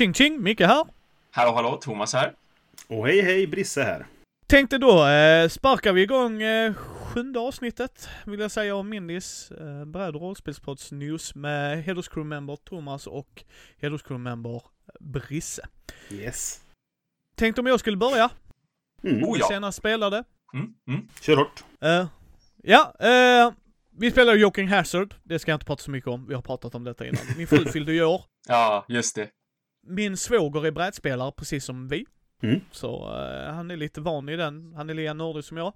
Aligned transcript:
Ching 0.00 0.14
ching, 0.14 0.42
Micke 0.42 0.60
här. 0.60 0.86
Hallå 1.30 1.52
hallå, 1.52 1.76
Thomas 1.76 2.12
här. 2.12 2.32
Och 2.88 3.06
hej 3.06 3.20
hej, 3.20 3.46
Brisse 3.46 3.82
här. 3.82 4.06
Tänkte 4.46 4.78
då 4.78 5.06
eh, 5.06 5.48
sparkar 5.48 5.92
vi 5.92 6.02
igång 6.02 6.42
eh, 6.42 6.74
sjunde 6.74 7.40
avsnittet, 7.40 8.08
vill 8.26 8.40
jag 8.40 8.50
säga, 8.50 8.76
av 8.76 8.86
Mindys 8.86 9.50
eh, 9.50 9.84
bräd 9.84 10.16
och 10.16 10.22
rollspelspods 10.22 10.92
news 10.92 11.34
med 11.34 11.84
hederscrew-member 11.84 12.56
Thomas 12.56 13.06
och 13.06 13.44
hederscrew-member 13.80 14.62
Brisse. 15.00 15.68
Yes. 16.10 16.60
Tänkte 17.36 17.60
om 17.60 17.66
jag 17.66 17.80
skulle 17.80 17.96
börja. 17.96 18.30
Mm. 19.02 19.24
Oh 19.24 19.38
ja. 19.38 19.46
Senast 19.48 19.78
spelade. 19.78 20.24
Mm, 20.54 20.74
mm. 20.88 21.08
Kör 21.20 21.36
hårt. 21.36 21.64
Eh, 21.80 22.06
ja, 22.62 22.94
eh, 23.00 23.52
vi 23.98 24.10
spelade 24.10 24.38
Joking 24.38 24.68
Hazard. 24.68 25.14
Det 25.22 25.38
ska 25.38 25.50
jag 25.50 25.56
inte 25.56 25.66
prata 25.66 25.82
så 25.82 25.90
mycket 25.90 26.08
om. 26.08 26.26
Vi 26.26 26.34
har 26.34 26.42
pratat 26.42 26.74
om 26.74 26.84
detta 26.84 27.06
innan. 27.06 27.22
Min 27.36 27.46
fru 27.46 27.64
fyllde 27.64 27.92
ju 27.92 28.04
år. 28.04 28.24
Ja, 28.48 28.84
just 28.88 29.16
det. 29.16 29.30
Min 29.86 30.16
svåger 30.16 30.66
är 30.66 30.70
brädspelare 30.70 31.32
precis 31.36 31.64
som 31.64 31.88
vi. 31.88 32.06
Mm. 32.42 32.60
Så 32.70 33.16
eh, 33.16 33.52
han 33.54 33.70
är 33.70 33.76
lite 33.76 34.00
van 34.00 34.28
i 34.28 34.36
den. 34.36 34.72
Han 34.76 34.90
är 34.90 34.94
lika 34.94 35.14
nördig 35.14 35.44
som 35.44 35.56
jag. 35.56 35.72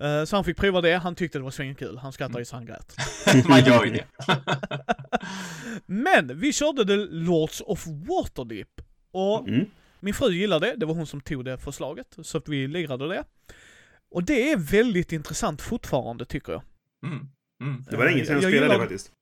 Eh, 0.00 0.24
så 0.24 0.36
han 0.36 0.44
fick 0.44 0.56
prova 0.56 0.80
det. 0.80 0.92
Han 0.96 1.14
tyckte 1.14 1.38
det 1.38 1.42
var 1.42 1.50
svinkul. 1.50 1.98
Han 1.98 2.12
skrattade 2.12 2.44
så 2.44 2.56
han 2.56 2.66
grät. 2.66 2.96
Man 3.48 3.60
gör 3.64 3.84
ju 3.84 3.90
det. 3.90 4.04
Men 5.86 6.38
vi 6.40 6.52
körde 6.52 6.84
The 6.86 6.96
Lords 6.96 7.60
of 7.66 7.86
Waterdeep. 7.86 8.80
Och 9.12 9.48
Mm. 9.48 9.66
min 10.00 10.14
fru 10.14 10.30
gillade 10.32 10.66
det. 10.66 10.74
Det 10.76 10.86
var 10.86 10.94
hon 10.94 11.06
som 11.06 11.20
tog 11.20 11.44
det 11.44 11.58
förslaget. 11.58 12.16
Så 12.22 12.38
att 12.38 12.48
vi 12.48 12.68
lirade 12.68 13.08
det. 13.08 13.24
Och 14.10 14.24
det 14.24 14.52
är 14.52 14.56
väldigt 14.56 15.12
intressant 15.12 15.62
fortfarande 15.62 16.24
tycker 16.24 16.52
jag. 16.52 16.62
Mm, 17.06 17.28
mm. 17.62 17.84
Det 17.90 17.96
var 17.96 18.04
länge 18.04 18.24
sedan 18.24 18.34
jag, 18.34 18.42
Jag 18.44 18.50
spelade 18.50 18.56
gillar- 18.66 18.74
det 18.74 18.80
faktiskt. 18.80 19.12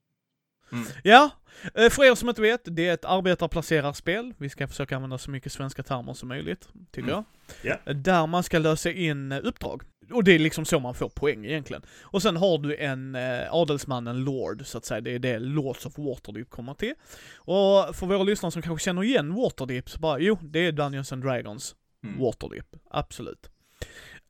Ja, 1.02 1.30
eh, 1.74 1.90
för 1.90 2.04
er 2.04 2.14
som 2.14 2.28
inte 2.28 2.40
vet, 2.42 2.60
det 2.64 2.88
är 2.88 2.94
ett 2.94 3.04
arbetarplacerarspel. 3.04 4.34
Vi 4.38 4.48
ska 4.48 4.68
försöka 4.68 4.96
använda 4.96 5.18
så 5.18 5.30
mycket 5.30 5.52
svenska 5.52 5.82
termer 5.82 6.14
som 6.14 6.28
möjligt, 6.28 6.68
tycker 6.92 7.08
Mm. 7.12 7.24
jag. 7.62 7.78
Ja. 7.86 7.92
Där 7.92 8.26
man 8.26 8.42
ska 8.42 8.58
lösa 8.58 8.90
in 8.92 9.32
eh, 9.32 9.40
uppdrag. 9.42 9.82
Och 10.12 10.24
det 10.24 10.32
är 10.34 10.38
liksom 10.38 10.64
så 10.64 10.80
man 10.80 10.94
får 10.94 11.08
poäng 11.08 11.44
egentligen. 11.46 11.82
Och 12.02 12.22
sen 12.22 12.36
har 12.36 12.58
du 12.58 12.76
en 12.76 13.14
eh, 13.14 13.54
adelsman, 13.54 14.06
en 14.06 14.24
lord, 14.24 14.66
så 14.66 14.78
att 14.78 14.84
säga. 14.84 15.00
Det 15.00 15.10
är 15.14 15.18
det 15.18 15.38
Lords 15.38 15.86
of 15.86 15.98
Waterdeep 15.98 16.50
kommer 16.50 16.74
till. 16.74 16.94
Och 17.36 17.96
för 17.96 18.06
våra 18.06 18.22
lyssnare 18.22 18.52
som 18.52 18.62
kanske 18.62 18.84
känner 18.84 19.02
igen 19.04 19.34
Waterdeep, 19.34 19.90
så 19.90 19.98
bara, 19.98 20.18
jo, 20.18 20.38
det 20.42 20.58
är 20.66 20.72
Dungeons 20.72 21.12
and 21.12 21.22
Dragons 21.24 21.74
Mm. 22.04 22.20
Waterdeep. 22.20 22.66
Absolut. 22.90 23.50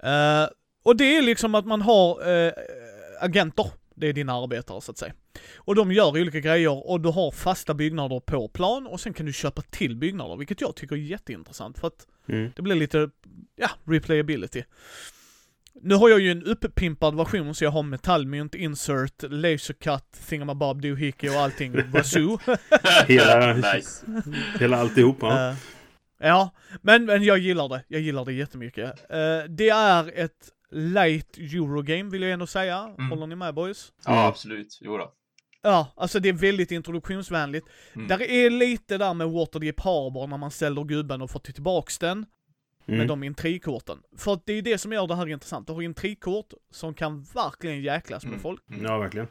Eh, 0.02 0.46
och 0.84 0.96
det 0.96 1.16
är 1.16 1.22
liksom 1.22 1.54
att 1.54 1.66
man 1.66 1.82
har 1.82 2.30
eh, 2.46 2.52
agenter. 3.20 3.66
Det 3.98 4.06
är 4.08 4.12
dina 4.12 4.32
arbetare 4.32 4.80
så 4.80 4.90
att 4.90 4.98
säga. 4.98 5.12
Och 5.56 5.74
de 5.74 5.92
gör 5.92 6.08
olika 6.20 6.40
grejer 6.40 6.86
och 6.90 7.00
du 7.00 7.08
har 7.08 7.30
fasta 7.30 7.74
byggnader 7.74 8.20
på 8.20 8.48
plan 8.48 8.86
och 8.86 9.00
sen 9.00 9.12
kan 9.14 9.26
du 9.26 9.32
köpa 9.32 9.62
till 9.62 9.96
byggnader, 9.96 10.36
vilket 10.36 10.60
jag 10.60 10.76
tycker 10.76 10.96
är 10.96 11.00
jätteintressant 11.00 11.78
för 11.78 11.86
att 11.86 12.06
Mm. 12.28 12.52
det 12.56 12.62
blir 12.62 12.74
lite, 12.74 13.10
ja, 13.56 13.70
replayability. 13.84 14.62
Nu 15.82 15.94
har 15.94 16.08
jag 16.08 16.20
ju 16.20 16.30
en 16.30 16.42
uppimpad 16.44 17.16
version 17.16 17.54
så 17.54 17.64
jag 17.64 17.70
har 17.70 17.82
metallmynt, 17.82 18.54
insert, 18.54 19.22
lasercut, 19.22 20.12
thingamabob, 20.28 20.82
doohickey 20.82 21.28
och 21.28 21.34
allting, 21.34 21.72
wazoo. 21.92 22.38
Hela, 23.06 23.52
nice. 23.54 24.06
hela 24.60 24.76
alltihopa. 24.76 25.48
Eh, 25.50 25.56
ja, 26.28 26.50
men, 26.82 27.04
men 27.04 27.22
jag 27.22 27.38
gillar 27.38 27.68
det. 27.68 27.84
Jag 27.88 28.00
gillar 28.00 28.24
det 28.24 28.32
jättemycket. 28.32 29.10
Eh, 29.10 29.44
det 29.48 29.68
är 29.68 30.18
ett 30.18 30.48
light 30.70 31.38
Eurogame 31.38 32.10
vill 32.10 32.22
jag 32.22 32.30
ändå 32.30 32.46
säga. 32.46 32.94
Mm. 32.98 33.10
Håller 33.10 33.26
ni 33.26 33.34
med 33.36 33.54
boys? 33.54 33.92
Ja, 34.04 34.26
absolut. 34.26 34.78
Jo 34.80 34.96
då. 34.96 35.12
Ja, 35.62 35.92
alltså 35.96 36.20
det 36.20 36.28
är 36.28 36.32
väldigt 36.32 36.70
introduktionsvänligt. 36.70 37.66
Mm. 37.94 38.08
Där 38.08 38.22
är 38.22 38.50
lite 38.50 38.98
där 38.98 39.14
med 39.14 39.28
Waterdeep 39.30 39.80
Harbor 39.80 40.26
när 40.26 40.36
man 40.36 40.50
ställer 40.50 40.84
gubben 40.84 41.22
och 41.22 41.30
får 41.30 41.40
tillbaks 41.40 41.98
den 41.98 42.26
Mm. 42.86 42.98
med 42.98 43.08
de 43.08 43.22
intrigkorten. 43.22 43.98
För 44.16 44.32
att 44.32 44.46
det 44.46 44.52
är 44.52 44.62
det 44.62 44.78
som 44.78 44.92
gör 44.92 45.06
det 45.06 45.14
här 45.14 45.28
intressant. 45.28 45.66
Du 45.66 45.72
har 45.72 45.82
intrigkort 45.82 46.52
som 46.70 46.94
kan 46.94 47.22
verkligen 47.22 47.82
jäklas 47.82 48.22
med 48.24 48.30
Mm. 48.30 48.40
folk. 48.42 48.62
Mm. 48.70 48.84
Ja, 48.84 48.98
verkligen. 48.98 49.28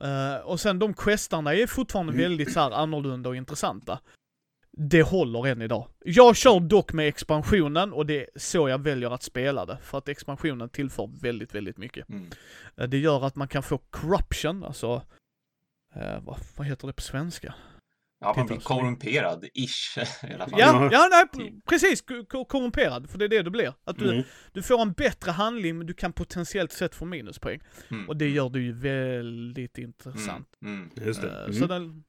Eh, 0.00 0.36
och 0.44 0.60
sen 0.60 0.78
de 0.78 0.94
questarna 0.94 1.54
är 1.54 1.66
fortfarande 1.66 2.12
Mm. 2.12 2.22
väldigt 2.22 2.52
så 2.52 2.60
här 2.60 2.70
annorlunda 2.70 3.28
och 3.28 3.36
intressanta. 3.36 4.00
Det 4.78 5.02
håller 5.02 5.46
än 5.46 5.62
idag. 5.62 5.88
Jag 6.04 6.36
kör 6.36 6.60
dock 6.60 6.92
med 6.92 7.08
expansionen 7.08 7.92
och 7.92 8.06
det 8.06 8.20
är 8.20 8.26
så 8.36 8.68
jag 8.68 8.78
väljer 8.82 9.10
att 9.10 9.22
spela 9.22 9.66
det. 9.66 9.78
För 9.82 9.98
att 9.98 10.08
expansionen 10.08 10.68
tillför 10.68 11.10
väldigt, 11.22 11.54
väldigt 11.54 11.78
mycket. 11.78 12.08
Mm. 12.08 12.30
Eh, 12.76 12.88
det 12.88 12.98
gör 12.98 13.24
att 13.26 13.36
man 13.36 13.48
kan 13.48 13.62
få 13.62 13.78
corruption, 13.78 14.64
alltså 14.64 15.02
eh, 15.94 16.20
vad, 16.24 16.38
vad 16.56 16.66
heter 16.66 16.86
det 16.86 16.92
på 16.92 17.02
svenska? 17.02 17.54
Ja, 18.20 18.34
man 18.36 18.46
blir 18.46 18.56
korrumperad, 18.56 19.44
ish, 19.54 19.98
i 20.30 20.34
alla 20.34 20.48
fall. 20.48 20.60
Ja, 20.60 20.88
Ja. 20.92 21.08
nej, 21.10 21.44
Typ. 21.50 21.64
precis, 21.66 22.00
ko- 22.00 22.24
ko- 22.28 22.44
korrumperad, 22.44 23.10
för 23.10 23.18
det 23.18 23.24
är 23.24 23.28
det 23.28 23.42
du 23.42 23.50
blir. 23.50 23.74
Att 23.84 23.98
du, 23.98 24.10
Mm. 24.12 24.24
du 24.52 24.62
får 24.62 24.82
en 24.82 24.92
bättre 24.92 25.30
handling 25.30 25.78
men 25.78 25.86
du 25.86 25.94
kan 25.94 26.12
potentiellt 26.12 26.72
sett 26.72 26.94
få 26.94 27.04
minuspoäng. 27.04 27.60
Mm. 27.90 28.08
Och 28.08 28.16
det 28.16 28.28
gör 28.28 28.48
det 28.48 28.60
ju 28.60 28.72
väldigt 28.72 29.78
intressant. 29.78 30.48
Mm. 30.62 30.74
Mm. 30.96 31.06
Just 31.06 31.22
det. 31.22 31.28
Eh, 31.30 31.40
Mm. 31.44 31.52
Så 31.54 31.66
den, 31.66 32.04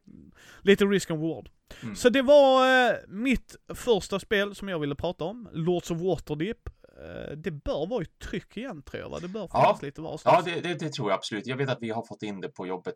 lite 0.61 0.85
risk 0.85 1.11
and 1.11 1.21
reward. 1.21 1.49
Mm. 1.83 1.95
Så 1.95 2.09
det 2.09 2.21
var 2.21 2.87
eh, 2.89 2.95
mitt 3.07 3.55
första 3.75 4.19
spel 4.19 4.55
som 4.55 4.69
jag 4.69 4.79
ville 4.79 4.95
prata 4.95 5.23
om, 5.23 5.49
Lords 5.53 5.91
of 5.91 5.97
Waterdeep. 6.01 6.57
Eh, 7.05 7.37
det 7.37 7.51
bör 7.51 7.87
vara 7.89 8.03
i 8.03 8.05
tryck 8.05 8.57
igen 8.57 8.81
tror 8.83 9.01
jag 9.03 9.09
va? 9.09 9.19
Det 9.21 9.27
bör 9.27 9.49
Ja. 9.53 9.61
finnas 9.63 9.81
lite 9.81 10.01
varstans. 10.01 10.47
Ja, 10.47 10.53
det, 10.53 10.61
det, 10.61 10.73
det 10.79 10.93
tror 10.93 11.09
jag 11.09 11.17
absolut. 11.17 11.47
Jag 11.47 11.57
vet 11.57 11.69
att 11.69 11.81
vi 11.81 11.89
har 11.89 12.05
fått 12.07 12.23
in 12.23 12.41
det 12.41 12.49
på 12.49 12.67
jobbet 12.67 12.95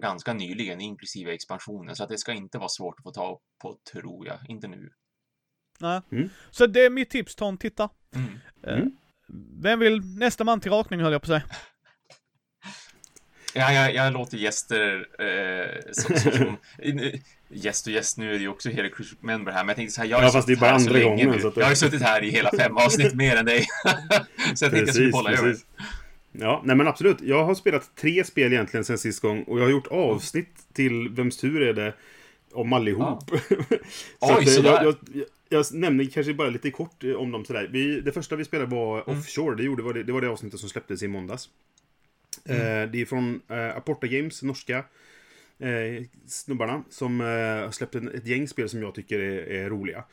ganska 0.00 0.32
nyligen, 0.32 0.80
inklusive 0.80 1.34
expansionen, 1.34 1.96
så 1.96 2.02
att 2.02 2.08
det 2.08 2.18
ska 2.18 2.32
inte 2.32 2.58
vara 2.58 2.68
svårt 2.68 2.94
att 2.98 3.02
få 3.02 3.10
tag 3.10 3.38
på, 3.62 3.76
tror 3.92 4.26
jag. 4.26 4.38
Inte 4.48 4.68
nu. 4.68 4.90
Nej. 5.80 6.00
Mm. 6.12 6.28
Så 6.50 6.66
det 6.66 6.84
är 6.84 6.90
mitt 6.90 7.10
tips, 7.10 7.34
ta 7.36 7.48
en 7.48 7.58
titta. 7.58 7.88
Mm. 8.14 8.28
Eh, 8.62 8.78
Mm. 8.78 8.96
Vem 9.62 9.78
vill 9.78 10.00
nästa 10.18 10.44
man 10.44 10.60
till 10.60 10.70
rakning 10.72 11.00
höll 11.00 11.12
jag 11.12 11.22
på 11.22 11.32
att 11.32 11.42
säga. 11.42 11.56
Ja, 13.56 13.72
jag, 13.72 13.94
jag 13.94 14.12
låter 14.12 14.36
gäster 14.38 15.06
eh, 15.18 15.92
som, 15.92 16.16
som, 16.32 16.56
gäst 17.48 17.86
och 17.86 17.92
gäst, 17.92 18.18
nu 18.18 18.28
är 18.28 18.32
det 18.32 18.38
ju 18.40 18.48
också 18.48 18.68
hela 18.68 18.88
Cruise 18.88 19.16
Member 19.20 19.52
här, 19.52 19.60
men 19.60 19.68
jag 19.68 19.76
tänkte 19.76 19.94
så 19.94 20.00
här, 20.00 20.08
jag 20.08 20.16
har 20.16 20.24
Ja, 20.24 20.30
fast 20.30 20.46
det 20.46 20.52
är 20.52 20.56
bara 20.56 20.70
andra 20.70 21.00
gången, 21.02 21.30
nu. 21.30 21.40
så 21.40 21.48
att- 21.48 21.56
Jag 21.56 21.64
har 21.64 21.70
ju 21.70 21.76
suttit 21.76 22.02
här 22.02 22.24
i 22.24 22.30
hela 22.30 22.50
fem 22.58 22.76
avsnitt 22.76 23.14
mer 23.14 23.36
än 23.36 23.44
dig. 23.46 23.60
så 24.54 24.64
jag 24.64 24.72
tänkte 24.72 24.78
jag 24.78 24.88
skulle 24.94 25.10
bolla 25.10 25.30
över. 25.32 25.56
Ja, 26.32 26.62
nej 26.64 26.76
men 26.76 26.88
absolut. 26.88 27.20
Jag 27.20 27.44
har 27.44 27.54
spelat 27.54 27.90
tre 27.96 28.24
spel 28.24 28.52
egentligen 28.52 28.84
sen 28.84 28.98
sist 28.98 29.20
gång 29.22 29.42
och 29.42 29.58
jag 29.58 29.64
har 29.64 29.70
gjort 29.70 29.86
avsnitt 29.86 30.48
till 30.72 31.08
Vems 31.08 31.36
tur 31.36 31.62
är 31.62 31.72
det? 31.72 31.92
Om 32.52 32.72
allihop. 32.72 33.30
så 33.30 33.36
Oj, 34.20 34.34
eh, 34.40 34.44
sådär. 34.44 34.70
jag, 34.70 34.84
jag, 34.84 34.94
jag, 35.12 35.24
jag 35.48 35.64
nämner 35.74 36.04
kanske 36.04 36.34
bara 36.34 36.48
lite 36.48 36.70
kort 36.70 37.04
eh, 37.04 37.12
om 37.12 37.30
dem 37.32 37.44
sådär. 37.44 37.68
Vi, 37.72 38.00
det 38.00 38.12
första 38.12 38.36
vi 38.36 38.44
spelade 38.44 38.70
var 38.76 39.02
Mm. 39.06 39.18
Offshore. 39.20 39.56
Det, 39.56 39.62
gjorde, 39.62 39.82
var 39.82 39.94
det, 39.94 40.02
det 40.02 40.12
var 40.12 40.20
det 40.20 40.28
avsnittet 40.28 40.60
som 40.60 40.68
släpptes 40.68 41.02
i 41.02 41.08
måndags. 41.08 41.48
Mm. 42.48 42.82
Eh, 42.82 42.90
det 42.90 43.00
är 43.00 43.06
från 43.06 43.40
eh, 43.48 43.76
Aporta 43.76 44.06
Games, 44.06 44.42
norska 44.42 44.84
eh, 45.58 46.04
snubbarna, 46.26 46.84
som 46.90 47.20
eh, 47.20 47.26
har 47.26 47.70
släppt 47.70 47.94
en, 47.94 48.08
ett 48.08 48.26
gäng 48.26 48.48
spel 48.48 48.68
som 48.68 48.82
jag 48.82 48.94
tycker 48.94 49.20
är, 49.20 49.46
är 49.46 49.70
roliga. 49.70 50.04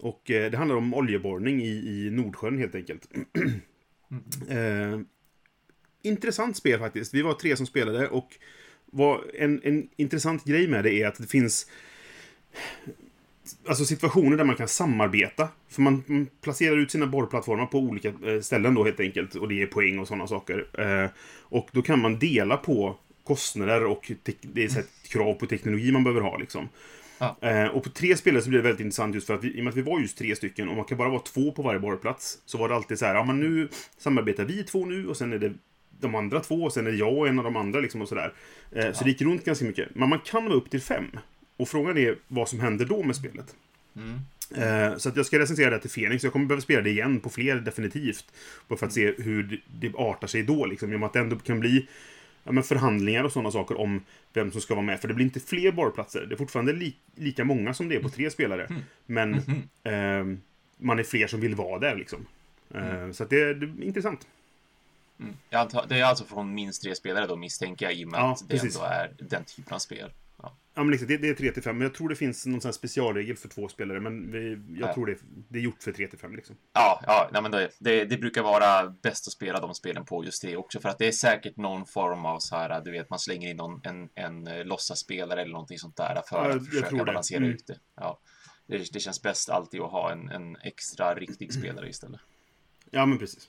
Och 0.00 0.30
eh, 0.30 0.50
det 0.50 0.56
handlar 0.56 0.76
om 0.76 0.94
oljeborrning 0.94 1.62
i, 1.62 2.06
i 2.06 2.10
Nordsjön 2.10 2.58
helt 2.58 2.74
enkelt. 2.74 3.08
Eh, 4.48 5.00
intressant 6.02 6.56
spel 6.56 6.78
faktiskt. 6.78 7.14
Vi 7.14 7.22
var 7.22 7.34
tre 7.34 7.56
som 7.56 7.66
spelade 7.66 8.08
och 8.08 8.38
vad, 8.84 9.20
en, 9.34 9.60
en 9.64 9.88
intressant 9.96 10.44
grej 10.44 10.68
med 10.68 10.84
det 10.84 10.94
är 10.94 11.06
att 11.06 11.18
det 11.18 11.26
finns 11.26 11.66
alltså 13.68 13.84
situationer 13.84 14.36
där 14.36 14.44
man 14.44 14.56
kan 14.56 14.68
samarbeta. 14.68 15.48
För 15.68 15.82
man, 15.82 16.26
placerar 16.40 16.76
ut 16.76 16.90
sina 16.90 17.06
borrplattformar 17.06 17.66
på 17.66 17.78
olika 17.78 18.08
eh, 18.08 18.40
ställen 18.40 18.74
då 18.74 18.84
helt 18.84 19.00
enkelt. 19.00 19.34
Och 19.34 19.48
det 19.48 19.62
är 19.62 19.66
poäng 19.66 19.98
och 19.98 20.08
sådana 20.08 20.26
saker. 20.26 20.66
Eh, 20.78 21.10
och 21.40 21.68
då 21.72 21.82
kan 21.82 22.00
man 22.00 22.18
dela 22.18 22.56
på 22.56 22.96
kostnader 23.24 23.84
och 23.84 24.12
det 24.40 24.64
är 24.64 24.68
så 24.68 24.80
krav 25.08 25.34
på 25.34 25.46
teknologi 25.46 25.92
man 25.92 26.04
behöver 26.04 26.20
ha 26.20 26.36
liksom. 26.36 26.68
Ja. 27.18 27.36
Eh, 27.40 27.66
och 27.66 27.82
på 27.84 27.90
tre 27.90 28.16
spelare 28.16 28.42
så 28.42 28.48
blir 28.48 28.58
det 28.58 28.64
väldigt 28.64 28.84
intressant 28.84 29.14
just 29.14 29.26
för 29.26 29.34
att 29.34 29.44
vi, 29.44 29.56
i 29.56 29.60
och 29.60 29.64
med 29.64 29.70
att 29.70 29.76
vi 29.76 29.82
var 29.82 30.00
just 30.00 30.18
tre 30.18 30.36
stycken 30.36 30.68
och 30.68 30.76
man 30.76 30.84
kan 30.84 30.98
bara 30.98 31.08
vara 31.08 31.20
två 31.20 31.52
på 31.52 31.62
varje 31.62 31.80
borrplats. 31.80 32.38
Så 32.46 32.58
var 32.58 32.68
det 32.68 32.74
alltid 32.74 32.98
så 32.98 33.06
här, 33.06 33.14
ja 33.14 33.24
men 33.24 33.40
nu 33.40 33.68
samarbetar 33.98 34.44
vi 34.44 34.62
två 34.62 34.84
nu 34.86 35.08
och 35.08 35.16
sen 35.16 35.32
är 35.32 35.38
det 35.38 35.52
de 36.00 36.14
andra 36.14 36.40
två 36.40 36.54
och 36.54 36.72
sen 36.72 36.86
är 36.86 36.90
det 36.90 36.96
jag 36.96 37.18
och 37.18 37.28
en 37.28 37.38
av 37.38 37.44
de 37.44 37.56
andra 37.56 37.80
liksom 37.80 38.02
och 38.02 38.08
sådär. 38.08 38.32
Så 38.92 39.04
det 39.04 39.10
gick 39.10 39.22
runt 39.22 39.44
ganska 39.44 39.64
mycket. 39.64 39.94
Men 39.94 40.08
man 40.08 40.18
kan 40.18 40.44
vara 40.44 40.54
upp 40.54 40.70
till 40.70 40.80
fem. 40.80 41.06
Och 41.56 41.68
frågan 41.68 41.98
är 41.98 42.16
vad 42.28 42.48
som 42.48 42.60
händer 42.60 42.84
då 42.84 43.02
med 43.02 43.16
spelet. 43.16 43.54
Mm. 43.96 44.18
Eh, 44.56 44.96
Så 44.98 45.08
att 45.08 45.16
jag 45.16 45.26
ska 45.26 45.38
recensera 45.38 45.70
det 45.70 45.78
till 45.78 45.90
Fenix. 45.90 46.24
Jag 46.24 46.32
kommer 46.32 46.46
behöva 46.46 46.62
spela 46.62 46.82
det 46.82 46.90
igen 46.90 47.20
på 47.20 47.30
fler 47.30 47.56
definitivt. 47.56 48.24
Bara 48.68 48.78
för 48.78 48.86
att 48.86 48.92
se 48.92 49.12
hur 49.18 49.62
det- 49.80 49.92
artar 49.96 50.26
sig 50.26 50.42
då 50.42 50.66
liksom. 50.66 50.88
Genom 50.88 51.02
att 51.02 51.12
det 51.12 51.18
ändå 51.20 51.36
kan 51.38 51.60
bli 51.60 51.88
ja, 52.44 52.52
men 52.52 52.64
förhandlingar 52.64 53.24
och 53.24 53.32
sådana 53.32 53.50
saker 53.50 53.80
om 53.80 54.04
vem 54.32 54.52
som 54.52 54.60
ska 54.60 54.74
vara 54.74 54.84
med. 54.86 55.00
För 55.00 55.08
det 55.08 55.14
blir 55.14 55.24
inte 55.26 55.40
fler 55.40 55.72
barplatser. 55.72 56.26
Det 56.28 56.34
är 56.34 56.36
fortfarande 56.36 56.72
li 56.72 56.96
lika 57.14 57.44
många 57.44 57.74
som 57.74 57.88
det 57.88 57.96
är 57.96 58.00
på 58.00 58.08
tre 58.08 58.30
spelare. 58.30 58.68
Men 59.06 59.30
Mhm. 59.30 59.62
eh, 60.32 60.38
man 60.76 60.98
är 60.98 61.02
fler 61.02 61.26
som 61.26 61.40
vill 61.40 61.54
vara 61.54 61.78
där 61.78 61.96
liksom. 61.96 62.26
Eh, 62.74 63.10
Så 63.12 63.22
att 63.22 63.30
det, 63.30 63.54
det 63.54 63.66
är 63.66 63.82
intressant. 63.86 64.26
Mm. 65.20 65.34
Det 65.88 65.98
är 66.00 66.04
alltså 66.04 66.24
från 66.24 66.54
minst 66.54 66.82
tre 66.82 66.94
spelare 66.94 67.26
då 67.26 67.36
misstänker 67.36 67.86
jag 67.86 67.94
i 67.94 68.04
och 68.04 68.08
med 68.08 68.20
Ja, 68.20 68.32
att 68.32 68.38
det 68.48 68.54
precis. 68.54 68.76
ändå 68.76 68.86
är 68.88 69.10
den 69.18 69.44
typen 69.44 69.74
av 69.74 69.78
spel. 69.78 70.10
Ja, 70.74 70.82
men 70.82 70.90
liksom, 70.90 71.08
det, 71.08 71.16
det 71.16 71.28
är 71.28 71.34
3 71.34 71.52
till 71.52 71.62
5, 71.62 71.78
men 71.78 71.86
jag 71.86 71.94
tror 71.94 72.08
det 72.08 72.16
finns 72.16 72.46
någon 72.46 72.60
sån 72.60 72.72
specialregel 72.72 73.36
för 73.36 73.48
två 73.48 73.68
spelare, 73.68 74.00
men 74.00 74.32
vi, 74.32 74.50
jag 74.80 74.88
Ja. 74.88 74.94
tror 74.94 75.06
det, 75.06 75.16
det 75.48 75.58
är 75.58 75.62
gjort 75.62 75.82
för 75.82 75.92
3 75.92 76.06
till 76.08 76.18
5 76.18 76.36
liksom. 76.36 76.56
Ja, 76.72 77.00
ja 77.06 77.30
nej, 77.32 77.42
men 77.42 77.50
det, 77.50 77.70
det, 77.78 78.04
det 78.04 78.18
brukar 78.18 78.42
vara 78.42 78.88
bäst 79.02 79.26
att 79.26 79.32
spela 79.32 79.60
de 79.60 79.74
spelen 79.74 80.04
på 80.04 80.24
just 80.24 80.42
det 80.42 80.56
också, 80.56 80.80
för 80.80 80.88
att 80.88 80.98
det 80.98 81.06
är 81.08 81.12
säkert 81.12 81.56
någon 81.56 81.86
form 81.86 82.24
av 82.26 82.38
så 82.38 82.56
här, 82.56 82.80
du 82.84 82.90
vet, 82.90 83.10
man 83.10 83.18
slänger 83.18 83.50
in 83.50 83.56
någon, 83.56 83.80
en, 83.84 84.08
en 84.14 84.46
eh, 84.46 84.64
låtsasspelare 84.64 85.42
eller 85.42 85.52
någonting 85.52 85.78
sånt 85.78 85.96
där 85.96 86.22
för 86.28 86.48
Ja, 86.50 86.56
att 86.56 86.66
försöka 86.66 87.04
balansera 87.04 87.38
Mm. 87.38 87.50
ut 87.50 87.66
det. 87.66 87.78
Ja. 87.96 88.18
Det, 88.66 88.92
det 88.92 89.00
känns 89.00 89.22
bäst 89.22 89.50
alltid 89.50 89.80
att 89.80 89.90
ha 89.90 90.12
en, 90.12 90.28
en 90.28 90.56
extra 90.56 91.14
riktig 91.14 91.52
spelare 91.54 91.88
istället. 91.88 92.20
Ja, 92.90 93.06
men 93.06 93.18
precis. 93.18 93.48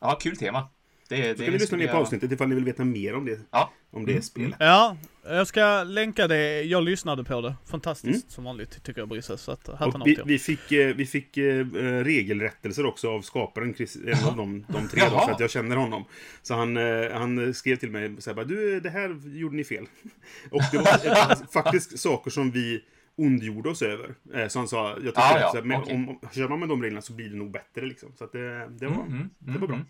Ja, 0.00 0.18
kul 0.20 0.36
tema. 0.36 0.68
Det, 1.08 1.16
Så 1.16 1.22
det 1.38 1.44
kan 1.44 1.52
ni 1.52 1.58
lyssna 1.58 1.78
ner 1.78 1.88
på 1.88 1.96
avsnittet 1.96 2.32
ifall 2.32 2.48
ni 2.48 2.54
vill 2.54 2.64
veta 2.64 2.84
mer 2.84 3.14
om 3.14 3.24
det, 3.24 3.40
Ja. 3.50 3.72
om 3.90 4.06
det 4.06 4.12
Mm, 4.12 4.22
spelet. 4.22 4.56
Ja, 4.60 4.96
jag 5.24 5.46
ska 5.46 5.82
länka 5.84 6.26
det. 6.28 6.62
Jag 6.62 6.84
lyssnade 6.84 7.24
på 7.24 7.40
det. 7.40 7.54
Fantastiskt 7.70 8.30
som 8.30 8.44
vanligt 8.44 8.82
tycker 8.84 9.00
jag 9.00 9.08
Brisse. 9.08 9.38
Så 9.38 9.52
att 9.52 9.68
hatten 9.68 10.02
Mm. 10.02 10.04
Vi, 10.04 10.18
vi 10.24 10.38
fick, 10.38 10.72
eh, 10.72 10.94
vi 10.96 11.06
fick 11.06 11.36
eh, 11.36 11.64
regelrättelser 12.04 12.86
också 12.86 13.10
av 13.10 13.22
skaparen, 13.22 13.74
Chris, 13.74 13.96
en 14.06 14.28
av 14.28 14.36
de, 14.36 14.64
de 14.68 14.88
tre 14.88 15.02
då, 15.10 15.20
för 15.20 15.32
att 15.32 15.40
jag 15.40 15.50
känner 15.50 15.76
honom. 15.76 16.04
Så 16.42 16.54
han, 16.54 16.76
eh, 16.76 17.10
han 17.12 17.54
skrev 17.54 17.76
till 17.76 17.90
mig 17.90 18.16
så 18.18 18.30
här, 18.30 18.34
bara, 18.34 18.44
du, 18.44 18.80
det 18.80 18.90
här 18.90 19.36
gjorde 19.38 19.56
ni 19.56 19.64
fel. 19.64 19.86
Och 20.50 20.62
det 20.72 20.78
var 20.78 21.52
faktiskt 21.52 21.98
saker 21.98 22.30
som 22.30 22.50
vi 22.50 22.84
ondgjorde 23.18 23.68
oss 23.68 23.82
över. 23.82 24.14
Så 24.48 24.58
han 24.58 24.68
sa, 24.68 24.88
jag 24.90 24.98
tycker 24.98 25.20
Ah, 25.20 25.34
att 25.34 25.40
ja, 25.40 25.52
så 25.60 25.64
men 25.66 25.80
okej. 25.80 25.94
om, 25.94 26.08
om, 26.08 26.18
kör 26.32 26.48
man 26.48 26.60
med 26.60 26.68
de 26.68 26.82
reglerna 26.82 27.02
så 27.02 27.12
blir 27.12 27.28
det 27.28 27.36
nog 27.36 27.50
bättre 27.50 27.86
liksom. 27.86 28.12
Så 28.18 28.24
att 28.24 28.32
det, 28.32 28.68
det 28.68 28.86
var, 28.86 28.94
Mm, 29.02 29.12
mm, 29.12 29.30
det 29.38 29.58
var 29.58 29.68
bra. 29.68 29.80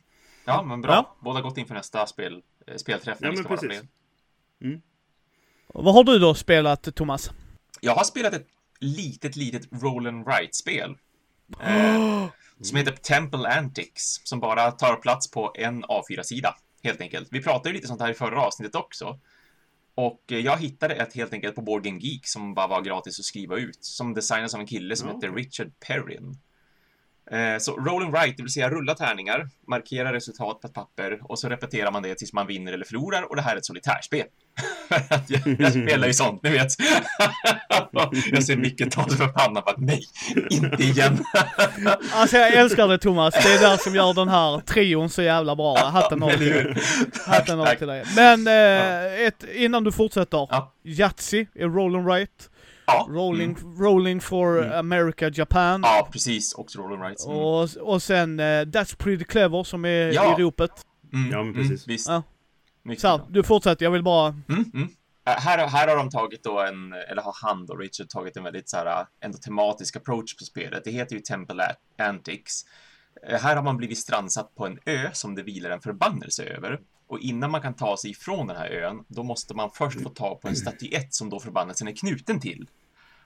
Mm. 0.47 0.57
Ja, 0.57 0.63
men 0.63 0.81
bra. 0.81 0.93
Ja. 0.93 1.17
Båda 1.21 1.41
gott 1.41 1.59
inför 1.59 1.75
nästa 1.75 2.07
spel, 2.07 2.43
eh, 2.67 2.77
spelträff. 2.77 3.19
Ja, 3.21 3.33
men 3.33 3.45
precis. 3.45 3.69
fler. 3.69 4.81
Vad 5.75 5.95
har 5.95 6.05
du 6.05 6.19
då 6.19 6.35
spelat 6.35 6.95
Thomas? 6.95 7.31
Jag 7.81 7.95
har 7.95 8.05
spelat 8.05 8.33
ett 8.35 8.47
litet, 8.81 9.37
litet 9.37 9.83
roll 9.83 10.07
and 10.07 10.25
write-spel. 10.27 10.97
Eh, 11.61 12.29
som 12.63 12.77
heter 12.79 12.93
Temple 12.93 13.49
Antics, 13.59 14.21
som 14.25 14.41
bara 14.41 14.71
tar 14.71 14.97
plats 14.97 15.31
på 15.31 15.53
en 15.55 15.85
A4-sida, 15.85 16.55
helt 16.83 17.01
enkelt. 17.01 17.29
Vi 17.31 17.43
pratade 17.43 17.69
ju 17.69 17.75
lite 17.75 17.87
sånt 17.89 18.01
här 18.01 18.11
i 18.11 18.15
förra 18.15 18.41
avsnittet 18.41 18.75
också. 18.75 19.19
Och 19.95 20.23
eh, 20.33 20.39
jag 20.39 20.57
hittade 20.57 20.95
ett 20.95 21.15
helt 21.15 21.33
enkelt 21.33 21.55
på 21.55 21.63
Board 21.63 21.83
Game 21.85 21.99
Geek 22.01 22.27
som 22.27 22.55
bara 22.55 22.67
var 22.67 22.83
gratis 22.83 23.19
att 23.19 23.25
skriva 23.25 23.57
ut, 23.57 23.85
som 23.85 24.15
designas 24.15 24.55
av 24.55 24.61
en 24.61 24.67
kille 24.67 24.97
som 24.97 25.09
Ja. 25.09 25.15
heter 25.15 25.31
Richard 25.33 25.73
Perrin. 25.81 26.39
Eh, 27.31 27.59
Så 27.59 27.77
roll 27.77 28.03
and 28.03 28.13
write, 28.15 28.35
det 28.37 28.43
vill 28.43 28.53
säga 28.53 28.71
rulla 28.71 28.95
tärningar, 28.95 29.49
markera 29.69 30.13
resultat 30.13 30.61
på 30.61 30.67
ett 30.69 30.75
papper 30.75 31.19
och 31.23 31.39
så 31.39 31.49
repeterar 31.49 31.91
man 31.91 32.03
det 32.03 32.15
tills 32.15 32.33
man 32.33 32.47
vinner 32.47 32.73
eller 32.73 32.85
förlorar 32.85 33.31
och 33.31 33.37
det 33.37 33.43
här 33.43 33.53
är 33.53 33.57
ett 33.57 33.67
solitärspel. 33.67 34.27
jag, 35.29 35.61
jag 35.61 35.71
spelar 35.73 36.07
ju 36.07 36.15
sånt, 36.15 36.43
ni 36.43 36.51
vet. 36.51 36.69
jag 38.33 38.45
ser 38.45 38.57
Micke 38.57 38.91
ta 38.91 39.09
sig 39.09 39.17
för 39.19 39.29
pannan 39.29 39.63
bara, 39.67 39.75
nej, 39.79 40.03
inte 40.51 40.83
igen. 40.83 41.25
Alltså 42.13 42.37
jag 42.37 42.53
älskar 42.53 42.89
det 42.89 42.99
Thomas. 42.99 43.35
Det 43.35 43.55
är 43.55 43.71
det 43.71 43.79
som 43.83 43.95
gör 43.95 44.15
den 44.15 44.29
här 44.29 44.61
trion 44.61 45.11
så 45.11 45.23
jävla 45.23 45.57
bra. 45.57 45.79
Hatten 45.79 46.23
av 46.23 46.31
till 46.31 46.51
dig. 46.51 46.77
Hatten 47.27 47.61
av 47.61 47.67
till 47.67 47.87
dig. 47.87 48.05
Men 48.17 48.47
eh, 48.47 49.27
ett, 49.27 49.45
innan 49.55 49.85
du 49.85 49.93
fortsätter. 49.93 50.49
Ja. 50.51 50.73
Yatzy 50.85 51.47
är 51.55 51.69
roll 51.69 51.97
and 51.97 52.07
write. 52.07 52.45
Ja, 52.87 53.07
Rolling, 53.11 53.57
mm. 53.59 53.79
rolling 53.83 54.21
for 54.21 54.73
America, 54.73 55.31
Japan. 55.35 55.81
ja 55.85 56.09
precis, 56.13 56.55
också 56.55 56.79
roll 56.79 56.93
and 56.93 57.03
write. 57.03 57.25
Mm. 57.27 57.37
Och, 57.39 57.69
och 57.77 58.03
sen 58.03 58.41
eh, 58.41 58.45
That's 58.45 58.97
Pretty 58.97 59.25
Clever 59.25 59.65
som 59.65 59.85
är 59.85 60.13
Ja. 60.13 60.39
i 60.39 60.43
ropet. 60.43 60.71
Mm, 61.13 61.31
Ja, 61.31 61.43
men 61.43 61.55
precis. 61.55 61.71
Mm, 61.87 61.95
visst. 61.95 62.09
Ja. 62.09 62.23
Så 62.99 63.21
du 63.31 63.43
fortsätter, 63.43 63.85
jag 63.87 63.91
vill 63.91 64.03
bara... 64.03 64.29
Mm, 64.49 64.65
mm. 64.75 64.89
Här, 65.29 65.67
här 65.69 65.89
har 65.89 65.97
de 65.97 66.11
tagit 66.11 66.45
då 66.45 66.61
en, 66.61 66.93
eller 66.93 67.23
har 67.23 67.35
han 67.43 67.67
då, 67.67 67.75
Richard, 67.77 68.09
tagit 68.09 68.37
en 68.37 68.45
väldigt 68.45 68.69
så 68.69 68.77
här, 68.77 68.87
äh, 68.87 69.07
ändå 69.21 69.39
tematisk 69.39 69.97
approach 69.97 70.37
på 70.39 70.45
spelet. 70.45 70.85
Det 70.85 70.91
heter 70.91 71.15
ju 71.15 71.21
Temple 71.21 71.65
Antics. 71.99 72.63
Eh, 73.29 73.41
Här 73.41 73.57
har 73.57 73.63
man 73.63 73.77
blivit 73.77 73.99
strandsatt 73.99 74.55
på 74.55 74.67
en 74.67 74.79
ö 74.87 75.09
som 75.13 75.35
det 75.35 75.43
vilar 75.43 75.71
en 75.71 75.81
förbannelse 75.81 76.45
över. 76.45 76.81
Och 77.09 77.19
innan 77.19 77.51
man 77.51 77.63
kan 77.63 77.75
ta 77.75 77.97
sig 77.97 78.11
ifrån 78.11 78.47
den 78.47 78.57
här 78.57 78.71
ön, 78.71 79.05
då 79.09 79.23
måste 79.23 79.55
man 79.55 79.71
först 79.71 80.03
få 80.03 80.09
tag 80.09 80.41
på 80.41 80.49
en 80.49 80.57
statyett 80.57 81.15
som 81.15 81.31
då 81.31 81.41
förbannelsen 81.41 81.89
är 81.89 81.93
knuten 81.93 82.41
till. 82.41 82.69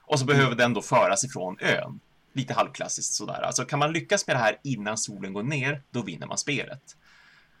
Och 0.01 0.19
så 0.19 0.25
behöver 0.25 0.55
den 0.55 0.73
då 0.73 0.81
föras 0.81 1.23
ifrån 1.23 1.57
ön. 1.59 1.99
Lite 2.33 2.53
halvklassiskt 2.53 3.13
sådär. 3.13 3.41
Alltså 3.41 3.65
kan 3.65 3.79
man 3.79 3.93
lyckas 3.93 4.27
med 4.27 4.35
det 4.35 4.39
här 4.39 4.59
innan 4.63 4.97
solen 4.97 5.33
går 5.33 5.43
ner, 5.43 5.83
då 5.91 6.01
vinner 6.01 6.27
man 6.27 6.37
spelet. 6.37 6.97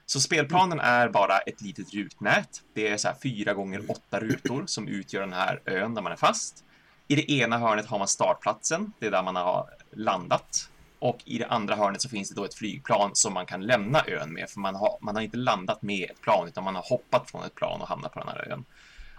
Så 0.05 0.21
spelplanen 0.21 0.79
är 0.79 1.09
bara 1.09 1.37
ett 1.37 1.61
litet 1.61 1.93
rutnät. 1.93 2.61
Det 2.73 2.87
är 2.87 2.97
så 2.97 3.07
här 3.07 3.15
fyra 3.23 3.53
gånger 3.53 3.91
åtta 3.91 4.19
rutor 4.19 4.63
som 4.65 4.87
utgör 4.87 5.21
den 5.21 5.33
här 5.33 5.61
ön 5.65 5.93
där 5.93 6.01
man 6.01 6.11
är 6.11 6.15
fast. 6.15 6.63
I 7.07 7.15
det 7.15 7.31
ena 7.31 7.57
hörnet 7.57 7.85
har 7.85 7.97
man 7.97 8.07
startplatsen, 8.07 8.93
det 8.99 9.07
är 9.07 9.11
där 9.11 9.23
man 9.23 9.35
har 9.35 9.69
landat. 9.91 10.69
Och 11.01 11.17
i 11.25 11.37
det 11.37 11.47
andra 11.47 11.75
hörnet 11.75 12.01
så 12.01 12.09
finns 12.09 12.29
det 12.29 12.35
då 12.35 12.45
ett 12.45 12.53
flygplan 12.53 13.11
som 13.13 13.33
man 13.33 13.45
kan 13.45 13.65
lämna 13.65 14.03
ön 14.07 14.33
med, 14.33 14.49
för 14.49 14.59
man 14.59 14.75
har, 14.75 14.97
man 15.01 15.15
har 15.15 15.21
inte 15.21 15.37
landat 15.37 15.81
med 15.81 16.11
ett 16.11 16.21
plan, 16.21 16.47
utan 16.47 16.63
man 16.63 16.75
har 16.75 16.83
hoppat 16.83 17.31
från 17.31 17.43
ett 17.43 17.55
plan 17.55 17.81
och 17.81 17.87
hamnat 17.87 18.13
på 18.13 18.19
den 18.19 18.27
här 18.27 18.51
ön. 18.51 18.65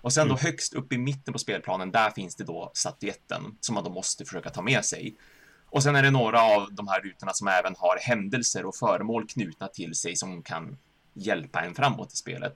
Och 0.01 0.13
sen 0.13 0.29
då 0.29 0.37
högst 0.37 0.75
upp 0.75 0.93
i 0.93 0.99
mitten 0.99 1.33
på 1.33 1.39
spelplanen, 1.39 1.91
där 1.91 2.11
finns 2.11 2.35
det 2.35 2.45
då 2.45 2.71
statyetten 2.75 3.57
som 3.61 3.75
man 3.75 3.85
då 3.85 3.91
måste 3.91 4.25
försöka 4.25 4.51
ta 4.51 4.63
med 4.63 4.85
sig. 4.85 5.15
Och 5.67 5.83
sen 5.83 5.97
är 5.97 6.03
det 6.03 6.11
några 6.11 6.43
av 6.43 6.73
de 6.73 6.89
här 6.89 7.01
rutorna 7.01 7.33
som 7.33 7.49
även 7.49 7.75
har 7.79 7.99
händelser 8.01 8.67
och 8.67 8.77
föremål 8.77 9.27
knutna 9.29 9.69
till 9.69 9.95
sig 9.95 10.17
som 10.17 10.43
kan 10.43 10.79
hjälpa 11.15 11.61
en 11.61 11.75
framåt 11.75 12.13
i 12.13 12.17
spelet. 12.17 12.55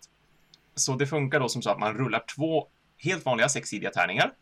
Så 0.75 0.94
det 0.94 1.06
funkar 1.06 1.40
då 1.40 1.49
som 1.49 1.62
så 1.62 1.70
att 1.70 1.79
man 1.79 1.94
rullar 1.94 2.25
två 2.37 2.69
helt 2.99 3.25
vanliga 3.25 3.49
sexsidiga 3.49 3.90
tärningar. 3.90 4.32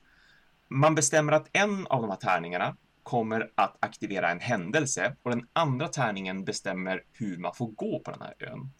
Man 0.69 0.95
bestämmer 0.95 1.33
att 1.33 1.49
en 1.53 1.87
av 1.87 2.03
de 2.03 2.11
här 2.11 2.17
tärningarna 2.17 2.77
kommer 3.05 3.51
att 3.55 3.77
aktivera 3.81 4.31
en 4.31 4.41
händelse 4.41 5.17
och 5.23 5.31
den 5.31 5.47
andra 5.53 5.89
tärningen 5.89 6.45
bestämmer 6.45 7.03
hur 7.12 7.39
man 7.39 7.55
får 7.55 7.67
gå 7.67 8.01
på 8.01 8.11
den 8.11 8.21
här 8.23 8.35
ön. 8.41 8.71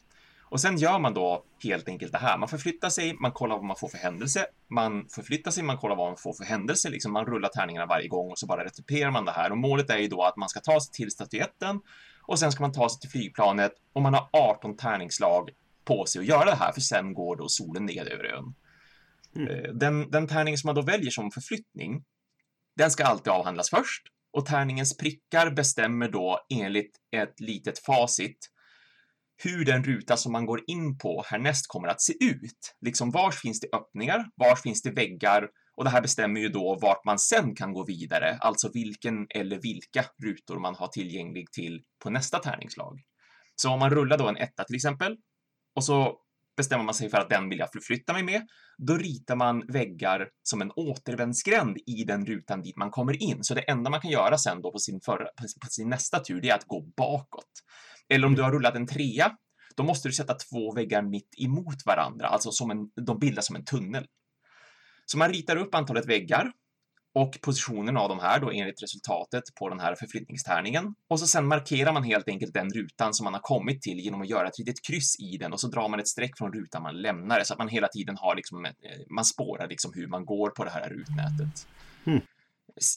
Och 0.55 0.61
sen 0.61 0.77
gör 0.77 0.99
man 0.99 1.15
då 1.15 1.45
helt 1.63 1.89
enkelt 1.89 2.13
det 2.13 2.19
här. 2.19 2.39
Man 2.39 2.49
förflyttar 2.49 2.89
sig, 2.89 3.15
man 3.21 3.33
kollar 3.33 3.57
vad 3.57 3.65
man 3.65 3.77
får 3.77 3.89
för 3.89 3.99
händelse. 3.99 4.47
Man 4.69 5.09
förflyttar 5.09 5.51
sig, 5.51 5.63
man 5.63 5.79
kollar 5.79 5.97
vad 5.97 6.07
man 6.07 6.17
får 6.17 6.33
för 6.33 6.45
händelse. 6.45 6.91
Liksom 6.91 7.13
man 7.13 7.27
rullar 7.27 7.49
tärningarna 7.49 7.87
varje 7.87 8.09
gång 8.09 8.31
och 8.31 8.39
så 8.39 8.47
bara 8.47 8.65
retuperar 8.65 9.11
man 9.11 9.25
det 9.25 9.33
här. 9.33 9.51
Och 9.51 9.59
målet 9.59 9.91
är 9.91 9.99
ju 9.99 10.09
då 10.09 10.23
att 10.23 10.37
man 10.37 10.49
ska 10.49 10.61
ta 10.61 10.81
sig 10.81 10.93
till 10.93 11.11
statyetten 11.11 11.81
och 12.23 12.39
sen 12.39 12.53
ska 12.53 12.63
man 12.63 12.73
ta 12.73 12.89
sig 12.89 13.01
till 13.01 13.11
flygplanet 13.11 13.73
och 13.93 14.03
man 14.03 14.15
har 14.15 14.29
18 14.33 14.77
tärningsslag 14.77 15.51
på 15.85 16.07
sig 16.07 16.21
att 16.21 16.27
göra 16.27 16.45
det 16.45 16.57
här, 16.57 16.73
för 16.73 16.81
sen 16.81 17.15
går 17.15 17.37
då 17.37 17.49
solen 17.49 17.87
ned 17.87 18.09
över 18.09 18.25
ön. 18.25 18.55
Eh, 19.49 19.73
Den, 19.73 20.11
den 20.11 20.29
tärning 20.29 20.59
som 20.59 20.69
man 20.69 20.75
då 20.75 20.83
väljer 20.83 21.11
som 21.11 21.31
förflyttning, 21.31 22.05
den 22.77 22.91
ska 22.91 23.05
alltid 23.05 23.33
avhandlas 23.33 23.71
först 23.71 24.03
och 24.35 24.47
tärningens 24.47 24.97
prickar 24.97 25.51
bestämmer 25.51 26.09
då 26.09 26.41
enligt 26.55 26.97
ett 27.17 27.41
litet 27.41 27.79
facit 27.79 28.39
hur 29.43 29.65
den 29.65 29.85
ruta 29.85 30.17
som 30.17 30.33
man 30.33 30.47
går 30.47 30.61
in 30.67 30.99
på 30.99 31.25
härnäst 31.27 31.69
kommer 31.69 31.89
att 31.89 32.03
se 32.03 32.13
ut. 32.21 32.77
Liksom 32.81 33.11
var 33.11 33.31
finns 33.31 33.61
det 33.61 33.69
öppningar, 33.73 34.25
var 34.37 34.57
finns 34.57 34.83
det 34.83 34.91
väggar 34.91 35.49
och 35.77 35.85
det 35.85 35.91
här 35.91 36.03
bestämmer 36.03 36.41
ju 36.41 36.49
då 36.49 36.79
vart 36.83 37.05
man 37.05 37.19
sen 37.19 37.55
kan 37.55 37.73
gå 37.73 37.85
vidare, 37.85 38.39
alltså 38.41 38.71
vilken 38.73 39.27
eller 39.31 39.61
vilka 39.61 40.05
rutor 40.25 40.59
man 40.59 40.75
har 40.75 40.89
tillgänglig 40.89 41.53
till 41.53 41.83
på 42.03 42.11
nästa 42.11 42.39
tärningslag. 42.39 43.01
Så 43.57 43.71
om 43.71 43.79
man 43.79 43.91
rullar 43.91 44.19
då 44.19 44.29
en 44.29 44.37
etta 44.37 44.65
till 44.65 44.77
exempel 44.77 45.17
och 45.75 45.85
så 45.85 46.19
bestämmer 46.57 46.85
man 46.85 46.95
sig 46.95 47.11
för 47.11 47.19
att 47.19 47.31
den 47.31 47.49
vill 47.49 47.59
jag 47.59 47.73
förflytta 47.73 48.13
mig 48.13 48.23
med, 48.23 48.43
då 48.79 48.97
ritar 48.97 49.37
man 49.37 49.67
väggar 49.69 50.29
som 50.43 50.63
en 50.63 50.71
återvändsgränd 50.71 51.77
i 51.87 52.05
den 52.05 52.27
rutan 52.27 52.63
dit 52.63 52.77
man 52.77 52.91
kommer 52.91 53.23
in. 53.23 53.45
Så 53.45 53.55
det 53.55 53.61
enda 53.61 53.91
man 53.91 54.01
kan 54.01 54.11
göra 54.11 54.39
sen 54.39 54.63
då 54.63 54.73
på 54.73 54.79
sin, 54.79 55.01
förra, 55.01 55.25
på 55.63 55.67
sin 55.71 55.89
nästa 55.89 56.21
tur, 56.21 56.41
det 56.41 56.51
är 56.51 56.55
att 56.55 56.67
gå 56.67 56.81
bakåt. 56.97 57.51
Eller 58.09 58.27
om 58.27 58.35
du 58.35 58.43
har 58.43 58.53
rullat 58.53 58.77
en 58.77 58.87
trea, 58.87 59.33
då 59.77 59.83
måste 59.83 60.09
du 60.09 60.13
sätta 60.13 60.35
två 60.35 60.75
väggar 60.75 61.03
mitt 61.03 61.35
emot 61.39 61.87
varandra, 61.87 62.27
alltså 62.27 62.51
som 62.53 62.71
en, 62.71 63.05
de 63.07 63.19
bildar 63.19 63.43
som 63.43 63.57
en 63.57 63.65
tunnel. 63.65 64.07
Så 65.07 65.19
man 65.19 65.33
ritar 65.33 65.57
upp 65.57 65.75
antalet 65.75 66.07
väggar 66.07 66.53
och 67.15 67.39
positionen 67.43 67.97
av 67.97 68.09
de 68.09 68.19
här 68.19 68.41
då 68.41 68.51
enligt 68.51 68.83
resultatet 68.83 69.43
på 69.59 69.69
den 69.69 69.81
här 69.81 69.95
förflyttningstärningen. 69.95 70.95
Och 71.11 71.21
så 71.21 71.27
sen 71.27 71.47
markerar 71.47 71.93
man 71.93 72.05
helt 72.05 72.29
enkelt 72.29 72.55
den 72.55 72.71
rutan 72.71 73.15
som 73.15 73.25
man 73.25 73.35
har 73.35 73.41
kommit 73.41 73.83
till 73.83 73.99
genom 73.99 74.23
att 74.23 74.29
göra 74.29 74.49
ett 74.49 74.59
litet 74.59 74.87
kryss 74.87 75.21
i 75.21 75.37
den 75.37 75.53
och 75.53 75.61
så 75.61 75.69
drar 75.69 75.89
man 75.89 76.01
ett 76.01 76.09
streck 76.09 76.39
från 76.39 76.53
rutan 76.53 76.83
man 76.83 77.03
lämnar 77.03 77.45
så 77.45 77.53
att 77.53 77.59
man 77.59 77.69
hela 77.69 77.89
tiden 77.89 78.17
har 78.19 78.37
liksom, 78.37 78.65
eh, 78.65 78.73
man 79.11 79.25
spårar 79.25 79.69
liksom 79.69 79.93
hur 79.95 80.07
man 80.07 80.25
går 80.25 80.51
på 80.51 80.65
det 80.65 80.71
här 80.71 80.89
rutnätet. 80.89 81.67
Mm. 82.07 82.21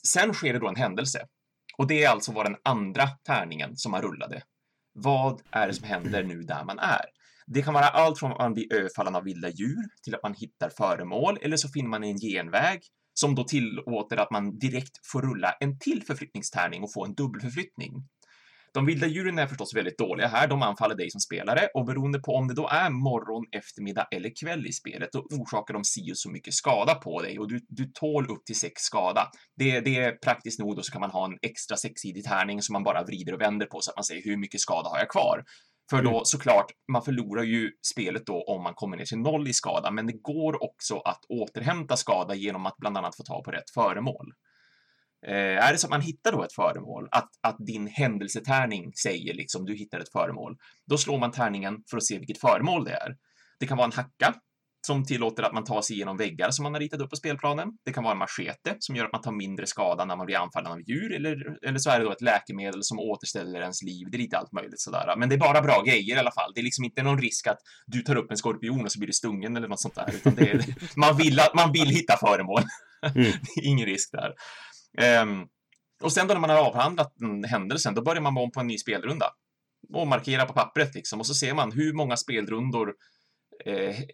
Sen 0.08 0.34
sker 0.34 0.54
det 0.54 0.60
då 0.60 0.68
en 0.68 0.76
händelse. 0.76 1.26
Och 1.78 1.88
det 1.88 2.04
är 2.04 2.10
alltså 2.10 2.32
vad 2.32 2.46
den 2.46 2.56
andra 2.64 3.08
tärningen 3.08 3.78
som 3.78 3.92
man 3.92 4.02
rullade. 4.02 4.42
Vad 4.94 5.42
är 5.52 5.68
det 5.68 5.74
som 5.74 5.88
händer 5.88 6.24
nu 6.24 6.42
där 6.42 6.64
man 6.64 6.80
är? 6.80 7.06
Det 7.48 7.62
kan 7.62 7.74
vara 7.74 7.86
allt 7.86 8.20
från 8.20 8.32
att 8.32 8.38
man 8.38 8.54
blir 8.54 8.74
överfallen 8.74 9.16
av 9.16 9.24
vilda 9.24 9.50
djur 9.50 9.84
till 10.04 10.16
att 10.16 10.24
man 10.24 10.34
hittar 10.34 10.70
föremål 10.70 11.38
eller 11.42 11.58
så 11.58 11.70
finner 11.70 11.90
man 11.90 12.04
en 12.04 12.18
genväg 12.18 12.82
som 13.20 13.36
då 13.36 13.44
tillåter 13.44 14.18
att 14.18 14.32
man 14.32 14.60
direkt 14.60 15.08
får 15.12 15.22
rulla 15.22 15.52
en 15.60 15.80
till 15.80 16.04
förflyttningstärning 16.04 16.84
och 16.84 16.94
få 16.94 17.06
en 17.06 17.14
dubbelförflyttning. 17.14 17.92
De 18.74 18.86
vilda 18.86 19.08
djuren 19.08 19.40
är 19.40 19.48
förstås 19.48 19.76
väldigt 19.76 19.98
dåliga 19.98 20.28
här. 20.28 20.48
De 20.48 20.62
anfaller 20.62 20.96
dig 20.96 21.12
som 21.12 21.22
spelare 21.22 21.68
och 21.74 21.86
beroende 21.86 22.20
på 22.20 22.32
om 22.32 22.48
det 22.48 22.54
då 22.54 22.68
är 22.68 22.90
morgon, 22.90 23.46
eftermiddag 23.52 24.08
eller 24.12 24.32
kväll 24.40 24.68
i 24.68 24.74
spelet, 24.74 25.10
då 25.12 25.20
orsakar 25.20 25.74
de 25.74 25.84
si 25.84 26.12
och 26.12 26.18
så 26.18 26.30
mycket 26.30 26.54
skada 26.54 26.96
på 26.96 27.22
dig 27.22 27.40
och 27.40 27.48
du, 27.48 27.60
du 27.70 27.92
tål 27.94 28.32
upp 28.32 28.46
till 28.46 28.60
sex 28.60 28.82
skada. 28.82 29.32
Det, 29.56 29.80
det 29.80 29.96
är 29.98 30.12
praktiskt 30.12 30.60
nog 30.60 30.76
då 30.76 30.84
så 30.84 30.92
kan 30.92 31.02
man 31.02 31.12
ha 31.12 31.26
en 31.26 31.38
extra 31.42 31.78
sexsidig 31.78 32.24
tärning 32.24 32.62
som 32.62 32.74
man 32.74 32.84
bara 32.84 33.04
vrider 33.04 33.34
och 33.34 33.42
vänder 33.42 33.66
på 33.66 33.82
så 33.82 33.92
att 33.92 33.98
man 33.98 34.04
säger 34.04 34.24
hur 34.24 34.38
mycket 34.38 34.60
skada 34.60 34.90
har 34.90 34.98
jag 34.98 35.10
kvar? 35.10 35.44
För 35.90 36.02
då 36.02 36.22
såklart, 36.26 36.72
man 36.92 37.02
förlorar 37.02 37.44
ju 37.44 37.72
spelet 37.82 38.26
då 38.26 38.44
om 38.44 38.64
man 38.64 38.74
kommer 38.74 38.98
ner 38.98 39.06
till 39.06 39.18
noll 39.18 39.48
i 39.48 39.54
skada, 39.54 39.92
men 39.92 40.08
det 40.08 40.22
går 40.22 40.64
också 40.64 41.00
att 41.00 41.26
återhämta 41.30 41.98
skada 41.98 42.36
genom 42.36 42.66
att 42.66 42.78
bland 42.78 42.98
annat 42.98 43.16
få 43.16 43.24
ta 43.24 43.44
på 43.44 43.52
rätt 43.52 43.70
föremål. 43.74 44.34
Eh, 45.28 45.66
är 45.68 45.72
det 45.72 45.78
så 45.78 45.88
att 45.88 45.92
man 45.92 46.02
hittar 46.02 46.32
då 46.32 46.44
ett 46.44 46.54
föremål, 46.54 47.08
att, 47.12 47.30
att 47.42 47.58
din 47.60 47.88
händelsetärning 47.88 48.94
säger 48.94 49.34
liksom 49.34 49.66
du 49.66 49.76
hittar 49.76 50.00
ett 50.00 50.12
föremål, 50.12 50.58
då 50.86 50.98
slår 50.98 51.20
man 51.20 51.32
tärningen 51.32 51.84
för 51.90 51.98
att 51.98 52.06
se 52.06 52.18
vilket 52.18 52.40
föremål 52.40 52.84
det 52.84 52.92
är. 52.92 53.18
Det 53.60 53.68
kan 53.68 53.78
vara 53.78 53.86
en 53.86 53.92
hacka 53.92 54.34
som 54.88 55.06
tillåter 55.06 55.44
att 55.44 55.54
man 55.54 55.64
tar 55.64 55.82
sig 55.82 55.96
igenom 55.96 56.18
väggar 56.18 56.52
som 56.52 56.64
man 56.64 56.74
har 56.74 56.80
ritat 56.80 57.02
upp 57.02 57.10
på 57.10 57.16
spelplanen. 57.16 57.68
Det 57.86 57.94
kan 57.94 58.04
vara 58.04 58.12
en 58.12 58.18
machete 58.18 58.76
som 58.80 58.96
gör 58.96 59.06
att 59.06 59.12
man 59.12 59.22
tar 59.22 59.32
mindre 59.32 59.68
skada 59.68 60.06
när 60.06 60.16
man 60.16 60.26
blir 60.26 60.38
anfallen 60.38 60.72
av 60.72 60.82
djur 60.82 61.14
eller, 61.14 61.58
eller 61.68 61.80
så 61.80 61.90
är 61.90 62.00
det 62.00 62.06
då 62.06 62.12
ett 62.12 62.22
läkemedel 62.22 62.84
som 62.84 63.00
återställer 63.00 63.62
ens 63.62 63.84
liv. 63.84 64.08
Det 64.12 64.18
är 64.18 64.20
lite 64.20 64.38
allt 64.38 64.52
möjligt 64.52 64.82
sådär. 64.82 65.16
Men 65.18 65.30
det 65.30 65.36
är 65.36 65.40
bara 65.40 65.62
bra 65.62 65.82
grejer 65.82 66.16
i 66.16 66.20
alla 66.20 66.32
fall. 66.32 66.52
Det 66.56 66.62
är 66.62 66.64
liksom 66.64 66.86
inte 66.86 67.04
någon 67.04 67.22
risk 67.22 67.48
att 67.48 67.58
du 67.88 68.02
tar 68.02 68.16
upp 68.16 68.32
en 68.32 68.38
skorpion 68.38 68.86
och 68.86 68.92
så 68.92 69.00
blir 69.00 69.08
du 69.08 69.14
stungen 69.14 69.58
eller 69.58 69.68
något 69.68 69.82
sånt 69.82 69.96
där. 69.96 70.16
Utan 70.16 70.36
det 70.36 70.50
är, 70.52 70.66
man, 70.96 71.18
vill, 71.18 71.40
man 71.56 71.72
vill 71.72 71.90
hitta 71.90 72.18
föremål. 72.18 72.62
Mm. 73.16 73.32
ingen 73.64 73.86
risk 73.86 74.10
där. 74.12 74.34
Um, 75.22 75.48
och 76.04 76.12
sen 76.12 76.28
då 76.28 76.34
när 76.34 76.42
man 76.42 76.50
har 76.50 76.58
avhandlat 76.58 77.14
den 77.16 77.44
händelsen, 77.44 77.94
då 77.94 78.02
börjar 78.02 78.22
man 78.22 78.38
om 78.38 78.52
på 78.52 78.60
en 78.60 78.68
ny 78.68 78.78
spelrunda 78.78 79.26
och 79.94 80.08
markera 80.08 80.46
på 80.46 80.54
pappret 80.54 80.96
liksom 80.96 81.20
och 81.20 81.28
så 81.28 81.34
ser 81.34 81.54
man 81.54 81.72
hur 81.72 81.94
många 81.94 82.18
spelrundor 82.18 82.94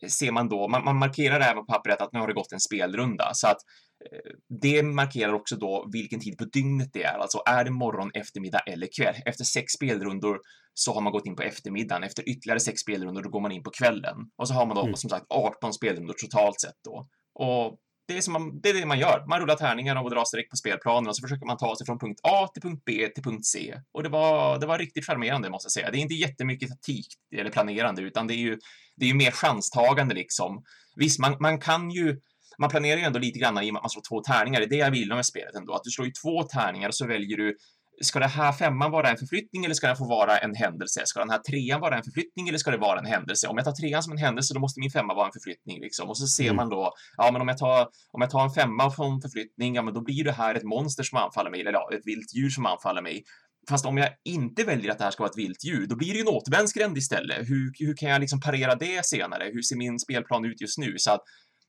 ser 0.09 0.31
man 0.31 0.50
då, 0.50 0.67
man, 0.67 0.83
man 0.83 0.97
markerar 0.97 1.39
även 1.39 1.65
på 1.65 1.73
pappret 1.73 2.01
att 2.01 2.13
nu 2.13 2.19
har 2.19 2.27
det 2.27 2.33
gått 2.33 2.51
en 2.51 2.59
spelrunda 2.59 3.31
så 3.33 3.47
att 3.47 3.57
eh, 4.05 4.31
det 4.62 4.83
markerar 4.83 5.33
också 5.33 5.55
då 5.55 5.89
vilken 5.93 6.19
tid 6.19 6.38
på 6.38 6.45
dygnet 6.45 6.89
det 6.93 7.03
är, 7.03 7.17
alltså 7.17 7.41
är 7.45 7.63
det 7.63 7.71
morgon, 7.71 8.12
eftermiddag 8.13 8.59
eller 8.59 8.88
kväll. 8.97 9.15
Efter 9.25 9.43
sex 9.43 9.73
spelrundor 9.73 10.39
så 10.73 10.93
har 10.93 11.01
man 11.01 11.13
gått 11.13 11.25
in 11.25 11.35
på 11.35 11.43
eftermiddagen. 11.43 12.03
Efter 12.03 12.29
ytterligare 12.29 12.59
sex 12.59 12.79
spelrundor 12.79 13.23
då 13.23 13.29
går 13.29 13.41
man 13.41 13.51
in 13.51 13.63
på 13.63 13.71
kvällen 13.71 14.15
och 14.38 14.47
så 14.47 14.53
har 14.53 14.65
man 14.65 14.75
då 14.75 14.83
mm. 14.83 14.95
som 14.95 15.09
sagt 15.09 15.25
18 15.29 15.73
spelrundor 15.73 16.13
totalt 16.13 16.62
sett 16.62 16.79
då. 16.83 17.07
Och 17.33 17.79
det 18.07 18.17
är, 18.17 18.22
som 18.22 18.33
man, 18.33 18.62
det 18.62 18.69
är 18.69 18.74
det 18.74 18.86
man 18.86 19.00
gör. 19.00 19.25
Man 19.27 19.39
rullar 19.39 19.55
tärningar 19.55 20.03
och 20.03 20.10
drar 20.10 20.25
streck 20.25 20.50
på 20.50 20.55
spelplanen 20.55 21.10
och 21.10 21.15
så 21.15 21.22
försöker 21.22 21.45
man 21.45 21.57
ta 21.57 21.75
sig 21.75 21.86
från 21.86 22.00
punkt 22.00 22.19
A 22.24 22.48
till 22.53 22.62
punkt 22.62 22.83
B 22.86 23.10
till 23.15 23.24
punkt 23.24 23.45
C. 23.45 23.75
Och 23.91 24.03
det 24.03 24.10
var, 24.10 24.60
det 24.60 24.65
var 24.65 24.77
riktigt 24.77 25.05
charmerande 25.05 25.50
måste 25.50 25.65
jag 25.65 25.72
säga. 25.72 25.91
Det 25.91 25.98
är 25.98 26.00
inte 26.00 26.13
jättemycket 26.13 26.69
taktik 26.69 27.07
eller 27.36 27.50
planerande 27.50 28.01
utan 28.01 28.27
det 28.27 28.33
är 28.33 28.38
ju, 28.38 28.57
det 28.95 29.05
är 29.05 29.10
ju 29.10 29.15
mer 29.15 29.31
chanstagande 29.31 30.15
liksom. 30.15 30.63
Visst, 30.95 31.19
man, 31.19 31.38
man 31.39 31.60
kan 31.60 31.91
ju 31.91 32.19
man 32.57 32.69
planerar 32.69 32.98
ju 32.98 33.03
ändå 33.03 33.19
lite 33.19 33.39
grann 33.39 33.63
i 33.63 33.69
och 33.69 33.74
med 33.74 33.79
att 33.79 33.83
man 33.83 33.89
slår 33.89 34.03
två 34.10 34.22
tärningar. 34.22 34.60
Det 34.60 34.65
är 34.65 34.69
det 34.69 34.75
jag 34.75 34.91
vill 34.91 35.10
med 35.10 35.25
spelet 35.25 35.55
ändå, 35.55 35.74
att 35.74 35.83
du 35.83 35.89
slår 35.89 36.07
ju 36.07 36.13
två 36.24 36.43
tärningar 36.43 36.88
och 36.88 36.95
så 36.95 37.07
väljer 37.07 37.38
du 37.38 37.57
ska 38.01 38.19
det 38.19 38.27
här 38.27 38.51
femman 38.51 38.91
vara 38.91 39.09
en 39.09 39.17
förflyttning 39.17 39.65
eller 39.65 39.75
ska 39.75 39.88
den 39.88 39.95
få 39.95 40.07
vara 40.07 40.38
en 40.38 40.55
händelse? 40.55 41.01
Ska 41.05 41.19
den 41.19 41.29
här 41.29 41.39
trean 41.39 41.81
vara 41.81 41.97
en 41.97 42.03
förflyttning 42.03 42.47
eller 42.47 42.57
ska 42.57 42.71
det 42.71 42.77
vara 42.77 43.00
en 43.00 43.05
händelse? 43.05 43.47
Om 43.47 43.57
jag 43.57 43.65
tar 43.65 43.71
trean 43.71 44.03
som 44.03 44.12
en 44.13 44.17
händelse, 44.17 44.53
då 44.53 44.59
måste 44.59 44.79
min 44.79 44.91
femma 44.91 45.13
vara 45.13 45.25
en 45.25 45.31
förflyttning 45.31 45.79
liksom. 45.81 46.09
Och 46.09 46.17
så 46.17 46.27
ser 46.27 46.43
mm. 46.43 46.55
man 46.55 46.69
då, 46.69 46.93
ja, 47.17 47.29
men 47.31 47.41
om 47.41 47.47
jag 47.47 47.57
tar, 47.57 47.81
om 48.12 48.21
jag 48.21 48.29
tar 48.29 48.43
en 48.43 48.51
femma 48.51 48.91
från 48.91 49.21
förflyttning, 49.21 49.75
ja, 49.75 49.81
men 49.81 49.93
då 49.93 50.01
blir 50.01 50.23
det 50.23 50.31
här 50.31 50.55
ett 50.55 50.63
monster 50.63 51.03
som 51.03 51.17
anfaller 51.17 51.51
mig, 51.51 51.62
eller 51.62 51.73
ja, 51.73 51.89
ett 51.93 52.05
vilt 52.05 52.35
djur 52.35 52.50
som 52.50 52.65
anfaller 52.65 53.01
mig. 53.01 53.23
Fast 53.69 53.85
om 53.85 53.97
jag 53.97 54.09
inte 54.25 54.63
väljer 54.63 54.91
att 54.91 54.97
det 54.97 55.03
här 55.03 55.12
ska 55.12 55.23
vara 55.23 55.31
ett 55.31 55.38
vilt 55.38 55.63
djur, 55.63 55.88
då 55.88 55.95
blir 55.95 56.07
det 56.07 56.15
ju 56.15 56.21
en 56.21 56.27
återvändsgränd 56.27 56.97
istället. 56.97 57.50
Hur, 57.50 57.73
hur 57.79 57.97
kan 57.97 58.09
jag 58.09 58.21
liksom 58.21 58.39
parera 58.39 58.75
det 58.75 59.05
senare? 59.05 59.50
Hur 59.53 59.62
ser 59.62 59.75
min 59.75 60.00
spelplan 60.00 60.45
ut 60.45 60.62
just 60.62 60.77
nu? 60.77 60.93
Så 60.97 61.12
att 61.12 61.21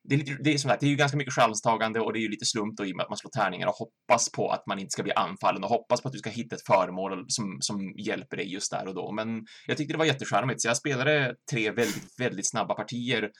det 0.08 0.14
är, 0.14 0.18
lite, 0.18 0.36
det 0.40 0.54
är 0.54 0.58
som 0.58 0.70
sagt, 0.70 0.80
det 0.80 0.86
är 0.86 0.90
ju 0.90 0.96
ganska 0.96 1.16
mycket 1.16 1.34
chanstagande 1.34 2.00
och 2.00 2.12
det 2.12 2.18
är 2.18 2.20
ju 2.20 2.28
lite 2.28 2.44
slump 2.44 2.76
då 2.76 2.86
i 2.86 2.92
och 2.92 2.96
med 2.96 3.04
att 3.04 3.10
man 3.10 3.18
slår 3.18 3.30
tärningar 3.30 3.66
och 3.66 3.74
hoppas 3.74 4.32
på 4.32 4.48
att 4.48 4.66
man 4.66 4.78
inte 4.78 4.90
ska 4.90 5.02
bli 5.02 5.12
anfallen 5.12 5.64
och 5.64 5.70
hoppas 5.70 6.00
på 6.00 6.08
att 6.08 6.12
du 6.12 6.18
ska 6.18 6.30
hitta 6.30 6.56
ett 6.56 6.66
föremål 6.66 7.24
som, 7.28 7.58
som 7.60 7.94
hjälper 7.98 8.36
dig 8.36 8.52
just 8.52 8.70
där 8.70 8.88
och 8.88 8.94
då. 8.94 9.12
Men 9.12 9.46
jag 9.66 9.76
tyckte 9.76 9.94
det 9.94 9.98
var 9.98 10.04
jättecharmigt, 10.04 10.62
så 10.62 10.68
jag 10.68 10.76
spelade 10.76 11.34
tre 11.52 11.70
väldigt, 11.70 12.20
väldigt 12.20 12.50
snabba 12.50 12.74
partier, 12.74 13.30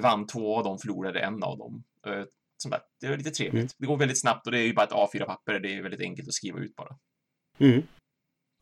vann 0.00 0.26
två 0.26 0.56
av 0.56 0.64
dem, 0.64 0.78
förlorade 0.78 1.20
en 1.20 1.42
av 1.42 1.58
dem. 1.58 1.84
Eh, 2.06 2.24
som 2.56 2.70
sagt, 2.70 2.84
det 3.00 3.08
var 3.08 3.16
lite 3.16 3.30
trevligt. 3.30 3.54
Mm. 3.54 3.68
Det 3.78 3.86
går 3.86 3.96
väldigt 3.96 4.20
snabbt 4.20 4.46
och 4.46 4.52
det 4.52 4.58
är 4.58 4.66
ju 4.66 4.74
bara 4.74 4.86
ett 4.86 4.92
A4-papper, 4.92 5.60
det 5.60 5.74
är 5.74 5.82
väldigt 5.82 6.00
enkelt 6.00 6.28
att 6.28 6.34
skriva 6.34 6.58
ut 6.58 6.76
bara. 6.76 6.96
Mm. 7.58 7.82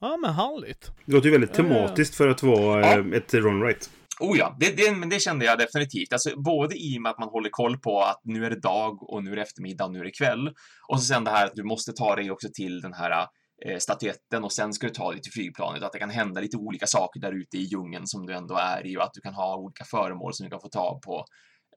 Ja, 0.00 0.16
men 0.16 0.35
härligt. 0.35 0.92
Det 1.04 1.12
låter 1.12 1.26
ju 1.26 1.33
väldigt 1.33 1.52
tematiskt 1.52 2.14
för 2.14 2.28
att 2.28 2.42
vara 2.42 2.81
ja. 2.81 2.99
Eh, 2.99 3.12
ett 3.12 3.35
run 3.35 3.62
right. 3.62 3.90
Oh 4.23 4.38
ja, 4.38 4.57
det, 4.61 4.76
det, 4.76 4.97
men 4.97 5.09
det 5.09 5.21
kände 5.21 5.45
jag 5.45 5.59
definitivt. 5.59 6.12
Alltså, 6.12 6.31
både 6.37 6.76
i 6.76 6.99
och 6.99 7.02
med 7.02 7.11
att 7.11 7.19
man 7.19 7.29
håller 7.29 7.50
koll 7.50 7.79
på 7.79 8.02
att 8.02 8.21
nu 8.25 8.47
är 8.47 8.50
det 8.50 8.61
dag 8.61 9.11
och 9.11 9.25
nu 9.25 9.33
är 9.33 9.37
det 9.37 9.43
eftermiddag 9.43 9.85
och 9.85 9.93
nu 9.93 10.00
är 10.00 10.05
det 10.05 10.11
kväll. 10.11 10.49
Och 10.88 11.00
så 11.00 11.05
sen 11.05 11.25
det 11.25 11.31
här 11.31 11.47
att 11.47 11.55
du 11.55 11.64
måste 11.64 11.93
ta 11.93 12.17
dig 12.17 12.31
också 12.31 12.49
till 12.55 12.81
den 12.81 12.93
här 12.93 13.26
eh, 13.67 13.79
statyetten 13.79 14.45
och 14.45 14.52
sen 14.52 14.73
ska 14.73 14.87
du 14.87 14.93
ta 14.93 15.12
dig 15.12 15.21
till 15.21 15.33
flygplanet. 15.33 15.83
Att 15.83 15.93
det 15.93 15.99
kan 15.99 16.11
hända 16.11 16.41
lite 16.41 16.57
olika 16.57 16.87
saker 16.87 17.21
där 17.21 17.33
ute 17.33 17.57
i 17.57 17.61
djungeln 17.61 18.07
som 18.07 18.26
du 18.26 18.35
ändå 18.35 18.55
är 18.55 18.87
i 18.87 18.97
och 18.97 19.02
att 19.02 19.14
du 19.14 19.21
kan 19.21 19.35
ha 19.35 19.57
olika 19.57 19.85
föremål 19.85 20.35
som 20.35 20.45
du 20.45 20.50
kan 20.50 20.61
få 20.61 20.69
tag 20.69 21.02
på. 21.02 21.25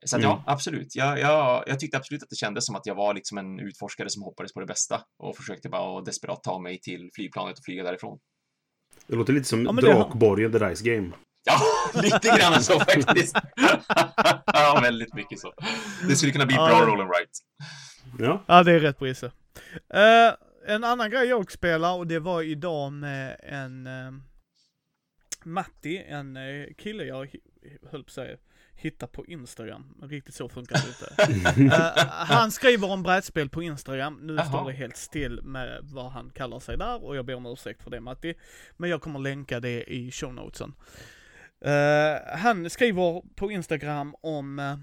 Så 0.05 0.15
att, 0.15 0.23
mm. 0.23 0.31
ja, 0.31 0.43
absolut. 0.47 0.95
Jag, 0.95 1.19
jag, 1.19 1.63
jag 1.67 1.79
tyckte 1.79 1.97
absolut 1.97 2.23
att 2.23 2.29
det 2.29 2.35
kändes 2.35 2.65
som 2.65 2.75
att 2.75 2.85
jag 2.85 2.95
var 2.95 3.13
liksom 3.13 3.37
en 3.37 3.59
utforskare 3.59 4.09
som 4.09 4.23
hoppades 4.23 4.53
på 4.53 4.59
det 4.59 4.65
bästa 4.65 5.01
och 5.19 5.37
försökte 5.37 5.69
bara 5.69 6.01
desperat 6.01 6.43
ta 6.43 6.59
mig 6.59 6.79
till 6.79 7.09
flygplanet 7.15 7.57
och 7.57 7.65
flyga 7.65 7.83
därifrån. 7.83 8.19
Det 9.07 9.15
låter 9.15 9.33
lite 9.33 9.47
som 9.47 9.63
ja, 9.63 9.71
Drakborgen, 9.71 10.51
The 10.51 10.69
Dice 10.69 10.83
Game. 10.83 11.11
Ja, 11.45 11.61
lite 12.01 12.37
grann 12.39 12.63
så 12.63 12.79
faktiskt. 12.79 13.37
ja, 14.45 14.79
väldigt 14.81 15.13
mycket 15.13 15.39
så. 15.39 15.53
Det 16.07 16.15
skulle 16.15 16.31
kunna 16.31 16.45
bli 16.45 16.55
bra 16.55 16.69
ja. 16.69 16.85
roll 16.85 17.01
and 17.01 17.09
right. 17.09 17.37
Ja. 18.19 18.43
ja, 18.47 18.63
det 18.63 18.71
är 18.71 18.79
rätt 18.79 18.99
Brisse. 18.99 19.25
Uh, 19.25 20.33
en 20.67 20.83
annan 20.83 21.09
grej 21.09 21.27
jag 21.27 21.51
spelar 21.51 21.93
och 21.93 22.07
det 22.07 22.19
var 22.19 22.41
idag 22.41 22.91
med 22.91 23.37
en 23.43 23.87
uh, 23.87 24.13
Matti, 25.43 26.03
en 26.07 26.37
uh, 26.37 26.73
kille 26.77 27.03
jag 27.03 27.35
höll 27.91 28.03
på 28.03 28.07
att 28.07 28.13
säga 28.13 28.37
hitta 28.75 29.07
på 29.07 29.25
Instagram. 29.25 29.95
Riktigt 30.01 30.35
så 30.35 30.49
funkar 30.49 30.75
det 30.75 30.87
inte. 30.87 31.61
uh, 31.61 31.69
han 32.09 32.51
skriver 32.51 32.91
om 32.91 33.03
brädspel 33.03 33.49
på 33.49 33.63
Instagram. 33.63 34.19
Nu 34.21 34.37
Aha. 34.37 34.49
står 34.49 34.71
det 34.71 34.77
helt 34.77 34.97
still 34.97 35.41
med 35.41 35.79
vad 35.83 36.11
han 36.11 36.29
kallar 36.29 36.59
sig 36.59 36.77
där 36.77 37.03
och 37.03 37.15
jag 37.15 37.25
ber 37.25 37.35
om 37.35 37.45
ursäkt 37.45 37.83
för 37.83 37.91
det 37.91 37.99
Matti. 37.99 38.33
Men 38.77 38.89
jag 38.89 39.01
kommer 39.01 39.19
länka 39.19 39.59
det 39.59 39.93
i 39.93 40.11
show 40.11 40.33
notesen. 40.33 40.73
Uh, 41.65 42.37
han 42.37 42.69
skriver 42.69 43.21
på 43.35 43.51
Instagram 43.51 44.15
om 44.21 44.59
uh, 44.59 44.77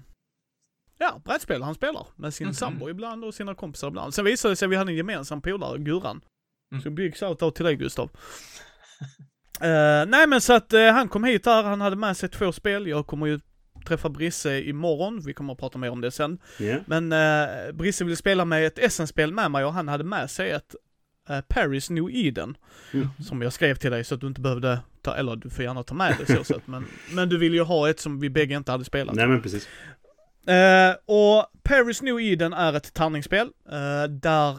Ja, 1.03 1.21
brädspel 1.25 1.61
han 1.63 1.75
spelar 1.75 2.07
med 2.15 2.33
sin 2.33 2.45
mm 2.45 2.53
-hmm. 2.53 2.57
sambo 2.57 2.89
ibland 2.89 3.25
och 3.25 3.33
sina 3.33 3.55
kompisar 3.55 3.87
ibland. 3.87 4.13
Sen 4.13 4.25
visade 4.25 4.51
det 4.51 4.55
sig 4.55 4.65
att 4.65 4.71
vi 4.71 4.75
hade 4.75 4.91
en 4.91 4.97
gemensam 4.97 5.41
polare, 5.41 5.77
Guran. 5.77 6.21
Mm. 6.71 6.83
Så 6.83 6.89
big 6.89 7.17
shoutout 7.17 7.55
till 7.55 7.65
dig 7.65 7.75
Gustav. 7.75 8.05
uh, 8.05 8.09
nej 10.07 10.27
men 10.27 10.41
så 10.41 10.53
att 10.53 10.73
uh, 10.73 10.91
han 10.91 11.09
kom 11.09 11.23
hit 11.23 11.45
här, 11.45 11.63
han 11.63 11.81
hade 11.81 11.95
med 11.95 12.17
sig 12.17 12.29
två 12.29 12.51
spel. 12.51 12.87
Jag 12.87 13.07
kommer 13.07 13.27
ju 13.27 13.39
träffa 13.85 14.09
Brisse 14.09 14.61
imorgon, 14.61 15.21
vi 15.25 15.33
kommer 15.33 15.53
att 15.53 15.59
prata 15.59 15.77
mer 15.77 15.89
om 15.89 16.01
det 16.01 16.11
sen. 16.11 16.39
Yeah. 16.59 16.81
Men 16.85 17.13
uh, 17.13 17.73
Brisse 17.73 18.03
ville 18.03 18.15
spela 18.15 18.45
med 18.45 18.65
ett 18.65 18.79
Essen-spel 18.79 19.33
med 19.33 19.51
mig 19.51 19.65
och 19.65 19.73
han 19.73 19.87
hade 19.87 20.03
med 20.03 20.31
sig 20.31 20.51
ett 20.51 20.75
Paris 21.47 21.89
New 21.89 22.09
Eden. 22.11 22.57
Mm. 22.93 23.09
Som 23.23 23.41
jag 23.41 23.53
skrev 23.53 23.75
till 23.75 23.91
dig 23.91 24.03
så 24.03 24.15
att 24.15 24.21
du 24.21 24.27
inte 24.27 24.41
behövde 24.41 24.79
ta, 25.03 25.15
eller 25.15 25.35
du 25.35 25.49
får 25.49 25.63
gärna 25.63 25.83
ta 25.83 25.93
med 25.93 26.15
det 26.19 26.35
så 26.35 26.43
sätt, 26.43 26.61
men, 26.65 26.85
men 27.11 27.29
du 27.29 27.37
vill 27.37 27.53
ju 27.53 27.61
ha 27.61 27.89
ett 27.89 27.99
som 27.99 28.19
vi 28.19 28.29
bägge 28.29 28.55
inte 28.55 28.71
hade 28.71 28.85
spelat. 28.85 29.15
Nej 29.15 29.27
men 29.27 29.41
precis. 29.41 29.67
Uh, 30.49 30.95
och 31.05 31.45
Paris 31.63 32.01
New 32.01 32.19
Eden 32.19 32.53
är 32.53 32.73
ett 32.73 32.93
tärningsspel, 32.93 33.47
uh, 33.47 34.09
där 34.09 34.57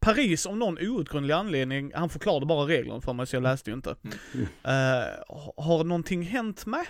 Paris 0.00 0.46
av 0.46 0.56
någon 0.56 0.78
outgrundlig 0.78 1.34
anledning, 1.34 1.92
han 1.94 2.08
förklarade 2.08 2.46
bara 2.46 2.66
reglerna 2.66 3.00
för 3.00 3.12
mig 3.12 3.26
så 3.26 3.36
jag 3.36 3.42
läste 3.42 3.70
ju 3.70 3.76
inte. 3.76 3.96
Mm. 4.34 4.46
Uh, 4.46 5.04
har 5.56 5.84
någonting 5.84 6.22
hänt 6.22 6.66
med? 6.66 6.86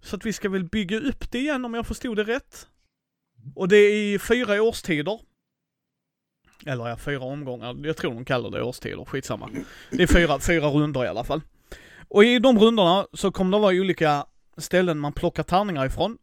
Så 0.00 0.16
att 0.16 0.26
vi 0.26 0.32
ska 0.32 0.48
väl 0.48 0.64
bygga 0.64 1.00
upp 1.00 1.30
det 1.30 1.38
igen 1.38 1.64
om 1.64 1.74
jag 1.74 1.86
förstod 1.86 2.16
det 2.16 2.24
rätt. 2.24 2.68
Och 3.54 3.68
det 3.68 3.76
är 3.76 4.14
i 4.14 4.18
fyra 4.18 4.62
årstider. 4.62 5.20
Eller 6.66 6.88
ja, 6.88 6.96
fyra 6.96 7.24
omgångar. 7.24 7.76
Jag 7.82 7.96
tror 7.96 8.14
de 8.14 8.24
kallar 8.24 8.50
det 8.50 8.62
årstider, 8.62 9.04
skitsamma. 9.04 9.50
Det 9.90 10.02
är 10.02 10.06
fyra, 10.06 10.38
fyra 10.40 10.68
runder 10.68 11.04
i 11.04 11.08
alla 11.08 11.24
fall. 11.24 11.40
Och 12.08 12.24
i 12.24 12.38
de 12.38 12.58
rundorna 12.58 13.06
så 13.12 13.32
kommer 13.32 13.58
det 13.58 13.62
vara 13.62 13.74
olika 13.74 14.26
ställen 14.58 14.98
man 14.98 15.12
plockar 15.12 15.42
tärningar 15.42 15.86
ifrån. 15.86 16.18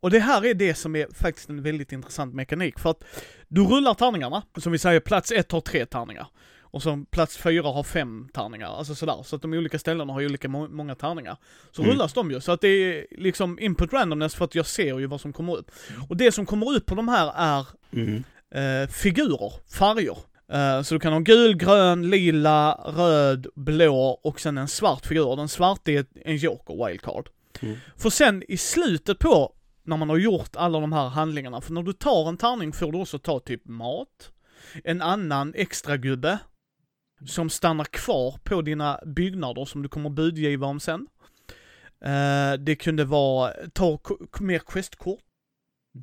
Och 0.00 0.10
det 0.10 0.18
här 0.18 0.46
är 0.46 0.54
det 0.54 0.74
som 0.74 0.96
är 0.96 1.06
faktiskt 1.14 1.48
en 1.48 1.62
väldigt 1.62 1.92
intressant 1.92 2.34
mekanik, 2.34 2.78
för 2.78 2.90
att 2.90 3.04
du 3.48 3.64
rullar 3.64 3.94
tärningarna, 3.94 4.42
som 4.58 4.72
vi 4.72 4.78
säger 4.78 5.00
plats 5.00 5.32
ett 5.32 5.52
har 5.52 5.60
tre 5.60 5.86
tärningar. 5.86 6.26
Och 6.70 6.82
så 6.82 7.04
plats 7.10 7.36
fyra 7.36 7.68
har 7.68 7.82
fem 7.82 8.28
tärningar, 8.34 8.78
alltså 8.78 8.94
sådär. 8.94 9.22
Så 9.24 9.36
att 9.36 9.42
de 9.42 9.52
olika 9.52 9.78
ställena 9.78 10.12
har 10.12 10.24
olika 10.24 10.48
må 10.48 10.68
många 10.68 10.94
tärningar. 10.94 11.36
Så 11.72 11.82
mm. 11.82 11.92
rullas 11.92 12.12
de 12.12 12.30
ju, 12.30 12.40
så 12.40 12.52
att 12.52 12.60
det 12.60 12.68
är 12.68 13.06
liksom 13.10 13.58
input 13.58 13.92
randomness 13.92 14.34
för 14.34 14.44
att 14.44 14.54
jag 14.54 14.66
ser 14.66 14.98
ju 14.98 15.06
vad 15.06 15.20
som 15.20 15.32
kommer 15.32 15.56
upp. 15.56 15.70
Och 16.08 16.16
det 16.16 16.32
som 16.32 16.46
kommer 16.46 16.76
upp 16.76 16.86
på 16.86 16.94
de 16.94 17.08
här 17.08 17.32
är 17.36 17.66
mm. 17.92 18.24
eh, 18.54 18.88
figurer, 18.88 19.52
färger. 19.78 20.18
Eh, 20.52 20.82
så 20.82 20.94
du 20.94 21.00
kan 21.00 21.12
ha 21.12 21.20
gul, 21.20 21.56
grön, 21.56 22.10
lila, 22.10 22.72
röd, 22.72 23.46
blå 23.54 24.20
och 24.22 24.40
sen 24.40 24.58
en 24.58 24.68
svart 24.68 25.06
figur. 25.06 25.36
Den 25.36 25.48
svarta 25.48 25.90
är 25.90 26.06
en 26.24 26.36
joker, 26.36 26.86
wildcard. 26.86 27.28
Mm. 27.62 27.76
För 27.96 28.10
sen 28.10 28.42
i 28.48 28.56
slutet 28.56 29.18
på, 29.18 29.52
när 29.82 29.96
man 29.96 30.08
har 30.08 30.16
gjort 30.16 30.56
alla 30.56 30.80
de 30.80 30.92
här 30.92 31.08
handlingarna, 31.08 31.60
för 31.60 31.72
när 31.72 31.82
du 31.82 31.92
tar 31.92 32.28
en 32.28 32.36
tärning 32.36 32.72
får 32.72 32.92
du 32.92 32.98
också 32.98 33.18
ta 33.18 33.40
typ 33.40 33.64
mat, 33.64 34.32
en 34.84 35.02
annan 35.02 35.54
extra 35.56 35.96
gubbe 35.96 36.38
som 37.26 37.50
stannar 37.50 37.84
kvar 37.84 38.38
på 38.44 38.62
dina 38.62 39.00
byggnader 39.06 39.64
som 39.64 39.82
du 39.82 39.88
kommer 39.88 40.10
budgiva 40.10 40.66
om 40.66 40.80
sen. 40.80 41.06
Eh, 42.04 42.52
det 42.58 42.76
kunde 42.76 43.04
vara, 43.04 43.52
ta 43.72 43.98
mer 44.40 44.58
questkort. 44.58 45.20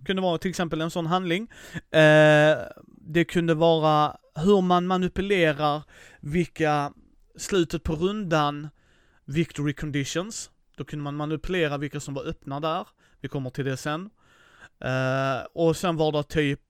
Kunde 0.05 0.21
vara 0.21 0.37
till 0.37 0.49
exempel 0.49 0.81
en 0.81 0.91
sån 0.91 1.05
handling. 1.05 1.51
Eh, 1.91 2.57
det 3.01 3.25
kunde 3.25 3.53
vara 3.53 4.17
hur 4.35 4.61
man 4.61 4.87
manipulerar 4.87 5.83
vilka, 6.19 6.93
slutet 7.35 7.83
på 7.83 7.95
rundan, 7.95 8.69
victory 9.25 9.73
conditions. 9.73 10.51
Då 10.77 10.83
kunde 10.83 11.03
man 11.03 11.15
manipulera 11.15 11.77
vilka 11.77 11.99
som 11.99 12.13
var 12.13 12.23
öppna 12.23 12.59
där. 12.59 12.87
Vi 13.21 13.27
kommer 13.27 13.49
till 13.49 13.65
det 13.65 13.77
sen. 13.77 14.09
Eh, 14.79 15.45
och 15.53 15.77
sen 15.77 15.95
var 15.95 16.11
det 16.11 16.23
typ 16.23 16.61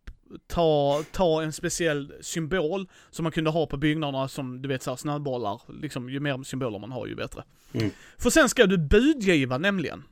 ta, 0.48 1.04
ta 1.12 1.44
en 1.44 1.54
speciell 1.54 2.14
symbol 2.22 2.90
som 3.10 3.24
man 3.24 3.32
kunde 3.32 3.50
ha 3.50 3.68
på 3.68 3.78
byggnaderna 3.78 4.28
som 4.28 4.62
du 4.62 4.70
vet 4.70 4.84
såhär 4.84 4.98
snöbollar. 4.98 5.62
Liksom 5.82 6.10
ju 6.10 6.20
mer 6.20 6.44
symboler 6.44 6.80
man 6.80 6.92
har 6.92 7.08
ju 7.08 7.16
bättre. 7.16 7.44
Mm. 7.74 7.92
För 8.18 8.30
sen 8.30 8.50
ska 8.50 8.66
du 8.66 8.78
budgiva 8.78 9.58
nämligen. 9.58 10.04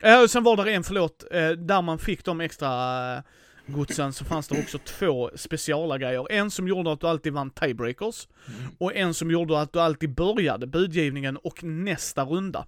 Eh, 0.00 0.26
sen 0.26 0.42
var 0.42 0.64
det 0.64 0.72
en, 0.72 0.84
förlåt, 0.84 1.24
eh, 1.30 1.50
där 1.50 1.82
man 1.82 1.98
fick 1.98 2.24
de 2.24 2.40
extra 2.40 3.16
eh, 3.16 3.22
godsen 3.66 4.12
så 4.12 4.24
fanns 4.24 4.48
det 4.48 4.58
också 4.60 4.78
två 4.78 5.30
speciala 5.34 5.98
grejer. 5.98 6.32
En 6.32 6.50
som 6.50 6.68
gjorde 6.68 6.92
att 6.92 7.00
du 7.00 7.06
alltid 7.06 7.32
vann 7.32 7.50
tiebreakers 7.50 8.28
Mm. 8.48 8.70
och 8.78 8.94
en 8.96 9.14
som 9.14 9.30
gjorde 9.30 9.60
att 9.60 9.72
du 9.72 9.80
alltid 9.80 10.14
började 10.14 10.66
budgivningen 10.66 11.36
och 11.36 11.64
nästa 11.64 12.24
runda. 12.24 12.66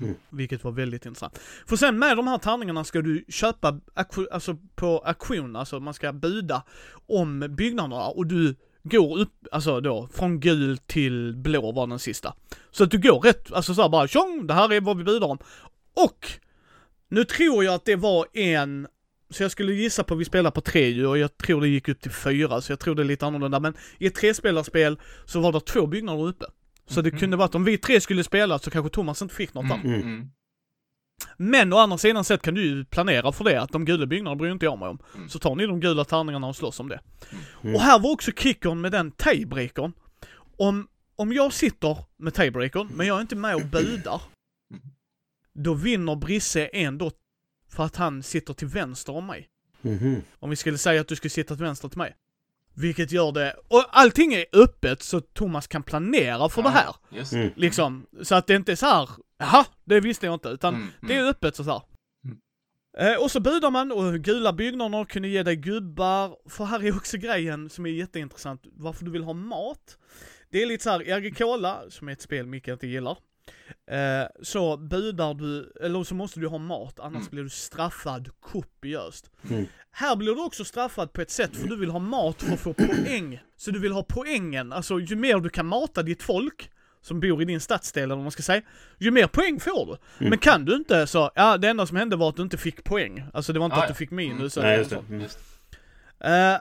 Mm. 0.00 0.14
Vilket 0.30 0.64
var 0.64 0.72
väldigt 0.72 1.06
intressant. 1.06 1.38
För 1.66 1.76
sen 1.76 1.98
med 1.98 2.16
de 2.16 2.26
här 2.26 2.38
tärningarna 2.38 2.84
ska 2.84 3.02
du 3.02 3.24
köpa 3.28 3.80
alltså 4.30 4.56
på 4.74 4.98
auktion, 4.98 5.56
alltså 5.56 5.80
man 5.80 5.94
ska 5.94 6.12
buda 6.12 6.62
om 7.06 7.46
byggnaderna 7.56 8.06
och 8.06 8.26
du 8.26 8.56
går 8.82 9.18
upp, 9.18 9.46
alltså 9.52 9.80
då 9.80 10.08
från 10.12 10.40
gul 10.40 10.78
till 10.78 11.36
blå 11.36 11.72
var 11.72 11.86
den 11.86 11.98
sista. 11.98 12.34
Så 12.70 12.84
att 12.84 12.90
du 12.90 12.98
går 12.98 13.20
rätt, 13.20 13.52
alltså 13.52 13.74
såhär 13.74 13.88
bara 13.88 14.08
tjong, 14.08 14.46
det 14.46 14.54
här 14.54 14.72
är 14.72 14.80
vad 14.80 14.98
vi 14.98 15.04
budar 15.04 15.28
om. 15.28 15.38
Och 15.96 16.26
nu 17.08 17.24
tror 17.24 17.64
jag 17.64 17.74
att 17.74 17.84
det 17.84 17.96
var 17.96 18.26
en 18.32 18.86
så 19.30 19.42
jag 19.42 19.50
skulle 19.50 19.72
gissa 19.72 20.04
på, 20.04 20.14
vi 20.14 20.24
spelar 20.24 20.50
på 20.50 20.60
tre 20.60 20.88
ju 20.88 21.06
och 21.06 21.18
jag 21.18 21.36
tror 21.36 21.60
det 21.60 21.68
gick 21.68 21.88
upp 21.88 22.00
till 22.00 22.10
fyra, 22.10 22.60
så 22.60 22.72
jag 22.72 22.80
tror 22.80 22.94
det 22.94 23.02
är 23.02 23.04
lite 23.04 23.26
annorlunda. 23.26 23.60
Men 23.60 23.74
i 23.98 24.06
ett 24.06 24.14
trespelarspel 24.14 24.98
så 25.24 25.40
var 25.40 25.52
det 25.52 25.60
två 25.60 25.86
byggnader 25.86 26.26
uppe. 26.26 26.44
Så 26.86 27.00
det 27.02 27.10
Mhm. 27.10 27.18
kunde 27.20 27.36
vara 27.36 27.44
att 27.46 27.54
om 27.54 27.64
vi 27.64 27.78
tre 27.78 28.00
skulle 28.00 28.24
spela 28.24 28.58
så 28.58 28.70
kanske 28.70 28.90
Thomas 28.90 29.22
inte 29.22 29.34
fick 29.34 29.54
något. 29.54 29.64
Mm. 29.84 29.94
Mm. 30.02 30.30
Men 31.36 31.72
å 31.72 31.76
andra 31.76 31.98
sidan 31.98 32.24
sett 32.24 32.42
kan 32.42 32.54
du 32.54 32.62
ju 32.66 32.84
planera 32.84 33.32
för 33.32 33.44
det, 33.44 33.60
att 33.62 33.72
de 33.72 33.84
gula 33.84 34.06
byggnaderna 34.06 34.36
bryr 34.38 34.50
inte 34.52 34.64
jag 34.66 34.78
mig 34.78 34.88
om. 34.88 34.98
Mm. 35.16 35.28
Så 35.28 35.38
tar 35.38 35.54
ni 35.54 35.66
de 35.66 35.80
gula 35.80 36.04
tärningarna 36.04 36.46
och 36.46 36.56
slåss 36.56 36.80
om 36.80 36.88
det. 36.88 37.00
Mm. 37.62 37.74
Och 37.74 37.80
här 37.80 37.98
var 37.98 38.10
också 38.10 38.32
kickern 38.32 38.80
med 38.80 38.92
den 38.92 39.10
tiebreakern. 39.10 39.92
Om, 40.58 40.88
om 41.16 41.32
jag 41.32 41.52
sitter 41.52 41.96
med 42.16 42.34
tiebreakern, 42.34 42.88
men 42.94 43.06
jag 43.06 43.16
är 43.16 43.20
inte 43.20 43.36
med 43.36 43.54
och 43.54 43.66
budar, 43.66 44.22
Mm. 44.70 44.82
då 45.54 45.74
vinner 45.74 46.16
Brisse 46.16 46.66
ändå 46.66 47.10
för 47.70 47.84
att 47.84 47.96
han 47.96 48.22
sitter 48.22 48.54
till 48.54 48.68
vänster 48.68 49.12
om 49.12 49.26
mig. 49.26 49.48
Mhm. 49.82 50.22
Om 50.38 50.50
vi 50.50 50.56
skulle 50.56 50.78
säga 50.78 51.00
att 51.00 51.08
du 51.08 51.16
skulle 51.16 51.30
sitta 51.30 51.56
till 51.56 51.64
vänster 51.64 51.88
till 51.88 51.98
mig. 51.98 52.16
Vilket 52.74 53.12
gör 53.12 53.32
det, 53.32 53.56
och 53.68 53.84
allting 53.90 54.34
är 54.34 54.44
öppet 54.52 55.02
så 55.02 55.20
Thomas 55.20 55.66
kan 55.66 55.82
planera 55.82 56.48
för 56.48 56.62
det 56.62 56.68
Ja, 56.68 56.72
här. 56.72 56.94
Just 57.18 57.32
Mm. 57.32 57.50
Liksom, 57.56 58.06
så 58.22 58.34
att 58.34 58.46
det 58.46 58.54
inte 58.54 58.72
är 58.72 58.76
så 58.76 58.86
här, 58.86 59.08
jaha, 59.38 59.64
det 59.84 60.00
visste 60.00 60.26
jag 60.26 60.34
inte, 60.34 60.48
utan 60.48 60.74
Mm, 60.74 60.88
det 61.00 61.16
är 61.16 61.24
öppet 61.28 61.56
så 61.56 61.62
här. 61.62 61.82
Mm. 62.24 62.38
Eh, 62.98 63.22
och 63.22 63.30
så 63.30 63.40
budar 63.40 63.70
man 63.70 63.92
och 63.92 64.14
gula 64.14 64.52
byggnader 64.52 65.04
kunde 65.04 65.28
ge 65.28 65.42
dig 65.42 65.56
gubbar, 65.56 66.36
för 66.48 66.64
här 66.64 66.84
är 66.84 66.96
också 66.96 67.16
grejen 67.18 67.70
som 67.70 67.86
är 67.86 67.90
jätteintressant, 67.90 68.62
varför 68.72 69.04
du 69.04 69.10
vill 69.10 69.24
ha 69.24 69.32
mat. 69.32 69.98
Det 70.50 70.62
är 70.62 70.66
lite 70.66 70.84
så 70.84 70.90
här, 70.90 71.12
Agricola, 71.14 71.82
som 71.88 72.08
är 72.08 72.12
ett 72.12 72.22
spel 72.22 72.46
Micke 72.46 72.68
inte 72.68 72.86
gillar, 72.86 73.18
eh, 73.90 74.26
så 74.42 74.76
budar 74.76 75.34
du, 75.34 75.72
eller 75.80 76.04
så 76.04 76.14
måste 76.14 76.40
du 76.40 76.46
ha 76.46 76.58
mat, 76.58 77.00
annars 77.00 77.16
Mm. 77.20 77.30
blir 77.30 77.42
du 77.42 77.48
straffad 77.50 78.28
kopiöst. 78.40 79.30
Mm. 79.50 79.66
Här 79.92 80.16
blir 80.16 80.34
du 80.34 80.40
också 80.42 80.64
straffad 80.64 81.12
på 81.12 81.20
ett 81.20 81.30
sätt 81.30 81.56
för 81.56 81.68
du 81.68 81.76
vill 81.76 81.90
ha 81.90 81.98
mat 81.98 82.42
för 82.42 82.52
att 82.52 82.60
få 82.60 82.72
poäng. 82.72 83.40
Så 83.56 83.70
du 83.70 83.78
vill 83.78 83.92
ha 83.92 84.02
poängen, 84.08 84.72
alltså 84.72 85.00
ju 85.00 85.16
mer 85.16 85.38
du 85.40 85.48
kan 85.48 85.66
mata 85.66 86.02
ditt 86.02 86.22
folk, 86.22 86.70
som 87.02 87.20
bor 87.20 87.42
i 87.42 87.44
din 87.44 87.60
stadsdel 87.60 88.02
eller 88.04 88.14
vad 88.14 88.24
man 88.24 88.30
ska 88.30 88.42
säga, 88.42 88.62
ju 88.98 89.10
mer 89.10 89.26
poäng 89.26 89.60
får 89.60 89.86
du. 89.86 89.92
Mm. 90.18 90.30
Men 90.30 90.38
kan 90.38 90.64
du 90.64 90.74
inte 90.76 91.06
så, 91.06 91.30
ja 91.34 91.56
det 91.58 91.68
enda 91.68 91.86
som 91.86 91.96
hände 91.96 92.16
var 92.16 92.28
att 92.28 92.36
du 92.36 92.42
inte 92.42 92.56
fick 92.58 92.84
poäng. 92.84 93.24
Alltså 93.34 93.52
det 93.52 93.58
var 93.58 93.66
inte 93.66 93.76
Ah, 93.76 93.82
att 93.82 93.88
du 93.88 93.94
fick 93.94 94.10
minus 94.10 94.56
Nej, 94.56 94.64
eller 94.66 94.78
just 94.78 94.90
det. 94.90 94.96
så. 94.96 95.02
Mm. 95.02 95.20
Just. 95.20 95.38
Eh, 96.20 96.54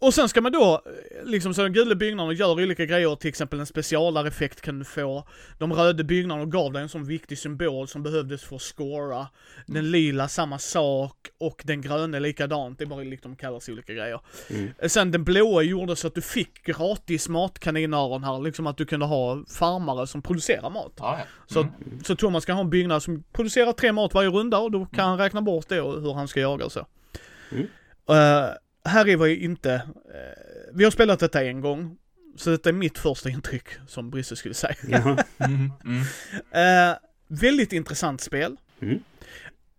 och 0.00 0.14
sen 0.14 0.28
ska 0.28 0.40
man 0.40 0.52
då, 0.52 0.82
eh, 1.20 1.24
liksom 1.30 1.54
så 1.54 1.62
de 1.62 1.68
gula 1.72 1.94
byggnaderna 1.94 2.32
gör 2.32 2.52
olika 2.52 2.84
grejer, 2.84 3.16
till 3.16 3.28
exempel 3.28 3.60
en 3.60 3.66
specialareffekt 3.66 4.60
kan 4.60 4.78
du 4.78 4.84
få. 4.84 5.24
De 5.58 5.72
röda 5.72 6.04
byggnaderna 6.04 6.44
gav 6.46 6.72
dig 6.72 6.82
en 6.82 6.88
sån 6.88 7.04
viktig 7.04 7.38
symbol 7.38 7.88
som 7.88 8.02
behövdes 8.02 8.44
för 8.44 8.56
att 8.56 8.62
scora. 8.62 9.26
Den 9.66 9.90
lila 9.90 10.28
samma 10.28 10.58
sak 10.58 11.14
och 11.38 11.62
den 11.64 11.80
gröna 11.80 12.18
likadant, 12.18 12.78
det 12.78 12.84
är 12.84 12.86
bara 12.86 13.02
liksom 13.02 13.36
kallas 13.36 13.68
olika 13.68 13.92
grejer. 13.94 14.20
Mm. 14.50 14.70
Eh, 14.78 14.88
Sen 14.88 15.10
den 15.10 15.24
blåa 15.24 15.62
gjorde 15.62 15.96
så 15.96 16.06
att 16.06 16.14
du 16.14 16.22
fick 16.22 16.62
gratis 16.64 17.28
matkaninöron 17.28 18.24
här, 18.24 18.40
liksom 18.40 18.66
att 18.66 18.76
du 18.76 18.86
kunde 18.86 19.06
ha 19.06 19.44
farmare 19.58 20.06
som 20.06 20.22
producerar 20.22 20.70
mat. 20.70 20.92
Ja, 20.98 21.18
ja. 21.18 21.24
Så, 21.46 21.60
Mm. 21.60 22.04
så 22.04 22.16
Thomas 22.16 22.44
kan 22.44 22.54
ha 22.56 22.62
en 22.64 22.70
byggnad 22.70 23.02
som 23.02 23.22
producerar 23.32 23.72
tre 23.72 23.92
mat 23.92 24.14
varje 24.14 24.28
runda 24.30 24.58
och 24.58 24.70
då 24.70 24.86
kan 24.86 25.08
han 25.08 25.18
räkna 25.18 25.42
bort 25.42 25.68
det 25.68 25.80
och 25.80 26.00
hur 26.02 26.12
han 26.14 26.28
ska 26.28 26.40
jaga 26.40 26.64
och 26.64 26.72
så. 26.72 26.86
Mm. 27.52 27.66
Eh, 28.08 28.50
här 28.88 29.08
är 29.08 29.16
vi 29.16 29.36
inte, 29.44 29.72
eh, 29.74 30.72
vi 30.74 30.84
har 30.84 30.90
spelat 30.90 31.20
detta 31.20 31.44
en 31.44 31.60
gång, 31.60 31.96
så 32.36 32.50
detta 32.50 32.68
är 32.68 32.72
mitt 32.72 32.98
första 32.98 33.28
intryck, 33.30 33.68
som 33.86 34.10
Brisse 34.10 34.36
skulle 34.36 34.54
säga. 34.54 34.74
Jaha. 34.88 35.24
Mm. 35.38 35.72
Mm. 35.84 36.90
Eh, 36.90 36.96
väldigt 37.28 37.72
intressant 37.72 38.20
spel. 38.20 38.56
Mm. 38.80 39.02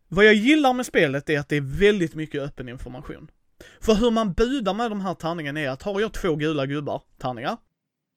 Vad 0.08 0.26
jag 0.26 0.34
gillar 0.34 0.74
med 0.74 0.86
spelet 0.86 1.30
är 1.30 1.39
att 1.39 1.50
det 1.50 1.56
är 1.58 1.80
väldigt 1.80 2.15
mycket 2.15 2.41
öppen 2.41 2.69
information. 2.69 3.32
För 3.80 3.93
hur 3.93 4.12
man 4.12 4.34
budar 4.34 4.74
med 4.74 4.91
de 4.91 5.02
här 5.02 5.13
tärningarna 5.13 5.60
är 5.60 5.69
att 5.69 5.82
har 5.84 6.02
jag 6.02 6.13
två 6.13 6.36
gula 6.36 6.65
gubbar, 6.65 7.02
tärningar, 7.17 7.58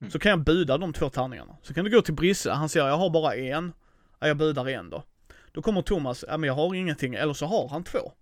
Mm. 0.01 0.11
så 0.11 0.19
kan 0.19 0.31
jag 0.31 0.45
buda 0.45 0.79
de 0.79 0.93
två 0.93 1.09
tärningarna. 1.11 1.57
Så 1.63 1.75
kan 1.75 1.85
du 1.85 1.91
gå 1.91 2.03
till 2.03 2.15
Brisse, 2.15 2.51
han 2.53 2.69
säger 2.69 2.87
jag 2.87 2.97
har 2.97 3.11
bara 3.11 3.35
en, 3.37 3.73
ja, 4.21 4.27
jag 4.27 4.37
budar 4.37 4.69
en 4.69 4.91
då. 4.91 5.03
Då 5.53 5.63
kommer 5.63 5.83
Thomas, 5.83 6.25
ja 6.29 6.37
men 6.37 6.47
jag 6.47 6.55
har 6.55 6.75
ingenting, 6.75 7.15
eller 7.15 7.33
så 7.33 7.47
har 7.47 7.69
han 7.69 7.85
två. 7.85 8.13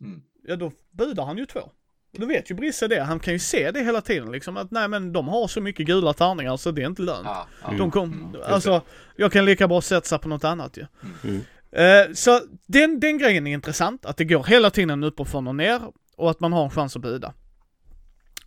Mm. 0.00 0.22
Ja 0.44 0.56
då 0.56 0.72
budar 0.90 1.24
han 1.24 1.38
ju 1.38 1.46
två. 1.46 1.70
Då 2.12 2.26
vet 2.26 2.50
ju 2.50 2.54
Brisse 2.54 2.88
det, 2.88 3.00
han 3.02 3.20
kan 3.20 3.32
ju 3.32 3.38
se 3.38 3.70
det 3.70 3.80
hela 3.84 4.00
tiden 4.00 4.32
liksom 4.32 4.56
att 4.56 4.70
nej 4.70 4.88
men 4.88 5.12
de 5.12 5.28
har 5.28 5.48
så 5.48 5.60
mycket 5.60 5.86
gula 5.86 6.12
tärningar 6.12 6.56
så 6.56 6.70
det 6.70 6.82
är 6.82 6.86
inte 6.86 7.02
lönt. 7.02 7.24
Ja, 7.24 7.46
ja. 7.62 7.66
Mm. 7.68 7.78
De 7.78 7.90
kom, 7.90 8.12
Mm. 8.12 8.40
alltså, 8.52 8.82
jag 9.16 9.32
kan 9.32 9.44
lika 9.44 9.68
bra 9.68 9.80
satsa 9.80 10.18
på 10.18 10.28
något 10.28 10.44
annat 10.44 10.76
ju. 10.76 10.86
Mm. 11.24 11.40
Eh, 11.72 12.12
så 12.14 12.40
den, 12.66 13.00
den 13.00 13.18
grejen 13.18 13.46
är 13.46 13.52
intressant, 13.52 14.06
att 14.06 14.16
det 14.16 14.24
går 14.24 14.44
hela 14.44 14.70
tiden 14.70 15.04
uppifrån 15.04 15.48
och 15.48 15.56
ner 15.56 15.80
och 16.16 16.30
att 16.30 16.40
man 16.40 16.52
har 16.52 16.64
en 16.64 16.70
chans 16.70 16.96
att 16.96 17.02
buda. 17.02 17.34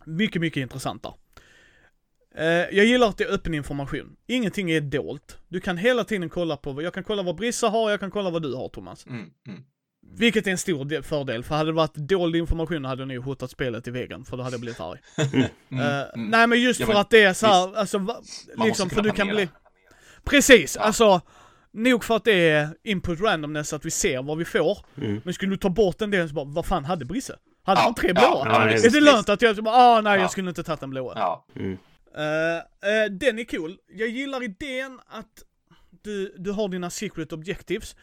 Mycket, 0.04 0.40
mycket 0.40 0.60
intressant 0.60 1.02
där. 1.02 1.12
Eh, 2.34 2.46
jag 2.76 2.84
gillar 2.86 3.08
att 3.08 3.18
det 3.18 3.24
är 3.24 3.32
öppen 3.34 3.54
information. 3.54 4.16
Ingenting 4.26 4.70
är 4.70 4.80
dolt. 4.80 5.38
Du 5.48 5.60
kan 5.60 5.76
hela 5.76 6.04
tiden 6.04 6.28
kolla 6.30 6.56
på, 6.56 6.82
jag 6.82 6.94
kan 6.94 7.04
kolla 7.04 7.22
vad 7.22 7.36
Brissa 7.36 7.68
har, 7.68 7.90
jag 7.90 8.00
kan 8.00 8.10
kolla 8.10 8.30
vad 8.30 8.42
du 8.42 8.54
har 8.54 8.68
Thomas. 8.68 9.06
Mm. 9.06 9.30
Vilket 10.14 10.46
är 10.46 10.50
en 10.50 10.58
stor 10.58 10.84
del, 10.84 11.02
fördel, 11.02 11.44
för 11.44 11.54
hade 11.54 11.68
det 11.70 11.74
varit 11.74 11.94
dold 11.94 12.36
information 12.36 12.84
hade 12.84 13.02
jag 13.02 13.08
nog 13.08 13.24
hotat 13.24 13.50
spelet 13.50 13.88
i 13.88 13.90
väggen, 13.90 14.24
för 14.24 14.36
då 14.36 14.42
hade 14.42 14.54
jag 14.54 14.60
blivit 14.60 14.80
arg. 14.80 14.98
Mm. 15.70 15.84
Eh, 15.86 16.02
Mm. 16.14 16.28
Nej 16.30 16.46
men 16.46 16.60
just 16.60 16.80
Ja, 16.80 16.86
för 16.86 16.92
men 16.92 17.00
att 17.00 17.10
det 17.10 17.22
är 17.22 17.32
så 17.32 17.46
här, 17.46 17.76
alltså, 17.76 17.98
va, 17.98 18.16
liksom, 18.64 18.90
för 18.90 19.02
du 19.02 19.08
kan 19.10 19.14
planera. 19.28 19.36
bli... 19.36 19.48
Precis, 20.24 20.76
Ja. 20.76 20.82
alltså, 20.82 21.20
nog 21.70 22.04
för 22.04 22.16
att 22.16 22.24
det 22.24 22.48
är 22.50 22.68
input 22.84 23.20
randomness, 23.20 23.72
att 23.72 23.84
vi 23.84 23.90
ser 23.90 24.22
vad 24.22 24.38
vi 24.38 24.44
får. 24.44 24.78
Mm. 24.96 25.20
Men 25.24 25.34
skulle 25.34 25.52
du 25.52 25.56
ta 25.56 25.68
bort 25.68 25.98
den 25.98 26.10
delen 26.10 26.28
så 26.28 26.34
bara, 26.34 26.44
vad 26.44 26.66
fan 26.66 26.84
hade 26.84 27.04
Brisse? 27.04 27.36
Hade 27.62 27.80
Ja, 27.80 27.84
han 27.84 27.94
tre 27.94 28.12
blåa? 28.12 28.42
ja, 28.46 28.68
är 28.70 28.90
det 28.90 29.00
lönt 29.00 29.28
att 29.28 29.42
jag 29.42 29.56
så 29.56 29.62
bara, 29.62 29.74
ah 29.74 30.00
nej 30.00 30.14
Ja. 30.16 30.20
jag 30.20 30.30
skulle 30.30 30.48
inte 30.48 30.62
tagit 30.62 30.80
den 30.80 30.90
blåa. 30.90 31.12
Ja. 31.16 31.46
Mm. 31.56 31.78
Eh, 32.16 32.56
eh, 32.56 33.10
den 33.10 33.38
är 33.38 33.44
cool. 33.44 33.76
Jag 33.88 34.08
gillar 34.08 34.42
idén 34.42 35.00
att 35.08 35.42
du, 36.02 36.34
du 36.38 36.50
har 36.50 36.68
dina 36.68 36.90
secret 36.90 37.32
objectives. 37.32 37.96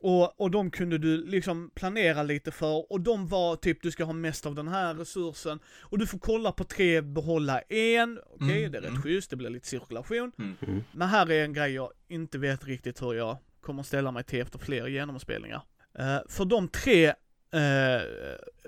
Och, 0.00 0.40
och 0.40 0.50
de 0.50 0.70
kunde 0.70 0.98
du 0.98 1.26
liksom 1.26 1.70
planera 1.74 2.22
lite 2.22 2.50
för 2.50 2.92
och 2.92 3.00
de 3.00 3.26
var 3.28 3.56
typ 3.56 3.82
du 3.82 3.90
ska 3.90 4.04
ha 4.04 4.12
mest 4.12 4.46
av 4.46 4.54
den 4.54 4.68
här 4.68 4.94
resursen 4.94 5.58
och 5.80 5.98
du 5.98 6.06
får 6.06 6.18
kolla 6.18 6.52
på 6.52 6.64
tre, 6.64 7.00
behålla 7.00 7.60
en, 7.60 8.18
okej 8.34 8.58
Mm, 8.58 8.72
det 8.72 8.78
är 8.78 8.82
rätt 8.82 8.90
mm. 8.90 9.02
schysst, 9.02 9.30
det 9.30 9.36
blir 9.36 9.50
lite 9.50 9.68
cirkulation. 9.68 10.32
Mm. 10.38 10.56
Mm. 10.66 10.82
Men 10.92 11.08
här 11.08 11.30
är 11.30 11.44
en 11.44 11.52
grej 11.52 11.72
jag 11.72 11.90
inte 12.08 12.38
vet 12.38 12.64
riktigt 12.64 13.02
hur 13.02 13.14
jag 13.14 13.38
kommer 13.60 13.82
ställa 13.82 14.10
mig 14.10 14.24
till 14.24 14.40
efter 14.40 14.58
fler 14.58 14.86
genomspelningar. 14.86 15.62
Eh, 15.98 16.18
för 16.28 16.44
de 16.44 16.68
tre 16.68 17.06
eh, 17.52 18.02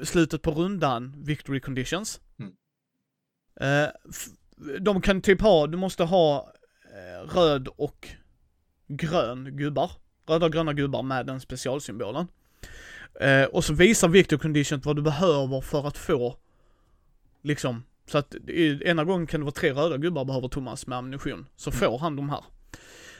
slutet 0.02 0.42
på 0.42 0.50
rundan, 0.50 1.14
victory 1.24 1.60
conditions, 1.60 2.20
f- 4.10 4.26
de 4.80 5.00
kan 5.02 5.22
typ 5.22 5.40
ha, 5.40 5.66
du 5.66 5.76
måste 5.78 6.04
ha 6.04 6.52
röd 7.34 7.68
och 7.68 8.08
grön 8.88 9.56
gubbar. 9.56 9.90
Röda 10.30 10.46
och 10.46 10.52
gröna 10.52 10.72
gubbar 10.72 11.02
med 11.02 11.26
den 11.26 11.40
specialsymbolen. 11.40 12.26
Eh, 13.20 13.44
och 13.44 13.64
så 13.64 13.74
visar 13.74 14.08
Victor 14.08 14.38
Condition 14.38 14.80
vad 14.84 14.96
du 14.96 15.02
behöver 15.02 15.60
för 15.60 15.88
att 15.88 15.98
få, 15.98 16.36
liksom, 17.42 17.82
så 18.10 18.18
att 18.18 18.34
ena 18.84 19.04
gången 19.04 19.26
kan 19.26 19.40
det 19.40 19.44
vara 19.44 19.52
tre 19.52 19.72
röda 19.72 19.96
gubbar 19.96 20.24
behöver 20.24 20.48
Thomas 20.48 20.86
med 20.86 20.98
ammunition. 20.98 21.46
Så 21.56 21.70
får 21.70 21.98
han 21.98 22.16
de 22.16 22.30
här. 22.30 22.44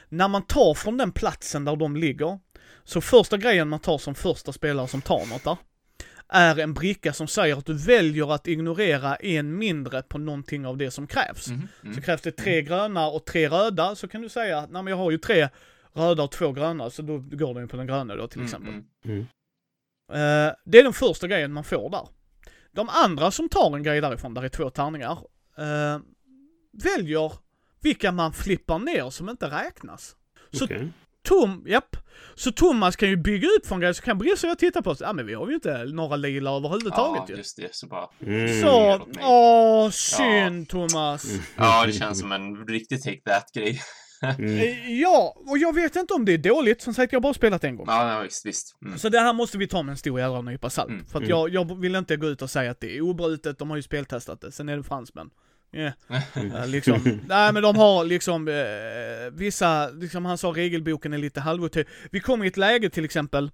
När 0.09 0.27
man 0.27 0.41
tar 0.41 0.73
från 0.73 0.97
den 0.97 1.11
platsen 1.11 1.65
där 1.65 1.75
de 1.75 1.95
ligger, 1.95 2.39
så 2.83 3.01
första 3.01 3.37
grejen 3.37 3.69
man 3.69 3.79
tar 3.79 3.97
som 3.97 4.15
första 4.15 4.53
spelare 4.53 4.87
som 4.87 5.01
tar 5.01 5.25
något 5.25 5.43
där, 5.43 5.57
är 6.27 6.59
en 6.59 6.73
bricka 6.73 7.13
som 7.13 7.27
säger 7.27 7.57
att 7.57 7.65
du 7.65 7.73
väljer 7.73 8.33
att 8.33 8.47
ignorera 8.47 9.15
en 9.15 9.57
mindre 9.57 10.01
på 10.01 10.17
någonting 10.17 10.65
av 10.65 10.77
det 10.77 10.91
som 10.91 11.07
krävs. 11.07 11.47
Mhm, 11.47 11.67
mm. 11.83 11.95
Så 11.95 12.01
krävs 12.01 12.21
det 12.21 12.31
tre 12.31 12.61
gröna 12.61 13.07
och 13.07 13.25
tre 13.25 13.49
röda, 13.49 13.95
så 13.95 14.07
kan 14.07 14.21
du 14.21 14.29
säga 14.29 14.59
nej 14.61 14.83
men 14.83 14.87
jag 14.87 14.97
har 14.97 15.11
ju 15.11 15.17
tre 15.17 15.49
röda 15.93 16.23
och 16.23 16.31
två 16.31 16.51
gröna, 16.51 16.89
så 16.89 17.01
då 17.01 17.17
går 17.17 17.53
den 17.53 17.67
på 17.67 17.77
den 17.77 17.87
gröna 17.87 18.15
då 18.15 18.27
till 18.27 18.37
Mm, 18.39 18.45
exempel. 18.45 18.73
mm. 19.05 19.19
Eh, 20.11 20.53
det 20.65 20.79
är 20.79 20.83
den 20.83 20.93
första 20.93 21.27
grejen 21.27 21.53
man 21.53 21.63
får 21.63 21.89
där. 21.89 22.07
De 22.71 22.89
andra 22.89 23.31
som 23.31 23.49
tar 23.49 23.75
en 23.75 23.83
grej 23.83 24.01
därifrån, 24.01 24.33
där 24.33 24.43
är 24.43 24.49
två 24.49 24.69
tärningar, 24.69 25.11
eh, 25.57 25.99
väljer 26.97 27.31
vilka 27.81 28.11
man 28.11 28.33
flippar 28.33 28.79
ner 28.79 29.09
som 29.09 29.29
inte 29.29 29.45
räknas. 29.45 30.15
Så 30.51 30.65
Okej. 30.65 30.89
Tom, 31.23 31.63
japp. 31.67 31.95
Så 32.35 32.51
Thomas 32.51 32.95
kan 32.95 33.09
ju 33.09 33.15
bygga 33.17 33.47
upp 33.47 33.65
från 33.67 33.79
grejer, 33.79 33.93
så 33.93 34.01
kan 34.01 34.17
Brisse 34.17 34.47
och 34.47 34.51
jag 34.51 34.59
titta 34.59 34.81
på 34.81 34.89
oss. 34.89 35.01
Ja 35.01 35.13
men 35.13 35.25
vi 35.25 35.33
har 35.33 35.47
ju 35.47 35.53
inte 35.55 35.83
några 35.85 36.15
lila 36.15 36.51
överhuvudtaget 36.57 37.23
Ja, 37.27 37.29
ju. 37.29 37.35
just 37.37 37.57
det. 37.57 37.75
Så 37.75 37.87
bara... 37.87 38.07
Mm. 38.25 38.61
Så, 38.61 39.07
åh 39.21 39.89
synd 39.89 40.69
Thomas. 40.69 41.25
Ja, 41.57 41.85
det 41.85 41.93
känns 41.93 42.19
som 42.19 42.31
en 42.31 42.67
riktig 42.67 43.03
take 43.03 43.21
that-grej. 43.25 43.81
Mm. 44.21 44.57
Eh, 44.57 45.01
Ja, 45.01 45.35
och 45.47 45.57
jag 45.57 45.75
vet 45.75 45.95
inte 45.95 46.13
om 46.13 46.25
det 46.25 46.33
är 46.33 46.37
dåligt, 46.37 46.81
som 46.81 46.93
sagt 46.93 47.13
jag 47.13 47.19
har 47.19 47.21
bara 47.21 47.33
spelat 47.33 47.63
en 47.63 47.75
gång. 47.75 47.85
Ja, 47.89 48.13
ja, 48.13 48.21
visst, 48.21 48.45
visst. 48.45 48.75
Mm. 48.85 48.97
Så 48.97 49.09
det 49.09 49.19
här 49.19 49.33
måste 49.33 49.57
vi 49.57 49.67
ta 49.67 49.83
med 49.83 49.91
en 49.91 49.97
stor 49.97 50.19
jävla 50.19 50.41
nypa 50.41 50.69
salt. 50.69 50.89
Mm, 50.89 51.05
För 51.05 51.19
att 51.19 51.23
mm. 51.23 51.29
jag, 51.29 51.49
jag 51.49 51.79
vill 51.79 51.95
inte 51.95 52.17
gå 52.17 52.27
ut 52.27 52.41
och 52.41 52.49
säga 52.49 52.71
att 52.71 52.79
det 52.79 52.97
är 52.97 53.01
obrutet, 53.01 53.59
de 53.59 53.69
har 53.69 53.77
ju 53.77 53.83
speltestat 53.83 54.41
det. 54.41 54.51
Sen 54.51 54.69
är 54.69 54.77
det 54.77 54.83
fransmän. 54.83 55.29
Yeah. 55.73 55.93
Eh, 56.35 56.67
liksom, 56.67 57.19
nej 57.27 57.53
men 57.53 57.63
de 57.63 57.75
har 57.75 58.05
liksom 58.05 58.47
eh, 58.47 59.31
vissa, 59.31 59.89
liksom 59.89 60.25
han 60.25 60.37
sa 60.37 60.47
regelboken 60.47 61.13
är 61.13 61.17
lite 61.17 61.39
halvotydlig. 61.41 61.93
Vi 62.11 62.19
kommer 62.19 62.45
i 62.45 62.47
ett 62.47 62.57
läge 62.57 62.89
till 62.89 63.05
exempel, 63.05 63.51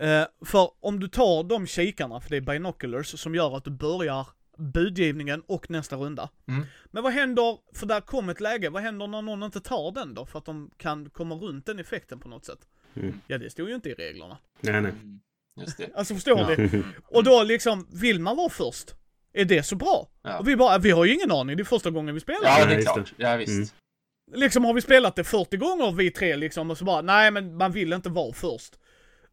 eh, 0.00 0.24
för 0.44 0.70
om 0.80 1.00
du 1.00 1.08
tar 1.08 1.44
de 1.44 1.66
kikarna, 1.66 2.20
för 2.20 2.30
det 2.30 2.36
är 2.36 2.40
binoculars, 2.40 3.20
som 3.20 3.34
gör 3.34 3.56
att 3.56 3.64
du 3.64 3.70
börjar 3.70 4.26
budgivningen 4.56 5.42
och 5.46 5.70
nästa 5.70 5.96
runda. 5.96 6.28
Mm. 6.48 6.66
Men 6.90 7.02
vad 7.02 7.12
händer, 7.12 7.58
för 7.74 7.86
där 7.86 8.00
kom 8.00 8.28
ett 8.28 8.40
läge, 8.40 8.70
vad 8.70 8.82
händer 8.82 9.06
när 9.06 9.22
någon 9.22 9.42
inte 9.42 9.60
tar 9.60 9.92
den 9.92 10.14
då? 10.14 10.26
För 10.26 10.38
att 10.38 10.44
de 10.44 10.70
kan 10.76 11.10
komma 11.10 11.34
runt 11.34 11.66
den 11.66 11.78
effekten 11.78 12.20
på 12.20 12.28
något 12.28 12.44
sätt. 12.44 12.58
Mm. 12.96 13.20
Ja 13.26 13.38
det 13.38 13.50
stod 13.50 13.68
ju 13.68 13.74
inte 13.74 13.88
i 13.88 13.94
reglerna. 13.94 14.38
Nej, 14.60 14.80
nej. 14.80 14.90
Mm. 14.90 15.20
Just 15.60 15.78
det. 15.78 15.90
Alltså 15.94 16.14
förstår 16.14 16.38
Ja. 16.38 16.48
ni? 16.58 16.82
Och 17.08 17.24
då 17.24 17.42
liksom, 17.42 17.86
vill 17.92 18.20
man 18.20 18.36
vara 18.36 18.48
först? 18.50 18.94
Är 19.32 19.44
det 19.44 19.62
så 19.62 19.76
bra? 19.76 20.08
Ja. 20.22 20.38
Och 20.38 20.48
vi 20.48 20.56
bara, 20.56 20.78
vi 20.78 20.90
har 20.90 21.04
ju 21.04 21.14
ingen 21.14 21.30
aning, 21.30 21.56
det 21.56 21.62
är 21.62 21.64
första 21.64 21.90
gången 21.90 22.14
vi 22.14 22.20
spelar. 22.20 22.40
Ja, 22.44 22.66
det 22.66 22.74
är 22.74 22.82
klart. 22.82 23.12
Ja, 23.16 23.36
visst. 23.36 23.50
Mm. 23.50 24.40
Liksom 24.40 24.64
har 24.64 24.74
vi 24.74 24.80
spelat 24.80 25.16
det 25.16 25.24
40 25.24 25.56
gånger 25.56 25.92
vi 25.92 26.10
tre 26.10 26.36
liksom 26.36 26.70
och 26.70 26.78
så 26.78 26.84
bara, 26.84 27.02
nej 27.02 27.30
men 27.30 27.56
man 27.56 27.72
vill 27.72 27.92
inte 27.92 28.08
vara 28.08 28.32
först. 28.32 28.78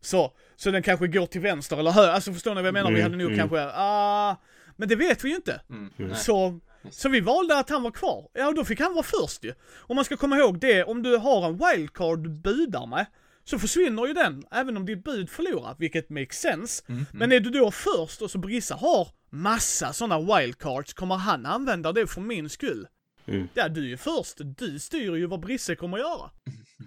Så, 0.01 0.33
så 0.55 0.71
den 0.71 0.83
kanske 0.83 1.07
går 1.07 1.25
till 1.25 1.41
vänster 1.41 1.77
eller 1.77 1.91
höger, 1.91 2.11
alltså 2.11 2.33
förstår 2.33 2.55
ni 2.55 2.61
vad 2.61 2.67
jag 2.67 2.73
menar? 2.73 2.91
vi 2.91 2.99
Mm, 2.99 3.11
hade 3.11 3.23
nog 3.23 3.33
mm. 3.33 3.39
kanske, 3.39 3.71
ah, 3.75 4.35
men 4.81 4.89
det 4.89 4.95
vet 4.95 5.23
vi 5.23 5.29
ju 5.29 5.35
inte. 5.35 5.61
Mm. 5.69 5.89
Mm. 5.97 6.15
Så, 6.15 6.59
så 6.91 7.09
vi 7.09 7.19
valde 7.19 7.57
att 7.59 7.69
han 7.69 7.83
var 7.83 7.91
kvar. 7.91 8.29
Ja, 8.33 8.51
då 8.51 8.65
fick 8.65 8.79
han 8.79 8.93
vara 8.93 9.03
först 9.03 9.43
ju. 9.43 9.53
Och 9.73 9.95
man 9.95 10.05
ska 10.05 10.17
komma 10.17 10.37
ihåg 10.37 10.59
det, 10.59 10.83
om 10.83 11.03
du 11.03 11.17
har 11.17 11.45
en 11.47 11.57
wildcard 11.57 12.23
du 12.23 12.29
budar 12.29 12.85
med, 12.87 13.05
så 13.43 13.59
försvinner 13.59 14.07
ju 14.07 14.13
den, 14.13 14.43
även 14.51 14.77
om 14.77 14.85
ditt 14.85 15.03
bud 15.03 15.29
förlorar, 15.29 15.75
vilket 15.79 16.09
makes 16.09 16.37
sense. 16.41 16.83
Mm. 16.87 17.05
Men 17.13 17.31
är 17.31 17.39
du 17.39 17.49
då 17.49 17.71
först 17.71 18.21
och 18.21 18.31
så 18.31 18.37
Brissa 18.37 18.75
har 18.75 19.07
massa 19.29 19.93
sådana 19.93 20.19
wildcards, 20.37 20.93
kommer 20.93 21.15
han 21.15 21.45
använda 21.45 21.91
det 21.91 22.07
för 22.07 22.21
min 22.21 22.49
skull? 22.49 22.87
Mm. 23.25 23.47
Ja, 23.53 23.67
du 23.69 23.81
är 23.83 23.87
ju 23.87 23.97
först, 23.97 24.37
du 24.57 24.79
styr 24.79 25.15
ju 25.15 25.25
vad 25.25 25.39
Brisse 25.39 25.75
kommer 25.75 25.97
göra. 25.97 26.29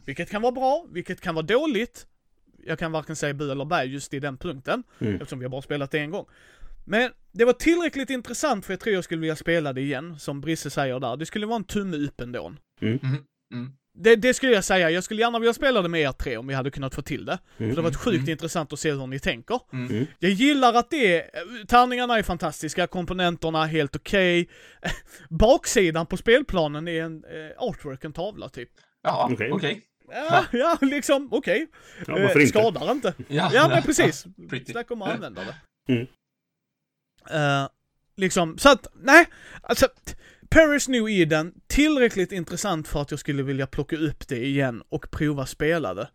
Vilket 0.07 0.31
kan 0.31 0.43
vara 0.43 0.53
bra, 0.53 0.87
vilket 0.91 1.21
kan 1.21 1.35
vara 1.35 1.47
dåligt. 1.47 2.07
Jag 2.67 2.79
kan 2.79 2.93
varken 2.93 3.17
säga 3.17 3.35
bu 3.35 3.51
eller 3.53 3.65
bä 3.65 3.85
just 3.85 4.15
i 4.15 4.21
den 4.21 4.37
punkten, 4.37 4.83
Mm. 4.99 5.15
eftersom 5.15 5.39
vi 5.39 5.45
har 5.45 5.51
bara 5.51 5.63
spelat 5.63 5.91
det 5.91 5.99
en 5.99 6.11
gång. 6.11 6.27
Men 6.85 7.11
det 7.33 7.45
var 7.45 7.53
tillräckligt 7.53 8.11
intressant 8.11 8.67
för 8.67 8.73
jag 8.73 8.81
tror 8.81 8.95
jag 8.95 9.05
skulle 9.05 9.21
vilja 9.21 9.37
spela 9.37 9.73
det 9.73 9.81
igen, 9.81 10.19
som 10.19 10.41
Brisse 10.41 10.71
säger 10.71 11.01
där. 11.01 11.17
Det 11.17 11.27
skulle 11.27 11.47
vara 11.47 11.57
en 11.57 11.65
tumme 11.65 11.97
upp 11.97 12.21
ändå. 12.21 12.53
Mm. 12.83 12.99
Mm. 13.55 13.73
Det, 13.99 14.17
det 14.17 14.35
skulle 14.35 14.53
jag 14.53 14.65
säga, 14.65 14.91
jag 14.91 15.05
skulle 15.05 15.21
gärna 15.21 15.39
vilja 15.39 15.53
spela 15.55 15.83
det 15.83 15.89
med 15.89 16.01
er 16.01 16.13
tre 16.13 16.37
om 16.37 16.47
vi 16.47 16.55
hade 16.55 16.71
kunnat 16.71 16.95
få 16.95 17.03
till 17.03 17.25
det. 17.25 17.39
För 17.57 17.65
det 17.65 17.75
har 17.75 17.83
varit 17.83 17.97
sjukt 17.97 18.17
Mm. 18.19 18.31
intressant 18.31 18.73
att 18.73 18.79
se 18.79 18.93
hur 18.93 19.07
ni 19.07 19.19
tänker. 19.19 19.61
Mm. 19.73 20.07
Jag 20.19 20.31
gillar 20.31 20.75
att 20.75 20.91
det 20.91 21.21
är, 21.21 21.67
tärningarna 21.67 22.19
är 22.19 22.23
fantastiska, 22.23 22.87
komponenterna 22.87 23.65
helt 23.67 23.97
okej. 23.97 24.49
Baksidan 25.31 26.07
på 26.07 26.17
spelplanen 26.17 26.89
är 26.89 27.03
en 27.03 27.25
eh, 27.25 27.51
artwork, 27.69 28.05
en 28.05 28.13
tavla 28.13 28.49
typ. 28.49 28.69
Ja, 29.03 29.29
Okej. 29.33 29.53
okej. 29.53 29.83
Ja, 30.13 30.45
ja 30.53 30.79
liksom, 30.81 31.29
okej. 31.33 31.67
Ja, 32.07 32.17
Eh, 32.19 32.23
varför 32.23 32.41
inte? 32.41 32.59
Skadar 32.59 32.93
inte. 32.93 33.15
Ja. 33.29 33.51
Ja 33.55 33.69
men 33.69 33.83
precis. 33.83 34.25
Pretty. 34.51 34.73
Snacka 34.73 34.95
om 34.95 35.03
att 35.03 35.15
använda 35.15 35.43
det. 35.45 36.07
Eh, 37.31 37.67
liksom, 38.17 38.59
så 38.59 38.69
att, 38.69 38.87
nej, 39.03 39.27
alltså, 39.63 39.89
Paris 40.51 40.89
New 40.89 41.09
Eden, 41.09 41.53
tillräckligt 41.67 42.33
intressant 42.33 42.89
för 42.89 43.03
att 43.03 43.11
jag 43.11 43.21
skulle 43.21 43.43
vilja 43.43 43.67
plocka 43.67 43.97
upp 43.97 44.29
det 44.29 44.47
igen 44.47 44.83
och 44.89 45.11
prova 45.11 45.47
spela 45.47 45.95
det. 45.95 46.09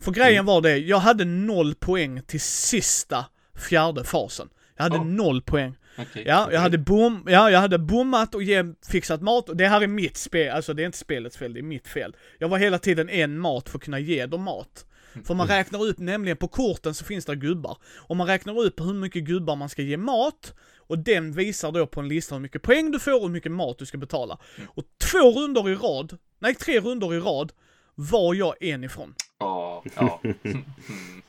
För 0.00 0.12
grejen 0.12 0.34
Mm. 0.34 0.46
var 0.46 0.60
det, 0.60 0.78
jag 0.78 0.98
hade 0.98 1.24
noll 1.24 1.74
poäng 1.74 2.22
till 2.22 2.40
sista 2.40 3.26
fjärde 3.68 4.04
fasen. 4.04 4.48
Jag 4.76 4.82
hade 4.82 4.96
Oh. 4.98 5.06
noll 5.06 5.42
poäng. 5.42 5.76
Okej. 5.98 6.24
Ja, 6.26 6.48
jag 6.52 6.60
hade 6.60 6.78
bom, 6.78 7.24
ja, 7.28 7.50
jag 7.50 7.60
hade 7.60 7.78
bommat 7.78 8.34
och 8.34 8.42
ge, 8.42 8.64
fixat 8.90 9.22
mat. 9.22 9.48
Och 9.48 9.56
det 9.56 9.68
här 9.68 9.80
är 9.80 9.86
mitt 9.86 10.16
spel, 10.16 10.50
alltså 10.52 10.74
det 10.74 10.82
är 10.82 10.86
inte 10.86 10.98
spelets 10.98 11.36
fel, 11.36 11.54
det 11.54 11.60
är 11.60 11.62
mitt 11.62 11.88
fel. 11.88 12.16
Jag 12.38 12.48
var 12.48 12.58
hela 12.58 12.78
tiden 12.78 13.08
en 13.08 13.38
mat 13.38 13.68
för 13.68 13.78
att 13.78 13.84
kunna 13.84 13.98
ge 13.98 14.26
dem 14.26 14.42
mat. 14.42 14.86
För 15.24 15.34
man 15.34 15.46
räknar 15.48 15.84
upp, 15.84 15.98
nämligen 15.98 16.36
på 16.36 16.48
korten 16.48 16.94
så 16.94 17.04
finns 17.04 17.24
det 17.24 17.36
gubbar. 17.36 17.78
Och 17.96 18.16
man 18.16 18.26
räknar 18.26 18.58
upp 18.60 18.80
hur 18.80 18.94
mycket 18.94 19.24
gubbar 19.24 19.56
man 19.56 19.68
ska 19.68 19.82
ge 19.82 19.96
mat. 19.96 20.54
Och 20.78 20.98
den 20.98 21.32
visar 21.32 21.72
då 21.72 21.86
på 21.86 22.00
en 22.00 22.08
lista 22.08 22.34
hur 22.34 22.42
mycket 22.42 22.62
poäng 22.62 22.90
du 22.90 22.98
får 22.98 23.14
och 23.14 23.22
hur 23.22 23.28
mycket 23.28 23.52
mat 23.52 23.78
du 23.78 23.86
ska 23.86 23.98
betala. 23.98 24.38
Och 24.68 24.84
två 25.10 25.30
runder 25.40 25.68
i 25.68 25.74
rad, 25.74 26.18
nej 26.38 26.54
tre 26.54 26.80
runder 26.80 27.14
i 27.14 27.18
rad, 27.20 27.52
var 27.94 28.34
jag 28.34 28.62
en 28.62 28.84
ifrån. 28.84 29.14
Ja, 29.38 29.84
ja. 29.96 30.20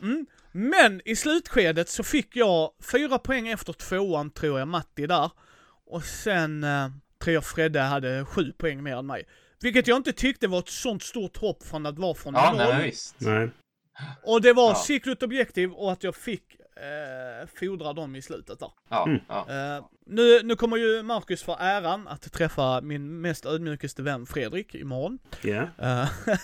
Mm. 0.02 0.26
Men 0.52 1.02
i 1.06 1.15
slutskedet 1.15 1.89
så 1.89 2.04
fick 2.04 2.36
jag 2.36 2.71
fyra 2.91 3.19
poäng 3.19 3.47
efter 3.47 3.73
tvåan 3.73 4.30
tror 4.30 4.60
jag, 4.60 4.67
Matti 4.67 5.08
där. 5.08 5.32
Och 5.88 6.04
sen 6.04 6.63
eh, 6.63 6.89
tror 7.23 7.34
jag 7.34 7.45
Fredde 7.45 7.80
hade 7.82 8.26
sju 8.26 8.52
poäng 8.58 8.84
mer 8.84 8.95
än 8.97 9.06
mig. 9.06 9.28
Vilket 9.62 9.88
jag 9.88 9.97
inte 9.97 10.13
tyckte 10.13 10.47
var 10.47 10.60
ett 10.60 10.69
sånt 10.69 11.04
stort 11.04 11.38
hopp 11.38 11.63
från 11.63 11.86
att 11.86 12.00
vara 12.00 12.15
från 12.15 12.34
Ja, 12.34 12.52
noll. 12.54 12.58
nej, 12.73 12.86
visst. 12.86 13.15
Nej. 13.17 13.50
Och 14.23 14.41
det 14.41 14.53
var 14.53 14.69
Ja. 14.69 14.75
secret 14.75 15.23
objektiv 15.23 15.71
och 15.71 15.91
att 15.91 16.03
jag 16.03 16.15
fick 16.15 16.43
eh, 16.75 17.47
fodra 17.60 17.93
dem 17.93 18.15
i 18.15 18.21
slutet 18.21 18.60
där. 18.60 18.71
Ja, 18.89 19.05
Mm. 19.05 19.19
ja. 19.27 19.45
Eh, 19.49 19.86
nu, 20.05 20.39
nu 20.43 20.55
kommer 20.55 20.77
ju 20.77 21.03
Marcus 21.03 21.43
få 21.43 21.57
äran 21.60 22.07
att 22.07 22.31
träffa 22.33 22.81
min 22.81 23.21
mest 23.21 23.45
ödmjukaste 23.45 24.01
vän 24.01 24.25
Fredrik 24.25 24.75
imorgon. 24.75 25.19
Ja. 25.41 25.62
Eh, 25.77 26.07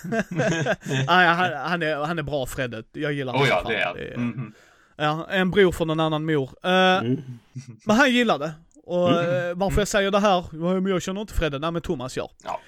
Nej, 1.06 1.26
han, 1.26 1.52
han, 1.52 1.82
är, 1.82 1.96
han 2.06 2.18
är 2.18 2.22
bra 2.22 2.46
Fredde, 2.46 2.82
jag 2.92 3.12
gillar 3.12 3.32
Oh 3.32 3.36
honom 3.36 3.48
ja, 3.50 3.62
fan. 3.62 3.72
det 3.72 3.78
är 3.78 3.94
Det 3.94 4.12
han. 4.16 4.26
Mhm. 4.26 4.52
Ja, 4.96 5.26
en 5.30 5.50
bror 5.50 5.72
från 5.72 5.90
en 5.90 6.00
annan 6.00 6.24
mor. 6.24 6.50
Eh, 6.62 6.70
Mm. 6.98 7.20
Men 7.86 7.96
han 7.96 8.10
gillar 8.12 8.38
det. 8.38 8.52
Och 8.86 9.10
Mm. 9.20 9.50
eh, 9.50 9.54
varför 9.56 9.80
jag 9.80 9.88
säger 9.88 10.10
det 10.10 10.18
här, 10.18 10.44
ja, 10.52 10.80
men 10.80 10.86
jag 10.86 11.02
känner 11.02 11.20
inte 11.20 11.34
Fredde, 11.34 11.58
nej 11.58 11.70
men 11.70 11.82
Thomas 11.82 12.16
gör. 12.16 12.30
Ja. 12.44 12.60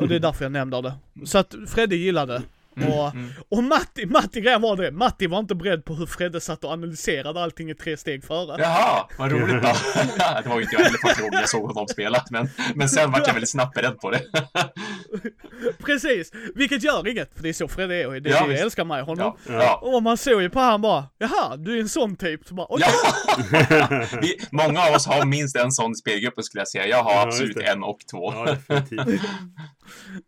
Och 0.00 0.08
det 0.08 0.14
är 0.16 0.20
därför 0.20 0.44
jag 0.44 0.52
nämner 0.52 0.82
det. 0.82 0.94
Så 1.26 1.38
att 1.38 1.54
Fredde 1.68 1.96
gillade 1.96 2.42
det. 2.74 2.86
Och, 2.86 3.14
Mm. 3.14 3.30
och 3.48 3.64
Matti, 3.64 4.06
Matti 4.06 4.40
grejen 4.40 4.60
var 4.62 4.76
det, 4.76 4.90
Matti 4.90 5.26
var 5.26 5.38
inte 5.38 5.54
beredd 5.54 5.84
på 5.84 5.94
hur 5.94 6.06
Fredde 6.06 6.40
satt 6.40 6.64
och 6.64 6.70
analyserade 6.72 7.42
allting 7.42 7.70
i 7.70 7.74
tre 7.74 7.96
steg 7.96 8.24
före. 8.24 8.62
Jaha, 8.62 9.06
vad 9.18 9.32
roligt 9.32 9.62
då. 9.62 9.72
det 10.42 10.48
var 10.48 10.56
ju 10.56 10.62
inte 10.62 10.76
jag 10.76 10.84
heller 10.84 10.98
första 11.08 11.22
gången 11.22 11.40
jag 11.40 11.48
såg 11.48 11.66
honom 11.66 11.88
spela, 11.88 12.24
men, 12.30 12.48
men 12.74 12.88
sen 12.88 13.10
vart 13.10 13.26
jag 13.26 13.34
väldigt 13.34 13.50
snabbt 13.50 13.74
beredd 13.74 13.98
på 14.00 14.10
det. 14.10 14.22
Precis, 15.84 16.30
vilket 16.54 16.82
gör 16.82 17.08
inget, 17.08 17.34
för 17.34 17.42
det 17.42 17.48
är 17.48 17.52
så 17.52 17.68
Fredde 17.68 17.94
är 17.96 18.06
och 18.06 18.22
det 18.22 18.30
är 18.30 18.34
Ja, 18.34 18.46
det 18.46 18.52
jag 18.52 18.60
älskar 18.62 18.84
med 18.84 19.02
honom. 19.04 19.36
Ja, 19.48 19.52
ja. 19.52 19.76
Och 19.82 20.02
man 20.02 20.16
såg 20.16 20.42
ju 20.42 20.50
på 20.50 20.60
han 20.60 20.82
bara, 20.82 21.04
jaha, 21.18 21.56
du 21.56 21.76
är 21.76 21.80
en 21.80 21.88
sån 21.88 22.16
typ. 22.16 22.46
Så 22.46 22.54
bara, 22.54 22.66
okej. 22.70 22.88
Ja. 23.60 24.06
Vi, 24.22 24.36
många 24.50 24.80
av 24.82 24.94
oss 24.94 25.06
har 25.06 25.24
minst 25.26 25.56
en 25.56 25.72
sån 25.72 25.94
spelgrupp 25.94 26.44
skulle 26.44 26.60
jag 26.60 26.68
säga. 26.68 26.86
Jag 26.86 27.02
har 27.02 27.10
Ja, 27.12 27.22
absolut 27.22 27.56
en 27.56 27.82
och 27.82 27.98
två. 28.10 28.32
ja. 28.34 28.56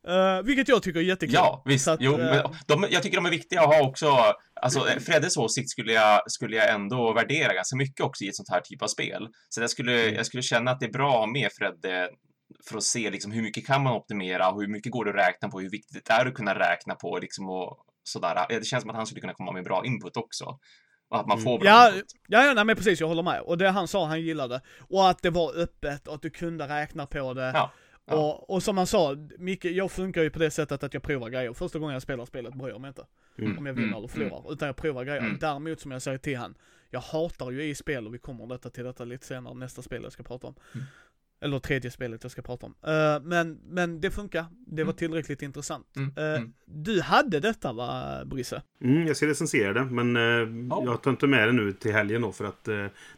Uh, 0.09 0.43
vilket 0.45 0.69
jag 0.69 0.83
tycker 0.83 1.01
är 1.01 1.05
jättekul. 1.05 1.35
Ja, 1.35 1.63
visst. 1.67 1.89
Att, 1.89 2.01
jo, 2.01 2.13
uh, 2.13 2.19
men 2.19 2.43
de, 2.67 2.87
jag 2.91 3.03
tycker 3.03 3.17
de 3.17 3.27
är 3.27 3.31
viktiga 3.31 3.61
att 3.61 3.67
ha 3.67 3.83
också. 3.89 4.17
Alltså, 4.63 4.87
Freddes 5.07 5.37
åsikt 5.37 5.71
skulle 5.71 5.93
jag, 5.93 6.31
skulle 6.31 6.57
jag 6.57 6.71
ändå 6.71 7.13
värdera 7.13 7.55
ganska 7.55 7.77
mycket 7.77 8.01
också 8.01 8.25
i 8.25 8.29
ett 8.29 8.37
sånt 8.37 8.49
här 8.51 8.61
typ 8.61 8.83
av 8.83 8.87
spel. 8.87 9.29
Så 9.49 9.61
jag 9.61 9.71
skulle, 9.71 10.03
Mm. 10.03 10.15
jag 10.15 10.27
skulle 10.27 10.43
känna 10.43 10.71
att 10.71 10.81
det 10.81 10.87
är 10.87 10.93
bra 10.93 11.27
med 11.27 11.51
Fredde 11.53 12.09
för 12.65 12.77
att 12.77 12.83
se 12.85 13.11
liksom 13.11 13.33
hur 13.33 13.43
mycket 13.43 13.67
kan 13.67 13.83
man 13.83 13.93
optimera 13.93 14.51
och 14.51 14.61
hur 14.61 14.69
mycket 14.69 14.93
går 14.93 15.05
det 15.05 15.11
att 15.11 15.17
räkna 15.29 15.49
på, 15.49 15.61
hur 15.61 15.71
viktigt 15.71 16.05
det 16.07 16.13
är 16.13 16.27
att 16.27 16.35
kunna 16.35 16.59
räkna 16.59 16.95
på 16.95 17.19
liksom 17.19 17.51
och 17.51 17.77
sådär. 18.03 18.47
Det 18.49 18.65
känns 18.67 18.81
som 18.83 18.91
att 18.91 18.97
han 18.97 19.07
skulle 19.07 19.21
kunna 19.21 19.35
komma 19.35 19.53
med 19.53 19.65
bra 19.65 19.83
input 19.87 20.17
också. 20.17 20.59
Och 21.09 21.21
att 21.21 21.27
man 21.27 21.37
Mm. 21.39 21.45
får 21.45 21.59
bra 21.59 21.69
Ja, 21.69 21.89
input. 21.89 22.07
ja, 22.29 22.45
ja 22.47 22.55
nej, 22.55 22.65
men 22.65 22.77
precis, 22.77 23.01
jag 23.01 23.09
håller 23.09 23.23
med. 23.23 23.41
Och 23.41 23.59
det 23.59 23.69
han 23.71 23.89
sa 23.89 24.07
han 24.07 24.21
gillade. 24.23 24.61
Och 24.91 25.09
att 25.11 25.23
det 25.23 25.31
var 25.31 25.57
öppet 25.57 26.09
och 26.09 26.15
att 26.15 26.23
du 26.23 26.31
kunde 26.31 26.69
räkna 26.69 27.07
på 27.07 27.35
det. 27.35 27.51
Ja. 27.55 27.73
Ja. 28.07 28.15
Och, 28.15 28.51
och 28.51 28.63
som 28.63 28.77
han 28.79 28.87
sa, 28.87 29.17
Micke, 29.39 29.65
jag 29.65 29.91
funkar 29.91 30.23
ju 30.23 30.31
på 30.31 30.39
det 30.39 30.51
sättet 30.51 30.83
att 30.83 30.95
jag 30.95 31.03
provar 31.03 31.29
grejer. 31.29 31.53
Första 31.53 31.79
gången 31.79 31.93
jag 31.93 32.03
spelar 32.03 32.25
spelet 32.25 32.55
bryr 32.55 32.69
jag 32.69 32.81
mig 32.81 32.89
inte. 32.89 33.07
Mm. 33.39 33.59
Om 33.59 33.67
jag 33.67 33.73
vinner 33.75 33.89
Mm, 33.89 33.99
eller 33.99 34.09
förlorar. 34.09 34.53
Utan 34.53 34.67
jag 34.67 34.77
provar 34.77 35.05
grejer. 35.05 35.21
Mm. 35.21 35.39
Däremot 35.41 35.81
som 35.81 35.91
jag 35.91 36.03
säger 36.03 36.19
till 36.19 36.37
han, 36.39 36.55
jag 36.91 37.01
hatar 37.01 37.51
ju 37.51 37.63
i 37.65 37.75
spel 37.75 38.07
och 38.07 38.15
vi 38.15 38.19
kommer 38.19 38.47
detta 38.47 38.71
till 38.71 38.85
detta 38.85 39.05
lite 39.05 39.27
senare, 39.27 39.55
nästa 39.55 39.83
spel 39.83 40.03
jag 40.03 40.13
ska 40.13 40.23
prata 40.23 40.47
om. 40.47 40.55
Eller 41.43 41.59
tredje 41.59 41.91
spelet 41.91 42.23
jag 42.23 42.33
ska 42.33 42.43
prata 42.43 42.67
om. 42.67 42.75
Eh, 42.87 43.23
men, 43.23 43.59
men 43.69 44.01
det 44.01 44.11
funkar. 44.11 44.47
Det 44.67 44.83
var 44.85 44.93
Mm. 44.93 44.97
tillräckligt 44.97 45.43
intressant. 45.43 45.87
Mm, 45.97 46.13
Eh, 46.17 46.25
mm. 46.39 46.53
Du 46.67 47.01
hade 47.01 47.41
detta 47.41 47.73
va, 47.73 48.23
Brisse? 48.25 48.63
Mm, 48.81 49.07
jag 49.07 49.17
ska 49.17 49.27
recensera 49.27 49.73
det, 49.73 49.85
men 49.85 50.17
eh, 50.17 50.23
Ja. 50.71 50.83
jag 50.85 51.03
tar 51.03 51.11
inte 51.11 51.27
med 51.27 51.49
det 51.49 51.53
nu 51.53 51.73
till 51.73 51.93
helgen 51.93 52.23
då 52.23 52.33
för 52.33 52.45
att 52.45 52.65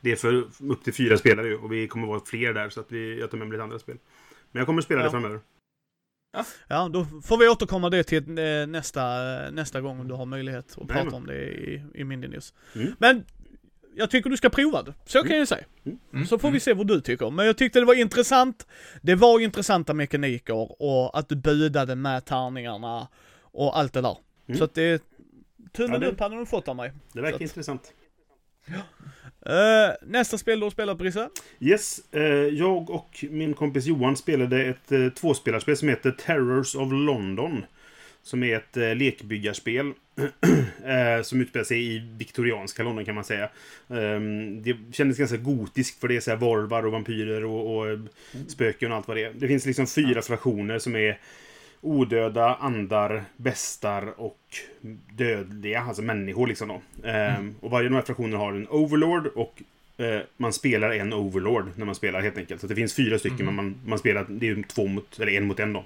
det 0.01 0.13
är 0.13 0.17
för 0.17 0.35
upp 0.71 0.85
till 0.85 0.95
fyra 0.95 1.17
spelare 1.17 1.55
och 1.55 1.73
vi 1.73 1.89
kommer 1.89 2.07
vara 2.07 2.21
fler 2.27 2.55
där 2.55 2.69
så 2.69 2.81
att 2.81 2.93
vi, 2.93 3.21
jag 3.21 3.31
tar 3.31 3.39
med 3.39 3.47
mig 3.49 3.53
lite 3.57 3.65
andra 3.65 3.79
spel. 3.79 3.97
Men 4.53 4.61
jag 4.61 4.67
kommer 4.67 4.83
spela 4.83 5.01
Ja. 5.01 5.05
det 5.05 5.11
framöver. 5.11 5.41
Ja, 6.69 6.89
då 6.93 7.05
får 7.05 7.39
vi 7.39 7.49
återkomma 7.49 7.91
det 7.91 8.03
till 8.05 8.23
nästa, 8.69 9.03
nästa 9.51 9.81
gång 9.81 10.09
du 10.09 10.15
har 10.15 10.27
möjlighet 10.27 10.79
att 10.81 10.89
prata 10.89 11.17
om 11.17 11.27
det 11.27 11.45
i, 11.45 11.83
i 11.95 12.05
Mindy 12.05 12.29
News. 12.29 12.55
Mm. 12.75 12.93
Men 12.99 13.25
jag 13.97 14.11
tycker 14.11 14.31
du 14.31 14.37
ska 14.37 14.49
prova 14.51 14.83
det. 14.83 14.95
Så 15.07 15.19
kan 15.19 15.27
Mm. 15.27 15.39
jag 15.39 15.49
säga. 15.49 15.65
Mm, 16.13 16.27
Så 16.27 16.39
får 16.39 16.49
vi 16.49 16.53
mm. 16.53 16.61
se 16.61 16.73
vad 16.73 16.87
du 16.87 17.01
tycker. 17.01 17.31
Men 17.31 17.47
jag 17.47 17.57
tyckte 17.57 17.79
det 17.81 17.85
var 17.87 17.95
intressant. 17.95 18.67
Det 19.03 19.15
var 19.15 19.41
intressanta 19.41 19.95
mekaniker 19.95 20.83
och 20.83 21.19
att 21.19 21.29
du 21.29 21.37
budade 21.37 21.95
med 21.97 22.25
tärningarna 22.25 23.09
och 23.43 23.79
allt 23.79 23.93
det 23.93 24.01
där. 24.01 24.17
Mm. 24.49 24.59
Så 24.59 24.65
att 24.65 24.75
det 24.75 25.03
tummen 25.73 26.03
Ja, 26.03 26.09
upp 26.09 26.21
hade 26.21 26.37
du 26.39 26.47
fått 26.47 26.69
av 26.69 26.77
mig. 26.77 26.93
Det 27.13 27.21
verkar 27.21 27.35
att- 27.37 27.41
intressant. 27.41 27.93
Eh, 29.47 29.95
nästa 30.03 30.39
spel 30.39 30.61
du 30.61 30.67
har 30.67 30.71
spelat 30.71 30.99
Brisse? 30.99 31.29
Yes, 31.61 32.01
eh, 32.15 32.23
jag 32.33 32.91
och 32.91 33.25
min 33.31 33.55
kompis 33.55 33.87
Johan 33.87 34.17
spelade 34.17 34.65
ett 34.65 34.93
eh, 34.93 35.09
tvåspelarspel 35.09 35.77
som 35.77 35.89
heter 35.89 36.11
Terrors 36.11 36.75
of 36.75 36.93
London. 36.93 37.65
Som 38.25 38.43
är 38.43 38.57
ett 38.57 38.77
eh, 38.77 38.95
lekbyggarspel. 38.95 39.93
eh, 40.85 41.23
som 41.23 41.41
utspelar 41.41 41.65
sig 41.65 41.95
i 41.95 41.99
viktorianska 42.19 42.83
London 42.83 43.05
kan 43.05 43.15
man 43.15 43.25
säga. 43.25 43.49
Ehm, 43.89 44.63
det 44.63 44.77
kändes 44.93 45.19
ganska 45.19 45.37
gotiskt 45.37 46.01
för 46.01 46.09
det 46.09 46.17
är 46.17 46.21
så 46.21 46.31
här 46.31 46.39
varvar 46.39 46.87
och 46.87 46.93
vampyrer 46.93 47.45
och, 47.45 47.77
och 47.77 47.91
eh, 47.91 47.99
spöken 48.49 48.91
och 48.91 48.97
allt 48.97 49.09
vad 49.09 49.17
det 49.17 49.25
är. 49.25 49.33
Det 49.35 49.49
finns 49.49 49.67
liksom 49.67 49.87
fyra 49.87 50.23
fraktioner 50.23 50.79
som 50.79 50.97
är 50.97 51.19
odöda, 51.81 52.55
andar, 52.55 53.25
bestar 53.37 54.21
och 54.21 54.39
dödliga, 55.13 55.81
alltså 55.81 56.03
människor 56.03 56.47
liksom 56.47 56.69
då. 56.69 57.09
Ehm, 57.09 57.55
Och 57.61 57.71
varje 57.71 57.87
av 57.87 57.91
de 57.91 57.97
här 57.97 58.03
fraktionerna 58.03 58.39
har 58.39 58.53
en 58.53 58.69
overlord 58.69 59.27
och 59.27 59.63
eh, 59.97 60.21
man 60.37 60.53
spelar 60.53 60.91
en 60.91 61.13
overlord 61.13 61.71
när 61.77 61.87
man 61.87 61.95
spelar 61.95 62.21
helt 62.23 62.39
enkelt. 62.39 62.61
Så 62.61 62.67
det 62.67 62.75
finns 62.75 62.95
fyra 62.95 63.19
stycken, 63.19 63.47
men 63.47 63.55
man, 63.55 63.75
man 63.87 63.99
spelar, 63.99 64.27
det 64.29 64.49
är 64.49 64.63
två 64.63 64.87
mot, 64.87 65.21
eller 65.21 65.33
en 65.33 65.47
mot 65.47 65.61
en 65.61 65.73
då. 65.73 65.85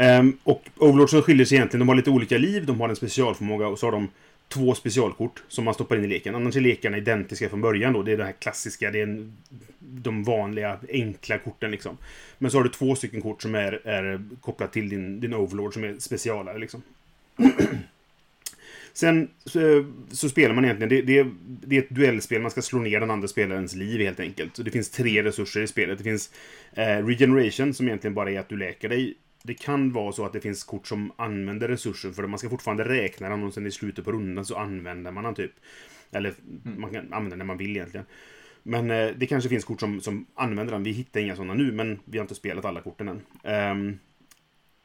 Um, 0.00 0.38
och 0.44 0.62
overlordsen 0.76 1.22
skiljer 1.22 1.46
sig 1.46 1.56
egentligen, 1.56 1.78
de 1.78 1.88
har 1.88 1.96
lite 1.96 2.10
olika 2.10 2.38
liv, 2.38 2.66
de 2.66 2.80
har 2.80 2.88
en 2.88 2.96
specialförmåga 2.96 3.66
och 3.66 3.78
så 3.78 3.86
har 3.86 3.92
de 3.92 4.08
två 4.48 4.74
specialkort 4.74 5.42
som 5.48 5.64
man 5.64 5.74
stoppar 5.74 5.96
in 5.96 6.04
i 6.04 6.08
leken. 6.08 6.34
Annars 6.34 6.56
är 6.56 6.60
lekarna 6.60 6.96
identiska 6.96 7.48
från 7.48 7.60
början 7.60 7.92
då. 7.92 8.02
Det 8.02 8.12
är 8.12 8.16
det 8.16 8.24
här 8.24 8.32
klassiska, 8.32 8.90
det 8.90 8.98
är 8.98 9.02
en, 9.02 9.36
de 9.78 10.24
vanliga 10.24 10.78
enkla 10.88 11.38
korten 11.38 11.70
liksom. 11.70 11.96
Men 12.38 12.50
så 12.50 12.58
har 12.58 12.64
du 12.64 12.70
två 12.70 12.94
stycken 12.94 13.20
kort 13.20 13.42
som 13.42 13.54
är, 13.54 13.86
är 13.88 14.22
kopplat 14.40 14.72
till 14.72 14.88
din, 14.88 15.20
din 15.20 15.34
overlord 15.34 15.74
som 15.74 15.84
är 15.84 15.98
specialare 15.98 16.58
liksom. 16.58 16.82
Sen 18.92 19.28
så, 19.44 19.76
eh, 19.78 19.84
så 20.10 20.28
spelar 20.28 20.54
man 20.54 20.64
egentligen, 20.64 20.88
det, 20.88 21.02
det, 21.02 21.30
det 21.44 21.76
är 21.76 21.82
ett 21.82 21.90
duellspel, 21.90 22.42
man 22.42 22.50
ska 22.50 22.62
slå 22.62 22.78
ner 22.78 23.00
den 23.00 23.10
andra 23.10 23.28
spelarens 23.28 23.74
liv 23.74 24.00
helt 24.00 24.20
enkelt. 24.20 24.56
Så 24.56 24.62
det 24.62 24.70
finns 24.70 24.90
tre 24.90 25.22
resurser 25.22 25.60
i 25.60 25.66
spelet. 25.66 25.98
Det 25.98 26.04
finns 26.04 26.30
eh, 26.72 27.06
regeneration 27.06 27.74
som 27.74 27.86
egentligen 27.86 28.14
bara 28.14 28.30
är 28.30 28.38
att 28.38 28.48
du 28.48 28.56
läker 28.56 28.88
dig. 28.88 29.14
Det 29.42 29.54
kan 29.54 29.92
vara 29.92 30.12
så 30.12 30.26
att 30.26 30.32
det 30.32 30.40
finns 30.40 30.64
kort 30.64 30.86
som 30.86 31.12
använder 31.16 31.68
resurser 31.68 32.10
för 32.10 32.26
man 32.26 32.38
ska 32.38 32.48
fortfarande 32.48 32.84
räkna 32.84 33.28
den 33.28 33.42
och 33.42 33.54
sen 33.54 33.66
i 33.66 33.70
slutet 33.70 34.04
på 34.04 34.12
rundan 34.12 34.44
så 34.44 34.56
använder 34.56 35.10
man 35.10 35.24
den 35.24 35.34
typ. 35.34 35.52
Eller 36.10 36.34
man 36.62 36.92
kan 36.92 37.12
använda 37.12 37.30
den 37.30 37.38
när 37.38 37.44
man 37.44 37.58
vill 37.58 37.76
egentligen. 37.76 38.06
Men 38.62 38.90
eh, 38.90 39.08
det 39.16 39.26
kanske 39.26 39.48
finns 39.48 39.64
kort 39.64 39.80
som, 39.80 40.00
som 40.00 40.26
använder 40.34 40.72
den. 40.72 40.82
Vi 40.82 40.90
hittar 40.90 41.20
inga 41.20 41.36
sådana 41.36 41.54
nu, 41.54 41.72
men 41.72 42.00
vi 42.04 42.18
har 42.18 42.24
inte 42.24 42.34
spelat 42.34 42.64
alla 42.64 42.80
korten 42.80 43.08
än. 43.08 43.22
Ehm, 43.44 43.98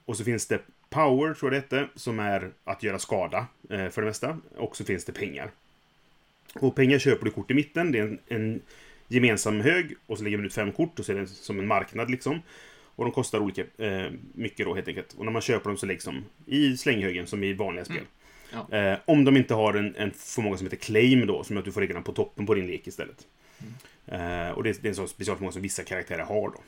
och 0.06 0.18
så 0.18 0.24
finns 0.24 0.48
det 0.48 0.62
Power, 0.90 1.34
tror 1.34 1.54
jag 1.54 1.64
det 1.64 1.78
hette, 1.78 1.90
som 1.96 2.20
är 2.20 2.52
att 2.64 2.84
göra 2.84 3.00
skada 3.00 3.48
eh, 3.70 3.90
för 3.90 4.02
det 4.02 4.08
mesta. 4.08 4.38
Och 4.58 4.78
så 4.78 4.84
finns 4.84 5.06
det 5.06 5.12
pengar. 5.12 5.52
Och 6.54 6.76
pengar 6.76 7.00
köper 7.00 7.26
du 7.26 7.32
kort 7.32 7.52
i 7.52 7.54
mitten. 7.54 7.92
Det 7.92 8.00
är 8.00 8.04
en, 8.04 8.20
en 8.28 8.62
gemensam 9.08 9.62
hög 9.62 9.96
och 10.06 10.18
så 10.18 10.24
lägger 10.24 10.38
man 10.38 10.46
ut 10.46 10.54
fem 10.54 10.72
kort 10.72 11.00
och 11.00 11.06
så 11.06 11.12
är 11.12 11.16
det 11.16 11.28
som 11.28 11.60
en 11.60 11.68
marknad 11.68 12.12
liksom. 12.12 12.42
Och 12.96 13.06
de 13.06 13.12
kostar 13.12 13.40
olika 13.40 13.64
eh, 13.78 14.12
mycket 14.34 14.66
då 14.66 14.76
helt 14.76 14.88
enkelt. 14.88 15.14
Och 15.14 15.26
när 15.26 15.32
man 15.32 15.42
köper 15.42 15.70
dem 15.70 15.78
så 15.78 15.86
läggs 15.86 16.06
de 16.06 16.24
i 16.46 16.78
slänghögen 16.78 17.28
som 17.28 17.44
i 17.44 17.54
vanliga 17.54 17.86
spel. 17.86 18.04
Ja. 18.70 18.78
Eh, 18.78 18.98
om 19.06 19.26
de 19.26 19.38
inte 19.38 19.54
har 19.54 19.74
en, 19.74 19.96
en 19.96 20.12
förmåga 20.12 20.58
som 20.58 20.66
heter 20.68 20.78
claim 20.78 21.28
då, 21.28 21.44
som 21.44 21.56
gör 21.56 21.62
att 21.62 21.66
du 21.66 21.72
får 21.72 21.82
den 21.82 22.04
på 22.04 22.12
toppen 22.12 22.46
på 22.46 22.54
din 22.54 22.68
lek 22.68 22.88
istället. 22.88 23.28
Eh, 24.06 24.50
och 24.50 24.64
det, 24.64 24.70
är- 24.70 24.76
det 24.82 24.88
är 24.88 24.90
en 24.90 24.96
sån 24.96 25.08
specialförmåga 25.08 25.52
som 25.52 25.62
vissa 25.62 25.84
karaktärer 25.84 26.24
har 26.24 26.50
då. 26.52 26.62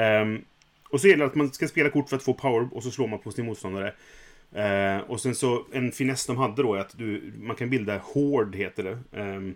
Ehm, 0.00 0.44
och 0.90 1.00
så 1.00 1.08
gäller 1.08 1.24
det 1.24 1.30
att 1.30 1.34
man 1.34 1.52
ska 1.52 1.68
spela 1.68 1.90
kort 1.90 2.08
för 2.08 2.16
att 2.16 2.22
få 2.22 2.34
power 2.34 2.68
och 2.72 2.82
så 2.82 2.90
slår 2.90 3.08
man 3.08 3.18
på 3.18 3.30
sin 3.32 3.46
motståndare. 3.46 3.94
Eh, 4.54 4.98
och 5.10 5.20
sen 5.20 5.34
så 5.34 5.64
en 5.72 5.92
finess 5.92 6.26
de 6.26 6.36
hade 6.36 6.62
då 6.62 6.74
är 6.74 6.78
att 6.80 6.98
du, 6.98 7.32
man 7.38 7.56
kan 7.56 7.70
bilda 7.70 7.98
hård 7.98 8.54
heter 8.56 8.82
det. 8.84 8.98
Ehm, 9.20 9.54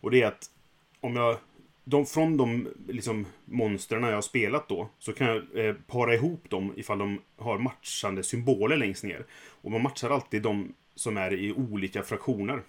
och 0.00 0.10
det 0.10 0.22
är 0.22 0.26
att 0.26 0.50
om 1.00 1.16
jag 1.16 1.36
de, 1.90 2.06
från 2.06 2.36
de 2.36 2.68
liksom, 2.88 3.26
monstren 3.44 4.02
jag 4.02 4.14
har 4.14 4.22
spelat 4.22 4.68
då, 4.68 4.88
så 4.98 5.12
kan 5.12 5.26
jag 5.26 5.66
eh, 5.66 5.74
para 5.86 6.14
ihop 6.14 6.50
dem 6.50 6.72
ifall 6.76 6.98
de 6.98 7.18
har 7.36 7.58
matchande 7.58 8.22
symboler 8.22 8.76
längst 8.76 9.04
ner. 9.04 9.26
Och 9.62 9.70
man 9.70 9.82
matchar 9.82 10.10
alltid 10.10 10.42
de 10.42 10.74
som 10.94 11.16
är 11.16 11.32
i 11.32 11.52
olika 11.52 12.02
fraktioner. 12.02 12.62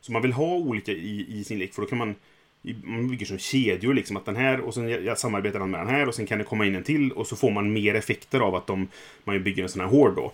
Så 0.00 0.12
man 0.12 0.22
vill 0.22 0.32
ha 0.32 0.54
olika 0.54 0.92
i, 0.92 1.26
i 1.28 1.44
sin 1.44 1.58
lek, 1.58 1.74
för 1.74 1.82
då 1.82 1.88
kan 1.88 1.98
man 1.98 2.14
man 2.84 3.08
bygger 3.08 3.26
som 3.26 3.38
kedjor 3.38 3.94
liksom, 3.94 4.16
att 4.16 4.24
den 4.24 4.36
här 4.36 4.60
och 4.60 4.74
sen 4.74 4.88
jag, 4.88 5.04
jag 5.04 5.18
samarbetar 5.18 5.58
den 5.58 5.70
med 5.70 5.80
den 5.80 5.88
här 5.88 6.08
och 6.08 6.14
sen 6.14 6.26
kan 6.26 6.38
det 6.38 6.44
komma 6.44 6.66
in 6.66 6.76
en 6.76 6.82
till 6.82 7.12
och 7.12 7.26
så 7.26 7.36
får 7.36 7.50
man 7.50 7.72
mer 7.72 7.94
effekter 7.94 8.40
av 8.40 8.54
att 8.54 8.66
de, 8.66 8.88
man 9.24 9.42
bygger 9.42 9.62
en 9.62 9.68
sån 9.68 9.80
här 9.80 9.88
hård 9.88 10.16
då. 10.16 10.32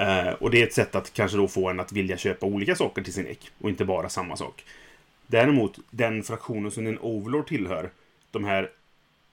Eh, 0.00 0.28
och 0.28 0.50
det 0.50 0.62
är 0.62 0.66
ett 0.66 0.72
sätt 0.72 0.94
att 0.94 1.12
kanske 1.12 1.36
då 1.36 1.48
få 1.48 1.68
en 1.68 1.80
att 1.80 1.92
vilja 1.92 2.16
köpa 2.16 2.46
olika 2.46 2.74
saker 2.74 3.02
till 3.02 3.12
sin 3.12 3.24
lek 3.24 3.50
och 3.58 3.70
inte 3.70 3.84
bara 3.84 4.08
samma 4.08 4.36
sak. 4.36 4.64
Däremot, 5.26 5.78
den 5.90 6.22
fraktionen 6.22 6.70
som 6.70 6.84
din 6.84 6.98
Overlord 6.98 7.46
tillhör, 7.46 7.90
de 8.30 8.44
här 8.44 8.70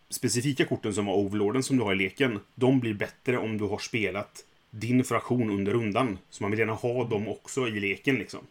specifika 0.10 0.66
korten 0.66 0.94
som 0.94 1.06
var 1.06 1.16
Overlorden 1.16 1.64
som 1.64 1.78
du 1.78 1.84
har 1.84 1.92
i 1.92 1.96
leken, 1.96 2.40
de 2.56 2.80
blir 2.80 2.94
bättre 2.94 3.38
om 3.38 3.58
du 3.58 3.64
har 3.64 3.78
spelat 3.78 4.46
din 4.70 5.04
fraktion 5.04 5.50
under 5.50 5.72
rundan. 5.72 6.18
Så 6.30 6.44
man 6.44 6.52
vill 6.52 6.60
gärna 6.60 6.74
ha 6.74 7.04
dem 7.04 7.28
också 7.28 7.68
i 7.68 7.80
leken 7.80 8.16
liksom. 8.16 8.48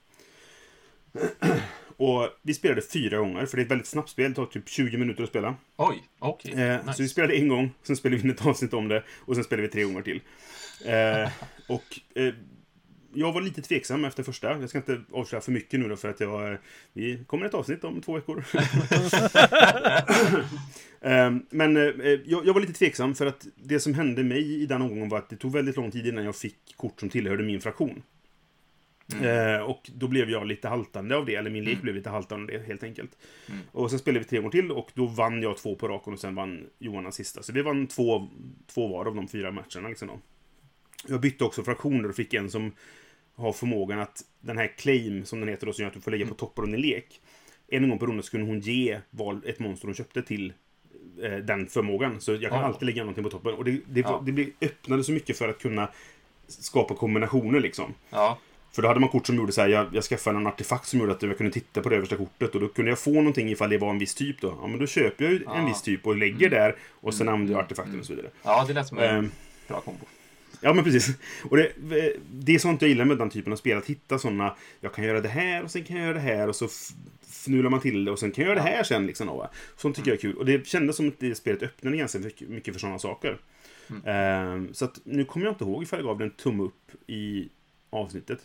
Och 1.96 2.28
vi 2.42 2.54
spelade 2.54 2.82
fyra 2.82 3.18
gånger, 3.18 3.46
för 3.46 3.56
det 3.56 3.60
är 3.60 3.64
ett 3.64 3.70
väldigt 3.70 3.86
snabbt 3.86 4.08
spel. 4.08 4.30
Det 4.30 4.34
tar 4.34 4.46
typ 4.46 4.68
20 4.68 4.96
minuter 4.96 5.22
att 5.22 5.28
spela. 5.28 5.54
Oj, 5.76 6.02
okej. 6.18 6.52
Eh, 6.52 6.80
nice. 6.80 6.94
Så 6.94 7.02
vi 7.02 7.08
spelade 7.08 7.34
en 7.34 7.48
gång, 7.48 7.70
sen 7.82 7.96
spelade 7.96 8.22
vi 8.22 8.30
ett 8.30 8.46
avsnitt 8.46 8.74
om 8.74 8.88
det 8.88 9.02
och 9.18 9.34
sen 9.34 9.44
spelade 9.44 9.68
vi 9.68 9.72
tre 9.72 9.82
gånger 9.82 10.02
till. 10.02 10.20
Eh, 10.84 11.30
och 11.68 12.00
eh, 12.14 12.34
jag 13.14 13.32
var 13.32 13.40
lite 13.40 13.62
tveksam 13.62 14.04
efter 14.04 14.22
första. 14.22 14.60
Jag 14.60 14.68
ska 14.68 14.78
inte 14.78 15.00
avslöja 15.12 15.40
för 15.40 15.52
mycket 15.52 15.80
nu 15.80 15.88
då 15.88 15.96
för 15.96 16.08
att 16.08 16.20
jag... 16.20 16.58
Vi 16.92 17.24
kommer 17.26 17.46
ett 17.46 17.54
avsnitt 17.54 17.84
om 17.84 18.00
två 18.00 18.14
veckor. 18.14 18.44
eh, 21.00 21.30
men 21.50 21.76
eh, 21.76 22.20
jag, 22.24 22.54
var 22.54 22.60
lite 22.60 22.72
tveksam 22.72 23.14
för 23.14 23.26
att 23.26 23.46
det 23.56 23.80
som 23.80 23.94
hände 23.94 24.24
mig 24.24 24.62
i 24.62 24.66
den 24.66 24.82
omgången 24.82 25.08
var 25.08 25.18
att 25.18 25.30
det 25.30 25.36
tog 25.36 25.52
väldigt 25.52 25.76
lång 25.76 25.90
tid 25.90 26.06
innan 26.06 26.24
jag 26.24 26.36
fick 26.36 26.76
kort 26.76 27.00
som 27.00 27.08
tillhörde 27.08 27.42
min 27.42 27.60
fraktion. 27.60 28.02
Eh, 29.20 29.60
och 29.60 29.90
då 29.94 30.08
blev 30.08 30.30
jag 30.30 30.46
lite 30.46 30.68
haltande 30.68 31.16
av 31.16 31.26
det, 31.26 31.34
eller 31.34 31.50
min 31.50 31.64
lek 31.64 31.82
blev 31.82 31.94
lite 31.94 32.10
haltande 32.10 32.52
av 32.52 32.60
det 32.60 32.66
helt 32.66 32.82
enkelt. 32.82 33.18
Mm. 33.48 33.60
Och 33.72 33.90
sen 33.90 33.98
spelade 33.98 34.18
vi 34.18 34.24
tre 34.24 34.38
gånger 34.38 34.50
till 34.50 34.70
och 34.70 34.90
då 34.94 35.06
vann 35.06 35.42
jag 35.42 35.56
två 35.56 35.74
på 35.74 35.88
raken 35.88 36.12
och 36.12 36.18
sen 36.18 36.34
vann 36.34 36.66
Johan 36.78 37.02
den 37.02 37.12
sista. 37.12 37.42
Så 37.42 37.52
vi 37.52 37.62
vann 37.62 37.86
två, 37.86 38.28
två 38.66 38.88
var 38.88 39.04
av 39.04 39.14
de 39.14 39.28
fyra 39.28 39.50
matcherna 39.50 39.88
liksom 39.88 40.08
då. 40.08 40.20
Jag 41.08 41.20
bytte 41.20 41.44
också 41.44 41.64
fraktioner 41.64 42.08
och 42.08 42.16
fick 42.16 42.34
en 42.34 42.50
som 42.50 42.72
har 43.36 43.52
förmågan 43.52 43.98
att 44.00 44.22
den 44.40 44.58
här 44.58 44.66
claim, 44.78 45.24
som 45.24 45.40
den 45.40 45.48
heter 45.48 45.66
då, 45.66 45.72
som 45.72 45.82
gör 45.82 45.88
att 45.88 45.94
du 45.94 46.00
får 46.00 46.10
lägga 46.10 46.26
på 46.26 46.34
toppen 46.34 46.64
av 46.64 46.70
din 46.70 46.80
lek. 46.80 47.20
En 47.68 47.88
gång 47.88 47.98
per 47.98 48.06
runda 48.06 48.22
skulle 48.22 48.44
hon 48.44 48.60
ge 48.60 48.98
val, 49.10 49.40
ett 49.46 49.58
monster 49.58 49.88
hon 49.88 49.94
köpte 49.94 50.22
till 50.22 50.52
eh, 51.22 51.32
den 51.36 51.66
förmågan. 51.66 52.20
Så 52.20 52.32
jag 52.32 52.40
kan 52.50 52.60
Ja. 52.60 52.64
alltid 52.66 52.86
lägga 52.86 53.02
någonting 53.02 53.24
på 53.24 53.30
toppen. 53.30 53.54
Och 53.54 53.64
det, 53.64 53.80
det, 53.88 54.00
Ja. 54.00 54.22
det 54.26 54.32
blir 54.32 54.48
öppnade 54.60 55.04
så 55.04 55.12
mycket 55.12 55.38
för 55.38 55.48
att 55.48 55.58
kunna 55.58 55.88
skapa 56.48 56.94
kombinationer 56.94 57.60
liksom. 57.60 57.94
Ja, 58.10 58.38
För 58.72 58.82
då 58.82 58.88
hade 58.88 59.00
man 59.00 59.08
kort 59.08 59.26
som 59.26 59.36
gjorde 59.36 59.52
så 59.52 59.60
här, 59.60 59.68
jag, 59.68 59.86
jag 59.92 60.04
skaffade 60.04 60.36
en 60.38 60.46
artefakt 60.46 60.86
som 60.88 61.00
gjorde 61.00 61.12
att 61.12 61.22
jag 61.22 61.36
kunde 61.36 61.52
titta 61.52 61.80
på 61.80 61.88
det 61.88 61.96
översta 61.96 62.16
kortet 62.16 62.54
och 62.54 62.60
då 62.60 62.68
kunde 62.68 62.90
jag 62.90 62.98
få 62.98 63.10
någonting 63.12 63.48
ifall 63.50 63.70
det 63.70 63.78
var 63.78 63.90
en 63.90 63.98
viss 63.98 64.14
typ 64.14 64.40
då. 64.40 64.58
Ja, 64.60 64.66
men 64.66 64.78
då 64.78 64.86
köper 64.86 65.24
jag 65.24 65.32
ju 65.34 65.44
en 65.56 65.66
viss 65.66 65.82
typ 65.82 66.06
och 66.06 66.16
lägger 66.16 66.50
där 66.50 66.76
och 66.90 67.14
sen 67.14 67.28
använder 67.28 67.54
jag 67.54 67.64
artefakten 67.64 68.00
och 68.00 68.06
så 68.06 68.14
vidare. 68.14 68.30
ja 68.42 68.64
det 68.68 68.72
lät 68.72 68.86
som 68.86 68.98
en 68.98 69.16
Ehm, 69.16 69.30
bra 69.68 69.80
kombo. 69.80 70.04
Ja, 70.62 70.72
men 70.72 70.84
precis. 70.84 71.08
Och 71.50 71.56
det, 71.56 71.72
det 72.32 72.54
är 72.54 72.58
sånt 72.58 72.82
jag 72.82 72.88
gillar 72.88 73.04
med 73.04 73.18
den 73.18 73.30
typen 73.30 73.52
av 73.52 73.56
spel. 73.56 73.78
Att 73.78 73.86
hitta 73.86 74.18
såna, 74.18 74.56
jag 74.80 74.94
kan 74.94 75.04
göra 75.04 75.20
det 75.20 75.28
här 75.28 75.62
och 75.62 75.70
sen 75.70 75.84
kan 75.84 75.96
jag 75.96 76.04
göra 76.04 76.14
det 76.14 76.20
här 76.20 76.48
och 76.48 76.56
så 76.56 76.68
fnular 77.44 77.70
man 77.70 77.80
till 77.80 78.04
det 78.04 78.10
och 78.10 78.18
sen 78.18 78.30
kan 78.30 78.44
jag 78.44 78.48
göra 78.54 78.64
det 78.64 78.70
här 78.70 78.82
sen. 78.82 79.06
Liksom, 79.06 79.26
va? 79.26 79.50
Sånt 79.76 79.96
tycker 79.96 80.10
jag 80.10 80.16
är 80.16 80.20
kul. 80.20 80.36
Och 80.36 80.46
det 80.46 80.66
kändes 80.66 80.96
som 80.96 81.08
att 81.08 81.18
det 81.18 81.34
spelet 81.34 81.62
öppnade 81.62 81.96
ganska 81.96 82.18
mycket 82.48 82.74
för 82.74 82.80
sådana 82.80 82.98
saker. 82.98 83.38
Ehm, 84.04 84.74
så 84.74 84.84
att 84.84 85.00
nu 85.04 85.24
kommer 85.24 85.46
jag 85.46 85.52
inte 85.52 85.64
ihåg 85.64 85.82
ifall 85.82 85.98
jag 85.98 86.06
gav 86.06 86.18
den 86.18 86.28
en 86.28 86.34
tumme 86.34 86.62
upp 86.62 86.90
i 87.06 87.48
avsnittet. 87.90 88.40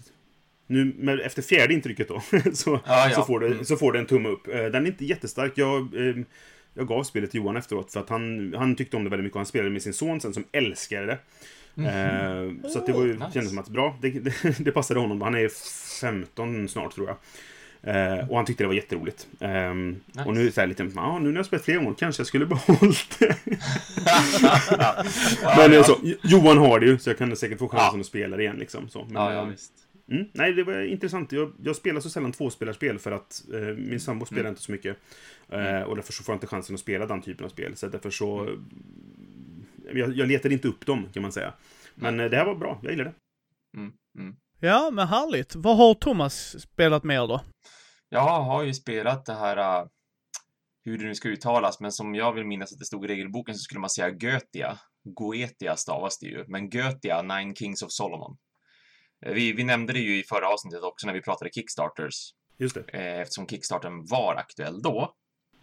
Nu, 0.68 0.94
med, 0.98 1.20
efter 1.20 1.42
fjärde 1.42 1.74
intrycket 1.74 2.08
då, 2.08 2.22
så, 2.54 2.80
Ja, 2.86 3.10
ja. 3.10 3.16
Så, 3.16 3.24
får 3.24 3.40
det, 3.40 3.48
Mm. 3.48 3.66
så 3.66 3.78
får 3.78 3.94
det 3.94 4.00
en 4.00 4.06
tumme 4.06 4.30
upp. 4.30 4.48
Eh, 4.48 4.54
Den 4.66 4.76
är 4.76 4.88
inte 4.88 5.06
jättestark. 5.06 5.52
Jag, 5.56 5.96
ehm, 5.96 6.26
jag 6.74 6.88
gav 6.88 7.04
spelet 7.04 7.32
till 7.32 7.38
Johan 7.42 7.58
efteråt 7.58 7.94
för 7.94 8.00
att 8.00 8.10
han, 8.10 8.54
han 8.58 8.76
tyckte 8.76 8.98
om 8.98 9.04
det 9.04 9.10
väldigt 9.10 9.24
mycket 9.24 9.36
och 9.36 9.40
han 9.40 9.46
spelade 9.46 9.70
med 9.70 9.82
sin 9.82 9.94
son 9.94 10.22
sen 10.22 10.34
som 10.34 10.44
älskade 10.52 11.06
det. 11.06 11.18
Eh, 11.80 12.70
så 12.70 12.80
att 12.80 12.86
det 12.86 12.94
var 12.94 13.06
ju, 13.06 13.14
nice. 13.14 13.32
kändes 13.34 13.50
som 13.50 13.60
att 13.60 13.70
bra, 13.70 13.98
det, 14.02 14.10
det, 14.10 14.34
det 14.60 14.72
passade 14.72 15.00
honom. 15.00 15.22
Han 15.22 15.36
är 15.36 15.50
15 16.02 16.68
snart 16.68 16.94
tror 16.96 17.08
jag. 17.08 17.18
Eh, 17.82 18.30
och 18.30 18.36
han 18.38 18.46
tyckte 18.46 18.64
det 18.64 18.68
var 18.68 18.74
jätteroligt. 18.74 19.28
Eh, 19.40 19.70
Och 20.26 20.34
nu 20.34 20.42
är 20.42 20.46
det 20.46 20.52
så 20.52 20.62
här 20.62 20.68
lite, 20.68 20.90
ja 20.96 21.20
nu 21.20 21.30
när 21.30 21.36
jag 21.36 21.46
spelat 21.46 21.66
flera 21.66 21.78
gånger 21.78 21.94
kanske 21.94 22.20
jag 22.20 22.28
skulle 22.28 22.46
behållit 22.68 23.20
det. 23.20 23.36
Men 25.58 25.74
eh, 25.74 25.84
så, 25.84 25.98
Johan 26.24 26.58
har 26.58 26.80
det 26.80 26.86
ju, 26.86 27.00
så 27.00 27.10
jag 27.10 27.18
kan 27.18 27.36
säkert 27.36 27.60
få 27.60 27.68
chansen 27.70 27.96
Ja. 27.96 28.00
att 28.02 28.06
spela 28.06 28.38
det 28.38 28.44
igen 28.44 28.56
liksom. 28.60 28.90
Så. 28.90 29.04
Men, 29.04 29.14
Ja, 29.22 29.34
ja, 29.34 29.42
eh, 29.42 29.48
visst. 29.48 29.72
Mm, 30.12 30.26
nej, 30.34 30.54
det 30.54 30.64
var 30.64 30.82
intressant. 30.82 31.32
Jag, 31.32 31.52
jag 31.64 31.76
spelar 31.76 32.02
så 32.02 32.10
sällan 32.10 32.32
tvåspelarspel 32.32 33.00
för 33.00 33.12
att 33.12 33.44
eh, 33.54 33.60
min 33.78 34.00
sambo 34.00 34.26
spelar 34.26 34.42
Mm. 34.42 34.50
inte 34.52 34.62
så 34.62 34.72
mycket. 34.72 34.98
Eh, 35.50 35.82
och 35.82 35.96
därför 35.96 36.14
så 36.14 36.24
får 36.24 36.34
jag 36.34 36.36
inte 36.38 36.48
chansen 36.48 36.74
att 36.76 36.80
spela 36.82 37.06
den 37.06 37.22
typen 37.22 37.46
av 37.46 37.50
spel. 37.50 37.76
Så 37.76 37.88
därför 37.88 38.10
så... 38.10 38.40
Mm. 38.42 38.64
Jag, 39.94 40.18
jag 40.18 40.28
letade 40.28 40.54
inte 40.54 40.68
upp 40.68 40.86
dem, 40.86 41.10
kan 41.14 41.22
man 41.22 41.32
säga. 41.32 41.54
Men 41.96 42.20
eh, 42.20 42.26
det 42.30 42.38
här 42.38 42.46
var 42.46 42.56
bra, 42.56 42.80
jag 42.84 42.92
gillar 42.92 43.06
det. 43.06 43.14
Mm, 43.78 43.94
mm. 44.20 44.36
Ja, 44.60 44.90
men 44.94 45.08
härligt. 45.08 45.56
Vad 45.56 45.78
har 45.78 45.94
Thomas 45.94 46.62
spelat 46.62 47.04
mer 47.04 47.28
då? 47.28 47.42
Jag 48.10 48.42
har 48.44 48.64
ju 48.64 48.74
spelat 48.74 49.26
det 49.26 49.34
här, 49.34 49.58
äh, 49.82 49.88
hur 50.86 50.98
det 50.98 51.06
nu 51.06 51.16
ska 51.16 51.30
uttalas, 51.30 51.80
men 51.80 51.92
som 51.92 52.16
jag 52.16 52.34
vill 52.34 52.46
minnas 52.46 52.74
att 52.74 52.80
det 52.80 52.86
stod 52.86 53.06
i 53.06 53.08
regelboken 53.08 53.56
så 53.56 53.60
skulle 53.60 53.80
man 53.80 53.90
säga 53.90 54.10
Götia. 54.10 54.78
Goetia 55.04 55.76
stavas 55.76 56.20
det 56.20 56.26
ju, 56.28 56.46
men 56.48 56.70
Götia, 56.70 57.22
Nine 57.22 57.56
Kings 57.56 57.82
of 57.82 57.92
Solomon. 57.92 58.38
Eh, 59.26 59.34
Vi, 59.34 59.54
vi 59.54 59.64
nämnde 59.64 59.94
det 59.94 60.00
ju 60.00 60.20
i 60.20 60.24
förra 60.24 60.50
avsnittet 60.50 60.84
också 60.84 61.08
när 61.08 61.14
vi 61.14 61.22
pratade 61.22 61.50
Kickstarters, 61.54 62.16
Just 62.58 62.76
det. 62.76 62.84
eh, 62.94 63.22
eftersom 63.22 63.48
Kickstarten 63.48 64.06
var 64.06 64.36
aktuell 64.36 64.82
då. 64.82 65.14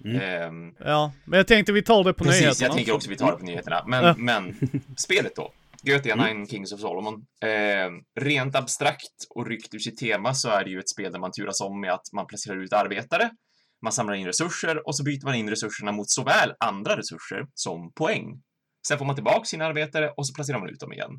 Mm. 0.04 0.20
Ehm, 0.20 0.74
Ja, 0.78 1.12
men 1.24 1.36
jag 1.36 1.46
tänkte 1.46 1.72
vi 1.72 1.82
tar 1.82 2.04
det 2.04 2.12
på 2.14 2.24
Precis, 2.24 2.40
nyheterna. 2.42 2.66
jag 2.66 2.76
tänker 2.76 2.92
också 2.92 3.10
vi 3.10 3.16
tar 3.16 3.32
det 3.32 3.38
på 3.38 3.44
nyheterna. 3.44 3.84
Men, 3.86 4.04
Ja. 4.04 4.14
men 4.18 4.54
spelet 4.96 5.36
då. 5.36 5.52
Götia 5.82 6.14
Mm. 6.14 6.26
Nine 6.36 6.46
Kings 6.46 6.72
of 6.72 6.80
Solomon. 6.80 7.14
Eh, 7.42 8.20
rent 8.20 8.56
abstrakt 8.56 9.24
och 9.30 9.46
ryckt 9.46 9.74
ur 9.74 9.78
sitt 9.78 9.98
tema 9.98 10.34
så 10.34 10.48
är 10.48 10.64
det 10.64 10.70
ju 10.70 10.78
ett 10.78 10.88
spel 10.88 11.12
där 11.12 11.18
man 11.18 11.32
turas 11.32 11.60
om 11.60 11.80
med 11.80 11.92
att 11.92 12.12
man 12.12 12.26
placerar 12.26 12.56
ut 12.56 12.72
arbetare, 12.72 13.30
man 13.82 13.92
samlar 13.92 14.14
in 14.14 14.26
resurser 14.26 14.86
och 14.88 14.96
så 14.96 15.04
byter 15.04 15.24
man 15.24 15.34
in 15.34 15.50
resurserna 15.50 15.92
mot 15.92 16.10
såväl 16.10 16.52
andra 16.60 16.96
resurser 16.96 17.46
som 17.54 17.92
poäng. 17.92 18.42
Sen 18.88 18.98
får 18.98 19.04
man 19.04 19.14
tillbaka 19.14 19.44
sina 19.44 19.64
arbetare 19.66 20.10
och 20.16 20.26
så 20.26 20.34
placerar 20.34 20.58
man 20.58 20.68
ut 20.70 20.80
dem 20.80 20.92
igen. 20.92 21.10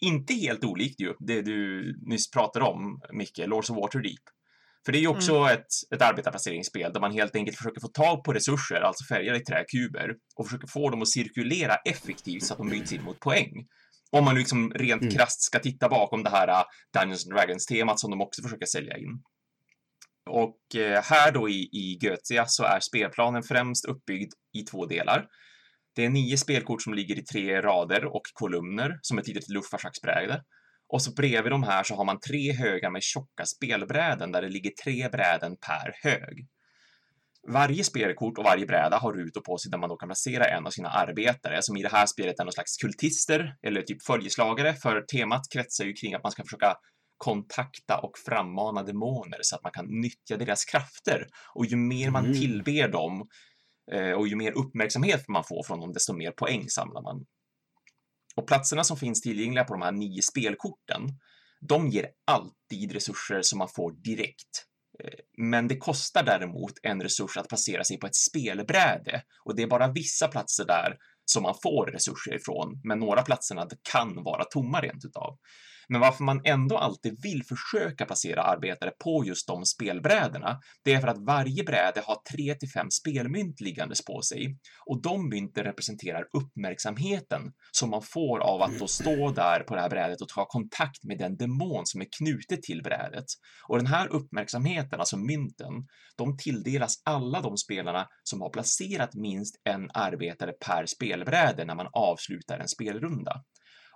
Inte 0.00 0.34
helt 0.34 0.64
olikt 0.64 1.00
ju, 1.00 1.14
det 1.18 1.42
du 1.42 1.94
nyss 2.06 2.30
pratade 2.30 2.64
om, 2.64 3.00
Micke, 3.12 3.38
Lords 3.46 3.70
of 3.70 3.76
Waterdeep. 3.76 4.20
För 4.84 4.92
det 4.92 4.98
är 4.98 5.00
ju 5.00 5.08
också 5.08 5.48
ett, 5.50 5.66
ett 5.94 6.02
arbetarplaceringsspel 6.02 6.92
där 6.92 7.00
man 7.00 7.12
helt 7.12 7.36
enkelt 7.36 7.56
försöker 7.56 7.80
få 7.80 7.88
tag 7.88 8.24
på 8.24 8.32
resurser, 8.32 8.80
alltså 8.80 9.14
färgade 9.14 9.40
träkuber, 9.40 10.10
och 10.36 10.46
försöker 10.46 10.66
få 10.66 10.90
dem 10.90 11.02
att 11.02 11.08
cirkulera 11.08 11.74
effektivt 11.74 12.44
så 12.44 12.54
att 12.54 12.58
de 12.58 12.68
byts 12.68 12.92
in 12.92 13.02
mot 13.02 13.20
poäng. 13.20 13.66
Om 14.12 14.24
man 14.24 14.34
liksom 14.34 14.72
rent 14.72 15.02
Mm. 15.02 15.14
krasst 15.14 15.42
ska 15.42 15.58
titta 15.58 15.88
bakom 15.88 16.24
det 16.24 16.30
här 16.30 16.48
uh, 16.48 16.64
Dungeons 16.92 17.26
and 17.26 17.34
Dragons-temat 17.34 18.00
som 18.00 18.10
de 18.10 18.20
också 18.20 18.42
försöker 18.42 18.66
sälja 18.66 18.96
in. 18.96 19.22
Och 20.30 20.76
eh, 20.76 21.02
här 21.02 21.32
då 21.32 21.48
i, 21.48 21.68
i 21.72 21.98
Götia 22.02 22.44
så 22.46 22.64
är 22.64 22.80
spelplanen 22.80 23.42
främst 23.42 23.84
uppbyggd 23.84 24.32
i 24.58 24.62
två 24.62 24.86
delar. 24.86 25.26
Det 25.96 26.04
är 26.04 26.08
nio 26.08 26.36
spelkort 26.36 26.82
som 26.82 26.94
ligger 26.94 27.18
i 27.18 27.24
tre 27.24 27.62
rader 27.62 28.04
och 28.04 28.22
kolumner 28.32 28.98
som 29.02 29.18
ett 29.18 29.28
litet 29.28 29.48
luftfartsbräde. 29.48 30.42
Och 30.88 31.02
så 31.02 31.12
bredvid 31.12 31.52
de 31.52 31.62
här 31.62 31.82
så 31.82 31.94
har 31.94 32.04
man 32.04 32.20
tre 32.20 32.52
högar 32.52 32.90
med 32.90 33.02
tjocka 33.02 33.44
spelbräden 33.46 34.32
där 34.32 34.42
det 34.42 34.48
ligger 34.48 34.70
tre 34.84 35.08
bräden 35.08 35.56
per 35.56 35.92
hög. 36.02 36.48
Varje 37.48 37.84
spelkort 37.84 38.38
och 38.38 38.44
varje 38.44 38.66
bräda 38.66 38.98
har 38.98 39.12
rutor 39.12 39.40
på 39.40 39.58
sig 39.58 39.70
där 39.70 39.78
man 39.78 39.88
då 39.88 39.96
kan 39.96 40.08
placera 40.08 40.44
en 40.44 40.66
av 40.66 40.70
sina 40.70 40.88
arbetare, 40.88 41.62
som 41.62 41.76
i 41.76 41.82
det 41.82 41.88
här 41.88 42.06
spelet 42.06 42.40
är 42.40 42.44
någon 42.44 42.52
slags 42.52 42.76
kultister 42.76 43.56
eller 43.62 43.82
typ 43.82 44.02
följeslagare, 44.02 44.74
för 44.74 45.00
temat 45.00 45.42
kretsar 45.52 45.84
ju 45.84 45.92
kring 45.92 46.14
att 46.14 46.22
man 46.22 46.32
ska 46.32 46.42
försöka 46.42 46.76
kontakta 47.16 47.98
och 47.98 48.18
frammana 48.26 48.82
demoner 48.82 49.38
så 49.42 49.56
att 49.56 49.62
man 49.62 49.72
kan 49.72 49.86
nyttja 50.00 50.36
deras 50.36 50.64
krafter. 50.64 51.26
Och 51.54 51.66
ju 51.66 51.76
mer 51.76 52.10
man 52.10 52.24
Mm. 52.24 52.36
tillber 52.40 52.88
dem 52.88 53.28
eh, 53.92 54.12
och 54.12 54.28
ju 54.28 54.36
mer 54.36 54.52
uppmärksamhet 54.52 55.28
man 55.28 55.44
får 55.44 55.62
från 55.66 55.80
dem, 55.80 55.92
desto 55.92 56.12
mer 56.12 56.30
poäng 56.30 56.68
samlar 56.68 57.02
man. 57.02 57.24
Och 58.36 58.46
platserna 58.46 58.84
som 58.84 58.96
finns 58.96 59.20
tillgängliga 59.20 59.64
på 59.64 59.74
de 59.74 59.82
här 59.82 59.92
nio 59.92 60.22
spelkorten, 60.22 61.00
de 61.60 61.88
ger 61.88 62.06
alltid 62.24 62.92
resurser 62.92 63.42
som 63.42 63.58
man 63.58 63.68
får 63.68 63.92
direkt. 63.92 64.66
Eh, 65.04 65.18
men 65.38 65.68
det 65.68 65.76
kostar 65.76 66.22
däremot 66.22 66.72
en 66.82 67.02
resurs 67.02 67.36
att 67.36 67.48
placera 67.48 67.84
sig 67.84 67.98
på 67.98 68.06
ett 68.06 68.16
spelbräde 68.16 69.22
och 69.44 69.56
det 69.56 69.62
är 69.62 69.66
bara 69.66 69.92
vissa 69.92 70.28
platser 70.28 70.64
där 70.64 70.96
som 71.24 71.42
man 71.42 71.54
får 71.62 71.86
resurser 71.86 72.34
ifrån, 72.34 72.80
men 72.84 72.98
några 72.98 73.22
platserna 73.22 73.68
kan 73.92 74.22
vara 74.24 74.44
tomma 74.44 74.80
rent 74.80 75.04
utav. 75.04 75.38
Men 75.88 76.00
varför 76.00 76.24
man 76.24 76.40
ändå 76.44 76.78
alltid 76.78 77.22
vill 77.22 77.42
försöka 77.44 78.04
placera 78.04 78.42
arbetare 78.42 78.90
på 79.04 79.24
just 79.26 79.46
de 79.46 79.64
spelbrädorna, 79.64 80.60
det 80.84 80.92
är 80.92 81.00
för 81.00 81.08
att 81.08 81.26
varje 81.26 81.64
bräde 81.64 82.02
har 82.04 82.18
3 82.32 82.54
till 82.54 82.70
5 82.70 82.90
spelmynt 82.90 83.60
liggandes 83.60 84.04
på 84.04 84.22
sig 84.22 84.58
och 84.86 85.02
de 85.02 85.28
mynten 85.28 85.64
representerar 85.64 86.24
uppmärksamheten 86.32 87.52
som 87.72 87.90
man 87.90 88.02
får 88.02 88.38
av 88.38 88.62
att 88.62 88.78
då 88.78 88.86
stå 88.86 89.30
där 89.30 89.60
på 89.60 89.74
det 89.74 89.80
här 89.80 89.90
brädet 89.90 90.20
och 90.20 90.28
ta 90.28 90.46
kontakt 90.46 91.04
med 91.04 91.18
den 91.18 91.36
demon 91.36 91.86
som 91.86 92.00
är 92.00 92.06
knutet 92.18 92.62
till 92.62 92.82
brädet. 92.82 93.24
Och 93.68 93.76
den 93.76 93.86
här 93.86 94.08
uppmärksamheten, 94.08 95.00
alltså 95.00 95.16
mynten, 95.16 95.72
de 96.16 96.36
tilldelas 96.36 97.02
alla 97.04 97.40
de 97.40 97.56
spelarna 97.56 98.08
som 98.22 98.40
har 98.40 98.50
placerat 98.50 99.14
minst 99.14 99.60
en 99.64 99.90
arbetare 99.94 100.52
per 100.52 100.86
spelbräde 100.86 101.64
när 101.64 101.74
man 101.74 101.88
avslutar 101.92 102.58
en 102.58 102.68
spelrunda. 102.68 103.42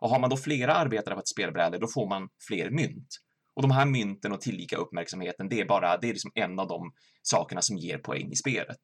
Och 0.00 0.11
har 0.11 0.18
man 0.18 0.30
då 0.30 0.37
flera 0.37 0.74
arbetare 0.74 1.14
på 1.14 1.20
ett 1.20 1.28
spelbräde, 1.28 1.78
då 1.78 1.88
får 1.88 2.08
man 2.08 2.28
fler 2.48 2.70
mynt. 2.70 3.08
Och 3.56 3.62
de 3.62 3.70
här 3.70 3.87
mynten 3.87 4.32
och 4.32 4.40
tillika 4.40 4.76
uppmärksamheten, 4.76 5.48
det 5.48 5.61
är 5.61 5.64
bara, 5.64 5.96
det 5.96 6.08
är 6.08 6.12
liksom 6.12 6.32
en 6.34 6.58
av 6.58 6.68
de 6.68 6.92
sakerna 7.22 7.62
som 7.62 7.76
ger 7.76 7.98
poäng 7.98 8.30
i 8.32 8.37
spelet. 8.37 8.80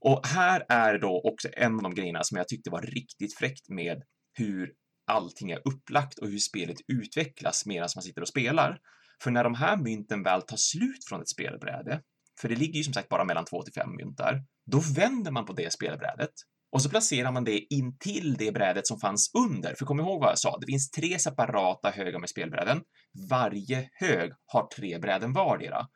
Och 0.00 0.26
här 0.26 0.64
är 0.68 0.98
då 0.98 1.20
också 1.24 1.48
en 1.52 1.74
av 1.74 1.82
de 1.82 1.94
grejerna 1.94 2.22
som 2.22 2.38
jag 2.38 2.48
tyckte 2.48 2.70
var 2.70 2.82
riktigt 2.82 3.34
fräckt 3.38 3.68
med 3.68 4.02
hur 4.32 4.72
allting 5.06 5.50
är 5.50 5.68
upplagt 5.68 6.18
och 6.18 6.28
hur 6.28 6.38
spelet 6.38 6.76
utvecklas 6.88 7.66
medan 7.66 7.88
man 7.96 8.02
sitter 8.02 8.22
och 8.22 8.28
spelar. 8.28 8.78
För 9.22 9.30
när 9.30 9.44
de 9.44 9.54
här 9.54 9.76
mynten 9.76 10.22
väl 10.22 10.42
tar 10.42 10.56
slut 10.56 11.04
från 11.08 11.20
ett 11.20 11.28
spelbräde, 11.28 12.02
för 12.40 12.48
det 12.48 12.56
ligger 12.56 12.78
ju 12.78 12.84
som 12.84 12.94
sagt 12.94 13.08
bara 13.08 13.24
mellan 13.24 13.44
två 13.44 13.62
till 13.62 13.72
fem 13.72 13.96
mynt 13.96 14.16
där, 14.16 14.44
då 14.66 14.80
vänder 14.96 15.30
man 15.30 15.46
på 15.46 15.52
det 15.52 15.72
spelbrädet 15.72 16.32
och 16.72 16.82
så 16.82 16.88
placerar 16.88 17.32
man 17.32 17.44
det 17.44 17.74
in 17.74 17.98
till 17.98 18.34
det 18.34 18.52
brädet 18.52 18.86
som 18.86 19.00
fanns 19.00 19.30
under. 19.34 19.74
För 19.78 19.84
kom 19.86 20.00
ihåg 20.00 20.20
vad 20.20 20.30
jag 20.30 20.38
sa, 20.38 20.58
det 20.60 20.66
finns 20.66 20.90
tre 20.90 21.18
separata 21.18 21.90
högar 21.90 22.18
med 22.18 22.28
spelbräden. 22.28 22.80
Varje 23.30 23.88
hög 23.92 24.32
har 24.46 24.68
tre 24.76 24.98
bräden 24.98 25.32
vardera. 25.32 25.86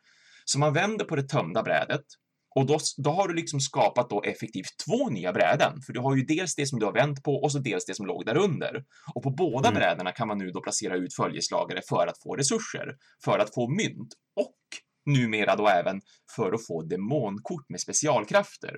Så 0.45 0.59
man 0.59 0.73
vänder 0.73 1.05
på 1.05 1.17
det 1.17 1.29
tömda 1.29 1.63
brädet 1.63 2.05
och 2.55 2.67
då, 2.67 2.79
då 2.97 3.11
har 3.11 3.29
du 3.29 3.35
liksom 3.35 3.61
skapat 3.61 4.11
då 4.11 4.23
effektivt 4.23 4.77
två 4.87 5.09
nya 5.11 5.33
bräden. 5.33 5.83
För 5.83 5.93
du 5.93 6.01
har 6.01 6.17
ju 6.17 6.23
dels 6.23 6.55
det 6.55 6.67
som 6.67 6.79
du 6.79 6.87
har 6.87 6.93
vänt 6.93 7.23
på 7.23 7.35
och 7.35 7.53
så 7.53 7.59
dels 7.59 7.85
det 7.85 7.95
som 7.95 8.07
låg 8.07 8.27
där 8.27 8.37
under. 8.37 8.85
Och 9.15 9.23
på 9.23 9.31
båda 9.31 9.69
Mm. 9.69 9.81
brädena 9.81 10.13
kan 10.13 10.29
man 10.29 10.39
nu 10.39 10.51
då 10.51 10.61
placera 10.63 10.97
ut 10.97 11.15
följeslagare 11.15 11.81
för 11.89 12.07
att 12.07 12.23
få 12.23 12.37
resurser, 12.37 12.97
för 13.25 13.39
att 13.39 13.55
få 13.55 13.69
mynt 13.69 14.09
och 14.37 14.57
numera 15.07 15.57
då 15.57 15.69
även 15.69 16.01
för 16.37 16.53
att 16.53 16.67
få 16.67 16.83
demonkort 16.83 17.69
med 17.69 17.81
specialkrafter. 17.81 18.75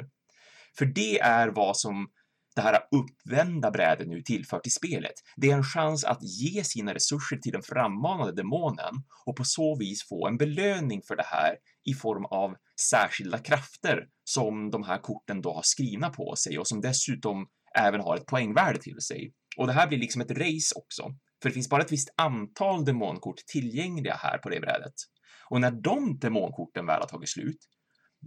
För 0.79 0.85
det 0.85 1.21
är 1.21 1.49
vad 1.49 1.77
som 1.77 2.09
det 2.55 2.63
här 2.63 2.79
uppvända 2.91 3.71
brädet 3.71 4.09
nu 4.09 4.23
tillför 4.23 4.59
till 4.59 4.73
spelet. 4.73 5.13
Det 5.37 5.51
är 5.51 5.55
en 5.57 5.65
chans 5.65 6.05
att 6.05 6.23
ge 6.23 6.65
sina 6.65 6.95
resurser 6.95 7.37
till 7.37 7.53
den 7.53 7.63
frammanade 7.63 8.33
demonen 8.33 8.95
och 9.27 9.37
på 9.37 9.45
så 9.45 9.77
vis 9.79 10.09
få 10.09 10.29
en 10.29 10.37
belöning 10.37 11.03
för 11.03 11.17
det 11.17 11.27
här 11.27 11.57
i 11.85 11.95
form 11.95 12.25
av 12.25 12.55
särskilda 12.81 13.39
krafter 13.39 14.07
som 14.25 14.71
de 14.71 14.83
här 14.83 14.99
korten 14.99 15.41
då 15.41 15.53
har 15.53 15.63
skrivna 15.63 16.11
på 16.11 16.35
sig 16.37 16.59
och 16.59 16.67
som 16.67 16.81
dessutom 16.81 17.47
även 17.79 18.01
har 18.01 18.17
ett 18.17 18.27
poängvärde 18.27 18.79
till 18.79 19.01
sig. 19.01 19.33
Och 19.57 19.67
det 19.67 19.73
här 19.73 19.87
blir 19.87 19.99
liksom 19.99 20.21
ett 20.21 20.31
race 20.31 20.75
också, 20.77 21.03
för 21.43 21.49
det 21.49 21.55
finns 21.55 21.69
bara 21.69 21.83
ett 21.83 21.93
visst 21.93 22.15
antal 22.17 22.85
demonkort 22.85 23.37
tillgängliga 23.47 24.15
här 24.15 24.39
på 24.39 24.49
det 24.49 24.61
brädet. 24.61 24.95
Och 25.51 25.61
när 25.61 25.71
de 25.71 26.19
demonkorten 26.19 26.87
väl 26.87 27.01
har 27.01 27.09
tagit 27.09 27.29
slut, 27.29 27.59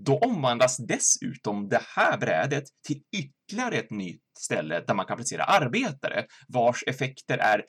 då 0.06 0.18
omvandlas 0.18 0.78
dessutom 0.78 1.70
det 1.70 1.82
här 1.96 2.18
brädet 2.18 2.64
till 2.88 3.02
ytterligare 3.18 3.76
ett 3.76 3.92
nytt 3.92 4.24
ställe 4.40 4.84
där 4.88 4.94
man 4.94 5.06
kan 5.06 5.18
placera 5.18 5.44
arbetare 5.44 6.26
vars 6.48 6.84
effekter 6.88 7.38
är 7.38 7.64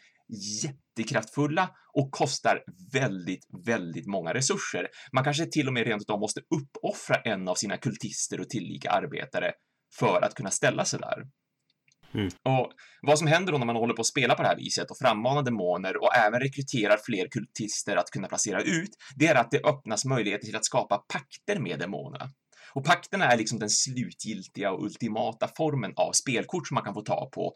jättekraftfulla 0.62 1.70
och 1.92 2.10
kostar 2.10 2.62
väldigt, 2.92 3.46
väldigt 3.66 4.06
många 4.06 4.34
resurser. 4.34 4.88
Man 5.12 5.24
kanske 5.24 5.46
till 5.46 5.66
och 5.66 5.72
med 5.72 5.86
rent 5.86 6.02
utav 6.02 6.20
måste 6.20 6.40
uppoffra 6.40 7.16
en 7.16 7.48
av 7.48 7.54
sina 7.54 7.76
kultister 7.76 8.40
och 8.40 8.48
tillika 8.48 8.90
arbetare 8.90 9.52
för 9.98 10.24
att 10.24 10.34
kunna 10.34 10.50
ställa 10.50 10.84
sig 10.84 10.98
där. 10.98 11.22
Mm. 12.14 12.26
Och 12.26 12.72
vad 13.02 13.18
som 13.18 13.26
händer 13.26 13.52
då 13.52 13.58
när 13.58 13.66
man 13.66 13.76
håller 13.76 13.94
på 13.94 14.00
att 14.00 14.06
spela 14.06 14.34
på 14.34 14.42
det 14.42 14.48
här 14.48 14.56
viset 14.56 14.90
och 14.90 14.98
frammanar 14.98 15.42
demoner 15.42 16.02
och 16.02 16.16
även 16.16 16.40
rekryterar 16.40 16.98
fler 17.06 17.28
kultister 17.28 17.96
att 17.96 18.10
kunna 18.10 18.28
placera 18.28 18.62
ut, 18.62 18.90
det 19.16 19.26
är 19.26 19.34
att 19.34 19.50
det 19.50 19.64
öppnas 19.64 20.04
möjligheter 20.04 20.46
till 20.46 20.56
att 20.56 20.64
skapa 20.64 20.98
pakter 20.98 21.60
med 21.60 21.78
demonerna. 21.78 22.30
Och 22.72 22.84
pakterna 22.84 23.24
är 23.24 23.36
liksom 23.36 23.58
den 23.58 23.70
slutgiltiga 23.70 24.70
och 24.72 24.84
ultimata 24.84 25.48
formen 25.56 25.92
av 25.96 26.12
spelkort 26.12 26.68
som 26.68 26.74
man 26.74 26.84
kan 26.84 26.94
få 26.94 27.02
ta 27.02 27.30
på 27.30 27.54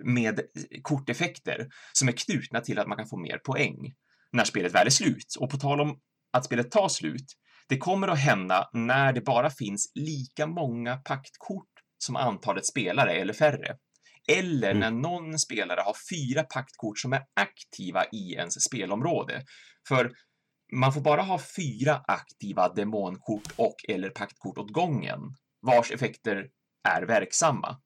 eh, 0.00 0.06
med 0.06 0.38
eh, 0.38 0.44
korteffekter 0.82 1.66
som 1.92 2.08
är 2.08 2.12
knutna 2.12 2.60
till 2.60 2.78
att 2.78 2.86
man 2.86 2.96
kan 2.96 3.08
få 3.08 3.16
mer 3.16 3.38
poäng 3.38 3.76
när 4.32 4.44
spelet 4.44 4.74
väl 4.74 4.86
är 4.86 4.90
slut. 4.90 5.36
Och 5.38 5.50
på 5.50 5.56
tal 5.56 5.80
om 5.80 5.98
att 6.32 6.44
spelet 6.44 6.70
tar 6.70 6.88
slut, 6.88 7.26
det 7.68 7.78
kommer 7.78 8.08
att 8.08 8.18
hända 8.18 8.68
när 8.72 9.12
det 9.12 9.20
bara 9.20 9.50
finns 9.50 9.92
lika 9.94 10.46
många 10.46 10.96
paktkort 10.96 11.73
som 12.04 12.16
antalet 12.16 12.66
spelare 12.66 13.12
eller 13.12 13.32
färre. 13.32 13.76
Eller 14.28 14.70
mm. 14.70 14.80
när 14.80 14.90
någon 14.90 15.38
spelare 15.38 15.80
har 15.80 15.96
fyra 16.10 16.42
paktkort 16.42 16.98
som 16.98 17.12
är 17.12 17.22
aktiva 17.34 18.04
i 18.12 18.34
ens 18.34 18.64
spelområde. 18.64 19.44
För 19.88 20.12
man 20.72 20.92
får 20.92 21.00
bara 21.00 21.22
ha 21.22 21.40
fyra 21.56 22.02
aktiva 22.06 22.68
demonkort 22.68 23.52
och 23.56 23.76
eller 23.88 24.10
paktkort 24.10 24.58
åt 24.58 24.72
gången, 24.72 25.20
vars 25.60 25.90
effekter 25.90 26.46
är 26.88 27.02
verksamma. 27.02 27.80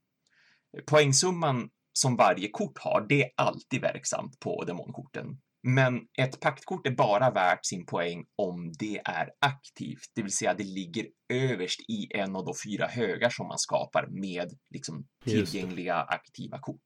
Poängsumman 0.86 1.70
som 1.92 2.16
varje 2.16 2.48
kort 2.48 2.78
har, 2.78 3.06
det 3.08 3.22
är 3.22 3.30
alltid 3.36 3.80
verksamt 3.80 4.40
på 4.40 4.64
demonkorten. 4.64 5.26
Men 5.62 6.00
ett 6.18 6.40
paktkort 6.40 6.86
är 6.86 6.90
bara 6.90 7.30
värt 7.30 7.66
sin 7.66 7.86
poäng 7.86 8.24
om 8.36 8.72
det 8.78 9.00
är 9.04 9.30
aktivt, 9.40 10.12
det 10.14 10.22
vill 10.22 10.32
säga 10.32 10.54
det 10.54 10.64
ligger 10.64 11.06
överst 11.32 11.80
i 11.80 12.06
en 12.14 12.36
av 12.36 12.44
de 12.44 12.54
fyra 12.66 12.86
högar 12.86 13.30
som 13.30 13.46
man 13.46 13.58
skapar 13.58 14.06
med 14.10 14.52
liksom 14.74 15.06
tillgängliga 15.24 15.94
aktiva 15.94 16.58
kort. 16.58 16.80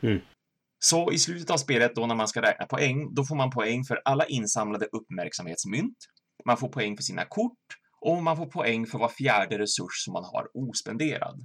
Mm. 0.00 0.20
Så 0.78 1.12
i 1.12 1.18
slutet 1.18 1.50
av 1.50 1.56
spelet 1.56 1.94
då 1.94 2.06
när 2.06 2.14
man 2.14 2.28
ska 2.28 2.42
räkna 2.42 2.66
poäng, 2.66 3.14
då 3.14 3.24
får 3.24 3.36
man 3.36 3.50
poäng 3.50 3.84
för 3.84 4.00
alla 4.04 4.26
insamlade 4.26 4.86
uppmärksamhetsmynt. 4.92 5.98
Man 6.44 6.56
får 6.56 6.68
poäng 6.68 6.96
för 6.96 7.02
sina 7.02 7.24
kort 7.24 7.66
och 8.00 8.22
man 8.22 8.36
får 8.36 8.46
poäng 8.46 8.86
för 8.86 8.98
var 8.98 9.08
fjärde 9.08 9.58
resurs 9.58 10.04
som 10.04 10.12
man 10.12 10.24
har 10.24 10.48
ospenderad. 10.54 11.40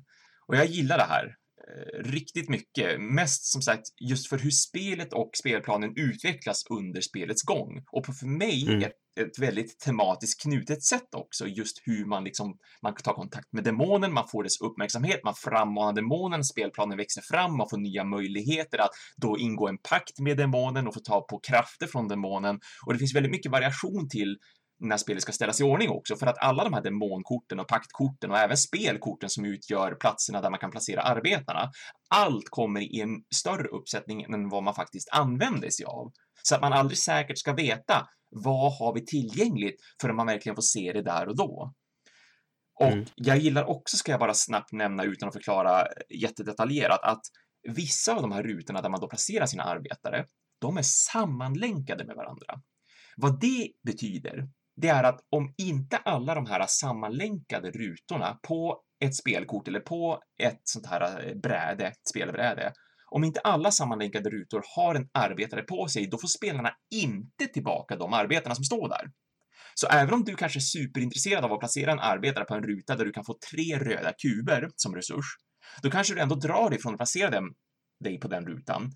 Och 0.47 0.55
jag 0.55 0.65
gillar 0.65 0.97
det 0.97 1.03
här. 1.03 1.35
Eh, 1.68 2.03
riktigt 2.03 2.49
mycket. 2.49 3.01
Mest 3.01 3.45
som 3.45 3.62
sagt 3.62 3.82
just 3.99 4.28
för 4.28 4.38
hur 4.38 4.51
spelet 4.51 5.14
och 5.14 5.32
spelplanen 5.34 5.93
utvecklas 5.95 6.66
under 6.70 7.01
spelets 7.01 7.43
gång. 7.43 7.84
Och 7.91 8.05
för 8.05 8.26
mig 8.26 8.64
mm. 8.68 8.82
ett, 8.82 8.93
ett 9.20 9.39
väldigt 9.39 9.80
tematiskt 9.80 10.41
knutet 10.41 10.84
sätt 10.84 11.16
också, 11.16 11.47
just 11.47 11.82
hur 11.84 12.05
man 12.05 12.24
liksom, 12.24 12.57
man 12.82 12.95
tar 12.95 13.14
kontakt 13.14 13.53
med 13.53 13.64
demonen, 13.64 14.14
man 14.14 14.28
får 14.28 14.43
dess 14.43 14.62
uppmärksamhet, 14.62 15.20
man 15.24 15.36
frammanar 15.36 15.93
demonen, 15.93 16.43
spelplanen 16.43 16.97
växer 16.97 17.22
fram, 17.22 17.57
man 17.57 17.70
får 17.70 17.78
nya 17.78 18.03
möjligheter 18.03 18.78
att 18.78 18.91
då 19.18 19.38
ingå 19.38 19.68
en 19.68 19.78
pakt 19.78 20.20
med 20.20 20.38
demonen 20.38 20.88
och 20.88 20.93
få 20.93 20.99
ta 20.99 21.22
på 21.22 21.39
krafter 21.39 21.88
från 21.88 22.07
demonen. 22.07 22.59
Och 22.86 22.93
det 22.93 22.99
finns 22.99 23.16
väldigt 23.16 23.32
mycket 23.32 23.51
variation 23.51 24.09
till 24.09 24.38
när 24.82 24.97
spelet 24.97 25.21
ska 25.21 25.32
ställas 25.32 25.61
i 25.61 25.63
ordning 25.63 25.89
också, 25.89 26.15
för 26.15 26.27
att 26.27 26.38
alla 26.38 26.63
de 26.63 26.73
här 26.73 26.82
demonkorten 26.82 27.59
och 27.59 27.67
paktkorten 27.67 28.32
och 28.32 28.38
även 28.38 28.57
spelkorten 28.57 29.29
som 29.29 29.45
utgör 29.45 29.95
platserna 29.95 30.41
där 30.41 30.49
man 30.49 30.59
kan 30.59 30.71
placera 30.71 31.01
arbetarna, 31.01 31.71
allt 32.09 32.49
kommer 32.49 32.82
i 32.82 32.99
en 32.99 33.23
större 33.36 33.67
uppsättning 33.67 34.23
än 34.23 34.49
vad 34.49 34.63
man 34.63 34.75
faktiskt 34.75 35.09
använder 35.11 35.69
sig 35.69 35.86
av. 35.86 36.11
Så 36.43 36.55
att 36.55 36.61
man 36.61 36.73
aldrig 36.73 36.97
säkert 36.97 37.38
ska 37.38 37.53
veta 37.53 38.07
vad 38.29 38.73
har 38.73 38.93
vi 38.93 39.05
tillgängligt 39.05 39.82
förrän 40.01 40.15
man 40.15 40.27
verkligen 40.27 40.55
får 40.55 40.61
se 40.61 40.91
det 40.93 41.01
där 41.01 41.27
och 41.27 41.38
då. 41.38 41.73
Och 42.79 42.91
mm. 42.91 43.05
jag 43.15 43.38
gillar 43.38 43.69
också, 43.69 43.97
ska 43.97 44.11
jag 44.11 44.19
bara 44.19 44.34
snabbt 44.34 44.71
nämna 44.71 45.03
utan 45.03 45.27
att 45.27 45.36
förklara 45.36 45.88
jättedetaljerat, 46.09 46.99
att 47.03 47.21
vissa 47.75 48.15
av 48.15 48.21
de 48.21 48.32
här 48.32 48.43
rutorna 48.43 48.82
där 48.82 48.89
man 48.89 48.99
då 48.99 49.07
placerar 49.07 49.45
sina 49.45 49.63
arbetare, 49.63 50.25
de 50.59 50.77
är 50.77 50.82
sammanlänkade 50.82 52.05
med 52.05 52.15
varandra. 52.15 52.61
Vad 53.17 53.39
det 53.39 53.71
betyder, 53.84 54.49
det 54.76 54.88
är 54.88 55.03
att 55.03 55.19
om 55.30 55.53
inte 55.57 55.97
alla 55.97 56.36
de 56.36 56.45
här 56.45 56.65
sammanlänkade 56.67 57.72
rutorna 57.72 58.39
på 58.47 58.82
ett 59.03 59.15
spelkort 59.15 59.67
eller 59.67 59.80
på 59.80 60.19
ett 60.43 60.61
sånt 60.63 60.86
här 60.86 61.28
eh, 61.28 61.36
bräde, 61.36 61.86
ett 61.86 62.07
spelbräde, 62.09 62.74
om 63.11 63.24
inte 63.24 63.39
alla 63.39 63.72
sammanlänkade 63.72 64.30
rutor 64.30 64.63
har 64.76 64.95
en 64.95 65.09
arbetare 65.13 65.61
på 65.61 65.88
sig, 65.88 66.07
då 66.07 66.17
får 66.17 66.28
spelarna 66.28 66.72
inte 66.95 67.47
tillbaka 67.53 67.95
de 67.95 68.13
arbetarna 68.13 68.55
som 68.55 68.63
står 68.63 68.89
där. 68.89 69.11
Så 69.74 69.88
även 69.88 70.13
om 70.13 70.24
du 70.24 70.36
kanske 70.36 70.59
är 70.59 70.61
superintresserad 70.61 71.45
av 71.45 71.53
att 71.53 71.59
placera 71.59 71.91
en 71.91 71.99
arbetare 71.99 72.45
på 72.45 72.55
en 72.55 72.63
ruta 72.63 72.95
där 72.95 73.05
du 73.05 73.11
kan 73.11 73.26
få 73.26 73.38
tre 73.51 73.80
röda 73.80 74.13
kuber 74.13 74.69
som 74.76 74.95
resurs, 74.95 75.26
då 75.84 75.89
kanske 75.89 76.13
du 76.13 76.22
ändå 76.22 76.36
drar 76.36 76.69
dig 76.69 76.80
från 76.80 76.93
att 76.93 76.99
placera 76.99 77.30
dem, 77.30 77.53
dig 78.03 78.19
på 78.19 78.28
den 78.28 78.45
rutan. 78.45 78.91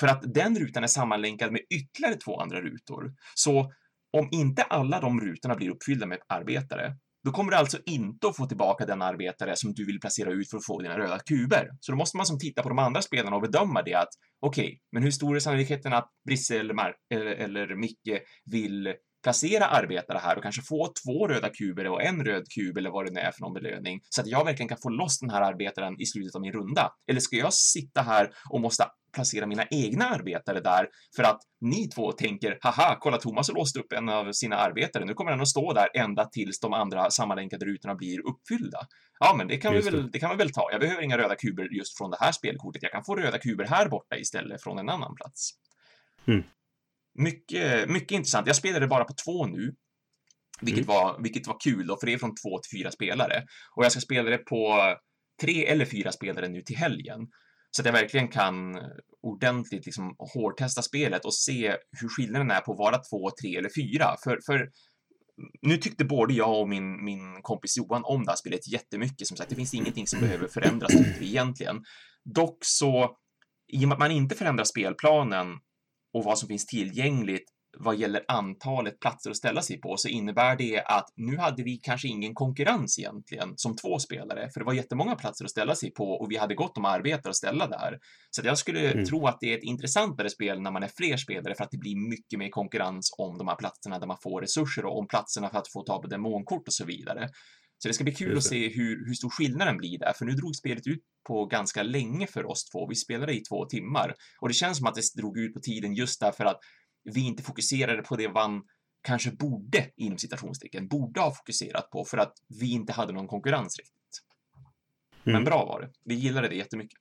För 0.00 0.06
att 0.06 0.22
den 0.34 0.58
rutan 0.58 0.84
är 0.84 0.88
sammanlänkad 0.88 1.52
med 1.52 1.60
ytterligare 1.74 2.16
två 2.16 2.40
andra 2.40 2.60
rutor. 2.60 3.12
Så 3.34 3.72
om 4.18 4.28
inte 4.30 4.62
alla 4.62 5.00
de 5.00 5.20
rutorna 5.20 5.54
blir 5.54 5.70
uppfyllda 5.70 6.06
med 6.06 6.18
arbetare, 6.28 6.96
då 7.24 7.30
kommer 7.30 7.50
du 7.50 7.56
alltså 7.56 7.78
inte 7.86 8.28
att 8.28 8.36
få 8.36 8.46
tillbaka 8.46 8.86
den 8.86 9.02
arbetare 9.02 9.56
som 9.56 9.72
du 9.74 9.86
vill 9.86 10.00
placera 10.00 10.30
ut 10.30 10.50
för 10.50 10.56
att 10.56 10.66
få 10.66 10.80
dina 10.80 10.98
röda 10.98 11.18
kuber. 11.18 11.68
Så 11.80 11.92
då 11.92 11.98
måste 11.98 12.16
man 12.16 12.26
som 12.26 12.38
titta 12.38 12.62
på 12.62 12.68
de 12.68 12.78
andra 12.78 13.02
spelarna 13.02 13.36
och 13.36 13.42
bedöma 13.42 13.82
det 13.82 13.94
att 13.94 14.08
okej, 14.40 14.64
okay, 14.64 14.78
men 14.92 15.02
hur 15.02 15.10
stor 15.10 15.36
är 15.36 15.40
sannolikheten 15.40 15.92
att 15.92 16.08
Brisse 16.26 16.58
eller, 16.60 16.74
Mar 16.74 16.94
eller, 17.14 17.26
eller 17.26 17.76
Micke 17.76 18.22
vill 18.50 18.94
placera 19.22 19.66
arbetare 19.66 20.18
här 20.18 20.36
och 20.36 20.42
kanske 20.42 20.62
få 20.62 20.92
två 21.04 21.28
röda 21.28 21.48
kuber 21.48 21.86
och 21.86 22.02
en 22.02 22.24
röd 22.24 22.44
kub 22.54 22.78
eller 22.78 22.90
vad 22.90 23.06
det 23.06 23.12
nu 23.12 23.20
är 23.20 23.32
för 23.32 23.40
någon 23.40 23.54
belöning 23.54 24.00
så 24.10 24.20
att 24.20 24.26
jag 24.26 24.44
verkligen 24.44 24.68
kan 24.68 24.78
få 24.82 24.88
loss 24.88 25.20
den 25.20 25.30
här 25.30 25.42
arbetaren 25.42 26.00
i 26.00 26.06
slutet 26.06 26.34
av 26.34 26.40
min 26.40 26.52
runda? 26.52 26.90
Eller 27.10 27.20
ska 27.20 27.36
jag 27.36 27.54
sitta 27.54 28.02
här 28.02 28.30
och 28.50 28.60
måste 28.60 28.84
placera 29.14 29.46
mina 29.46 29.66
egna 29.70 30.04
arbetare 30.08 30.60
där 30.60 30.88
för 31.16 31.22
att 31.22 31.40
ni 31.60 31.88
två 31.88 32.12
tänker 32.12 32.58
haha, 32.60 32.96
kolla 33.00 33.18
Thomas 33.18 33.48
har 33.48 33.54
låst 33.54 33.76
upp 33.76 33.92
en 33.92 34.08
av 34.08 34.32
sina 34.32 34.56
arbetare. 34.56 35.04
Nu 35.04 35.14
kommer 35.14 35.30
han 35.30 35.40
att 35.40 35.48
stå 35.48 35.72
där 35.72 35.88
ända 35.94 36.24
tills 36.24 36.60
de 36.60 36.72
andra 36.72 37.10
sammanlänkade 37.10 37.64
rutorna 37.66 37.94
blir 37.94 38.18
uppfyllda. 38.28 38.78
Ja, 39.20 39.34
men 39.38 39.48
det 39.48 39.56
kan, 39.56 39.74
vi 39.74 39.80
väl, 39.80 40.10
det 40.10 40.18
kan 40.18 40.30
vi 40.30 40.36
väl 40.36 40.52
ta. 40.52 40.68
Jag 40.72 40.80
behöver 40.80 41.02
inga 41.02 41.18
röda 41.18 41.34
kuber 41.34 41.68
just 41.76 41.98
från 41.98 42.10
det 42.10 42.16
här 42.20 42.32
spelkortet. 42.32 42.82
Jag 42.82 42.92
kan 42.92 43.04
få 43.04 43.16
röda 43.16 43.38
kuber 43.38 43.64
här 43.64 43.88
borta 43.88 44.16
istället 44.16 44.62
från 44.62 44.78
en 44.78 44.88
annan 44.88 45.14
plats. 45.14 45.50
Mm. 46.26 46.42
Mycket, 47.18 47.90
mycket 47.90 48.10
intressant. 48.10 48.46
Jag 48.46 48.56
spelade 48.56 48.86
bara 48.86 49.04
på 49.04 49.14
två 49.24 49.46
nu, 49.46 49.74
vilket, 50.60 50.84
mm. 50.84 50.96
var, 50.96 51.22
vilket 51.22 51.46
var 51.46 51.56
kul 51.64 51.86
då, 51.86 51.96
för 51.96 52.06
det 52.06 52.12
är 52.12 52.18
från 52.18 52.34
två 52.34 52.58
till 52.58 52.78
fyra 52.78 52.90
spelare. 52.90 53.44
Och 53.76 53.84
jag 53.84 53.92
ska 53.92 54.00
spela 54.00 54.30
det 54.30 54.38
på 54.38 54.94
tre 55.42 55.66
eller 55.66 55.84
fyra 55.84 56.12
spelare 56.12 56.48
nu 56.48 56.60
till 56.60 56.76
helgen. 56.76 57.20
Så 57.76 57.82
att 57.82 57.86
jag 57.86 57.92
verkligen 57.92 58.28
kan 58.28 58.80
ordentligt 59.22 59.86
liksom 59.86 60.16
hårdtesta 60.34 60.82
spelet 60.82 61.24
och 61.24 61.34
se 61.34 61.76
hur 62.00 62.08
skillnaden 62.08 62.50
är 62.50 62.60
på 62.60 62.72
att 62.72 62.78
vara 62.78 62.98
två, 62.98 63.30
tre 63.42 63.56
eller 63.56 63.70
fyra. 63.76 64.16
För, 64.24 64.38
för 64.46 64.68
nu 65.62 65.76
tyckte 65.76 66.04
både 66.04 66.34
jag 66.34 66.60
och 66.60 66.68
min, 66.68 67.04
min 67.04 67.42
kompis 67.42 67.76
Johan 67.76 68.02
om 68.04 68.24
det 68.24 68.30
här 68.30 68.36
spelet 68.36 68.72
jättemycket. 68.72 69.28
Som 69.28 69.36
sagt, 69.36 69.50
det 69.50 69.56
finns 69.56 69.74
ingenting 69.74 70.06
som 70.06 70.20
behöver 70.20 70.48
förändras 70.48 70.92
egentligen. 71.20 71.82
Dock 72.34 72.58
så, 72.60 73.16
i 73.72 73.84
och 73.84 73.88
med 73.88 73.92
att 73.92 73.98
man 73.98 74.10
inte 74.10 74.34
förändrar 74.34 74.64
spelplanen 74.64 75.46
och 76.14 76.24
vad 76.24 76.38
som 76.38 76.48
finns 76.48 76.66
tillgängligt 76.66 77.53
vad 77.76 77.96
gäller 77.96 78.24
antalet 78.28 79.00
platser 79.00 79.30
att 79.30 79.36
ställa 79.36 79.62
sig 79.62 79.80
på 79.80 79.96
så 79.96 80.08
innebär 80.08 80.56
det 80.56 80.82
att 80.84 81.06
nu 81.16 81.36
hade 81.36 81.62
vi 81.62 81.76
kanske 81.76 82.08
ingen 82.08 82.34
konkurrens 82.34 82.98
egentligen 82.98 83.52
som 83.56 83.76
två 83.76 83.98
spelare, 83.98 84.50
för 84.50 84.60
det 84.60 84.66
var 84.66 84.72
jättemånga 84.72 85.14
platser 85.14 85.44
att 85.44 85.50
ställa 85.50 85.74
sig 85.74 85.90
på 85.90 86.04
och 86.04 86.30
vi 86.30 86.36
hade 86.36 86.54
gott 86.54 86.78
om 86.78 86.84
arbetare 86.84 87.30
att 87.30 87.36
ställa 87.36 87.66
där. 87.66 87.98
Så 88.30 88.42
jag 88.44 88.58
skulle 88.58 88.92
mm. 88.92 89.04
tro 89.04 89.26
att 89.26 89.36
det 89.40 89.52
är 89.52 89.58
ett 89.58 89.64
intressantare 89.64 90.30
spel 90.30 90.60
när 90.60 90.70
man 90.70 90.82
är 90.82 90.90
fler 90.96 91.16
spelare 91.16 91.54
för 91.54 91.64
att 91.64 91.70
det 91.70 91.78
blir 91.78 92.08
mycket 92.10 92.38
mer 92.38 92.48
konkurrens 92.48 93.14
om 93.18 93.38
de 93.38 93.48
här 93.48 93.56
platserna 93.56 93.98
där 93.98 94.06
man 94.06 94.18
får 94.22 94.40
resurser 94.40 94.84
och 94.84 94.98
om 94.98 95.08
platserna 95.08 95.50
för 95.50 95.58
att 95.58 95.72
få 95.72 95.82
ta 95.82 96.02
på 96.02 96.06
demonkort 96.06 96.68
och 96.68 96.74
så 96.74 96.84
vidare. 96.84 97.28
Så 97.78 97.88
det 97.88 97.94
ska 97.94 98.04
bli 98.04 98.14
kul 98.14 98.36
att 98.36 98.44
se 98.44 98.68
hur, 98.68 99.06
hur 99.06 99.14
stor 99.14 99.30
skillnaden 99.30 99.76
blir 99.76 99.98
där, 99.98 100.12
för 100.12 100.24
nu 100.24 100.32
drog 100.32 100.56
spelet 100.56 100.86
ut 100.86 101.02
på 101.28 101.46
ganska 101.46 101.82
länge 101.82 102.26
för 102.26 102.46
oss 102.46 102.64
två. 102.64 102.88
Vi 102.88 102.94
spelade 102.94 103.34
i 103.34 103.40
två 103.40 103.64
timmar 103.64 104.14
och 104.40 104.48
det 104.48 104.54
känns 104.54 104.78
som 104.78 104.86
att 104.86 104.94
det 104.94 105.02
drog 105.16 105.38
ut 105.38 105.54
på 105.54 105.60
tiden 105.60 105.94
just 105.94 106.20
därför 106.20 106.44
att 106.44 106.58
vi 107.04 107.20
inte 107.26 107.42
fokuserade 107.42 108.02
på 108.02 108.16
det 108.16 108.28
man 108.28 108.62
kanske 109.02 109.30
borde, 109.30 109.90
inom 109.96 110.18
citationstecken, 110.18 110.88
borde 110.88 111.20
ha 111.20 111.34
fokuserat 111.34 111.90
på 111.90 112.04
för 112.04 112.18
att 112.18 112.32
vi 112.60 112.72
inte 112.72 112.92
hade 112.92 113.12
någon 113.12 113.26
konkurrens 113.28 113.78
riktigt. 113.78 113.94
Men 115.22 115.34
Mm. 115.34 115.44
bra 115.44 115.64
var 115.64 115.80
det. 115.80 115.90
Vi 116.04 116.14
gillade 116.14 116.48
det 116.48 116.54
jättemycket. 116.54 116.98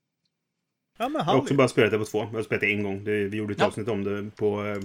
Ja 0.97 1.09
men 1.09 1.19
Jag 1.19 1.25
har 1.25 1.35
också 1.37 1.53
bara 1.53 1.67
spelat 1.67 1.91
det 1.91 1.97
på 1.99 2.05
två. 2.05 2.19
Jag 2.19 2.27
har 2.27 2.43
spelat 2.43 2.61
det 2.61 2.71
en 2.73 2.83
gång. 2.83 3.03
Det, 3.03 3.27
vi 3.27 3.37
gjorde 3.37 3.53
ett 3.53 3.59
Ja. 3.59 3.65
avsnitt 3.67 3.87
om 3.87 4.03
det 4.03 4.31
på 4.35 4.65
eh, 4.65 4.77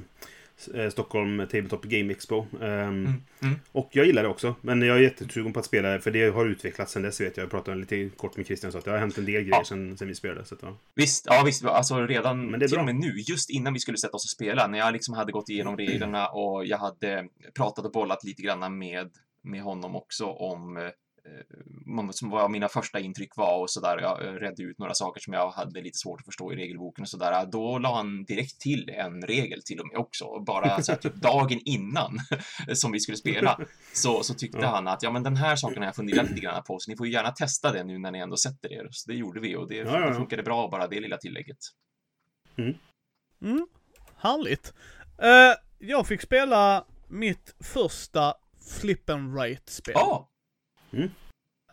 Stockholm 0.90 1.38
Tabletop 1.38 1.84
Game 1.84 2.12
Expo. 2.12 2.46
Ehm, 2.62 2.88
Mm. 2.88 3.12
Mm. 3.42 3.54
Och 3.72 3.88
jag 3.92 4.06
gillar 4.06 4.22
det 4.22 4.28
också. 4.28 4.54
Men 4.61 4.82
jag 4.82 4.96
är 4.96 5.00
jättesugen 5.02 5.52
på 5.52 5.61
att 5.61 5.66
spela 5.66 5.88
det, 5.88 6.00
för 6.00 6.11
det 6.11 6.28
har 6.34 6.46
utvecklats 6.46 6.92
sen 6.92 7.02
dess 7.02 7.20
vet 7.20 7.36
jag. 7.36 7.44
Jag 7.44 7.50
pratade 7.50 7.76
lite 7.76 8.09
kort 8.16 8.36
med 8.36 8.46
Christian 8.46 8.72
så 8.72 8.78
att 8.78 8.84
det 8.84 8.90
har 8.90 8.98
hänt 8.98 9.18
en 9.18 9.24
del 9.24 9.34
grejer 9.34 9.48
Ja. 9.50 9.64
sen, 9.64 9.98
sen 9.98 10.09
vi 10.09 10.14
spelade. 10.14 10.44
Så 10.44 10.54
att, 10.54 10.62
ja. 10.62 10.76
Visst, 10.94 11.26
ja 11.30 11.42
visst, 11.46 11.64
alltså 11.64 12.06
redan 12.06 12.46
Men 12.50 12.61
det 12.61 12.66
är 12.66 12.68
till 12.68 12.74
bra. 12.76 12.80
och 12.80 12.86
med 12.86 12.94
nu, 12.94 13.14
just 13.16 13.50
innan 13.50 13.72
vi 13.72 13.78
skulle 13.80 13.98
sätta 13.98 14.16
oss 14.16 14.24
och 14.24 14.30
spela, 14.30 14.66
när 14.66 14.78
jag 14.78 14.92
liksom 14.92 15.14
hade 15.14 15.32
gått 15.32 15.48
igenom 15.48 15.76
reglerna 15.76 16.28
och 16.28 16.66
jag 16.66 16.78
hade 16.78 17.28
pratat 17.56 17.84
och 17.84 17.92
bollat 17.92 18.24
lite 18.24 18.42
grann 18.42 18.78
med, 18.78 19.11
med 19.42 19.62
honom 19.62 19.96
också 19.96 20.24
om 20.26 20.90
eh, 21.29 21.99
om- 21.99 22.12
som 22.12 22.31
vad 22.31 22.51
mina 22.51 22.68
första 22.68 23.01
intryck 23.01 23.37
var 23.37 23.59
och 23.59 23.70
sådär. 23.70 23.99
Jag 24.01 24.24
eh, 24.26 24.33
redde 24.33 24.62
ut 24.62 24.79
några 24.79 24.95
saker 24.95 25.20
som 25.20 25.33
jag 25.33 25.51
hade 25.51 25.81
lite 25.81 25.99
svårt 25.99 26.20
att 26.20 26.26
förstå 26.26 26.53
i 26.53 26.57
regelboken 26.57 27.03
och 27.03 27.09
sådär. 27.09 27.47
Då 27.47 27.79
la 27.79 27.97
han 27.97 28.24
direkt 28.24 28.61
till 28.61 28.89
en 28.91 29.22
regel 29.22 29.62
till 29.62 29.81
och 29.81 29.87
med 29.89 29.97
också, 29.97 30.41
bara 30.41 30.83
så 30.83 30.93
här, 30.93 30.99
typ 30.99 31.14
dagen 31.22 31.61
innan 31.64 32.18
som 32.74 32.93
vi 32.93 33.01
skulle 33.01 33.16
spela. 33.18 33.61
Så, 33.93 34.22
så 34.22 34.35
tyckte 34.35 34.59
Ja. 34.59 34.66
han 34.66 34.89
att 34.89 35.03
ja, 35.03 35.11
men 35.11 35.22
den 35.22 35.37
här 35.37 35.57
saken 35.57 35.79
har 35.79 35.85
jag 35.85 35.97
funderat 35.97 36.29
lite 36.29 36.41
grann 36.41 36.62
på, 36.66 36.79
så 36.79 36.91
ni 36.91 36.97
får 36.97 37.07
ju 37.07 37.12
gärna 37.12 37.31
testa 37.31 37.72
det 37.72 37.85
nu 37.85 37.99
när 37.99 38.11
ni 38.11 38.18
ändå 38.18 38.37
sätter 38.37 38.72
er. 38.72 38.89
Så 38.91 39.11
det 39.11 39.16
gjorde 39.16 39.41
vi 39.41 39.57
och 39.57 39.68
det, 39.68 39.74
Ja, 39.76 39.85
ja, 39.85 40.01
ja. 40.01 40.09
det 40.09 40.14
funkade 40.14 40.43
bra, 40.43 40.68
bara 40.68 40.87
det 40.89 41.01
lilla 41.01 41.16
tillägget. 41.16 41.59
Mm, 43.43 43.66
härligt. 44.16 44.74
Eh, 45.22 45.55
jag 45.79 46.07
fick 46.07 46.20
spela 46.20 46.85
mitt 47.09 47.55
första 47.61 48.35
flip 48.81 49.11
and 49.11 49.37
rate-spel. 49.39 49.95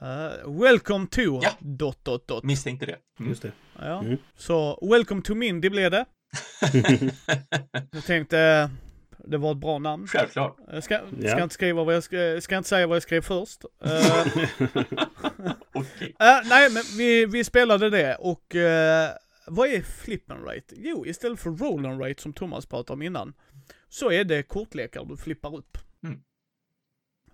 Eh, 0.01 0.61
welcome 0.61 1.07
to... 1.07 1.21
Ja. 1.21 1.49
Dot, 1.59 2.05
dot, 2.05 2.27
dot. 2.27 2.43
misstänkte 2.43 2.85
det. 2.85 2.97
Mm. 3.19 3.29
Just 3.29 3.41
det. 3.41 3.51
Ja. 3.79 3.99
Mm. 3.99 4.17
Så, 4.37 4.87
welcome 4.91 5.21
to 5.21 5.35
Mindy 5.35 5.69
blev 5.69 5.91
det. 5.91 6.05
Jag 7.91 8.05
tänkte, 8.05 8.39
eh, 8.39 8.69
det 9.27 9.37
var 9.37 9.51
ett 9.51 9.57
bra 9.57 9.79
namn. 9.79 10.07
Självklart. 10.07 10.57
Jag 10.71 10.83
ska, 10.83 10.99
Ja. 11.19 11.29
ska, 11.31 11.43
inte 11.43 11.53
skriva 11.53 11.83
vad 11.83 11.95
jag 11.95 12.03
ska, 12.03 12.41
ska 12.41 12.57
inte 12.57 12.69
säga 12.69 12.87
vad 12.87 12.95
jag 12.95 13.03
skrev 13.03 13.21
först. 13.21 13.63
Eh, 13.83 14.27
Okej. 15.73 16.15
Eh, 16.19 16.39
nej, 16.49 16.69
men 16.71 16.83
vi, 16.97 17.25
vi 17.25 17.43
spelade 17.43 17.89
det 17.89 18.15
och 18.15 18.55
eh, 18.55 19.09
vad 19.47 19.67
är 19.67 19.81
flip 19.81 20.31
and 20.31 20.45
rate? 20.45 20.75
Jo, 20.75 21.05
istället 21.05 21.39
för 21.39 21.49
roll 21.49 21.85
and 21.85 22.01
rate 22.01 22.21
som 22.21 22.33
Thomas 22.33 22.65
pratade 22.65 22.93
om 22.93 23.01
innan, 23.01 23.33
så 23.89 24.11
är 24.11 24.23
det 24.23 24.43
kortlekar 24.43 25.05
du 25.05 25.17
flippar 25.17 25.55
upp. 25.57 25.77
Mm. 26.03 26.19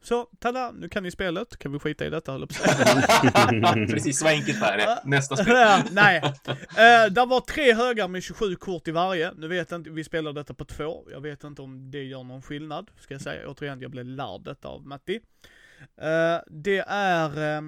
Så, 0.04 0.30
tada, 0.39 0.72
nu 0.72 0.89
kan 0.89 1.04
ni 1.04 1.12
spelet. 1.12 1.58
Kan 1.58 1.72
vi 1.72 1.80
skita 1.80 2.06
i 2.06 2.10
detta, 2.10 2.32
höll. 2.32 2.47
Precis, 3.88 4.20
så 4.20 4.28
enkelt 4.28 4.62
är 4.62 4.78
det. 4.78 5.02
Nästa 5.06 5.36
spel. 5.36 5.82
Nej. 5.91 6.22
Uh, 6.24 7.14
där 7.14 7.26
var 7.26 7.41
tre 7.41 7.74
högar 7.74 8.08
med 8.08 8.24
27 8.24 8.56
kort 8.56 8.88
i 8.88 8.91
varje. 8.91 9.32
Nu 9.34 9.47
vet 9.47 9.72
jag 9.72 9.80
inte, 9.80 9.89
vi 9.89 10.04
spelar 10.04 10.34
detta 10.34 10.54
på 10.54 10.66
två. 10.66 11.08
Jag 11.12 11.22
vet 11.22 11.43
inte 11.43 11.62
om 11.62 11.91
det 11.91 12.04
gör 12.04 12.24
någon 12.24 12.41
skillnad. 12.41 12.91
Ska 12.99 13.14
jag 13.14 13.22
säga 13.22 13.49
återigen, 13.49 13.82
jag 13.82 13.91
blev 13.91 14.06
lärd 14.06 14.41
detta 14.41 14.68
av 14.68 14.88
Matti. 14.88 15.20
Eh, 15.97 16.39
det 16.47 16.84
är, 16.88 17.58
eh, 17.58 17.62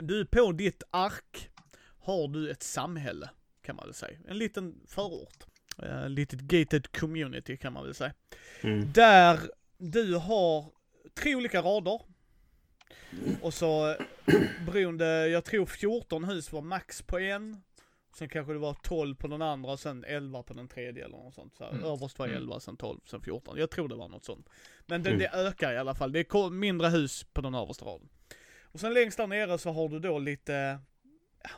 du 0.00 0.26
på 0.26 0.52
ditt 0.52 0.82
ark 0.90 1.50
har 2.00 2.28
du 2.28 2.50
ett 2.50 2.62
samhälle, 2.62 3.30
kan 3.62 3.76
man 3.76 3.84
väl 3.84 3.94
säga. 3.94 4.18
En 4.28 4.38
liten 4.38 4.74
förort. 4.86 5.44
Uh, 5.82 6.08
litet 6.08 6.40
gated 6.40 6.92
community 6.92 7.56
kan 7.56 7.72
man 7.72 7.84
väl 7.84 7.94
säga. 7.94 8.12
Mm. 8.60 8.92
Där 8.92 9.40
du 9.78 10.14
har 10.14 10.77
tre 11.18 11.34
olika 11.34 11.62
rader. 11.62 12.00
Och 13.42 13.54
så 13.54 13.96
beroende, 14.66 15.28
jag 15.28 15.44
tror 15.44 15.66
14 15.66 16.24
hus 16.24 16.52
var 16.52 16.62
max 16.62 17.02
på 17.02 17.18
en. 17.18 17.62
Sen 18.18 18.28
kanske 18.28 18.52
det 18.52 18.58
var 18.58 18.74
12 18.82 19.14
på 19.14 19.28
den 19.28 19.42
andra, 19.42 19.76
sen 19.76 20.04
11 20.04 20.42
på 20.42 20.54
den 20.54 20.68
tredje 20.68 21.04
eller 21.04 21.16
något 21.16 21.34
sånt. 21.34 21.56
Så 21.56 21.64
här, 21.64 21.70
Mm. 21.70 21.84
Överst 21.84 22.18
var 22.18 22.26
Mm. 22.26 22.36
11, 22.38 22.60
sen 22.60 22.76
12, 22.76 23.00
sen 23.04 23.20
14. 23.22 23.58
Jag 23.58 23.70
tror 23.70 23.88
det 23.88 23.94
var 23.94 24.08
något 24.08 24.24
sånt. 24.24 24.48
Men 24.86 25.02
det, 25.02 25.08
Mm. 25.10 25.18
det 25.20 25.28
ökar 25.32 25.72
i 25.72 25.78
alla 25.78 25.94
fall. 25.94 26.12
Det 26.12 26.20
är 26.20 26.50
mindre 26.50 26.88
hus 26.88 27.24
på 27.32 27.40
den 27.40 27.54
översta 27.54 27.84
raden. 27.84 28.08
Och 28.62 28.80
sen 28.80 28.94
längst 28.94 29.16
där 29.16 29.26
nere 29.26 29.58
så 29.58 29.70
har 29.72 29.88
du 29.88 29.98
då 30.00 30.18
lite 30.18 30.78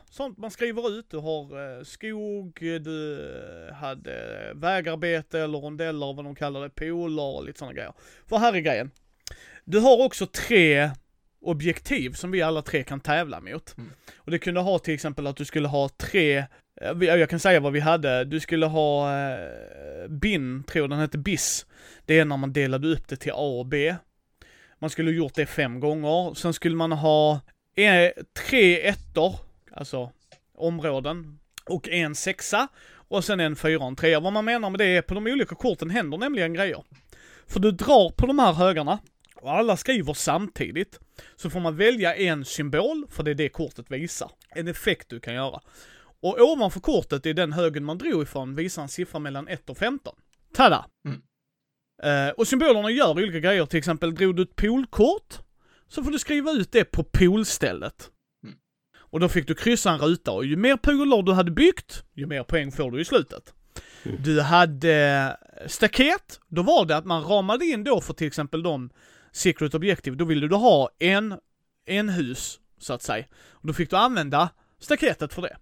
sånt 0.09 0.37
man 0.37 0.51
skriver 0.51 0.89
ut. 0.99 1.09
Du 1.09 1.17
har 1.17 1.77
eh, 1.77 1.83
skog, 1.83 2.57
du 2.61 3.19
eh, 3.67 3.73
hade 3.73 4.51
vägarbete 4.55 5.39
eller 5.39 5.57
rondeller, 5.59 6.13
vad 6.13 6.25
de 6.25 6.35
kallar 6.35 6.61
det, 6.61 6.69
pooler 6.69 7.23
och 7.35 7.45
lite 7.45 7.59
sådana 7.59 7.73
grejer. 7.73 7.93
För 8.27 8.37
här 8.37 8.53
är 8.53 8.59
grejen. 8.59 8.91
Du 9.71 9.79
har 9.79 10.05
också 10.05 10.25
tre 10.25 10.91
objektiv 11.41 12.13
som 12.13 12.31
vi 12.31 12.41
alla 12.41 12.61
tre 12.61 12.83
kan 12.83 12.99
tävla 12.99 13.41
mot. 13.41 13.77
Mm. 13.77 13.91
Och 14.17 14.31
det 14.31 14.39
kunde 14.39 14.59
ha 14.59 14.79
till 14.79 14.93
exempel 14.93 15.27
att 15.27 15.35
du 15.35 15.45
skulle 15.45 15.67
ha 15.67 15.89
tre, 15.89 16.37
eh, 16.81 17.03
jag 17.03 17.29
kan 17.29 17.39
säga 17.39 17.59
vad 17.59 17.73
vi 17.73 17.79
hade, 17.79 18.25
du 18.25 18.39
skulle 18.39 18.65
ha 18.65 19.19
eh, 19.19 20.07
BIN, 20.09 20.63
tror 20.63 20.87
den 20.87 20.99
hette 20.99 21.17
BIS. 21.17 21.65
Det 22.05 22.19
är 22.19 22.25
när 22.25 22.37
man 22.37 22.53
delade 22.53 22.87
upp 22.87 23.07
det 23.07 23.15
till 23.15 23.31
A 23.31 23.59
och 23.59 23.65
B. 23.65 23.95
Man 24.79 24.89
skulle 24.89 25.11
gjort 25.11 25.35
det 25.35 25.45
fem 25.45 25.79
gånger. 25.79 26.33
Sen 26.33 26.53
skulle 26.53 26.75
man 26.75 26.91
ha 26.91 27.39
eh, 27.75 28.23
tre 28.49 28.87
ettor, 28.87 29.35
alltså 29.71 30.11
områden, 30.57 31.39
och 31.65 31.89
en 31.89 32.15
sexa. 32.15 32.67
Och 32.93 33.23
sen 33.25 33.39
en 33.39 33.55
fyra 33.55 33.79
och 33.79 33.87
en 33.87 33.95
trea. 33.95 34.19
Vad 34.19 34.33
man 34.33 34.45
menar 34.45 34.69
med 34.69 34.79
det 34.79 34.85
är 34.85 35.01
på 35.01 35.13
de 35.13 35.27
olika 35.27 35.55
korten 35.55 35.89
händer 35.89 36.17
nämligen 36.17 36.53
grejer. 36.53 36.83
För 37.47 37.59
du 37.59 37.71
drar 37.71 38.09
på 38.09 38.27
de 38.27 38.39
här 38.39 38.53
högarna 38.53 38.99
och 39.41 39.51
alla 39.51 39.77
skriver 39.77 40.13
samtidigt. 40.13 40.99
Så 41.35 41.49
får 41.49 41.59
man 41.59 41.75
välja 41.75 42.15
en 42.15 42.45
symbol, 42.45 43.05
för 43.09 43.23
det 43.23 43.31
är 43.31 43.35
det 43.35 43.49
kortet 43.49 43.91
visar. 43.91 44.31
En 44.49 44.67
effekt 44.67 45.09
du 45.09 45.19
kan 45.19 45.33
göra. 45.33 45.61
Och 46.21 46.39
ovanför 46.39 46.79
kortet 46.79 47.25
i 47.25 47.33
den 47.33 47.53
högen 47.53 47.83
man 47.83 47.97
drog 47.97 48.23
ifrån 48.23 48.55
visar 48.55 48.81
en 48.81 48.89
siffra 48.89 49.19
mellan 49.19 49.47
1 49.47 49.69
och 49.69 49.77
15. 49.77 50.15
Tada! 50.53 50.85
Mm. 51.05 51.21
Eh, 52.03 52.33
och 52.33 52.47
symbolerna 52.47 52.91
gör 52.91 53.11
olika 53.11 53.39
grejer, 53.39 53.65
till 53.65 53.79
exempel 53.79 54.15
drog 54.15 54.35
du 54.35 54.43
ett 54.43 54.55
poolkort, 54.55 55.39
så 55.87 56.03
får 56.03 56.11
du 56.11 56.19
skriva 56.19 56.51
ut 56.51 56.71
det 56.71 56.83
på 56.83 57.03
poolstället. 57.03 58.09
Mm. 58.43 58.55
Och 58.97 59.19
då 59.19 59.29
fick 59.29 59.47
du 59.47 59.55
kryssa 59.55 59.91
en 59.91 59.99
ruta 59.99 60.31
och 60.31 60.45
ju 60.45 60.55
mer 60.55 60.77
pooler 60.77 61.21
du 61.21 61.33
hade 61.33 61.51
byggt, 61.51 62.03
ju 62.13 62.25
mer 62.25 62.43
poäng 62.43 62.71
får 62.71 62.91
du 62.91 63.01
i 63.01 63.05
slutet. 63.05 63.53
Mm. 64.03 64.23
Du 64.23 64.41
hade 64.41 65.37
staket, 65.67 66.39
då 66.47 66.63
var 66.63 66.85
det 66.85 66.97
att 66.97 67.05
man 67.05 67.23
ramade 67.23 67.65
in 67.65 67.83
då 67.83 68.01
för 68.01 68.13
till 68.13 68.27
exempel 68.27 68.63
de 68.63 68.89
secret 69.31 69.73
objective, 69.73 70.15
då 70.15 70.25
ville 70.25 70.47
du 70.47 70.55
ha 70.55 70.89
en, 70.99 71.39
en 71.85 72.09
hus, 72.09 72.59
så 72.77 72.93
att 72.93 73.01
säga. 73.01 73.25
Och 73.51 73.67
då 73.67 73.73
fick 73.73 73.89
du 73.89 73.95
använda 73.95 74.49
staketet 74.79 75.33
för 75.33 75.41
det. 75.41 75.57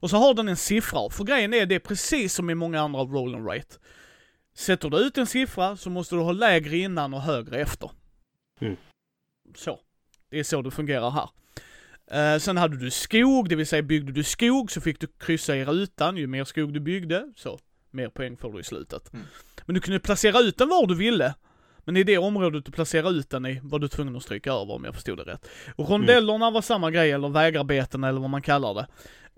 Och 0.00 0.10
så 0.10 0.16
har 0.16 0.34
den 0.34 0.48
en 0.48 0.56
siffra, 0.56 1.10
för 1.10 1.24
grejen 1.24 1.54
är 1.54 1.66
det 1.66 1.74
är 1.74 1.78
precis 1.78 2.34
som 2.34 2.50
i 2.50 2.54
många 2.54 2.80
andra 2.80 3.00
roll 3.00 3.34
and 3.34 3.48
rate. 3.48 3.76
Sätter 4.54 4.90
du 4.90 4.98
ut 4.98 5.18
en 5.18 5.26
siffra 5.26 5.76
så 5.76 5.90
måste 5.90 6.14
du 6.14 6.20
ha 6.20 6.32
lägre 6.32 6.76
innan 6.76 7.14
och 7.14 7.22
högre 7.22 7.60
efter. 7.60 7.90
Mm. 8.60 8.76
Så. 9.54 9.80
Det 10.30 10.38
är 10.38 10.44
så 10.44 10.62
det 10.62 10.70
fungerar 10.70 11.10
här. 11.10 11.28
Eh, 12.10 12.38
sen 12.38 12.56
hade 12.56 12.76
du 12.76 12.90
skog, 12.90 13.48
det 13.48 13.56
vill 13.56 13.66
säga 13.66 13.82
byggde 13.82 14.12
du 14.12 14.24
skog 14.24 14.72
så 14.72 14.80
fick 14.80 15.00
du 15.00 15.06
kryssa 15.06 15.56
i 15.56 15.64
rutan. 15.64 16.16
Ju 16.16 16.26
mer 16.26 16.44
skog 16.44 16.74
du 16.74 16.80
byggde, 16.80 17.32
så 17.36 17.58
mer 17.90 18.08
poäng 18.08 18.36
får 18.36 18.52
du 18.52 18.60
i 18.60 18.64
slutet. 18.64 19.12
Mm. 19.12 19.26
Men 19.66 19.74
du 19.74 19.80
kunde 19.80 20.00
placera 20.00 20.40
ut 20.40 20.58
den 20.58 20.68
var 20.68 20.86
du 20.86 20.94
ville. 20.94 21.34
Men 21.88 21.96
i 21.96 22.04
det 22.04 22.18
området 22.18 22.64
du 22.64 22.70
placerade 22.72 23.18
ut 23.18 23.30
den 23.30 23.46
i 23.46 23.60
var 23.62 23.78
du 23.78 23.88
tvungen 23.88 24.16
att 24.16 24.22
stryka 24.22 24.52
över 24.52 24.70
om 24.72 24.84
jag 24.84 24.94
förstod 24.94 25.18
det 25.18 25.22
rätt. 25.24 25.48
Och 25.76 25.88
rondellerna 25.90 26.50
var 26.50 26.62
samma 26.62 26.90
grej, 26.90 27.10
eller 27.12 27.28
vägarbeten 27.28 28.04
eller 28.04 28.20
vad 28.20 28.30
man 28.30 28.42
kallar 28.42 28.74
det. 28.74 28.86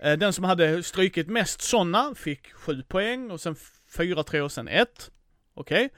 Eh, 0.09 0.17
Den 0.17 0.33
som 0.33 0.43
hade 0.43 0.83
strykit 0.83 1.27
mest 1.27 1.61
sådana 1.61 2.15
fick 2.15 2.53
7 2.53 2.83
poäng 2.83 3.31
och 3.31 3.41
sen 3.41 3.55
4, 3.97 4.23
3 4.23 4.41
och 4.41 4.51
sen 4.51 4.67
1. 4.67 5.11
Okej. 5.53 5.89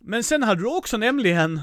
Men 0.00 0.24
sen 0.24 0.42
hade 0.42 0.60
du 0.60 0.66
också 0.76 0.96
nämligen 0.96 1.60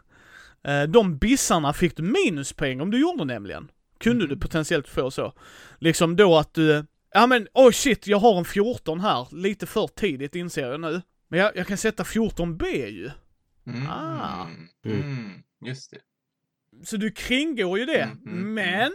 eh, 0.64 0.82
de 0.82 1.18
bissarna 1.18 1.72
fick 1.72 1.96
du 1.96 2.02
minuspoäng 2.02 2.80
om 2.80 2.90
du 2.90 3.00
gjorde 3.00 3.24
nämligen. 3.24 3.70
Kunde 4.00 4.24
Mhm. 4.24 4.28
du 4.34 4.40
potentiellt 4.40 4.88
få 4.88 5.10
så. 5.10 5.32
Liksom 5.78 6.16
då 6.16 6.36
att 6.38 6.54
du, 6.54 6.84
ja 7.14 7.26
men 7.26 7.48
oj 7.54 7.72
shit 7.72 8.06
jag 8.06 8.18
har 8.18 8.38
en 8.38 8.44
14 8.44 9.00
här, 9.00 9.26
lite 9.36 9.66
för 9.66 9.86
tidigt 9.86 10.34
inser 10.34 10.70
jag 10.70 10.80
nu. 10.80 11.02
Men 11.28 11.40
jag, 11.40 11.56
jag 11.56 11.66
kan 11.66 11.76
sätta 11.76 12.02
14B 12.02 12.86
ju. 12.88 13.10
Mm. 13.66 13.86
Ah. 13.88 14.46
Mm. 14.84 15.42
Just 15.60 15.90
det. 15.90 15.98
Så 16.84 16.96
du 16.96 17.10
kringgår 17.10 17.78
ju 17.78 17.86
det. 17.86 18.02
Mm, 18.02 18.18
mm, 18.26 18.54
men, 18.54 18.92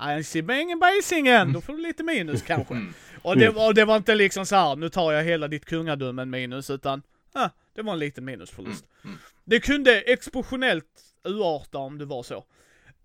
Eisibängen 0.00 0.78
bajsingen, 0.78 1.52
då 1.52 1.60
får 1.60 1.72
du 1.72 1.82
lite 1.82 2.02
minus 2.02 2.42
kanske. 2.42 2.74
Mm. 2.74 2.94
Och 3.22 3.36
det, 3.36 3.50
var, 3.50 3.72
det 3.72 3.84
var 3.84 3.96
inte 3.96 4.14
liksom 4.14 4.46
så 4.46 4.56
här, 4.56 4.76
nu 4.76 4.88
tar 4.88 5.12
jag 5.12 5.24
hela 5.24 5.48
ditt 5.48 5.64
kungadömen 5.64 6.30
minus, 6.30 6.70
utan 6.70 7.02
ah, 7.32 7.48
det 7.74 7.82
var 7.82 7.92
en 7.92 7.98
liten 7.98 8.24
minusförlust. 8.24 8.84
Mm. 9.04 9.18
Det 9.44 9.60
kunde 9.60 10.00
exceptionellt 10.00 11.02
urarta 11.24 11.78
om 11.78 11.98
det 11.98 12.04
var 12.04 12.22
så. 12.22 12.44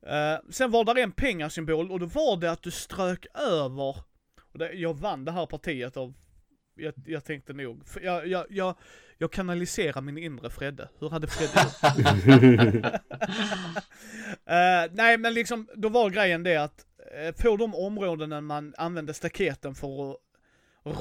Eh, 0.07 0.39
sen 0.49 0.71
var 0.71 0.83
där 0.83 0.97
en 0.97 1.11
pengasymbol 1.11 1.91
och 1.91 1.99
då 1.99 2.05
var 2.05 2.37
det 2.37 2.51
att 2.51 2.63
du 2.63 2.71
strök 2.71 3.25
över, 3.33 3.95
och 4.51 4.59
det, 4.59 4.73
jag 4.73 4.93
vann 4.93 5.25
det 5.25 5.31
här 5.31 5.45
partiet 5.45 5.97
av, 5.97 6.13
jag, 6.75 6.93
jag 7.05 7.23
tänkte 7.25 7.53
nog, 7.53 7.87
för 7.87 8.01
jag, 8.01 8.27
jag, 8.27 8.45
jag, 8.49 8.75
jag 9.17 9.31
kanaliserar 9.31 10.01
min 10.01 10.17
inre 10.17 10.49
Fredde. 10.49 10.89
Hur 10.99 11.09
hade 11.09 11.27
Fredde 11.27 11.61
gjort? 11.61 12.93
Eh, 14.47 14.91
nej 14.91 15.17
men 15.17 15.33
liksom, 15.33 15.67
då 15.75 15.89
var 15.89 16.09
grejen 16.09 16.43
det 16.43 16.55
att 16.57 16.85
uh, 17.25 17.31
på 17.31 17.57
de 17.57 17.75
områden 17.75 18.29
där 18.29 18.41
man 18.41 18.73
använde 18.77 19.13
staketen 19.13 19.75
för 19.75 20.11
att 20.11 20.17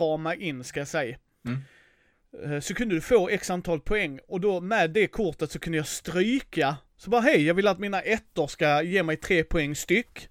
rama 0.01 0.35
in, 0.35 0.65
ska 0.65 0.81
jag 0.81 0.89
säga, 0.89 1.17
Mm. 1.47 1.61
eh, 2.55 2.61
så 2.61 2.75
kunde 2.75 2.95
du 2.95 3.01
få 3.01 3.29
x 3.29 3.51
antal 3.51 3.81
poäng 3.81 4.21
och 4.29 4.41
då 4.41 4.61
med 4.61 4.91
det 4.91 5.07
kortet 5.07 5.51
så 5.51 5.59
kunde 5.59 5.77
jag 5.77 5.87
stryka, 5.87 6.77
så 6.97 7.11
bara 7.11 7.21
hej, 7.21 7.47
jag 7.47 7.55
vill 7.55 7.69
att 7.69 7.79
mina 7.79 8.01
ettor 8.01 8.47
ska 8.47 8.83
ge 8.83 9.03
mig 9.03 9.17
tre 9.17 9.45
poäng 9.45 9.75
styck. 9.77 10.29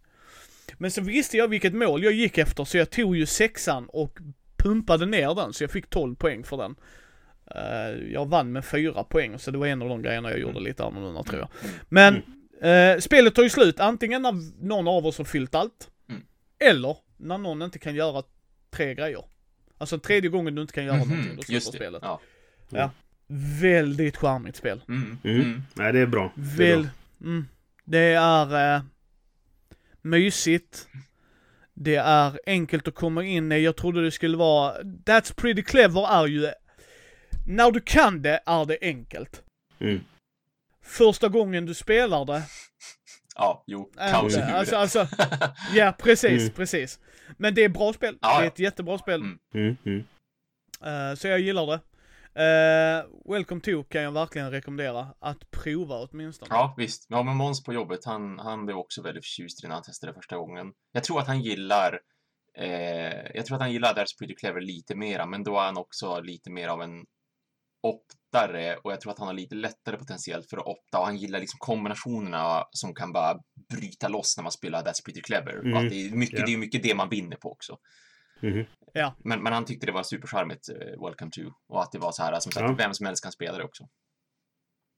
Men 0.78 0.92
så 0.92 1.02
visste 1.02 1.38
jag 1.38 1.48
vilket 1.48 1.74
mål 1.74 2.04
jag 2.04 2.14
gick 2.14 2.38
efter 2.38 2.66
så 2.66 2.78
jag 2.78 2.90
tog 2.90 3.16
ju 3.16 3.26
sexan 3.26 3.86
och 3.90 4.20
pumpade 4.64 5.06
ner 5.06 5.36
den 5.36 5.54
så 5.54 5.64
jag 5.64 5.72
fick 5.72 5.90
12 5.90 6.16
poäng 6.16 6.44
för 6.44 6.58
den. 6.58 6.76
Eh, 7.56 8.12
jag 8.14 8.26
vann 8.26 8.52
med 8.52 8.66
fyra 8.66 9.04
poäng 9.04 9.40
så 9.40 9.52
det 9.52 9.58
var 9.58 9.68
en 9.68 9.82
av 9.82 9.90
de 9.90 10.02
grejerna 10.02 10.30
jag 10.30 10.40
gjorde 10.40 10.60
lite 10.60 10.84
annorlunda 10.84 11.24
tror 11.24 11.40
jag. 11.40 11.50
Men 11.90 12.16
eh, 12.62 13.00
spelet 13.00 13.36
tar 13.36 13.44
ju 13.44 13.50
slut 13.50 13.80
antingen 13.80 14.22
när 14.22 14.64
någon 14.66 14.88
av 14.88 15.06
oss 15.06 15.18
har 15.18 15.26
fyllt 15.26 15.56
allt. 15.56 15.90
Mm. 16.10 16.22
Eller 16.60 16.98
när 17.18 17.38
någon 17.38 17.62
inte 17.62 17.80
kan 17.80 17.96
göra 17.96 18.24
tre 18.72 18.96
grejer. 18.96 19.24
Alltså 19.78 20.00
tredje 20.00 20.30
gången 20.30 20.56
du 20.56 20.62
inte 20.62 20.74
kan 20.74 20.86
göra 20.86 20.98
någonting, 20.98 21.36
då 21.36 21.42
slutar 21.42 21.72
spelet. 21.72 22.02
Ja. 22.06 22.20
Ja. 22.70 22.92
Väldigt 23.62 24.18
charmigt 24.18 24.56
spel. 24.56 24.82
Mm. 24.88 25.18
Mm. 25.24 25.42
Mm. 25.42 25.62
Nej, 25.74 25.94
det 25.94 26.00
är 26.00 26.06
bra. 26.06 26.32
Det 26.36 26.42
är 26.42 26.58
Väl, 26.76 26.82
bra. 26.82 27.30
mm, 27.30 27.48
det 27.84 28.00
är 28.14 28.76
eh, 28.76 28.82
mysigt. 30.02 30.88
Det 31.76 31.96
är 31.96 32.40
enkelt 32.46 32.88
att 32.88 32.96
komma 32.96 33.24
in 33.24 33.52
i. 33.52 33.60
Jag 33.60 33.76
trodde 33.78 34.04
det 34.04 34.12
skulle 34.12 34.38
vara, 34.38 34.82
That's 34.82 35.36
pretty 35.36 35.64
clever 35.64 36.08
är 36.24 36.28
ju, 36.28 36.48
när 37.48 37.72
du 37.72 37.80
kan 37.82 38.22
det 38.22 38.40
är 38.46 38.66
det 38.66 38.78
enkelt. 38.82 39.44
Mm. 39.80 40.00
Första 40.86 41.28
gången 41.28 41.66
du 41.66 41.74
spelar 41.74 42.26
det, 42.26 42.42
Ja, 43.36 43.64
jo. 43.68 43.92
Kaos 44.12 44.34
i 44.34 44.38
det, 44.38 44.46
huvudet. 44.46 44.74
alltså, 44.74 45.00
alltså, 45.00 45.08
ja 45.74 45.94
precis, 46.00 46.42
Mm. 46.42 46.54
precis. 46.54 47.00
Men 47.38 47.56
det 47.56 47.64
är 47.64 47.70
bra 47.70 47.94
spel. 47.94 48.18
Ja, 48.22 48.40
det 48.40 48.44
är 48.44 48.48
ett 48.48 48.60
jättebra 48.60 48.98
spel. 48.98 49.22
Mm. 49.54 49.78
Eh, 50.86 51.16
så 51.16 51.28
jag 51.28 51.40
gillar 51.40 51.68
det. 51.68 51.80
Eh, 52.36 53.06
Welcome 53.26 53.62
to 53.62 53.84
kan 53.84 54.02
jag 54.02 54.12
verkligen 54.12 54.52
rekommendera 54.52 55.08
att 55.20 55.52
prova 55.52 55.96
åtminstone. 55.96 56.50
Ja, 56.56 56.74
visst. 56.78 57.06
Ja, 57.10 57.24
men 57.24 57.38
Måns 57.38 57.64
på 57.64 57.74
jobbet, 57.74 58.06
han, 58.06 58.40
han 58.40 58.66
blev 58.66 58.78
också 58.78 59.02
väldigt 59.02 59.26
förtjust 59.26 59.64
i 59.64 59.68
när 59.68 59.76
han 59.76 59.84
testade 59.84 60.14
första 60.14 60.38
gången. 60.38 60.68
Jag 60.92 61.04
tror 61.04 61.20
att 61.20 61.28
han 61.28 61.42
gillar 61.42 62.00
eh, 62.58 63.32
jag 63.36 63.46
tror 63.46 63.56
att 63.56 63.62
han 63.62 63.72
gillar 63.72 63.94
That's 63.94 64.18
Pretty 64.20 64.36
Clever 64.36 64.62
lite 64.62 64.96
mera, 64.96 65.26
men 65.26 65.44
då 65.44 65.58
är 65.60 65.66
han 65.66 65.78
också 65.78 66.22
lite 66.22 66.52
mer 66.52 66.68
av 66.68 66.82
en 66.82 67.06
optare 67.88 68.76
och 68.84 68.92
jag 68.92 69.02
tror 69.02 69.12
att 69.12 69.20
han 69.20 69.28
har 69.28 69.34
lite 69.34 69.56
lättare 69.56 69.98
potentiellt 69.98 70.50
för 70.50 70.58
att 70.58 70.66
opta 70.66 71.00
och 71.00 71.06
han 71.06 71.18
gillar 71.18 71.40
liksom 71.40 71.58
kombinationerna 71.60 72.64
som 72.72 72.94
kan 72.96 73.12
bara 73.14 73.40
bryta 73.74 74.08
loss 74.08 74.38
när 74.38 74.44
man 74.44 74.52
spelar 74.52 74.84
That's 74.84 75.06
Pretty 75.06 75.22
Clever. 75.22 75.54
Mm. 75.60 75.74
Och 75.74 75.80
att 75.84 75.90
det 75.90 76.08
är 76.08 76.12
mycket, 76.12 76.40
Ja. 76.40 76.46
det 76.46 76.54
är 76.54 76.58
mycket 76.58 76.84
det 76.84 76.96
man 76.96 77.10
vinner 77.10 77.38
på 77.38 77.52
också. 77.52 77.78
Mhm. 78.44 78.66
Men, 79.24 79.44
men 79.44 79.54
han 79.54 79.66
tyckte 79.66 79.86
det 79.86 79.92
var 79.92 80.04
supercharmigt, 80.04 80.70
eh, 80.70 80.76
Welcome 81.06 81.32
to. 81.32 81.42
Och 81.70 81.84
att 81.84 81.92
det 81.92 82.00
var 82.00 82.12
så 82.12 82.24
här, 82.24 82.40
som 82.40 82.52
sagt, 82.52 82.66
Ja. 82.70 82.76
vem 82.78 82.94
som 82.94 83.06
helst 83.06 83.24
kan 83.24 83.32
spela 83.32 83.58
det 83.58 83.64
också. 83.64 83.84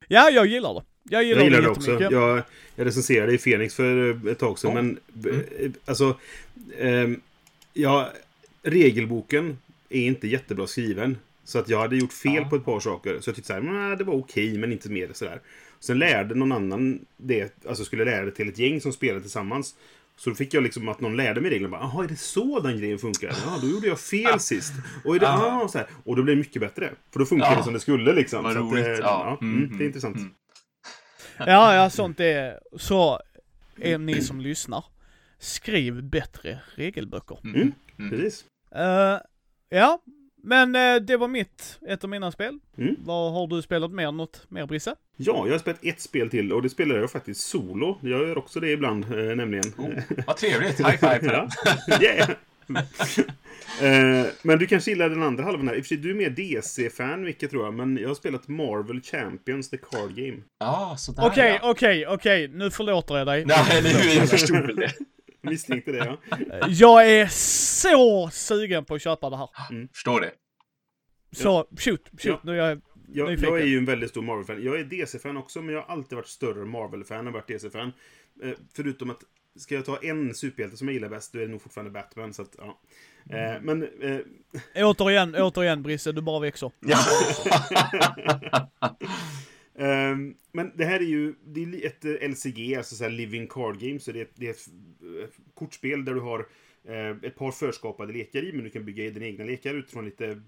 Ja, 0.08 0.30
jag 0.30 0.46
gillar 0.46 0.74
det. 0.74 0.82
Jag 1.10 1.24
gillar, 1.24 1.40
Jag 1.40 1.44
gillar 1.44 1.58
det 1.60 1.66
det 1.66 1.70
också. 1.70 1.90
Jag, 2.00 2.42
jag 2.76 2.86
recenserade 2.86 3.32
i 3.34 3.38
Phoenix 3.38 3.74
för 3.74 4.10
eh, 4.26 4.32
ett 4.32 4.38
tag 4.38 4.58
sedan, 4.58 4.70
Ja. 4.70 4.82
men 4.82 4.98
eh, 5.60 5.70
alltså... 5.84 6.18
ehm, 6.78 7.20
ja, 7.72 8.10
regelboken 8.62 9.58
är 9.88 10.00
inte 10.00 10.28
jättebra 10.28 10.66
skriven. 10.66 11.18
Så 11.44 11.58
att 11.58 11.68
jag 11.68 11.78
hade 11.78 11.96
gjort 11.96 12.12
fel 12.12 12.34
Ja. 12.36 12.48
på 12.48 12.56
ett 12.56 12.64
par 12.64 12.80
saker. 12.80 13.20
Så 13.20 13.28
jag 13.28 13.36
tyckte 13.36 13.46
så 13.46 13.52
här, 13.52 13.60
"Nej, 13.60 13.96
det 13.96 14.04
var 14.04 14.14
okej, 14.14 14.58
men 14.58 14.72
inte 14.72 14.88
mer 14.90 15.10
sådär. 15.12 15.40
Sen 15.80 15.98
lärde 15.98 16.34
någon 16.34 16.52
annan 16.52 17.06
det, 17.16 17.64
alltså 17.68 17.84
skulle 17.84 18.04
lära 18.04 18.24
det 18.24 18.30
till 18.30 18.48
ett 18.48 18.58
gäng 18.58 18.80
som 18.80 18.92
spelade 18.92 19.20
tillsammans. 19.20 19.74
Så 20.18 20.30
då 20.30 20.36
fick 20.36 20.54
jag 20.54 20.62
liksom 20.62 20.88
att 20.88 21.00
någon 21.00 21.16
lärde 21.16 21.40
mig 21.40 21.50
reglerna. 21.50 21.76
Jaha, 21.80 22.04
är 22.04 22.08
det 22.08 22.16
så 22.16 22.60
den 22.60 22.78
grejen 22.78 22.98
funkar? 22.98 23.28
Ja, 23.46 23.58
då 23.62 23.68
gjorde 23.68 23.86
jag 23.86 24.00
fel 24.00 24.40
sist. 24.40 24.72
Och, 25.04 25.16
är 25.16 25.20
det, 25.20 25.26
Ja. 25.26 25.60
ah, 25.64 25.68
så 25.68 25.78
här. 25.78 25.86
och 26.04 26.16
då 26.16 26.22
blev 26.22 26.36
det 26.36 26.40
mycket 26.40 26.60
bättre. 26.62 26.90
För 27.12 27.18
då 27.18 27.26
funkar 27.26 27.50
Ja. 27.50 27.56
det 27.56 27.62
som 27.64 27.72
det 27.72 27.80
skulle 27.80 28.12
liksom. 28.12 28.44
Vad 28.44 28.52
så 28.52 28.58
att, 28.58 28.72
roligt. 28.72 28.86
eh, 28.86 28.92
Ja. 28.92 29.38
mm, 29.40 29.64
Mm, 29.64 29.78
det 29.78 29.84
är 29.84 29.86
intressant. 29.86 30.16
mm. 30.16 30.30
Ja, 31.38 31.74
ja, 31.74 31.90
sånt 31.90 32.20
är... 32.20 32.60
Så 32.78 33.20
är 33.80 33.98
ni 33.98 34.22
som 34.22 34.40
lyssnar. 34.40 34.84
Skriv 35.38 36.02
bättre 36.02 36.58
regelböcker. 36.74 37.38
Mm. 37.44 37.72
Mm. 37.98 38.10
Precis. 38.10 38.44
Eh, 38.74 39.18
ja, 39.68 40.02
men 40.46 40.74
eh, 40.74 41.02
det 41.02 41.16
var 41.16 41.28
mitt, 41.28 41.78
ett 41.88 42.04
av 42.04 42.10
mina 42.10 42.32
spel. 42.32 42.58
Mm. 42.78 42.96
Vad 42.98 43.32
har 43.32 43.46
du 43.46 43.62
spelat 43.62 43.90
mer? 43.90 44.12
Något 44.12 44.46
mer 44.48 44.66
Brisse? 44.66 44.94
Ja, 45.16 45.46
jag 45.46 45.54
har 45.54 45.58
spelat 45.58 45.84
ett 45.84 46.00
spel 46.00 46.30
till 46.30 46.52
och 46.52 46.62
det 46.62 46.68
spelar 46.68 46.96
jag 46.96 47.10
faktiskt 47.10 47.40
solo. 47.40 47.98
Jag 48.00 48.28
gör 48.28 48.38
också 48.38 48.60
det 48.60 48.70
ibland, 48.70 49.04
eh, 49.04 49.36
nämligen. 49.36 49.64
Oh, 49.78 49.88
vad 50.26 50.36
trevligt. 50.36 50.80
High 50.80 50.96
five 50.96 51.20
ja. 51.88 52.02
yeah. 52.02 52.30
Eh, 53.82 54.26
men 54.42 54.58
du 54.58 54.66
kanske 54.66 54.90
gillar 54.90 55.08
den 55.08 55.22
andra 55.22 55.44
halvan 55.44 55.68
här. 55.68 55.74
I 55.74 55.80
och 55.80 55.84
för 55.84 55.88
sig, 55.88 55.96
du 55.96 56.10
är 56.10 56.14
mer 56.14 56.30
DC-fan, 56.30 57.24
vilket 57.24 57.50
tror 57.50 57.64
jag. 57.64 57.74
Men 57.74 57.96
jag 57.96 58.08
har 58.08 58.14
spelat 58.14 58.48
Marvel 58.48 59.02
Champions, 59.02 59.70
the 59.70 59.76
card 59.76 60.16
game. 60.16 60.36
Ja, 60.58 60.94
sådär 60.98 61.22
Okej, 61.26 61.60
okej, 61.62 62.06
okej, 62.06 62.48
nu 62.48 62.70
förlåter 62.70 63.16
jag 63.18 63.26
dig. 63.26 63.44
Nej, 63.44 63.82
nu, 63.82 63.88
jag 63.88 64.28
förstod 64.28 64.66
väl 64.66 64.76
det. 64.76 64.92
Misstänkte 65.50 65.92
det, 65.92 65.98
ja. 65.98 66.18
Jag 66.68 67.10
är 67.10 67.26
så 67.26 68.30
sugen 68.32 68.84
på 68.84 68.94
att 68.94 69.02
köpa 69.02 69.30
det 69.30 69.36
här. 69.36 69.48
Förstår 69.92 70.20
det. 70.20 70.30
Så, 71.32 71.66
shoot, 71.78 71.78
shoot, 71.78 72.10
Ja. 72.22 72.40
nu 72.44 72.60
är 72.60 72.68
jag... 72.68 72.80
Jag, 73.08 73.28
Nyfiken. 73.28 73.52
jag 73.54 73.62
är 73.62 73.66
ju 73.66 73.78
en 73.78 73.84
väldigt 73.84 74.10
stor 74.10 74.22
Marvel-fan. 74.22 74.62
Jag 74.64 74.80
är 74.80 74.84
DC-fan 74.84 75.36
också, 75.36 75.62
men 75.62 75.74
jag 75.74 75.82
har 75.82 75.92
alltid 75.94 76.16
varit 76.16 76.28
större 76.28 76.64
Marvel-fan 76.64 77.26
än 77.26 77.32
varit 77.32 77.48
DC-fan. 77.48 77.92
Eh, 78.42 78.50
förutom 78.76 79.10
att, 79.10 79.18
ska 79.56 79.74
jag 79.74 79.84
ta 79.84 79.98
en 80.02 80.34
superhjälte 80.34 80.76
som 80.76 80.88
jag 80.88 80.94
gillar 80.94 81.08
bäst, 81.08 81.32
då 81.32 81.38
är 81.38 81.42
det 81.42 81.48
nog 81.48 81.62
fortfarande 81.62 81.90
Batman. 81.90 82.34
Så 82.34 82.42
att, 82.42 82.56
ja. 82.58 82.80
Eh, 83.36 83.60
men 83.62 83.82
eh, 84.02 84.18
Återigen, 84.86 85.34
återigen 85.34 85.82
Brisse, 85.82 86.12
du 86.12 86.22
bara 86.22 86.40
växer. 86.40 86.70
Ehm, 89.78 90.34
men 90.52 90.72
det 90.76 90.84
här 90.84 91.00
är 91.00 91.04
ju 91.04 91.34
det 91.44 91.62
är 91.62 91.86
ett 91.86 92.04
eh, 92.04 92.28
LCG, 92.30 92.74
alltså 92.74 92.94
så 92.94 93.04
här 93.04 93.10
Living 93.10 93.46
Card 93.46 93.78
Game. 93.80 93.98
Så 94.00 94.12
det 94.12 94.18
är, 94.18 94.22
ett- 94.24 94.30
det 94.34 94.46
är 94.46 94.50
ett 94.50 94.68
eh, 95.22 95.28
kortspel 95.54 96.04
där 96.04 96.14
du 96.14 96.20
har 96.20 96.46
eh, 96.84 97.10
ett 97.22 97.36
par 97.36 97.50
förskapade 97.52 98.12
lekar 98.12 98.44
i, 98.44 98.52
men 98.52 98.64
du 98.64 98.70
kan 98.70 98.84
bygga 98.84 99.10
dina 99.10 99.26
egna 99.26 99.44
lekar 99.44 99.74
utifrån 99.74 100.04
lite... 100.04 100.42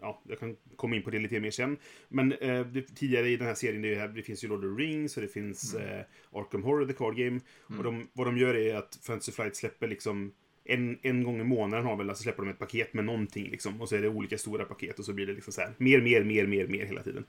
Ja, 0.00 0.22
jag 0.28 0.38
kan 0.38 0.56
komma 0.76 0.96
in 0.96 1.02
på 1.02 1.10
det 1.10 1.18
lite 1.18 1.40
mer 1.40 1.50
sen. 1.50 1.76
Men 2.08 2.32
eh, 2.32 2.66
det, 2.66 2.82
tidigare 2.82 3.28
i 3.28 3.36
den 3.36 3.46
här 3.46 3.54
serien, 3.54 3.82
det, 3.82 3.94
här, 3.94 4.08
det 4.08 4.22
finns 4.22 4.44
ju 4.44 4.48
Lord 4.48 4.64
of 4.64 4.76
the 4.76 4.82
Rings 4.82 5.16
och 5.16 5.22
det 5.22 5.28
finns 5.28 5.74
eh, 5.74 6.00
Arkham 6.32 6.62
Horror, 6.62 6.86
The 6.86 6.92
Card 6.92 7.16
Game. 7.16 7.40
Och 7.78 7.84
de, 7.84 8.08
vad 8.12 8.26
de 8.26 8.38
gör 8.38 8.54
är 8.54 8.74
att 8.74 8.98
Fantasy 9.02 9.32
Flight 9.32 9.56
släpper 9.56 9.88
liksom 9.88 10.32
en, 10.64 10.98
en 11.02 11.24
gång 11.24 11.40
i 11.40 11.44
månaden 11.44 11.86
har 11.86 11.96
väl, 11.96 12.08
alltså 12.08 12.22
släpper 12.22 12.42
de 12.42 12.50
ett 12.50 12.58
paket 12.58 12.94
med 12.94 13.04
någonting 13.04 13.48
liksom. 13.50 13.80
Och 13.80 13.88
så 13.88 13.96
är 13.96 14.02
det 14.02 14.08
olika 14.08 14.38
stora 14.38 14.64
paket 14.64 14.98
och 14.98 15.04
så 15.04 15.12
blir 15.12 15.26
det 15.26 15.32
liksom 15.32 15.52
så 15.52 15.60
här 15.60 15.72
mer, 15.78 16.00
mer, 16.00 16.24
mer, 16.24 16.46
mer, 16.46 16.66
mer 16.66 16.84
hela 16.84 17.02
tiden. 17.02 17.24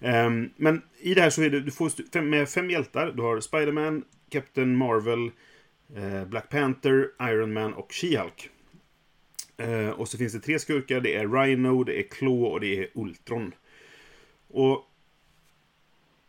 Ehm, 0.00 0.50
men 0.56 0.82
i 0.98 1.14
det 1.14 1.20
här 1.20 1.30
så 1.30 1.42
är 1.42 1.50
det, 1.50 1.60
du 1.60 1.70
får 1.70 2.10
fem, 2.12 2.30
med 2.30 2.48
fem 2.48 2.70
hjältar. 2.70 3.12
Du 3.12 3.22
har 3.22 3.40
Spider-Man, 3.40 4.04
Captain 4.30 4.76
Marvel, 4.76 5.30
eh, 5.96 6.24
Black 6.24 6.48
Panther, 6.48 7.08
Iron 7.20 7.52
Man 7.52 7.74
och 7.74 7.92
She-Hulk. 7.92 8.48
Eh, 9.56 9.90
och 9.90 10.08
så 10.08 10.18
finns 10.18 10.32
det 10.32 10.40
tre 10.40 10.58
skurkar. 10.58 11.00
Det 11.00 11.14
är 11.14 11.28
Rhino, 11.28 11.84
det 11.84 12.00
är 12.00 12.02
Claw 12.02 12.44
och 12.44 12.60
det 12.60 12.78
är 12.78 12.88
Ultron. 12.94 13.54
Och 14.48 14.84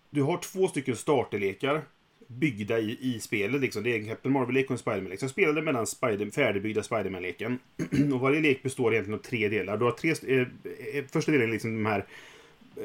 du 0.10 0.22
har 0.22 0.38
två 0.38 0.68
stycken 0.68 0.96
starterlekar 0.96 1.82
byggda 2.28 2.80
i, 2.80 2.98
i 3.02 3.20
spelet. 3.20 3.62
Liksom. 3.62 3.84
Det 3.84 3.90
är 3.90 4.00
en 4.00 4.08
Captain 4.08 4.34
Marvel-lek 4.34 4.66
och 4.66 4.72
en 4.72 4.78
Spiderman-lek. 4.78 5.20
Så 5.20 5.24
jag 5.24 5.32
spelade 5.32 5.62
med 5.62 5.76
den 5.76 5.88
Spider 5.88 6.32
färdigbyggda 6.32 6.84
Spiderman-leken. 6.84 7.60
och 8.14 8.20
varje 8.20 8.42
lek 8.42 8.64
består 8.64 8.94
egentligen 8.94 9.20
av 9.20 9.24
tre 9.24 9.50
delar. 9.50 9.78
Du 9.78 9.86
har 9.86 9.92
tre, 9.92 10.10
eh, 10.10 10.48
eh, 10.94 11.06
första 11.12 11.32
delen 11.32 11.48
är 11.48 11.52
liksom 11.54 11.84
de 11.84 11.86
här 11.86 12.00
eh, 12.00 12.06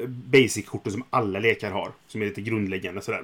basic-korten 0.07 0.91
som 0.91 1.03
alla 1.09 1.39
lekar 1.39 1.71
har. 1.71 1.91
Som 2.07 2.21
är 2.21 2.25
lite 2.25 2.41
grundläggande 2.41 3.01
sådär. 3.01 3.23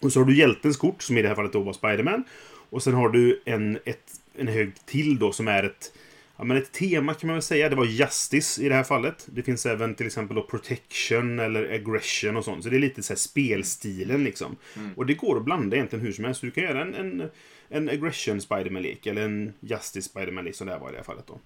och 0.00 0.12
så 0.12 0.20
har 0.20 0.24
du 0.24 0.36
hjältens 0.36 0.76
kort, 0.76 1.02
som 1.02 1.18
i 1.18 1.22
det 1.22 1.28
här 1.28 1.34
fallet 1.34 1.52
då 1.52 1.60
var 1.60 1.72
Spiderman. 1.72 2.24
Och 2.70 2.82
sen 2.82 2.94
har 2.94 3.08
du 3.08 3.42
en, 3.44 3.78
ett, 3.84 4.20
en 4.36 4.48
hög 4.48 4.72
till 4.86 5.18
då 5.18 5.32
som 5.32 5.48
är 5.48 5.62
ett 5.62 5.92
Ja, 6.36 6.44
men 6.44 6.56
ett 6.56 6.72
tema 6.72 7.14
kan 7.14 7.26
man 7.26 7.34
väl 7.34 7.42
säga. 7.42 7.68
Det 7.68 7.76
var 7.76 7.84
Justice 7.84 8.62
i 8.62 8.68
det 8.68 8.74
här 8.74 8.82
fallet. 8.82 9.26
Det 9.26 9.42
finns 9.42 9.66
även 9.66 9.94
till 9.94 10.06
exempel 10.06 10.36
då 10.36 10.42
Protection 10.42 11.38
eller 11.38 11.74
Aggression 11.74 12.36
och 12.36 12.44
sånt. 12.44 12.64
Så 12.64 12.70
det 12.70 12.76
är 12.76 12.80
lite 12.80 13.02
så 13.02 13.12
här 13.12 13.18
spelstilen 13.18 14.24
liksom. 14.24 14.56
Och 14.96 15.06
det 15.06 15.14
går 15.14 15.36
att 15.36 15.44
blanda 15.44 15.76
egentligen 15.76 16.04
hur 16.04 16.12
som 16.12 16.24
helst. 16.24 16.40
Du 16.40 16.50
kan 16.50 16.64
göra 16.64 16.82
en, 16.82 16.94
en, 16.94 17.30
en 17.68 17.88
Aggression 17.88 18.40
Spiderman-lek 18.40 19.06
eller 19.06 19.22
en 19.22 19.52
Justice 19.60 20.08
Spiderman-lek 20.08 20.54
som 20.54 20.66
det 20.66 20.72
här 20.72 20.80
var 20.80 20.88
i 20.88 20.92
det 20.92 20.98
här 20.98 21.04
fallet 21.04 21.26
då. 21.26 21.38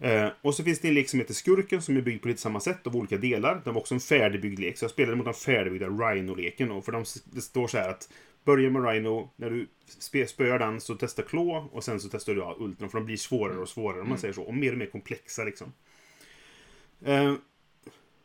Eh, 0.00 0.28
och 0.42 0.54
så 0.54 0.64
finns 0.64 0.80
det 0.80 0.88
en 0.88 0.94
lek 0.94 1.08
som 1.08 1.18
heter 1.18 1.34
Skurken 1.34 1.82
som 1.82 1.96
är 1.96 2.00
byggd 2.00 2.22
på 2.22 2.28
lite 2.28 2.40
samma 2.40 2.60
sätt 2.60 2.86
av 2.86 2.96
olika 2.96 3.16
delar. 3.16 3.62
Den 3.64 3.74
var 3.74 3.80
också 3.80 3.94
en 3.94 4.00
färdigbyggd 4.00 4.58
lek, 4.58 4.78
så 4.78 4.84
jag 4.84 4.90
spelade 4.90 5.16
mot 5.16 5.24
den 5.26 5.34
färdigbyggda 5.34 5.86
Rhino-leken. 5.86 6.70
Och 6.70 6.84
för 6.84 6.92
de, 6.92 7.04
det 7.24 7.40
står 7.40 7.68
så 7.68 7.78
här 7.78 7.88
att 7.88 8.08
börja 8.44 8.70
med 8.70 8.84
Rhino, 8.84 9.30
när 9.36 9.50
du 9.50 9.66
spöar 10.26 10.58
den 10.58 10.80
så 10.80 10.94
testa 10.94 11.22
Claw 11.22 11.68
och 11.72 11.84
sen 11.84 12.00
så 12.00 12.08
testar 12.08 12.34
du 12.34 12.40
ja, 12.40 12.56
Ultron 12.58 12.90
för 12.90 12.98
de 12.98 13.04
blir 13.04 13.16
svårare 13.16 13.58
och 13.58 13.68
svårare 13.68 14.00
om 14.00 14.08
man 14.08 14.18
säger 14.18 14.34
så. 14.34 14.42
Och 14.42 14.54
mer 14.54 14.72
och 14.72 14.78
mer 14.78 14.86
komplexa 14.86 15.44
liksom. 15.44 15.72
Eh, 17.04 17.34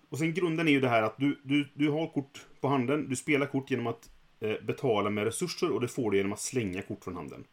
och 0.09 0.17
sen 0.17 0.33
grunden 0.33 0.67
är 0.67 0.71
ju 0.71 0.79
det 0.79 0.89
här 0.89 1.03
att 1.03 1.17
du, 1.17 1.41
du, 1.43 1.67
du 1.73 1.89
har 1.89 2.07
kort 2.07 2.45
på 2.61 2.67
handen, 2.67 3.09
du 3.09 3.15
spelar 3.15 3.45
kort 3.45 3.71
genom 3.71 3.87
att 3.87 4.09
eh, 4.39 4.65
betala 4.65 5.09
med 5.09 5.23
resurser 5.23 5.71
och 5.71 5.81
det 5.81 5.87
får 5.87 6.11
du 6.11 6.17
genom 6.17 6.33
att 6.33 6.39
slänga 6.39 6.81
kort 6.81 7.03
från 7.03 7.15
handen. 7.15 7.43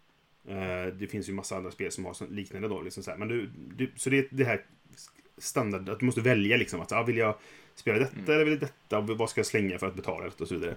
Eh, 0.49 0.95
det 0.95 1.07
finns 1.07 1.29
ju 1.29 1.33
massa 1.33 1.57
andra 1.57 1.71
spel 1.71 1.93
som 1.93 2.05
har 2.05 2.31
liknande 2.31 2.69
då. 2.69 2.81
Liksom 2.81 3.03
så 3.03 3.11
här. 3.11 3.19
Men 3.19 3.29
du, 3.29 3.51
du, 3.77 3.91
så 3.97 4.11
det 4.11 4.19
är 4.19 4.27
det 4.31 4.45
här 4.45 4.65
standard, 5.39 5.89
att 5.89 6.01
du 6.01 6.07
måste 6.07 6.21
välja 6.21 6.57
liksom. 6.57 6.81
Att, 6.81 6.93
ah, 6.93 7.03
vill 7.03 7.17
jag 7.17 7.35
spela 7.75 7.99
detta 7.99 8.35
eller 8.35 8.45
vill 8.45 8.53
jag 8.53 8.61
detta? 8.61 9.01
Vad 9.01 9.31
ska 9.31 9.39
jag 9.39 9.47
slänga 9.47 9.79
för 9.79 9.87
att 9.87 9.95
betala 9.95 10.25
det 10.25 10.41
och 10.41 10.49
så 10.49 10.55
vidare. 10.55 10.77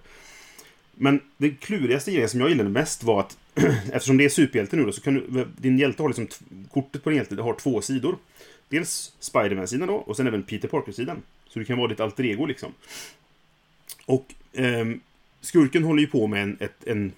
Men 0.95 1.19
det 1.37 1.49
klurigaste 1.49 2.11
grejen 2.11 2.29
som 2.29 2.39
jag 2.39 2.49
gillade 2.49 2.69
mest 2.69 3.03
var 3.03 3.19
att 3.19 3.37
eftersom 3.91 4.17
det 4.17 4.25
är 4.25 4.29
superhjälte 4.29 4.75
nu 4.75 4.85
då, 4.85 4.91
så 4.91 5.01
kan 5.01 5.13
du, 5.13 5.47
din 5.57 5.79
hjälte 5.79 6.01
har 6.01 6.09
liksom, 6.09 6.27
kortet 6.71 7.03
på 7.03 7.09
din 7.09 7.17
hjälte 7.17 7.41
har 7.41 7.53
två 7.53 7.81
sidor. 7.81 8.17
Dels 8.69 9.15
Spiderman-sidan 9.19 9.87
då, 9.87 9.95
och 9.95 10.17
sen 10.17 10.27
även 10.27 10.43
Peter 10.43 10.67
Parker-sidan. 10.67 11.21
Så 11.47 11.59
du 11.59 11.65
kan 11.65 11.77
vara 11.77 11.87
ditt 11.87 11.99
alter 11.99 12.25
ego 12.25 12.45
liksom. 12.45 12.73
Och 14.05 14.33
ehm, 14.53 14.99
skurken 15.41 15.83
håller 15.83 16.01
ju 16.01 16.07
på 16.07 16.27
med 16.27 16.43
en, 16.43 16.57
ett, 16.59 16.83
en 16.85 17.05
eh, 17.05 17.11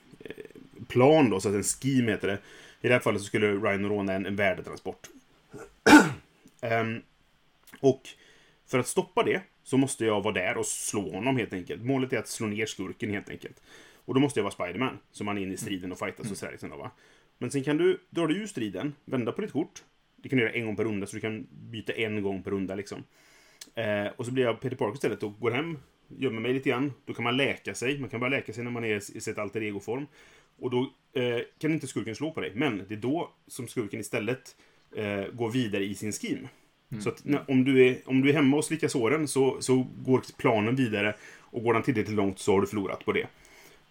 plan 0.87 1.29
då, 1.29 1.39
så 1.39 1.49
att 1.49 1.55
en 1.55 1.63
scheme 1.63 2.11
heter 2.11 2.27
det. 2.27 2.37
I 2.81 2.87
det 2.87 2.93
här 2.93 2.99
fallet 2.99 3.21
så 3.21 3.27
skulle 3.27 3.47
Ryan 3.47 3.89
råna 3.89 4.13
en, 4.13 4.25
en 4.25 4.35
värdetransport. 4.35 5.07
um, 6.61 7.01
och 7.79 8.01
för 8.67 8.79
att 8.79 8.87
stoppa 8.87 9.23
det 9.23 9.41
så 9.63 9.77
måste 9.77 10.05
jag 10.05 10.21
vara 10.21 10.33
där 10.33 10.57
och 10.57 10.65
slå 10.65 11.11
honom 11.11 11.37
helt 11.37 11.53
enkelt. 11.53 11.83
Målet 11.83 12.13
är 12.13 12.17
att 12.17 12.27
slå 12.27 12.47
ner 12.47 12.65
skurken 12.65 13.09
helt 13.09 13.29
enkelt. 13.29 13.61
Och 14.05 14.13
då 14.13 14.19
måste 14.19 14.39
jag 14.39 14.43
vara 14.43 14.53
Spiderman, 14.53 14.99
så 15.11 15.23
man 15.23 15.37
är 15.37 15.41
inne 15.41 15.53
i 15.53 15.57
striden 15.57 15.91
och 15.91 15.99
fightas 15.99 16.31
och 16.31 16.37
sådär. 16.37 16.51
Liksom 16.51 16.69
då, 16.69 16.77
va? 16.77 16.91
Men 17.37 17.51
sen 17.51 17.63
kan 17.63 17.77
du 17.77 17.99
dra 18.09 18.27
dig 18.27 18.37
ur 18.37 18.47
striden, 18.47 18.95
vända 19.05 19.31
på 19.31 19.41
ditt 19.41 19.51
kort. 19.51 19.83
Det 20.15 20.29
kan 20.29 20.37
du 20.37 20.43
göra 20.43 20.53
en 20.53 20.65
gång 20.65 20.75
per 20.75 20.83
runda, 20.83 21.07
så 21.07 21.15
du 21.15 21.21
kan 21.21 21.47
byta 21.51 21.93
en 21.93 22.21
gång 22.21 22.43
per 22.43 22.51
runda 22.51 22.75
liksom. 22.75 23.03
Eh, 23.75 24.07
och 24.15 24.25
så 24.25 24.31
blir 24.31 24.43
jag 24.43 24.61
Peter 24.61 24.75
Parker 24.75 24.95
istället 24.95 25.23
och 25.23 25.39
går 25.39 25.51
hem, 25.51 25.77
gömmer 26.07 26.41
mig 26.41 26.53
lite 26.53 26.69
grann. 26.69 26.93
Då 27.05 27.13
kan 27.13 27.23
man 27.23 27.37
läka 27.37 27.73
sig. 27.73 27.99
Man 27.99 28.09
kan 28.09 28.19
börja 28.19 28.37
läka 28.37 28.53
sig 28.53 28.63
när 28.63 28.71
man 28.71 28.83
är 28.83 28.95
i 29.17 29.21
sitt 29.21 29.37
alter 29.37 29.61
ego-form. 29.61 30.07
Och 30.59 30.69
då 30.69 30.93
eh, 31.13 31.39
kan 31.59 31.73
inte 31.73 31.87
skurken 31.87 32.15
slå 32.15 32.31
på 32.31 32.41
dig. 32.41 32.51
Men 32.55 32.83
det 32.87 32.93
är 32.93 32.99
då 32.99 33.31
som 33.47 33.67
skurken 33.67 33.99
istället 33.99 34.55
eh, 34.95 35.23
går 35.33 35.51
vidare 35.51 35.83
i 35.83 35.95
sin 35.95 36.11
scheme. 36.11 36.47
Så 36.99 37.09
att 37.09 37.25
när, 37.25 37.51
om, 37.51 37.63
du 37.63 37.87
är, 37.87 37.97
om 38.05 38.21
du 38.21 38.29
är 38.29 38.33
hemma 38.33 38.57
och 38.57 38.65
slickar 38.65 38.87
såren 38.87 39.27
så, 39.27 39.57
så 39.61 39.87
går 39.97 40.23
planen 40.37 40.75
vidare. 40.75 41.15
Och 41.39 41.63
går 41.63 41.73
den 41.73 41.83
tillräckligt 41.83 42.15
långt 42.15 42.39
så 42.39 42.53
har 42.53 42.61
du 42.61 42.67
förlorat 42.67 43.05
på 43.05 43.11
det. 43.11 43.27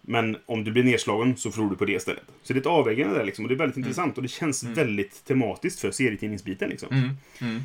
Men 0.01 0.37
om 0.45 0.63
du 0.63 0.71
blir 0.71 0.83
nedslagen 0.83 1.37
så 1.37 1.51
förlorar 1.51 1.69
du 1.69 1.75
på 1.75 1.85
det 1.85 1.93
istället. 1.93 2.23
Så 2.43 2.53
det 2.53 2.57
är 2.57 2.61
ett 2.61 2.67
avvägande 2.67 3.15
där 3.15 3.25
liksom. 3.25 3.45
Och 3.45 3.49
det 3.49 3.55
är 3.55 3.59
väldigt 3.59 3.77
intressant. 3.77 4.17
Och 4.17 4.23
det 4.23 4.29
känns 4.29 4.63
väldigt 4.63 5.25
tematiskt 5.25 5.79
för 5.79 5.91
serietidningsbiten 5.91 6.69
liksom. 6.69 6.89
Mm. 6.91 7.09
Mm. 7.41 7.61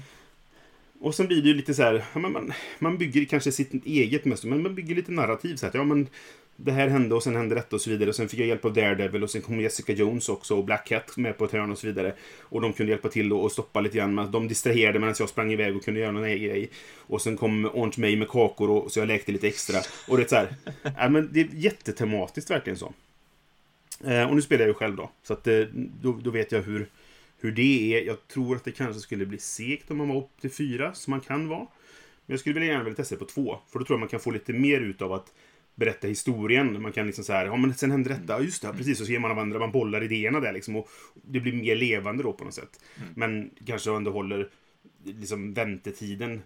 Och 1.00 1.14
sen 1.14 1.26
blir 1.26 1.42
det 1.42 1.48
ju 1.48 1.54
lite 1.54 1.74
så 1.74 1.82
här, 1.82 2.04
man, 2.14 2.52
man 2.78 2.98
bygger 2.98 3.24
kanske 3.24 3.52
sitt 3.52 3.86
eget 3.86 4.24
mest, 4.24 4.44
men 4.44 4.62
man 4.62 4.74
bygger 4.74 4.94
lite 4.94 5.12
narrativ. 5.12 5.56
Så 5.56 5.66
att, 5.66 5.74
ja, 5.74 5.84
men 5.84 6.08
det 6.56 6.72
här 6.72 6.88
hände 6.88 7.14
och 7.14 7.22
sen 7.22 7.36
hände 7.36 7.54
detta 7.54 7.76
och 7.76 7.82
så 7.82 7.90
vidare. 7.90 8.08
Och 8.08 8.16
sen 8.16 8.28
fick 8.28 8.40
jag 8.40 8.46
hjälp 8.46 8.64
av 8.64 8.72
Daredevil 8.72 9.22
och 9.22 9.30
sen 9.30 9.42
kom 9.42 9.60
Jessica 9.60 9.92
Jones 9.92 10.28
också 10.28 10.56
och 10.56 10.64
Black 10.64 10.86
Cat 10.86 11.16
med 11.16 11.38
på 11.38 11.44
ett 11.44 11.52
hörn 11.52 11.72
och 11.72 11.78
så 11.78 11.86
vidare. 11.86 12.14
Och 12.40 12.60
de 12.60 12.72
kunde 12.72 12.92
hjälpa 12.92 13.08
till 13.08 13.32
och, 13.32 13.52
stoppa 13.52 13.80
lite 13.80 13.96
grann. 13.96 14.14
Men 14.14 14.30
de 14.30 14.48
distraherade 14.48 14.98
medan 14.98 15.14
jag 15.18 15.28
sprang 15.28 15.52
iväg 15.52 15.76
och 15.76 15.84
kunde 15.84 16.00
göra 16.00 16.12
någon 16.12 16.24
egen 16.24 16.48
grej. 16.48 16.70
Och 16.96 17.22
sen 17.22 17.36
kom 17.36 17.66
Orange 17.66 17.94
May 17.96 18.16
med 18.16 18.28
kakor 18.28 18.70
och 18.70 18.92
så 18.92 18.98
jag 18.98 19.08
lekte 19.08 19.32
lite 19.32 19.48
extra. 19.48 19.78
Och 20.08 20.16
det 20.16 20.22
är 20.22 20.28
så 20.28 20.36
här, 20.36 20.54
ja, 20.98 21.08
men 21.08 21.28
det 21.32 21.40
är 21.40 21.48
jättetematiskt 21.52 22.50
verkligen 22.50 22.78
så. 22.78 22.92
Eh, 24.04 24.28
och 24.28 24.34
nu 24.34 24.42
spelar 24.42 24.62
jag 24.62 24.68
ju 24.68 24.74
själv 24.74 24.96
då. 24.96 25.10
Så 25.22 25.32
att, 25.32 25.46
eh, 25.46 25.60
då, 25.74 26.12
då 26.22 26.30
vet 26.30 26.52
jag 26.52 26.62
hur, 26.62 26.86
hur 27.40 27.52
det 27.52 27.94
är. 27.94 28.02
Jag 28.06 28.28
tror 28.28 28.56
att 28.56 28.64
det 28.64 28.72
kanske 28.72 29.00
skulle 29.00 29.26
bli 29.26 29.38
segt 29.38 29.90
om 29.90 29.96
man 29.96 30.08
var 30.08 30.16
upp 30.16 30.40
till 30.40 30.50
fyra, 30.50 30.94
som 30.94 31.10
man 31.10 31.20
kan 31.20 31.48
vara. 31.48 31.66
Men 32.26 32.34
jag 32.34 32.40
skulle 32.40 32.54
vilja 32.54 32.72
gärna 32.72 32.84
vilja 32.84 32.96
testa 32.96 33.14
det 33.14 33.18
på 33.18 33.24
två. 33.24 33.58
För 33.68 33.78
då 33.78 33.84
tror 33.84 33.94
jag 33.94 34.00
man 34.00 34.08
kan 34.08 34.20
få 34.20 34.30
lite 34.30 34.52
mer 34.52 34.80
ut 34.80 35.02
av 35.02 35.12
att 35.12 35.32
berätta 35.74 36.08
historien. 36.08 36.82
Man 36.82 36.92
kan 36.92 37.06
liksom 37.06 37.24
så 37.24 37.32
här, 37.32 37.46
ja 37.46 37.56
men 37.56 37.74
sen 37.74 37.90
hände 37.90 38.08
detta, 38.08 38.32
ja 38.32 38.40
just 38.40 38.62
det, 38.62 38.72
precis. 38.72 39.00
Och 39.00 39.06
så 39.06 39.12
ger 39.12 39.18
man 39.18 39.36
varandra, 39.36 39.58
man 39.58 39.72
bollar 39.72 40.02
idéerna 40.02 40.40
där 40.40 40.52
liksom. 40.52 40.76
Och 40.76 40.88
det 41.14 41.40
blir 41.40 41.52
mer 41.52 41.76
levande 41.76 42.22
då 42.22 42.32
på 42.32 42.44
något 42.44 42.54
sätt. 42.54 42.80
Men 43.14 43.50
kanske 43.66 43.96
ändå 43.96 44.10
håller 44.10 44.48
liksom 45.04 45.54
väntetiden 45.54 46.42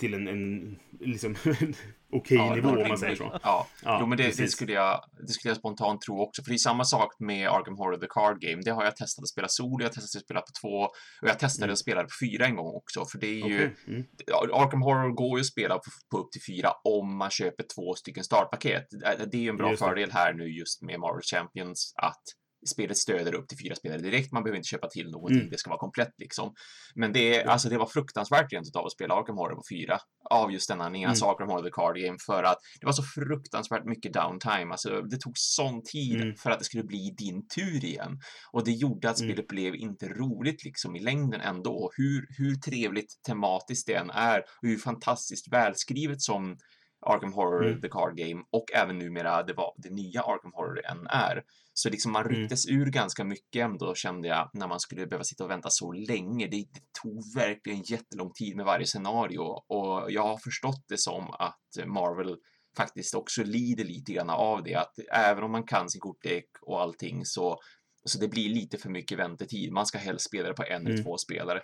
till 0.00 0.14
en, 0.14 0.28
en 0.28 0.76
liksom, 1.00 1.36
okej 2.12 2.36
Ja, 2.36 2.54
nivå 2.54 2.68
om 2.68 2.88
man 2.88 2.98
säger 2.98 3.16
så. 3.16 3.40
Ja, 3.42 3.66
Ja, 3.82 3.98
jo, 4.00 4.06
men 4.06 4.18
det, 4.18 4.36
det, 4.36 4.48
skulle 4.48 4.72
jag, 4.72 5.04
det 5.26 5.32
skulle 5.32 5.50
jag 5.50 5.58
spontant 5.58 6.00
tro 6.00 6.20
också. 6.20 6.42
För 6.42 6.50
det 6.50 6.54
är 6.54 6.58
samma 6.58 6.84
sak 6.84 7.08
med 7.18 7.48
Arkham 7.48 7.76
Horror 7.76 7.96
The 7.96 8.06
Card 8.10 8.40
Game. 8.40 8.62
Det 8.64 8.70
har 8.70 8.84
jag 8.84 8.96
testat 8.96 9.22
att 9.22 9.28
spela 9.28 9.48
solo, 9.48 9.84
jag 9.84 9.92
testat 9.92 10.18
att 10.18 10.24
spela 10.24 10.40
på 10.40 10.52
två 10.60 10.76
och 11.22 11.28
jag 11.28 11.38
testade 11.38 11.72
att 11.72 11.78
spela 11.78 12.02
på 12.02 12.08
fyra 12.22 12.46
en 12.46 12.56
gång 12.56 12.76
också. 12.76 13.04
För 13.12 13.18
det 13.18 13.26
är 13.26 13.48
ju, 13.48 13.60
Mm. 13.60 13.72
Okej, 13.72 13.94
mm. 13.94 14.06
Arkham 14.52 14.82
Horror 14.82 15.14
går 15.14 15.38
ju 15.38 15.40
att 15.40 15.46
spela 15.46 15.74
på, 15.74 15.90
på 16.10 16.18
upp 16.18 16.32
till 16.32 16.42
fyra 16.48 16.70
om 16.84 17.16
man 17.16 17.30
köper 17.30 17.64
två 17.74 17.94
stycken 17.94 18.24
startpaket. 18.24 18.86
Det 19.30 19.36
är 19.36 19.42
ju 19.42 19.48
en 19.48 19.56
bra 19.56 19.70
Just 19.70 19.82
fördel 19.82 20.10
här 20.12 20.32
nu 20.34 20.44
just 20.48 20.82
med 20.82 21.00
Marvel 21.00 21.22
Champions 21.22 21.92
att 21.96 22.22
spelet 22.66 22.96
stöder 22.96 23.34
upp 23.34 23.48
till 23.48 23.58
fyra 23.58 23.74
spelare 23.74 24.00
direkt. 24.00 24.32
Man 24.32 24.42
behöver 24.42 24.56
inte 24.56 24.68
köpa 24.68 24.88
till 24.88 25.10
någonting. 25.10 25.38
Mm. 25.38 25.50
Det 25.50 25.58
ska 25.58 25.70
vara 25.70 25.78
komplett 25.80 26.14
liksom. 26.18 26.54
Men 26.94 27.12
det, 27.12 27.36
är- 27.36 27.46
alltså, 27.46 27.68
det 27.68 27.78
var 27.78 27.86
fruktansvärt 27.86 28.52
rent 28.52 28.66
utav 28.68 28.86
att 28.86 28.92
spela 28.92 29.14
Arkham 29.14 29.36
Horror 29.36 29.54
på 29.54 29.62
fyra 29.70 29.98
av 30.30 30.52
just 30.52 30.68
denna 30.68 30.84
anledning, 30.84 31.04
alltså 31.04 31.24
Mm. 31.24 31.34
Arkham 31.34 31.48
Horror 31.48 31.62
The 31.64 31.70
Card 31.70 31.96
Game, 31.96 32.18
för 32.26 32.42
att 32.42 32.58
det 32.80 32.86
var 32.86 32.92
så 32.92 33.02
fruktansvärt 33.02 33.84
mycket 33.84 34.12
downtime. 34.12 34.72
Alltså, 34.72 35.02
det 35.02 35.18
tog 35.18 35.32
sån 35.38 35.82
tid 35.84 36.20
Mm. 36.22 36.34
för 36.36 36.50
att 36.50 36.58
det 36.58 36.64
skulle 36.64 36.84
bli 36.84 37.14
din 37.18 37.48
tur 37.48 37.84
igen. 37.84 38.18
Och 38.52 38.64
det 38.64 38.72
gjorde 38.72 39.10
att 39.10 39.20
Mm. 39.20 39.30
spelet 39.32 39.48
blev 39.48 39.74
inte 39.74 40.08
roligt 40.08 40.64
liksom 40.64 40.96
i 40.96 41.00
längden 41.00 41.40
ändå. 41.40 41.90
Hur, 41.96 42.26
hur 42.38 42.54
trevligt 42.54 43.22
tematiskt 43.26 43.86
det 43.86 43.94
än 43.94 44.10
är 44.10 44.38
och 44.38 44.44
hur 44.68 44.76
fantastiskt 44.78 45.52
välskrivet 45.52 46.22
som 46.22 46.56
Arkham 47.02 47.32
Horror 47.32 47.66
Mm. 47.66 47.80
The 47.80 47.88
Card 47.88 48.16
Game 48.16 48.42
och 48.50 48.64
även 48.74 48.98
numera 48.98 49.42
det, 49.42 49.52
var, 49.52 49.74
det 49.76 49.90
nya 49.90 50.22
Arkham 50.22 50.52
Horror 50.54 50.86
än 50.86 51.06
är. 51.06 51.42
Så 51.74 51.90
liksom 51.90 52.12
man 52.12 52.26
Mm. 52.26 52.36
rycktes 52.36 52.68
ur 52.68 52.86
ganska 52.86 53.24
mycket 53.24 53.64
ändå 53.64 53.94
kände 53.94 54.28
jag 54.28 54.50
när 54.52 54.68
man 54.68 54.80
skulle 54.80 55.06
behöva 55.06 55.24
sitta 55.24 55.44
och 55.44 55.50
vänta 55.50 55.68
så 55.70 55.92
länge. 55.92 56.46
Det, 56.46 56.56
det 56.56 56.80
tog 57.02 57.34
verkligen 57.34 57.82
jättelång 57.82 58.32
tid 58.32 58.56
med 58.56 58.66
varje 58.66 58.86
scenario 58.86 59.38
och 59.68 60.12
jag 60.12 60.22
har 60.22 60.38
förstått 60.38 60.84
det 60.88 60.98
som 60.98 61.30
att 61.30 61.86
Marvel 61.86 62.36
faktiskt 62.76 63.14
också 63.14 63.42
lider 63.44 63.84
lite 63.84 64.12
grann 64.12 64.30
av 64.30 64.62
det. 64.62 64.74
Att 64.74 64.94
även 65.12 65.44
om 65.44 65.52
man 65.52 65.64
kan 65.64 65.90
sin 65.90 66.00
kortlek 66.00 66.46
och 66.62 66.80
allting 66.80 67.24
så, 67.24 67.58
så 68.04 68.18
det 68.18 68.28
blir 68.28 68.48
lite 68.48 68.78
för 68.78 68.90
mycket 68.90 69.18
väntetid. 69.18 69.72
Man 69.72 69.86
ska 69.86 69.98
helst 69.98 70.26
spela 70.26 70.48
det 70.48 70.54
på 70.54 70.62
en 70.62 70.80
eller 70.86 70.90
Mm. 70.90 71.04
två 71.04 71.16
spelare. 71.18 71.60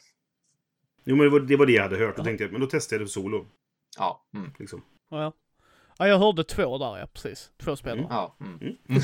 Jo, 1.05 1.16
men 1.16 1.24
det 1.24 1.30
var, 1.30 1.41
det 1.41 1.57
var 1.57 1.66
det 1.66 1.72
jag 1.72 1.82
hade 1.82 1.97
hört. 1.99 2.16
Då 2.16 2.24
tänkte 2.24 2.45
jag, 2.45 2.53
men 2.53 2.61
då 2.61 2.66
testar 2.70 2.97
jag 2.97 3.07
det 3.07 3.11
solo. 3.11 3.47
Ja, 3.99 4.26
mm, 4.34 4.53
Liksom. 4.59 4.82
Ja, 5.11 5.22
ja. 5.22 5.32
ja, 5.98 6.09
jag 6.09 6.18
hörde 6.18 6.44
två 6.44 6.78
där 6.78 6.98
ja, 6.98 7.07
precis. 7.14 7.50
Två 7.62 7.76
spelare. 7.76 8.07
ja. 8.11 8.36
Mm. 8.40 8.59
Mm. 8.61 8.76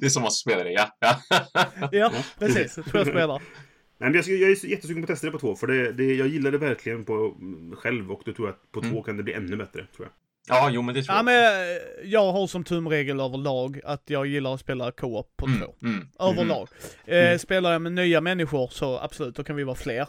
det 0.00 0.06
är 0.06 0.10
som 0.10 0.24
att 0.24 0.32
spela 0.34 0.64
det, 0.64 0.72
ja. 0.72 0.96
ja. 1.00 1.18
Ja, 1.92 2.12
precis. 2.38 2.74
Två 2.74 3.04
spelare. 3.04 3.38
Nej, 4.00 4.10
men 4.10 4.14
jag, 4.14 4.26
jag 4.28 4.50
är 4.50 4.66
jättesugen 4.66 5.02
på 5.02 5.04
att 5.04 5.08
testa 5.16 5.26
det 5.26 5.30
på 5.32 5.38
två, 5.38 5.56
för 5.56 5.66
det, 5.66 5.92
det, 5.92 6.14
jag 6.14 6.28
gillar 6.28 6.50
det 6.50 6.58
verkligen 6.58 7.04
på 7.04 7.12
mm, 7.40 7.76
själv 7.76 8.12
och 8.12 8.22
då 8.24 8.32
tror 8.32 8.48
jag 8.48 8.54
att 8.54 8.72
på 8.72 8.80
Mm. 8.80 8.92
två 8.92 9.02
kan 9.02 9.16
det 9.16 9.22
bli 9.22 9.32
ännu 9.32 9.56
bättre, 9.56 9.86
tror 9.96 10.08
jag. 10.08 10.10
ja, 10.56 10.70
jo 10.72 10.82
men 10.82 10.94
det 10.94 11.02
tror 11.02 11.14
Ja 11.14 11.18
jag. 11.18 11.24
men 11.24 11.36
eh, 11.76 11.78
jag 12.04 12.32
har 12.32 12.46
som 12.46 12.64
tumregel 12.64 13.20
överlag 13.20 13.80
att 13.84 14.02
jag 14.06 14.26
gillar 14.26 14.54
att 14.54 14.60
spela 14.60 14.90
co-op 14.92 15.36
på 15.36 15.46
Mm, 15.46 15.58
två. 15.60 15.74
mm, 15.82 16.08
Överlag. 16.18 16.68
Eh, 17.04 17.38
Spelar 17.38 17.72
jag 17.72 17.82
med 17.82 17.92
nya 17.92 18.20
människor 18.20 18.68
så 18.68 18.98
absolut, 18.98 19.36
då 19.36 19.44
kan 19.44 19.56
vi 19.56 19.64
vara 19.64 19.76
fler. 19.76 20.06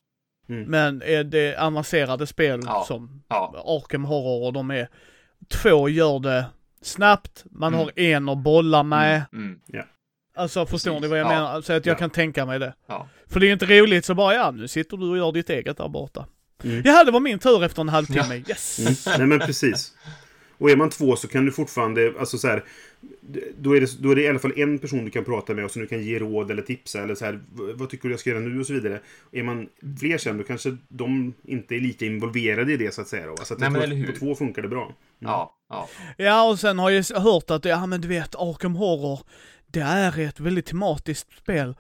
Mm. 0.50 0.64
Men 0.70 1.02
är 1.02 1.24
det 1.24 1.58
avancerade 1.58 2.28
spel 2.28 2.62
Ja. 2.66 2.84
som 2.88 3.24
Ja, 3.30 3.64
Arkham 3.66 4.06
Horror 4.06 4.46
och 4.46 4.54
de 4.54 4.72
är 4.72 4.88
två 5.48 5.90
gör 5.90 6.20
det 6.20 6.46
snabbt, 6.82 7.44
man 7.52 7.74
Mm. 7.74 7.80
har 7.86 8.00
en 8.00 8.30
att 8.30 8.38
bolla 8.38 8.84
med. 8.84 9.22
mm, 9.34 9.60
Alltså 10.38 10.66
förstår 10.66 10.92
Precis. 10.92 11.02
ni 11.02 11.08
vad 11.08 11.20
jag 11.20 11.26
Ja. 11.26 11.30
menar? 11.36 11.62
Så 11.62 11.74
att 11.74 11.86
jag 11.86 11.94
Ja. 11.96 11.98
kan 12.00 12.10
tänka 12.10 12.46
mig 12.46 12.60
det. 12.60 12.74
ja. 12.88 13.08
För 13.28 13.40
det 13.40 13.48
är 13.48 13.52
inte 13.54 13.66
roligt 13.66 14.06
så 14.06 14.14
bara, 14.16 14.34
ja 14.34 14.52
nu 14.52 14.68
sitter 14.68 14.98
du 14.98 15.10
och 15.10 15.18
gör 15.18 15.32
ditt 15.32 15.50
eget 15.50 15.78
där 15.78 15.88
borta. 15.88 16.26
Mm. 16.64 16.82
Ja, 16.86 17.04
det 17.04 17.12
var 17.12 17.20
min 17.20 17.40
tur 17.40 17.64
efter 17.64 17.82
en 17.82 17.90
halvtimme. 17.90 18.36
Yes! 18.36 18.80
Mm. 18.80 18.94
Nej, 19.20 19.28
men 19.28 19.40
precis. 19.48 19.94
Och 20.60 20.70
är 20.70 20.76
man 20.76 20.90
två 20.90 21.16
så 21.16 21.28
kan 21.28 21.46
du 21.46 21.52
fortfarande, 21.52 22.14
alltså 22.20 22.38
så 22.38 22.48
här, 22.48 22.64
då 23.58 23.76
är, 23.76 23.82
det, 23.82 24.02
då 24.02 24.12
är 24.12 24.16
det 24.16 24.22
i 24.22 24.28
alla 24.28 24.40
fall 24.40 24.54
en 24.56 24.80
person 24.80 25.06
du 25.06 25.12
kan 25.12 25.24
prata 25.26 25.54
med 25.54 25.66
och 25.66 25.72
som 25.72 25.82
du 25.82 25.88
kan 25.88 26.04
ge 26.04 26.20
råd 26.20 26.52
eller 26.52 26.62
tipsa 26.62 27.04
eller 27.04 27.16
så 27.16 27.26
här, 27.26 27.34
"V- 27.34 27.74
vad 27.76 27.90
tycker 27.90 28.08
du 28.10 28.14
jag 28.14 28.20
ska 28.20 28.30
göra 28.30 28.40
nu 28.40 28.60
och 28.60 28.66
så 28.66 28.74
vidare. 28.74 29.00
Är 29.32 29.44
man 29.44 29.68
fler 30.00 30.18
sen 30.18 30.38
då 30.38 30.44
kanske 30.44 30.78
de 30.88 31.34
inte 31.44 31.76
är 31.76 31.80
lika 31.80 32.06
involverade 32.06 32.74
i 32.74 32.78
det 32.78 32.94
så 32.94 33.02
att 33.02 33.08
säga. 33.08 33.26
Då. 33.26 33.32
va? 33.32 33.46
Så 33.46 33.54
att 33.54 33.60
Nej, 33.60 33.66
jag 33.68 33.74
men 33.74 33.82
eller 33.82 34.08
på 34.14 34.20
två 34.20 34.36
funkar 34.36 34.62
det 34.62 34.68
bra. 34.68 34.94
Ja, 35.20 35.56
ja. 35.70 35.90
Ja, 36.18 36.50
och 36.50 36.60
sen 36.60 36.80
har 36.80 36.90
jag 36.90 37.04
hört 37.20 37.52
att, 37.52 37.66
ja 37.66 37.86
men 37.86 38.02
du 38.02 38.08
vet, 38.08 38.36
Arkham 38.36 38.76
Horror, 38.76 39.20
det 39.68 39.80
är 39.80 40.20
ett 40.20 40.40
väldigt 40.40 40.66
tematiskt 40.66 41.38
spel. 41.38 41.76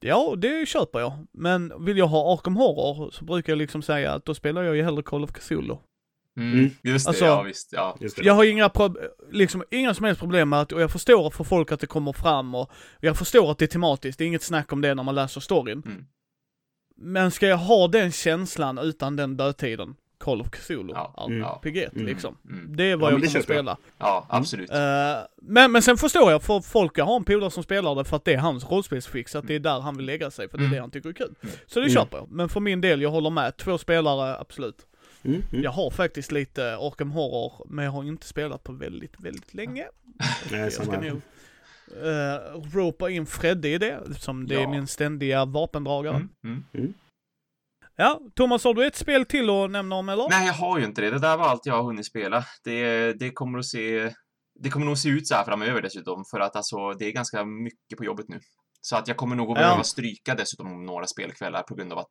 Ja, 0.00 0.34
det 0.38 0.68
köper 0.68 0.98
jag. 1.00 1.12
Men 1.32 1.84
vill 1.84 1.98
jag 1.98 2.06
ha 2.06 2.34
Arkham 2.34 2.56
Horror 2.56 3.10
så 3.10 3.24
brukar 3.24 3.52
jag 3.52 3.58
liksom 3.58 3.82
säga 3.82 4.12
att 4.12 4.24
då 4.24 4.34
spelar 4.34 4.62
jag 4.62 4.76
ju 4.76 4.82
hellre 4.82 5.02
Call 5.02 5.24
of 5.24 5.32
Cthulhu. 5.32 5.76
Mm. 6.38 6.58
Mm. 6.58 6.70
Just 6.82 7.06
det, 7.06 7.10
Alltså- 7.10 7.24
ja 7.24 7.42
visst. 7.42 7.68
Ja. 7.72 7.96
Just 8.00 8.16
det. 8.16 8.22
Jag 8.24 8.34
har 8.34 8.44
inga, 8.44 8.70
liksom, 9.30 9.64
inga 9.70 9.94
som 9.94 10.04
helst 10.04 10.20
problem 10.20 10.48
med 10.48 10.60
att, 10.60 10.72
och 10.72 10.80
jag 10.80 10.90
förstår 10.90 11.30
för 11.30 11.44
folk 11.44 11.72
att 11.72 11.80
det 11.80 11.86
kommer 11.86 12.12
fram 12.12 12.54
och 12.54 12.70
jag 13.00 13.16
förstår 13.16 13.50
att 13.50 13.58
det 13.58 13.64
är 13.64 13.66
tematiskt, 13.66 14.18
det 14.18 14.24
är 14.24 14.26
inget 14.26 14.42
snack 14.42 14.72
om 14.72 14.80
det 14.80 14.94
när 14.94 15.02
man 15.02 15.14
läser 15.14 15.40
storyn. 15.40 15.82
Mm. 15.86 16.04
Men 16.96 17.30
ska 17.30 17.46
jag 17.46 17.56
ha 17.56 17.88
den 17.88 18.12
känslan 18.12 18.78
utan 18.78 19.16
den 19.16 19.36
dödtiden, 19.36 19.94
Call 20.18 20.40
of 20.40 20.50
Cthulhu, 20.50 20.92
Ja, 20.94 21.26
Mm. 21.28 21.42
RPG 21.44 21.88
Mm. 21.92 22.06
liksom. 22.06 22.36
Mm. 22.50 22.76
Det 22.76 22.84
är 22.84 22.96
vad 22.96 23.12
Ja, 23.12 23.18
jag 23.18 23.24
kommer 23.26 23.38
att 23.38 23.44
spela. 23.44 23.76
Ja, 23.98 24.26
absolut. 24.28 24.70
Eh, 24.70 24.76
men, 25.42 25.72
men 25.72 25.82
sen 25.82 25.96
förstår 25.96 26.30
jag, 26.32 26.42
för 26.42 26.60
folk, 26.60 26.98
jag 26.98 27.04
har 27.04 27.16
en 27.16 27.24
polare 27.24 27.50
som 27.50 27.62
spelar 27.62 27.94
det 27.94 28.04
för 28.04 28.16
att 28.16 28.24
det 28.24 28.34
är 28.34 28.38
hans 28.38 28.64
rollspelsfix, 28.70 29.34
att 29.36 29.46
det 29.46 29.54
är 29.54 29.58
där 29.60 29.80
han 29.80 29.96
vill 29.96 30.06
lägga 30.06 30.30
sig, 30.30 30.48
för 30.48 30.58
det 30.58 30.62
är 30.62 30.66
Mm. 30.66 30.74
det 30.76 30.80
han 30.80 30.90
tycker 30.90 31.08
är 31.08 31.12
kul. 31.12 31.34
Mm. 31.42 31.54
Så 31.66 31.80
det 31.80 31.86
Mm. 31.86 31.94
köper 31.94 32.16
jag. 32.18 32.30
Men 32.30 32.48
för 32.48 32.60
min 32.60 32.80
del, 32.80 33.02
jag 33.02 33.10
håller 33.10 33.30
med. 33.30 33.56
Två 33.56 33.78
spelare, 33.78 34.38
absolut. 34.38 34.76
Mm, 35.24 35.42
mm. 35.52 35.62
Jag 35.64 35.70
har 35.70 35.90
faktiskt 35.90 36.32
lite 36.32 36.76
Arkham 36.76 37.10
Horror, 37.10 37.66
men 37.68 37.84
jag 37.84 37.92
har 37.92 38.04
inte 38.04 38.26
spelat 38.26 38.62
på 38.64 38.72
väldigt, 38.72 39.20
väldigt 39.20 39.54
länge. 39.54 39.86
Nej, 40.50 40.60
jag 40.60 40.72
ska 40.72 40.84
nog 41.00 41.04
uh, 42.02 42.62
ropa 42.74 43.10
in 43.10 43.26
Fredde 43.26 43.68
i 43.68 43.78
det, 43.78 44.00
som 44.20 44.46
det 44.46 44.54
är 44.54 44.60
Ja. 44.60 44.70
min 44.70 44.86
ständiga 44.86 45.44
vapendragare. 45.44 46.16
Mm. 46.44 46.64
Mm. 46.74 46.94
Ja, 47.96 48.20
Thomas, 48.34 48.64
har 48.64 48.74
du 48.74 48.86
ett 48.86 48.96
spel 48.96 49.24
till 49.24 49.50
att 49.50 49.70
nämna 49.70 49.94
om 49.96 50.08
eller? 50.08 50.28
Nej, 50.30 50.46
jag 50.46 50.54
har 50.54 50.78
ju 50.78 50.84
inte 50.84 51.00
det. 51.00 51.10
Det 51.10 51.18
där 51.18 51.36
var 51.36 51.44
allt 51.48 51.66
jag 51.66 51.74
har 51.74 51.82
hunnit 51.82 52.06
spela. 52.06 52.44
Det, 52.64 53.12
det 53.12 53.30
kommer 53.30 53.58
att 53.58 53.66
se... 53.66 54.12
Det 54.60 54.70
kommer 54.70 54.86
nog 54.86 54.98
se 54.98 55.08
ut 55.08 55.26
så 55.26 55.34
här 55.34 55.44
framöver 55.44 55.82
dessutom, 55.82 56.24
för 56.30 56.40
att 56.40 56.56
alltså, 56.56 56.92
det 56.92 57.04
är 57.06 57.12
ganska 57.12 57.44
mycket 57.44 57.98
på 57.98 58.04
jobbet 58.04 58.28
nu. 58.28 58.40
Så 58.80 58.96
att 58.96 59.08
jag 59.08 59.16
kommer 59.16 59.36
nog 59.36 59.50
att 59.50 59.58
Ja. 59.58 59.62
behöva 59.62 59.82
stryka 59.84 60.34
dessutom 60.34 60.84
några 60.86 61.06
spelkvällar 61.06 61.62
på 61.62 61.74
grund 61.74 61.92
av 61.92 61.98
att 61.98 62.08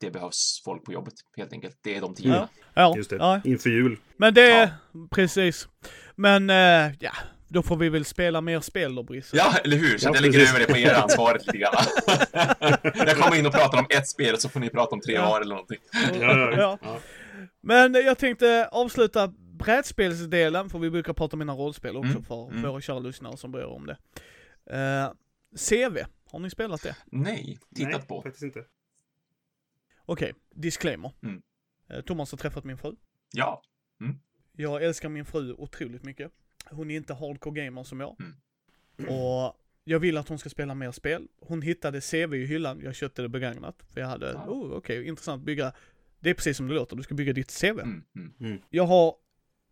det 0.00 0.10
behövs 0.10 0.62
folk 0.64 0.84
på 0.84 0.92
jobbet, 0.92 1.14
helt 1.36 1.52
enkelt. 1.52 1.78
Det 1.82 1.96
är 1.96 2.00
de 2.00 2.14
tiderna. 2.14 2.48
Ja, 2.74 2.94
Just 2.96 3.10
det. 3.10 3.16
ja. 3.16 3.40
Inför 3.44 3.70
jul. 3.70 3.98
Men 4.16 4.34
det, 4.34 4.48
Ja. 4.92 5.06
precis. 5.10 5.68
Men, 6.16 6.50
eh, 6.50 6.92
ja, 7.00 7.12
då 7.48 7.62
får 7.62 7.76
vi 7.76 7.88
väl 7.88 8.04
spela 8.04 8.40
mer 8.40 8.60
spel 8.60 8.94
då, 8.94 9.02
Brisse. 9.02 9.36
Ja, 9.36 9.54
eller 9.64 9.76
hur? 9.76 9.98
Så 9.98 10.08
Ja, 10.08 10.14
jag 10.14 10.22
lägger 10.22 10.40
över 10.40 10.58
det 10.58 10.66
på 10.66 10.76
er 10.78 10.94
ansvaret 11.02 11.46
lite 11.46 11.58
grann. 11.58 11.74
jag 13.06 13.16
kommer 13.16 13.36
in 13.38 13.46
och 13.46 13.52
pratar 13.52 13.78
om 13.78 13.86
ett 13.90 14.08
spel, 14.08 14.38
så 14.38 14.48
får 14.48 14.60
ni 14.60 14.70
prata 14.70 14.94
om 14.94 15.00
tre 15.00 15.14
Ja. 15.14 15.28
var 15.30 15.40
eller 15.40 15.54
någonting. 15.54 15.78
Ja, 15.92 16.00
ja, 16.20 16.52
Ja. 16.56 16.78
ja. 16.82 16.98
Men 17.62 17.94
jag 17.94 18.18
tänkte 18.18 18.68
avsluta 18.72 19.32
brädspelsdelen, 19.58 20.70
för 20.70 20.78
vi 20.78 20.90
brukar 20.90 21.12
prata 21.12 21.34
om 21.34 21.38
mina 21.38 21.52
rollspel 21.52 21.96
också 21.96 22.10
Mm, 22.10 22.24
för 22.24 22.50
mm. 22.50 22.62
våra 22.70 22.80
kära 22.80 22.98
lyssnare 22.98 23.36
som 23.36 23.52
bryr 23.52 23.64
om 23.64 23.86
det. 23.86 23.96
Eh, 24.76 25.10
CV, 25.68 25.98
har 26.32 26.38
ni 26.38 26.50
spelat 26.50 26.82
det? 26.82 26.96
Nej, 27.06 27.58
tittat 27.74 27.92
Nej, 27.92 28.06
på. 28.08 28.22
faktiskt 28.22 28.42
inte. 28.42 28.60
Okej, 30.10 30.34
disclaimer. 30.54 31.12
Mm. 31.22 31.42
Eh, 31.90 32.00
Thomas 32.00 32.30
har 32.30 32.38
träffat 32.38 32.64
min 32.64 32.78
fru. 32.78 32.94
Ja. 33.32 33.62
Jag 34.56 34.84
älskar 34.84 35.08
min 35.08 35.24
fru 35.24 35.52
otroligt 35.52 36.04
mycket. 36.04 36.32
Hon 36.70 36.90
är 36.90 36.96
inte 36.96 37.14
hardcore 37.14 37.64
gamer 37.64 37.82
som 37.84 38.00
jag. 38.00 38.16
Mm. 38.20 39.14
Och 39.14 39.56
jag 39.84 39.98
vill 40.00 40.16
att 40.16 40.28
hon 40.28 40.38
ska 40.38 40.48
spela 40.50 40.74
mer 40.74 40.92
spel. 40.92 41.28
Hon 41.40 41.62
hittade 41.62 42.00
CV 42.00 42.34
i 42.34 42.46
hyllan, 42.46 42.80
jag 42.84 42.94
köpte 42.94 43.22
det 43.22 43.28
begagnat. 43.28 43.82
För 43.94 44.00
jag 44.00 44.08
hade, 44.08 44.32
Ja. 44.32 44.44
oh 44.48 44.72
okej, 44.72 45.08
intressant, 45.08 45.44
bygga. 45.44 45.72
Det 46.20 46.30
är 46.30 46.34
precis 46.34 46.56
som 46.56 46.68
det 46.68 46.74
låter, 46.74 46.96
du 46.96 47.02
ska 47.02 47.14
bygga 47.14 47.32
ditt 47.32 47.60
CV. 47.60 47.80
Mm, 47.80 48.04
mm. 48.40 48.58
Jag 48.70 48.84
har 48.84 49.14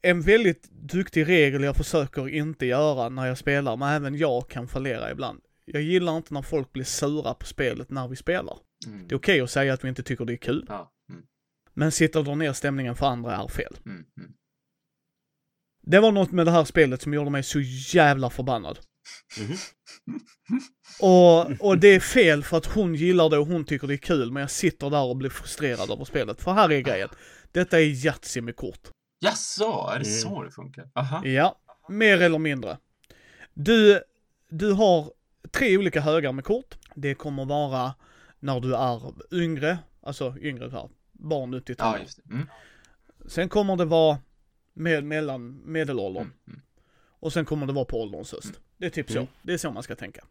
en 0.03 0.21
väldigt 0.21 0.71
duktig 0.71 1.29
regel 1.29 1.63
jag 1.63 1.77
försöker 1.77 2.29
inte 2.29 2.67
göra 2.67 3.09
när 3.09 3.27
jag 3.27 3.39
spelar, 3.39 3.77
men 3.77 3.89
även 3.89 4.15
jag 4.17 4.49
kan 4.49 4.69
fallera 4.69 5.11
ibland. 5.11 5.41
Jag 5.65 5.83
gillar 5.83 6.17
inte 6.17 6.35
när 6.35 6.43
folk 6.43 6.73
blir 6.73 6.85
sura 6.85 7.35
på 7.35 7.47
spelet 7.47 7.91
när 7.91 8.09
vi 8.09 8.17
spelar. 8.17 8.59
Mm. 8.87 9.09
Det 9.09 9.15
är 9.15 9.19
okej 9.19 9.41
att 9.41 9.51
säga 9.51 9.75
att 9.75 9.85
vi 9.85 9.89
inte 9.89 10.03
tycker 10.03 10.25
det 10.25 10.33
är 10.33 10.37
kul, 10.37 10.65
Ja. 10.69 10.93
Mm, 11.11 11.23
men 11.75 11.93
sitta 11.93 12.19
och 12.19 12.25
dra 12.25 12.35
ner 12.35 12.53
stämningen 12.53 12.97
för 12.97 13.07
andra 13.07 13.37
är 13.37 13.49
fel. 13.49 13.77
mm, 13.87 14.05
mm. 14.19 14.33
Det 15.83 16.01
var 16.01 16.13
något 16.13 16.33
med 16.33 16.47
det 16.47 16.51
här 16.53 16.65
spelet 16.65 17.03
som 17.03 17.15
gjorde 17.15 17.31
mig 17.31 17.43
så 17.43 17.61
jävla 17.95 18.31
förbannad. 18.31 18.79
Mhm. 19.41 19.57
Och, 21.01 21.51
och 21.69 21.79
det 21.79 21.89
är 21.89 22.01
fel 22.01 22.45
för 22.45 22.57
att 22.57 22.67
hon 22.67 22.95
gillar 22.95 23.31
det 23.31 23.39
och 23.39 23.47
hon 23.47 23.65
tycker 23.65 23.87
det 23.87 23.95
är 23.95 23.99
kul, 23.99 24.33
men 24.33 24.41
jag 24.41 24.51
sitter 24.51 24.91
där 24.91 25.03
och 25.05 25.17
blir 25.17 25.31
frustrerad 25.31 25.91
över 25.91 26.05
spelet. 26.05 26.41
För 26.41 26.53
här 26.53 26.73
är 26.73 26.81
grejen. 26.81 27.09
Detta 27.53 27.81
är 27.81 27.85
Yatzy 28.07 28.41
med 28.41 28.57
kort. 28.57 28.89
Jaså, 29.21 29.91
är 29.95 29.99
det 29.99 30.07
Mm. 30.07 30.19
så 30.21 30.43
det 30.43 30.51
funkar? 30.51 30.91
Aha. 30.95 31.27
Ja, 31.27 31.59
mer 31.89 32.23
eller 32.23 32.39
mindre. 32.39 32.79
Du, 33.55 34.01
du 34.51 34.73
har 34.73 35.13
tre 35.51 35.79
olika 35.79 36.01
högar 36.01 36.33
med 36.33 36.45
kort. 36.45 36.75
Det 36.95 37.15
kommer 37.15 37.45
vara 37.45 37.95
när 38.41 38.61
du 38.61 38.75
är 38.77 39.13
yngre, 39.33 39.79
alltså 40.01 40.35
yngre 40.41 40.71
här, 40.71 40.89
barn 41.13 41.55
upp 41.55 41.67
till 41.67 41.75
Ja, 41.79 41.85
tonår. 41.85 41.99
just 41.99 42.17
det. 42.25 42.35
Mm. 42.35 42.47
Sen 43.27 43.49
kommer 43.49 43.77
det 43.77 43.85
vara 43.85 44.19
med, 44.75 45.05
mellan 45.05 45.63
medelåldern. 45.73 46.23
Mm. 46.23 46.35
Mm. 46.49 46.61
Och 47.21 47.33
sen 47.33 47.45
kommer 47.45 47.67
det 47.67 47.73
vara 47.73 47.85
på 47.85 48.01
ålderns 48.03 48.33
höst. 48.33 48.61
Det 48.77 48.87
är 48.87 48.91
typ 48.91 49.11
så. 49.11 49.19
Mm. 49.19 49.29
Det 49.43 49.53
är 49.53 49.59
så 49.59 49.71
man 49.71 49.83
ska 49.83 49.97
tänka. 49.97 50.25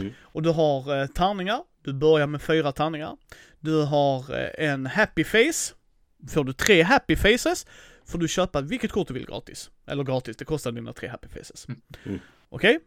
Mm. 0.00 0.12
Och 0.22 0.42
du 0.42 0.50
har 0.50 1.00
eh, 1.00 1.06
tärningar. 1.06 1.62
Du 1.82 1.92
börjar 1.92 2.26
med 2.26 2.42
fyra 2.42 2.72
tärningar. 2.72 3.16
Du 3.60 3.82
har 3.84 4.34
eh, 4.34 4.68
en 4.70 4.86
happy 4.86 5.24
face. 5.24 5.74
Får 6.28 6.44
du 6.44 6.52
tre 6.52 6.82
happy 6.82 7.16
faces 7.16 7.66
får 8.04 8.18
du 8.18 8.28
köpa 8.28 8.60
vilket 8.60 8.92
kort 8.92 9.08
du 9.08 9.14
vill 9.14 9.26
gratis. 9.26 9.70
Eller 9.86 10.04
gratis, 10.04 10.36
det 10.36 10.44
kostar 10.44 10.72
dina 10.72 10.92
tre 10.92 11.08
happy 11.08 11.28
faces. 11.28 11.68
Mm. 11.68 11.80
Mm. 12.04 12.18
Okej? 12.48 12.80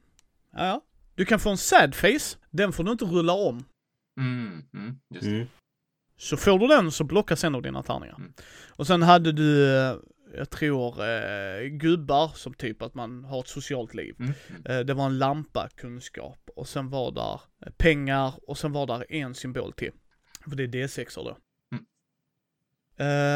Ja, 0.53 0.65
ja. 0.65 0.81
Du 1.15 1.25
kan 1.25 1.39
få 1.39 1.49
en 1.49 1.57
sad 1.57 1.95
face. 1.95 2.37
Den 2.49 2.73
får 2.73 2.83
du 2.83 2.91
inte 2.91 3.05
rulla 3.05 3.33
om. 3.33 3.65
Mm. 4.19 4.63
Mm. 4.73 4.99
Just. 5.09 5.27
Mm. 5.27 5.47
Så 6.17 6.37
får 6.37 6.59
du 6.59 6.67
den 6.67 6.91
så 6.91 7.03
blockas 7.03 7.43
en 7.43 7.55
av 7.55 7.61
dina 7.61 7.83
tärningar. 7.83 8.15
Mm. 8.15 8.33
Och 8.69 8.87
sen 8.87 9.01
hade 9.01 9.31
du, 9.31 9.77
eh, 9.77 9.95
jag 10.37 10.49
tror, 10.49 11.03
eh, 11.05 11.61
gubbar 11.67 12.27
som 12.35 12.53
typ 12.53 12.81
att 12.81 12.93
man 12.95 13.25
har 13.25 13.39
ett 13.39 13.47
socialt 13.47 13.93
liv. 13.93 14.15
Mm. 14.19 14.31
Mm. 14.49 14.61
Eh, 14.65 14.85
Det 14.85 14.93
var 14.93 15.05
en 15.05 15.17
lampa, 15.17 15.69
kunskap, 15.75 16.49
och 16.55 16.67
sen 16.67 16.89
var 16.89 17.11
där 17.11 17.41
eh, 17.65 17.71
pengar 17.77 18.33
och 18.47 18.57
sen 18.57 18.71
var 18.71 18.87
där 18.87 19.05
en 19.13 19.35
symbol 19.35 19.73
till. 19.73 19.91
För 20.49 20.55
det 20.55 20.63
är 20.63 20.67
D6 20.67 21.15
då. 21.15 21.37
Mm. 21.71 21.85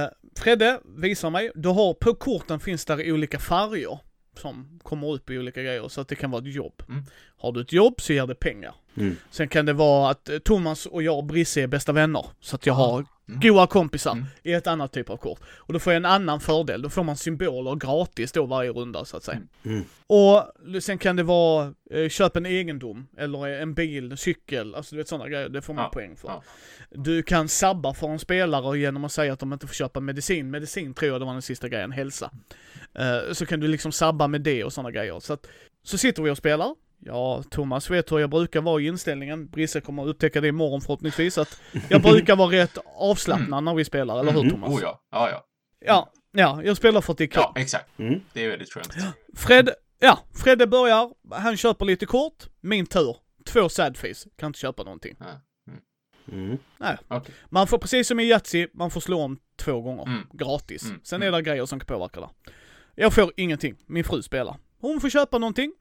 Eh, 0.03 0.09
Fredde 0.37 0.79
visar 0.85 1.29
mig, 1.29 1.51
du 1.55 1.69
har, 1.69 1.93
på 1.93 2.15
korten 2.15 2.59
finns 2.59 2.85
där 2.85 3.11
olika 3.11 3.39
färger 3.39 3.99
som 4.39 4.79
kommer 4.83 5.11
upp 5.13 5.29
i 5.29 5.37
olika 5.39 5.63
grejer 5.63 5.87
så 5.87 6.01
att 6.01 6.07
det 6.07 6.15
kan 6.15 6.31
vara 6.31 6.41
ett 6.41 6.53
jobb. 6.55 6.83
Mm. 6.89 7.03
Har 7.37 7.51
du 7.51 7.61
ett 7.61 7.73
jobb 7.73 8.01
så 8.01 8.13
ger 8.13 8.27
det 8.27 8.35
pengar. 8.35 8.75
Mm. 8.97 9.15
Sen 9.31 9.47
kan 9.47 9.65
det 9.65 9.73
vara 9.73 10.09
att 10.11 10.29
eh, 10.29 10.37
Thomas 10.37 10.85
och 10.85 11.03
jag 11.03 11.17
och 11.17 11.23
Brisse 11.25 11.61
är 11.61 11.67
bästa 11.67 11.91
vänner. 11.91 12.25
Så 12.39 12.55
att 12.55 12.65
jag 12.65 12.73
har 12.73 13.05
Mm. 13.29 13.39
goa 13.39 13.67
kompisar 13.67 14.11
Mm. 14.11 14.25
i 14.43 14.53
ett 14.53 14.67
annat 14.67 14.91
typ 14.93 15.09
av 15.09 15.17
kort. 15.17 15.39
Och 15.55 15.73
då 15.73 15.79
får 15.79 15.93
jag 15.93 15.97
en 15.97 16.05
annan 16.05 16.39
fördel, 16.39 16.81
då 16.81 16.89
får 16.89 17.03
man 17.03 17.17
symboler 17.17 17.75
gratis 17.75 18.31
då 18.31 18.45
varje 18.45 18.71
runda 18.71 19.05
så 19.05 19.17
att 19.17 19.23
säga. 19.23 19.39
Mm. 19.65 19.83
Och 20.07 20.51
sen 20.83 20.97
kan 20.97 21.15
det 21.15 21.23
vara, 21.23 21.73
eh, 21.91 22.09
köp 22.09 22.35
en 22.35 22.45
egendom, 22.45 23.07
eller 23.17 23.47
en 23.47 23.73
bil, 23.73 24.17
cykel, 24.17 24.75
alltså 24.75 24.95
du 24.95 24.97
vet 25.01 25.07
sådana 25.07 25.29
grejer, 25.29 25.49
det 25.49 25.61
får 25.61 25.73
man 25.73 25.83
Ja, 25.83 25.89
poäng 25.89 26.15
för. 26.15 26.27
ja. 26.27 26.43
Du 26.89 27.23
kan 27.23 27.49
sabba 27.49 27.93
för 27.93 28.07
en 28.07 28.19
spelare 28.19 28.79
genom 28.79 29.05
att 29.05 29.11
säga 29.11 29.33
att 29.33 29.39
de 29.39 29.53
inte 29.53 29.67
får 29.67 29.73
köpa 29.75 29.99
medicin, 29.99 30.51
medicin 30.51 30.93
tror 30.93 31.11
jag 31.11 31.21
det 31.21 31.25
var 31.25 31.33
den 31.33 31.41
sista 31.41 31.69
grejen, 31.69 31.91
hälsa. 31.91 32.31
Eh, 32.95 33.33
så 33.33 33.45
kan 33.45 33.59
du 33.59 33.67
liksom 33.67 33.91
sabba 33.91 34.27
med 34.27 34.41
det 34.41 34.63
och 34.63 34.73
sådana 34.73 34.91
grejer. 34.91 35.19
Så 35.19 35.33
att, 35.33 35.47
så 35.83 35.97
sitter 35.97 36.23
vi 36.23 36.29
och 36.29 36.37
spelar. 36.37 36.75
Ja, 36.99 37.43
Thomas 37.51 37.89
vet 37.89 38.11
hur 38.11 38.19
jag 38.19 38.29
brukar 38.29 38.61
vara 38.61 38.81
i 38.81 38.85
inställningen. 38.87 39.47
Brisse 39.49 39.81
kommer 39.81 40.03
att 40.03 40.09
upptäcka 40.09 40.41
det 40.41 40.47
imorgon 40.47 40.81
förhoppningsvis, 40.81 41.37
att 41.37 41.61
jag 41.89 42.01
brukar 42.01 42.35
vara 42.35 42.51
rätt 42.51 42.77
avslappnad 42.97 43.63
när 43.63 43.73
vi 43.73 43.85
spelar, 43.85 44.19
eller 44.19 44.31
hur 44.31 44.39
Mm. 44.39 44.51
Thomas? 44.51 44.69
Oh 44.69 44.79
ja. 44.81 45.01
Ja, 45.11 45.29
ja. 45.29 45.45
Ja, 45.85 46.11
ja, 46.31 46.61
jag 46.63 46.77
spelar 46.77 47.01
för 47.01 47.11
att 47.11 47.17
det 47.17 47.23
är 47.23 47.27
kul. 47.27 47.41
Ja, 47.45 47.53
exakt. 47.55 47.99
Mm. 47.99 48.19
Det 48.33 48.45
är 48.45 48.49
väldigt 48.49 48.73
skönt. 48.73 48.93
Fred, 49.35 49.69
ja, 49.99 50.19
Fredde 50.43 50.67
börjar, 50.67 51.11
han 51.31 51.57
köper 51.57 51.85
lite 51.85 52.05
kort, 52.05 52.43
min 52.61 52.85
tur. 52.85 53.17
Två 53.45 53.69
sadface, 53.69 54.29
kan 54.37 54.47
inte 54.47 54.59
köpa 54.59 54.83
någonting. 54.83 55.15
Mm. 56.31 56.57
Okej. 57.07 57.33
Man 57.49 57.67
får, 57.67 57.77
precis 57.77 58.07
som 58.07 58.19
i 58.19 58.23
Yatzy, 58.23 58.67
man 58.73 58.91
får 58.91 59.01
slå 59.01 59.21
om 59.21 59.39
två 59.57 59.81
gånger, 59.81 60.03
Mm. 60.03 60.27
gratis. 60.33 60.83
Mm. 60.85 60.99
Sen 61.03 61.23
är 61.23 61.31
det 61.31 61.41
grejer 61.41 61.65
som 61.65 61.79
kan 61.79 61.85
påverka 61.87 62.19
det. 62.19 62.29
Jag 62.95 63.13
får 63.13 63.31
ingenting, 63.37 63.75
min 63.85 64.03
fru 64.03 64.21
spelar. 64.21 64.57
Hon 64.81 65.01
får 65.01 65.09
köpa 65.09 65.37
någonting. 65.37 65.73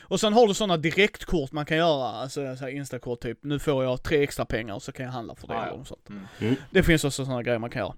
Och 0.00 0.20
sen 0.20 0.32
har 0.32 0.46
du 0.48 0.54
sådana 0.54 0.76
direktkort 0.76 1.52
man 1.52 1.66
kan 1.66 1.76
göra, 1.76 2.08
alltså 2.08 2.56
så 2.56 2.64
här 2.64 2.68
instakort 2.68 3.20
typ, 3.20 3.38
nu 3.44 3.58
får 3.58 3.84
jag 3.84 4.02
tre 4.02 4.22
extra 4.22 4.44
pengar 4.44 4.74
och 4.74 4.82
så 4.82 4.92
kan 4.92 5.06
jag 5.06 5.12
handla 5.12 5.34
för 5.34 5.48
det 5.48 5.54
Ah, 5.54 5.56
ja. 5.60 5.66
eller 5.66 5.78
något 5.78 5.88
sånt. 5.88 6.08
Mm. 6.08 6.26
Mm. 6.40 6.54
Det 6.70 6.82
finns 6.82 7.04
också 7.04 7.24
sådana 7.24 7.42
grejer 7.42 7.58
man 7.58 7.70
kan 7.70 7.82
göra. 7.82 7.94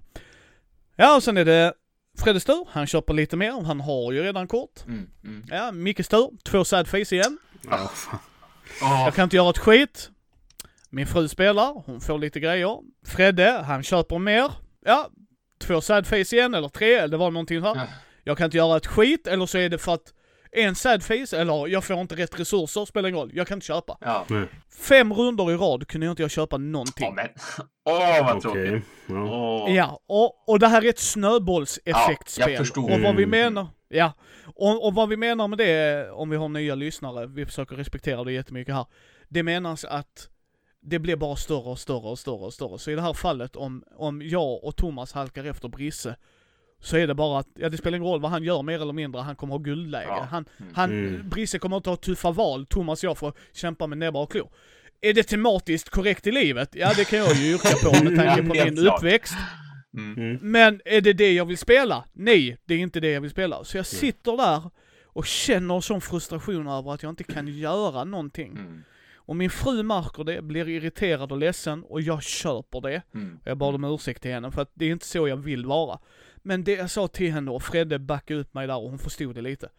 Ja, 0.95 1.15
och 1.15 1.23
sen 1.23 1.37
är 1.37 1.45
det 1.45 1.73
Freddes 2.17 2.45
tur, 2.45 2.67
han 2.71 2.87
köper 2.87 3.13
lite 3.13 3.37
mer, 3.37 3.51
han 3.65 3.81
har 3.81 4.11
ju 4.11 4.23
redan 4.23 4.47
kort. 4.47 4.83
Mm. 4.87 5.09
Mm. 5.23 5.43
Ja, 5.51 5.71
Mickes 5.71 6.07
tur, 6.07 6.29
två 6.43 6.65
sad 6.65 6.87
face 6.87 6.97
igen. 7.15 7.37
Åh, 8.81 9.01
Jag 9.05 9.13
kan 9.15 9.23
inte 9.23 9.35
göra 9.35 9.49
ett 9.49 9.57
skit. 9.57 10.09
Min 10.89 11.07
fru 11.07 11.27
spelar, 11.27 11.83
hon 11.85 12.01
får 12.01 12.19
lite 12.19 12.39
grejer. 12.39 12.77
Fredde, 13.05 13.51
han 13.51 13.83
köper 13.83 14.19
mer. 14.19 14.51
Ja, 14.85 15.09
två 15.59 15.81
sad 15.81 16.07
face 16.07 16.15
igen, 16.35 16.53
eller 16.53 16.69
tre, 16.69 16.93
eller 16.93 17.07
det 17.07 17.17
var 17.17 17.31
någonting 17.31 17.61
här. 17.61 17.87
Ja. 18.25 18.31
Jag 18.31 18.37
kan 18.37 18.45
inte 18.45 18.57
göra 18.57 18.77
ett 18.77 18.87
skit, 18.87 19.27
eller 19.27 19.45
så 19.45 19.57
är 19.57 19.69
det 19.69 19.77
för 19.77 19.93
att 19.93 20.13
En 20.51 20.75
sad 20.75 21.03
face, 21.03 21.37
eller 21.37 21.67
jag 21.67 21.83
får 21.83 21.99
inte 21.99 22.15
rätt 22.15 22.39
resurser, 22.39 22.85
spelar 22.85 23.09
ingen 23.09 23.19
roll. 23.21 23.31
Jag 23.33 23.47
kan 23.47 23.57
inte 23.57 23.65
köpa. 23.67 23.97
Ja. 24.01 24.25
Fem 24.89 25.13
runder 25.13 25.51
i 25.51 25.55
rad 25.55 25.87
kunde 25.87 26.05
jag 26.07 26.11
inte 26.11 26.21
jag 26.21 26.31
köpa 26.31 26.57
någonting. 26.57 27.07
Åh, 27.07 27.13
men. 27.15 27.27
Åh, 27.85 28.25
vad 28.33 28.41
tråkigt. 28.41 28.83
Ja. 29.07 29.15
Åh. 29.65 29.75
Ja, 29.75 29.99
och, 30.07 30.49
och 30.49 30.59
det 30.59 30.67
här 30.67 30.85
är 30.85 30.89
ett 30.89 30.99
snöbollseffektspel. 30.99 32.45
Ja, 32.47 32.49
jag 32.49 32.57
förstår. 32.59 32.83
Och 32.93 32.99
vad 33.01 33.15
vi 33.15 33.23
Mm. 33.23 33.29
menar, 33.29 33.67
ja. 33.89 34.13
Och, 34.55 34.85
och 34.87 34.93
vad 34.93 35.09
vi 35.09 35.17
menar 35.17 35.47
med 35.47 35.57
det, 35.57 36.09
om 36.11 36.29
vi 36.29 36.37
har 36.37 36.49
nya 36.49 36.75
lyssnare, 36.75 37.27
vi 37.27 37.45
försöker 37.45 37.75
respektera 37.75 38.23
det 38.23 38.31
jättemycket 38.31 38.75
här. 38.75 38.85
Det 39.29 39.43
menas 39.43 39.85
att 39.85 40.29
det 40.81 40.99
blir 40.99 41.15
bara 41.15 41.35
större 41.35 41.69
och 41.69 41.79
större 41.79 42.09
och 42.09 42.19
större 42.19 42.45
och 42.45 42.53
större. 42.53 42.79
Så 42.79 42.91
i 42.91 42.95
det 42.95 43.01
här 43.01 43.13
fallet, 43.13 43.55
om, 43.55 43.83
om 43.95 44.21
jag 44.21 44.63
och 44.63 44.75
Thomas 44.75 45.13
halkar 45.13 45.43
efter 45.45 45.67
Brisse, 45.67 46.15
så 46.85 46.97
är 46.97 47.07
det 47.07 47.13
bara 47.15 47.39
att, 47.39 47.47
ja 47.55 47.69
det 47.69 47.77
spelar 47.77 47.97
ingen 47.97 48.09
roll 48.09 48.21
vad 48.21 48.31
han 48.31 48.43
gör 48.43 48.61
mer 48.61 48.81
eller 48.81 48.93
mindre, 48.93 49.21
han 49.21 49.35
kommer 49.35 49.53
ha 49.53 49.57
guldläge. 49.59 50.05
Ja. 50.07 50.27
Han, 50.31 50.45
Mm. 50.59 50.71
han, 50.75 50.91
Mm. 50.91 51.29
Brisse 51.29 51.59
kommer 51.59 51.77
inte 51.77 51.89
ha 51.89 51.97
tuffa 51.97 52.31
val, 52.31 52.65
Thomas 52.65 53.03
och 53.03 53.07
jag 53.09 53.17
får 53.17 53.33
kämpa 53.53 53.87
med 53.87 53.97
näbbar 53.97 54.21
och 54.23 54.31
klor. 54.31 54.49
Är 55.01 55.13
det 55.13 55.23
tematiskt 55.23 55.89
korrekt 55.89 56.27
i 56.27 56.31
livet? 56.31 56.69
Ja 56.75 56.91
det 56.97 57.05
kan 57.05 57.19
jag 57.19 57.35
ju 57.35 57.53
yrka 57.53 57.69
på 57.83 58.03
med 58.03 58.15
tanke 58.15 58.43
på 58.43 58.53
min 58.65 58.87
uppväxt. 58.87 59.35
Mm. 59.97 60.17
Mm. 60.17 60.39
Men 60.41 60.81
är 60.85 61.01
det 61.01 61.13
det 61.13 61.33
jag 61.33 61.45
vill 61.45 61.57
spela? 61.57 62.03
Nej, 62.13 62.57
det 62.65 62.73
är 62.73 62.77
inte 62.79 62.99
det 62.99 63.11
jag 63.11 63.21
vill 63.21 63.31
spela. 63.31 63.63
Så 63.63 63.77
jag 63.77 63.85
sitter 63.85 64.37
där 64.37 64.61
och 65.05 65.25
känner 65.25 65.81
sån 65.81 66.01
frustration 66.01 66.67
över 66.67 66.93
att 66.93 67.03
jag 67.03 67.09
inte 67.11 67.23
kan 67.23 67.47
göra 67.47 68.03
någonting. 68.03 68.51
Mm. 68.51 68.83
Och 69.15 69.35
min 69.35 69.49
fru 69.49 69.83
märker 69.83 70.23
det, 70.23 70.41
blir 70.41 70.69
irriterad 70.69 71.31
och 71.31 71.37
ledsen 71.37 71.83
och 71.83 72.01
jag 72.01 72.23
köper 72.23 72.81
det. 72.81 73.01
Mm. 73.13 73.39
Jag 73.43 73.57
bad 73.57 73.75
om 73.75 73.83
ursäkt 73.83 74.21
till 74.21 74.31
henne 74.31 74.51
för 74.51 74.61
att 74.61 74.71
det 74.73 74.85
är 74.85 74.91
inte 74.91 75.05
så 75.07 75.27
jag 75.27 75.37
vill 75.37 75.65
vara. 75.65 75.99
Men 76.45 76.63
det 76.63 76.71
jag 76.71 76.91
sa 76.91 77.07
till 77.07 77.31
henne 77.31 77.51
och 77.51 77.63
Fredde 77.63 77.99
backade 77.99 78.39
upp 78.39 78.53
mig 78.53 78.67
där 78.67 78.77
och 78.77 78.89
hon 78.89 78.99
förstod 78.99 79.35
det 79.35 79.41
lite. 79.41 79.69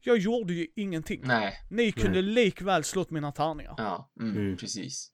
Jag 0.00 0.18
gjorde 0.18 0.54
ju 0.54 0.66
ingenting. 0.76 1.20
Nej. 1.24 1.54
Ni 1.70 1.92
kunde 1.92 2.22
likväl 2.22 2.84
slått 2.84 3.10
mina 3.10 3.32
tärningar. 3.32 3.74
Ja. 3.76 4.10
Mm. 4.20 4.36
Mm. 4.36 4.56
Precis. 4.56 5.10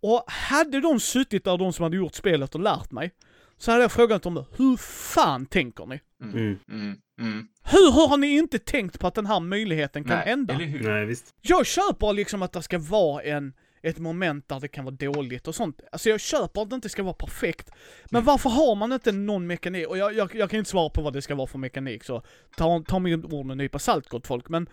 Och 0.00 0.24
hade 0.26 0.80
de 0.80 1.00
suttit 1.00 1.44
där, 1.44 1.58
de 1.58 1.72
som 1.72 1.82
hade 1.82 1.96
gjort 1.96 2.14
spelet 2.14 2.54
och 2.54 2.60
lärt 2.60 2.90
mig, 2.90 3.10
så 3.58 3.70
hade 3.70 3.82
jag 3.84 3.92
frågat 3.92 4.22
dem 4.22 4.44
hur 4.56 4.76
fan 4.76 5.46
tänker 5.46 5.86
ni? 5.86 6.00
Mm. 6.22 6.36
Mm. 6.36 6.58
Mm. 6.68 6.96
Mm. 7.20 7.48
Hur, 7.62 7.92
hur 7.92 8.08
har 8.08 8.16
ni 8.16 8.26
inte 8.38 8.58
tänkt 8.58 9.00
på 9.00 9.06
att 9.06 9.14
den 9.14 9.26
här 9.26 9.40
möjligheten 9.40 10.04
kan 10.04 10.16
Nej. 10.16 10.26
hända? 10.26 10.54
Eller 10.54 10.64
hur? 10.64 10.88
Nej, 10.88 11.06
visst. 11.06 11.34
Jag 11.40 11.66
köper 11.66 12.12
liksom 12.12 12.42
att 12.42 12.52
det 12.52 12.62
ska 12.62 12.78
vara 12.78 13.22
en, 13.22 13.52
ett 13.88 13.98
moment 13.98 14.48
där 14.48 14.60
det 14.60 14.68
kan 14.68 14.84
vara 14.84 14.94
dåligt 14.94 15.48
och 15.48 15.54
sånt. 15.54 15.80
Alltså 15.92 16.08
jag 16.08 16.20
köper 16.20 16.62
att 16.62 16.70
det 16.70 16.74
inte 16.74 16.88
ska 16.88 17.02
vara 17.02 17.14
perfekt. 17.14 17.70
Men 18.10 18.24
varför 18.24 18.50
har 18.50 18.74
man 18.74 18.92
inte 18.92 19.12
någon 19.12 19.46
mekanik? 19.46 19.86
Och 19.88 19.98
jag, 19.98 20.14
jag, 20.14 20.34
jag 20.34 20.50
kan 20.50 20.58
inte 20.58 20.70
svara 20.70 20.90
på 20.90 21.02
vad 21.02 21.12
det 21.12 21.22
ska 21.22 21.34
vara 21.34 21.46
för 21.46 21.58
mekanik 21.58 22.04
så 22.04 22.22
ta, 22.56 22.82
ta 22.88 22.98
min 22.98 23.24
ord 23.24 23.46
med 23.46 23.54
en 23.54 23.58
nypa 23.58 23.78
salt 23.78 24.08
gott 24.08 24.26
folk. 24.26 24.48
Men 24.48 24.68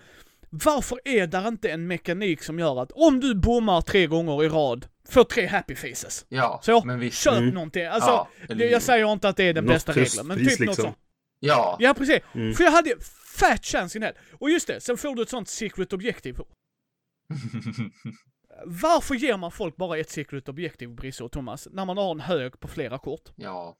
varför 0.49 0.99
är 1.05 1.27
där 1.27 1.47
inte 1.47 1.69
en 1.71 1.87
mekanik 1.87 2.43
som 2.43 2.59
gör 2.59 2.81
att 2.81 2.91
om 2.91 3.19
du 3.19 3.35
bommar 3.35 3.81
tre 3.81 4.07
gånger 4.07 4.43
i 4.43 4.49
rad, 4.49 4.87
får 5.09 5.23
tre 5.23 5.45
happy 5.47 5.75
faces. 5.75 6.25
Ja, 6.29 6.59
Så, 6.63 6.85
men 6.85 6.99
visst. 6.99 7.23
köp 7.23 7.33
Mm. 7.37 7.49
någonting. 7.49 7.85
Alltså, 7.85 8.09
Ja, 8.09 8.27
eller 8.49 8.65
jag 8.65 8.81
säger 8.81 9.11
inte 9.13 9.29
att 9.29 9.37
det 9.37 9.43
är 9.43 9.53
den 9.53 9.65
Något 9.65 9.73
bästa 9.73 9.91
regeln, 9.91 10.27
men 10.27 10.37
typ 10.37 10.47
något 10.47 10.59
liksom. 10.59 10.75
sånt. 10.85 10.97
Ja. 11.39 11.77
Ja 11.79 11.93
precis, 11.93 12.19
Mm. 12.33 12.53
för 12.53 12.63
jag 12.63 12.71
hade 12.71 12.95
fat 13.39 13.65
chance 13.65 13.97
in 13.97 14.03
hell. 14.03 14.13
Och 14.33 14.49
just 14.49 14.67
det, 14.67 14.81
sen 14.81 14.97
får 14.97 15.15
du 15.15 15.21
ett 15.21 15.29
sånt 15.29 15.49
secret 15.49 15.93
objektiv. 15.93 16.35
Varför 18.65 19.15
ger 19.15 19.37
man 19.37 19.51
folk 19.51 19.75
bara 19.77 19.97
ett 19.97 20.09
secret 20.09 20.49
objektiv, 20.49 20.89
Brisse 20.89 21.23
och 21.23 21.31
Thomas, 21.31 21.67
när 21.71 21.85
man 21.85 21.97
har 21.97 22.11
en 22.11 22.19
hög 22.19 22.59
på 22.59 22.67
flera 22.67 22.97
kort? 22.97 23.29
ja. 23.35 23.77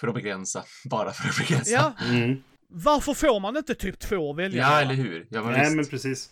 För 0.00 0.08
att 0.08 0.14
begränsa. 0.14 0.64
Bara 0.90 1.12
för 1.12 1.28
att 1.28 1.36
begränsa. 1.48 1.72
Ja, 1.72 1.92
Mm. 2.06 2.42
varför 2.68 3.14
får 3.14 3.40
man 3.40 3.56
inte 3.56 3.74
typ 3.74 3.98
två 3.98 4.30
att 4.30 4.36
välja 4.36 4.62
Ja, 4.62 4.80
eller 4.80 4.94
hur? 4.94 5.26
Ja, 5.30 5.42
men 5.42 5.52
Nej, 5.52 5.60
visst. 5.60 5.76
men 5.76 5.86
precis. 5.86 6.30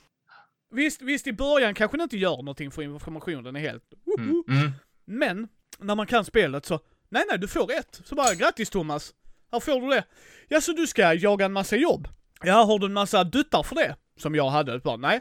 Visst, 0.70 1.02
visst 1.02 1.26
i 1.26 1.32
början 1.32 1.74
kanske 1.74 1.96
det 1.96 2.02
inte 2.02 2.16
gör 2.16 2.36
någonting 2.36 2.70
för 2.70 2.82
informationen 2.82 3.56
är 3.56 3.60
helt... 3.60 3.82
Mm. 4.18 4.42
Mm. 4.48 4.70
Men, 5.04 5.48
när 5.78 5.94
man 5.94 6.06
kan 6.06 6.24
spelet 6.24 6.66
så, 6.66 6.80
nej 7.08 7.24
nej 7.30 7.38
du 7.38 7.48
får 7.48 7.72
ett. 7.72 8.00
Så 8.04 8.14
bara, 8.14 8.34
grattis 8.34 8.70
Thomas. 8.70 9.14
Här 9.52 9.60
får 9.60 9.80
du 9.80 9.86
det. 9.88 10.04
Ja 10.48 10.60
så 10.60 10.72
du 10.72 10.86
ska 10.86 11.14
jaga 11.14 11.44
en 11.44 11.52
massa 11.52 11.76
jobb? 11.76 12.08
Ja, 12.42 12.64
har 12.64 12.78
du 12.78 12.86
en 12.86 12.92
massa 12.92 13.24
duttar 13.24 13.62
för 13.62 13.74
det? 13.74 13.96
Som 14.16 14.34
jag 14.34 14.50
hade. 14.50 14.78
Bara, 14.78 14.96
nej. 14.96 15.20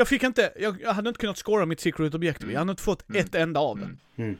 Jag 0.00 0.08
fick 0.08 0.22
inte, 0.22 0.52
jag, 0.60 0.80
jag 0.82 0.92
hade 0.94 1.08
inte 1.08 1.20
kunnat 1.20 1.36
scora 1.38 1.66
mitt 1.66 1.80
secret 1.80 2.14
objektiv. 2.14 2.50
Jag 2.52 2.58
hade 2.58 2.70
inte 2.70 2.82
fått 2.82 3.10
Mm. 3.10 3.20
ett 3.24 3.34
enda 3.34 3.60
av 3.60 3.78
det. 3.78 3.84
Mm. 4.22 4.36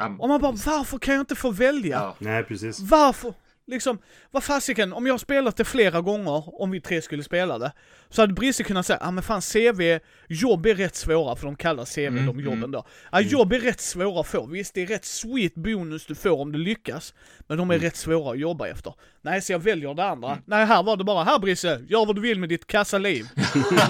Mm. 0.00 0.20
Och 0.20 0.28
man 0.28 0.40
bara, 0.40 0.52
varför 0.52 0.98
kan 0.98 1.14
jag 1.14 1.22
inte 1.22 1.34
få 1.34 1.50
välja? 1.50 1.96
ja. 1.96 2.16
Nej, 2.18 2.44
precis. 2.44 2.80
Varför? 2.80 3.34
Liksom, 3.66 3.98
vad 4.30 4.44
fasiken, 4.44 4.92
om 4.92 5.06
jag 5.06 5.20
spelat 5.20 5.56
det 5.56 5.64
flera 5.64 6.00
gånger, 6.00 6.62
om 6.62 6.70
vi 6.70 6.80
tre 6.80 7.02
skulle 7.02 7.22
spela 7.22 7.58
det, 7.58 7.72
så 8.08 8.22
hade 8.22 8.34
Brisse 8.34 8.64
kunnat 8.64 8.86
säga, 8.86 8.98
ja 9.00 9.08
ah, 9.08 9.10
men 9.10 9.22
fan 9.22 9.40
CV, 9.40 9.98
jobb 10.28 10.66
är 10.66 10.74
rätt 10.74 10.94
svåra, 10.94 11.36
för 11.36 11.46
de 11.46 11.56
kallar 11.56 11.84
CV 11.84 12.14
Mm, 12.14 12.26
de 12.26 12.40
jobben 12.40 12.58
mm. 12.58 12.70
då. 12.70 12.86
Ja, 13.12 13.20
jobb 13.20 13.52
är 13.52 13.60
rätt 13.60 13.80
svåra 13.80 14.20
att 14.20 14.26
få, 14.26 14.46
visst 14.46 14.74
det 14.74 14.82
är 14.82 14.86
rätt 14.86 15.04
sweet 15.04 15.54
bonus 15.54 16.06
du 16.06 16.14
får 16.14 16.40
om 16.40 16.52
du 16.52 16.58
lyckas, 16.58 17.14
men 17.48 17.58
de 17.58 17.70
är 17.70 17.78
rätt 17.78 17.96
svåra 17.96 18.32
att 18.32 18.38
jobba 18.38 18.68
efter. 18.68 18.94
Nej, 19.22 19.42
så 19.42 19.52
jag 19.52 19.58
väljer 19.58 19.94
det 19.94 20.04
andra. 20.04 20.38
Nej, 20.46 20.66
här 20.66 20.82
var 20.82 20.96
det 20.96 21.04
bara, 21.04 21.24
här 21.24 21.38
Brisse, 21.38 21.80
gör 21.88 22.06
vad 22.06 22.16
du 22.16 22.20
vill 22.20 22.40
med 22.40 22.48
ditt 22.48 22.66
kassaliv. 22.66 23.26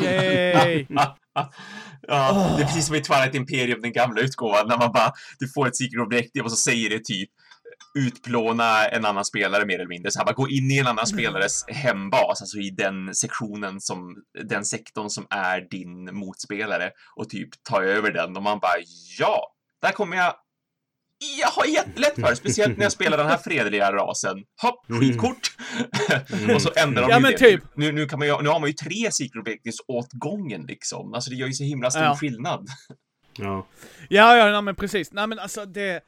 Yay! 0.02 0.86
ja, 2.08 2.54
det 2.56 2.62
är 2.62 2.66
precis 2.66 2.86
som 2.86 2.96
i 2.96 3.00
Twilight 3.00 3.34
Imperium, 3.34 3.80
den 3.80 3.92
gamla 3.92 4.20
utgåvan, 4.20 4.68
när 4.68 4.78
man 4.78 4.92
bara, 4.92 5.12
du 5.38 5.48
får 5.48 5.66
ett 5.66 5.76
secret 5.76 6.02
objektiv 6.02 6.42
och 6.42 6.50
så 6.50 6.56
säger 6.56 6.90
det 6.90 7.04
typ 7.04 7.30
utplåna 7.98 8.84
en 8.88 9.04
annan 9.04 9.24
spelare 9.24 9.66
mer 9.66 9.74
eller 9.74 9.86
mindre. 9.88 10.10
Så 10.10 10.18
här, 10.18 10.26
bara 10.26 10.32
gå 10.34 10.48
in 10.48 10.70
i 10.70 10.78
en 10.78 10.86
annan 10.86 11.06
spelares 11.06 11.64
hembas, 11.68 12.40
alltså 12.40 12.58
i 12.58 12.70
den 12.70 13.14
sektionen 13.14 13.80
som, 13.80 14.14
den 14.48 14.64
sektorn 14.64 15.10
som 15.10 15.26
är 15.30 15.60
din 15.70 16.14
motspelare 16.16 16.90
och 17.16 17.28
typ 17.28 17.48
ta 17.70 17.82
över 17.82 18.10
den 18.12 18.36
och 18.36 18.42
man 18.42 18.58
bara 18.58 18.72
ja, 19.18 19.52
där 19.82 19.92
kommer 19.92 20.16
jag 20.16 20.34
jag 21.40 21.48
har 21.48 21.66
jättelätt 21.66 22.14
för 22.14 22.22
det, 22.30 22.36
speciellt 22.36 22.76
när 22.78 22.84
jag 22.84 22.92
spelar 22.92 23.16
den 23.18 23.26
här 23.26 23.36
fredliga 23.36 23.92
rasen. 23.92 24.36
Hopp, 24.62 24.86
skitkort! 25.00 25.56
och 26.54 26.62
så 26.62 26.70
ändrar 26.76 27.02
de 27.02 27.10
Ja, 27.10 27.16
ju 27.16 27.22
men 27.22 27.32
det. 27.32 27.38
typ. 27.38 27.62
Nu, 27.76 27.92
nu, 27.92 28.06
kan 28.06 28.18
man 28.18 28.28
ju, 28.28 28.42
nu 28.42 28.48
har 28.48 28.60
man 28.60 28.68
ju 28.68 28.72
tre 28.72 29.12
secret 29.12 29.40
objectives 29.40 29.76
åt 29.88 30.12
gången 30.12 30.62
liksom. 30.68 31.14
Alltså 31.14 31.30
det 31.30 31.36
gör 31.36 31.46
ju 31.46 31.52
så 31.52 31.64
himla 31.64 31.90
stor 31.90 32.02
Ja. 32.02 32.16
skillnad. 32.16 32.68
Ja. 33.38 33.66
Ja, 34.08 34.36
ja, 34.36 34.50
nej, 34.52 34.62
men 34.62 34.74
precis. 34.74 35.12
Nej 35.12 35.26
men 35.26 35.38
alltså 35.38 35.64
det... 35.66 36.00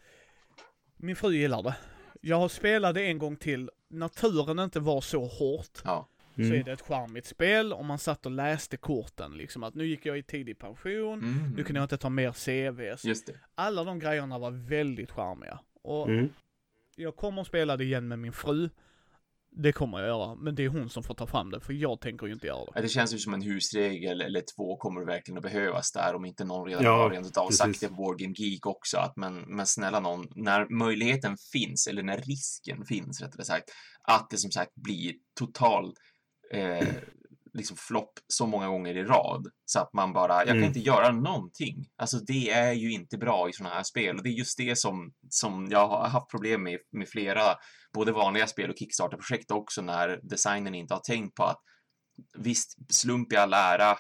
Min 0.97 1.17
fru 1.17 1.33
gillar 1.33 1.63
det. 1.63 1.77
Jag 2.21 2.37
har 2.39 2.49
spelat 2.49 2.95
det 2.95 3.03
en 3.07 3.19
gång 3.19 3.37
till. 3.37 3.71
Naturen 3.89 4.59
inte 4.59 4.81
var 4.81 5.01
så 5.01 5.25
hårt. 5.27 5.79
Ja. 5.85 6.09
Så 6.35 6.43
är 6.43 6.47
Mm. 6.47 6.65
det 6.65 6.73
ett 6.73 6.81
charmigt 6.81 7.27
spel 7.27 7.73
och 7.73 7.85
man 7.85 7.99
satt 7.99 8.27
och 8.27 8.33
läste 8.33 8.77
korten 8.77 9.37
liksom 9.37 9.63
att 9.63 9.75
nu 9.75 9.87
gick 9.87 10.07
jag 10.07 10.19
i 10.19 10.23
tidig 10.23 10.59
pension, 10.59 11.19
Mm. 11.19 11.55
nu 11.57 11.65
kunde 11.65 11.79
jag 11.81 11.85
inte 11.85 11.97
ta 11.97 12.09
mer 12.09 12.33
CVs. 12.33 13.05
Just 13.05 13.27
det. 13.27 13.33
Alla 13.55 13.85
de 13.85 13.99
grejerna 13.99 14.39
var 14.39 14.51
väldigt 14.51 15.11
charmiga. 15.11 15.59
Och 15.83 16.09
Mm. 16.09 16.29
jag 16.97 17.17
kommer 17.17 17.41
att 17.43 17.47
spela 17.49 17.77
det 17.77 17.85
igen 17.85 18.09
med 18.09 18.19
min 18.19 18.33
fru. 18.33 18.69
Det 19.59 19.73
kommer 19.73 19.99
jag 19.99 20.07
göra, 20.07 20.35
men 20.35 20.55
det 20.55 20.65
är 20.65 20.69
hon 20.69 20.91
som 20.91 21.03
får 21.03 21.15
ta 21.15 21.27
fram 21.27 21.51
det, 21.51 21.61
för 21.61 21.73
jag 21.73 22.01
tänker 22.01 22.27
ju 22.27 22.33
inte 22.33 22.47
göra 22.47 22.65
det. 22.65 22.73
Ja, 22.75 22.81
Det 22.81 22.89
känns 22.89 23.15
ju 23.15 23.19
som 23.19 23.35
en 23.35 23.43
husregel 23.43 24.21
eller 24.21 24.43
två 24.57 24.77
kommer 24.77 25.05
verkligen 25.05 25.39
att 25.39 25.43
behövas 25.43 25.93
där 25.93 26.15
om 26.15 26.25
inte 26.25 26.45
någon 26.45 26.69
redan 26.69 26.85
Ja, 26.85 26.97
har 26.97 27.11
rent 27.11 27.37
av 27.37 27.51
sagt 27.51 27.81
det 27.81 27.89
på 27.89 27.95
Board 27.95 28.19
Game 28.19 28.35
Geek 28.37 28.67
också 28.67 28.99
att 28.99 29.17
men, 29.17 29.35
men 29.41 29.67
snälla 29.67 30.01
någon, 30.01 30.27
när 30.35 30.69
möjligheten 30.69 31.37
finns 31.53 31.87
eller 31.87 32.03
när 32.03 32.19
risken 32.19 32.85
finns 32.85 33.21
rättare 33.21 33.45
sagt 33.45 33.71
att 34.03 34.31
det 34.31 34.37
som 34.37 34.51
sagt 34.51 34.75
blir 34.75 35.13
total 35.39 35.95
eh, 36.53 36.89
liksom 37.57 37.77
flopp 37.77 38.13
så 38.29 38.47
många 38.47 38.69
gånger 38.69 38.97
i 38.97 39.05
rad 39.05 39.47
så 39.65 39.81
att 39.81 39.93
man 39.93 40.13
bara, 40.13 40.35
jag 40.39 40.47
kan 40.47 40.57
Mm. 40.57 40.69
inte 40.69 40.81
göra 40.81 41.13
någonting. 41.13 41.87
Alltså 41.97 42.19
det 42.19 42.51
är 42.51 42.73
ju 42.73 42.93
inte 42.93 43.19
bra 43.19 43.49
i 43.49 43.53
sådana 43.53 43.75
här 43.75 43.83
spel 43.83 44.17
och 44.17 44.23
det 44.23 44.29
är 44.29 44.39
just 44.39 44.59
det 44.59 44.79
som, 44.79 45.13
som 45.29 45.69
jag 45.71 45.89
har 45.89 46.09
haft 46.09 46.31
problem 46.31 46.63
med 46.63 46.79
med 46.93 47.09
flera, 47.09 47.43
både 47.95 48.13
vanliga 48.13 48.47
spel 48.47 48.71
och 48.71 48.77
Kickstarter-projekt 48.79 49.51
också 49.51 49.83
när 49.83 50.21
designen 50.23 50.75
inte 50.75 50.95
har 50.95 51.01
tänkt 51.01 51.35
på 51.35 51.45
att 51.45 51.59
visst, 52.39 52.95
slump 52.95 53.33
i 53.33 53.37
all 53.37 53.53
ära, 53.55 53.97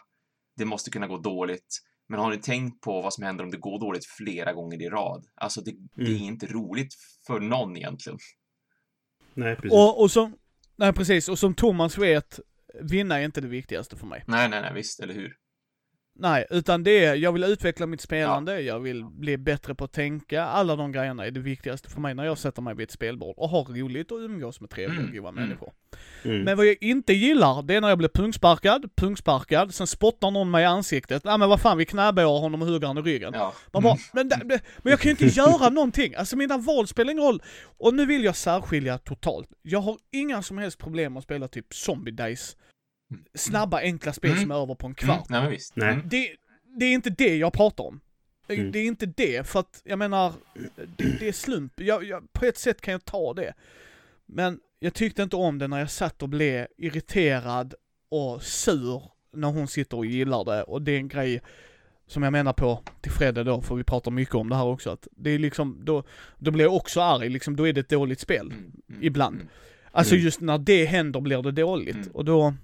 det 0.57 0.65
måste 0.65 0.91
kunna 0.91 1.07
gå 1.07 1.19
dåligt. 1.19 1.79
Men 2.09 2.21
har 2.21 2.31
ni 2.31 2.39
tänkt 2.39 2.81
på 2.81 3.01
vad 3.03 3.15
som 3.15 3.25
händer 3.25 3.45
om 3.45 3.51
det 3.51 3.57
går 3.57 3.81
dåligt 3.81 4.07
flera 4.07 4.53
gånger 4.53 4.83
i 4.83 4.89
rad? 4.89 5.25
Alltså 5.35 5.61
det, 5.61 5.73
det 5.97 6.03
är 6.03 6.07
Mm. 6.07 6.23
inte 6.23 6.47
roligt 6.47 6.95
för 7.27 7.41
någon 7.41 7.77
egentligen. 7.77 8.19
Nej, 9.35 9.57
precis. 9.57 9.73
Och, 9.73 10.01
och 10.01 10.11
som, 10.11 10.37
nej 10.77 10.93
precis, 10.93 11.29
och 11.29 11.39
som 11.39 11.55
Thomas 11.55 11.99
vet, 11.99 12.41
vinna 12.81 13.20
är 13.20 13.24
inte 13.24 13.41
det 13.41 13.49
viktigaste 13.49 13.97
för 13.97 14.07
mig. 14.07 14.24
Nej, 14.27 14.49
nej, 14.49 14.61
nej, 14.61 14.72
visst, 14.74 15.01
eller 15.01 15.14
hur? 15.14 15.37
Nej, 16.18 16.47
utan 16.51 16.83
det 16.83 17.05
är, 17.05 17.14
jag 17.14 17.33
vill 17.33 17.45
utveckla 17.45 17.87
mitt 17.87 18.01
spelande, 18.01 18.61
jag 18.61 18.81
vill 18.81 19.05
bli 19.05 19.39
bättre 19.39 19.74
på 19.74 19.85
att 19.85 19.93
tänka, 19.93 20.43
alla 20.43 20.77
de 20.77 20.93
grejerna 20.93 21.27
är 21.27 21.31
det 21.31 21.41
viktigaste 21.41 21.91
för 21.91 22.01
mig 22.01 22.14
när 22.14 22.24
jag 22.24 22.39
sätter 22.39 22.62
mig 22.62 22.74
vid 22.74 22.85
ett 22.85 22.91
spelbord 22.91 23.35
och 23.37 23.49
har 23.49 23.64
roligt 23.64 24.12
och 24.12 24.18
umgås 24.18 24.61
med 24.61 24.70
trevliga 24.70 25.01
och 25.01 25.09
Mm, 25.09 25.22
goa 25.22 25.29
mm. 25.29 25.43
människor. 25.43 25.72
Mm. 26.22 26.43
Men 26.43 26.57
vad 26.57 26.66
jag 26.66 26.77
inte 26.81 27.12
gillar, 27.12 27.62
det 27.62 27.74
är 27.74 27.81
när 27.81 27.89
jag 27.89 27.99
blir 27.99 28.09
pungsparkad, 28.09 28.91
pungsparkad, 28.97 29.74
sen 29.74 29.87
spottar 29.87 30.31
någon 30.31 30.51
mig 30.51 30.62
i 30.62 30.66
ansiktet. 30.66 31.24
Nej 31.24 31.39
men 31.39 31.49
vad 31.49 31.61
fan, 31.61 31.79
vi 31.79 31.85
knäböjar 31.85 32.41
honom 32.41 32.62
och 32.62 32.68
hugger 32.68 32.87
han 32.87 32.99
i 32.99 33.03
ryggen. 33.03 33.33
Ja. 33.35 33.55
Man 33.72 33.83
bara, 33.83 33.97
men, 34.12 34.29
det, 34.29 34.61
men 34.83 34.91
jag 34.91 35.01
kan 35.01 35.09
ju 35.09 35.11
inte 35.11 35.27
göra 35.41 35.68
någonting. 35.68 36.14
Alltså 36.14 36.37
mina 36.37 36.59
val 36.59 36.87
spelar 36.87 37.12
ingen 37.12 37.24
roll. 37.24 37.43
Och 37.79 37.95
nu 37.95 38.07
vill 38.07 38.24
jag 38.24 38.37
särskilja 38.37 38.99
totalt. 38.99 39.49
Jag 39.62 39.81
har 39.81 39.97
inga 40.12 40.43
som 40.43 40.59
helst 40.59 40.79
problem 40.79 41.16
att 41.16 41.24
spela 41.24 41.49
typ 41.49 41.74
zombie 41.74 42.11
dice. 42.11 42.57
Snabba 43.35 43.81
enkla 43.81 44.13
spel 44.13 44.31
Mm. 44.31 44.43
som 44.43 44.51
är 44.51 44.55
över 44.63 44.75
på 44.75 44.87
en 44.87 44.91
Mm. 44.91 44.95
kvart. 44.95 45.29
Nej 45.29 45.41
men 45.43 45.51
visst. 45.51 45.77
Nej. 45.77 45.93
Mm. 45.95 46.09
Det, 46.09 46.29
det 46.79 46.85
är 46.87 46.93
inte 46.93 47.11
det 47.11 47.37
jag 47.37 47.53
pratar 47.53 47.85
om. 47.85 48.01
Det- 48.47 48.55
Mm. 48.55 48.73
Det 48.73 48.79
är 48.79 48.87
inte 48.87 49.07
det, 49.07 49.47
för 49.47 49.61
att 49.61 49.83
jag 49.85 49.99
menar, 49.99 50.33
det, 50.97 51.19
det 51.21 51.29
är 51.29 51.33
slump. 51.33 51.73
Jag, 51.81 52.05
jag, 52.05 52.33
på 52.33 52.45
ett 52.45 52.59
sätt 52.59 52.81
kan 52.81 52.93
jag 52.93 53.05
ta 53.05 53.35
det. 53.35 53.55
Men 54.27 54.61
jag 54.79 54.95
tyckte 54.95 55.23
inte 55.23 55.37
om 55.37 55.59
det 55.59 55.69
när 55.69 55.79
jag 55.79 55.91
satt 55.91 56.23
och 56.23 56.29
blev 56.29 56.67
irriterad 56.79 57.75
och 58.09 58.43
sur 58.43 59.03
när 59.33 59.49
hon 59.49 59.69
sitter 59.69 59.97
och 59.97 60.07
gillar 60.07 60.45
det. 60.45 60.63
Och 60.63 60.83
det 60.83 60.93
är 60.93 60.97
en 60.99 61.09
grej 61.09 61.41
som 62.07 62.23
jag 62.23 62.33
menar 62.33 62.53
på 62.53 62.83
till 63.01 63.13
Fredde 63.13 63.45
då, 63.45 63.63
för 63.63 63.75
vi 63.75 63.85
pratar 63.85 64.11
mycket 64.11 64.35
om 64.35 64.49
det 64.49 64.57
här 64.57 64.65
också, 64.65 64.91
att 64.91 65.09
det 65.11 65.31
är 65.31 65.39
liksom, 65.39 65.81
då, 65.85 66.03
då 66.39 66.51
blir 66.51 66.65
jag 66.65 66.75
också 66.75 67.01
arg, 67.01 67.29
liksom, 67.29 67.57
då 67.57 67.69
är 67.69 67.73
det 67.73 67.81
ett 67.81 67.89
dåligt 67.89 68.21
spel. 68.21 68.47
Mm. 68.47 68.73
Mm. 68.91 69.03
Ibland. 69.03 69.35
Mm. 69.37 69.49
Alltså 69.91 70.15
Mm. 70.15 70.25
just 70.25 70.41
när 70.41 70.59
det 70.59 70.85
händer 70.85 71.21
blir 71.21 71.43
det 71.43 71.53
dåligt. 71.53 71.95
Mm. 71.97 72.11
Och 72.13 72.25
då... 72.25 72.55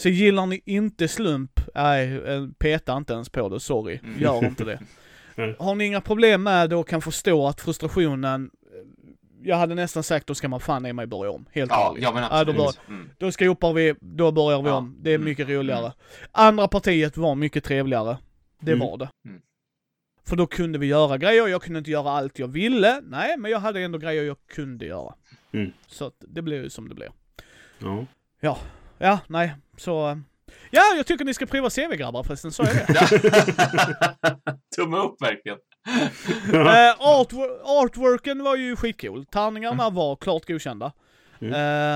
Så 0.00 0.08
gillar 0.08 0.46
ni 0.46 0.62
inte 0.64 1.08
slump, 1.08 1.60
nej, 1.74 2.16
eh, 2.26 2.46
peta 2.58 2.96
inte 2.96 3.12
ens 3.12 3.28
på 3.28 3.48
det, 3.48 3.60
sorry. 3.60 4.00
Mm. 4.02 4.20
Gör 4.20 4.44
inte 4.44 4.64
det. 4.64 4.80
Har 5.58 5.74
ni 5.74 5.84
inga 5.84 6.00
problem 6.00 6.42
med 6.42 6.70
det 6.70 6.76
och 6.76 6.88
kan 6.88 7.02
förstå 7.02 7.46
att 7.46 7.60
frustrationen, 7.60 8.50
eh, 8.74 9.08
jag 9.42 9.56
hade 9.56 9.74
nästan 9.74 10.02
sagt 10.02 10.26
då 10.26 10.34
ska 10.34 10.48
man 10.48 10.60
fan 10.60 10.86
i 10.86 10.92
mig 10.92 11.06
börja 11.06 11.30
om, 11.30 11.46
helt 11.52 11.70
Ja, 11.70 11.90
ärligt. 11.90 12.02
ja 12.02 12.12
men 12.14 12.24
absolut. 12.24 12.46
då, 12.56 12.62
bara, 12.62 12.72
Mm. 12.88 13.10
då 13.18 13.32
skopar 13.32 13.72
vi, 13.72 13.94
då 14.00 14.32
börjar 14.32 14.62
vi 14.62 14.68
Ja. 14.68 14.74
om. 14.74 14.96
Det 15.02 15.10
är 15.10 15.14
Mm. 15.14 15.24
mycket 15.24 15.48
roligare. 15.48 15.80
Mm. 15.80 15.92
Andra 16.32 16.68
partiet 16.68 17.16
var 17.16 17.34
mycket 17.34 17.64
trevligare. 17.64 18.16
Det 18.60 18.72
Mm. 18.72 18.86
var 18.88 18.96
det. 18.98 19.08
Mm. 19.24 19.40
För 20.26 20.36
då 20.36 20.46
kunde 20.46 20.78
vi 20.78 20.86
göra 20.86 21.18
grejer, 21.18 21.48
jag 21.48 21.62
kunde 21.62 21.78
inte 21.78 21.90
göra 21.90 22.10
allt 22.10 22.38
jag 22.38 22.48
ville, 22.48 23.00
nej, 23.00 23.36
men 23.38 23.50
jag 23.50 23.58
hade 23.60 23.80
ändå 23.80 23.98
grejer 23.98 24.22
jag 24.24 24.36
kunde 24.54 24.86
göra. 24.86 25.14
Mm. 25.52 25.72
Så 25.86 26.04
att 26.06 26.14
det 26.28 26.42
blev 26.42 26.62
ju 26.62 26.70
som 26.70 26.88
det 26.88 26.94
blev. 26.94 27.10
Ja. 27.78 28.06
Ja, 28.40 28.58
nej, 29.26 29.54
så... 29.76 30.08
eh, 30.10 30.16
Ja, 30.70 30.82
jag 30.96 31.06
tycker 31.06 31.24
ni 31.24 31.34
ska 31.34 31.46
prova 31.46 31.70
CV-grabbar 31.70 32.22
förresten, 32.22 32.52
sa 32.52 32.64
jag 32.64 32.74
det? 32.74 32.84
Tumme 34.76 34.96
upp 34.96 35.22
verkligen. 35.22 35.58
eh, 36.52 36.96
artwor- 36.98 37.60
artworken 37.64 38.42
var 38.42 38.56
ju 38.56 38.76
skitcool. 38.76 39.26
Tärningarna 39.26 39.90
var 39.90 40.16
klart 40.16 40.46
godkända. 40.46 40.92
Mm. 41.40 41.52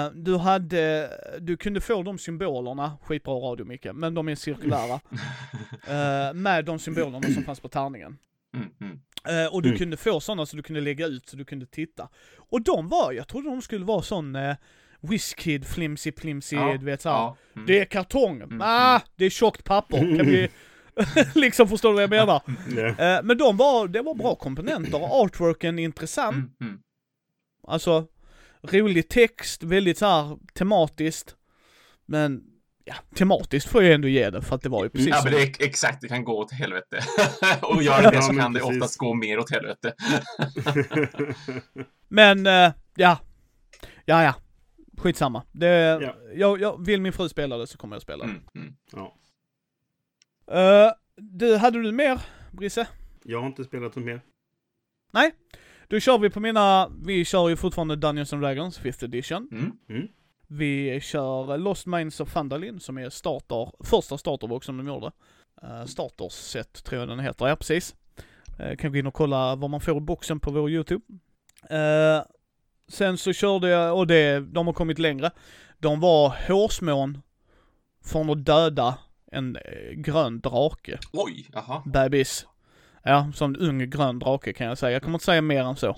Eh, 0.07 0.13
du 0.15 0.37
hade, 0.37 1.11
du 1.41 1.57
kunde 1.57 1.81
få 1.81 2.03
de 2.03 2.19
symbolerna, 2.19 2.99
skitbra 3.03 3.35
radio 3.35 3.65
Micke, 3.67 3.87
men 3.95 4.15
de 4.15 4.29
är 4.29 4.35
cirkulära. 4.35 5.01
Eh, 5.89 6.35
med 6.35 6.65
de 6.65 6.79
symbolerna 6.79 7.23
som 7.35 7.43
fanns 7.45 7.61
på 7.61 7.69
tärningen. 7.69 8.19
Mm. 8.57 8.69
Mm. 8.81 8.99
Och 9.53 9.63
du 9.63 9.69
Mm. 9.69 9.79
kunde 9.79 9.97
få 9.97 10.21
sådana 10.21 10.47
så 10.47 10.57
du 10.57 10.63
kunde 10.63 10.81
lägga 10.81 11.07
ut 11.07 11.29
så 11.29 11.37
du 11.37 11.45
kunde 11.45 11.67
titta. 11.67 12.09
Och 12.37 12.63
de 12.63 12.89
var, 12.89 13.13
jag 13.13 13.29
trodde 13.29 13.49
de 13.51 13.63
skulle 13.63 13.85
vara 13.85 14.03
sån 14.03 14.33
Whiskid, 15.09 15.67
flimsy, 15.67 16.13
flimsy, 16.13 16.57
Ja, 16.57 16.77
du 16.81 16.85
vet 16.85 17.03
såhär. 17.03 17.17
Ja. 17.17 17.37
Mm. 17.57 17.67
Det 17.67 17.81
är 17.81 17.85
kartong, 17.85 18.43
Mm, 18.43 18.61
ah, 18.63 18.91
mm. 18.91 19.03
det 19.17 19.25
är 19.25 19.31
tjockt 19.31 19.65
papper. 19.65 19.99
Kan 19.99 20.27
vi 20.27 20.49
liksom 21.35 21.69
förstå 21.69 21.93
vad 21.93 22.03
jag 22.03 22.11
menar? 22.11 22.43
Eh, 23.01 23.23
men 23.23 23.39
de 23.39 23.57
var, 23.57 23.89
det 23.89 24.03
var 24.03 24.15
bra 24.15 24.35
komponenter, 24.35 25.23
artworken 25.23 25.79
intressant. 25.79 26.35
Mm. 26.37 26.51
Mm. 26.61 26.79
Alltså, 27.67 28.07
rolig 28.63 29.09
text, 29.09 29.63
väldigt 29.63 29.99
så 29.99 30.07
här 30.07 30.39
tematiskt. 30.55 31.37
Men, 32.07 32.43
ja, 32.85 32.95
tematiskt 33.15 33.69
får 33.69 33.83
jag 33.83 33.95
ändå 33.95 34.09
ge 34.09 34.31
det 34.31 34.43
för 34.43 34.57
att 34.57 34.63
det 34.63 34.69
var 34.69 34.85
ju 34.85 34.91
precis 34.91 35.09
Ja, 35.09 35.21
men 35.25 35.33
det 35.33 35.43
är 35.43 35.65
exakt, 35.65 36.01
det 36.01 36.09
kan 36.09 36.25
gå 36.25 36.39
åt 36.39 36.53
helvete. 36.53 36.99
och 37.63 37.83
gör 37.83 38.11
det 38.11 38.23
så 38.23 38.35
kan 38.35 38.53
det 38.53 38.63
oftast 38.63 38.99
gå 38.99 39.15
mer 39.15 39.39
åt 39.39 39.51
helvete. 39.51 39.95
Men, 42.09 42.47
eh, 42.47 42.73
ja. 42.95 43.19
Ja, 44.05 44.23
ja. 44.25 44.35
Skitsamma. 44.99 45.43
Det, 45.53 45.67
Ja. 46.03 46.15
jag, 46.35 46.61
jag, 46.61 46.87
vill 46.87 47.01
min 47.01 47.13
fru 47.13 47.29
spela 47.29 47.57
det 47.57 47.67
så 47.67 47.79
kommer 47.79 47.97
jag 47.97 48.03
spela 48.03 48.25
det. 48.25 48.31
Mm. 48.31 48.45
Mm. 48.55 48.75
ja. 48.93 49.15
Eh, 50.47 50.93
du, 51.17 51.57
hade 51.57 51.83
du 51.83 51.93
mer, 51.93 52.21
Brisse? 52.53 52.87
Jag 53.25 53.41
har 53.41 53.47
inte 53.47 53.65
spelat 53.65 53.97
något 53.97 54.05
mer. 54.05 54.21
Då 55.89 56.01
kör 56.01 56.19
vi 56.19 56.31
på 56.31 56.41
mina, 56.41 56.91
vi 57.05 57.25
kör 57.25 57.49
ju 57.49 57.57
fortfarande 57.57 57.97
Dungeons 57.97 58.33
and 58.33 58.43
Dragons 58.43 58.81
5th 58.81 59.05
edition. 59.05 59.49
Mm. 59.89 60.09
Vi 60.47 61.01
kör 61.01 61.59
Lost 61.59 61.87
Minds 61.87 62.21
of 62.21 62.29
Fandalin 62.29 62.81
som 62.81 62.99
är 62.99 63.11
starter, 63.11 63.73
första 63.85 64.19
starterbox 64.19 64.67
som 64.67 64.77
de 64.77 64.87
gjorde. 64.87 65.11
Uh, 65.65 65.85
starters 65.85 66.33
set 66.33 66.85
tror 66.85 67.01
jag 67.01 67.09
den 67.09 67.21
heter, 67.21 67.47
ja 67.47 67.57
precis. 67.57 67.95
Uh, 68.61 68.77
kan 68.77 68.93
gå 68.93 68.99
in 68.99 69.07
och 69.07 69.15
kolla 69.15 69.57
vad 69.57 69.71
man 69.71 69.81
får 69.81 69.97
i 69.97 70.01
boxen 70.01 70.41
på 70.41 70.51
vår 70.51 70.71
YouTube. 70.71 71.05
Eh, 71.71 72.23
sen 72.89 73.19
så 73.19 73.33
körde 73.33 73.69
jag, 73.69 73.97
och 73.99 74.07
det, 74.07 74.41
de 74.41 74.67
har 74.67 74.75
kommit 74.75 74.99
längre. 74.99 75.31
De 75.79 76.01
var 76.01 76.29
hårsmån 76.49 77.23
från 78.05 78.31
att 78.31 78.45
döda 78.45 78.99
en 79.33 79.57
eh, 79.57 79.91
grön 79.95 80.41
drake, 80.41 80.99
Oj, 81.13 81.47
jaha. 81.53 81.83
bebis. 81.87 82.47
Ja, 83.03 83.31
som 83.35 83.55
en 83.55 83.61
ung 83.61 83.91
grön 83.91 84.19
drake 84.19 84.53
kan 84.53 84.67
jag 84.67 84.79
säga. 84.79 84.93
Jag 84.93 85.03
kommer 85.03 85.15
inte 85.17 85.25
säga 85.25 85.43
mer 85.43 85.65
än 85.65 85.77
så. 85.77 85.97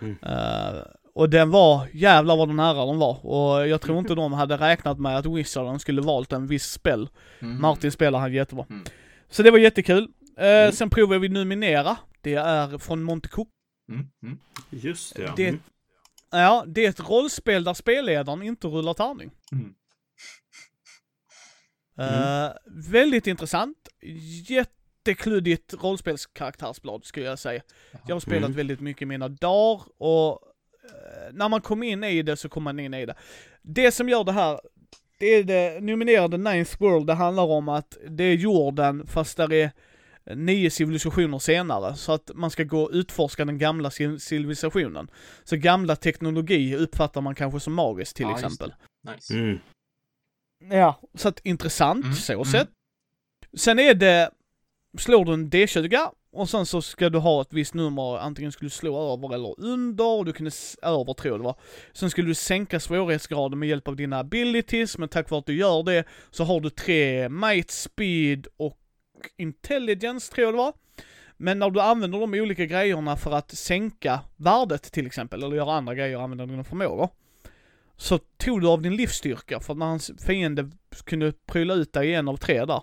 Mm. 0.00 0.16
Eh, 0.22 0.80
och 1.14 1.30
den 1.30 1.50
var, 1.50 1.86
jävlar 1.92 2.36
vad 2.36 2.48
nära 2.48 2.86
de 2.86 2.98
var. 2.98 3.26
Och 3.26 3.68
jag 3.68 3.80
tror 3.80 3.98
inte 3.98 4.14
de 4.14 4.32
hade 4.32 4.56
räknat 4.56 4.98
med 4.98 5.16
att 5.16 5.26
Wizarden 5.26 5.78
skulle 5.78 6.02
valt 6.02 6.32
en 6.32 6.46
viss 6.46 6.64
spel. 6.72 7.08
Mm. 7.40 7.60
Martin 7.60 7.92
spelar 7.92 8.18
han 8.18 8.32
jättebra. 8.32 8.66
Mm. 8.70 8.84
Så 9.30 9.42
det 9.42 9.50
var 9.50 9.58
jättekul. 9.58 10.08
Mm. 10.36 10.72
Sen 10.72 10.90
provade 10.90 11.18
vi 11.20 11.28
Numinera. 11.28 11.96
Det 12.20 12.34
är 12.34 12.78
från 12.78 13.02
Montecook. 13.02 13.48
Mm. 13.92 14.06
Mm. 14.22 14.38
Just 14.70 15.16
det, 15.16 15.22
ja. 15.22 15.32
Det- 15.36 15.48
Mm. 15.48 15.60
Ja, 16.30 16.64
det 16.66 16.84
är 16.84 16.88
ett 16.90 17.08
rollspel 17.08 17.64
där 17.64 17.74
spelledaren 17.74 18.42
inte 18.42 18.66
rullar 18.68 18.94
tärning. 18.94 19.30
Mm. 19.52 19.74
Eh, 21.98 22.52
väldigt 22.66 23.26
intressant. 23.26 23.76
Jättekluddigt 24.48 25.74
rollspelskaraktärsblad 25.82 27.04
skulle 27.04 27.26
jag 27.26 27.38
säga. 27.38 27.62
Jag 28.06 28.14
har 28.14 28.20
spelat 28.20 28.44
Mm. 28.44 28.56
väldigt 28.56 28.80
mycket 28.80 29.02
i 29.02 29.06
mina 29.06 29.28
dagar 29.28 29.82
och 29.98 30.32
eh, 30.84 31.32
när 31.32 31.48
man 31.48 31.60
kommer 31.60 31.86
in 31.86 32.04
i 32.04 32.22
det 32.22 32.36
så 32.36 32.48
kommer 32.48 32.64
man 32.72 32.80
in 32.80 32.94
i 32.94 33.06
det. 33.06 33.14
Det 33.62 33.92
som 33.92 34.08
gör 34.08 34.24
det 34.24 34.32
här, 34.32 34.60
det 35.18 35.26
är 35.26 35.44
det 35.44 35.80
nominerade 35.80 36.36
Ninth 36.36 36.80
World, 36.80 37.06
det 37.06 37.14
handlar 37.14 37.44
om 37.44 37.68
att 37.68 37.96
det 38.08 38.24
är 38.24 38.34
jorden 38.34 39.06
fast 39.06 39.36
där 39.36 39.52
är 39.52 39.70
nio 40.34 40.70
civilisationer 40.70 41.38
senare, 41.38 41.94
så 41.96 42.12
att 42.12 42.30
man 42.34 42.50
ska 42.50 42.64
gå 42.64 42.82
och 42.82 42.90
utforska 42.92 43.44
den 43.44 43.58
gamla 43.58 43.88
civ- 43.90 44.18
civilisationen. 44.18 45.10
Så 45.44 45.56
gamla 45.56 45.96
teknologi 45.96 46.76
uppfattar 46.76 47.20
man 47.20 47.34
kanske 47.34 47.60
som 47.60 47.74
magiskt 47.74 48.16
till 48.16 48.26
Ja, 48.26 48.34
exempel. 48.34 48.74
Nice. 49.14 49.34
Mm. 49.34 49.58
Ja, 50.70 51.00
så 51.14 51.28
att 51.28 51.40
intressant 51.44 52.04
Mm, 52.04 52.16
så 52.16 52.32
mm. 52.32 52.44
sett. 52.44 52.68
Sen 53.56 53.78
är 53.78 53.94
det, 53.94 54.30
slår 54.98 55.24
du 55.24 55.32
en 55.32 55.50
D20 55.50 56.08
och 56.32 56.48
sen 56.48 56.66
så 56.66 56.82
ska 56.82 57.08
du 57.08 57.18
ha 57.18 57.42
ett 57.42 57.52
visst 57.52 57.74
nummer, 57.74 58.18
antingen 58.18 58.52
skulle 58.52 58.66
du 58.66 58.70
slå 58.74 59.12
över 59.12 59.34
eller 59.34 59.60
under, 59.60 60.24
du 60.24 60.32
kunde 60.32 60.50
över 60.82 61.14
tror 61.14 61.32
jag 61.32 61.40
det 61.40 61.44
var. 61.44 61.56
Sen 61.92 62.10
skulle 62.10 62.28
du 62.28 62.34
sänka 62.34 62.80
svårighetsgraden 62.80 63.58
med 63.58 63.68
hjälp 63.68 63.88
av 63.88 63.96
dina 63.96 64.18
abilities, 64.18 64.98
men 64.98 65.08
tack 65.08 65.30
vare 65.30 65.38
att 65.38 65.46
du 65.46 65.56
gör 65.56 65.82
det 65.82 66.04
så 66.30 66.44
har 66.44 66.60
du 66.60 66.70
tre 66.70 67.28
might, 67.28 67.70
speed 67.70 68.46
och 68.56 68.78
intelligence 69.36 70.32
tror 70.32 70.44
jag 70.44 70.54
det 70.54 70.58
var. 70.58 70.72
Men 71.36 71.58
när 71.58 71.70
du 71.70 71.80
använder 71.80 72.20
de 72.20 72.34
olika 72.34 72.64
grejerna 72.64 73.16
för 73.16 73.32
att 73.32 73.50
sänka 73.50 74.20
värdet 74.36 74.82
till 74.82 75.06
exempel, 75.06 75.42
eller 75.42 75.56
göra 75.56 75.72
andra 75.72 75.94
grejer 75.94 76.16
och 76.16 76.22
använda 76.22 76.46
dina 76.46 76.64
förmågor. 76.64 77.08
Så 77.96 78.18
tog 78.18 78.60
du 78.60 78.68
av 78.68 78.82
din 78.82 78.96
livsstyrka, 78.96 79.60
för 79.60 79.72
att 79.72 79.78
när 79.78 79.86
hans 79.86 80.10
fiende 80.26 80.70
kunde 81.04 81.32
pryla 81.46 81.74
ut 81.74 81.92
dig 81.92 82.14
en 82.14 82.28
av 82.28 82.36
tre 82.36 82.64
där. 82.64 82.82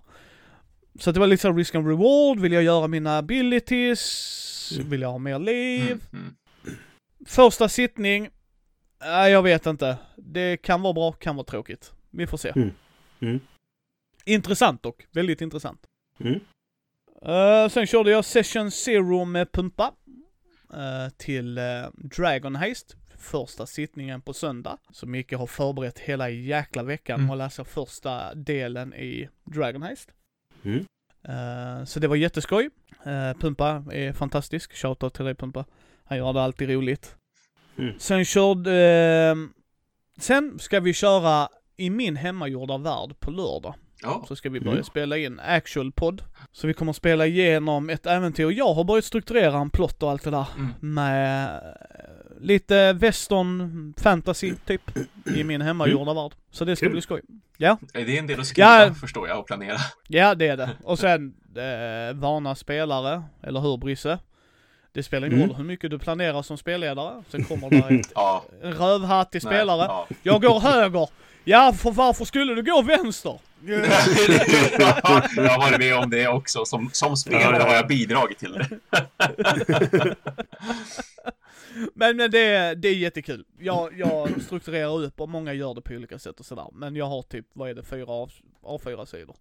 Så 1.00 1.12
det 1.12 1.20
var 1.20 1.28
lite 1.28 1.42
så 1.42 1.48
här 1.48 1.56
risk 1.56 1.76
and 1.76 1.88
reward, 1.88 2.40
vill 2.40 2.54
jag 2.54 2.64
göra 2.64 2.88
mina 2.88 3.18
abilities? 3.18 4.72
Mm. 4.76 4.90
Vill 4.90 5.02
jag 5.02 5.12
ha 5.12 5.18
mer 5.18 5.40
liv? 5.40 5.92
Mm. 5.92 6.02
Mm. 6.14 6.36
Första 7.26 7.70
sittning? 7.70 8.30
Nej, 9.02 9.32
jag 9.32 9.44
vet 9.44 9.66
inte. 9.66 9.98
Det 10.16 10.58
kan 10.58 10.82
vara 10.82 10.94
bra, 10.94 11.12
kan 11.12 11.36
vara 11.36 11.46
tråkigt. 11.46 11.92
Vi 12.10 12.28
får 12.28 12.38
se. 12.38 12.52
Mm. 12.56 12.72
Mm. 13.20 13.40
Intressant 14.26 14.84
dock, 14.84 15.08
väldigt 15.12 15.42
intressant. 15.42 15.82
Mm. 16.20 16.40
Eh, 17.22 17.70
sen 17.70 17.88
körde 17.88 18.12
jag 18.12 18.26
Session 18.26 18.72
Zero 18.72 19.26
med 19.26 19.52
pumpa. 19.52 19.94
eh, 20.74 21.10
till 21.18 21.58
uh, 21.58 21.86
Dragon 21.94 22.56
Heist. 22.56 22.96
Första 23.18 23.66
sittningen 23.66 24.22
på 24.22 24.34
söndag. 24.34 24.78
Så 24.92 25.08
Micke 25.08 25.34
har 25.34 25.48
förberett 25.48 26.00
hela 26.00 26.30
jäkla 26.30 26.84
veckan 26.84 27.16
Mm. 27.16 27.26
med 27.28 27.34
att 27.34 27.38
läsa 27.38 27.64
första 27.64 28.34
delen 28.36 28.94
i 28.94 29.30
Dragon 29.46 29.82
Heist. 29.84 30.10
Mm. 30.64 30.86
Eh, 31.24 31.86
så 31.86 32.00
det 32.00 32.08
var 32.08 32.16
jätteskoj. 32.16 32.70
Uh, 33.08 33.34
pumpa 33.40 33.86
är 33.92 34.14
fantastisk. 34.14 34.74
Shoutout 34.74 35.14
till 35.14 35.26
dig 35.26 35.36
Pumpa. 35.36 35.66
Han 36.06 36.18
gör 36.18 36.34
det 36.34 36.42
alltid 36.42 36.70
roligt. 36.70 37.16
Mm. 37.78 38.00
Sen 38.00 38.26
körde... 38.26 38.72
eh, 38.76 39.36
sen 40.22 40.60
ska 40.60 40.80
vi 40.80 40.94
köra 40.94 41.50
i 41.78 41.90
min 41.90 42.16
hemmagjorda 42.16 42.78
värld 42.78 43.20
på 43.20 43.32
lördag 43.32 43.76
Ja. 44.04 44.26
så 44.28 44.36
ska 44.36 44.50
vi 44.50 44.60
börja 44.60 44.72
Mm. 44.72 44.84
spela 44.84 45.18
in 45.18 45.40
actual 45.40 45.92
podd. 45.92 46.22
Så 46.52 46.68
vi 46.68 46.74
kommer 46.74 46.94
spela 46.94 47.26
igenom 47.26 47.90
ett 47.90 48.06
äventyr. 48.06 48.52
Jag 48.52 48.74
har 48.74 48.84
börjat 48.84 49.06
strukturera 49.06 49.58
en 49.58 49.70
plott 49.70 50.04
och 50.04 50.12
allt 50.12 50.24
det 50.24 50.32
där 50.32 50.46
Mm. 50.58 50.74
med 50.80 51.56
eh, 51.56 52.42
lite 52.42 52.94
western 52.94 53.94
fantasy 53.98 54.54
typ 54.66 54.82
i 55.36 55.44
min 55.44 55.62
hemmagjorda 55.62 56.14
värld. 56.14 56.32
Så 56.52 56.66
det 56.66 56.76
ska 56.76 56.86
Kul. 56.86 56.92
bli 56.94 57.02
skoj. 57.02 57.22
Ja, 57.58 57.78
Är 57.94 58.06
det 58.06 58.18
en 58.18 58.28
del 58.28 58.40
att 58.40 58.48
skriva, 58.48 58.86
Ja. 58.86 58.94
förstår 58.94 59.28
jag, 59.28 59.40
och 59.40 59.48
planera? 59.48 59.78
ja 60.08 60.36
det 60.36 60.48
är 60.48 60.58
det. 60.58 60.70
Och 60.84 61.00
sen 61.00 61.34
eh, 61.56 62.16
vana 62.16 62.56
spelare, 62.56 63.24
eller 63.44 63.60
hur 63.60 63.78
Brisse? 63.78 64.20
Det 64.92 65.04
spelar 65.04 65.28
ingen 65.28 65.40
Mm. 65.40 65.50
roll 65.50 65.58
hur 65.58 65.64
mycket 65.64 65.92
du 65.92 66.00
planerar 66.00 66.42
som 66.42 66.58
spelledare. 66.58 67.24
Sen 67.30 67.44
kommer 67.44 67.70
det 67.70 67.78
ett, 68.00 68.12
Ja. 68.16 68.44
en 68.64 68.74
rövhattig 68.74 69.42
spelare. 69.42 69.80
Ja. 69.88 70.08
Jag 70.24 70.42
går 70.42 70.60
höger. 70.60 71.10
Ja, 71.44 71.74
för 71.78 71.92
varför 71.92 72.26
skulle 72.26 72.56
du 72.56 72.64
gå 72.64 72.82
vänster? 72.82 73.40
jag 73.66 73.78
har 75.50 75.58
varit 75.58 75.80
med 75.80 75.98
om 75.98 76.10
det 76.10 76.28
också. 76.28 76.66
Som, 76.66 76.90
som 76.94 77.18
spelare 77.18 77.64
har 77.64 77.74
jag 77.74 77.88
bidragit 77.88 78.38
till 78.38 78.54
det. 78.54 78.80
Men, 81.94 82.18
men 82.18 82.32
det, 82.32 82.76
det 82.76 82.88
är 82.88 82.96
jättekul. 82.96 83.46
Jag, 83.60 84.00
jag 84.00 84.42
strukturerar 84.42 85.02
upp 85.02 85.22
och 85.22 85.30
många 85.30 85.54
gör 85.54 85.74
det 85.74 85.82
på 85.82 85.94
olika 85.94 86.20
sätt 86.20 86.40
och 86.40 86.46
sådär. 86.46 86.68
Men 86.74 86.96
jag 86.96 87.06
har 87.06 87.22
typ, 87.22 87.48
vad 87.54 87.70
är 87.70 87.74
det, 87.74 87.84
fyra 87.84 88.06
A, 88.08 88.28
A4-sidor. 88.62 89.36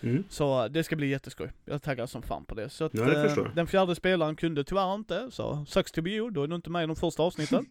Mm. 0.00 0.24
Så 0.28 0.68
det 0.68 0.84
ska 0.84 0.96
bli 0.96 1.06
jätteskoj. 1.06 1.52
Jag 1.64 1.82
taggar 1.82 2.06
som 2.06 2.22
fan 2.22 2.44
på 2.44 2.54
det. 2.54 2.68
Så 2.68 2.84
att, 2.84 2.94
Ja, 2.94 3.04
det 3.04 3.24
eh, 3.24 3.46
den 3.54 3.66
fjärde 3.66 3.94
spelaren 3.94 4.36
kunde 4.36 4.64
tyvärr 4.64 4.94
inte, 4.94 5.30
så 5.30 5.64
sucks 5.68 5.92
to 5.92 6.02
be 6.02 6.10
you, 6.10 6.30
då 6.30 6.42
är 6.42 6.46
du 6.46 6.54
inte 6.54 6.70
med 6.70 6.84
i 6.84 6.86
de 6.86 6.96
första 6.96 7.22
avsnitten. 7.22 7.66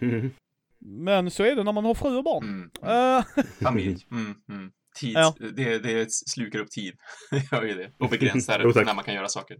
Mm. 0.00 0.30
Men 0.86 1.30
så 1.30 1.42
är 1.42 1.56
det 1.56 1.62
när 1.62 1.72
man 1.72 1.84
har 1.84 1.94
fru 1.94 2.16
och 2.16 2.24
barn. 2.24 2.70
Mm. 2.82 3.16
Eh, 3.18 3.44
Familj. 3.62 4.06
Mm, 4.10 4.34
mm. 4.48 4.72
Tid. 5.00 5.16
Ja. 5.16 5.34
Det, 5.38 5.78
det 5.78 6.12
slukar 6.12 6.58
upp 6.58 6.70
tid. 6.70 6.94
Det 7.30 7.52
gör 7.52 7.62
ju 7.62 7.74
det. 7.74 7.92
Och 7.98 8.10
begränsar 8.10 8.60
Jo, 8.64 8.72
när 8.74 8.94
man 8.94 9.04
kan 9.04 9.14
göra 9.14 9.28
saker. 9.28 9.56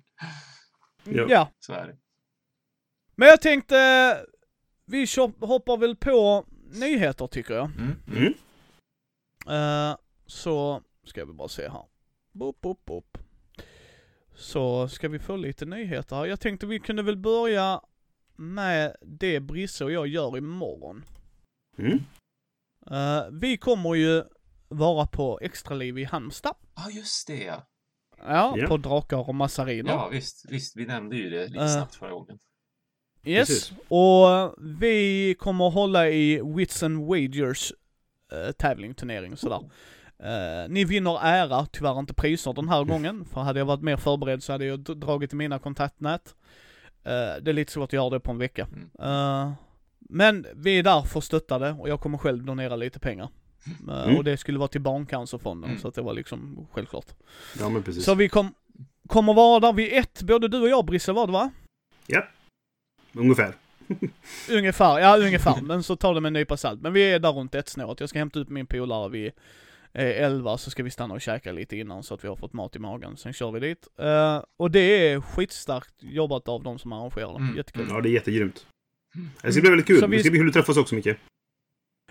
Ja. 1.05 1.26
ja. 1.28 1.51
Så 1.59 1.72
är 1.72 1.86
det. 1.86 1.96
Men 3.16 3.28
jag 3.28 3.40
tänkte, 3.40 3.76
vi 4.86 5.06
hoppar 5.40 5.76
väl 5.76 5.96
på 5.96 6.46
nyheter 6.72 7.26
tycker 7.26 7.55
jag. 7.55 7.66
Mm. 7.66 7.96
Mm. 8.06 8.34
Mm. 9.46 9.90
Eh, 9.90 9.96
så 10.26 10.82
ska 11.05 11.24
vi 11.24 11.32
bara 11.32 11.48
se 11.48 11.68
här. 11.68 11.84
Boop, 12.32 12.60
boop, 12.60 12.84
boop. 12.84 13.18
Så 14.34 14.88
ska 14.88 15.09
vi 15.09 15.18
få 15.18 15.36
lite 15.36 15.64
nyheter 15.64 16.16
här. 16.16 16.26
Jag 16.26 16.40
tänkte 16.40 16.66
vi 16.66 16.80
kunde 16.80 17.02
väl 17.02 17.16
börja 17.16 17.80
med 18.36 18.96
det 19.02 19.40
Brisse 19.40 19.84
och 19.84 19.92
jag 19.92 20.06
gör 20.06 20.38
imorgon. 20.38 21.05
Mm. 21.78 21.98
Eh, 22.90 23.24
vi 23.32 23.56
kommer 23.56 23.94
ju 23.94 24.22
vara 24.68 25.06
på 25.06 25.38
Extraliv 25.42 25.98
i 25.98 26.05
Halmstad. 26.05 26.55
Ja, 26.76 26.90
just 26.90 27.26
det. 27.26 27.44
Ja. 27.44 27.66
Ja, 28.18 28.55
Ja. 28.56 28.66
på 28.68 28.76
Drakar 28.76 29.28
och 29.28 29.34
Massariner. 29.34 29.90
ja, 29.92 30.09
visst. 30.12 30.44
Visst, 30.48 30.76
vi 30.76 30.86
nämnde 30.86 31.16
ju 31.16 31.30
det 31.30 31.46
lite 31.46 31.64
Eh. 31.64 31.68
snabbt 31.68 31.94
förra 31.94 32.10
gången. 32.10 32.38
Yes, 33.26 33.48
Precis. 33.48 33.72
och 33.88 34.55
vi 34.80 35.34
kommer 35.38 35.70
hålla 35.70 36.09
i 36.09 36.40
Wits 36.56 36.82
and 36.82 37.06
Wagers 37.09 37.72
äh, 38.32 38.52
tävling, 38.52 38.94
turnering 38.94 39.32
och 39.32 39.38
sådär. 39.38 39.70
Eh, 40.18 40.68
ni 40.68 40.84
vinner 40.84 41.18
ära, 41.22 41.66
tyvärr 41.66 41.98
inte 41.98 42.14
priser 42.14 42.52
den 42.52 42.68
här 42.68 42.84
gången, 42.84 43.24
för 43.24 43.40
hade 43.40 43.59
jag 43.59 43.66
varit 43.66 43.82
mer 43.82 43.96
förberedd 43.96 44.42
så 44.42 44.52
hade 44.52 44.64
jag 44.64 44.80
dragit 44.80 45.32
i 45.32 45.36
mina 45.36 45.59
kontaktnät. 45.59 46.34
Eh, 47.05 47.42
det 47.42 47.51
är 47.51 47.52
lite 47.52 47.72
svårt 47.72 47.88
att 47.88 47.92
göra 47.92 48.10
det 48.10 48.20
på 48.20 48.30
en 48.30 48.38
vecka. 48.38 48.66
Mm. 48.98 49.52
Men 50.14 50.46
vi 50.54 50.78
är 50.78 50.82
där 50.82 51.02
för 51.02 51.18
att 51.18 51.24
stötta 51.24 51.58
det 51.58 51.70
och 51.72 51.88
jag 51.88 52.00
kommer 52.00 52.18
själv 52.18 52.44
donera 52.44 52.76
lite 52.76 52.98
pengar. 52.98 53.28
Eh, 53.88 54.04
Mm. 54.04 54.16
Och 54.16 54.24
det 54.24 54.36
skulle 54.36 54.58
vara 54.58 54.68
till 54.68 54.80
Barncancerfonden, 54.80 55.70
Mm. 55.70 55.80
så 55.82 55.88
att 55.88 55.94
det 55.94 56.02
var 56.02 56.12
liksom 56.14 56.66
självklart. 56.72 57.06
Ja, 57.58 57.68
men 57.68 57.82
precis. 57.82 58.04
Så 58.04 58.14
vi 58.14 58.28
kom, 58.28 58.54
kommer 59.08 59.34
vara 59.34 59.60
där 59.60 59.72
vid 59.72 59.92
ett, 59.92 60.22
både 60.22 60.48
du 60.48 60.60
och 60.60 60.68
jag 60.68 60.84
Brisse 60.84 61.12
var 61.12 61.26
det 61.26 61.32
va? 61.32 61.50
Ungefär. 63.16 63.54
Ungefär, 64.50 64.98
ja 64.98 65.16
ungefär. 65.18 65.60
Men 65.62 65.82
så 65.82 65.96
tar 65.96 66.14
det 66.14 66.20
med 66.20 66.28
en 66.28 66.32
nypa 66.32 66.56
salt. 66.56 66.80
Men 66.82 66.92
vi 66.92 67.02
är 67.12 67.18
där 67.18 67.32
runt 67.32 67.54
ett 67.54 67.68
snåret. 67.68 68.00
Jag 68.00 68.08
ska 68.08 68.18
hämta 68.18 68.38
ut 68.38 68.48
min 68.48 68.66
polare 68.66 69.08
vid 69.08 69.26
eh, 69.92 70.22
11 70.24 70.58
så 70.58 70.70
ska 70.70 70.82
vi 70.82 70.90
stanna 70.90 71.14
och 71.14 71.20
käka 71.20 71.52
lite 71.52 71.76
innan 71.76 72.02
så 72.02 72.14
att 72.14 72.24
vi 72.24 72.28
har 72.28 72.36
fått 72.36 72.52
mat 72.52 72.76
i 72.76 72.78
magen. 72.78 73.16
Sen 73.16 73.32
kör 73.32 73.50
vi 73.50 73.60
dit. 73.60 73.88
Eh, 73.98 74.42
och 74.56 74.70
det 74.70 75.08
är 75.08 75.20
skitstarkt 75.20 75.94
jobbat 75.98 76.48
av 76.48 76.62
de 76.62 76.78
som 76.78 76.92
arrangerar 76.92 77.32
det. 77.32 77.38
Mm, 77.44 77.56
Jättekul. 77.56 77.86
Ja, 77.90 78.00
det 78.00 78.08
är 78.08 78.12
jättegrymt. 78.12 78.66
Det 79.42 79.52
ska 79.52 79.60
bli 79.60 79.70
väldigt 79.70 79.86
kul. 79.86 80.00
Så 80.00 80.06
vi- 80.06 80.16
Det 80.16 80.22
ska 80.22 80.30
bli 80.30 80.38
kul 80.40 80.48
att 80.48 80.54
träffas 80.54 80.76
också, 80.76 80.94
Micke. 80.94 81.06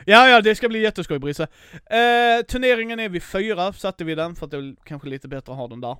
Ja, 0.05 0.29
ja, 0.29 0.41
det 0.41 0.55
ska 0.55 0.69
bli 0.69 0.81
jätteskoj 0.81 1.19
Brisse. 1.19 1.43
Eh, 1.73 2.45
turneringen 2.47 2.99
är 2.99 3.09
vid 3.09 3.23
fyra, 3.23 3.73
satte 3.73 4.03
vi 4.03 4.15
den 4.15 4.35
för 4.35 4.45
att 4.45 4.51
det 4.51 4.57
är 4.57 4.75
kanske 4.83 5.07
lite 5.09 5.27
bättre 5.27 5.51
att 5.51 5.57
ha 5.57 5.67
den 5.67 5.81
där. 5.81 5.97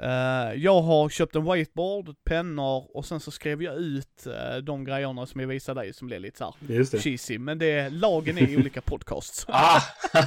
Eh, 0.00 0.54
jag 0.62 0.82
har 0.82 1.08
köpt 1.08 1.36
en 1.36 1.52
whiteboard, 1.52 2.14
pennor 2.24 2.96
och 2.96 3.06
sen 3.06 3.20
så 3.20 3.30
skrev 3.30 3.62
jag 3.62 3.76
ut 3.76 4.26
eh, 4.26 4.56
de 4.56 4.84
grejerna 4.84 5.26
som 5.26 5.40
jag 5.40 5.48
visade 5.48 5.80
dig 5.80 5.92
som 5.92 6.06
blev 6.06 6.20
lite 6.20 6.38
såhär 6.38 6.54
cheesy. 7.00 7.38
Men 7.38 7.58
det 7.58 7.66
är 7.70 7.90
lagen 7.90 8.38
är 8.38 8.48
i 8.48 8.56
olika 8.56 8.80
podcasts. 8.80 9.46
Ah! 9.48 9.80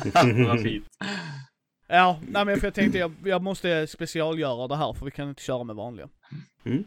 Vad 0.48 0.62
fint. 0.62 0.86
Ja, 1.88 2.20
nej 2.30 2.46
men 2.46 2.60
för 2.60 2.68
jag 2.68 2.74
tänkte 2.74 2.98
jag, 3.00 3.12
jag 3.24 3.42
måste 3.44 3.88
specialgöra 3.88 4.68
det 4.68 4.76
här 4.76 4.94
för 4.94 5.06
vi 5.06 5.12
kan 5.12 5.30
inte 5.30 5.42
köra 5.44 5.64
med 5.64 5.76
vanliga. 5.76 6.10
Mm. 6.66 6.84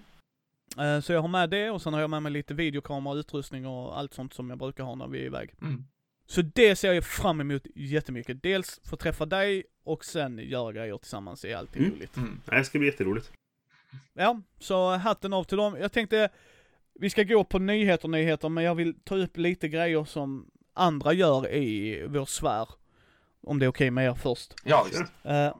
Eh, 0.78 1.00
Så 1.00 1.12
jag 1.12 1.20
har 1.20 1.28
med 1.28 1.50
det 1.50 1.70
och 1.70 1.82
sen 1.82 1.92
har 1.94 2.00
jag 2.00 2.10
med 2.10 2.22
mig 2.22 2.32
lite 2.32 2.54
videokamera, 2.54 3.14
utrustning 3.14 3.66
och 3.66 3.98
allt 3.98 4.14
sånt 4.14 4.34
som 4.34 4.50
jag 4.50 4.58
brukar 4.58 4.84
ha 4.84 4.94
när 4.94 5.08
vi 5.08 5.18
är 5.20 5.24
iväg. 5.24 5.54
Mm. 5.62 5.84
Så 6.26 6.42
det 6.42 6.76
ser 6.76 6.92
jag 6.92 7.04
fram 7.04 7.40
emot 7.40 7.62
jättemycket. 7.74 8.42
Dels 8.42 8.80
få 8.84 8.96
träffa 8.96 9.26
dig 9.26 9.64
och 9.84 10.04
sen 10.04 10.38
göra 10.38 10.72
grejer 10.72 10.98
tillsammans 10.98 11.44
är 11.44 11.56
alltid 11.56 11.82
Mm. 11.82 11.94
roligt. 11.94 12.16
Mm. 12.16 12.40
Det 12.44 12.64
ska 12.64 12.78
bli 12.78 12.88
jätteroligt. 12.88 13.32
Ja, 14.14 14.40
så 14.58 14.90
hatten 14.96 15.32
av 15.32 15.44
till 15.44 15.56
dem. 15.58 15.76
Jag 15.80 15.92
tänkte, 15.92 16.28
vi 16.94 17.10
ska 17.10 17.22
gå 17.22 17.44
på 17.44 17.58
nyheter, 17.58 18.08
nyheter, 18.08 18.48
men 18.48 18.64
jag 18.64 18.74
vill 18.74 18.94
ta 19.04 19.16
upp 19.16 19.36
lite 19.36 19.68
grejer 19.68 20.04
som 20.04 20.50
andra 20.74 21.12
gör 21.12 21.52
i 21.54 22.02
vår 22.08 22.24
sfär. 22.26 22.68
Om 23.42 23.58
det 23.58 23.66
är 23.66 23.68
okej 23.70 23.90
med 23.90 24.06
er 24.06 24.14
först. 24.14 24.54
Ja, 24.64 24.86
visst. 24.90 25.02
Uh, 25.26 25.54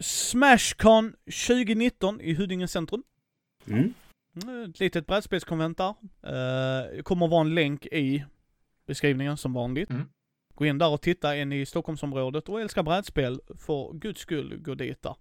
Smashcon 0.00 1.12
2019 1.46 2.20
i 2.20 2.34
Huddinge 2.34 2.68
centrum. 2.68 3.02
Mm. 3.66 3.94
Mm, 4.42 4.70
Ett 4.70 4.80
litet 4.80 5.06
brädspelskonvent 5.06 5.78
där. 5.78 5.94
Det 6.96 7.02
kommer 7.02 7.28
vara 7.28 7.40
en 7.40 7.54
länk 7.54 7.86
i 7.86 8.24
beskrivningen 8.86 9.36
som 9.36 9.52
vanligt. 9.52 9.90
Mm. 9.90 10.08
Gå 10.54 10.66
in 10.66 10.78
där 10.78 10.88
och 10.88 11.00
titta, 11.00 11.36
är 11.36 11.44
ni 11.44 11.60
i 11.60 11.66
Stockholmsområdet 11.66 12.48
och 12.48 12.60
älskar 12.60 12.82
brädspel, 12.82 13.40
för 13.58 13.92
guds 13.92 14.20
skull 14.20 14.56
gå 14.62 14.74
dit 14.74 15.02
där. 15.02 15.14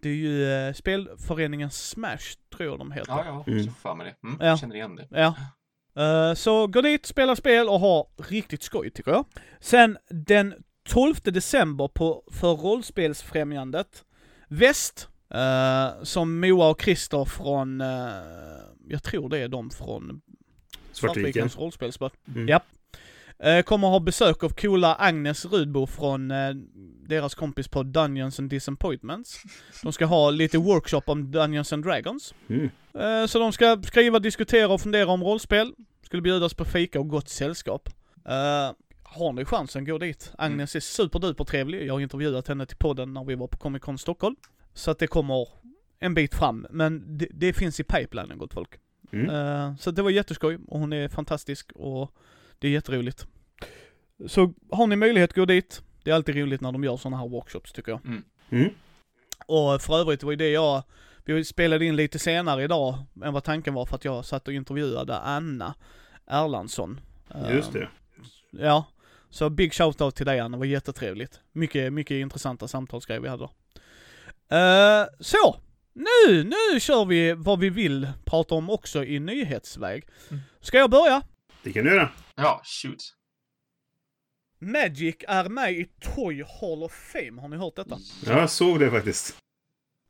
Det 0.00 0.08
är 0.08 0.14
ju 0.14 0.52
eh, 0.52 0.72
spelföreningen 0.72 1.70
Smash, 1.70 2.36
tror 2.56 2.68
jag 2.68 2.78
de 2.78 2.92
heter. 2.92 3.12
Ja, 3.12 3.24
ja. 3.26 3.52
Mm. 3.52 3.64
Så 3.64 3.70
för 3.70 3.94
mig 3.94 4.06
det. 4.06 4.28
Mm. 4.28 4.38
Ja. 4.40 4.46
Jag 4.46 4.58
känner 4.58 4.74
igen 4.74 4.96
det. 4.96 5.06
Ja. 5.10 5.34
Eh, 6.02 6.34
så 6.34 6.66
gå 6.66 6.80
dit, 6.80 7.06
spela 7.06 7.36
spel 7.36 7.68
och 7.68 7.80
ha 7.80 8.10
riktigt 8.28 8.62
skoj 8.62 8.90
tycker 8.90 9.10
jag. 9.10 9.24
Sen 9.60 9.98
den 10.10 10.54
12 10.88 11.14
december 11.24 11.88
på, 11.88 12.24
för 12.32 12.52
rollspelsfrämjandet 12.54 14.04
Väst, 14.48 15.08
eh, 15.30 16.02
som 16.02 16.40
Moa 16.40 16.68
och 16.68 16.82
Christer 16.82 17.24
från, 17.24 17.80
eh, 17.80 17.86
jag 18.88 19.02
tror 19.02 19.28
det 19.28 19.38
är 19.38 19.48
de 19.48 19.70
från 19.70 20.20
Svartviken. 20.92 21.22
Svartvikens 21.22 21.58
rollspelsspel. 21.58 22.10
Mm. 22.34 22.48
Ja. 22.48 22.60
Eh, 23.38 23.62
kommer 23.62 23.88
ha 23.88 24.00
besök 24.00 24.44
av 24.44 24.48
coola 24.48 24.94
Agnes 24.94 25.44
Rudbo 25.44 25.86
från 25.86 26.32
deras 27.08 27.34
kompis 27.34 27.68
på 27.68 27.82
Dungeons 27.82 28.38
and 28.38 28.50
Disappointments. 28.50 29.42
De 29.82 29.92
ska 29.92 30.06
ha 30.06 30.30
lite 30.30 30.58
workshop 30.58 31.02
om 31.06 31.30
Dungeons 31.30 31.72
and 31.72 31.84
Dragons. 31.84 32.34
Mm. 32.48 32.70
Så 33.28 33.38
de 33.38 33.52
ska 33.52 33.82
skriva, 33.82 34.18
diskutera 34.18 34.68
och 34.68 34.80
fundera 34.80 35.06
om 35.06 35.24
rollspel. 35.24 35.72
Skulle 36.02 36.22
bjudas 36.22 36.54
på 36.54 36.64
fika 36.64 37.00
och 37.00 37.08
gott 37.08 37.28
sällskap. 37.28 37.88
Har 39.02 39.32
ni 39.32 39.44
chansen, 39.44 39.84
gå 39.84 39.98
dit. 39.98 40.32
Agnes 40.38 40.76
är 40.76 40.80
superduper 40.80 41.44
trevlig. 41.44 41.86
Jag 41.86 41.94
har 41.94 42.00
intervjuat 42.00 42.48
henne 42.48 42.66
till 42.66 42.76
podden 42.76 43.12
när 43.12 43.24
vi 43.24 43.34
var 43.34 43.46
på 43.46 43.56
Comic 43.56 43.82
Con 43.82 43.98
Stockholm. 43.98 44.36
Så 44.76 44.90
att 44.90 44.98
det 44.98 45.06
kommer 45.06 45.48
en 45.98 46.14
bit 46.14 46.34
fram, 46.34 46.66
men 46.70 47.18
det, 47.18 47.26
det 47.30 47.52
finns 47.52 47.80
i 47.80 47.84
pipelinen 47.84 48.38
gott 48.38 48.52
folk. 48.54 48.70
Mm. 49.12 49.30
Eh, 49.30 49.76
Så 49.76 49.90
det 49.90 50.02
var 50.02 50.10
jätteskoj 50.10 50.58
och 50.68 50.78
hon 50.80 50.92
är 50.92 51.08
fantastisk 51.08 51.72
och 51.74 52.10
det 52.58 52.68
är 52.68 52.72
jätteroligt. 52.72 53.26
Så 54.26 54.52
har 54.70 54.86
ni 54.86 54.96
möjlighet, 54.96 55.32
gå 55.32 55.44
dit. 55.44 55.82
Det 56.04 56.10
är 56.10 56.14
alltid 56.14 56.36
roligt 56.36 56.60
när 56.60 56.72
de 56.72 56.84
gör 56.84 56.96
sådana 56.96 57.16
här 57.16 57.28
workshops 57.28 57.72
tycker 57.72 57.92
jag. 57.92 58.00
Mm. 58.50 58.70
Och 59.46 59.82
för 59.82 59.98
övrigt 60.00 60.22
var 60.22 60.30
ju 60.30 60.36
det 60.36 60.50
jag, 60.50 60.82
vi 61.24 61.44
spelade 61.44 61.84
in 61.84 61.96
lite 61.96 62.18
senare 62.18 62.62
idag 62.64 62.98
än 63.24 63.32
vad 63.32 63.44
tanken 63.44 63.74
var 63.74 63.86
för 63.86 63.96
att 63.96 64.04
jag 64.04 64.24
satt 64.24 64.48
och 64.48 64.54
intervjuade 64.54 65.18
Anna 65.18 65.74
Erlandsson. 66.26 67.00
Just 67.50 67.74
Eh, 67.74 67.80
det. 67.80 67.88
Ja. 68.50 68.84
Så 69.30 69.50
big 69.50 69.72
shout-out 69.72 70.10
till 70.10 70.26
dig 70.26 70.40
Anna, 70.40 70.56
det 70.56 70.58
var 70.58 70.66
jättetrevligt. 70.66 71.40
Mycket, 71.52 71.92
mycket 71.92 72.14
intressanta 72.14 72.68
samtalsgrejer 72.68 73.20
vi 73.20 73.28
hade. 73.28 73.48
Uh, 74.52 75.06
så! 75.20 75.60
Nu, 75.94 76.44
nu 76.44 76.80
kör 76.80 77.04
vi 77.04 77.32
vad 77.32 77.58
vi 77.60 77.70
vill 77.70 78.08
prata 78.24 78.54
om 78.54 78.70
också 78.70 79.04
i 79.04 79.20
nyhetsväg. 79.20 80.08
Mm. 80.30 80.42
Ska 80.60 80.78
jag 80.78 80.90
börja? 80.90 81.22
Det 81.62 81.72
kan 81.72 81.84
du 81.84 81.94
göra. 81.94 82.10
Ja, 82.34 82.60
shoot. 82.64 83.12
Magic 84.58 85.16
är 85.28 85.48
med 85.48 85.72
i 85.72 85.84
Toy 86.00 86.42
Hall 86.42 86.82
of 86.82 86.92
Fame, 86.92 87.40
har 87.40 87.48
ni 87.48 87.56
hört 87.56 87.76
detta? 87.76 87.98
Ja, 88.26 88.38
jag 88.38 88.50
såg 88.50 88.80
det 88.80 88.90
faktiskt. 88.90 89.36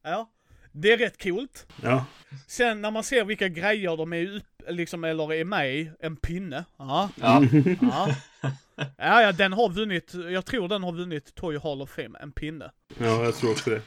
Ja. 0.02 0.32
Det 0.72 0.92
är 0.92 0.98
rätt 0.98 1.22
coolt. 1.22 1.66
Ja. 1.82 2.04
Sen 2.46 2.82
när 2.82 2.90
man 2.90 3.04
ser 3.04 3.24
vilka 3.24 3.48
grejer 3.48 3.96
de 3.96 4.12
är 4.12 4.36
upp, 4.36 4.62
liksom, 4.68 5.04
eller 5.04 5.32
är 5.32 5.44
med 5.44 5.74
i, 5.76 5.90
en 6.00 6.16
pinne. 6.16 6.64
Ja, 6.78 7.10
Ja, 7.16 7.42
ja. 7.80 8.08
Ja, 8.96 9.22
ja, 9.22 9.32
den 9.32 9.52
har 9.52 9.68
vunnit, 9.68 10.14
jag 10.14 10.46
tror 10.46 10.68
den 10.68 10.82
har 10.82 10.92
vunnit 10.92 11.34
Toy 11.34 11.58
Hall 11.58 11.82
of 11.82 11.90
Fame, 11.90 12.18
en 12.20 12.32
pinne. 12.32 12.70
ja, 12.98 13.24
jag 13.24 13.34
tror 13.34 13.50
också 13.50 13.70
det. 13.70 13.82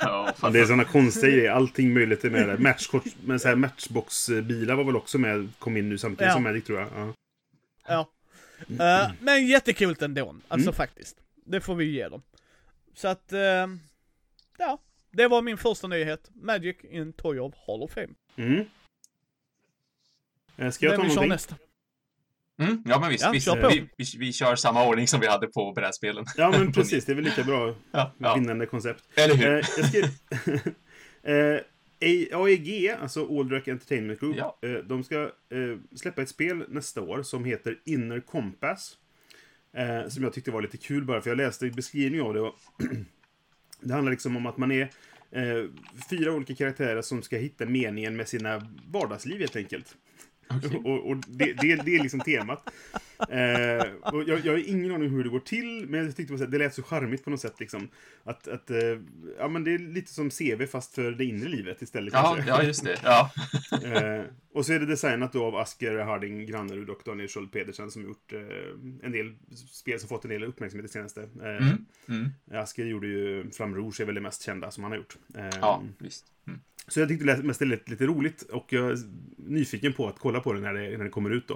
Ja 0.00 0.34
det 0.52 0.60
är 0.60 0.64
sådana 0.64 0.84
konstiga 0.84 1.30
grejer. 1.32 1.50
Allting 1.50 1.94
möjligt 1.94 2.24
är 2.24 2.30
med 2.30 2.48
där. 2.48 2.58
Matchkort, 2.58 3.04
men 3.24 3.40
så 3.40 3.48
här 3.48 3.56
matchbox-bilar 3.56 4.74
var 4.74 4.84
väl 4.84 4.96
också 4.96 5.18
med, 5.18 5.48
kom 5.58 5.76
in 5.76 5.88
nu 5.88 5.98
samtidigt 5.98 6.26
Ja. 6.28 6.32
som 6.34 6.42
Magic 6.42 6.64
tror 6.64 6.78
jag. 6.80 6.88
Ja. 6.96 7.14
Ja. 7.88 8.08
Eh, 8.84 9.10
men 9.20 9.46
jättekult 9.46 10.02
ändå, 10.02 10.36
alltså 10.48 10.68
Mm. 10.68 10.74
faktiskt. 10.76 11.16
Det 11.44 11.60
får 11.60 11.74
vi 11.74 11.84
ge 11.84 12.08
dem. 12.08 12.22
Så 12.94 13.08
att, 13.08 13.32
eh, 13.32 13.66
ja. 14.58 14.78
Det 15.10 15.28
var 15.28 15.42
min 15.42 15.58
första 15.58 15.86
nyhet. 15.88 16.30
Magic 16.34 16.76
in 16.90 17.12
Toy 17.12 17.38
of 17.38 17.54
Hall 17.66 17.82
of 17.82 17.90
Fame. 17.92 18.08
Mm. 18.36 18.64
Eh, 20.56 20.70
Ska 20.70 20.86
jag 20.86 20.90
Vem 20.92 20.96
ta 21.00 21.02
vill 21.02 21.10
köra 21.10 21.14
någonting? 21.14 21.28
nästa? 21.28 21.54
Mm, 22.58 22.82
ja 22.86 23.00
men 23.00 23.08
visst, 23.10 23.24
Ja, 23.24 23.30
visst 23.30 23.48
vi, 23.48 23.88
vi, 23.96 24.04
vi 24.18 24.32
kör 24.32 24.56
samma 24.56 24.86
ordning 24.88 25.08
som 25.08 25.20
vi 25.20 25.26
hade 25.26 25.46
på 25.46 25.72
brädspelen. 25.72 26.24
Ja, 26.36 26.50
men 26.50 26.72
precis. 26.72 27.04
Det 27.04 27.12
är 27.12 27.16
väl 27.16 27.24
lika 27.24 27.44
bra. 27.44 27.74
Ja, 27.90 28.12
ja. 28.18 28.34
Vinnande 28.34 28.66
koncept. 28.66 29.04
Eller 29.14 29.34
Eh, 29.34 29.40
hur? 29.40 29.54
jag 29.76 29.86
ska... 29.88 30.00
eh, 31.32 31.60
AEG, 32.32 32.90
alltså 33.02 33.38
Alderac 33.38 33.68
Entertainment 33.68 34.20
Group, 34.20 34.36
Ja. 34.36 34.58
eh, 34.62 34.70
de 34.72 35.04
ska 35.04 35.22
eh, 35.22 35.28
släppa 35.96 36.22
ett 36.22 36.28
spel 36.28 36.64
nästa 36.68 37.00
år 37.02 37.22
som 37.22 37.44
heter 37.44 37.78
Inner 37.84 38.20
Compass. 38.20 38.92
Eh, 39.76 40.08
som 40.08 40.22
jag 40.22 40.32
tyckte 40.32 40.50
var 40.50 40.62
lite 40.62 40.76
kul 40.76 41.04
bara, 41.04 41.20
för 41.20 41.30
jag 41.30 41.36
läste 41.36 41.66
i 41.66 41.70
beskrivningen 41.70 42.26
av 42.26 42.34
det. 42.34 42.40
Och 42.40 42.54
det 43.80 43.94
handlar 43.94 44.10
liksom 44.10 44.36
om 44.36 44.46
att 44.46 44.56
man 44.56 44.72
är 44.72 44.82
eh, 45.30 45.64
fyra 46.10 46.32
olika 46.32 46.54
karaktärer 46.54 47.02
som 47.02 47.22
ska 47.22 47.36
hitta 47.36 47.66
meningen 47.66 48.16
med 48.16 48.28
sina 48.28 48.68
vardagsliv 48.90 49.40
helt 49.40 49.56
enkelt. 49.56 49.96
Och, 50.84 51.10
och 51.10 51.16
det, 51.16 51.52
det, 51.52 51.74
det 51.84 51.96
är 51.96 52.02
liksom 52.02 52.20
temat. 52.20 52.70
Eh, 53.18 54.12
och 54.14 54.22
jag, 54.28 54.40
jag 54.44 54.52
har 54.52 54.68
ingen 54.68 54.92
aning 54.94 55.10
hur 55.10 55.24
det 55.24 55.30
går 55.30 55.40
till, 55.40 55.86
men 55.88 56.04
jag 56.04 56.16
tyckte 56.16 56.46
det 56.46 56.58
lät 56.58 56.74
så 56.74 56.82
charmigt 56.82 57.24
på 57.24 57.30
något 57.30 57.40
sätt. 57.40 57.60
Liksom. 57.60 57.88
Att, 58.24 58.48
att, 58.48 58.70
eh, 58.70 58.78
ja, 59.38 59.48
men 59.48 59.64
det 59.64 59.74
är 59.74 59.78
lite 59.78 60.12
som 60.12 60.30
CV 60.30 60.66
fast 60.66 60.94
för 60.94 61.10
det 61.10 61.24
inre 61.24 61.48
livet 61.48 61.82
istället. 61.82 62.14
Ja, 62.14 62.32
kanske. 62.34 62.50
ja, 62.50 62.62
just 62.62 62.84
det. 62.84 62.98
Ja. 63.04 63.30
Eh, 63.84 64.22
och 64.52 64.66
så 64.66 64.72
är 64.72 64.80
det 64.80 64.86
designat 64.86 65.32
då 65.32 65.44
av 65.44 65.56
Asker 65.56 65.98
Harding 65.98 66.46
Grannerud 66.46 66.90
och 66.90 67.02
Daniel 67.04 67.28
Sköld 67.28 67.52
Pedersen 67.52 67.90
som 67.90 68.02
gjort 68.02 68.32
eh, 68.32 68.40
en 69.02 69.12
del 69.12 69.34
spel 69.72 70.00
som 70.00 70.08
fått 70.08 70.24
en 70.24 70.30
del 70.30 70.44
uppmärksamhet 70.44 70.86
det 70.86 70.92
senaste. 70.92 71.20
Eh, 71.22 71.58
Mm, 71.58 71.86
mm. 72.08 72.30
Asker 72.52 72.84
gjorde 72.84 73.06
ju 73.06 73.50
Flam 73.50 73.74
Rouge, 73.74 74.00
är 74.00 74.04
väl 74.04 74.14
det 74.14 74.20
mest 74.20 74.42
kända 74.42 74.70
som 74.70 74.82
han 74.84 74.92
har 74.92 74.96
gjort. 74.98 75.16
Eh, 75.34 75.48
Ja, 75.60 75.82
visst. 75.98 76.26
Så 76.88 77.00
jag 77.00 77.08
tyckte 77.08 77.24
det 77.26 77.36
lät 77.36 77.44
mest 77.44 77.60
lite, 77.60 77.90
lite 77.90 78.06
roligt 78.06 78.42
och 78.42 78.72
jag 78.72 78.90
är 78.90 78.96
nyfiken 79.36 79.92
på 79.92 80.08
att 80.08 80.18
kolla 80.18 80.40
på 80.40 80.52
det 80.52 80.60
när 80.60 80.74
det, 80.74 80.96
när 80.98 81.04
det 81.04 81.10
kommer 81.10 81.30
ut 81.30 81.48
då. 81.48 81.54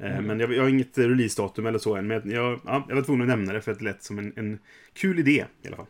Eh, 0.00 0.10
Mm. 0.12 0.24
Men 0.24 0.40
jag, 0.40 0.52
jag 0.54 0.62
har 0.62 0.68
inget 0.68 0.98
releasedatum 0.98 1.66
eller 1.66 1.78
så 1.78 1.96
än, 1.96 2.06
men 2.06 2.30
jag, 2.30 2.60
ja, 2.64 2.84
jag 2.88 2.94
var 2.96 3.02
tvungen 3.02 3.22
att 3.22 3.38
nämna 3.38 3.52
det 3.52 3.60
för 3.60 3.72
att 3.72 3.78
det 3.78 3.84
lät 3.84 4.02
som 4.02 4.18
en, 4.18 4.32
en 4.36 4.58
kul 4.92 5.18
idé 5.18 5.44
i 5.62 5.66
alla 5.68 5.76
fall. 5.76 5.86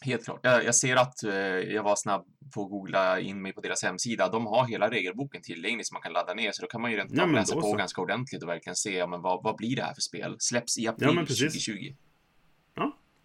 Helt 0.00 0.24
klart. 0.24 0.40
Jag, 0.42 0.64
jag 0.64 0.74
ser 0.74 0.96
att 0.96 1.22
eh, 1.24 1.32
jag 1.74 1.82
var 1.82 1.96
snabb 1.96 2.24
på 2.54 2.62
att 2.64 2.70
googla 2.70 3.20
in 3.20 3.42
mig 3.42 3.52
på 3.52 3.60
deras 3.60 3.82
hemsida. 3.82 4.28
De 4.28 4.46
har 4.46 4.66
hela 4.66 4.90
regelboken 4.90 5.42
tillgänglig 5.42 5.86
som 5.86 5.94
man 5.94 6.02
kan 6.02 6.12
ladda 6.12 6.34
ner, 6.34 6.52
så 6.52 6.62
då 6.62 6.68
kan 6.68 6.80
man 6.80 6.90
ju 6.90 6.96
rent 6.96 7.10
Ja, 7.12 7.26
läsa 7.26 7.54
på 7.54 7.62
så. 7.62 7.76
ganska 7.76 8.00
ordentligt 8.00 8.42
och 8.42 8.48
verkligen 8.48 8.76
se 8.76 8.96
ja, 8.96 9.06
men 9.06 9.22
vad, 9.22 9.42
vad 9.42 9.56
blir 9.56 9.76
det 9.76 9.82
här 9.82 9.94
för 9.94 10.00
spel. 10.00 10.36
Släpps 10.38 10.78
i 10.78 10.86
april 10.88 11.08
Ja, 11.08 11.14
men 11.14 11.26
precis. 11.26 11.66
2020. 11.66 11.94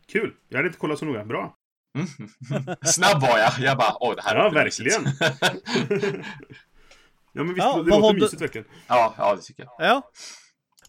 Kul! 0.08 0.34
Jag 0.50 0.58
hade 0.58 0.68
inte 0.68 0.80
kollat 0.80 1.00
så 1.00 1.06
noga. 1.06 1.26
Bra! 1.26 1.58
Mm. 1.96 2.08
Snabb 2.86 3.22
var 3.22 3.40
jag. 3.40 3.52
Jag 3.60 3.78
bara, 3.78 3.96
åh, 4.00 4.16
det 4.16 4.22
här 4.22 4.36
Ja, 4.36 4.50
verkligen. 4.50 5.04
Ja, 7.36 7.44
men 7.44 7.48
visst, 7.54 7.58
Ja, 7.58 7.84
det 7.84 7.92
har 7.94 8.00
låter 8.02 8.14
du- 8.16 8.22
mysigt 8.22 8.42
verkligen. 8.42 8.68
ja, 8.88 9.16
ja, 9.18 9.36
det 9.36 9.42
tycker 9.42 9.64
jag. 9.64 9.72
Ja. 9.90 10.02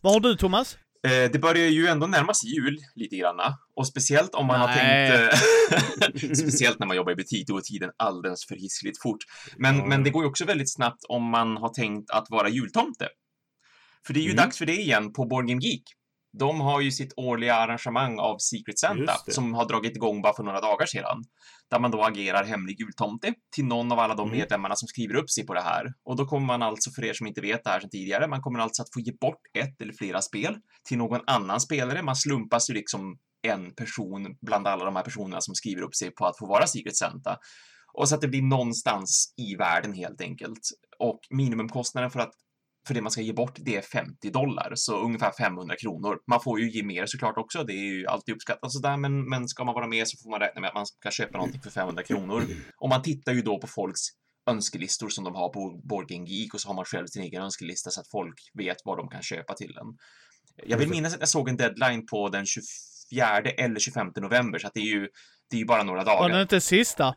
Vad 0.01 0.13
har 0.13 0.21
du 0.21 0.37
Thomas? 0.37 0.79
Eh, 1.07 1.31
det 1.33 1.39
börjar 1.39 1.67
ju 1.67 1.87
ändå 1.87 2.07
närma 2.07 2.35
sig 2.35 2.55
jul 2.55 2.79
lite 2.95 3.17
granna. 3.17 3.59
Och 3.77 3.87
speciellt 3.87 4.35
om 4.35 4.47
man 4.47 4.61
har 4.61 4.67
Nej. 4.69 5.11
tänkt... 5.11 6.25
Eh, 6.25 6.35
speciellt 6.35 6.79
när 6.79 6.87
man 6.87 6.97
jobbar 6.97 7.13
i 7.13 7.17
butik, 7.17 7.47
då 7.47 7.55
går 7.55 7.61
tiden 7.61 7.91
alldeles 7.97 8.47
för 8.47 8.55
hissligt 8.55 9.03
fort. 9.03 9.19
Men, 9.57 9.77
Ja. 9.79 9.85
men 9.87 10.05
det 10.05 10.11
går 10.11 10.23
ju 10.25 10.29
också 10.29 10.45
väldigt 10.45 10.73
snabbt 10.75 11.05
om 11.09 11.25
man 11.25 11.57
har 11.57 11.69
tänkt 11.69 12.11
att 12.11 12.27
vara 12.31 12.49
jultomte. 12.49 13.09
För 14.07 14.15
det 14.15 14.21
är 14.21 14.25
ju 14.25 14.31
Mm. 14.31 14.45
dags 14.45 14.59
för 14.59 14.67
det 14.67 14.77
igen 14.81 15.13
på 15.13 15.25
Game 15.25 15.61
Geek. 15.63 15.83
De 16.39 16.61
har 16.61 16.81
ju 16.81 16.91
sitt 16.91 17.13
årliga 17.17 17.55
arrangemang 17.55 18.19
av 18.19 18.39
Secret 18.39 18.79
Santa 18.79 19.13
som 19.29 19.55
har 19.55 19.69
dragit 19.69 19.97
igång 19.97 20.23
bara 20.23 20.37
för 20.37 20.43
några 20.43 20.61
dagar 20.61 20.87
sedan. 20.87 21.25
Där 21.71 21.79
man 21.81 21.91
då 21.91 22.03
agerar 22.03 22.45
hemlig 22.45 22.81
jultomte 22.81 23.35
till 23.55 23.65
någon 23.65 23.93
av 23.93 23.99
alla 23.99 24.15
de 24.15 24.29
Mm. 24.29 24.39
medlemmarna 24.39 24.77
som 24.77 24.89
skriver 24.89 25.15
upp 25.15 25.31
sig 25.31 25.47
på 25.47 25.55
det 25.55 25.61
här. 25.61 25.87
Och 26.05 26.17
då 26.17 26.27
kommer 26.27 26.47
man 26.47 26.63
alltså, 26.63 26.91
för 26.91 27.05
er 27.05 27.13
som 27.13 27.27
inte 27.27 27.41
vet 27.41 27.65
det 27.65 27.71
här 27.71 27.81
sedan 27.81 27.91
tidigare, 27.91 28.29
man 28.29 28.41
kommer 28.41 28.59
alltså 28.59 28.83
att 28.83 28.89
få 28.95 29.01
ge 29.01 29.13
bort 29.21 29.41
ett 29.59 29.81
eller 29.83 29.93
flera 29.93 30.23
spel 30.23 30.57
till 30.89 30.99
någon 30.99 31.21
annan 31.27 31.61
spelare. 31.61 32.03
Man 32.03 32.17
slumpas 32.17 32.71
ju 32.71 32.75
liksom 32.75 33.19
en 33.47 33.75
person 33.75 34.37
bland 34.47 34.67
alla 34.67 34.85
de 34.85 34.97
här 34.97 35.03
personerna 35.03 35.41
som 35.41 35.55
skriver 35.55 35.83
upp 35.83 35.95
sig 35.95 36.11
på 36.15 36.27
att 36.27 36.39
få 36.39 36.47
vara 36.47 36.67
Secret 36.67 36.97
Santa. 36.97 37.37
Och 37.93 38.09
så 38.09 38.15
att 38.15 38.21
det 38.21 38.29
blir 38.29 38.43
någonstans 38.43 39.35
i 39.37 39.57
världen 39.57 39.93
helt 39.95 40.21
enkelt. 40.21 40.61
Och 40.99 41.21
minimumkostnaden 41.31 42.11
för 42.11 42.21
att 42.21 42.33
för 42.87 42.95
det 42.95 43.01
man 43.01 43.11
ska 43.11 43.21
ge 43.21 43.33
bort, 43.33 43.57
det 43.57 43.77
är 43.77 43.83
50 43.83 44.31
dollar, 44.31 44.73
så 44.75 45.05
ungefär 45.05 45.33
500 45.33 45.77
kronor. 45.77 46.19
Man 46.27 46.41
får 46.41 46.61
ju 46.61 46.71
ge 46.71 46.83
mer 46.83 47.07
såklart 47.07 47.39
också, 47.39 47.65
det 47.65 47.73
är 47.73 47.85
ju 47.95 48.07
alltid 48.07 48.35
uppskattat 48.35 48.73
sådär, 48.73 48.97
men, 48.97 49.29
men 49.29 49.49
ska 49.49 49.65
man 49.65 49.75
vara 49.75 49.87
med 49.87 50.09
så 50.09 50.17
får 50.23 50.31
man 50.31 50.41
räkna 50.41 50.61
med 50.61 50.69
att 50.69 50.75
man 50.75 50.87
ska 50.87 51.11
köpa 51.11 51.39
någonting 51.39 51.61
för 51.63 51.71
500 51.71 52.03
kronor. 52.03 52.43
Och 52.81 52.89
man 52.89 53.03
tittar 53.03 53.33
ju 53.33 53.43
då 53.43 53.61
på 53.61 53.67
folks 53.67 54.01
önskelistor 54.51 55.09
som 55.09 55.25
de 55.25 55.35
har 55.35 55.49
på 55.49 55.81
Board 55.85 56.11
Geek 56.11 56.55
och 56.55 56.61
så 56.61 56.69
har 56.69 56.75
man 56.75 56.85
själv 56.85 57.07
sin 57.07 57.23
egen 57.23 57.43
önskelista 57.43 57.91
så 57.91 58.01
att 58.01 58.11
folk 58.11 58.35
vet 58.55 58.77
vad 58.85 58.99
de 58.99 59.09
kan 59.09 59.23
köpa 59.23 59.55
till 59.55 59.73
den. 59.73 59.87
Jag 60.67 60.79
vill 60.79 60.89
minnas 60.89 61.15
att 61.15 61.21
jag 61.21 61.29
såg 61.29 61.49
en 61.49 61.57
deadline 61.57 62.07
på 62.07 62.29
den 62.29 62.47
24 62.47 63.39
eller 63.41 63.81
25 63.81 64.07
november, 64.17 64.59
så 64.59 64.67
att 64.67 64.75
det 64.75 64.81
är 64.81 64.95
ju, 64.95 65.09
det 65.51 65.57
är 65.57 65.61
ju 65.61 65.67
bara 65.67 65.83
några 65.83 66.05
dagar. 66.05 66.21
Var 66.21 66.29
det 66.29 66.43
inte 66.43 66.61
sista? 66.61 67.15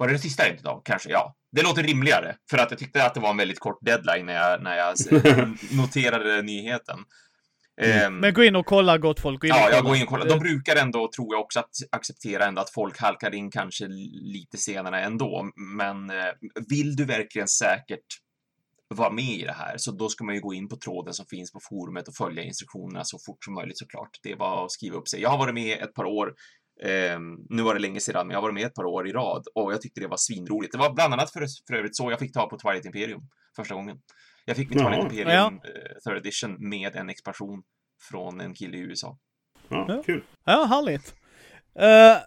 Var 0.00 0.06
det 0.06 0.14
det 0.14 0.18
sista 0.18 0.48
inte 0.48 0.62
då? 0.62 0.82
Kanske, 0.84 1.10
ja. 1.10 1.34
Det 1.52 1.62
låter 1.62 1.82
rimligare, 1.82 2.36
för 2.50 2.58
att 2.58 2.70
jag 2.70 2.78
tyckte 2.78 3.04
att 3.04 3.14
det 3.14 3.20
var 3.20 3.30
en 3.30 3.36
väldigt 3.36 3.58
kort 3.58 3.78
deadline 3.80 4.26
när 4.26 4.32
jag, 4.32 4.62
när 4.62 4.76
jag 4.76 4.96
noterade 5.76 6.42
nyheten. 6.42 6.98
Ehm, 7.80 8.16
Men 8.16 8.34
gå 8.34 8.44
in 8.44 8.56
och 8.56 8.66
kolla 8.66 8.98
gott 8.98 9.20
folk. 9.20 9.40
Gå 9.40 9.46
in 9.46 9.52
Ja, 9.56 9.70
jag 9.70 9.84
går 9.84 9.96
in 9.96 10.02
och 10.02 10.08
kollar. 10.08 10.26
De 10.26 10.38
brukar 10.38 10.76
ändå, 10.76 11.10
tror 11.16 11.34
jag 11.34 11.40
också, 11.40 11.60
att 11.60 11.70
acceptera 11.92 12.44
ändå 12.44 12.62
att 12.62 12.70
folk 12.70 13.00
halkar 13.00 13.34
in 13.34 13.50
kanske 13.50 13.86
lite 14.22 14.56
senare 14.56 15.00
ändå. 15.00 15.50
Men 15.76 16.10
eh, 16.10 16.16
vill 16.68 16.96
du 16.96 17.04
verkligen 17.04 17.48
säkert 17.48 18.06
vara 18.94 19.10
med 19.10 19.24
i 19.24 19.42
det 19.42 19.52
här, 19.52 19.74
så 19.76 19.92
då 19.92 20.08
ska 20.08 20.24
man 20.24 20.34
ju 20.34 20.40
gå 20.40 20.54
in 20.54 20.68
på 20.68 20.76
tråden 20.76 21.14
som 21.14 21.26
finns 21.26 21.52
på 21.52 21.60
forumet 21.70 22.08
och 22.08 22.14
följa 22.14 22.42
instruktionerna 22.42 23.04
så 23.04 23.18
fort 23.26 23.44
som 23.44 23.54
möjligt 23.54 23.78
såklart. 23.78 24.10
Det 24.22 24.32
är 24.32 24.36
bara 24.36 24.64
att 24.64 24.72
skriva 24.72 24.96
upp 24.96 25.08
sig. 25.08 25.20
Jag 25.20 25.30
har 25.30 25.38
varit 25.38 25.54
med 25.54 25.78
ett 25.82 25.94
par 25.94 26.04
år. 26.04 26.34
Ehm, 26.82 27.36
nu 27.48 27.62
var 27.62 27.74
det 27.74 27.80
länge 27.80 28.00
sedan, 28.00 28.26
men 28.26 28.34
jag 28.34 28.38
har 28.38 28.42
varit 28.42 28.54
med 28.54 28.66
ett 28.66 28.74
par 28.74 28.84
år 28.84 29.08
i 29.08 29.12
rad 29.12 29.44
och 29.54 29.72
jag 29.72 29.80
tyckte 29.80 30.00
det 30.00 30.06
var 30.06 30.16
svinroligt. 30.16 30.72
Det 30.72 30.78
var 30.78 30.92
bland 30.94 31.14
annat 31.14 31.32
för, 31.32 31.46
för 31.68 31.74
övrigt 31.74 31.96
så 31.96 32.10
jag 32.10 32.18
fick 32.18 32.32
ta 32.32 32.48
på 32.48 32.58
Twilight 32.58 32.84
Imperium 32.86 33.20
första 33.56 33.74
gången. 33.74 33.96
Jag 34.44 34.56
fick 34.56 34.70
mitt 34.70 34.78
Jaha. 34.80 34.90
Twilight 34.90 35.12
Imperium 35.12 35.60
Ja. 35.62 35.70
eh, 35.70 35.98
third 36.04 36.16
edition 36.16 36.68
med 36.68 36.96
en 36.96 37.10
expansion 37.10 37.62
från 38.10 38.40
en 38.40 38.54
kille 38.54 38.76
i 38.76 38.80
USA. 38.80 39.18
Ja, 39.68 39.84
Ja. 39.88 40.02
kul. 40.06 40.22
Ja, 40.44 40.64
härligt. 40.64 41.14
Uh, 41.80 42.22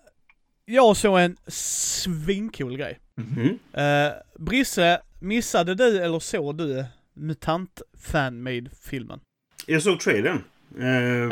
jag 0.66 0.98
såg 0.98 1.20
en 1.20 1.38
svincool 1.48 2.78
grej. 2.78 3.00
Mm. 3.18 3.48
Uh, 3.50 4.14
Brisse, 4.40 5.02
missade 5.22 5.76
du 5.76 6.00
eller 6.04 6.20
såg 6.20 6.58
du 6.58 6.86
MUTANT 7.14 7.82
Fanmade-filmen? 7.98 9.20
Jag 9.68 9.84
såg 9.84 10.00
trailern. 10.00 10.44
Eh, 10.80 10.88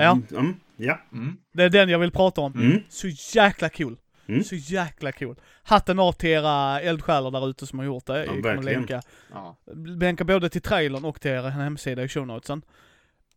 Ja. 0.06 0.20
mm, 0.32 0.56
ja. 0.78 1.00
Mm. 1.14 1.38
Det 1.54 1.64
är 1.64 1.70
den 1.70 1.90
jag 1.90 2.00
vill 2.00 2.12
prata 2.12 2.42
om. 2.42 2.54
Mm. 2.54 2.80
Så 2.90 3.08
jäkla 3.38 3.70
cool. 3.70 3.98
Mm. 4.28 4.44
Så 4.44 4.56
jäkla 4.56 5.12
cool. 5.12 5.36
Hatten 5.64 6.00
av 6.00 6.12
till 6.12 6.30
era 6.30 6.82
eldsjälar 6.82 7.32
där 7.32 7.50
ute 7.50 7.68
som 7.68 7.80
har 7.80 7.86
gjort 7.86 8.06
det. 8.06 8.18
Jag 8.18 8.28
kommer 8.28 8.42
verkligen. 8.42 8.80
länka, 8.80 9.02
Ja. 9.34 9.58
länka 10.00 10.24
både 10.24 10.50
till 10.50 10.62
trailern 10.62 11.06
och 11.06 11.22
till 11.22 11.32
er 11.32 11.42
hemsida 11.50 12.04
i 12.04 12.08
show 12.08 12.28
notesen. 12.28 12.62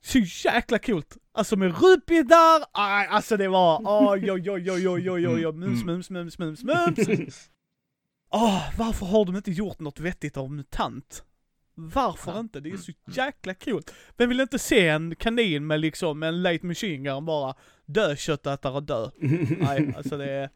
Så 0.02 0.18
jäkla 0.18 0.78
coolt! 0.78 1.16
Alltså 1.32 1.56
med 1.56 1.81
Rupi 1.82 2.22
där, 2.22 2.64
aj, 2.72 3.06
alltså 3.10 3.36
det 3.36 3.48
var 3.48 3.81
oj 3.85 4.32
oj 4.32 4.51
oj 4.51 4.70
oj 4.70 4.89
oj 4.89 5.10
oj 5.10 5.26
oj 5.28 5.47
oj 5.47 5.52
mums 5.52 5.85
mums 5.85 6.10
mums 6.10 6.39
mums 6.39 6.64
mums. 6.64 7.51
Åh, 8.31 8.62
varför 8.78 9.06
har 9.06 9.24
de 9.24 9.36
inte 9.36 9.51
gjort 9.51 9.81
något 9.81 10.01
vettigt 10.01 10.36
av 10.36 10.51
MUTANT? 10.52 11.24
Varför 11.75 12.41
inte? 12.41 12.61
Det 12.61 12.71
är 12.71 12.77
så 12.77 12.93
Mm. 13.07 13.15
jäkla 13.27 13.55
coolt. 13.55 13.95
Vem 14.17 14.29
vill 14.29 14.41
inte 14.41 14.59
se 14.59 14.89
en 14.89 15.17
kanin 15.17 15.67
med 15.67 15.81
liksom 15.81 16.23
en 16.23 16.43
late 16.43 16.67
machine 16.67 17.05
gun 17.05 17.25
bara 17.27 17.55
dö 17.87 18.17
köttätare 18.17 18.81
dö? 18.81 19.11
Nej, 19.59 19.95
alltså 19.97 20.17
det 20.17 20.31
är... 20.31 20.51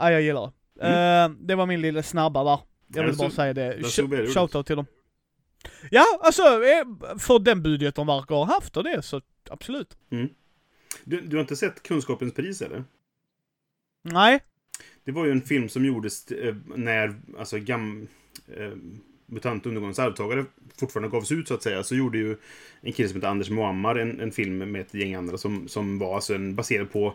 Nej, 0.00 0.12
jag 0.12 0.22
gillar 0.22 0.52
det. 0.74 0.86
Eh, 0.88 1.28
det 1.46 1.54
var 1.54 1.66
min 1.66 1.80
lilla 1.80 2.02
snabba 2.02 2.44
där. 2.44 2.58
Jag 2.94 3.02
Ja, 3.04 3.06
vill 3.08 3.16
bara 3.16 3.30
säga 3.30 3.54
det. 3.54 3.74
väldigt 3.74 4.34
Shoutout 4.34 4.66
till 4.66 4.76
dem. 4.76 4.86
Ja, 5.90 6.04
alltså 6.22 6.42
eh, 6.42 7.16
för 7.18 7.38
den 7.38 7.62
budget 7.62 7.94
de 7.94 8.06
verkar 8.06 8.34
ha 8.34 8.44
haft 8.44 8.76
och 8.76 8.84
det 8.84 9.02
så 9.02 9.20
absolut. 9.50 9.96
Du, 11.04 11.20
du 11.20 11.36
har 11.36 11.40
inte 11.40 11.56
sett 11.56 11.82
Kunskapens 11.82 12.34
pris 12.34 12.62
eller? 12.62 12.84
Nej, 14.02 14.40
Det 14.78 14.84
Det 15.04 15.12
var 15.12 15.24
ju 15.26 15.32
en 15.32 15.42
film 15.42 15.68
som 15.68 15.84
gjordes 15.84 16.30
eh, 16.30 16.54
när, 16.76 17.20
alltså, 17.38 17.58
gam... 17.58 18.08
MUTANT 19.30 19.66
undergångens 19.66 19.98
arvtagare 19.98 20.44
fortfarande 20.80 21.08
gavs 21.08 21.32
ut 21.32 21.48
så 21.48 21.54
att 21.54 21.62
säga, 21.62 21.82
så 21.82 21.94
gjorde 21.94 22.18
ju 22.18 22.36
en 22.80 22.92
kille 22.92 23.08
som 23.08 23.16
heter 23.16 23.28
Anders 23.28 23.50
Muammar 23.50 23.96
en, 23.96 24.20
en 24.20 24.32
film 24.32 24.58
med 24.58 24.80
ett 24.80 24.94
gäng 24.94 25.14
andra 25.14 25.38
som, 25.38 25.68
som 25.68 25.98
var 25.98 26.14
alltså 26.14 26.34
en, 26.34 26.54
baserad 26.54 26.92
på, 26.92 27.14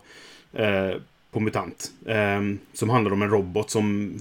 eh, 0.54 0.92
på 1.32 1.40
MUTANT. 1.40 1.92
Eh, 2.06 2.42
som 2.74 2.90
handlar 2.90 3.14
om 3.14 3.22
en 3.22 3.30
robot 3.30 3.70
som 3.70 4.14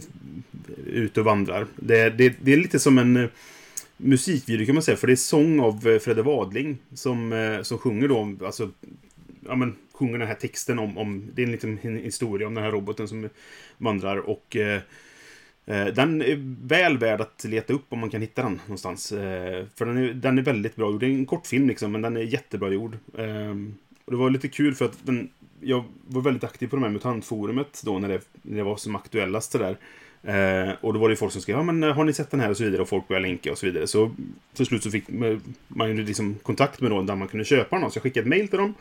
är 0.87 0.91
ute 0.91 1.21
och 1.21 1.27
vandrar. 1.27 1.67
Det, 1.77 2.11
det, 2.11 2.37
det 2.41 2.53
är 2.53 2.57
lite 2.57 2.79
som 2.79 2.99
en 2.99 3.17
eh, 3.17 3.29
musikvideo 3.97 4.67
kan 4.67 4.75
man 4.75 4.83
säga, 4.83 4.97
för 4.97 5.07
det 5.07 5.13
är 5.13 5.17
sång 5.17 5.61
av 5.61 5.89
eh, 5.89 5.99
Fredde 5.99 6.23
Wadling 6.23 6.79
som, 6.95 7.33
eh, 7.33 7.63
som 7.63 7.79
sjunger 7.79 8.09
då, 8.09 8.37
alltså, 8.45 8.71
ja 9.47 9.57
men, 9.57 9.77
sjunger 9.93 10.19
den 10.19 10.29
här 10.29 10.35
texten 10.35 10.79
om, 10.79 10.99
om 10.99 11.31
det 11.35 11.43
är 11.43 11.47
en 11.47 11.53
liten 11.53 11.79
historia 11.79 12.47
om 12.47 12.55
den 12.55 12.65
här 12.65 12.73
roboten 12.73 13.09
som 13.09 13.29
vandrar 13.79 14.17
och 14.17 14.57
Eh, 14.57 14.81
Eh, 15.67 15.87
den 15.87 16.23
är 16.23 16.67
väl 16.67 16.99
värd 16.99 17.21
att 17.21 17.45
leta 17.45 17.73
upp 17.73 17.85
om 17.89 17.99
man 17.99 18.11
kan 18.11 18.21
hitta 18.21 18.43
den 18.43 18.61
någonstans. 18.67 19.13
Eh, 19.13 19.65
för 19.75 19.87
den 19.87 19.99
är, 19.99 20.15
den 20.15 20.39
är 20.39 20.43
väldigt 20.43 20.77
bra 20.77 20.91
gjord. 20.91 21.01
Det 21.01 21.07
är 21.07 21.11
en 21.11 21.27
kortfilm 21.27 21.69
liksom, 21.69 21.93
men 21.93 22.03
den 22.03 22.17
är 22.17 22.21
jättebra 22.21 22.69
gjord. 22.69 22.99
Ehm, 23.19 23.75
och 24.05 24.13
det 24.13 24.19
var 24.19 24.31
lite 24.31 24.49
kul 24.49 24.75
för 24.75 24.85
att 24.85 25.07
den, 25.07 25.31
jag 25.61 25.85
var 26.07 26.23
väldigt 26.23 26.45
aktiv 26.45 26.69
på 26.69 26.77
de 26.77 26.83
här 26.83 26.91
MUTANT-forumet 26.91 27.83
då 27.85 27.99
när 27.99 28.09
det, 28.09 28.21
när 28.43 28.57
det 28.57 28.63
var 28.63 28.77
som 28.77 28.97
aktuellast 28.97 29.53
där. 29.53 29.77
Eh, 30.23 30.75
och 30.81 30.93
då 30.93 31.01
var 31.01 31.09
det 31.09 31.17
folk 31.17 31.33
som 31.33 31.43
skrev, 31.43 31.57
ja 31.57 31.63
men 31.63 31.83
eh, 31.83 31.93
har 31.93 32.05
ni 32.05 32.13
sett 32.13 32.31
den 32.31 32.41
här 32.41 32.51
och 32.51 32.57
så 32.57 32.65
vidare 32.65 32.83
och 32.83 32.89
folk 32.89 33.09
började 33.09 33.27
länka 33.27 33.53
och 33.53 33.59
så 33.59 33.67
vidare. 33.67 33.87
Så 33.87 34.11
till 34.55 34.67
slut 34.67 34.83
så 34.83 34.91
fick 34.91 35.05
man 35.69 35.89
ju 35.89 36.05
liksom 36.05 36.35
kontakt 36.35 36.81
med 36.81 36.91
någon 36.91 37.07
där 37.07 37.17
man 37.17 37.29
kunde 37.29 37.45
köpa 37.45 37.79
den. 37.79 37.91
Så 37.91 37.97
jag 37.97 38.03
skickade 38.03 38.25
ett 38.25 38.29
mail 38.29 38.49
till 38.49 38.59
dem. 38.59 38.75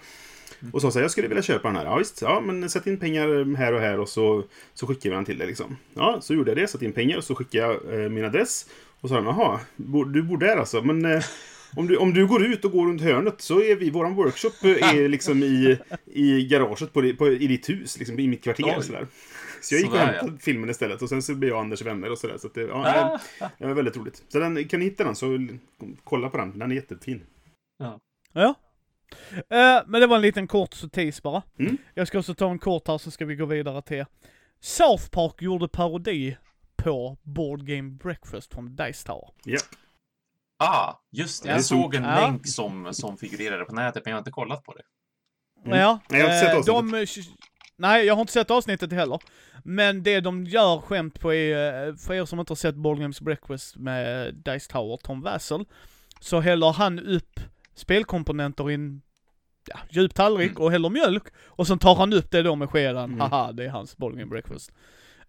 Och 0.71 0.81
sa 0.81 0.91
så 0.91 0.99
här, 0.99 1.03
jag 1.03 1.11
skulle 1.11 1.27
vilja 1.27 1.43
köpa 1.43 1.67
den 1.67 1.77
här. 1.77 1.85
Ja 1.85 1.97
visst, 1.97 2.21
ja 2.21 2.41
men 2.41 2.69
sätt 2.69 2.87
in 2.87 2.99
pengar 2.99 3.55
här 3.55 3.73
och 3.73 3.79
här 3.79 3.99
och 3.99 4.09
så, 4.09 4.43
så 4.73 4.87
skickar 4.87 5.09
vi 5.09 5.15
den 5.15 5.25
till 5.25 5.37
dig 5.37 5.47
liksom. 5.47 5.77
Ja, 5.93 6.21
så 6.21 6.33
gjorde 6.33 6.51
jag 6.51 6.57
det, 6.57 6.67
satte 6.67 6.85
in 6.85 6.93
pengar 6.93 7.17
och 7.17 7.23
så 7.23 7.35
skickade 7.35 7.63
jag 7.63 8.03
eh, 8.03 8.09
min 8.09 8.25
adress. 8.25 8.69
Och 9.01 9.09
sa 9.09 9.15
jaha, 9.15 9.59
du 10.13 10.23
bor 10.23 10.37
där 10.37 10.57
alltså. 10.57 10.81
Men 10.81 11.05
eh, 11.05 11.23
om, 11.75 11.87
du, 11.87 11.97
om 11.97 12.13
du 12.13 12.27
går 12.27 12.45
ut 12.45 12.65
och 12.65 12.71
går 12.71 12.87
runt 12.87 13.01
hörnet 13.01 13.41
så 13.41 13.61
är 13.61 13.75
vi, 13.75 13.89
våran 13.89 14.15
workshop 14.15 14.63
är 14.63 15.09
liksom 15.09 15.43
i, 15.43 15.77
i 16.05 16.47
garaget 16.47 16.93
på, 16.93 17.13
på, 17.17 17.27
i 17.27 17.47
ditt 17.47 17.69
hus, 17.69 17.99
liksom 17.99 18.19
i 18.19 18.27
mitt 18.27 18.43
kvarter. 18.43 18.77
Och 18.77 18.83
sådär. 18.83 19.07
Så 19.61 19.75
jag 19.75 19.81
gick 19.81 19.91
och 19.91 19.97
hämtade 19.97 20.31
ja. 20.31 20.37
filmen 20.41 20.69
istället 20.69 21.01
och 21.01 21.09
sen 21.09 21.21
så 21.21 21.35
blev 21.35 21.49
jag 21.49 21.59
Anders 21.59 21.81
vänner 21.81 22.11
och 22.11 22.17
sådär. 22.17 22.37
Så 22.37 22.47
att 22.47 22.53
det, 22.53 22.61
ja, 22.61 23.19
det, 23.39 23.49
det 23.59 23.65
var 23.65 23.73
väldigt 23.73 23.97
roligt. 23.97 24.23
Så 24.27 24.39
den, 24.39 24.67
kan 24.67 24.79
ni 24.79 24.85
hitta 24.85 25.03
den 25.03 25.15
så 25.15 25.47
kolla 26.03 26.29
på 26.29 26.37
den, 26.37 26.59
den 26.59 26.71
är 26.71 26.75
jättefin. 26.75 27.23
Ja. 27.79 27.99
Ja, 28.33 28.55
Uh, 29.33 29.81
men 29.87 30.01
det 30.01 30.07
var 30.07 30.15
en 30.15 30.21
liten 30.21 30.47
kort 30.47 30.73
sotis 30.73 31.23
bara. 31.23 31.41
Mm. 31.59 31.77
Jag 31.93 32.07
ska 32.07 32.19
också 32.19 32.33
ta 32.33 32.51
en 32.51 32.59
kort 32.59 32.87
här 32.87 32.97
så 32.97 33.11
ska 33.11 33.25
vi 33.25 33.35
gå 33.35 33.45
vidare 33.45 33.81
till 33.81 34.05
South 34.61 35.09
Park 35.09 35.41
gjorde 35.41 35.67
parodi 35.67 36.37
på 36.75 37.17
Board 37.23 37.65
Game 37.67 37.89
Breakfast 37.89 38.53
från 38.53 38.75
Dice 38.75 39.05
Tower. 39.05 39.29
Yep. 39.47 39.61
Ah, 40.57 40.93
just 41.11 41.43
det. 41.43 41.49
Jag 41.49 41.65
såg 41.65 41.95
en 41.95 42.03
ja. 42.03 42.19
länk 42.19 42.47
som, 42.47 42.93
som 42.93 43.17
figurerade 43.17 43.65
på 43.65 43.75
nätet, 43.75 44.05
men 44.05 44.11
jag 44.11 44.15
har 44.15 44.21
inte 44.21 44.31
kollat 44.31 44.63
på 44.63 44.73
det. 44.73 44.83
Mm. 45.65 45.79
Ja, 45.79 45.99
nej, 46.09 46.19
jag 46.19 46.27
har 46.27 46.33
inte 46.33 46.45
sett 46.45 46.67
eh, 46.67 46.75
avsnittet. 46.75 47.25
De, 47.25 47.33
nej, 47.77 48.05
jag 48.05 48.13
har 48.13 48.21
inte 48.21 48.33
sett 48.33 48.51
avsnittet 48.51 48.91
heller. 48.91 49.19
Men 49.63 50.03
det 50.03 50.19
de 50.19 50.45
gör 50.45 50.81
skämt 50.81 51.19
på 51.19 51.33
är, 51.33 51.87
eh, 51.87 51.95
för 51.95 52.13
er 52.13 52.25
som 52.25 52.39
inte 52.39 52.51
har 52.51 52.55
sett 52.55 52.75
Board 52.75 52.99
Games 52.99 53.21
Breakfast 53.21 53.75
med 53.75 54.33
Dice 54.35 54.71
Tower, 54.71 54.97
Tom 54.97 55.21
Wassel, 55.21 55.65
så 56.19 56.39
häller 56.39 56.71
han 56.71 56.99
upp 56.99 57.39
spelkomponenter 57.75 58.71
i 58.71 58.73
en 58.73 59.01
ja, 59.67 59.79
djup 59.89 60.13
tallrik 60.13 60.51
mm. 60.51 60.63
och 60.63 60.71
häller 60.71 60.89
mjölk. 60.89 61.23
Och 61.45 61.67
sen 61.67 61.79
tar 61.79 61.95
han 61.95 62.13
upp 62.13 62.31
det 62.31 62.41
då 62.41 62.55
med 62.55 62.69
skeden. 62.69 63.03
Mm. 63.03 63.19
Haha, 63.19 63.51
det 63.51 63.65
är 63.65 63.69
hans 63.69 63.97
bowling 63.97 64.29
breakfast. 64.29 64.71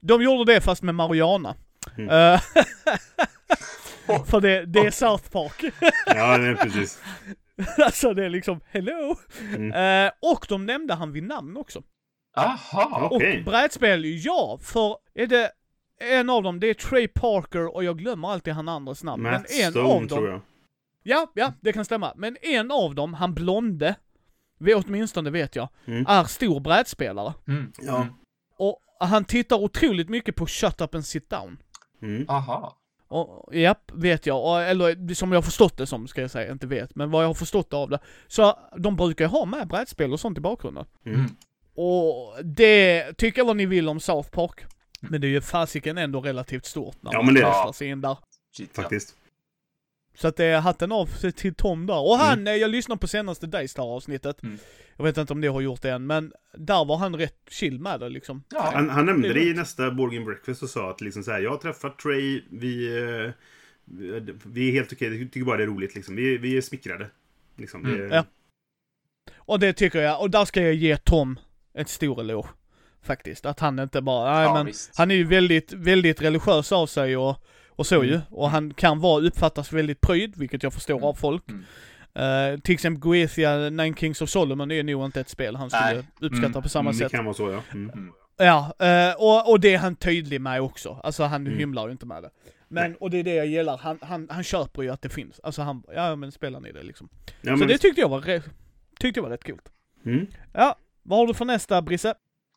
De 0.01 0.23
gjorde 0.23 0.55
det 0.55 0.61
fast 0.61 0.83
med 0.83 0.95
Mariana. 0.95 1.57
Mm. 1.99 2.09
Eh, 2.09 2.41
för 4.27 4.41
det, 4.41 4.67
det 4.67 4.81
är 4.81 4.91
South 4.91 5.31
Park. 5.31 5.65
ja, 6.07 6.39
det 6.39 6.47
är 6.47 6.55
precis. 6.55 7.03
alltså 7.85 8.15
det 8.15 8.25
är 8.25 8.31
liksom, 8.31 8.61
hello! 8.71 9.17
Mm. 9.55 10.07
Uh, 10.07 10.13
och 10.33 10.47
de 10.49 10.67
nämnde 10.67 10.95
han 10.95 11.13
vid 11.13 11.23
namn 11.23 11.57
också. 11.57 11.83
Aha, 12.37 13.09
okej. 13.11 13.17
Okay. 13.17 13.39
Och 13.39 13.45
brädspel, 13.45 14.25
ja, 14.25 14.59
för 14.63 14.97
är 15.15 15.27
det 15.27 15.51
en 16.01 16.31
av 16.31 16.43
dem, 16.43 16.61
det 16.61 16.71
är 16.71 16.75
Trey 16.75 17.09
Parker 17.09 17.75
och 17.75 17.85
jag 17.85 17.99
glömmer 17.99 18.29
alltid 18.29 18.53
han 18.53 18.69
andras 18.69 19.05
namn. 19.05 19.23
Matt 19.23 19.33
men 19.33 19.65
en 19.65 19.71
Stone, 19.71 19.89
av 19.89 20.01
dem, 20.01 20.09
tror 20.09 20.29
jag. 20.29 20.41
Ja, 21.07 21.33
ja, 21.35 21.53
det 21.61 21.73
kan 21.73 21.85
stämma. 21.85 22.13
Men 22.17 22.37
en 22.43 22.71
av 22.71 22.95
dem, 22.95 23.15
han 23.15 23.35
blonde, 23.35 23.95
åtminstone 24.75 25.31
vet 25.31 25.57
jag, 25.57 25.69
mm. 25.85 26.07
är 26.09 26.25
stor 26.25 26.61
brädspelare. 26.61 27.35
Mm. 27.49 27.73
Ja. 27.83 28.07
Och 28.59 28.81
han 29.01 29.25
tittar 29.25 29.57
otroligt 29.57 30.09
mycket 30.09 30.37
på 30.37 30.47
Shut 30.47 30.81
Up 30.81 30.95
and 30.95 31.07
Sit 31.07 31.31
Down. 31.31 31.59
Mm. 32.03 32.29
Aha. 32.29 32.79
Och, 33.09 33.55
japp, 33.57 33.93
vet 33.95 34.27
jag. 34.27 34.45
Och, 34.45 34.63
eller 34.63 35.15
som 35.15 35.33
jag 35.33 35.37
har 35.37 35.43
förstått 35.43 35.77
det 35.77 35.87
som, 35.87 36.09
ska 36.09 36.21
jag 36.21 36.31
säga, 36.31 36.53
inte 36.53 36.67
vet. 36.67 36.95
Men 36.95 37.11
vad 37.11 37.23
jag 37.23 37.29
har 37.29 37.35
förstått 37.35 37.73
av 37.73 37.91
det. 37.91 37.99
Så 38.27 38.59
de 38.77 38.97
brukar 38.97 39.27
ha 39.27 39.45
med 39.45 39.69
brädspel 39.69 40.13
och 40.13 40.21
sånt 40.21 40.39
i 40.39 40.41
bakgrunden. 40.41 40.87
Mm. 41.07 41.27
Och 41.75 42.45
det, 42.45 43.13
tycker 43.19 43.45
vad 43.45 43.57
ni 43.57 43.67
vill 43.67 43.89
om 43.89 44.01
South 44.01 44.31
Park. 44.31 44.65
Men 45.01 45.21
det 45.21 45.27
är 45.27 45.31
ju 45.31 45.41
fasiken 45.41 45.99
ändå 45.99 46.21
relativt 46.21 46.67
stort 46.67 46.97
när 47.01 47.13
ja, 47.13 47.23
man 47.23 47.35
kastar 47.35 47.73
sig 47.73 47.89
in 47.89 48.01
där. 48.01 48.17
Shit, 48.57 48.75
Faktiskt. 48.75 49.17
Så 50.15 50.29
att 50.29 50.37
det 50.37 50.45
är 50.45 50.61
hatten 50.61 50.93
av 50.93 51.07
till 51.33 51.55
Tom 51.55 51.87
där. 51.87 52.01
Och 52.01 52.17
han, 52.17 52.39
mm. 52.39 52.61
Jag 52.61 52.71
lyssnade 52.71 52.99
på 52.99 53.09
senaste 53.09 53.47
Daystar 53.47 53.83
avsnittet. 53.83 54.43
Mm. 54.43 54.59
Jag 54.97 55.05
vet 55.05 55.17
inte 55.17 55.33
om 55.33 55.41
det 55.41 55.49
har 55.49 55.61
gjort 55.61 55.83
det 55.83 55.91
än, 55.91 56.07
men 56.07 56.33
där 56.57 56.85
var 56.85 56.97
han 56.97 57.17
rätt 57.17 57.39
chill 57.51 57.81
med 57.81 58.01
det 58.01 58.09
liksom. 58.09 58.45
Ja, 58.49 58.71
han, 58.75 58.91
han 58.91 59.07
nämnde 59.07 59.29
det, 59.29 59.35
det 59.35 59.45
i 59.45 59.55
nästa 59.55 59.91
Borgin 59.91 60.25
Breakfast 60.25 60.63
och 60.63 60.71
sa 60.71 60.91
att 60.91 61.01
liksom 61.01 61.23
så 61.23 61.31
här, 61.31 61.41
jag 61.41 61.51
har 61.51 61.59
träffat 61.59 61.99
Trey, 61.99 62.43
vi, 62.51 62.99
eh, 62.99 63.31
vi 64.45 64.69
är 64.69 64.73
helt 64.73 64.93
okej, 64.93 65.09
okay, 65.09 65.29
tycker 65.29 65.45
bara 65.45 65.57
det 65.57 65.63
är 65.63 65.67
roligt 65.67 65.95
liksom. 65.95 66.17
Vi, 66.17 66.39
vi 66.39 66.57
är 66.57 66.61
smickrade. 66.61 67.11
Liksom. 67.57 67.85
Mm. 67.85 67.99
Det... 67.99 68.17
Ja. 68.17 68.25
Och 69.37 69.61
det 69.61 69.73
tycker 69.73 70.01
jag, 70.01 70.21
och 70.21 70.31
där 70.31 70.45
ska 70.45 70.63
jag 70.63 70.75
ge 70.75 70.97
Tom 70.97 71.39
ett 71.75 71.89
stor 71.89 72.21
eloge. 72.21 72.49
Faktiskt, 73.03 73.47
att 73.47 73.61
han 73.61 73.79
inte 73.79 74.03
bara, 74.03 74.35
nej 74.35 74.45
ja, 74.45 74.55
men 74.55 74.67
visst. 74.67 74.91
han 74.97 75.11
är 75.11 75.15
ju 75.15 75.25
väldigt, 75.25 75.73
väldigt 75.73 76.23
religiös 76.23 76.73
av 76.73 76.87
sig 76.87 77.17
och 77.17 77.45
och 77.77 77.87
så 77.87 77.95
mm. 77.95 78.09
ju. 78.09 78.21
Och 78.31 78.51
han 78.51 78.75
kan 78.75 79.01
vara, 79.01 79.27
uppfattas 79.27 79.73
väldigt 79.73 80.01
pryd, 80.01 80.37
vilket 80.37 80.63
jag 80.63 80.73
förstår 80.73 80.95
mm. 80.95 81.05
av 81.05 81.15
folk. 81.15 81.45
Mm. 81.49 81.65
Uh, 82.19 82.61
till 82.61 82.75
exempel 82.75 83.01
Goethia, 83.01 83.71
Nine 83.71 83.95
Kings 83.95 84.23
of 84.23 84.31
Solomon 84.31 84.71
är 84.71 84.83
nog 84.83 85.05
inte 85.05 85.21
ett 85.21 85.29
spel 85.29 85.57
han 85.57 85.71
skulle 85.71 85.95
Nej. 85.95 86.05
uppskatta 86.21 86.49
mm. 86.49 86.63
på 86.63 86.69
samma 86.69 86.91
mm, 86.91 86.99
sätt. 86.99 87.11
Det 87.11 87.17
kan 87.17 87.25
vara 87.25 87.35
så 87.35 87.51
ja. 87.51 87.63
Mm. 87.73 88.13
Ja, 88.37 88.75
uh, 88.83 89.23
och, 89.23 89.51
och 89.51 89.61
det 89.61 89.75
är 89.75 89.79
han 89.79 89.97
tydlig 89.97 90.41
med 90.41 90.61
också. 90.61 91.01
Alltså 91.05 91.23
han 91.23 91.47
mm. 91.47 91.59
hymlar 91.59 91.87
ju 91.87 91.93
inte 91.93 92.07
med 92.07 92.23
det. 92.23 92.31
Men, 92.69 92.97
och 92.97 93.11
det 93.11 93.19
är 93.19 93.25
det 93.25 93.35
jag 93.35 93.47
gillar, 93.47 93.79
han, 93.79 93.99
han, 94.03 94.27
han 94.31 94.43
köper 94.43 94.83
ju 94.83 94.91
att 94.91 95.03
det 95.03 95.09
finns. 95.09 95.41
Alltså 95.43 95.63
han, 95.63 95.83
ja 95.95 96.17
men 96.17 96.33
spelar 96.33 96.61
ni 96.61 96.73
det 96.73 96.83
liksom. 96.83 97.09
Ja, 97.41 97.53
så 97.53 97.59
men... 97.59 97.69
det 97.69 97.79
tyckte 97.79 98.01
jag 98.01 98.09
var, 98.09 98.21
re, 98.21 98.43
tyckte 99.01 99.19
jag 99.19 99.23
var 99.23 99.31
rätt 99.31 99.45
coolt. 99.45 99.69
Mm. 100.07 100.27
Ja, 100.53 100.77
vad 101.03 101.19
har 101.19 101.27
du 101.27 101.35
för 101.35 101.45
nästa 101.45 101.83
Brisse? 101.83 102.15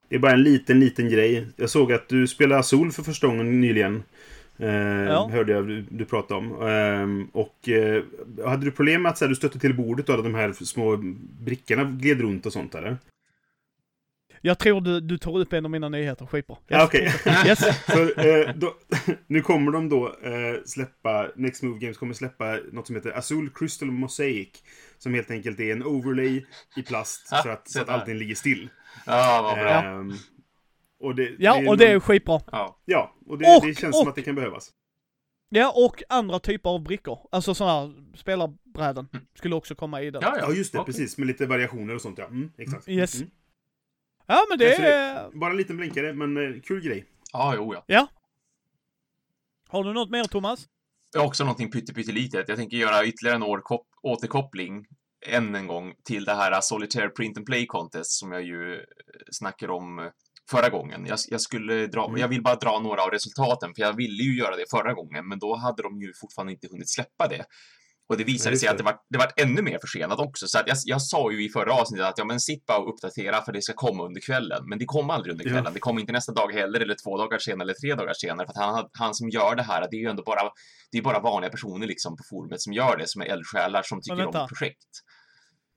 Det 0.10 0.15
är 0.15 0.19
bara 0.19 0.31
en 0.31 0.44
liten, 0.44 0.80
liten 0.80 1.10
grej. 1.10 1.48
Jag 1.56 1.69
såg 1.69 1.94
att 1.94 2.10
du 2.10 2.27
spelar 2.27 2.61
Sol 2.61 2.91
för 2.91 3.03
första 3.03 3.27
gången 3.27 3.61
nyligen. 3.61 4.03
Eh, 4.60 5.04
ja. 5.04 5.30
Hörde 5.32 5.52
jag 5.52 5.68
du, 5.68 5.86
du 5.90 6.06
pratade 6.06 6.40
om. 6.40 6.52
Eh, 6.52 7.40
och 7.42 7.70
eh, 7.70 8.04
hade 8.46 8.66
du 8.66 8.72
problem 8.72 9.02
med 9.02 9.10
att 9.10 9.18
så 9.18 9.26
här, 9.26 9.30
du 9.30 9.36
stötte 9.36 9.60
till 9.60 9.76
bordet 9.76 10.10
och 10.10 10.16
alla 10.16 10.24
de 10.24 10.36
här 10.36 10.54
små 10.54 10.98
brickorna 11.42 11.84
gled 11.84 12.22
runt 12.22 12.46
och 12.46 12.54
sånt 12.54 12.76
eller? 12.76 12.98
Jag 14.42 14.60
tror 14.60 14.82
du, 14.82 15.00
du 15.00 15.18
tar 15.18 15.38
upp 15.40 15.54
en 15.54 15.66
av 15.66 15.72
mina 15.72 15.90
nyheter, 15.90 16.26
skitbra. 16.26 16.58
Yes. 16.70 16.84
Okej. 16.86 17.14
Okay. 17.22 17.48
yes. 17.48 17.60
För, 17.86 18.54
då, 18.54 18.74
nu 19.28 19.42
kommer 19.42 19.72
de 19.72 19.90
då 19.90 20.08
eh, 20.08 20.64
släppa, 20.66 21.28
Next 21.36 21.64
Move 21.64 21.80
Games 21.80 21.98
kommer 21.98 22.14
släppa 22.14 22.60
något 22.72 22.88
som 22.88 22.96
heter 22.96 23.18
Azul 23.18 23.50
Crystal 23.50 23.92
Mosaic. 23.92 24.50
Som 24.98 25.14
helt 25.14 25.32
enkelt 25.32 25.60
är 25.60 25.72
en 25.72 25.84
overlay 25.84 26.46
i 26.76 26.84
plast 26.84 27.28
så, 27.28 27.50
att, 27.50 27.70
så 27.70 27.82
att 27.82 27.90
allting 27.90 28.16
ligger 28.16 28.36
still. 28.36 28.70
Ja, 29.06 29.42
vad 29.44 29.66
bra. 29.66 29.84
Ehm, 29.84 30.14
och 30.99 31.15
det, 31.15 31.36
ja, 31.40 31.61
det 31.61 31.69
och 31.69 31.78
det 31.78 31.91
är 31.91 31.99
skitbra. 31.99 32.41
Ja, 32.52 32.80
ja 32.86 33.15
och, 33.26 33.38
det, 33.38 33.56
och 33.56 33.68
det 33.68 33.74
känns 33.74 33.95
och, 33.95 33.99
som 33.99 34.10
att 34.10 34.15
det 34.15 34.22
kan 34.22 34.36
behövas. 34.36 34.74
Ja, 35.49 35.74
och 35.76 36.03
andra 36.10 36.40
typer 36.40 36.69
av 36.69 36.84
brickor. 36.84 37.19
Alltså 37.32 37.53
sådana 37.53 37.74
här 37.74 38.15
spelarbräden 38.18 39.10
mm. 39.14 39.26
skulle 39.36 39.56
också 39.56 39.76
komma 39.76 40.02
i 40.02 40.11
den. 40.11 40.22
Ja, 40.22 40.38
ja 40.40 40.52
just 40.52 40.72
det. 40.72 40.80
Okay. 40.80 40.94
Precis. 40.94 41.18
Med 41.18 41.28
lite 41.28 41.45
variationer 41.45 41.95
och 41.95 42.02
sånt, 42.02 42.18
ja. 42.18 42.26
Mm, 42.26 42.52
exakt. 42.57 42.90
Yes. 42.90 43.15
Mm. 43.15 43.30
Ja, 44.26 44.45
men 44.49 44.57
det 44.57 44.76
är... 44.76 45.30
Bara 45.40 45.52
en 45.52 45.57
liten 45.57 45.78
blinkare, 45.78 46.14
men 46.14 46.38
eh, 46.38 46.61
kul 46.61 46.82
grej. 46.82 47.06
Ja, 47.34 47.53
jo, 47.56 47.74
ja. 47.74 47.84
Ja. 47.88 48.07
Har 49.68 49.84
du 49.84 49.94
något 49.94 50.10
mer, 50.10 50.24
Thomas? 50.24 50.68
Jag 51.14 51.19
har 51.19 51.28
också 51.28 51.44
någonting 51.44 51.72
pyttelitet. 51.72 52.49
Jag 52.49 52.57
tänker 52.57 52.78
göra 52.78 53.06
ytterligare 53.06 53.36
en 53.36 53.44
återkoppling 54.02 54.86
än 55.26 55.56
en 55.56 55.68
gång 55.68 55.94
till 56.03 56.26
det 56.26 56.34
här 56.34 56.61
Solitaire 56.61 57.10
Print 57.10 57.38
and 57.38 57.45
Play 57.45 57.65
Contest 57.65 58.11
som 58.11 58.32
jag 58.32 58.44
ju 58.44 58.86
snackar 59.32 59.69
om 59.69 60.11
förra 60.52 60.69
gången. 60.69 61.06
Jag, 61.06 61.19
jag 61.28 61.41
skulle 61.41 61.88
dra, 61.88 62.07
mm. 62.07 62.22
jag 62.22 62.28
vill 62.28 62.44
bara 62.44 62.56
dra 62.56 62.80
några 62.80 63.03
av 63.03 63.10
resultaten, 63.10 63.74
för 63.76 63.82
jag 63.82 63.95
ville 63.95 64.24
ju 64.24 64.38
göra 64.38 64.56
det 64.56 64.65
förra 64.72 64.94
gången, 64.94 65.28
men 65.28 65.40
då 65.40 65.56
hade 65.56 65.84
de 65.84 66.02
ju 66.02 66.14
fortfarande 66.22 66.53
inte 66.53 66.68
hunnit 66.72 66.90
släppa 66.90 67.28
det. 67.28 67.45
Och 68.10 68.18
det 68.18 68.24
visade 68.24 68.56
Ja, 68.56 68.60
sig 68.60 68.68
just 68.68 68.72
att 68.72 68.78
det 68.78 68.84
var, 68.84 68.95
det 69.10 69.18
var 69.18 69.32
ännu 69.36 69.61
mer 69.61 69.80
försenat 69.82 70.19
också. 70.19 70.48
Så 70.48 70.60
att 70.60 70.68
jag, 70.68 70.78
jag 70.86 71.02
sa 71.02 71.32
ju 71.32 71.45
i 71.45 71.49
förra 71.49 71.74
avsnittet 71.74 72.06
att 72.06 72.18
ja, 72.18 72.26
men 72.26 72.40
sitt 72.40 72.65
bara 72.65 72.78
och 72.78 72.94
uppdatera 72.94 73.41
för 73.41 73.52
det 73.52 73.61
ska 73.61 73.74
komma 73.74 74.06
under 74.06 74.22
kvällen. 74.22 74.64
Men 74.69 74.80
det 74.80 74.86
kom 74.86 75.10
aldrig 75.10 75.32
under 75.32 75.45
Ja. 75.45 75.52
kvällen. 75.52 75.74
Det 75.74 75.80
kom 75.80 75.99
inte 75.99 76.11
nästa 76.11 76.32
dag 76.32 76.52
heller, 76.53 76.80
eller 76.80 76.95
två 77.03 77.18
dagar 77.18 77.40
senare, 77.40 77.64
eller 77.64 77.74
tre 77.74 77.95
dagar 77.95 78.14
senare. 78.14 78.48
För 78.48 78.52
att 78.52 78.76
han, 78.76 78.90
han 78.99 79.14
som 79.14 79.30
gör 79.30 79.56
det 79.56 79.64
här, 79.64 79.88
det 79.91 79.98
är 79.98 80.02
ju 80.02 80.10
ändå 80.10 80.24
bara, 80.24 80.41
det 80.91 80.98
är 80.98 81.02
bara 81.02 81.19
vanliga 81.19 81.52
personer 81.52 81.88
liksom 81.88 82.18
på 82.18 82.24
forumet 82.30 82.61
som 82.61 82.74
gör 82.74 82.98
det, 82.98 83.07
som 83.07 83.22
är 83.22 83.26
eldsjälar 83.26 83.82
som 83.84 84.02
tycker 84.02 84.26
om 84.26 84.48
projekt. 84.48 84.91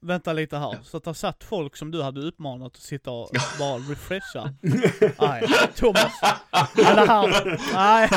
Vänta 0.03 0.33
lite 0.33 0.57
här. 0.57 0.71
Ja. 0.73 0.79
Så 0.85 0.97
att 0.97 1.05
det 1.05 1.15
satt 1.15 1.45
folk 1.45 1.77
som 1.77 1.91
du 1.91 2.03
hade 2.03 2.21
uppmanat 2.21 2.77
att 2.77 2.83
sitta 2.83 3.11
och 3.11 3.31
bara 3.59 3.77
refresha. 3.79 4.53
Nej, 5.21 5.43
Thomas. 5.77 6.13
Ja, 6.51 6.67
det 6.75 7.07
här. 7.09 7.59
Nej. 7.75 8.09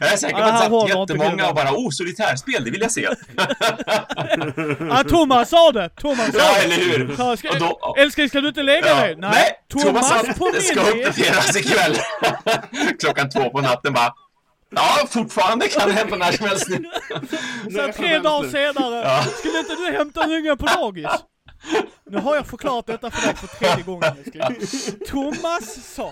Jag 0.00 0.12
är 0.12 0.16
säker 0.16 0.34
på 0.34 0.40
Ja, 0.40 0.48
att 0.48 0.70
det 0.70 0.92
satt 0.92 1.10
jättemånga 1.10 1.48
och 1.48 1.54
bara 1.54 1.70
oh, 1.70 1.90
solitärspel, 1.90 2.64
det 2.64 2.70
vill 2.70 2.80
jag 2.80 2.92
se. 2.92 3.02
Ja, 4.80 5.04
Thomas 5.08 5.50
sa 5.50 5.72
det! 5.72 5.88
Thomas 5.88 6.32
sa 6.32 6.38
Ja, 6.38 6.54
det! 6.58 6.64
eller 6.64 6.76
hur? 6.98 7.16
Så 7.16 7.36
ska, 7.36 7.58
då- 7.58 7.94
älskling, 7.98 8.28
ska 8.28 8.40
du 8.40 8.48
inte 8.48 8.62
lägga 8.62 8.88
Ja, 8.88 8.94
dig? 9.00 9.16
Nej, 9.18 9.50
Thomas, 9.68 10.08
sa 10.08 10.22
på 10.38 10.50
det 10.54 10.60
ska 10.60 10.82
min 10.84 11.04
uppdateras 11.06 11.56
ikväll. 11.56 11.96
Klockan 13.00 13.30
två 13.30 13.50
på 13.50 13.60
natten 13.60 13.92
bara. 13.92 14.14
Ja, 14.74 15.06
fortfarande 15.10 15.68
kan 15.68 15.90
hända 15.90 16.16
när 16.16 16.32
som 16.32 16.46
helst 16.46 16.68
nu. 16.68 16.84
Så 17.72 17.80
här, 17.80 17.92
tre 17.92 18.18
dagar 18.18 18.48
senare, 18.48 18.96
Ja. 19.04 19.24
skulle 19.38 19.58
inte 19.58 19.74
du 19.74 19.92
hämta 19.92 20.26
ungen 20.26 20.56
på 20.58 20.66
dagis? 20.66 21.06
Nu 22.10 22.18
har 22.18 22.36
jag 22.36 22.46
förklarat 22.46 22.86
detta 22.86 23.10
för 23.10 23.26
dig 23.26 23.36
för 23.36 23.46
tredje 23.46 23.84
gången. 23.84 24.16
Thomas 25.08 25.94
sa. 25.94 26.10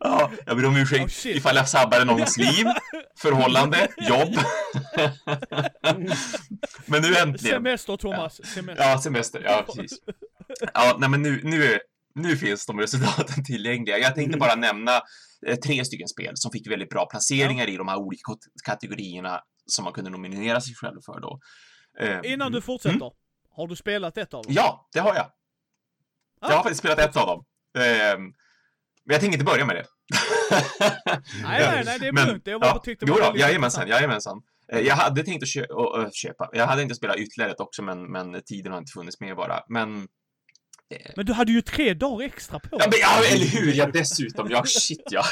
Ja, 0.00 0.30
jag 0.46 0.56
ber 0.56 0.66
om 0.66 0.74
Oh, 0.74 0.82
ursäkt 0.82 1.12
shit. 1.12 1.36
ifall 1.36 1.56
jag 1.56 1.68
sabbade 1.68 2.04
någons 2.04 2.36
liv, 2.36 2.66
förhållande, 3.22 3.88
jobb. 3.96 4.34
Men 6.86 7.02
nu 7.02 7.16
äntligen. 7.16 7.56
Semester 7.56 7.96
Thomas, 7.96 8.40
semester. 8.54 8.84
Ja, 8.90 9.00
semester. 9.00 9.42
Ja, 9.44 9.64
precis. 9.66 9.98
Ja, 10.74 10.96
nej 10.98 11.08
men 11.08 11.22
nu, 11.22 11.40
nu, 11.44 11.78
nu 12.14 12.36
finns 12.36 12.66
de 12.66 12.80
resultaten 12.80 13.44
tillgängliga. 13.44 13.98
Jag 13.98 14.14
tänkte 14.14 14.38
bara 14.38 14.54
nämna 14.54 15.00
tre 15.64 15.84
stycken 15.84 16.08
spel 16.08 16.32
som 16.36 16.50
fick 16.52 16.70
väldigt 16.70 16.90
bra 16.90 17.06
placeringar 17.06 17.68
i 17.68 17.76
de 17.76 17.88
här 17.88 17.96
olika 17.96 18.32
kategorierna 18.64 19.40
som 19.66 19.84
man 19.84 19.92
kunde 19.92 20.10
nominera 20.10 20.60
sig 20.60 20.74
själv 20.74 21.00
för 21.06 21.20
då. 21.20 21.40
Eh, 22.00 22.32
Innan 22.32 22.52
du 22.52 22.60
fortsätter, 22.60 23.10
har 23.50 23.66
du 23.68 23.76
spelat 23.76 24.16
ett 24.18 24.34
av 24.34 24.42
dem? 24.44 24.52
Ja, 24.56 24.88
det 24.92 25.00
har 25.00 25.14
jag. 25.14 25.30
Jag 26.40 26.48
har 26.48 26.54
Ah. 26.54 26.62
faktiskt 26.62 26.78
spelat 26.78 26.98
ett 26.98 27.16
av 27.16 27.26
dem. 27.26 27.44
Ehm, 27.84 28.20
men 29.04 29.14
jag 29.14 29.20
tänker 29.20 29.38
inte 29.38 29.44
börja 29.44 29.66
med 29.66 29.76
det. 29.76 29.84
Nej, 31.42 31.60
nej, 31.60 31.82
nej, 31.84 31.98
det 31.98 32.06
är 32.08 32.26
lugnt. 32.26 32.46
Jag 32.46 32.60
bara 32.60 32.78
tyckte 32.78 33.06
det 33.06 33.12
var 33.12 33.18
då, 33.18 33.24
väldigt 33.24 33.40
jajamensan, 33.42 33.88
jajamensan. 33.88 34.42
Eh, 34.72 34.80
Jag 34.80 34.94
hade 34.96 35.22
tänkt 35.24 35.42
att 35.42 36.14
köpa, 36.14 36.50
jag 36.52 36.66
hade 36.66 36.82
inte 36.82 36.94
spela 36.94 37.16
ytterligare 37.16 37.52
ett 37.52 37.60
också, 37.60 37.82
men, 37.82 38.12
men 38.12 38.42
tiden 38.42 38.72
har 38.72 38.78
inte 38.78 38.92
funnits 38.92 39.20
med 39.20 39.36
bara. 39.36 39.60
Men, 39.68 40.08
Men 41.16 41.26
du 41.26 41.32
hade 41.32 41.52
ju 41.52 41.62
tre 41.62 41.94
dagar 41.94 42.26
extra 42.26 42.58
på 42.58 42.68
ja, 42.70 42.86
men 42.90 42.98
ja, 43.00 43.22
eller 43.32 43.46
hur, 43.46 43.72
ja 43.72 43.86
dessutom, 43.92 44.50
ja 44.50 44.64
shit 44.66 45.02
ja. 45.10 45.24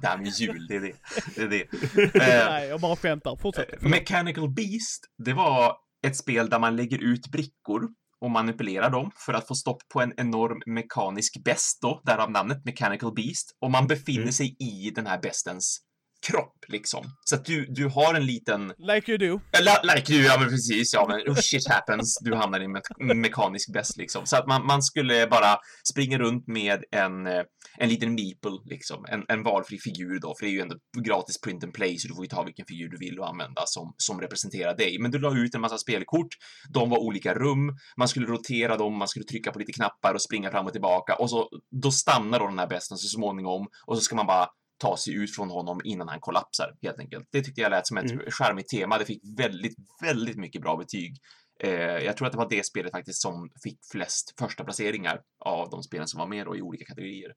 det 0.00 0.06
här 0.06 0.18
med 0.18 0.26
jul, 0.28 0.66
det 0.68 0.76
är 0.76 0.80
det. 0.80 0.92
det, 1.36 1.42
är 1.42 1.48
det. 1.48 1.66
Eh, 2.20 2.50
Nej, 2.50 2.68
jag 2.68 2.80
bara 2.80 2.96
skämtar. 2.96 3.36
Fortsätt. 3.36 3.82
Mechanical 3.82 4.50
Beast, 4.50 5.04
det 5.24 5.32
var 5.32 5.76
ett 6.06 6.16
spel 6.16 6.50
där 6.50 6.58
man 6.58 6.76
lägger 6.76 6.98
ut 6.98 7.28
brickor 7.28 7.88
och 8.20 8.30
manipulerar 8.30 8.90
dem 8.90 9.10
för 9.26 9.34
att 9.34 9.46
få 9.48 9.54
stopp 9.54 9.88
på 9.88 10.00
en 10.00 10.12
enorm 10.16 10.62
mekanisk 10.66 11.44
best 11.44 11.78
då, 11.82 12.00
därav 12.04 12.30
namnet 12.30 12.64
Mechanical 12.64 13.14
Beast. 13.14 13.56
Och 13.60 13.70
man 13.70 13.86
befinner 13.86 14.20
Mm. 14.20 14.32
sig 14.32 14.56
i 14.58 14.90
den 14.94 15.06
här 15.06 15.18
bestens 15.22 15.78
kropp, 16.26 16.64
liksom. 16.68 17.04
Så 17.24 17.34
att 17.34 17.44
du, 17.44 17.66
du 17.66 17.88
har 17.88 18.14
en 18.14 18.26
liten... 18.26 18.72
Like 18.78 19.12
you 19.12 19.18
do. 19.18 19.40
Eller, 19.58 19.96
like 19.96 20.12
du, 20.12 20.24
ja 20.24 20.40
men 20.40 20.48
precis, 20.48 20.94
ja 20.94 21.06
men 21.08 21.32
oh, 21.32 21.40
shit 21.40 21.68
happens, 21.68 22.18
du 22.20 22.34
hamnar 22.34 22.60
i 22.60 22.64
en 22.64 22.76
me- 22.76 23.14
mekanisk 23.14 23.72
best 23.72 23.96
liksom. 23.96 24.26
Så 24.26 24.36
att 24.36 24.46
man, 24.46 24.66
man 24.66 24.82
skulle 24.82 25.26
bara 25.26 25.56
springa 25.92 26.18
runt 26.18 26.46
med 26.46 26.84
en, 26.92 27.26
eh, 27.26 27.42
en 27.78 27.88
liten 27.88 28.14
meeple, 28.14 28.58
liksom. 28.64 29.04
En, 29.08 29.24
en 29.28 29.42
valfri 29.42 29.78
figur 29.78 30.20
då, 30.20 30.34
för 30.38 30.46
det 30.46 30.50
är 30.50 30.54
ju 30.54 30.60
ändå 30.60 30.76
gratis 31.04 31.40
print 31.40 31.64
and 31.64 31.74
play, 31.74 31.98
så 31.98 32.08
du 32.08 32.14
får 32.14 32.24
ju 32.24 32.28
ta 32.28 32.42
vilken 32.42 32.66
figur 32.66 32.88
du 32.88 32.98
vill 32.98 33.18
och 33.18 33.28
använda 33.28 33.62
som, 33.66 33.94
som 33.96 34.20
representerar 34.20 34.76
dig. 34.76 34.98
Men 34.98 35.10
du 35.10 35.18
la 35.18 35.36
ut 35.36 35.54
en 35.54 35.60
massa 35.60 35.78
spelkort, 35.78 36.28
de 36.68 36.90
var 36.90 36.98
olika 36.98 37.34
rum, 37.34 37.76
man 37.96 38.08
skulle 38.08 38.26
rotera 38.26 38.76
dem, 38.76 38.98
man 38.98 39.08
skulle 39.08 39.24
trycka 39.24 39.52
på 39.52 39.58
lite 39.58 39.72
knappar 39.72 40.14
och 40.14 40.22
springa 40.22 40.50
fram 40.50 40.66
och 40.66 40.72
tillbaka 40.72 41.14
och 41.14 41.30
så, 41.30 41.48
då 41.82 41.90
stannar 41.90 42.38
då 42.38 42.46
den 42.46 42.58
här 42.58 42.66
besten 42.66 42.98
så 42.98 43.08
småningom 43.08 43.66
och 43.86 43.96
så 43.96 44.02
ska 44.02 44.16
man 44.16 44.26
bara 44.26 44.46
ta 44.80 44.96
sig 44.96 45.14
ut 45.14 45.34
från 45.36 45.50
honom 45.50 45.80
innan 45.84 46.08
han 46.08 46.20
kollapsar, 46.20 46.74
helt 46.82 46.98
enkelt. 46.98 47.28
Det 47.32 47.42
tyckte 47.42 47.60
jag 47.60 47.70
lät 47.70 47.86
som 47.86 47.96
ett 47.96 48.10
Mm. 48.10 48.30
charmigt 48.30 48.68
tema. 48.68 48.98
Det 48.98 49.04
fick 49.04 49.22
väldigt, 49.38 49.74
väldigt 50.02 50.36
mycket 50.36 50.62
bra 50.62 50.76
betyg. 50.76 51.16
Eh, 51.62 51.70
jag 51.80 52.16
tror 52.16 52.26
att 52.26 52.32
det 52.32 52.38
var 52.38 52.48
det 52.50 52.66
spelet 52.66 52.90
faktiskt 52.92 53.22
som 53.22 53.50
fick 53.62 53.78
flest 53.92 54.34
första 54.38 54.64
placeringar 54.64 55.20
av 55.44 55.70
de 55.70 55.82
spelen 55.82 56.08
som 56.08 56.18
var 56.18 56.26
med 56.26 56.46
då 56.46 56.56
i 56.56 56.62
olika 56.62 56.84
kategorier. 56.84 57.32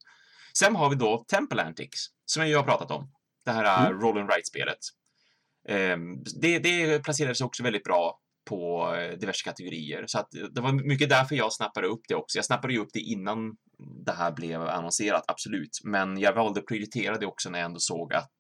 Sen 0.58 0.76
har 0.76 0.90
vi 0.90 0.96
då 0.96 1.26
Temple 1.28 1.64
Antics, 1.64 2.00
som 2.26 2.48
jag 2.50 2.60
har 2.60 2.66
pratat 2.66 2.92
om. 2.92 3.12
Det 3.46 3.52
här 3.52 3.88
Mm. 3.88 4.02
roll 4.02 4.18
and 4.18 4.30
write-spelet. 4.30 4.78
Eh, 5.68 5.98
det, 6.42 6.60
det 6.60 7.00
placerade 7.04 7.36
sig 7.36 7.46
också 7.46 7.64
väldigt 7.64 7.84
bra 7.84 8.20
på 8.46 8.94
eh, 8.96 9.18
diverse 9.18 9.44
kategorier. 9.44 10.04
Så 10.08 10.20
att 10.20 10.28
det 10.52 10.62
var 10.62 10.88
mycket 10.88 11.10
därför 11.10 11.36
jag 11.36 11.54
snappade 11.54 11.88
upp 11.88 12.02
det 12.08 12.16
också. 12.16 12.38
Jag 12.38 12.46
snappade 12.46 12.74
ju 12.74 12.80
upp 12.80 12.90
det 12.94 13.00
innan 13.00 13.58
det 14.06 14.12
här 14.12 14.32
blev 14.32 14.62
annonserat, 14.62 15.24
absolut. 15.28 15.80
Men 15.84 16.20
jag 16.20 16.34
valde 16.34 16.60
att 16.60 16.66
prioritera 16.66 17.18
det 17.18 17.26
också 17.26 17.50
när 17.50 17.60
jag 17.60 17.66
ändå 17.66 17.80
såg 17.80 18.14
att, 18.14 18.38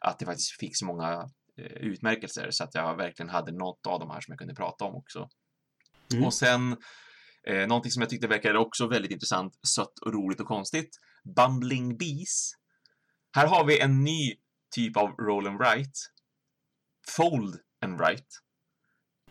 att 0.00 0.18
det 0.18 0.24
faktiskt 0.24 0.60
fick 0.60 0.76
så 0.76 0.86
många 0.86 1.28
eh, 1.58 1.66
utmärkelser 1.66 2.50
så 2.50 2.64
att 2.64 2.74
jag 2.74 2.96
verkligen 2.96 3.30
hade 3.30 3.52
något 3.52 3.86
av 3.86 4.00
de 4.00 4.10
här 4.10 4.20
som 4.20 4.32
jag 4.32 4.38
kunde 4.38 4.54
prata 4.54 4.84
om 4.84 4.94
också. 4.94 5.28
Mm. 6.12 6.24
Och 6.24 6.34
sen 6.34 6.76
eh, 7.46 7.66
någonting 7.66 7.92
som 7.92 8.02
jag 8.02 8.10
tyckte 8.10 8.26
verkade 8.26 8.58
också 8.58 8.86
väldigt 8.86 9.12
intressant, 9.12 9.52
sött 9.66 9.98
och 9.98 10.12
roligt 10.12 10.40
och 10.40 10.46
konstigt. 10.46 10.90
Bumbling 11.36 11.96
Bees. 11.96 12.52
Här 13.34 13.46
har 13.46 13.64
vi 13.64 13.80
en 13.80 14.04
ny 14.04 14.34
typ 14.74 14.96
av 14.96 15.08
roll 15.08 15.46
and 15.46 15.58
write. 15.58 15.92
Fold 17.16 17.56
and 17.84 18.00
write. 18.00 18.26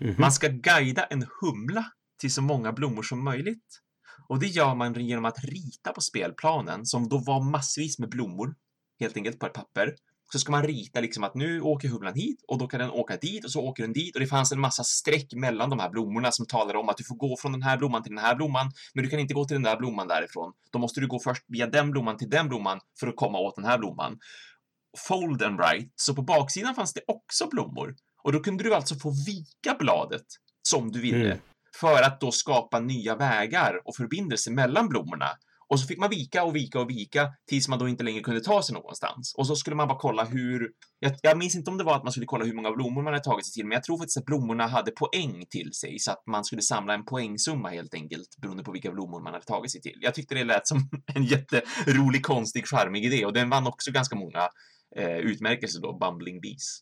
Mhm. 0.01 0.15
Man 0.17 0.31
ska 0.31 0.47
guida 0.47 1.03
en 1.03 1.25
humla 1.41 1.85
till 2.19 2.33
så 2.33 2.41
många 2.41 2.71
blommor 2.71 3.03
som 3.03 3.23
möjligt. 3.23 3.81
Och 4.27 4.39
det 4.39 4.47
gör 4.47 4.75
man 4.75 4.93
genom 4.93 5.25
att 5.25 5.43
rita 5.43 5.91
på 5.91 6.01
spelplanen, 6.01 6.85
som 6.85 7.09
då 7.09 7.17
var 7.17 7.41
massvis 7.51 7.99
med 7.99 8.09
blommor, 8.09 8.55
helt 8.99 9.17
enkelt 9.17 9.39
på 9.39 9.45
ett 9.45 9.53
papper. 9.53 9.95
Så 10.31 10.39
ska 10.39 10.51
man 10.51 10.63
rita 10.63 11.01
liksom 11.01 11.23
att 11.23 11.35
nu 11.35 11.61
åker 11.61 11.87
humlan 11.87 12.13
hit 12.13 12.43
och 12.47 12.57
då 12.57 12.67
kan 12.67 12.79
den 12.79 12.89
åka 12.89 13.17
dit 13.17 13.45
och 13.45 13.51
så 13.51 13.61
åker 13.61 13.83
den 13.83 13.93
dit 13.93 14.15
och 14.15 14.21
det 14.21 14.27
fanns 14.27 14.51
en 14.51 14.59
massa 14.59 14.83
streck 14.83 15.33
mellan 15.33 15.69
de 15.69 15.79
här 15.79 15.89
blommorna 15.89 16.31
som 16.31 16.45
talade 16.45 16.79
om 16.79 16.89
att 16.89 16.97
du 16.97 17.03
får 17.03 17.15
gå 17.15 17.37
från 17.37 17.51
den 17.51 17.61
här 17.61 17.77
blomman 17.77 18.03
till 18.03 18.15
den 18.15 18.23
här 18.23 18.35
blomman, 18.35 18.71
men 18.93 19.03
du 19.03 19.09
kan 19.09 19.19
inte 19.19 19.33
gå 19.33 19.45
till 19.45 19.55
den 19.55 19.63
där 19.63 19.77
blomman 19.77 20.07
därifrån. 20.07 20.53
Då 20.71 20.79
måste 20.79 20.99
du 20.99 21.07
gå 21.07 21.19
först 21.19 21.43
via 21.47 21.67
den 21.67 21.91
blomman 21.91 22.17
till 22.17 22.29
den 22.29 22.49
blomman 22.49 22.79
för 22.99 23.07
att 23.07 23.15
komma 23.15 23.39
åt 23.39 23.55
den 23.55 23.65
här 23.65 23.77
blomman. 23.77 24.19
Fold 24.97 25.43
and 25.43 25.57
write, 25.59 25.91
så 25.95 26.15
på 26.15 26.21
baksidan 26.21 26.75
fanns 26.75 26.93
det 26.93 27.01
också 27.07 27.47
blommor. 27.47 27.95
Och 28.23 28.31
då 28.31 28.39
kunde 28.39 28.63
du 28.63 28.73
alltså 28.75 28.95
få 28.95 29.13
vika 29.25 29.75
bladet 29.79 30.25
som 30.69 30.91
du 30.91 31.01
ville 31.01 31.25
Mm. 31.25 31.37
för 31.79 32.01
att 32.03 32.19
då 32.21 32.31
skapa 32.31 32.79
nya 32.79 33.15
vägar 33.15 33.81
och 33.85 33.95
förbindelser 33.95 34.51
mellan 34.51 34.89
blommorna. 34.89 35.27
Och 35.69 35.79
så 35.79 35.87
fick 35.87 35.97
man 35.99 36.09
vika 36.09 36.43
och 36.43 36.55
vika 36.55 36.79
och 36.79 36.89
vika 36.89 37.29
tills 37.47 37.67
man 37.67 37.79
då 37.79 37.87
inte 37.87 38.03
längre 38.03 38.21
kunde 38.21 38.41
ta 38.41 38.63
sig 38.63 38.73
någonstans. 38.73 39.33
Och 39.37 39.47
så 39.47 39.55
skulle 39.55 39.75
man 39.75 39.87
bara 39.87 39.99
kolla 39.99 40.23
hur... 40.23 40.71
Jag, 40.99 41.15
jag 41.21 41.37
minns 41.37 41.55
inte 41.55 41.71
om 41.71 41.77
det 41.77 41.83
var 41.83 41.95
att 41.95 42.03
man 42.03 42.11
skulle 42.11 42.25
kolla 42.25 42.45
hur 42.45 42.53
många 42.53 42.71
blommor 42.71 43.03
man 43.03 43.13
hade 43.13 43.23
tagit 43.23 43.45
sig 43.45 43.53
till, 43.53 43.65
men 43.65 43.75
jag 43.75 43.83
tror 43.83 43.97
faktiskt 43.97 44.17
att 44.17 44.25
blommorna 44.25 44.67
hade 44.67 44.91
poäng 44.91 45.45
till 45.49 45.73
sig, 45.73 45.99
så 45.99 46.11
att 46.11 46.23
man 46.27 46.43
skulle 46.45 46.61
samla 46.61 46.93
en 46.93 47.05
poängsumma 47.05 47.69
helt 47.69 47.93
enkelt, 47.93 48.37
beroende 48.41 48.63
på 48.63 48.71
vilka 48.71 48.91
blommor 48.91 49.21
man 49.23 49.33
hade 49.33 49.45
tagit 49.45 49.71
sig 49.71 49.81
till. 49.81 49.97
Jag 50.01 50.13
tyckte 50.13 50.35
det 50.35 50.43
lät 50.43 50.67
som 50.67 50.89
en 51.15 51.23
jätterolig, 51.23 52.23
konstig, 52.25 52.67
charmig 52.67 53.05
idé 53.05 53.25
och 53.25 53.33
den 53.33 53.49
vann 53.49 53.67
också 53.67 53.91
ganska 53.91 54.15
många 54.15 54.49
eh, 54.95 55.17
utmärkelser 55.17 55.81
då, 55.81 55.97
Bumbling 55.97 56.41
Bees. 56.41 56.79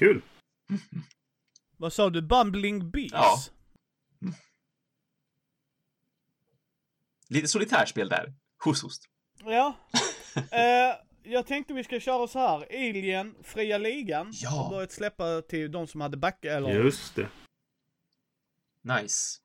Kul. 0.00 0.22
Vad 1.76 1.92
sa 1.92 2.10
du? 2.10 2.22
Bumbling 2.22 2.90
Bees? 2.90 3.12
Ja. 3.12 3.38
Lite 7.28 7.48
solitärspel 7.48 8.08
där. 8.08 8.34
Host, 8.64 8.82
host. 8.82 9.04
Ja. 9.44 9.76
eh, 10.50 10.96
jag 11.22 11.46
tänkte 11.46 11.74
vi 11.74 11.84
ska 11.84 12.00
köra 12.00 12.26
så 12.28 12.38
här. 12.38 12.66
Alien, 12.70 13.34
Fria 13.42 13.78
Ligan, 13.78 14.30
Ja. 14.34 14.48
har 14.50 14.70
börjat 14.70 14.92
släppa 14.92 15.42
till 15.42 15.72
de 15.72 15.86
som 15.86 16.00
hade 16.00 16.16
back 16.16 16.44
eller... 16.44 16.70
Just 16.70 17.14
det. 17.16 17.28
Nice. 18.82 19.38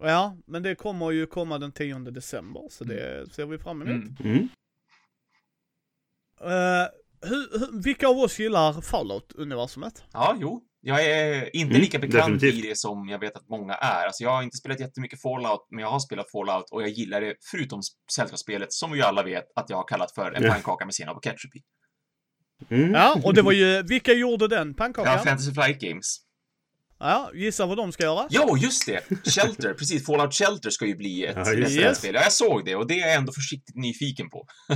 Ja, 0.00 0.36
men 0.46 0.62
det 0.62 0.74
kommer 0.74 1.10
ju 1.10 1.26
komma 1.26 1.58
den 1.58 1.72
10 1.72 1.98
december, 1.98 2.68
så 2.70 2.84
det 2.84 3.32
ser 3.32 3.46
vi 3.46 3.58
fram 3.58 3.82
emot. 3.82 4.20
Mm. 4.20 4.32
Mm. 4.32 4.48
Eh, 6.40 6.88
hur, 7.22 7.58
hur, 7.58 7.82
vilka 7.82 8.08
av 8.08 8.18
oss 8.18 8.38
gillar 8.38 8.72
Fallout-universumet? 8.80 10.02
Ja, 10.12 10.36
jo. 10.40 10.64
Jag 10.80 11.04
är 11.04 11.56
inte 11.56 11.70
Mm, 11.70 11.80
lika 11.80 11.98
bekant 11.98 12.14
definitivt. 12.40 12.64
i 12.64 12.68
det 12.68 12.78
som 12.78 13.08
jag 13.08 13.18
vet 13.18 13.36
att 13.36 13.48
många 13.48 13.74
är. 13.74 14.06
Alltså, 14.06 14.22
jag 14.24 14.30
har 14.30 14.42
inte 14.42 14.56
spelat 14.56 14.80
jättemycket 14.80 15.22
Fallout, 15.22 15.66
men 15.70 15.80
jag 15.82 15.90
har 15.90 15.98
spelat 16.00 16.30
Fallout 16.30 16.64
och 16.70 16.82
jag 16.82 16.88
gillar 16.88 17.20
det, 17.20 17.34
förutom 17.50 17.80
sällskapsspelet, 18.14 18.72
som 18.72 18.92
vi 18.92 19.02
alla 19.02 19.22
vet 19.22 19.44
att 19.54 19.70
jag 19.70 19.76
har 19.76 19.88
kallat 19.88 20.14
för 20.14 20.32
en 20.32 20.42
Ja. 20.44 20.52
pannkaka 20.52 20.84
med 20.84 20.94
senap 20.94 21.16
och 21.16 21.24
ketchup 21.24 21.56
i. 21.56 21.60
Mm. 22.74 22.92
Ja, 22.94 23.20
och 23.24 23.34
det 23.34 23.42
var 23.42 23.52
ju, 23.52 23.82
vilka 23.82 24.12
gjorde 24.12 24.48
den 24.48 24.68
Ja, 24.68 24.74
pannkakan? 24.76 25.18
Fantasy 25.18 25.52
Flight 25.54 25.80
Games. 25.80 26.06
Ja, 27.00 27.30
gissa 27.34 27.66
vad 27.66 27.76
de 27.76 27.92
ska 27.92 28.02
göra? 28.02 28.26
Jo, 28.30 28.56
just 28.56 28.86
det! 28.86 29.04
Shelter, 29.30 29.74
precis. 29.78 30.06
Fallout 30.06 30.34
Shelter 30.34 30.70
ska 30.70 30.86
ju 30.86 30.96
bli 30.96 31.26
ett 31.26 31.36
Ja, 31.36 31.44
det. 31.54 31.94
spel. 31.94 32.14
Ja, 32.14 32.22
jag 32.22 32.32
såg 32.32 32.64
det 32.64 32.74
och 32.76 32.86
det 32.86 32.94
är 33.00 33.06
jag 33.06 33.14
ändå 33.14 33.32
försiktigt 33.32 33.76
nyfiken 33.76 34.30
på. 34.30 34.46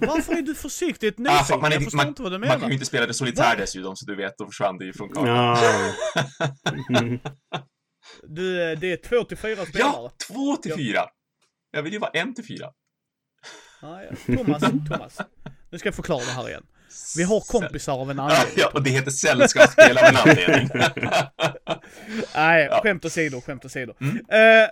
Varför 0.00 0.32
är 0.38 0.42
du 0.42 0.54
försiktigt 0.54 1.14
Ah, 1.18 1.22
nyfiken? 1.22 1.44
fan, 1.44 1.60
man, 1.60 1.70
är, 1.72 1.76
jag 1.76 1.82
förstår 1.84 1.96
man, 1.96 2.08
inte 2.08 2.22
vad 2.22 2.32
du 2.32 2.38
man 2.38 2.48
kan 2.48 2.58
menar. 2.58 2.68
ju 2.68 2.74
inte 2.74 2.86
spela 2.86 3.06
det 3.06 3.14
solitär 3.14 3.56
dessutom, 3.56 3.96
så 3.96 4.06
du 4.06 4.16
vet, 4.16 4.38
då 4.38 4.46
försvann 4.46 4.78
det 4.78 4.84
ju 4.84 4.92
från 4.92 5.08
kartan. 5.08 5.92
Mm. 6.96 7.18
Du, 8.22 8.74
det 8.76 8.92
är 8.92 8.96
två 9.08 9.24
till 9.24 9.36
fyra 9.36 9.66
spelare. 9.66 9.92
Ja, 9.94 10.12
två 10.28 10.56
till 10.56 10.74
fyra! 10.74 11.04
Jag 11.70 11.82
vill 11.82 11.92
ju 11.92 11.98
vara 11.98 12.10
en 12.10 12.34
till 12.34 12.44
fyra. 12.46 12.70
Ja, 13.82 14.02
ja. 14.02 14.36
Thomas, 14.36 14.62
Thomas. 14.88 15.18
Nu 15.70 15.78
ska 15.78 15.86
jag 15.88 15.94
förklara 15.94 16.20
det 16.24 16.30
här 16.32 16.48
igen. 16.48 16.62
Vi 17.16 17.22
har 17.22 17.40
kompisar 17.40 17.92
av 17.92 18.10
en 18.10 18.16
Ja, 18.16 18.22
anledning. 18.22 18.54
ja, 18.56 18.70
och 18.74 18.82
det 18.82 18.90
heter 18.90 19.10
sällskapsspel 19.10 19.98
av 19.98 20.04
en 20.04 20.16
anledning. 20.16 20.68
Nej, 22.34 22.68
Ja. 22.70 22.80
skämt 22.82 23.04
åsido, 23.04 23.40
skämt 23.40 23.64
åsido. 23.64 23.94
Mm. 24.00 24.16
Eh, 24.28 24.68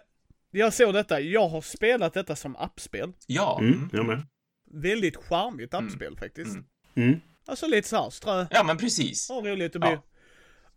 jag 0.50 0.74
såg 0.74 0.94
detta, 0.94 1.20
jag 1.20 1.48
har 1.48 1.60
spelat 1.60 2.14
detta 2.14 2.36
som 2.36 2.56
appspel. 2.56 3.12
ja. 3.26 3.58
Mm, 3.60 3.72
Mm. 3.74 3.90
jag 3.92 4.06
med. 4.06 4.26
Väldigt 4.70 5.16
charmigt 5.16 5.74
Mm. 5.74 5.86
appspel 5.86 6.16
faktiskt. 6.18 6.50
Mm. 6.54 6.64
Mm. 6.96 7.20
Alltså 7.46 7.66
lite 7.66 7.88
såhär, 7.88 8.10
strö, 8.10 8.46
Ja, 8.50 8.62
men 8.62 8.76
precis. 8.78 9.28
ha 9.28 9.40
roligt 9.40 9.74
och 9.74 9.80
bli. 9.80 9.90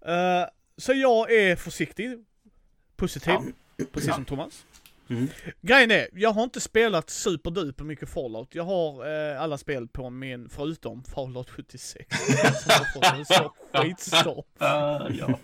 Eh, 0.05 0.45
så 0.77 0.93
jag 0.93 1.31
är 1.31 1.55
försiktig, 1.55 2.17
positiv, 2.95 3.37
precis 3.93 4.07
Ja. 4.09 4.13
som 4.15 4.25
Thomas. 4.25 4.65
Mm. 5.11 5.27
Grejen 5.61 5.91
är, 5.91 6.07
jag 6.13 6.29
har 6.31 6.43
inte 6.43 6.61
spelat 6.61 7.09
superduper 7.09 7.83
mycket 7.83 8.09
Fallout. 8.09 8.55
Jag 8.55 8.63
har 8.63 9.07
eh, 9.31 9.41
alla 9.41 9.57
spel 9.57 9.87
på 9.87 10.09
min, 10.09 10.49
förutom 10.49 11.03
Fallout 11.03 11.49
76. 11.49 12.05
som 12.63 12.71
har 12.71 12.93
fått 12.93 13.17
en 13.19 13.25
så 13.25 13.53
skitstopp. 13.73 14.47
Ja. 14.59 15.39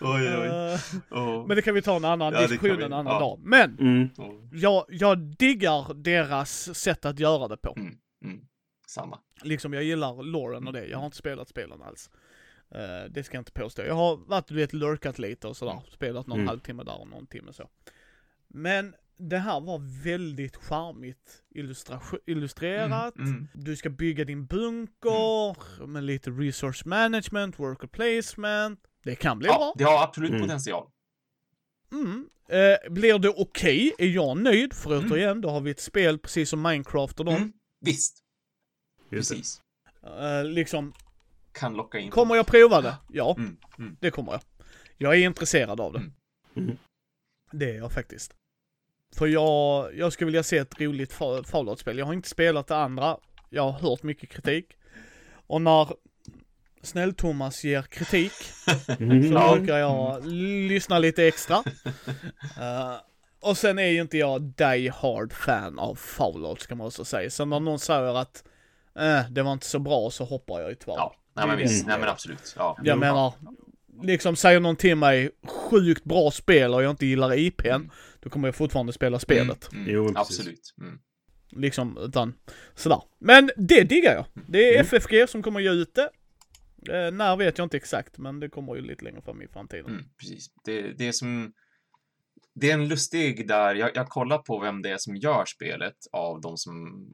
Oj, 0.00 0.36
oj. 0.38 0.78
Oh. 1.10 1.46
men 1.46 1.56
det 1.56 1.62
kan 1.62 1.74
vi 1.74 1.82
ta 1.82 1.96
en 1.96 2.04
annan 2.04 2.32
Ja, 2.32 2.40
diskussion 2.46 2.82
en 2.82 2.92
annan 2.92 3.12
Ja. 3.12 3.20
dag. 3.20 3.40
Men, 3.42 3.78
Mm. 3.78 4.08
Jag, 4.52 4.84
jag 4.88 5.18
diggar 5.18 5.94
deras 5.94 6.78
sätt 6.78 7.04
att 7.04 7.18
göra 7.18 7.48
det 7.48 7.56
på. 7.56 7.74
Mm. 7.76 7.98
Mm. 8.24 8.40
Samma. 8.86 9.18
Liksom 9.42 9.72
jag 9.72 9.82
gillar 9.84 10.22
loren 10.22 10.66
och 10.66 10.72
det. 10.72 10.86
Jag 10.86 10.98
har 10.98 11.04
inte 11.04 11.16
spelat 11.16 11.48
spelen 11.48 11.82
alls. 11.82 12.10
Eh, 12.74 13.10
det 13.10 13.24
ska 13.24 13.36
jag 13.36 13.40
inte 13.40 13.52
påstå. 13.52 13.82
Jag 13.82 13.94
har 13.94 14.16
varit, 14.16 14.46
du 14.46 14.54
vet, 14.54 14.72
lurkat 14.72 15.18
lite 15.18 15.48
och 15.48 15.56
sådär. 15.56 15.80
Spelat 15.90 16.26
någon 16.26 16.38
Mm. 16.38 16.48
halvtimme 16.48 16.82
där 16.82 17.00
och 17.00 17.08
någon 17.08 17.26
timme 17.26 17.52
så. 17.52 17.68
Men 18.48 18.94
det 19.16 19.38
här 19.38 19.60
var 19.60 20.02
väldigt 20.04 20.56
charmigt 20.56 21.42
illustrerat. 22.26 23.16
Mm. 23.16 23.30
Mm. 23.30 23.48
Du 23.54 23.76
ska 23.76 23.90
bygga 23.90 24.24
din 24.24 24.46
bunker 24.46 25.86
med 25.86 26.04
lite 26.04 26.30
resource 26.30 26.88
management, 26.88 27.58
worker 27.58 27.86
placement. 27.86 28.80
Det 29.04 29.14
kan 29.14 29.38
bli 29.38 29.48
Ja, 29.48 29.56
bra. 29.58 29.72
det 29.76 29.84
har 29.84 30.02
absolut 30.04 30.30
Mm. 30.30 30.42
potential. 30.42 30.86
Mm. 31.92 32.28
Eh, 32.48 32.92
blir 32.92 33.18
det 33.18 33.28
okej 33.28 33.92
är 33.98 34.06
jag 34.06 34.36
nöjd. 34.42 34.72
För 34.74 34.96
Mm. 34.98 35.10
återigen, 35.12 35.40
då 35.40 35.50
har 35.50 35.60
vi 35.60 35.70
ett 35.70 35.80
spel 35.80 36.18
precis 36.18 36.50
som 36.50 36.62
Minecraft 36.62 37.18
och 37.20 37.24
dem. 37.26 37.34
Mm. 37.34 37.52
Visst, 37.80 38.18
Just 39.10 39.30
precis. 39.30 39.60
Eh, 40.02 40.44
liksom, 40.44 40.92
Kan 41.52 41.74
locka 41.74 41.98
in. 41.98 42.10
kommer 42.10 42.34
jag 42.36 42.46
prova 42.46 42.80
det? 42.80 42.96
Ja, 43.08 43.34
Mm. 43.38 43.56
Mm. 43.78 43.96
det 44.00 44.10
kommer 44.10 44.32
jag. 44.32 44.40
Jag 44.98 45.14
är 45.14 45.18
intresserad 45.26 45.80
av 45.80 45.92
det. 45.92 45.98
Mm. 45.98 46.12
Mm. 46.56 46.76
Det 47.52 47.70
är 47.70 47.74
jag 47.76 47.92
faktiskt. 47.92 48.34
För 49.18 49.26
jag, 49.26 49.88
jag 49.96 50.12
skulle 50.12 50.26
vilja 50.26 50.42
se 50.42 50.58
ett 50.58 50.80
roligt 50.80 51.12
Fa- 51.14 51.44
Fallout-spel. 51.44 51.98
Jag 51.98 52.06
har 52.06 52.12
inte 52.12 52.28
spelat 52.28 52.66
det 52.66 52.76
andra. 52.76 53.16
Jag 53.50 53.62
har 53.62 53.72
hört 53.90 54.02
mycket 54.02 54.30
kritik. 54.30 54.66
Och 55.46 55.62
när 55.62 55.88
Snäll-Thomas 56.82 57.64
ger 57.64 57.82
kritik 57.82 58.32
Mm. 58.98 59.22
så 59.32 59.56
brukar 59.56 59.78
jag 59.78 60.26
lyssna 60.68 60.98
lite 60.98 61.24
extra. 61.26 61.56
Eh, 62.60 62.94
och 63.40 63.56
sen 63.58 63.78
är 63.78 63.86
ju 63.86 64.00
inte 64.00 64.18
jag 64.18 64.42
die 64.42 64.88
hard 64.88 65.32
fan 65.32 65.78
av 65.78 65.94
Fallout 65.94 66.60
ska 66.60 66.74
man 66.74 66.86
också 66.86 67.04
säga. 67.04 67.30
Så 67.30 67.44
när 67.44 67.60
någon 67.60 67.78
säger 67.78 68.18
att 68.18 68.44
eh, 68.98 69.30
det 69.30 69.42
var 69.42 69.52
inte 69.52 69.66
så 69.66 69.78
bra 69.78 70.10
så 70.10 70.24
hoppar 70.24 70.60
jag 70.60 70.68
ju 70.70 70.74
tyvärr. 70.74 70.94
Ja, 70.96 71.14
nej 71.36 71.46
men 71.46 71.56
visst. 71.58 71.84
det. 71.84 71.90
Nej 71.90 72.00
men 72.00 72.08
absolut. 72.08 72.54
Ja. 72.58 72.78
Jag 72.84 72.98
menar, 72.98 73.32
liksom 74.02 74.36
säger 74.36 74.60
någon 74.60 74.76
till 74.76 74.96
mig 74.96 75.30
sjukt 75.46 76.04
bra 76.04 76.30
spel 76.30 76.74
och 76.74 76.82
jag 76.82 76.90
inte 76.90 77.06
gillar 77.06 77.38
IPn, 77.38 77.90
Mm. 78.24 78.30
då 78.30 78.30
kommer 78.30 78.48
jag 78.48 78.54
fortfarande 78.54 78.92
spela 78.92 79.18
spelet. 79.18 79.72
Mm. 79.72 79.84
Jo, 79.88 80.02
Mm. 80.02 80.14
precis. 80.14 80.38
Absolut. 80.40 80.74
Mm. 80.80 80.98
Liksom, 81.56 81.98
utan 81.98 82.34
sådär. 82.74 83.02
Men 83.18 83.50
det 83.56 83.84
diggar 83.84 84.14
jag. 84.14 84.26
Det 84.48 84.68
är 84.68 84.72
Mm. 84.74 84.80
FFG 84.86 85.28
som 85.28 85.42
kommer 85.42 85.60
ge 85.60 85.70
ut 85.70 85.94
det. 85.94 86.10
Eh, 86.92 87.10
när 87.12 87.36
vet 87.36 87.58
jag 87.58 87.64
inte 87.64 87.76
exakt, 87.76 88.18
men 88.18 88.40
det 88.40 88.48
kommer 88.48 88.74
ju 88.74 88.80
lite 88.82 89.04
längre 89.04 89.22
fram 89.22 89.42
i 89.42 89.48
framtiden. 89.48 89.86
Mm, 89.90 90.04
precis. 90.20 90.46
Det, 90.64 90.82
det 90.98 91.08
är 91.08 91.12
som... 91.12 91.52
Det 92.54 92.70
är 92.70 92.74
en 92.74 92.88
lustig 92.88 93.48
där, 93.48 93.74
jag, 93.74 93.90
jag 93.94 94.08
kollar 94.08 94.38
på 94.38 94.58
vem 94.60 94.82
det 94.82 94.90
är 94.90 94.98
som 94.98 95.16
gör 95.16 95.44
spelet 95.44 95.96
av 96.12 96.40
de 96.40 96.56
som 96.56 97.06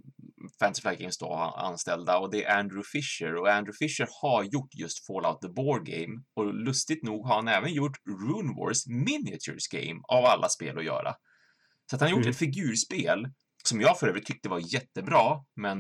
Fantasy 0.59 0.83
Flight 0.83 0.99
Games 0.99 1.19
då 1.19 1.27
har 1.35 1.59
anställda 1.67 2.19
och 2.19 2.31
det 2.31 2.45
är 2.45 2.59
Andrew 2.59 2.83
Fisher 2.93 3.35
och 3.37 3.49
Andrew 3.49 3.73
Fisher 3.79 4.09
har 4.23 4.43
gjort 4.45 4.75
just 4.75 5.07
Fallout 5.07 5.41
the 5.41 5.49
Board 5.49 5.87
Game 5.87 6.23
och 6.37 6.55
lustigt 6.55 7.03
nog 7.05 7.27
har 7.27 7.35
han 7.35 7.49
även 7.49 7.73
gjort 7.75 7.97
Rune 8.07 8.55
Wars 8.61 8.87
Miniatures 8.87 9.69
Game 9.69 10.01
av 10.09 10.25
alla 10.25 10.49
spel 10.49 10.79
att 10.79 10.85
göra. 10.85 11.15
Så 11.91 11.97
att 11.97 12.01
han 12.03 12.11
har 12.11 12.17
gjort 12.17 12.25
Mm. 12.25 12.31
ett 12.31 12.37
figurspel 12.39 13.27
som 13.65 13.81
jag 13.81 13.99
för 13.99 14.09
övrigt 14.09 14.27
tyckte 14.27 14.49
var 14.49 14.75
jättebra, 14.75 15.45
men 15.57 15.79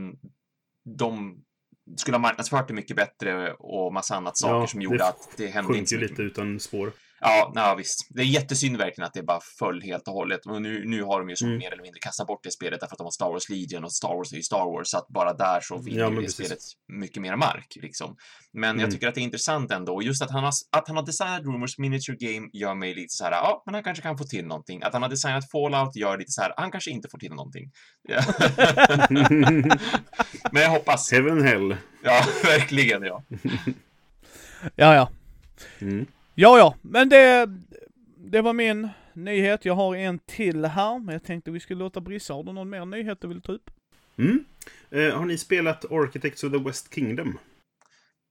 de 0.98 1.42
skulle 1.96 2.14
ha 2.16 2.22
marknadsfört 2.22 2.68
det 2.68 2.74
mycket 2.74 2.96
bättre 2.96 3.52
och 3.52 3.92
massa 3.92 4.16
annat 4.16 4.36
saker 4.38 4.54
Ja, 4.54 4.66
som 4.66 4.82
gjorde 4.82 5.06
att 5.06 5.28
det 5.36 5.46
hände 5.46 5.78
inte 5.78 5.88
så 5.90 5.94
mycket. 5.96 6.10
lite 6.10 6.22
utan 6.22 6.60
spår. 6.60 6.92
Ja, 7.22 7.52
nej, 7.54 7.76
visst. 7.76 8.06
Det 8.10 8.22
är 8.22 8.26
jättesynd 8.26 8.76
verkligen 8.76 9.06
att 9.06 9.14
det 9.14 9.22
bara 9.22 9.40
föll 9.58 9.82
helt 9.82 10.08
och 10.08 10.14
hållet. 10.14 10.46
Och 10.46 10.62
nu, 10.62 10.84
nu 10.86 11.02
har 11.02 11.18
de 11.20 11.30
ju 11.30 11.36
så 11.36 11.44
Mm. 11.46 11.58
mer 11.58 11.72
eller 11.72 11.82
mindre 11.82 12.00
kastat 12.00 12.26
bort 12.26 12.40
det 12.42 12.50
spelet 12.50 12.80
därför 12.80 12.94
att 12.94 12.98
de 12.98 13.04
har 13.04 13.10
Star 13.10 13.26
Wars 13.30 13.48
Legion 13.48 13.84
och 13.84 13.92
Star 13.92 14.08
Wars 14.16 14.32
är 14.32 14.36
ju 14.36 14.42
Star 14.42 14.64
Wars, 14.64 14.88
så 14.88 14.98
att 14.98 15.08
bara 15.08 15.32
där 15.32 15.60
så 15.60 15.78
vinner 15.78 15.98
Ja, 16.00 16.10
det 16.10 16.16
precis. 16.16 16.34
spelet 16.34 16.58
mycket 16.88 17.22
mer 17.22 17.36
mark, 17.36 17.66
liksom. 17.82 18.16
Men 18.52 18.68
jag 18.70 18.78
Mm. 18.78 18.90
tycker 18.90 19.08
att 19.08 19.14
det 19.14 19.20
är 19.20 19.22
intressant 19.22 19.70
ändå. 19.72 19.94
Och 19.94 20.02
just 20.02 20.22
att 20.22 20.30
han 20.30 20.44
har, 20.44 20.52
att 20.76 20.88
han 20.88 20.96
har 20.96 21.06
designat 21.06 21.42
Rumors 21.44 21.78
Miniature 21.78 22.16
Game 22.20 22.48
gör 22.52 22.74
mig 22.74 22.94
lite 22.94 23.08
så 23.14 23.24
här, 23.24 23.32
ja, 23.32 23.62
men 23.66 23.74
han 23.74 23.84
kanske 23.84 24.02
kan 24.02 24.18
få 24.18 24.24
till 24.24 24.46
någonting. 24.46 24.82
Att 24.82 24.92
han 24.92 25.02
har 25.02 25.08
designat 25.08 25.50
Fallout 25.50 25.96
gör 25.96 26.18
lite 26.18 26.30
så 26.30 26.42
här, 26.42 26.54
han 26.56 26.70
kanske 26.70 26.90
inte 26.90 27.08
får 27.10 27.18
till 27.18 27.30
någonting. 27.34 27.70
Ja. 28.02 28.22
men 30.52 30.62
jag 30.62 30.70
hoppas. 30.70 31.12
Heaven 31.12 31.42
Hell. 31.46 31.76
Ja, 32.02 32.24
verkligen, 32.44 33.02
ja. 33.02 33.22
Ja, 34.76 34.94
ja. 34.94 35.10
Mm. 35.80 36.06
Ja, 36.40 36.58
ja, 36.58 36.74
men 36.82 37.08
det, 37.08 37.50
det 38.16 38.40
var 38.42 38.52
min 38.52 38.88
nyhet. 39.12 39.64
Jag 39.64 39.74
har 39.74 39.96
en 39.96 40.18
till 40.18 40.64
här, 40.64 40.98
men 40.98 41.12
jag 41.12 41.24
tänkte 41.24 41.50
vi 41.50 41.60
skulle 41.60 41.78
låta 41.78 42.00
Brissa. 42.00 42.34
Har 42.34 42.44
du 42.44 42.52
någon 42.52 42.70
mer 42.70 42.84
nyhet 42.84 43.20
du 43.20 43.28
vill 43.28 43.40
ta 43.42 43.52
upp? 43.52 43.70
Mm. 44.18 44.44
Eh, 44.90 45.16
har 45.18 45.24
ni 45.24 45.38
spelat 45.38 45.92
Architects 45.92 46.44
of 46.44 46.52
the 46.52 46.58
West 46.58 46.94
Kingdom? 46.94 47.38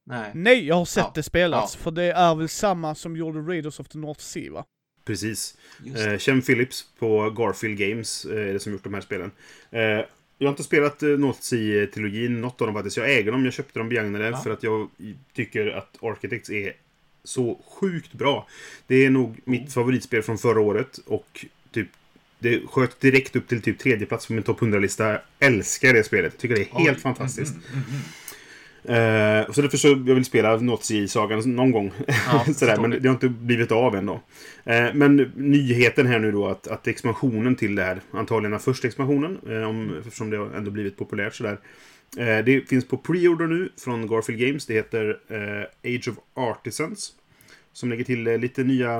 Nej. 0.06 0.30
Nej, 0.34 0.66
jag 0.66 0.74
har 0.74 0.84
sett 0.84 1.04
Ja. 1.04 1.12
det 1.14 1.22
spelas. 1.22 1.76
För 1.76 1.90
det 1.90 2.04
är 2.12 2.34
väl 2.34 2.48
samma 2.48 2.94
som 2.94 3.16
gjorde 3.16 3.38
Raiders 3.40 3.80
of 3.80 3.88
the 3.88 3.98
North 3.98 4.20
Sea, 4.20 4.52
va? 4.52 4.64
Precis. 5.04 5.56
Eh, 5.96 6.18
Ken 6.18 6.42
Phillips 6.42 6.86
på 6.98 7.30
Garfield 7.30 7.78
Games 7.78 8.24
eh, 8.24 8.48
är 8.48 8.52
det 8.52 8.60
som 8.60 8.72
gjort 8.72 8.84
de 8.84 8.94
här 8.94 9.00
spelen. 9.00 9.30
Eh, 9.70 9.80
jag 10.38 10.46
har 10.46 10.48
inte 10.48 10.62
spelat 10.62 11.02
eh, 11.02 11.08
North 11.08 11.40
Sea-trilogin, 11.40 12.28
något 12.40 12.60
av 12.60 12.66
dem 12.66 12.74
faktiskt. 12.74 12.96
Jag 12.96 13.10
äger 13.14 13.32
dem, 13.32 13.44
jag 13.44 13.54
köpte 13.54 13.78
dem 13.78 13.88
begagnade 13.88 14.28
Ja. 14.28 14.36
för 14.36 14.50
att 14.50 14.62
jag 14.62 14.88
tycker 15.32 15.66
att 15.66 15.96
Architects 16.02 16.50
är 16.50 16.72
så 17.24 17.60
sjukt 17.80 18.12
bra. 18.12 18.46
Det 18.86 19.04
är 19.06 19.10
nog 19.10 19.40
mitt 19.44 19.72
favoritspel 19.72 20.22
från 20.22 20.38
förra 20.38 20.60
året 20.60 20.98
och 21.06 21.46
typ 21.72 21.88
det 22.38 22.60
sköt 22.66 23.00
direkt 23.00 23.36
upp 23.36 23.48
till 23.48 23.62
typ 23.62 23.78
tredje 23.78 24.06
plats 24.06 24.26
på 24.26 24.32
min 24.32 24.42
topp 24.42 24.60
100-lista. 24.60 25.08
Jag 25.08 25.20
älskar 25.38 25.94
det 25.94 26.04
spelet. 26.04 26.32
Jag 26.32 26.40
tycker 26.40 26.54
det 26.54 26.60
är 26.60 26.84
helt 26.84 26.98
Oj. 26.98 27.02
fantastiskt. 27.02 27.54
Mm, 27.54 27.64
mm, 27.72 27.84
mm. 27.88 28.00
Eh, 28.84 29.52
så 29.52 29.62
därför 29.62 29.76
så 29.76 29.88
jag 29.88 30.14
vill 30.14 30.24
spela 30.24 30.56
North 30.56 30.82
Sea-sagan 30.82 31.56
någon 31.56 31.70
gång. 31.70 31.92
Ja, 32.06 32.44
Sådär, 32.54 32.76
men 32.80 32.90
det. 32.90 33.08
har 33.08 33.14
inte 33.14 33.28
blivit 33.28 33.72
av 33.72 33.96
än 33.96 34.06
då. 34.06 34.20
Eh, 34.64 34.94
men 34.94 35.32
nyheten 35.36 36.06
här 36.06 36.18
nu 36.18 36.32
då 36.32 36.48
att, 36.48 36.66
att 36.66 36.86
expansionen 36.86 37.56
till 37.56 37.74
det 37.74 37.82
här, 37.82 38.00
antagligen 38.10 38.60
första 38.60 38.88
expansionen, 38.88 39.38
om, 39.66 39.96
eftersom 39.98 40.30
det 40.30 40.36
har 40.36 40.50
ändå 40.50 40.70
blivit 40.70 40.96
populärt 40.96 41.34
sådär. 41.34 41.52
Eh, 41.52 41.58
det 42.16 42.68
finns 42.68 42.88
på 42.88 42.96
pre-order 42.96 43.46
nu 43.46 43.72
från 43.78 44.06
Garfield 44.06 44.40
Games. 44.40 44.66
Det 44.66 44.74
heter 44.74 45.18
eh, 45.28 45.94
Age 45.96 46.08
of 46.08 46.16
Artisans. 46.34 47.12
Som 47.72 47.88
lägger 47.90 48.04
till 48.04 48.26
eh, 48.26 48.38
lite 48.38 48.64
nya, 48.64 48.98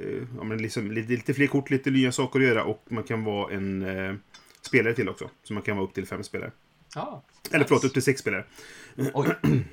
eh, 0.00 0.22
ja, 0.36 0.44
men 0.44 0.58
liksom, 0.62 0.90
lite, 0.92 1.12
lite 1.12 1.34
fler 1.34 1.46
kort, 1.46 1.70
lite 1.70 1.90
nya 1.90 2.12
saker 2.12 2.40
att 2.40 2.46
göra 2.46 2.64
och 2.64 2.84
man 2.88 3.04
kan 3.04 3.24
vara 3.24 3.52
en 3.54 3.82
eh, 3.82 4.14
spelare 4.62 4.94
till 4.94 5.08
också. 5.08 5.30
Så 5.42 5.54
man 5.54 5.62
kan 5.62 5.76
vara 5.76 5.86
upp 5.86 5.94
till 5.94 6.06
fem 6.06 6.22
spelare. 6.24 6.52
Ja. 6.94 7.24
Eller 7.50 7.64
förlåt, 7.64 7.84
upp 7.84 7.92
till 7.92 8.02
sex 8.02 8.20
spelare. 8.20 8.44
Oj, 9.14 9.26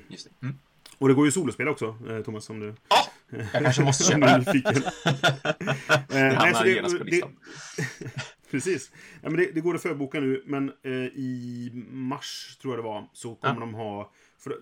just 0.08 0.28
det. 0.40 0.46
Mm. 0.46 0.56
Och 0.98 1.08
det 1.08 1.14
går 1.14 1.26
ju 1.26 1.32
solospel 1.32 1.68
också, 1.68 1.96
eh, 2.08 2.20
Thomas, 2.22 2.50
om 2.50 2.60
du 2.60 2.74
Ja, 2.88 2.96
jag 3.52 3.62
kanske 3.62 3.82
måste 3.82 4.04
köpa 4.12 4.38
det. 4.38 4.62
Eh, 5.90 6.28
Det 6.28 6.38
nej, 6.38 6.54
så 6.54 6.98
det- 6.98 7.10
det-. 7.10 7.22
Precis. 8.50 8.92
Ja, 9.22 9.30
men 9.30 9.36
det, 9.40 9.50
det 9.54 9.60
går 9.60 9.74
att 9.74 9.82
förboka 9.82 10.20
nu, 10.20 10.42
men 10.46 10.72
eh, 10.82 10.92
i 10.94 11.70
mars, 11.90 12.58
tror 12.62 12.74
jag 12.74 12.78
det 12.78 12.88
var, 12.88 13.08
så 13.12 13.34
kommer 13.34 13.54
Ja. 13.54 13.60
de 13.60 13.74
ha 13.74 14.12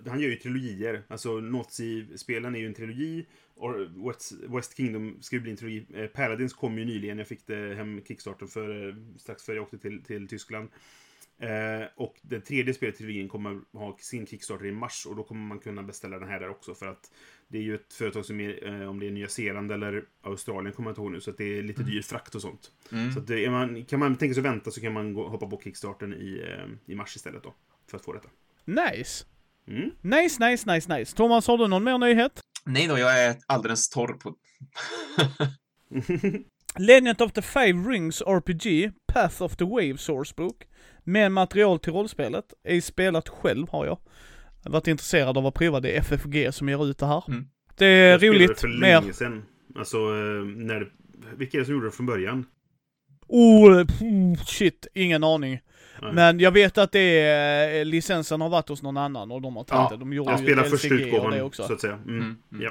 han 0.07 0.21
gör 0.21 0.29
ju 0.29 0.37
trilogier. 0.37 1.03
Alltså 1.09 1.41
Nazi-spelen 1.41 2.55
är 2.55 2.59
ju 2.59 2.67
en 2.67 2.75
trilogi. 2.75 3.27
Och 3.55 3.75
West, 4.09 4.33
West 4.49 4.77
Kingdom 4.77 5.17
ska 5.21 5.37
ju 5.37 5.43
bli 5.43 5.51
en 5.51 5.57
trilogi. 5.57 5.87
Eh, 5.95 6.07
Paladins 6.07 6.53
kom 6.55 6.79
ju 6.79 6.85
nyligen. 6.85 7.19
Jag 7.19 7.27
fick 7.27 7.47
det 7.47 7.75
hem 7.75 8.01
kickstarten 8.09 8.49
för, 8.49 8.89
eh, 8.89 8.95
strax 9.17 9.43
före 9.45 9.57
jag 9.57 9.63
åkte 9.63 9.79
till, 9.79 10.03
till 10.03 10.29
Tyskland. 10.29 10.69
Eh, 11.41 11.87
och 11.97 12.17
det 12.23 12.41
tredje 12.41 12.75
spelet 12.75 12.95
i 12.95 12.99
trilogin 12.99 13.29
kommer 13.29 13.61
ha 13.73 13.97
sin 14.01 14.27
Kickstarter 14.27 14.67
i 14.67 14.73
mars 14.73 15.07
och 15.07 15.17
då 15.17 15.23
kommer 15.23 15.41
man 15.41 15.59
kunna 15.59 15.83
beställa 15.83 16.19
den 16.19 16.29
här 16.29 16.41
där 16.41 16.49
också 16.49 16.75
för 16.75 16.87
att 16.87 17.11
det 17.49 17.59
är 17.59 17.63
ju 17.63 17.75
ett 17.75 17.93
företag 17.93 18.25
som 18.25 18.41
är, 18.41 18.83
eh, 18.83 18.89
om 18.89 19.01
det 19.01 19.07
är 19.07 19.11
Nya 19.11 19.29
Zeeland 19.29 19.73
eller 19.73 20.05
Australien 20.23 20.73
kommer 20.73 20.89
jag 20.89 20.93
inte 20.93 21.01
ihåg 21.01 21.13
nu, 21.13 21.21
så 21.21 21.31
att 21.31 21.39
det 21.39 21.59
är 21.59 21.63
lite 21.63 21.83
dyr 21.83 22.03
frakt 22.03 22.35
och 22.35 22.43
sånt. 22.43 22.71
Mm. 22.93 23.13
Så 23.13 23.19
att 23.19 23.27
det, 23.27 23.45
är 23.45 23.51
man, 23.51 23.85
kan 23.85 24.01
man 24.01 24.17
tänka 24.17 24.35
sig 24.35 24.43
vänta 24.43 24.71
så 24.71 24.81
kan 24.81 24.93
man 24.93 25.15
gå, 25.15 25.29
hoppa 25.29 25.47
på 25.47 25.61
Kickstarten 25.65 26.15
i, 26.15 26.45
eh, 26.49 26.93
i 26.93 26.95
mars 26.95 27.17
istället 27.17 27.43
då, 27.43 27.55
för 27.91 27.97
att 27.97 28.05
få 28.05 28.13
detta. 28.13 28.29
Nice. 28.65 29.25
Mm. 29.69 29.91
Nice, 30.01 30.49
nice, 30.49 30.73
nice, 30.73 30.99
nice. 30.99 31.17
Thomas, 31.17 31.47
har 31.47 31.59
du 31.59 31.69
någon 31.69 31.85
mer 31.85 31.99
nyhet? 31.99 32.41
Nej 32.67 32.87
då, 32.87 32.99
jag 32.99 33.25
är 33.25 33.37
alldeles 33.47 33.89
torr 33.89 34.13
på... 34.13 34.35
Legend 36.79 37.23
of 37.23 37.33
the 37.33 37.43
Five 37.43 37.91
Rings 37.91 38.23
RPG, 38.23 38.93
Path 39.13 39.43
of 39.43 39.57
the 39.57 39.65
Wave 39.65 39.99
Sourcebook, 39.99 40.68
med 41.09 41.33
material 41.33 41.79
till 41.79 41.93
rollspelet. 41.93 42.45
Ej 42.65 42.81
spelat 42.81 43.29
själv 43.29 43.69
har 43.71 43.87
jag. 43.87 43.99
varit 44.65 44.87
intresserad 44.87 45.39
av 45.39 45.47
att 45.47 45.55
prova 45.55 45.81
det 45.81 45.91
är 45.97 46.01
FFG 46.01 46.55
som 46.55 46.69
ger 46.69 46.87
ut 46.91 46.99
det 46.99 47.07
här. 47.07 47.25
Mm. 47.29 47.47
Det 47.77 47.87
är 47.87 48.11
Jag 48.11 48.25
roligt. 48.35 48.61
för 48.61 48.69
Mer... 48.69 49.01
länge 49.01 49.13
sedan. 49.13 49.45
Alltså, 49.79 49.97
eh, 49.97 50.45
när... 50.57 50.93
Vilka 51.37 51.57
är 51.57 51.59
det 51.61 51.65
som 51.65 51.75
gjorde 51.75 51.87
det 51.87 51.91
från 51.91 52.07
början? 52.07 52.47
Oh, 53.29 53.85
pff, 53.85 54.47
shit, 54.49 54.87
ingen 54.95 55.25
aning. 55.25 55.61
Nej. 56.03 56.13
Men 56.13 56.41
jag 56.41 56.51
vet 56.51 56.79
att 56.79 56.93
det 56.93 57.21
är, 57.21 57.79
eh, 57.79 57.85
licensen 57.85 58.41
har 58.41 58.49
varit 58.49 58.69
hos 58.69 58.83
någon 58.83 58.97
annan 58.97 59.31
och 59.33 59.43
de 59.43 59.57
har 59.57 59.65
tagit 59.65 59.91
Ja, 59.91 59.97
det. 59.97 60.01
De 60.01 60.13
gjorde 60.13 60.31
Jag 60.31 60.41
spelar 60.41 60.63
första 60.65 60.95
utgåvan, 60.95 61.41
också. 61.41 61.67
så 61.67 61.73
att 61.73 61.81
säga. 61.81 61.93
Mm. 61.95 62.09
Mm, 62.19 62.37
mm. 62.53 62.63
Ja. 62.65 62.71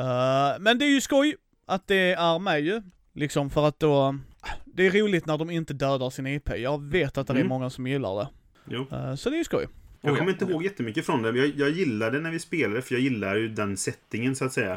Eh, 0.00 0.58
men 0.60 0.78
det 0.78 0.84
är 0.84 0.90
ju 0.90 1.00
skoj 1.00 1.34
att 1.66 1.86
det 1.86 2.12
är 2.12 2.38
med 2.38 2.60
ju. 2.60 2.82
Liksom 3.14 3.50
för 3.50 3.68
att 3.68 3.78
då, 3.80 4.18
det 4.64 4.86
är 4.86 4.90
roligt 4.90 5.26
när 5.26 5.38
de 5.38 5.50
inte 5.50 5.74
dödar 5.74 6.10
sin 6.10 6.26
IP. 6.26 6.50
Jag 6.58 6.82
vet 6.82 7.18
att 7.18 7.26
det 7.26 7.32
är 7.32 7.36
Mm. 7.36 7.48
många 7.48 7.70
som 7.70 7.86
gillar 7.86 8.16
det. 8.16 8.28
Jo. 8.68 8.86
Eh, 8.92 9.14
så 9.14 9.30
det 9.30 9.36
är 9.36 9.38
ju 9.38 9.44
skoj. 9.44 9.66
Jag 10.00 10.12
Oh, 10.12 10.18
kommer 10.18 10.30
ja. 10.32 10.38
inte 10.40 10.52
ihåg 10.52 10.64
jättemycket 10.64 11.06
från 11.06 11.22
det. 11.22 11.38
Jag, 11.38 11.52
jag 11.56 11.70
gillade 11.70 12.20
när 12.20 12.30
vi 12.30 12.38
spelade, 12.38 12.82
för 12.82 12.94
jag 12.94 13.02
gillar 13.02 13.36
ju 13.36 13.48
den 13.48 13.76
settingen 13.76 14.36
så 14.36 14.44
att 14.44 14.52
säga. 14.52 14.72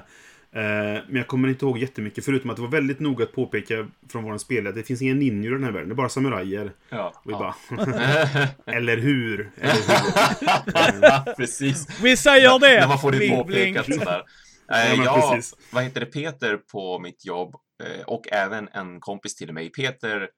Eh, 0.52 0.62
men 1.08 1.16
jag 1.16 1.28
kommer 1.28 1.48
inte 1.48 1.66
ihåg 1.66 1.78
jättemycket, 1.78 2.26
förutom 2.26 2.50
att 2.50 2.56
det 2.56 2.62
var 2.62 2.70
väldigt 2.70 3.00
noga 3.00 3.24
att 3.24 3.32
påpeka 3.34 3.88
från 4.12 4.24
våran 4.24 4.40
spelare 4.40 4.70
att 4.70 4.76
det 4.76 4.84
finns 4.84 5.02
inga 5.02 5.14
ninjor 5.14 5.52
i 5.54 5.56
den 5.56 5.64
här 5.64 5.72
världen, 5.72 5.90
det 5.90 5.94
är 5.94 5.96
bara 5.96 6.10
samurajer. 6.10 6.72
Ja. 6.90 7.14
Och 7.16 7.30
vi 7.30 7.34
ja. 7.34 7.56
bara, 7.70 7.78
eller 8.78 8.98
hur? 8.98 9.52
Eller 9.58 9.74
hur? 10.94 11.34
Precis. 11.38 12.02
Vi 12.04 12.18
säger 12.18 12.60
det! 12.60 12.80
När 12.80 12.88
man 12.88 13.00
får 13.00 13.12
det 13.12 13.30
påpekat 13.30 13.86
sådär. 13.86 14.06
Ja, 14.08 14.24
Eh, 14.72 14.98
men 14.98 15.06
jag, 15.06 15.42
vad 15.72 15.84
heter 15.84 16.00
det, 16.00 16.06
Peter 16.06 16.58
på 16.58 17.00
mitt 17.00 17.26
jobb 17.26 17.56
och 18.06 18.28
även 18.32 18.68
en 18.68 19.00
kompis 19.00 19.36
till 19.36 19.54
mig. 19.54 19.70
Peter, 19.70 20.30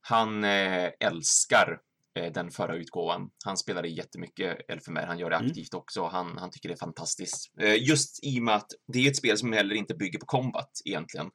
han 0.00 0.44
eh, 0.44 0.90
älskar 1.00 1.78
eh, 2.18 2.32
den 2.32 2.50
förra 2.50 2.74
utgåvan. 2.74 3.30
Han 3.44 3.56
spelade 3.56 3.88
jättemycket 3.88 4.58
Elfenberg, 4.70 5.04
han 5.06 5.18
gör 5.18 5.30
det 5.30 5.36
Mm. 5.36 5.48
aktivt 5.50 5.74
också. 5.74 6.04
Han, 6.06 6.38
han 6.38 6.50
tycker 6.50 6.68
det 6.68 6.74
är 6.74 6.78
fantastiskt. 6.78 7.52
Eh, 7.60 7.82
just 7.88 8.24
i 8.24 8.38
och 8.38 8.42
med 8.42 8.54
att 8.54 8.70
det 8.92 8.98
är 9.06 9.10
ett 9.10 9.16
spel 9.16 9.38
som 9.38 9.52
heller 9.52 9.74
inte 9.74 9.94
bygger 9.94 10.18
på 10.18 10.26
combat 10.26 10.70
egentligen. 10.84 11.30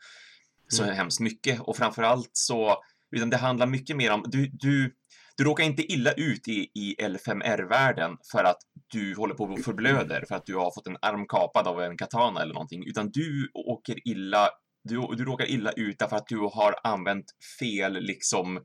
Så 0.67 0.83
Mm. 0.83 0.95
hemskt 0.95 1.19
mycket 1.19 1.61
och 1.61 1.77
framförallt 1.77 2.29
så, 2.33 2.75
utan 3.11 3.29
det 3.29 3.37
handlar 3.37 3.67
mycket 3.67 3.95
mer 3.95 4.11
om, 4.11 4.23
du, 4.27 4.47
du, 4.53 4.95
du 5.37 5.43
råkar 5.43 5.63
inte 5.63 5.91
illa 5.91 6.11
ut 6.13 6.47
i, 6.47 6.71
i 6.73 6.95
L5R-världen 7.01 8.17
för 8.31 8.43
att 8.43 8.57
du 8.87 9.15
håller 9.15 9.33
på 9.35 9.43
och 9.43 9.59
förblöder 9.59 10.25
för 10.27 10.35
att 10.35 10.45
du 10.45 10.55
har 10.55 10.71
fått 10.75 10.87
en 10.87 10.97
arm 11.01 11.27
kapad 11.27 11.67
av 11.67 11.81
en 11.81 11.97
katana 11.97 12.41
eller 12.41 12.53
någonting, 12.53 12.83
utan 12.87 13.11
du 13.11 13.51
åker 13.53 14.07
illa, 14.07 14.49
du, 14.83 15.15
du 15.15 15.25
råkar 15.25 15.45
illa 15.49 15.71
ut 15.71 15.99
därför 15.99 16.15
att 16.15 16.27
du 16.27 16.37
har 16.37 16.75
använt 16.83 17.25
fel, 17.59 17.93
liksom, 17.93 18.59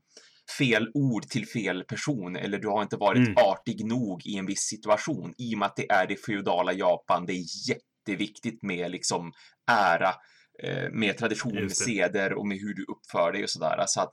fel 0.58 0.90
ord 0.94 1.22
till 1.22 1.46
fel 1.48 1.84
person 1.84 2.36
eller 2.36 2.58
du 2.58 2.68
har 2.68 2.82
inte 2.82 2.96
varit 2.96 3.18
Mm. 3.28 3.34
artig 3.36 3.84
nog 3.86 4.26
i 4.26 4.36
en 4.38 4.46
viss 4.46 4.60
situation 4.62 5.34
i 5.38 5.54
och 5.54 5.58
med 5.58 5.66
att 5.66 5.76
det 5.76 5.90
är 5.90 6.06
det 6.06 6.16
feodala 6.16 6.72
Japan. 6.72 7.26
Det 7.26 7.32
är 7.32 7.44
jätteviktigt 7.68 8.62
med 8.62 8.90
liksom 8.90 9.32
ära, 9.70 10.14
eh, 10.62 10.90
med 10.92 11.18
tradition, 11.18 11.70
seder 11.70 12.32
och 12.32 12.46
med 12.46 12.58
hur 12.58 12.74
du 12.74 12.84
uppför 12.84 13.32
dig 13.32 13.42
och 13.42 13.50
sådär. 13.50 13.84
Så 13.86 14.00
att 14.00 14.12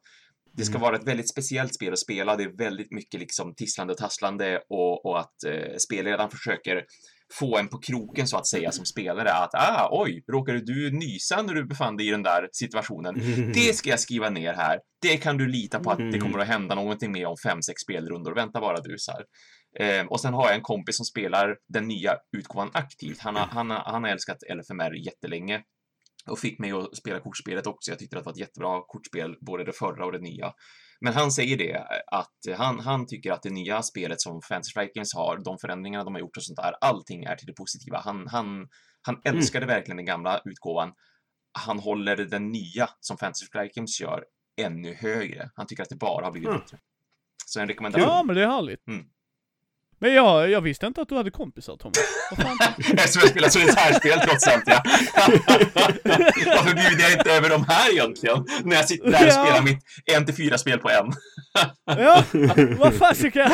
det 0.53 0.63
ska 0.65 0.71
Mm. 0.75 0.81
vara 0.81 0.95
ett 0.95 1.07
väldigt 1.07 1.29
speciellt 1.29 1.75
spel 1.75 1.93
att 1.93 1.99
spela. 1.99 2.35
Det 2.35 2.43
är 2.43 2.57
väldigt 2.57 2.91
mycket 2.91 3.19
liksom 3.19 3.55
tisslande 3.55 3.93
och 3.93 3.97
tasslande 3.99 4.61
och, 4.69 5.05
och 5.05 5.19
att 5.19 5.43
eh, 5.43 5.75
spelledaren 5.77 6.29
försöker 6.31 6.85
få 7.39 7.57
en 7.57 7.67
på 7.67 7.77
kroken 7.77 8.27
så 8.27 8.37
att 8.37 8.47
säga 8.47 8.71
som 8.71 8.85
spelare 8.85 9.33
att 9.33 9.53
ah, 9.53 9.89
oj, 9.91 10.23
råkade 10.31 10.59
du 10.61 10.91
nysa 10.91 11.41
när 11.41 11.53
du 11.53 11.65
befann 11.65 11.97
dig 11.97 12.07
i 12.07 12.11
den 12.11 12.23
där 12.23 12.49
situationen? 12.51 13.13
Det 13.53 13.75
ska 13.75 13.89
jag 13.89 13.99
skriva 13.99 14.29
ner 14.29 14.53
här. 14.53 14.79
Det 15.01 15.17
kan 15.17 15.37
du 15.37 15.47
lita 15.47 15.79
på 15.79 15.91
att 15.91 16.11
det 16.11 16.19
kommer 16.19 16.39
att 16.39 16.47
hända 16.47 16.75
någonting 16.75 17.11
med 17.11 17.27
om 17.27 17.35
fem, 17.43 17.61
sex 17.61 17.81
spelrundor. 17.81 18.35
Vänta 18.35 18.61
bara 18.61 18.81
du 18.81 18.95
så 18.97 19.11
här. 19.11 19.23
Eh, 19.79 20.05
och 20.05 20.21
sen 20.21 20.33
har 20.33 20.45
jag 20.45 20.55
en 20.55 20.61
kompis 20.61 20.97
som 20.97 21.05
spelar 21.05 21.55
den 21.73 21.87
nya 21.87 22.11
utgåvan 22.37 22.71
aktivt. 22.73 23.19
Han 23.19 23.35
har, 23.35 23.45
han 23.45 23.69
har, 23.69 23.83
han 23.85 24.03
har 24.03 24.11
älskat 24.11 24.37
LFMR 24.49 25.05
jättelänge 25.05 25.61
och 26.27 26.39
fick 26.39 26.59
mig 26.59 26.71
att 26.71 26.97
spela 26.97 27.19
kortspelet 27.19 27.67
också. 27.67 27.91
Jag 27.91 27.99
tyckte 27.99 28.17
att 28.17 28.23
det 28.23 28.25
var 28.25 28.31
ett 28.31 28.39
jättebra 28.39 28.81
kortspel, 28.87 29.35
både 29.41 29.63
det 29.63 29.73
förra 29.73 30.05
och 30.05 30.11
det 30.11 30.19
nya. 30.19 30.53
Men 31.01 31.13
han 31.13 31.31
säger 31.31 31.57
det, 31.57 31.85
att 32.07 32.57
han, 32.57 32.79
han 32.79 33.07
tycker 33.07 33.31
att 33.31 33.41
det 33.43 33.49
nya 33.49 33.81
spelet 33.81 34.21
som 34.21 34.41
Fantasy 34.41 34.73
Games 34.95 35.13
har, 35.15 35.37
de 35.45 35.57
förändringarna 35.57 36.03
de 36.03 36.13
har 36.13 36.19
gjort 36.19 36.37
och 36.37 36.43
sånt 36.43 36.57
där, 36.57 36.73
allting 36.81 37.23
är 37.23 37.35
till 37.35 37.47
det 37.47 37.53
positiva. 37.53 38.01
Han, 38.05 38.27
han, 38.27 38.67
han 39.01 39.21
älskade 39.23 39.65
verkligen 39.65 39.97
den 39.97 40.05
gamla 40.05 40.41
utgåvan. 40.45 40.93
Han 41.59 41.79
håller 41.79 42.15
den 42.17 42.51
nya 42.51 42.89
som 42.99 43.17
Fantasy 43.17 43.45
Games 43.75 44.01
gör 44.01 44.23
ännu 44.61 44.93
högre. 44.93 45.49
Han 45.55 45.67
tycker 45.67 45.83
att 45.83 45.89
det 45.89 45.95
bara 45.95 46.25
har 46.25 46.31
blivit 46.31 46.49
Mm. 46.49 46.59
bättre. 46.61 46.77
Så 47.45 47.59
en 47.59 47.67
rekommendation. 47.67 48.09
Ja, 48.09 48.23
men 48.23 48.35
det 48.35 48.43
är 48.43 48.47
härligt. 48.47 48.87
Mm. 48.87 49.05
Men 50.01 50.13
jag, 50.13 50.49
jag 50.49 50.61
visste 50.61 50.85
inte 50.85 51.01
att 51.01 51.09
du 51.09 51.15
hade 51.15 51.31
kompisar 51.31 51.77
fan? 51.81 51.91
Eftersom 52.97 53.21
jag 53.21 53.29
spelar 53.29 53.49
solitärspel 53.49 54.19
trots 54.19 54.47
allt, 54.47 54.63
ja. 54.65 54.83
Varför 56.45 56.75
bjuder 56.75 57.03
jag 57.03 57.11
inte 57.13 57.31
över 57.31 57.49
de 57.49 57.65
här 57.67 57.91
egentligen? 57.91 58.45
När 58.63 58.75
jag 58.75 58.87
sitter 58.87 59.11
där 59.11 59.21
och 59.21 59.27
Ja. 59.27 59.45
spelar 59.45 59.61
mitt 59.61 59.79
en 60.05 60.25
till 60.25 60.35
fyra 60.35 60.57
spel 60.57 60.79
på 60.79 60.89
en. 60.89 61.05
Ja, 61.85 62.23
vad 62.77 62.93
fasiken. 62.93 63.51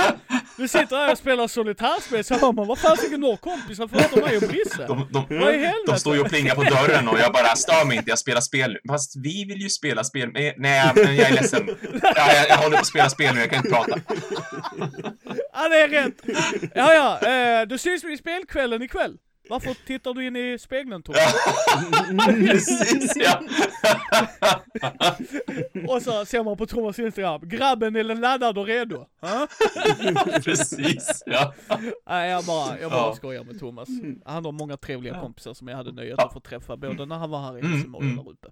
Du 0.57 0.67
sitter 0.67 0.95
här 0.97 1.11
och 1.11 1.17
spelar 1.17 1.47
solitärspel 1.47 2.23
så 2.23 2.33
hör 2.33 2.51
man 2.51 2.67
vad 2.67 2.79
fasiken 2.79 3.21
du 3.21 3.27
har 3.27 3.37
kompisar 3.37 3.87
förutom 3.87 4.19
mig 4.19 4.37
och 4.37 4.43
Brisse. 4.43 4.85
De, 4.87 5.07
de, 5.11 5.39
Vad 5.39 5.55
i 5.55 5.57
helvete? 5.57 5.73
de 5.87 5.99
står 5.99 6.15
ju 6.15 6.21
och 6.21 6.29
plingar 6.29 6.55
på 6.55 6.63
dörren 6.63 7.07
och 7.07 7.19
jag 7.19 7.33
bara 7.33 7.55
stör 7.55 7.85
mig 7.85 7.97
inte, 7.97 8.09
jag 8.09 8.19
spelar 8.19 8.41
spel. 8.41 8.77
Fast 8.89 9.15
vi 9.23 9.45
vill 9.45 9.61
ju 9.61 9.69
spela 9.69 10.03
spel. 10.03 10.29
Men, 10.33 10.53
nej, 10.57 10.91
men 10.95 11.15
jag 11.15 11.29
är 11.29 11.33
ledsen. 11.33 11.69
Ja, 12.01 12.33
jag, 12.33 12.49
jag 12.49 12.57
håller 12.57 12.75
på 12.77 12.81
att 12.81 12.87
spela 12.87 13.09
spel 13.09 13.35
nu, 13.35 13.41
jag 13.41 13.49
kan 13.49 13.57
inte 13.65 13.69
prata. 13.69 13.97
Ja, 15.57 15.69
det 15.69 15.81
är 15.81 15.88
rätt. 15.89 16.21
Ja, 16.75 16.93
ja, 17.21 17.29
eh, 17.61 17.67
då 17.67 17.77
syns 17.77 18.03
vi 18.03 18.13
i 18.13 18.17
spelkvällen 18.17 18.81
ikväll. 18.81 19.17
Varför 19.49 19.73
tittar 19.85 20.13
du 20.13 20.25
in 20.27 20.35
i 20.35 20.59
spegeln 20.59 21.03
Thomas? 21.03 21.35
Precis, 22.27 23.13
ja. 23.15 23.41
Och 25.88 26.01
så 26.01 26.25
ser 26.25 26.43
man 26.43 26.57
på 26.57 26.65
Thomas 26.65 26.99
Instagram, 26.99 27.41
grabben 27.49 27.95
är 27.95 28.03
laddad 28.03 28.57
och 28.57 28.65
redo. 28.65 29.05
Ha? 29.21 29.47
Precis, 30.43 31.23
ja. 31.25 31.53
Nej, 32.09 32.29
jag 32.31 32.45
bara, 32.45 32.79
jag 32.79 32.91
bara 32.91 32.99
Ja. 33.07 33.13
skojar 33.15 33.43
med 33.43 33.59
Thomas. 33.59 33.89
Han 34.25 34.45
har 34.45 34.51
många 34.51 34.77
trevliga 34.77 35.19
kompisar 35.21 35.53
som 35.53 35.67
jag 35.67 35.77
hade 35.77 35.91
nöjet 35.91 36.19
att 36.19 36.34
få 36.34 36.39
träffa, 36.39 36.77
både 36.77 37.05
när 37.05 37.15
han 37.17 37.29
var 37.29 37.41
här 37.41 37.57
i 37.57 37.59
Mm, 37.59 37.71
Helsingborg 37.71 38.05
och 38.07 38.11
mm. 38.13 38.25
där 38.25 38.31
uppe. 38.31 38.47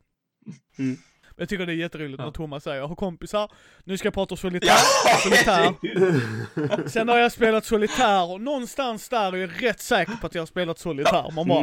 Mm. 0.80 0.98
Men 1.38 1.42
Jag 1.44 1.50
tycker 1.50 1.66
det 1.66 1.72
är 1.72 1.76
jätteroligt 1.76 2.20
Ja. 2.20 2.26
när 2.26 2.32
Thomas 2.32 2.64
säger, 2.64 2.78
jag 2.78 2.88
har 2.88 2.96
kompisar, 2.96 3.52
nu 3.84 3.98
ska 3.98 4.06
jag 4.08 4.14
prata 4.14 4.36
solitär, 4.36 4.68
Ja. 4.68 5.18
solitär. 5.24 6.88
Sen 6.90 7.08
har 7.10 7.18
jag 7.18 7.32
spelat 7.32 7.66
solitär 7.66 8.32
och 8.32 8.42
någonstans 8.42 9.10
där 9.10 9.34
är 9.34 9.38
jag 9.38 9.64
rätt 9.64 9.80
säker 9.82 10.14
på 10.22 10.28
att 10.28 10.36
jag 10.36 10.42
har 10.42 10.48
spelat 10.48 10.80
solitär. 10.80 11.32
Man 11.32 11.48
bara, 11.48 11.62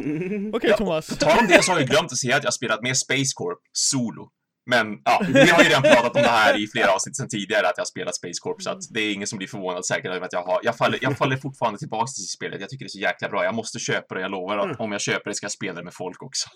okej 0.57 0.71
Ja. 0.71 0.77
Thomas. 0.77 1.09
På 1.09 1.15
tal 1.17 1.39
om 1.39 1.47
det 1.47 1.63
så 1.63 1.73
har 1.73 1.81
jag 1.81 1.89
glömt 1.89 2.13
att 2.13 2.19
säga 2.19 2.37
att 2.37 2.43
jag 2.43 2.49
har 2.49 2.53
spelat 2.53 2.83
med 2.83 2.97
Space 2.99 3.33
Corp 3.35 3.59
solo. 3.73 4.29
Men 4.71 4.87
ja, 5.05 5.23
vi 5.29 5.51
har 5.51 5.63
ju 5.63 5.69
redan 5.69 5.83
pratat 5.83 6.17
om 6.17 6.23
det 6.23 6.29
här 6.29 6.59
i 6.65 6.67
flera 6.69 6.91
avsnitt 6.95 7.17
sedan 7.17 7.29
tidigare, 7.29 7.67
att 7.69 7.73
jag 7.77 7.81
har 7.83 7.87
spelat 7.87 8.17
Space 8.17 8.41
Corp, 8.43 8.63
så 8.63 8.71
att 8.71 8.79
det 8.91 9.01
är 9.01 9.13
ingen 9.13 9.27
som 9.27 9.39
blir 9.39 9.49
förvånad 9.49 9.87
säkert 9.87 10.11
över 10.15 10.27
att 10.27 10.33
jag 10.33 10.43
har... 10.43 10.61
Jag 10.63 10.77
faller, 10.77 10.99
jag 11.03 11.19
faller 11.19 11.37
fortfarande 11.37 11.79
tillbaka 11.79 12.07
till 12.07 12.25
spelet. 12.37 12.61
Jag 12.61 12.69
tycker 12.71 12.85
det 12.85 12.87
är 12.87 12.99
så 12.99 12.99
jäkla 12.99 13.29
bra. 13.29 13.45
Jag 13.45 13.55
måste 13.55 13.79
köpa 13.79 14.15
det, 14.15 14.21
jag 14.21 14.31
lovar 14.31 14.59
att 14.59 14.65
Mm. 14.65 14.77
om 14.79 14.93
jag 14.93 15.01
köper 15.01 15.31
det 15.31 15.35
ska 15.35 15.45
jag 15.45 15.53
spela 15.53 15.75
det 15.75 15.85
med 15.85 15.95
folk 15.95 16.23
också. 16.23 16.49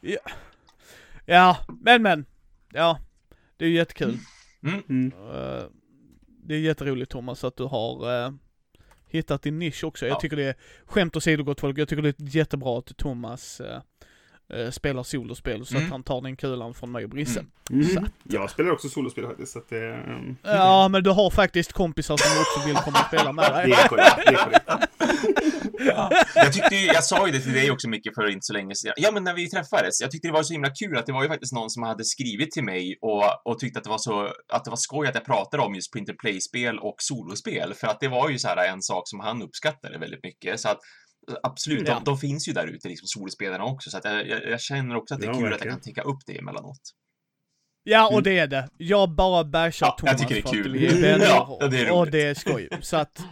Ja. 0.00 0.18
Ja, 1.26 1.56
men 1.80 2.02
men. 2.02 2.24
Ja, 2.72 2.98
det 3.56 3.64
är 3.64 3.68
ju 3.68 3.74
jättekul. 3.76 4.18
Mm. 4.62 4.82
Mm. 4.88 5.12
Eh, 5.34 5.62
det 6.44 6.54
är 6.54 6.58
jätteroligt 6.58 7.10
Thomas 7.12 7.44
att 7.44 7.56
du 7.56 7.64
har 7.64 8.24
eh, 8.24 8.30
hittat 9.08 9.42
din 9.42 9.58
nisch 9.58 9.84
också. 9.84 10.06
Jag 10.06 10.14
Ja. 10.16 10.20
tycker 10.20 10.36
det 10.36 10.44
är, 10.44 10.54
skämt 10.86 11.16
åsido 11.16 11.44
gott 11.44 11.60
folk, 11.60 11.78
jag 11.78 11.88
tycker 11.88 12.02
det 12.02 12.08
är 12.08 12.14
jättebra 12.36 12.78
att 12.78 12.96
Thomas 12.96 13.60
eh, 13.60 13.80
eh, 14.58 14.70
spelar 14.70 15.02
solospel 15.02 15.66
så 15.66 15.74
Mm. 15.74 15.84
att 15.86 15.90
han 15.92 16.02
tar 16.02 16.20
den 16.20 16.36
kulan 16.36 16.74
från 16.74 16.92
mig 16.92 17.04
och 17.04 17.10
Brisse. 17.10 17.44
Mm. 17.70 17.86
Mm. 17.90 18.04
Jag 18.22 18.50
spelar 18.50 18.70
också 18.70 18.88
solospel 18.88 19.26
faktiskt, 19.26 19.52
så 19.52 19.58
att 19.58 19.68
det... 19.68 19.94
ehm, 19.94 20.36
Ja, 20.42 20.88
men 20.88 21.02
du 21.04 21.10
har 21.10 21.30
faktiskt 21.30 21.72
kompisar 21.72 22.16
som 22.16 22.40
också 22.40 22.68
vill 22.68 22.76
komma 22.76 22.98
och 23.00 23.06
spela 23.06 23.32
med 23.32 23.44
Det 23.50 23.62
dig. 23.62 23.72
är 23.72 23.88
korrekt. 23.88 24.16
Det 24.16 24.32
är 24.34 24.44
korrekt. 24.44 24.91
Jag 26.34 26.52
tyckte 26.52 26.74
ju, 26.76 26.86
jag 26.86 27.04
sa 27.04 27.26
ju 27.26 27.32
det 27.32 27.40
till 27.40 27.52
dig 27.52 27.70
också 27.70 27.88
mycket 27.88 28.14
för 28.14 28.26
inte 28.30 28.42
så 28.42 28.52
länge 28.52 28.74
sedan. 28.74 28.92
Ja, 28.96 29.10
men 29.12 29.24
när 29.24 29.34
vi 29.34 29.50
träffades. 29.50 30.00
Jag 30.00 30.10
tyckte 30.10 30.28
det 30.28 30.32
var 30.32 30.42
så 30.42 30.52
himla 30.52 30.70
kul 30.70 30.98
att 30.98 31.06
det 31.06 31.12
var 31.12 31.22
ju 31.22 31.28
faktiskt 31.28 31.52
någon 31.52 31.70
som 31.70 31.82
hade 31.82 32.04
skrivit 32.04 32.50
till 32.50 32.64
mig 32.64 32.98
och, 33.00 33.46
och 33.52 33.58
tyckte 33.58 33.78
att 33.78 33.84
det 33.84 33.90
var 33.90 33.98
så, 33.98 34.32
att 34.52 34.64
det 34.64 34.70
var 34.70 34.76
skoj 34.76 35.08
att 35.08 35.14
jag 35.14 35.24
pratade 35.24 35.62
om 35.62 35.74
just 35.74 35.92
print 35.92 36.08
and 36.08 36.18
play-spel 36.18 36.78
och 36.78 36.94
solospel. 36.98 37.74
För 37.74 37.86
att 37.86 38.00
det 38.00 38.08
var 38.08 38.28
ju 38.30 38.38
så 38.38 38.48
här 38.48 38.68
en 38.68 38.82
sak 38.82 39.02
som 39.08 39.20
han 39.20 39.42
uppskattade 39.42 39.98
väldigt 39.98 40.22
mycket. 40.24 40.60
Så 40.60 40.68
att 40.68 40.78
absolut, 41.42 41.88
Ja. 41.88 41.94
de, 41.94 42.04
de 42.04 42.18
finns 42.18 42.48
ju 42.48 42.52
där 42.52 42.66
ute, 42.66 42.88
liksom 42.88 43.06
solospelarna 43.06 43.64
också. 43.64 43.90
Så 43.90 43.98
att 43.98 44.04
jag, 44.04 44.28
jag, 44.28 44.44
jag 44.50 44.60
känner 44.60 44.96
också 44.96 45.14
att 45.14 45.20
det 45.20 45.26
är 45.26 45.28
Ja, 45.28 45.34
kul 45.34 45.42
att 45.44 45.50
jag 45.50 45.50
verkligen. 45.50 45.76
kan 45.76 45.82
täcka 45.82 46.02
upp 46.02 46.18
det 46.26 46.38
emellanåt. 46.38 46.80
Ja, 47.84 48.06
och 48.06 48.12
Mm. 48.12 48.24
det 48.24 48.38
är 48.38 48.46
det. 48.46 48.68
Jag 48.76 49.10
bara 49.14 49.44
bashar 49.44 49.86
Ja, 49.86 49.90
jag 49.90 49.98
Thomas 49.98 50.20
tycker 50.20 50.34
det 50.34 50.40
är 50.40 50.42
för 50.42 50.48
att 50.48 50.54
kul. 50.54 50.72
vi 50.72 50.86
är 50.86 51.00
vänner 51.02 51.26
Ja, 51.26 51.58
det 51.70 51.80
är 51.80 51.90
och 51.90 51.98
roligt. 51.98 52.12
det 52.12 52.22
är 52.22 52.34
skoj. 52.34 52.68
Så 52.80 52.96
att 52.96 53.22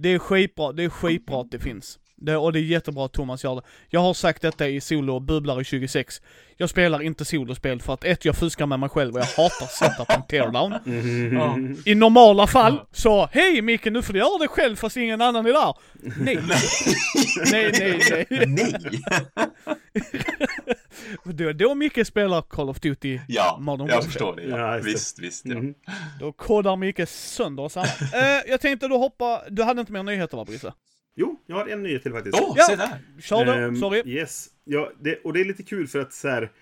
det 0.00 0.08
är 0.08 0.18
skitbra, 0.18 0.72
det 0.72 0.84
är 0.84 0.88
skitbra 0.88 1.40
att 1.40 1.50
det 1.50 1.58
finns. 1.58 1.98
Det, 2.20 2.36
och 2.36 2.52
det 2.52 2.58
är 2.58 2.62
jättebra 2.62 3.04
att 3.04 3.12
Thomas 3.12 3.44
gör 3.44 3.54
det. 3.54 3.62
Jag 3.88 4.00
har 4.00 4.14
sagt 4.14 4.42
detta 4.42 4.68
i 4.68 4.80
solo 4.80 5.14
och 5.14 5.22
bubblar 5.22 5.60
i 5.60 5.64
26. 5.64 6.22
Jag 6.56 6.70
spelar 6.70 7.02
inte 7.02 7.24
solospel 7.24 7.80
för 7.82 7.94
att 7.94 8.04
ett, 8.04 8.24
jag 8.24 8.36
fuskar 8.36 8.66
med 8.66 8.78
mig 8.80 8.88
själv 8.88 9.14
och 9.14 9.20
jag 9.20 9.24
hatar 9.26 9.66
setup 9.66 10.10
and 10.10 10.28
teardown. 10.28 10.72
Mm. 10.86 11.76
I 11.86 11.94
normala 11.94 12.46
fall 12.46 12.80
så, 12.92 13.28
hej 13.32 13.62
Micke 13.62 13.84
nu 13.84 14.02
får 14.02 14.12
du 14.12 14.18
göra 14.18 14.38
det 14.38 14.48
själv 14.48 14.76
fast 14.76 14.96
ingen 14.96 15.20
annan 15.20 15.46
är 15.46 15.52
där. 15.52 15.74
Nej. 16.24 16.38
nej, 17.52 17.72
nej, 17.78 18.26
nej. 18.30 18.46
Nej! 18.46 18.74
Då, 21.24 21.52
då 21.52 21.74
Micke 21.74 22.06
spelar 22.06 22.42
Call 22.42 22.68
of 22.70 22.80
Duty 22.80 23.20
Ja, 23.28 23.58
Modern 23.60 23.86
jag 23.86 23.94
Warfare. 23.94 24.10
förstår 24.10 24.36
det. 24.36 24.42
Ja. 24.42 24.58
Ja, 24.58 24.70
det. 24.76 24.80
visst, 24.82 25.18
visst. 25.18 25.46
Ja. 25.46 25.52
Mm. 25.52 25.74
Då 26.20 26.32
kodar 26.32 26.76
Micke 26.76 27.08
sönder 27.08 27.62
oss 27.62 27.76
alla. 27.76 27.88
eh, 28.14 28.40
jag 28.48 28.60
tänkte 28.60 28.88
då 28.88 28.98
hoppa, 28.98 29.42
du 29.50 29.62
hade 29.62 29.80
inte 29.80 29.92
mer 29.92 30.02
nyheter 30.02 30.36
va 30.36 30.44
Brisse? 30.44 30.72
Jo, 31.14 31.40
jag 31.46 31.56
har 31.56 31.66
en 31.66 31.82
nyhet 31.82 32.02
till 32.02 32.12
faktiskt. 32.12 32.40
Åh, 32.40 32.54
Ja. 32.56 32.64
se 32.64 32.76
där! 32.76 32.98
Kör 33.20 33.44
då, 33.44 33.52
Ehm, 33.52 33.76
sorry. 33.76 34.02
Yes. 34.06 34.48
Ja, 34.64 34.92
det, 35.00 35.16
och 35.24 35.32
det 35.32 35.40
är 35.40 35.44
lite 35.44 35.62
kul 35.62 35.86
för 35.88 35.98
att 35.98 36.12
så 36.12 36.28
här, 36.28 36.52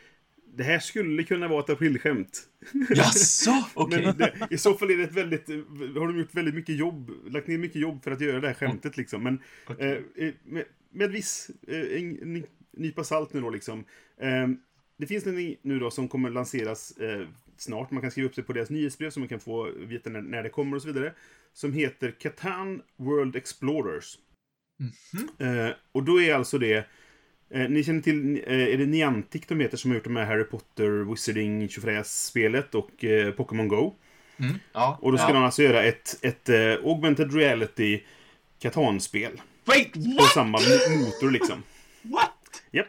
det 0.57 0.63
här 0.65 0.79
skulle 0.79 1.23
kunna 1.25 1.49
vara 1.49 1.61
ett 1.61 1.71
aprilskämt. 1.71 2.43
Jaså? 2.91 3.65
Okej. 3.75 4.13
Det, 4.19 4.33
i 4.51 4.59
så 4.59 4.75
fall 4.75 4.91
är 4.91 4.97
det 4.97 5.03
ett 5.05 5.13
väldigt, 5.15 5.49
har 5.49 6.07
de 6.07 6.19
gjort 6.19 6.35
väldigt 6.35 6.55
mycket 6.55 6.77
jobb, 6.77 7.11
lagt 7.31 7.47
ner 7.47 7.59
mycket 7.59 7.81
jobb 7.81 8.05
för 8.05 8.11
att 8.11 8.21
göra 8.21 8.41
det 8.41 8.47
här 8.47 8.55
skämtet 8.55 8.97
liksom. 8.97 9.23
Men 9.23 9.41
Okej. 9.67 10.03
eh, 10.17 10.33
med, 10.45 10.65
med 10.91 11.11
viss 11.11 11.51
eh, 11.69 11.81
en, 12.03 12.23
en 12.37 12.45
nypa 12.77 13.05
salt 13.05 13.33
nu 13.33 13.41
då 13.41 13.51
liksom. 13.51 13.85
Eh, 14.21 14.49
det 14.97 15.07
finns 15.07 15.27
en 15.27 15.35
ny 15.35 15.57
nu 15.63 15.79
då 15.79 15.91
som 15.91 16.09
kommer 16.09 16.31
lanseras 16.31 16.91
eh, 16.97 17.27
snart. 17.57 17.91
Man 17.91 18.01
kan 18.03 18.11
skriva 18.11 18.29
upp 18.29 18.35
sig 18.35 18.45
på 18.45 18.53
deras 18.53 18.71
nyhetsbrev 18.71 19.11
så 19.11 19.21
man 19.21 19.29
kan 19.29 19.41
få 19.41 19.71
veta 19.77 20.11
när, 20.11 20.23
när 20.23 20.43
det 20.43 20.49
kommer 20.49 20.77
och 20.77 20.83
så 20.83 20.89
vidare. 20.89 21.13
Som 21.53 21.73
heter 21.73 22.11
Catan 22.11 22.83
World 22.97 23.37
Explorers. 23.37 24.19
Eh, 25.39 25.71
och 25.93 26.03
då 26.03 26.23
är 26.23 26.35
alltså 26.35 26.59
det 26.59 26.89
Eh, 27.55 27.69
ni 27.69 27.85
känner 27.85 28.01
till, 28.01 28.43
eh, 28.47 28.75
är 28.75 28.77
det 28.77 28.87
Niantic 28.87 29.43
de 29.49 29.61
heter 29.61 29.77
som 29.77 29.91
har 29.91 29.97
gjort 29.97 30.05
de 30.05 30.17
här 30.17 30.25
Harry 30.25 30.45
Potter, 30.45 31.11
Wizarding, 31.11 31.69
Tjofräs-spelet 31.69 32.75
och 32.75 33.05
eh, 33.05 33.31
Pokémon 33.33 33.69
Go. 33.69 33.95
Mm. 34.41 34.59
Ja. 34.73 34.99
Och 35.03 35.13
då 35.13 35.19
ska 35.19 35.29
ja. 35.29 35.33
de 35.33 35.45
alltså 35.45 35.63
göra 35.63 35.83
ett, 35.83 36.19
ett 36.23 36.49
eh, 36.49 36.57
Augmented 36.85 37.35
Reality 37.35 38.03
Catan-spel. 38.63 39.41
Wait, 39.65 39.93
På 39.93 40.01
what? 40.01 40.33
samma 40.33 40.59
mo- 40.59 41.05
motor 41.05 41.31
liksom. 41.31 41.63
What? 42.03 42.63
Japp. 42.71 42.87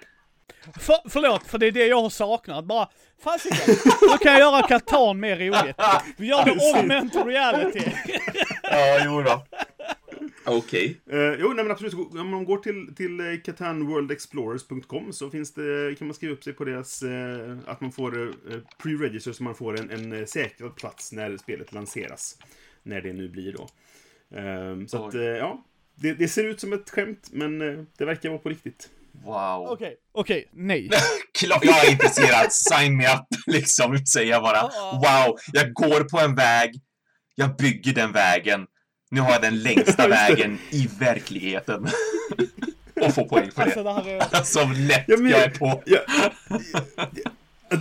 För, 0.80 1.10
förlåt, 1.10 1.48
för 1.48 1.57
det 1.57 1.68
är 1.68 1.72
det 1.72 1.86
jag 1.86 2.02
har 2.02 2.10
saknat. 2.10 2.66
Bara, 2.66 2.90
fasiken, 3.24 3.76
nu 4.02 4.18
kan 4.18 4.32
jag 4.32 4.40
göra 4.40 4.68
Catan 4.68 5.20
mer 5.20 5.36
roligt. 5.36 5.76
Vi 6.18 6.28
gör 6.28 6.45
det 6.45 6.78
augmented 6.78 7.26
reality. 7.28 7.82
Ja, 8.64 9.02
jo 9.06 9.22
då. 9.22 9.45
Okej. 10.45 11.02
Eh, 11.11 11.34
jo, 11.40 11.53
nej 11.53 11.64
men 11.64 11.72
absolut. 11.72 11.94
Om 11.94 12.30
man 12.30 12.45
går 12.45 12.57
till, 12.57 12.95
till 12.95 13.20
eh, 13.20 13.26
catanworldexplorers.com 13.44 15.14
så 15.14 15.30
finns 15.30 15.53
det, 15.53 15.95
kan 15.98 16.07
man 16.07 16.16
skriva 16.16 16.34
upp 16.34 16.44
sig 16.44 16.53
på 16.53 16.66
deras, 16.66 17.03
eh, 17.03 17.57
att 17.66 17.82
man 17.82 17.91
får 17.91 18.28
eh, 18.28 18.57
pre-register 18.84 19.32
så 19.32 19.44
man 19.44 19.56
får 19.56 19.80
en, 19.80 19.90
en 19.90 20.14
eh, 20.14 20.26
säkrad 20.26 20.76
plats 20.76 21.11
när 21.11 21.38
spelet 21.38 21.74
lanseras. 21.74 22.38
När 22.84 23.02
det 23.02 23.14
nu 23.14 23.30
blir 23.30 23.53
då. 23.53 23.70
Eh, 24.38 24.86
så 24.88 25.07
att, 25.07 25.14
eh, 25.14 25.22
ja. 25.22 25.66
Det, 25.95 26.14
det 26.14 26.28
ser 26.28 26.44
ut 26.44 26.60
som 26.60 26.74
ett 26.74 26.90
skämt, 26.90 27.30
men 27.32 27.60
det 27.98 28.06
verkar 28.06 28.30
vara 28.30 28.40
på 28.40 28.49
riktigt. 28.49 28.90
Wow. 29.11 29.68
Okej, 29.70 29.95
okej, 30.11 30.49
nej. 30.52 30.90
Klart, 31.40 31.66
jag 31.66 31.86
är 31.86 31.91
intresserad. 31.91 32.52
Sign 32.53 32.98
me 32.98 33.14
up, 33.14 33.26
liksom, 33.48 33.98
säger 34.06 34.32
jag 34.32 34.44
bara. 34.44 34.61
Wow, 34.94 35.38
jag 35.53 35.74
går 35.74 36.03
på 36.03 36.20
en 36.20 36.36
väg. 36.36 36.82
Jag 37.36 37.56
bygger 37.56 37.94
den 37.94 38.11
vägen. 38.11 38.68
Nu 39.11 39.22
har 39.22 39.31
jag 39.31 39.41
den 39.41 39.60
längsta 39.60 40.07
vägen 40.07 40.60
i 40.69 40.88
verkligheten. 40.99 41.88
Och 43.02 43.14
får 43.14 43.23
poäng 43.23 43.52
för 43.52 43.61
Alltså 43.61 43.84
det. 43.84 43.90
det 43.90 43.94
här 43.94 44.07
är... 44.40 44.44
Så 44.44 44.60
lätt 44.65 45.03
Ja, 45.07 45.18
men- 45.18 45.31
jag 45.31 45.40
är 45.44 45.49
på. 45.49 45.84
Ja, 45.86 45.99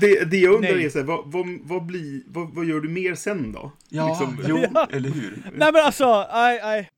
det, 0.00 0.24
det 0.24 0.36
jag 0.36 0.54
undrar 0.54 0.74
Nej. 0.74 0.84
är 0.84 0.90
så 0.90 0.98
här, 0.98 1.04
vad, 1.04 1.32
vad, 1.32 1.46
vad, 1.62 1.86
blir, 1.86 2.22
vad, 2.26 2.54
vad 2.54 2.64
gör 2.64 2.80
du 2.80 2.88
mer 2.88 3.14
sen 3.14 3.52
då? 3.52 3.72
Ja, 3.88 4.08
Liksom. 4.08 4.44
jo, 4.48 4.64
Ja. 4.74 4.88
eller 4.92 5.10
hur? 5.10 5.42
Nej 5.54 5.72
men 5.72 5.84
alltså, 5.84 6.26
nej, 6.32 6.60
nej. 6.62 6.88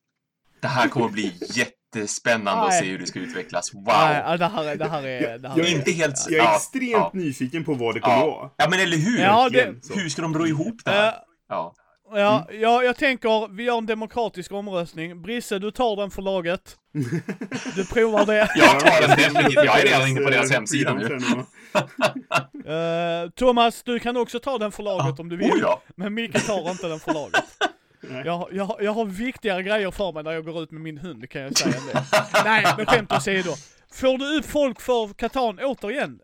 Det 0.60 0.68
här 0.68 0.88
kommer 0.88 1.08
bli 1.08 1.32
jättespännande 1.40 2.62
att 2.62 2.68
Nej. 2.68 2.80
se 2.82 2.86
hur 2.90 2.98
det 2.98 3.06
ska 3.06 3.18
utvecklas. 3.18 3.74
Wow! 3.74 3.84
Nej, 3.86 4.22
ja, 4.26 4.36
det 4.36 4.46
här 4.46 4.64
är, 4.64 4.76
det 4.76 4.88
här 4.88 5.02
är, 5.06 5.38
det 5.38 5.48
här 5.48 5.58
Jag 5.58 5.66
är... 5.66 5.76
Inte 5.76 5.90
helt... 5.92 6.26
Jag 6.28 6.40
är 6.40 6.44
ja, 6.44 6.56
extremt 6.56 6.90
ja, 6.92 7.10
nyfiken 7.14 7.64
på 7.64 7.74
vad 7.74 7.94
det 7.94 8.00
kommer 8.00 8.16
vara. 8.16 8.26
ja. 8.26 8.54
ja, 8.56 8.68
men 8.70 8.80
eller 8.80 8.96
hur? 8.96 9.18
Ja, 9.18 9.48
det-. 9.52 9.74
Hur 9.94 10.08
ska 10.08 10.22
de 10.22 10.34
ro 10.38 10.46
ihop 10.46 10.76
det 10.84 10.90
här? 10.90 11.08
Eh, 11.08 11.14
Ja. 11.48 11.74
Ja, 12.12 12.48
ja, 12.60 12.82
jag 12.82 12.96
tänker, 12.96 13.56
vi 13.56 13.62
gör 13.62 13.78
en 13.78 13.86
demokratisk 13.86 14.52
omröstning. 14.52 15.22
Brisse, 15.22 15.58
du 15.58 15.70
tar 15.70 15.96
den 15.96 16.10
för 16.10 16.22
laget. 16.22 16.76
Du 17.76 17.86
provar 17.86 18.26
det. 18.26 18.50
Jag 18.56 18.80
tar 18.80 19.00
den 19.00 19.10
definitivt. 19.16 19.54
Jag 19.54 19.80
är 19.80 19.84
redan 19.84 20.08
inne 20.08 20.20
på 20.20 20.30
deras 20.30 20.50
hemsida 20.50 20.94
nu. 20.94 21.18
Eh, 22.66 23.30
Thomas, 23.30 23.82
du 23.82 23.98
kan 23.98 24.16
också 24.16 24.38
ta 24.38 24.58
den 24.58 24.72
för 24.72 24.82
laget 24.82 25.20
om 25.20 25.28
du 25.28 25.36
vill. 25.36 25.52
Oh 25.52 25.58
ja! 25.60 25.82
Men 25.96 26.14
Micke 26.14 26.46
tar 26.46 26.70
inte 26.70 26.88
den 26.88 27.00
för 27.00 27.14
laget. 27.14 27.44
Jag, 28.24 28.48
jag, 28.52 28.76
jag 28.80 28.92
har 28.92 29.04
viktigare 29.04 29.62
grejer 29.62 29.90
för 29.90 30.12
mig 30.12 30.22
när 30.22 30.32
jag 30.32 30.44
går 30.44 30.62
ut 30.62 30.70
med 30.70 30.80
min 30.80 30.98
hund, 30.98 31.30
kan 31.30 31.42
jag 31.42 31.58
säga 31.58 31.74
det. 31.92 32.04
Nej, 32.44 32.64
men 32.76 32.86
skämt 32.86 33.12
åsido. 33.12 33.50
Får 33.92 34.18
du 34.18 34.38
upp 34.38 34.46
folk 34.46 34.80
för 34.80 35.14
Katan, 35.14 35.58
återigen. 35.62 36.20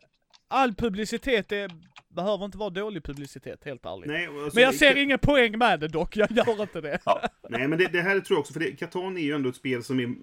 All 0.49 0.75
publicitet 0.75 1.53
är, 1.53 1.71
behöver 2.17 2.45
inte 2.45 2.59
vara 2.59 2.71
dålig 2.71 3.05
publicitet, 3.05 3.65
helt 3.65 3.87
ärligt. 3.87 4.07
Nej, 4.07 4.27
alltså, 4.27 4.51
Men 4.55 4.65
jag 4.65 4.75
ser 4.75 4.97
ingen 4.97 5.19
poäng 5.19 5.59
med 5.59 5.81
det 5.81 5.89
dock, 5.89 6.17
jag 6.17 6.31
gör 6.31 6.63
inte 6.63 6.81
det. 6.81 6.99
Nej, 7.49 7.69
men 7.69 7.79
det, 7.79 7.89
det 7.93 8.01
här 8.01 8.21
tror 8.21 8.37
jag 8.37 8.41
också, 8.41 8.53
för 8.53 8.61
det, 8.61 8.71
Catan 8.73 9.17
är 9.17 9.23
ju 9.23 9.33
ändå 9.35 9.49
ett 9.49 9.57
spel 9.57 9.85
som 9.85 10.01
är, 10.01 10.15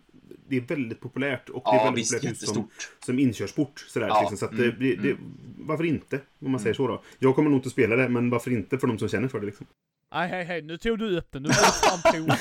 det 0.48 0.58
är 0.58 0.62
väldigt 0.62 1.00
populärt. 1.02 1.50
Och 1.50 1.64
det 1.66 1.70
är 1.72 1.76
Ja, 1.76 1.84
väldigt 1.84 2.02
visst. 2.02 2.14
populärt 2.14 2.38
som, 2.38 2.70
som 3.06 3.20
inkörsport. 3.20 3.86
Sådär, 3.88 4.08
Ja, 4.08 4.20
liksom, 4.22 4.38
så 4.38 4.46
att 4.46 4.58
det, 4.58 4.64
mm, 4.66 4.76
det, 4.80 4.96
det, 4.96 5.18
varför 5.58 5.84
inte? 5.84 6.20
Om 6.46 6.52
man 6.52 6.60
säger 6.60 6.74
så 6.74 6.88
då. 6.88 7.04
Jag 7.20 7.36
kommer 7.36 7.50
nog 7.50 7.58
inte 7.58 7.68
att 7.68 7.72
spela 7.74 7.96
det, 7.96 8.10
men 8.10 8.30
varför 8.30 8.52
inte 8.52 8.78
för 8.78 8.88
de 8.88 9.00
som 9.00 9.10
känner 9.10 9.28
för 9.28 9.40
det 9.40 9.46
liksom. 9.46 9.66
Nej, 10.14 10.30
hej, 10.30 10.44
hej, 10.44 10.62
nu 10.62 10.78
tog 10.78 11.00
du 11.00 11.18
upp 11.18 11.32
den. 11.32 11.44
Nu 11.44 11.50
får 11.50 12.12
du 12.20 12.26
fram. 12.26 12.38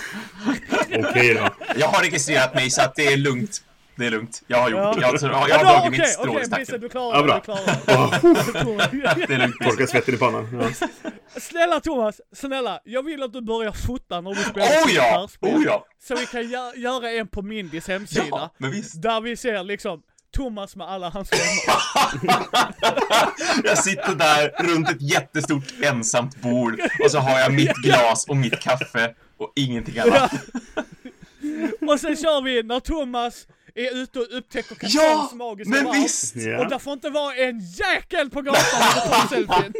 Okej 1.10 1.34
då. 1.34 1.48
Jag 1.76 1.86
har 1.88 2.02
registrerat 2.02 2.54
mig 2.54 2.70
så 2.70 2.82
att 2.82 2.94
det 2.94 3.06
är 3.06 3.16
lugnt. 3.16 3.64
Det 3.96 4.06
är 4.06 4.10
lugnt. 4.10 4.42
Jag 4.46 4.58
har 4.58 4.70
gjort 4.70 4.78
Ja. 4.80 4.94
Jag, 5.00 5.14
jag, 5.22 5.32
Ja, 5.50 5.56
har 5.56 5.64
dragit 5.64 5.78
Okej, 5.80 5.90
mitt 5.90 6.08
strå 6.08 6.30
okej, 6.30 6.42
i 6.42 6.46
stacken. 6.46 6.80
du 6.80 6.88
klarar 6.88 7.14
Ja, 7.16 7.20
det, 7.22 7.26
bra. 7.26 7.34
du 7.36 7.40
klarar 7.40 7.66
det. 9.26 9.32
Är 9.34 9.38
lugnt. 9.38 9.56
Torka 9.62 9.86
svetten 9.86 10.14
i 10.14 10.18
pannan. 10.18 10.72
Ja. 10.80 10.86
Snälla 11.40 11.80
Thomas, 11.80 12.20
snälla, 12.34 12.80
jag 12.84 13.02
vill 13.04 13.22
att 13.22 13.32
du 13.32 13.40
börjar 13.42 13.72
fota 13.72 14.20
när 14.20 14.30
du 14.34 14.42
spelar 14.42 14.66
Oh 14.66 14.92
ja! 14.94 15.28
Oh 15.40 15.62
ja! 15.66 15.86
Så 16.02 16.14
vi 16.16 16.26
kan 16.26 16.42
gö- 16.42 16.76
göra 16.76 17.10
en 17.10 17.28
på 17.28 17.42
Mindys 17.42 17.88
hemsida. 17.88 18.26
Ja, 18.30 18.54
men 18.58 18.70
visst. 18.70 19.02
Där 19.02 19.20
vi 19.20 19.36
ser 19.36 19.64
liksom 19.64 20.02
Thomas 20.36 20.76
med 20.76 20.88
alla 20.88 21.08
hans 21.08 21.32
vänner. 21.32 21.78
Jag 23.64 23.78
sitter 23.78 24.14
där 24.14 24.64
runt 24.64 24.90
ett 24.90 25.02
jättestort 25.02 25.64
ensamt 25.82 26.36
bord 26.36 26.80
och 27.04 27.10
så 27.10 27.18
har 27.18 27.40
jag 27.40 27.52
mitt 27.52 27.76
glas 27.76 28.26
och 28.28 28.36
mitt 28.36 28.60
kaffe 28.60 29.14
och 29.38 29.52
ingenting 29.56 29.98
annat. 29.98 30.32
Och 31.80 32.00
sen 32.00 32.16
kör 32.16 32.42
vi 32.42 32.62
när 32.62 32.80
Thomas 32.80 33.46
är 33.74 33.96
ute 34.02 34.18
och 34.18 34.26
upptäcker 34.30 34.76
Ja! 34.80 35.00
Katans 35.02 35.32
magiska 35.34 35.70
Men 35.82 35.92
visst! 36.02 36.36
Och 36.36 36.42
Ja. 36.42 36.64
där 36.68 36.78
får 36.78 36.92
inte 36.92 37.10
vara 37.10 37.34
en 37.34 37.60
jäkel 37.60 38.30
på 38.30 38.42
gatan 38.42 38.82
du 38.94 39.00
tar 39.10 39.28
selfien. 39.28 39.72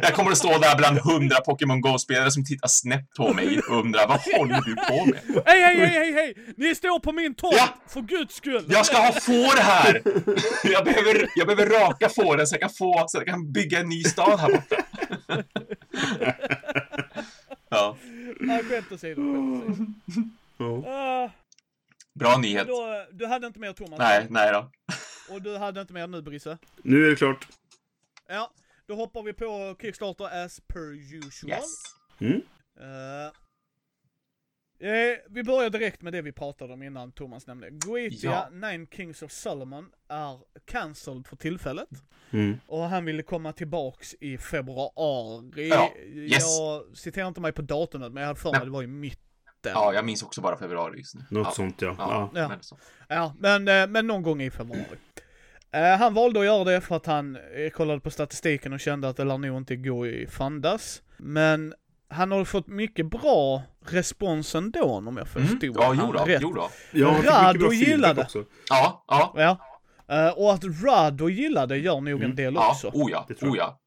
Jag 0.00 0.14
kommer 0.14 0.30
att 0.30 0.38
stå 0.38 0.58
där 0.58 0.76
bland 0.76 0.98
hundra 0.98 1.40
Pokémon 1.40 1.80
Go-spelare 1.80 2.30
som 2.30 2.44
tittar 2.44 2.68
snett 2.68 3.10
på 3.16 3.32
mig 3.34 3.58
och 3.58 3.76
undrar 3.78 4.06
vad 4.08 4.20
håller 4.20 4.60
du 4.60 4.74
på 4.74 5.04
med? 5.06 5.42
Hej, 5.46 5.60
hej, 5.62 5.76
hej, 5.76 5.88
hej, 5.88 6.12
hej! 6.12 6.34
Ni 6.56 6.74
står 6.74 6.98
på 6.98 7.12
min 7.12 7.34
tomt, 7.34 7.54
Ja! 7.56 7.68
för 7.88 8.00
guds 8.00 8.34
skull! 8.34 8.64
Jag 8.68 8.86
ska 8.86 8.96
ha 8.96 9.12
får 9.12 9.62
här! 9.62 10.02
Jag 10.72 10.84
behöver, 10.84 11.26
jag 11.36 11.46
behöver 11.46 11.66
raka 11.80 12.08
fåren 12.08 12.46
så 12.46 12.54
jag 12.54 12.60
kan 12.60 12.70
få, 12.70 13.04
så 13.08 13.18
jag 13.18 13.26
kan 13.26 13.52
bygga 13.52 13.80
en 13.80 13.88
ny 13.88 14.04
stad 14.04 14.40
här 14.40 14.52
borta. 14.52 14.76
Ja, 17.68 17.96
Nej, 18.40 18.64
skämt 18.64 18.92
åsido, 18.92 19.22
skämt 19.22 19.96
åsido. 20.08 20.30
Ja. 20.58 20.90
Ah, 20.92 21.30
bra 22.18 22.38
nyhet. 22.38 22.66
då, 22.68 23.06
du 23.12 23.26
hade 23.26 23.46
inte 23.46 23.58
mer 23.58 23.72
Thomas? 23.72 23.98
Nej, 23.98 24.26
nej 24.30 24.52
då. 24.52 24.70
och 25.34 25.42
du 25.42 25.56
hade 25.56 25.80
inte 25.80 25.92
mer 25.92 26.06
nu 26.06 26.22
Brisse? 26.22 26.58
Nu 26.82 27.06
är 27.06 27.10
det 27.10 27.16
klart. 27.16 27.48
Ja, 28.28 28.50
då 28.86 28.94
hoppar 28.94 29.22
vi 29.22 29.32
på 29.32 29.76
Kickstarter 29.80 30.44
as 30.44 30.60
per 30.60 31.14
usual. 31.14 31.50
Yes. 31.50 31.82
Mm. 32.18 32.42
Eh, 32.80 33.26
eh, 34.90 35.18
vi 35.28 35.42
börjar 35.44 35.70
direkt 35.70 36.02
med 36.02 36.12
det 36.12 36.22
vi 36.22 36.32
pratade 36.32 36.72
om 36.72 36.82
innan 36.82 37.12
Thomas 37.12 37.46
nämnde. 37.46 37.70
Goetia, 37.70 38.30
Ja. 38.30 38.68
Nine 38.68 38.86
Kings 38.86 39.22
of 39.22 39.32
Solomon, 39.32 39.90
är 40.08 40.38
cancelled 40.64 41.26
för 41.26 41.36
tillfället. 41.36 41.88
Mm. 42.30 42.60
Och 42.66 42.82
han 42.82 43.04
ville 43.04 43.22
komma 43.22 43.52
tillbaks 43.52 44.14
i 44.20 44.38
februari. 44.38 45.68
Ja, 45.68 45.92
yes. 46.06 46.58
Jag 46.58 46.96
citerar 46.96 47.28
inte 47.28 47.40
mig 47.40 47.52
på 47.52 47.62
datumet, 47.62 48.12
men 48.12 48.20
jag 48.20 48.28
hade 48.28 48.40
för 48.40 48.50
mig 48.50 48.58
Nej. 48.58 48.66
det 48.66 48.72
var 48.72 48.82
i 48.82 48.86
mitten. 48.86 49.25
Ja, 49.74 49.94
jag 49.94 50.04
minns 50.04 50.22
också 50.22 50.40
bara 50.40 50.56
februari 50.56 50.98
just 50.98 51.14
nu. 51.14 51.20
Något 51.30 51.46
ja. 51.46 51.52
sånt 51.52 51.82
ja. 51.82 51.94
Ja, 51.98 52.30
ja. 52.34 52.40
Ja. 52.40 52.48
Men 52.48 52.62
så. 52.62 52.78
Ja, 53.08 53.34
men, 53.38 53.68
eh, 53.68 53.86
men 53.86 54.06
någon 54.06 54.22
gång 54.22 54.42
i 54.42 54.50
februari. 54.50 54.84
Eh, 55.72 55.96
han 55.98 56.14
valde 56.14 56.40
att 56.40 56.46
göra 56.46 56.64
det 56.64 56.80
för 56.80 56.96
att 56.96 57.06
han 57.06 57.36
eh, 57.36 57.70
kollade 57.70 58.00
på 58.00 58.10
statistiken 58.10 58.72
och 58.72 58.80
kände 58.80 59.08
att 59.08 59.16
det 59.16 59.24
lär 59.24 59.38
nog 59.38 59.56
inte 59.56 59.76
gå 59.76 60.06
i 60.06 60.26
fandas. 60.26 61.02
Men 61.16 61.74
han 62.08 62.32
har 62.32 62.44
fått 62.44 62.66
mycket 62.66 63.06
bra 63.06 63.62
respons 63.86 64.54
ändå 64.54 64.84
om 64.84 65.16
jag 65.16 65.28
förstod 65.28 65.62
Mm. 65.64 65.74
Ja, 65.78 65.86
han 65.86 65.98
jo 66.06 66.12
då, 66.12 66.24
rätt. 66.24 66.42
jo 66.42 66.52
då. 66.52 66.68
Ja, 66.92 67.08
fick 67.14 67.16
mycket 67.24 67.32
Rado 67.32 67.72
gillade. 67.72 68.22
också. 68.22 68.44
Ja, 68.68 69.04
ja. 69.08 69.32
Ja. 69.36 70.32
Och 70.32 70.52
att 70.52 70.64
Rado 70.84 71.28
gillade 71.28 71.76
gör 71.78 72.00
nog 72.00 72.08
en 72.08 72.22
Mm. 72.22 72.36
del 72.36 72.54
Ja, 72.54 72.70
också. 72.70 72.88
oh 72.88 73.10
ja, 73.10 73.24
Det 73.28 73.34
tror 73.34 73.50
oh 73.50 73.56
ja. 73.56 73.78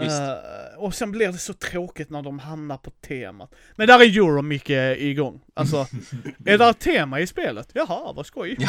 Eh, 0.00 0.78
och 0.78 0.94
sen 0.94 1.10
blir 1.12 1.32
det 1.32 1.38
så 1.38 1.52
tråkigt 1.52 2.10
när 2.10 2.22
de 2.22 2.38
hamnar 2.38 2.76
på 2.76 2.90
temat. 2.90 3.54
Men 3.76 3.86
där 3.86 4.00
är 4.00 4.04
Euro 4.04 4.42
mycket 4.42 4.98
igång. 4.98 5.40
Alltså, 5.54 5.76
är 6.46 6.58
det 6.58 6.68
ett 6.68 6.78
tema 6.78 7.20
i 7.20 7.26
spelet? 7.26 7.70
Jaha, 7.74 8.12
vad 8.12 8.26
skoj. 8.26 8.56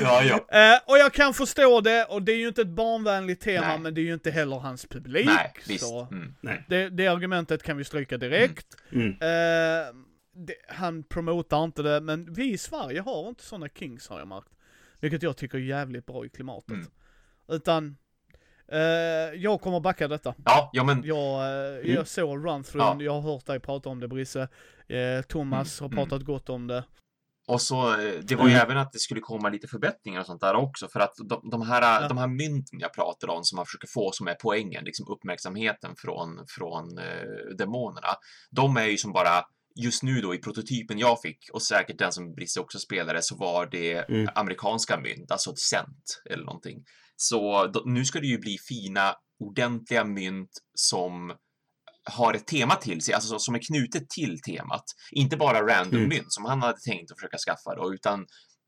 ja, 0.00 0.22
ja. 0.22 0.46
Eh, 0.48 0.80
och 0.86 0.98
jag 0.98 1.12
kan 1.12 1.34
förstå 1.34 1.80
det, 1.80 2.04
och 2.04 2.22
det 2.22 2.32
är 2.32 2.36
ju 2.36 2.48
inte 2.48 2.62
ett 2.62 2.68
barnvänligt 2.68 3.42
tema, 3.42 3.68
Nej. 3.68 3.78
men 3.78 3.94
det 3.94 4.00
är 4.00 4.04
ju 4.04 4.14
inte 4.14 4.30
heller 4.30 4.56
hans 4.56 4.86
publik. 4.86 5.26
Nej, 5.26 5.52
visst. 5.68 5.84
så 5.84 6.08
Mm. 6.10 6.34
Det, 6.68 6.88
det 6.88 7.06
argumentet 7.06 7.62
kan 7.62 7.76
vi 7.76 7.84
stryka 7.84 8.18
direkt. 8.18 8.66
Mm. 8.92 9.08
Eh, 9.08 9.94
det, 10.34 10.54
han 10.68 11.02
promotar 11.02 11.64
inte 11.64 11.82
det, 11.82 12.00
men 12.00 12.34
vi 12.34 12.52
i 12.52 12.58
Sverige 12.58 13.00
har 13.00 13.28
inte 13.28 13.44
sådana 13.44 13.68
kings 13.68 14.08
har 14.08 14.18
jag 14.18 14.28
märkt. 14.28 14.48
Vilket 15.00 15.22
jag 15.22 15.36
tycker 15.36 15.58
är 15.58 15.62
jävligt 15.62 16.06
bra 16.06 16.26
i 16.26 16.28
klimatet. 16.28 16.70
Mm. 16.70 16.86
Utan, 17.52 17.96
eh, 18.72 18.78
jag 19.36 19.60
kommer 19.60 19.80
backa 19.80 20.08
detta. 20.08 20.34
Ja, 20.44 20.70
ja 20.72 20.84
men 20.84 21.02
Jag, 21.04 21.40
eh, 21.84 21.94
jag 21.94 22.08
såg 22.08 22.46
run 22.46 22.64
Ja. 22.74 22.96
jag 23.00 23.12
har 23.12 23.20
hört 23.32 23.46
dig 23.46 23.60
prata 23.60 23.88
om 23.88 24.00
det 24.00 24.08
Brisse. 24.08 24.48
Eh, 24.88 25.22
Thomas 25.28 25.80
Mm, 25.80 25.90
har 25.96 26.04
pratat 26.04 26.22
gott 26.26 26.48
om 26.48 26.66
det. 26.66 26.84
Och 27.48 27.60
så, 27.62 27.88
eh, 28.00 28.12
det 28.22 28.36
var 28.36 28.44
ju 28.46 28.50
Mm. 28.54 28.62
även 28.66 28.76
att 28.78 28.92
det 28.92 28.98
skulle 28.98 29.20
komma 29.20 29.48
lite 29.48 29.68
förbättringar 29.68 30.20
och 30.20 30.26
sånt 30.26 30.40
där 30.40 30.54
också, 30.54 30.88
för 30.88 31.00
att 31.00 31.12
de, 31.28 31.50
de, 31.50 31.62
här, 31.62 32.02
Ja. 32.02 32.08
de 32.08 32.18
här 32.18 32.26
mynten 32.26 32.78
jag 32.80 32.94
pratar 32.94 33.28
om 33.30 33.44
som 33.44 33.56
man 33.56 33.66
försöker 33.66 33.88
få 33.88 34.10
som 34.12 34.28
är 34.28 34.34
poängen, 34.42 34.84
liksom 34.84 35.06
uppmärksamheten 35.08 35.94
från, 35.96 36.44
från 36.48 36.98
eh, 36.98 37.56
demonerna, 37.58 38.08
de 38.50 38.76
är 38.76 38.86
ju 38.86 38.96
som 38.96 39.12
bara 39.12 39.44
Just 39.74 40.02
nu 40.02 40.20
då 40.20 40.34
i 40.34 40.38
prototypen 40.38 40.98
jag 40.98 41.20
fick 41.20 41.38
och 41.52 41.62
säkert 41.62 41.98
den 41.98 42.12
som 42.12 42.34
Brisse 42.34 42.60
också 42.60 42.78
spelade 42.78 43.22
så 43.22 43.36
var 43.36 43.66
det 43.66 43.94
Mm. 44.08 44.28
amerikanska 44.34 45.00
mynt, 45.00 45.30
alltså 45.30 45.50
ett 45.50 45.58
cent 45.58 46.22
eller 46.30 46.44
någonting. 46.44 46.84
Så 47.22 47.66
då, 47.66 47.82
nu 47.86 48.04
ska 48.04 48.20
det 48.20 48.26
ju 48.26 48.38
bli 48.38 48.58
fina, 48.68 49.14
ordentliga 49.44 50.04
mynt 50.04 50.50
som 50.74 51.36
har 52.04 52.34
ett 52.34 52.46
tema 52.46 52.74
till 52.74 53.02
sig, 53.02 53.14
alltså 53.14 53.38
som 53.38 53.54
är 53.54 53.60
knutet 53.68 54.10
till 54.10 54.40
temat. 54.40 54.84
Inte 55.10 55.36
bara 55.36 55.66
random 55.66 55.96
Mm. 55.98 56.08
mynt 56.08 56.32
som 56.32 56.44
han 56.44 56.62
hade 56.62 56.78
tänkt 56.80 57.12
att 57.12 57.18
försöka 57.18 57.38
skaffa 57.38 57.74
då, 57.76 57.94
utan 57.94 58.20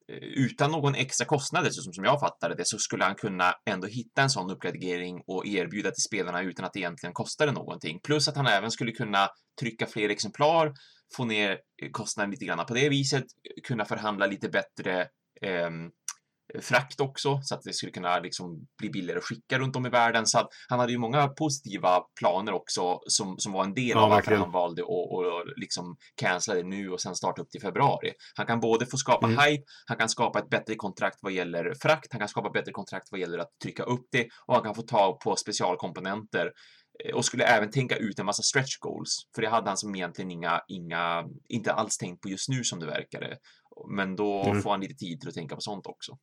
eh, 0.09 0.17
utan 0.17 0.71
någon 0.71 0.95
extra 0.95 1.27
kostnad 1.27 1.65
dessutom, 1.65 1.93
som 1.93 2.05
jag 2.05 2.21
fattade 2.21 2.55
det, 2.55 2.67
så 2.67 2.79
skulle 2.79 3.05
han 3.05 3.15
kunna 3.15 3.55
ändå 3.71 3.87
hitta 3.87 4.23
en 4.23 4.31
sån 4.31 4.51
uppgradering 4.51 5.23
och 5.27 5.47
erbjuda 5.47 5.91
till 5.91 6.03
spelarna 6.03 6.43
utan 6.43 6.65
att 6.65 6.73
det 6.73 6.79
egentligen 6.79 7.13
kostade 7.15 7.53
någonting. 7.53 8.01
Plus 8.05 8.29
att 8.29 8.37
han 8.37 8.47
även 8.47 8.71
skulle 8.71 8.93
kunna 8.93 9.29
trycka 9.61 9.87
fler 9.87 10.09
exemplar, 10.09 10.73
få 11.17 11.25
ner 11.25 11.51
eh, 11.83 11.91
kostnaden 11.91 12.31
lite 12.31 12.45
grann 12.45 12.67
på 12.67 12.75
det 12.75 12.89
viset, 12.89 13.25
kunna 13.65 13.85
förhandla 13.85 14.27
lite 14.27 14.49
bättre 14.49 15.07
ehm, 15.43 15.91
frakt 16.61 17.01
också, 17.01 17.41
så 17.43 17.55
att 17.55 17.62
det 17.62 17.73
skulle 17.73 17.93
kunna 17.93 18.19
liksom 18.19 18.66
bli 18.79 18.91
billigare 18.91 19.19
att 19.19 19.25
skicka 19.25 19.59
runt 19.59 19.77
om 19.77 19.87
i 19.87 19.89
världen. 19.89 20.27
Så 20.27 20.39
att 20.39 20.49
han 20.69 20.79
hade 20.81 20.93
ju 20.93 20.99
många 20.99 21.29
positiva 21.29 22.01
planer 22.21 22.53
också 22.53 23.01
som, 23.07 23.39
som 23.39 23.53
var 23.53 23.65
en 23.65 23.75
del 23.75 23.89
Ja, 23.89 24.01
av 24.03 24.11
varför 24.11 24.35
han 24.37 24.51
valde 24.53 24.83
att 24.83 24.89
och 24.89 25.45
liksom 25.57 25.97
cancella 26.15 26.57
det 26.62 26.69
nu 26.69 26.91
och 26.91 27.01
sen 27.01 27.15
starta 27.15 27.43
upp 27.43 27.51
till 27.51 27.61
februari. 27.61 28.12
Han 28.35 28.47
kan 28.47 28.61
både 28.61 28.87
få 28.87 28.97
skapa 28.97 29.27
Mm. 29.27 29.39
hype, 29.39 29.65
han 29.87 29.97
kan 29.99 30.09
skapa 30.09 30.39
ett 30.39 30.51
bättre 30.51 30.75
kontrakt 30.75 31.19
vad 31.23 31.33
gäller 31.33 31.75
frakt, 31.83 32.07
han 32.12 32.19
kan 32.19 32.29
skapa 32.29 32.51
bättre 32.51 32.73
kontrakt 32.73 33.09
vad 33.11 33.21
gäller 33.21 33.39
att 33.39 33.51
trycka 33.62 33.83
upp 33.83 34.07
det 34.12 34.29
och 34.47 34.55
han 34.55 34.62
kan 34.62 34.75
få 34.75 34.83
tag 34.83 35.21
på 35.21 35.37
specialkomponenter 35.37 36.53
eh, 37.05 37.15
och 37.15 37.25
skulle 37.25 37.45
även 37.45 37.71
tänka 37.71 37.97
ut 37.97 38.19
en 38.19 38.27
massa 38.27 38.43
stretch 38.43 38.77
goals. 38.79 39.23
För 39.35 39.43
det 39.43 39.49
hade 39.49 39.71
han 39.71 39.77
som 39.77 39.95
egentligen 39.95 40.31
inga, 40.31 40.61
inga, 40.69 41.25
inte 41.49 41.73
alls 41.73 41.99
tänkt 41.99 42.21
på 42.23 42.29
just 42.29 42.49
nu 42.49 42.65
som 42.65 42.81
det 42.81 42.87
verkade. 42.87 43.39
Men 43.97 44.16
då 44.16 44.45
Mm. 44.45 44.62
får 44.62 44.71
han 44.71 44.81
lite 44.81 44.95
tid 44.95 45.21
till 45.21 45.29
att 45.29 45.35
tänka 45.35 45.55
på 45.55 45.61
sånt 45.61 45.87
också. 45.87 46.19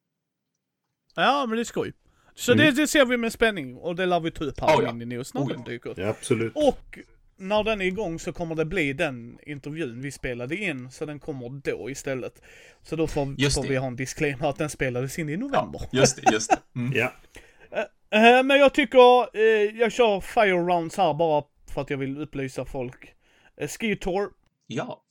Ja, 1.16 1.46
men 1.48 1.56
det 1.56 1.62
är 1.62 1.66
skoj. 1.66 1.94
Så 2.36 2.52
Mm. 2.52 2.66
det, 2.66 2.72
det 2.82 2.88
ser 2.88 3.06
vi 3.06 3.18
med 3.18 3.34
spänning 3.34 3.76
och 3.78 3.96
det 3.96 4.06
lär 4.06 4.20
vi 4.20 4.32
ta 4.32 4.44
upp 4.44 4.60
här 4.60 4.78
Oh, 4.78 4.84
ja. 4.84 4.90
Indie 4.90 5.08
News 5.08 5.34
när 5.34 5.42
Oh, 5.42 5.48
den 5.48 5.60
ja. 5.66 5.72
dyker 5.72 5.90
upp. 5.90 5.98
Ja, 5.98 6.08
absolut. 6.08 6.52
Och 6.56 7.00
när 7.38 7.64
den 7.64 7.82
är 7.82 7.86
igång 7.86 8.20
så 8.20 8.34
kommer 8.34 8.56
det 8.56 8.66
bli 8.66 8.94
den 8.94 9.38
intervjun 9.46 10.02
vi 10.02 10.12
spelade 10.12 10.56
in, 10.56 10.92
så 10.92 11.06
den 11.06 11.20
kommer 11.20 11.50
då 11.50 11.90
istället. 11.90 12.42
Så 12.84 12.96
då 12.96 13.08
får, 13.08 13.52
får 13.52 13.64
vi 13.68 13.76
ha 13.76 13.88
en 13.88 13.96
disclaimer 13.96 14.50
att 14.50 14.58
den 14.58 14.70
spelades 14.70 15.20
in 15.20 15.30
i 15.30 15.38
november. 15.38 15.82
Just 15.92 16.22
det, 16.22 16.32
just 16.32 16.50
det. 16.50 16.80
Mm. 16.80 16.92
Ja. 16.96 17.12
Eh, 18.14 18.44
men 18.44 18.60
jag 18.60 18.74
tycker, 18.74 19.38
eh, 19.38 19.80
jag 19.80 19.92
kör 19.92 20.22
fire 20.22 20.52
rounds 20.52 20.98
här 20.98 21.14
bara 21.14 21.44
för 21.74 21.82
att 21.82 21.90
jag 21.90 21.98
vill 21.98 22.18
upplysa 22.22 22.66
folk. 22.66 23.14
Ski 23.80 23.96
Tour, 23.96 24.30
Ja. 24.68 25.04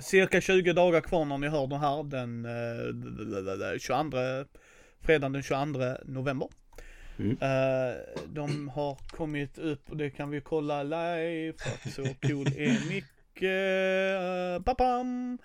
cirka 0.00 0.40
20 0.40 0.72
dagar 0.72 1.00
kvar 1.00 1.24
när 1.24 1.38
ni 1.38 1.48
hör 1.48 1.66
den 1.66 1.80
här, 1.80 2.02
den 2.02 2.44
eh, 3.72 3.78
22, 3.78 4.16
fredagen 5.06 5.32
den 5.32 5.42
22 5.42 5.80
november. 6.04 6.48
Mm. 7.18 7.30
Eh, 7.40 7.96
de 8.26 8.68
har 8.68 8.98
kommit 9.10 9.58
upp, 9.58 9.90
och 9.90 9.96
det 9.96 10.10
kan 10.10 10.30
vi 10.30 10.40
kolla 10.40 10.82
live, 10.82 11.52
för 11.52 11.90
så 11.90 12.02
cool 12.02 12.46
är 12.46 12.88
Micke. 12.88 14.64
Papam! 14.64 15.38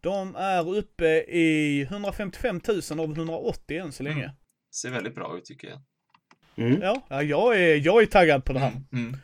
De 0.00 0.36
är 0.36 0.76
uppe 0.76 1.06
i 1.28 1.82
155 1.82 2.60
000 2.90 3.00
av 3.00 3.12
180 3.12 3.78
än 3.78 3.92
så 3.92 4.02
länge. 4.02 4.24
Mm. 4.24 4.36
Ser 4.74 4.90
väldigt 4.90 5.14
bra 5.14 5.38
ut 5.38 5.44
tycker 5.44 5.68
jag. 5.68 5.80
Mm. 6.66 6.82
Ja, 6.82 7.02
ja 7.08 7.22
jag, 7.22 7.60
är, 7.60 7.76
jag 7.86 8.02
är 8.02 8.06
taggad 8.06 8.44
på 8.44 8.52
det 8.52 8.58
här. 8.58 8.72
Mm. 8.92 9.16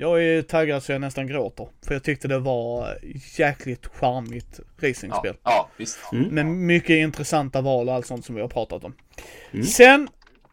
Jag 0.00 0.24
är 0.24 0.42
taggad 0.42 0.82
så 0.82 0.92
jag 0.92 1.00
nästan 1.00 1.26
gråter. 1.26 1.68
För 1.86 1.94
jag 1.94 2.02
tyckte 2.02 2.28
det 2.28 2.38
var 2.38 2.98
jäkligt 3.38 3.86
charmigt 3.86 4.60
Ja, 4.80 4.88
racingspel. 4.88 5.34
ja, 5.42 5.70
visst. 5.76 5.98
Mm. 6.12 6.28
Med 6.28 6.46
mycket 6.46 6.90
intressanta 6.90 7.60
val 7.60 7.88
och 7.88 7.94
allt 7.94 8.06
sånt 8.06 8.24
som 8.24 8.34
vi 8.34 8.40
har 8.40 8.48
pratat 8.48 8.84
om. 8.84 8.94
Mm. 9.52 9.66
Sen 9.66 10.08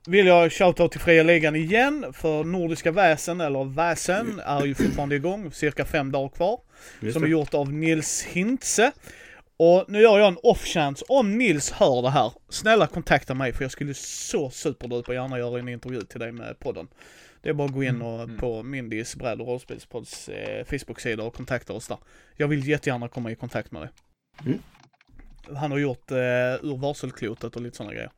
vill 0.08 0.28
jag 0.28 0.52
shoutout 0.52 0.92
till 0.92 1.02
Fria 1.02 1.24
Ligan 1.24 1.56
igen, 1.56 2.14
för 2.14 2.44
Nordiska 2.44 2.92
Väsen, 2.92 3.42
eller 3.42 3.64
Väsen, 3.64 4.42
är 4.46 4.66
ju 4.66 4.76
fortfarande 4.76 5.16
igång, 5.16 5.52
cirka 5.52 5.86
fem 5.86 6.12
dagar 6.12 6.30
kvar. 6.30 6.60
Just 7.00 7.14
som 7.14 7.24
är 7.24 7.28
det. 7.28 7.32
gjort 7.32 7.54
av 7.54 7.74
Nils 7.74 8.24
Hintze. 8.24 8.92
Och 9.58 9.86
nu 9.88 10.02
gör 10.02 10.20
jag 10.20 10.28
en 10.28 10.38
off-chance, 10.44 11.06
om 11.10 11.38
Nils 11.38 11.72
hör 11.72 12.02
det 12.02 12.10
här, 12.10 12.32
snälla 12.50 12.88
kontakta 12.88 13.34
mig 13.34 13.54
för 13.54 13.64
jag 13.64 13.72
skulle 13.72 13.94
så 13.94 14.50
superduper 14.50 15.14
gärna 15.14 15.40
göra 15.40 15.60
en 15.60 15.70
intervju 15.70 16.02
till 16.02 16.20
dig 16.20 16.32
med 16.32 16.60
podden. 16.60 16.88
Det 17.48 17.52
är 17.52 17.54
bara 17.54 17.68
att 17.68 17.74
gå 17.74 17.84
in 17.84 18.02
och, 18.02 18.22
Mm. 18.24 18.38
på 18.38 18.64
Mindys 18.64 19.16
bräd 19.16 19.42
och 19.42 19.48
rollspelspodds 19.48 20.30
eh, 20.30 20.66
Facebook-sida 20.66 21.24
och 21.24 21.34
kontakta 21.34 21.74
oss 21.74 21.88
där. 21.88 21.98
Jag 22.36 22.48
vill 22.48 22.68
jättegärna 22.68 23.08
komma 23.08 23.32
i 23.32 23.36
kontakt 23.36 23.72
med 23.72 23.82
dig. 23.82 23.90
Mm. 24.46 24.60
Han 25.58 25.72
har 25.72 25.78
gjort 25.78 26.12
eh, 26.12 26.18
ur 26.62 26.78
varselklotet 26.78 27.56
och 27.56 27.62
lite 27.62 27.78
sådana 27.78 27.94
grejer. 27.94 28.12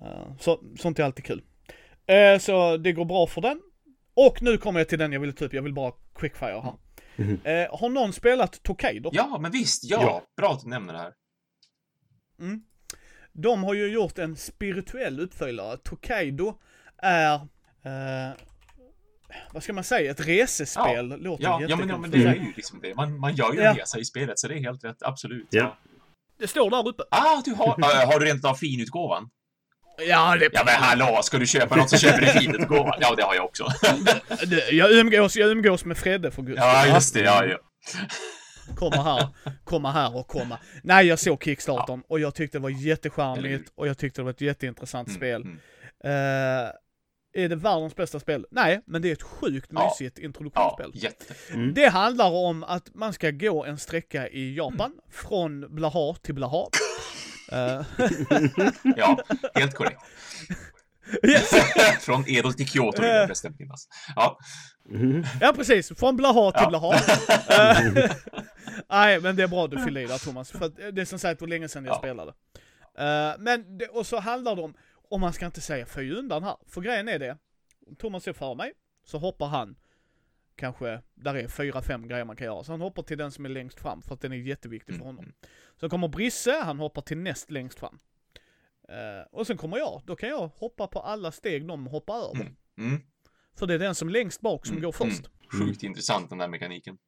Eh, 0.00 0.36
så, 0.40 0.60
sånt 0.78 0.98
är 0.98 1.04
alltid 1.04 1.24
kul. 1.24 1.42
Eh, 2.06 2.38
så 2.38 2.76
det 2.76 2.92
går 2.92 3.04
bra 3.04 3.26
för 3.26 3.40
den. 3.40 3.60
Och 4.14 4.42
nu 4.42 4.58
kommer 4.58 4.80
jag 4.80 4.88
till 4.88 4.98
den 4.98 5.12
jag 5.12 5.20
ville 5.20 5.32
upp, 5.32 5.52
jag 5.52 5.62
vill 5.62 5.74
bara 5.74 5.92
quickfire 6.14 6.60
här. 6.64 6.74
Mhm. 7.16 7.40
Eh, 7.44 7.78
har 7.80 7.88
någon 7.88 8.12
spelat 8.12 8.62
Tokaido? 8.62 9.10
Ja, 9.12 9.38
men 9.40 9.50
visst, 9.50 9.84
ja. 9.84 10.02
Ja. 10.02 10.22
Bra 10.36 10.52
att 10.52 10.62
du 10.62 10.68
nämner 10.68 10.92
det 10.92 10.98
här. 10.98 11.12
Mm. 12.40 12.62
De 13.32 13.64
har 13.64 13.74
ju 13.74 13.86
gjort 13.92 14.18
en 14.18 14.36
spirituell 14.36 15.20
uppföljare. 15.20 15.76
Tokaido 15.76 16.58
är, 16.98 17.40
eh, 17.84 18.36
vad 19.52 19.62
ska 19.62 19.72
man 19.72 19.84
säga, 19.84 20.10
ett 20.10 20.26
resespel. 20.28 21.08
Låter 21.22 21.44
Ja, 21.44 21.60
ja, 21.68 21.76
men, 21.76 21.88
ja, 21.88 21.98
men 21.98 22.10
det 22.10 22.18
är 22.24 22.34
ju 22.34 22.52
liksom 22.56 22.80
det. 22.82 22.94
Man, 22.94 23.18
man 23.20 23.34
gör 23.34 23.52
ju 23.52 23.60
Ja. 23.60 23.70
en 23.70 23.76
resa 23.76 23.98
i 23.98 24.04
spelet, 24.04 24.38
så 24.38 24.48
det 24.48 24.54
är 24.54 24.58
helt 24.58 24.84
rätt. 24.84 25.02
Absolut. 25.02 25.46
Ja. 25.50 25.76
Det 26.38 26.48
står 26.48 26.70
där 26.70 26.88
uppe. 26.88 27.02
Ah, 27.10 27.42
du 27.44 27.52
har... 27.54 27.66
Äh, 27.66 28.06
har 28.12 28.20
du 28.20 28.26
rent 28.26 28.44
av 28.44 28.54
finutgåvan? 28.54 29.28
Ja, 30.08 30.36
det, 30.36 30.48
Ja, 30.52 30.62
men 30.66 30.74
hallå, 30.74 31.20
ska 31.22 31.38
du 31.38 31.46
köpa 31.46 31.76
något 31.76 31.90
så 31.90 31.96
köper 31.98 32.20
du 32.20 32.26
finutgåvan. 32.26 32.94
Ja, 33.00 33.14
det 33.16 33.22
har 33.22 33.34
jag 33.34 33.44
också. 33.44 33.66
jag, 34.70 34.92
umgås, 34.92 35.36
jag 35.36 35.50
umgås 35.50 35.84
med 35.84 35.96
Fredde 35.98 36.30
för 36.30 36.42
guds 36.42 36.60
Ja, 36.60 36.80
skull. 36.82 36.94
just 36.94 37.14
det. 37.14 37.20
Ja, 37.20 37.44
ja. 37.44 37.58
komma 38.76 39.02
här, 39.02 39.28
komma 39.64 39.90
här 39.92 40.16
och 40.16 40.28
komma. 40.28 40.58
Nej, 40.82 41.06
jag 41.06 41.18
såg 41.18 41.44
Kickstartern 41.44 42.02
och 42.08 42.20
jag 42.20 42.34
tyckte 42.34 42.58
det 42.58 42.62
var 42.62 42.70
jättecharmigt 42.70 43.72
och 43.74 43.88
jag 43.88 43.98
tyckte 43.98 44.20
det 44.20 44.24
var 44.24 44.30
ett 44.30 44.40
jätteintressant 44.40 45.08
Mm, 45.08 45.16
spel. 45.18 45.42
mm. 45.42 45.58
Eh, 46.04 46.70
är 47.34 47.48
det 47.48 47.56
världens 47.56 47.96
bästa 47.96 48.20
spel? 48.20 48.46
Nej, 48.50 48.80
men 48.86 49.02
det 49.02 49.08
är 49.08 49.12
ett 49.12 49.22
sjukt 49.22 49.70
Ja. 49.74 49.84
mysigt 49.84 50.18
Ja, 50.18 50.24
introduktionsspel. 50.24 50.90
jätte. 50.94 51.34
Mm. 51.52 51.74
Det 51.74 51.88
handlar 51.88 52.30
om 52.30 52.64
att 52.64 52.94
man 52.94 53.12
ska 53.12 53.30
gå 53.30 53.64
en 53.64 53.78
sträcka 53.78 54.28
i 54.28 54.54
Japan, 54.56 54.92
från 55.10 55.74
Blaha 55.74 56.14
till 56.22 56.34
Blaha. 56.34 56.66
Eh, 57.52 57.82
Ja, 58.96 59.18
helt 59.54 59.74
korrekt. 59.74 60.00
yes. 61.28 61.50
Från 62.00 62.24
Edel 62.28 62.54
till 62.54 62.68
Kyoto 62.68 63.02
vill 63.02 63.10
jag 63.10 63.26
förresten 63.26 63.56
minnas. 63.58 63.88
Ja, 64.16 64.38
Mhm. 64.88 65.24
Ja 65.40 65.52
precis, 65.56 65.92
från 65.98 66.16
Blaha 66.16 66.52
till 66.52 66.60
Ja. 66.62 66.68
Blaha. 66.68 66.94
Eh, 68.06 68.10
Nej 68.90 69.20
men 69.20 69.36
det 69.36 69.42
är 69.42 69.48
bra 69.48 69.66
du 69.66 69.84
fyller 69.84 70.00
i 70.00 70.06
där 70.06 70.18
Thomas, 70.18 70.50
för 70.50 70.64
att 70.64 70.76
det 70.76 71.00
är 71.00 71.04
som 71.04 71.18
sagt 71.18 71.40
var 71.40 71.48
länge 71.48 71.68
sedan 71.68 71.84
jag 71.84 71.94
Ja. 71.94 71.98
spelade. 71.98 72.32
Eh, 72.98 73.34
Men, 73.38 73.78
det, 73.78 73.86
och 73.86 74.06
så 74.06 74.18
handlar 74.20 74.56
det 74.56 74.62
om, 74.62 74.74
och 75.12 75.20
man 75.20 75.32
ska 75.32 75.46
inte 75.46 75.60
säga 75.60 75.86
fy 75.86 76.12
undan 76.12 76.42
här, 76.42 76.56
för 76.66 76.80
grejen 76.80 77.08
är 77.08 77.18
det, 77.18 77.38
om 77.86 77.96
Thomas 77.96 78.28
är 78.28 78.32
för 78.32 78.54
mig, 78.54 78.72
så 79.04 79.18
hoppar 79.18 79.46
han 79.46 79.76
kanske, 80.56 81.02
där 81.14 81.34
är 81.34 81.48
fyra, 81.48 81.82
fem 81.82 82.08
grejer 82.08 82.24
man 82.24 82.36
kan 82.36 82.44
göra, 82.44 82.64
så 82.64 82.72
han 82.72 82.80
hoppar 82.80 83.02
till 83.02 83.18
den 83.18 83.32
som 83.32 83.44
är 83.44 83.48
längst 83.48 83.80
fram, 83.80 84.02
för 84.02 84.14
att 84.14 84.20
den 84.20 84.32
är 84.32 84.36
jätteviktig 84.36 84.94
för 84.94 85.02
Mm, 85.02 85.16
honom. 85.16 85.32
Så 85.80 85.88
kommer 85.88 86.08
Brisse, 86.08 86.60
han 86.64 86.78
hoppar 86.78 87.02
till 87.02 87.18
näst 87.18 87.50
längst 87.50 87.78
fram. 87.78 87.98
Eh, 88.88 89.26
och 89.30 89.46
sen 89.46 89.56
kommer 89.56 89.78
jag, 89.78 90.02
då 90.04 90.16
kan 90.16 90.28
jag 90.28 90.46
hoppa 90.48 90.86
på 90.86 91.00
alla 91.00 91.32
steg 91.32 91.66
de 91.68 91.86
hoppar 91.86 92.14
över. 92.16 92.40
Mm. 92.40 92.56
Mm. 92.78 93.00
För 93.54 93.66
det 93.66 93.74
är 93.74 93.78
den 93.78 93.94
som 93.94 94.08
är 94.08 94.12
längst 94.12 94.40
bak 94.40 94.66
som 94.66 94.76
Mm, 94.76 94.84
går 94.84 94.92
först. 94.92 95.30
Sjukt 95.52 95.82
intressant 95.82 96.28
den 96.30 96.38
där 96.38 96.48
mekaniken. 96.48 96.98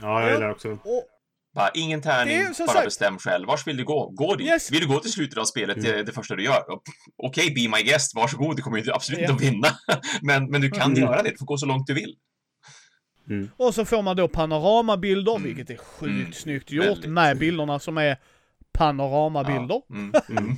Ja, 0.00 0.22
jag 0.22 0.32
gillar 0.32 0.50
också. 0.50 0.70
Och 0.72 1.08
Bara, 1.54 1.70
ingen 1.74 2.02
tärning, 2.02 2.42
bara 2.58 2.68
sagt- 2.68 2.84
bestäm 2.84 3.18
själv. 3.18 3.46
Vars 3.46 3.66
vill 3.66 3.76
du 3.76 3.84
gå? 3.84 4.08
Gå 4.10 4.34
dit. 4.34 4.46
Yes. 4.46 4.70
Vill 4.72 4.80
du 4.80 4.86
gå 4.86 4.98
till 5.00 5.12
slutet 5.12 5.38
av 5.38 5.44
spelet, 5.44 5.76
Mm. 5.76 5.92
det, 5.92 6.02
det 6.02 6.12
första 6.12 6.36
du 6.36 6.44
gör? 6.44 6.62
Okej, 7.22 7.50
be 7.54 7.76
my 7.76 7.82
guest, 7.82 8.14
varsågod, 8.14 8.56
du 8.56 8.62
kommer 8.62 8.78
ju 8.78 8.92
absolut 8.92 9.20
Ja. 9.20 9.30
inte 9.30 9.34
att 9.46 9.52
vinna. 9.52 9.68
men, 10.22 10.50
men 10.50 10.60
du 10.60 10.70
kan 10.70 10.90
Mm. 10.92 11.02
göra 11.02 11.22
det, 11.22 11.30
du 11.30 11.36
får 11.38 11.46
gå 11.46 11.56
så 11.56 11.66
långt 11.66 11.86
du 11.86 11.94
vill. 11.94 12.14
Och 13.56 13.74
så 13.74 13.84
får 13.84 14.02
man 14.02 14.16
då 14.16 14.28
panoramabilder, 14.28 15.32
Mm. 15.36 15.42
vilket 15.44 15.70
är 15.70 15.76
sjukt 15.76 16.10
Mm. 16.20 16.32
snyggt 16.32 16.70
gjort, 16.70 16.86
Väldigt. 16.86 17.10
med 17.10 17.38
bilderna 17.38 17.78
som 17.78 17.98
är 17.98 18.16
panoramabilder. 18.72 19.80
Ja. 19.88 19.94
Mm. 19.94 20.12
Mm. 20.30 20.54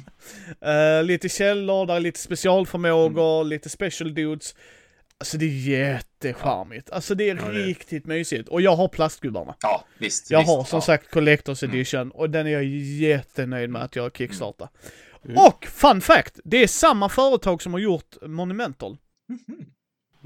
Eh, 0.98 1.04
lite 1.04 1.28
källor, 1.28 1.86
där 1.86 1.96
är 1.96 2.00
lite 2.00 2.20
specialförmågor, 2.20 3.40
Mm. 3.40 3.48
lite 3.48 3.68
special 3.68 4.14
dudes. 4.14 4.54
Alltså 5.24 5.38
det 5.38 5.44
är 5.44 5.68
jättecharmigt. 5.68 6.90
Alltså 6.90 7.14
det 7.14 7.30
är 7.30 7.36
Ja, 7.36 7.42
det 7.48 7.66
riktigt 7.66 8.06
mysigt. 8.06 8.48
Och 8.48 8.60
jag 8.60 8.76
har 8.76 8.88
plastgubbarna. 8.88 9.54
ja, 9.62 9.84
visst. 9.98 10.30
Jag 10.30 10.38
visst, 10.38 10.48
har 10.48 10.64
som 10.64 10.76
ja. 10.76 10.80
sagt 10.80 11.10
Collectors 11.10 11.62
Mm. 11.62 11.74
Edition 11.76 12.10
och 12.10 12.30
den 12.30 12.46
är 12.46 12.50
jag 12.50 12.64
jättenöjd 12.64 13.70
med 13.70 13.82
att 13.82 13.96
jag 13.96 14.16
kickstartar. 14.16 14.68
Mm. 15.24 15.36
Och 15.36 15.66
fun 15.66 16.00
fact, 16.00 16.40
det 16.44 16.56
är 16.62 16.66
samma 16.66 17.08
företag 17.08 17.62
som 17.62 17.72
har 17.72 17.80
gjort 17.80 18.16
Monumental. 18.22 18.96
Mhm. 19.28 19.66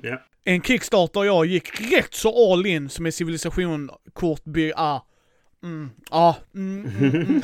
Ja. 0.03 0.23
En 0.45 0.63
Kickstarter 0.63 1.25
jag 1.25 1.47
gick 1.47 1.81
rätt 1.81 2.15
så 2.15 2.53
all 2.53 2.67
in 2.67 2.89
som 2.89 3.07
är 3.07 3.11
civilisation, 3.11 3.91
kort, 4.13 4.45
by, 4.45 4.73
ah. 4.77 5.01
Mm, 5.63 5.91
ah, 6.11 6.35
mm, 6.55 6.87
mm, 6.99 7.15
mm. 7.15 7.43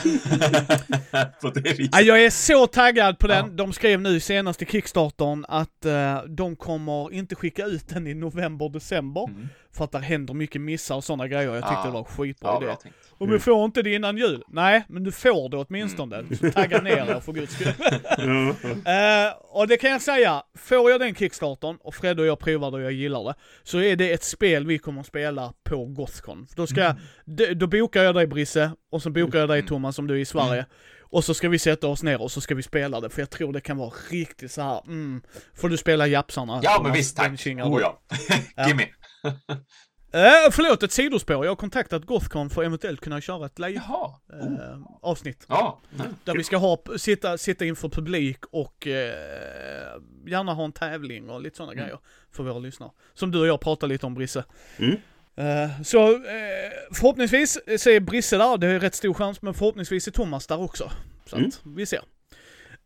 Ah, 1.92 2.00
jag 2.00 2.24
är 2.24 2.30
så 2.30 2.66
taggad 2.66 3.18
på 3.18 3.26
den. 3.26 3.46
Ja. 3.46 3.52
De 3.52 3.72
skrev 3.72 4.00
nu 4.00 4.20
senast 4.20 4.62
i 4.62 4.66
Kickstartern 4.66 5.44
att 5.48 5.84
eh, 5.84 6.22
de 6.28 6.56
kommer 6.56 7.12
inte 7.12 7.34
skicka 7.34 7.64
ut 7.64 7.88
den 7.88 8.06
i 8.06 8.14
november, 8.14 8.68
december. 8.68 9.28
Mm. 9.74 9.76
För 9.76 9.84
att 9.84 9.92
det 9.92 9.98
händer 9.98 10.34
mycket 10.34 10.60
missar 10.60 10.94
och 10.96 11.04
sådana 11.04 11.28
grejer. 11.28 11.54
Jag 11.54 11.62
tyckte 11.62 11.76
Ah. 11.78 11.84
det 11.84 11.90
var 11.90 11.98
en 11.98 12.04
skitbra 12.04 12.48
Ja, 12.50 12.62
idé. 12.62 12.76
tänkt. 12.82 12.96
Och 13.18 13.26
Mm. 13.26 13.40
får 13.40 13.64
inte 13.64 13.82
det 13.82 13.94
innan 13.94 14.16
jul. 14.18 14.42
Nej, 14.48 14.84
men 14.88 15.04
du 15.04 15.12
får 15.12 15.48
det 15.48 15.56
åtminstone. 15.56 16.16
Mm. 16.16 16.36
Så 16.36 16.50
tagga 16.50 16.80
ner 16.80 16.92
er 16.96 17.20
för 17.20 17.32
guds 17.32 17.54
skull. 17.54 17.72
Eh, 18.86 19.32
och 19.50 19.68
det 19.68 19.76
kan 19.76 19.90
jag 19.90 20.02
säga, 20.02 20.42
får 20.58 20.90
jag 20.90 21.00
den 21.00 21.14
Kickstartern 21.14 21.76
och 21.80 21.94
Fred 21.94 22.20
och 22.20 22.26
jag 22.26 22.38
provar 22.38 22.70
det 22.70 22.76
och 22.76 22.82
jag 22.82 22.92
gillar 22.92 23.24
det, 23.24 23.34
så 23.62 23.78
är 23.80 23.96
det 23.96 24.12
ett 24.12 24.24
spel 24.24 24.66
vi 24.66 24.78
kommer 24.78 25.00
att 25.00 25.06
spela 25.06 25.52
på 25.64 25.84
Gothcon. 25.84 26.46
Då, 26.56 26.66
ska 26.66 26.80
jag, 26.80 26.94
d- 27.24 27.54
då 27.54 27.66
bokar 27.66 28.02
jag 28.02 28.14
dig 28.14 28.26
Brisse, 28.26 28.70
och 28.92 29.02
så 29.02 29.10
bokar 29.10 29.38
jag 29.38 29.48
dig 29.48 29.58
Mm. 29.58 29.68
Thomas 29.68 29.98
om 29.98 30.06
du 30.06 30.14
är 30.14 30.18
i 30.18 30.24
Sverige. 30.24 30.66
Och 31.00 31.24
så 31.24 31.34
ska 31.34 31.48
vi 31.48 31.58
sätta 31.58 31.86
oss 31.88 32.02
ner 32.02 32.22
och 32.22 32.30
så 32.30 32.40
ska 32.40 32.54
vi 32.54 32.62
spela 32.62 33.00
det, 33.00 33.10
för 33.10 33.22
jag 33.22 33.30
tror 33.30 33.52
det 33.52 33.60
kan 33.60 33.76
vara 33.76 33.92
riktigt 34.10 34.52
så 34.52 34.62
här. 34.62 34.82
Mm, 34.86 35.22
får 35.54 35.68
du 35.68 35.76
spela 35.76 36.06
japsarna? 36.06 36.60
Ja, 36.62 36.80
men 36.82 36.92
visst, 36.92 37.16
tack. 37.16 37.46
Oh 37.46 37.78
du. 37.78 37.84
Ja. 38.56 38.68
Gimme. 38.68 38.86
Eh, 39.24 40.50
förlåt, 40.50 40.82
ett 40.82 40.92
sidospår. 40.92 41.44
Jag 41.44 41.50
har 41.50 41.56
kontaktat 41.56 42.04
Gothcon 42.04 42.50
för 42.50 42.62
att 42.62 42.66
eventuellt 42.66 43.00
kunna 43.00 43.20
köra 43.20 43.46
ett 43.46 43.58
live. 43.58 43.80
Oh. 43.80 44.14
eh, 44.32 44.78
avsnitt. 45.02 45.46
Ja. 45.48 45.80
Där 46.24 46.34
vi 46.36 46.44
ska 46.44 46.56
ha, 46.56 46.82
sitta, 46.96 47.38
sitta 47.38 47.64
inför 47.64 47.88
publik 47.88 48.44
och 48.50 48.86
eh, 48.86 49.92
gärna 50.26 50.54
ha 50.54 50.64
en 50.64 50.72
tävling 50.72 51.30
och 51.30 51.40
lite 51.40 51.56
sådana 51.56 51.72
Mm. 51.72 51.84
grejer 51.84 51.98
för 52.32 52.42
våra 52.42 52.58
lyssnare. 52.58 52.90
Som 53.14 53.30
du 53.30 53.40
och 53.40 53.46
jag 53.46 53.60
pratade 53.60 53.92
lite 53.92 54.06
om 54.06 54.14
Brisse. 54.14 54.44
Mm. 54.78 54.96
Eh, 55.36 55.82
så 55.82 56.12
eh, 56.12 56.70
förhoppningsvis 56.92 57.58
så 57.78 57.90
är 57.90 58.00
Brisse 58.00 58.36
där, 58.38 58.58
det 58.58 58.66
är 58.66 58.80
rätt 58.80 58.94
stor 58.94 59.14
chans, 59.14 59.42
men 59.42 59.54
förhoppningsvis 59.54 60.06
är 60.08 60.12
Thomas 60.12 60.46
där 60.46 60.60
också. 60.60 60.90
Så 61.26 61.36
Mm. 61.36 61.48
att 61.48 61.60
vi 61.64 61.86
ser. 61.86 62.00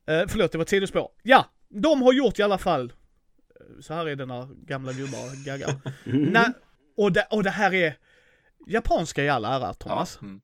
Eh, 0.07 0.23
förlåt, 0.29 0.53
det 0.53 0.59
var 0.59 0.63
ett 0.63 0.69
sidospår. 0.69 1.09
Ja, 1.23 1.45
de 1.69 2.03
har 2.03 2.13
gjort 2.13 2.39
i 2.39 2.43
alla 2.43 2.59
fall, 2.59 2.93
så 3.81 3.95
här 3.95 4.07
är 4.09 4.17
det 4.17 4.27
när 4.27 4.49
gamla 4.67 4.93
gubbar 4.93 5.45
gaggar. 5.45 5.75
Mm. 6.07 6.25
Nej, 6.33 6.53
och, 6.97 7.13
det, 7.13 7.27
och 7.31 7.43
det 7.43 7.51
här 7.51 7.75
är 7.75 7.99
japanska 8.67 9.25
i 9.25 9.29
all 9.29 9.45
ära, 9.45 9.75
Thomas. 9.75 10.19
Ja. 10.21 10.27
Mm. 10.27 10.41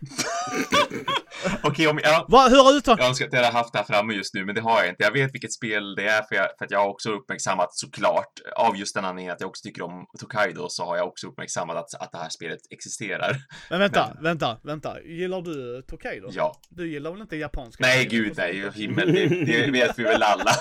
Okej, 1.62 1.88
om 1.88 2.00
jag... 2.02 2.24
Va, 2.28 2.48
hur 2.48 2.76
uttal... 2.76 2.96
Jag 2.98 3.08
önskar 3.08 3.26
att 3.26 3.32
jag 3.32 3.40
hade 3.40 3.58
haft 3.58 3.72
det 3.72 3.78
här 3.78 3.86
framme 3.86 4.14
just 4.14 4.34
nu, 4.34 4.44
men 4.44 4.54
det 4.54 4.60
har 4.60 4.80
jag 4.80 4.88
inte. 4.88 5.02
Jag 5.02 5.12
vet 5.12 5.34
vilket 5.34 5.52
spel 5.52 5.94
det 5.94 6.08
är, 6.08 6.22
för, 6.22 6.34
jag, 6.34 6.46
för 6.58 6.64
att 6.64 6.70
jag 6.70 6.78
har 6.78 6.88
också 6.88 7.10
uppmärksammat 7.10 7.68
såklart, 7.74 8.32
av 8.56 8.76
just 8.76 8.94
den 8.94 9.04
anledningen 9.04 9.32
att 9.32 9.40
jag 9.40 9.48
också 9.48 9.62
tycker 9.62 9.82
om 9.82 10.06
Tokaido, 10.18 10.66
så 10.68 10.84
har 10.84 10.96
jag 10.96 11.06
också 11.06 11.26
uppmärksammat 11.26 11.76
att, 11.76 12.02
att 12.02 12.12
det 12.12 12.18
här 12.18 12.28
spelet 12.28 12.60
existerar. 12.70 13.36
Men 13.70 13.80
vänta, 13.80 14.16
vänta, 14.22 14.58
vänta. 14.62 15.02
Gillar 15.02 15.40
du 15.42 15.82
Tokaido? 15.82 16.28
Ja. 16.32 16.60
Du 16.68 16.92
gillar 16.92 17.10
väl 17.10 17.20
inte 17.20 17.36
japanska? 17.36 17.86
Nej, 17.86 18.06
gud 18.06 18.34
nej. 18.36 18.70
Himmel, 18.74 19.12
det, 19.12 19.26
det 19.26 19.70
vet 19.70 19.98
vi 19.98 20.02
väl 20.02 20.22
alla. 20.22 20.50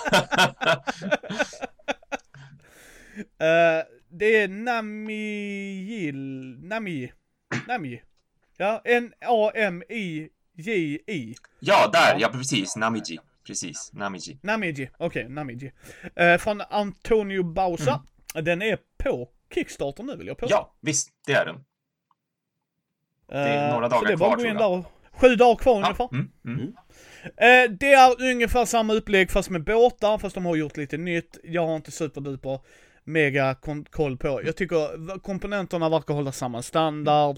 Eh, 3.40 3.84
det 4.12 4.36
är 4.36 4.48
Namijil... 4.48 6.16
Nami... 6.62 7.12
Nami. 7.68 8.02
Ja, 8.58 8.82
N-A-M-I-J-I. 10.60 11.36
ja, 11.60 11.90
där! 11.94 12.20
Ja, 12.20 12.30
precis. 12.30 12.76
Namiji. 12.76 13.20
Precis. 13.48 13.92
Namiji. 13.94 14.40
Namiji, 14.42 14.90
okej, 14.98 15.30
Namiji. 15.30 15.72
Eh, 16.16 16.38
från 16.38 16.62
Antonio 16.62 17.44
Bausa. 17.44 18.04
Den 18.34 18.62
är 18.62 18.78
på 18.98 19.30
Kickstarter 19.54 20.04
nu 20.04 20.16
vill 20.16 20.28
jag 20.28 20.38
påstå. 20.38 20.56
Ja, 20.56 20.76
visst. 20.82 21.10
Det 21.28 21.34
är 21.34 21.46
den. 21.46 21.56
är 23.30 23.68
Eh, 23.68 23.74
några 23.74 23.90
så 23.90 23.96
dagar 23.96 24.08
det 24.08 24.14
är 24.14 24.18
bara 24.18 24.36
kvar, 24.36 24.46
in 24.46 24.58
tror 24.58 24.60
där 24.60 24.78
och... 24.78 24.86
Sju 25.22 25.36
dagar 25.36 25.56
kvar 25.56 25.76
ungefär. 25.76 26.10
Ja. 26.12 26.18
Mm, 26.18 26.32
mm. 26.46 26.74
Eh, 27.24 27.78
det 27.80 27.94
är 27.94 28.32
ungefär 28.32 28.66
samma 28.66 28.94
upplägg 28.94 29.32
fast 29.32 29.50
med 29.50 29.64
båtar, 29.64 30.18
fast 30.18 30.36
de 30.36 30.46
har 30.46 30.56
gjort 30.56 30.78
lite 30.78 30.98
nytt. 30.98 31.38
Jag 31.44 31.68
har 31.68 31.76
inte 31.76 31.92
superduper 31.92 32.60
mega 33.04 33.56
koll 33.90 34.18
på. 34.18 34.42
Jag 34.46 34.56
tycker 34.56 35.20
komponenterna 35.20 35.90
verkar 35.90 36.14
hålla 36.14 36.32
samma 36.32 36.62
standard. 36.62 37.38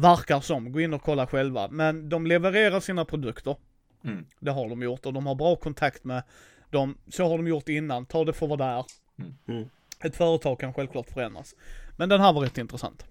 Verkar 0.00 0.40
som, 0.40 0.72
gå 0.72 0.80
in 0.80 0.94
och 0.94 1.02
kolla 1.02 1.26
själva. 1.26 1.68
Men 1.70 2.08
de 2.08 2.26
levererar 2.26 2.80
sina 2.80 3.04
produkter. 3.04 3.56
Mm. 4.04 4.24
Det 4.40 4.50
har 4.50 4.68
de 4.68 4.82
gjort 4.82 5.06
och 5.06 5.12
de 5.12 5.26
har 5.26 5.34
bra 5.34 5.56
kontakt 5.56 6.04
med 6.04 6.22
dem. 6.70 6.98
Så 7.08 7.28
har 7.28 7.36
de 7.36 7.46
gjort 7.46 7.68
innan, 7.68 8.06
ta 8.06 8.24
det 8.24 8.32
för 8.32 8.46
vad 8.46 8.58
det 8.58 8.64
är. 8.64 8.84
Mm. 9.18 9.34
Mm. 9.48 9.68
Ett 10.04 10.16
företag 10.16 10.60
kan 10.60 10.74
självklart 10.74 11.10
förändras. 11.10 11.54
Men 11.96 12.08
den 12.08 12.20
här 12.20 12.32
var 12.32 12.42
rätt 12.42 12.58
intressant. 12.58 13.04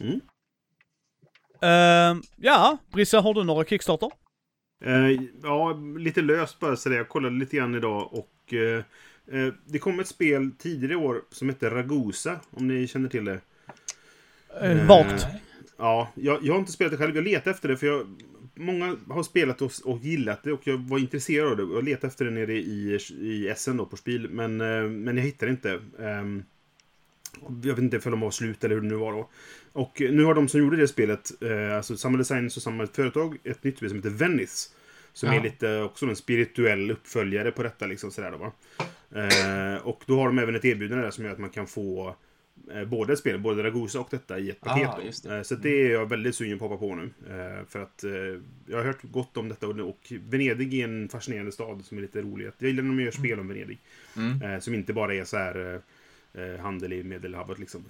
Mm. 0.00 0.20
Eh, 1.62 2.22
ja, 2.36 2.78
Brisse, 2.92 3.18
har 3.18 3.34
du 3.34 3.44
några 3.44 3.64
Kickstarter? 3.64 4.10
Eh, 4.84 5.10
ja, 5.42 5.72
lite 5.98 6.22
löst 6.22 6.60
bara 6.60 6.76
sådär. 6.76 6.96
Jag 6.96 7.08
kollade 7.08 7.36
lite 7.36 7.56
grann 7.56 7.74
idag 7.74 8.12
och 8.12 8.54
eh, 8.54 8.84
det 9.64 9.78
kom 9.78 10.00
ett 10.00 10.08
spel 10.08 10.50
tidigare 10.58 10.92
i 10.92 10.96
år 10.96 11.22
som 11.30 11.48
heter 11.48 11.70
Ragusa, 11.70 12.40
om 12.50 12.68
ni 12.68 12.86
känner 12.86 13.08
till 13.08 13.24
det. 13.24 13.40
Vagt. 14.88 15.26
Ja, 15.76 16.12
jag, 16.14 16.38
jag 16.42 16.52
har 16.54 16.60
inte 16.60 16.72
spelat 16.72 16.90
det 16.92 16.96
själv. 16.98 17.16
Jag 17.16 17.24
letar 17.24 17.50
efter 17.50 17.68
det 17.68 17.76
för 17.76 17.86
jag, 17.86 18.06
många 18.54 18.96
har 19.08 19.22
spelat 19.22 19.62
och, 19.62 19.72
och 19.84 19.98
gillat 19.98 20.42
det 20.42 20.52
och 20.52 20.60
jag 20.64 20.76
var 20.76 20.98
intresserad 20.98 21.48
av 21.50 21.56
det. 21.56 21.74
Jag 21.74 21.84
letade 21.84 22.06
efter 22.06 22.24
det 22.24 22.30
nere 22.30 22.52
i, 22.54 22.98
i 23.20 23.48
Essen 23.48 23.76
då 23.76 23.86
på 23.86 23.96
Spil, 23.96 24.28
men, 24.30 24.60
eh, 24.60 24.82
men 24.88 25.16
jag 25.16 25.24
hittade 25.24 25.50
inte. 25.50 25.80
Ehm, 26.00 26.42
jag 27.62 27.74
vet 27.74 27.78
inte 27.78 27.96
om 28.04 28.10
de 28.10 28.20
var 28.20 28.30
slut 28.30 28.64
eller 28.64 28.74
hur 28.74 28.82
det 28.82 28.88
nu 28.88 28.94
var 28.94 29.12
då. 29.12 29.28
Och 29.72 30.00
nu 30.10 30.24
har 30.24 30.34
de 30.34 30.48
som 30.48 30.60
gjorde 30.60 30.76
det 30.76 30.88
spelet, 30.88 31.42
eh, 31.42 31.76
alltså 31.76 31.96
samma 31.96 32.18
designers 32.18 32.56
och 32.56 32.62
samma 32.62 32.86
företag, 32.86 33.36
ett 33.44 33.64
nytt 33.64 33.76
spel 33.76 33.88
som 33.88 33.98
heter 33.98 34.10
Venice. 34.10 34.70
Som 35.12 35.28
Ja. 35.28 35.34
är 35.34 35.42
lite 35.42 35.80
också 35.82 36.06
en 36.06 36.16
spirituell 36.16 36.90
uppföljare 36.90 37.50
på 37.50 37.62
detta 37.62 37.86
liksom 37.86 38.10
sådär 38.10 38.30
då 38.30 38.38
va. 38.38 38.52
Eh, 39.20 39.86
och 39.86 40.02
då 40.06 40.16
har 40.20 40.26
de 40.26 40.38
även 40.38 40.54
ett 40.54 40.64
erbjudande 40.64 41.04
där 41.04 41.10
som 41.10 41.24
gör 41.24 41.32
att 41.32 41.38
man 41.38 41.50
kan 41.50 41.66
få 41.66 42.08
eh, 42.08 42.14
båda 42.86 43.16
spelen, 43.16 43.42
både 43.42 43.62
Ragusa 43.62 44.00
och 44.00 44.08
detta 44.10 44.38
i 44.38 44.50
ett 44.50 44.60
paket. 44.60 44.88
Ah, 44.88 44.96
då. 45.00 45.06
just 45.06 45.24
det. 45.24 45.36
Eh, 45.36 45.42
så 45.42 45.54
det 45.54 45.68
är 45.68 45.90
jag 45.90 46.08
väldigt 46.08 46.34
sugen 46.34 46.58
på 46.58 46.64
att 46.64 46.70
hoppa 46.70 46.80
på 46.80 46.94
nu. 46.94 47.10
Eh, 47.30 47.66
för 47.68 47.82
att 47.82 48.04
eh, 48.04 48.10
jag 48.66 48.78
har 48.78 48.84
hört 48.84 49.02
gott 49.02 49.36
om 49.36 49.48
detta 49.48 49.66
och, 49.66 50.12
Venedig 50.28 50.74
är 50.74 50.84
en 50.84 51.08
fascinerande 51.08 51.52
stad 51.52 51.84
som 51.84 51.98
är 51.98 52.02
lite 52.02 52.22
rolig. 52.22 52.50
Jag 52.58 52.68
gillar 52.68 52.82
när 52.82 52.96
de 52.96 53.02
gör 53.04 53.10
spel 53.10 53.40
om 53.40 53.48
Venedig. 53.48 53.78
Mm. 54.16 54.42
Eh, 54.42 54.60
som 54.60 54.74
inte 54.74 54.92
bara 54.92 55.14
är 55.14 55.24
så 55.24 55.36
här 55.36 55.80
eh, 56.34 56.60
handel 56.60 56.92
i 56.92 57.02
Medelhavet 57.02 57.58
liksom. 57.58 57.84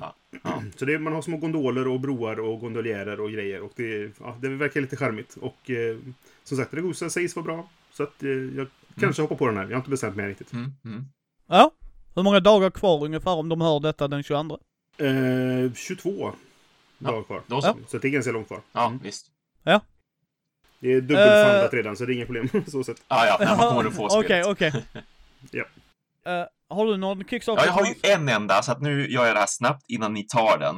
Ja. 0.00 0.14
Ja. 0.42 0.62
Så 0.76 0.84
det, 0.84 0.98
man 0.98 1.12
har 1.12 1.22
små 1.22 1.36
gondoler 1.36 1.88
och 1.88 2.00
broar 2.00 2.40
och 2.40 2.60
gondoljärer 2.60 3.20
och 3.20 3.32
grejer. 3.32 3.60
Och 3.60 3.72
det, 3.76 4.12
ja, 4.20 4.38
det 4.40 4.48
verkar 4.48 4.80
lite 4.80 4.96
charmigt. 4.96 5.36
Och 5.40 5.70
eh, 5.70 5.96
som 6.44 6.56
sagt, 6.56 6.74
Ragusa 6.74 7.10
sägs 7.10 7.36
vara 7.36 7.44
bra. 7.44 7.70
Så 7.92 8.02
att 8.02 8.22
eh, 8.22 8.30
jag 8.30 8.66
kanske 9.00 9.22
hoppar 9.22 9.36
på 9.36 9.46
den 9.46 9.56
här. 9.56 9.64
Jag 9.64 9.70
har 9.70 9.76
inte 9.76 9.90
bestämt 9.90 10.16
mig 10.16 10.28
riktigt. 10.28 10.52
Mm. 10.52 10.72
Mm. 10.84 11.04
Ja. 11.46 11.72
Hur 12.18 12.22
många 12.22 12.40
dagar 12.40 12.70
kvar 12.70 13.04
ungefär 13.04 13.30
om 13.34 13.48
de 13.48 13.60
hör 13.60 13.80
detta 13.80 14.08
den 14.08 14.22
22? 14.22 14.58
Eh, 14.98 15.72
22 15.74 16.32
dagar 16.98 17.22
kvar. 17.22 17.42
Då 17.46 17.62
så. 17.62 17.76
Så 17.88 17.98
det 17.98 18.08
är 18.08 18.10
ganska 18.10 18.32
långt 18.32 18.46
kvar. 18.46 18.60
Ja, 18.72 18.86
Mm. 18.86 18.98
visst. 19.02 19.26
Det 20.80 20.92
är 20.92 21.00
dubbelfundat 21.00 21.72
Eh. 21.72 21.76
redan, 21.76 21.96
så 21.96 22.04
det 22.04 22.12
är 22.12 22.14
inga 22.14 22.26
problem 22.26 22.48
på 22.48 22.70
så 22.70 22.84
sätt. 22.84 23.02
Ja, 23.08 23.26
ja, 23.26 23.36
men 23.38 23.48
man 23.56 23.68
kommer 23.68 23.84
att 23.88 23.96
få 23.96 24.08
spelet. 24.22 24.46
Okej, 24.46 24.72
okej. 24.72 24.84
Ja. 25.50 25.64
Eh, 26.32 26.46
har 26.68 26.86
du 26.86 26.96
någon 26.96 27.24
Kickstarter? 27.24 27.62
Ja, 27.62 27.66
jag 27.66 27.72
har 27.72 27.86
ju 27.86 27.94
en 28.12 28.28
enda, 28.28 28.62
så 28.62 28.72
att 28.72 28.80
nu 28.82 29.10
gör 29.10 29.26
jag 29.26 29.34
det 29.36 29.40
här 29.40 29.46
snabbt 29.48 29.84
innan 29.88 30.12
ni 30.14 30.22
tar 30.26 30.58
den. 30.58 30.76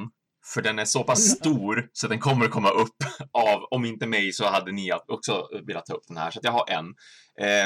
För 0.54 0.62
den 0.62 0.78
är 0.78 0.84
så 0.84 1.02
pass 1.04 1.20
stor 1.30 1.88
så 1.92 2.08
den 2.08 2.18
kommer 2.18 2.44
att 2.44 2.50
komma 2.50 2.70
upp 2.70 2.96
av, 3.32 3.64
om 3.70 3.84
inte 3.84 4.06
mig 4.06 4.32
så 4.32 4.44
hade 4.48 4.72
ni 4.72 4.92
också 5.08 5.48
velat 5.66 5.86
ta 5.86 5.94
upp 5.94 6.04
den 6.08 6.16
här. 6.16 6.30
Så 6.30 6.38
att 6.38 6.44
jag 6.44 6.52
har 6.52 6.70
en. 6.70 6.86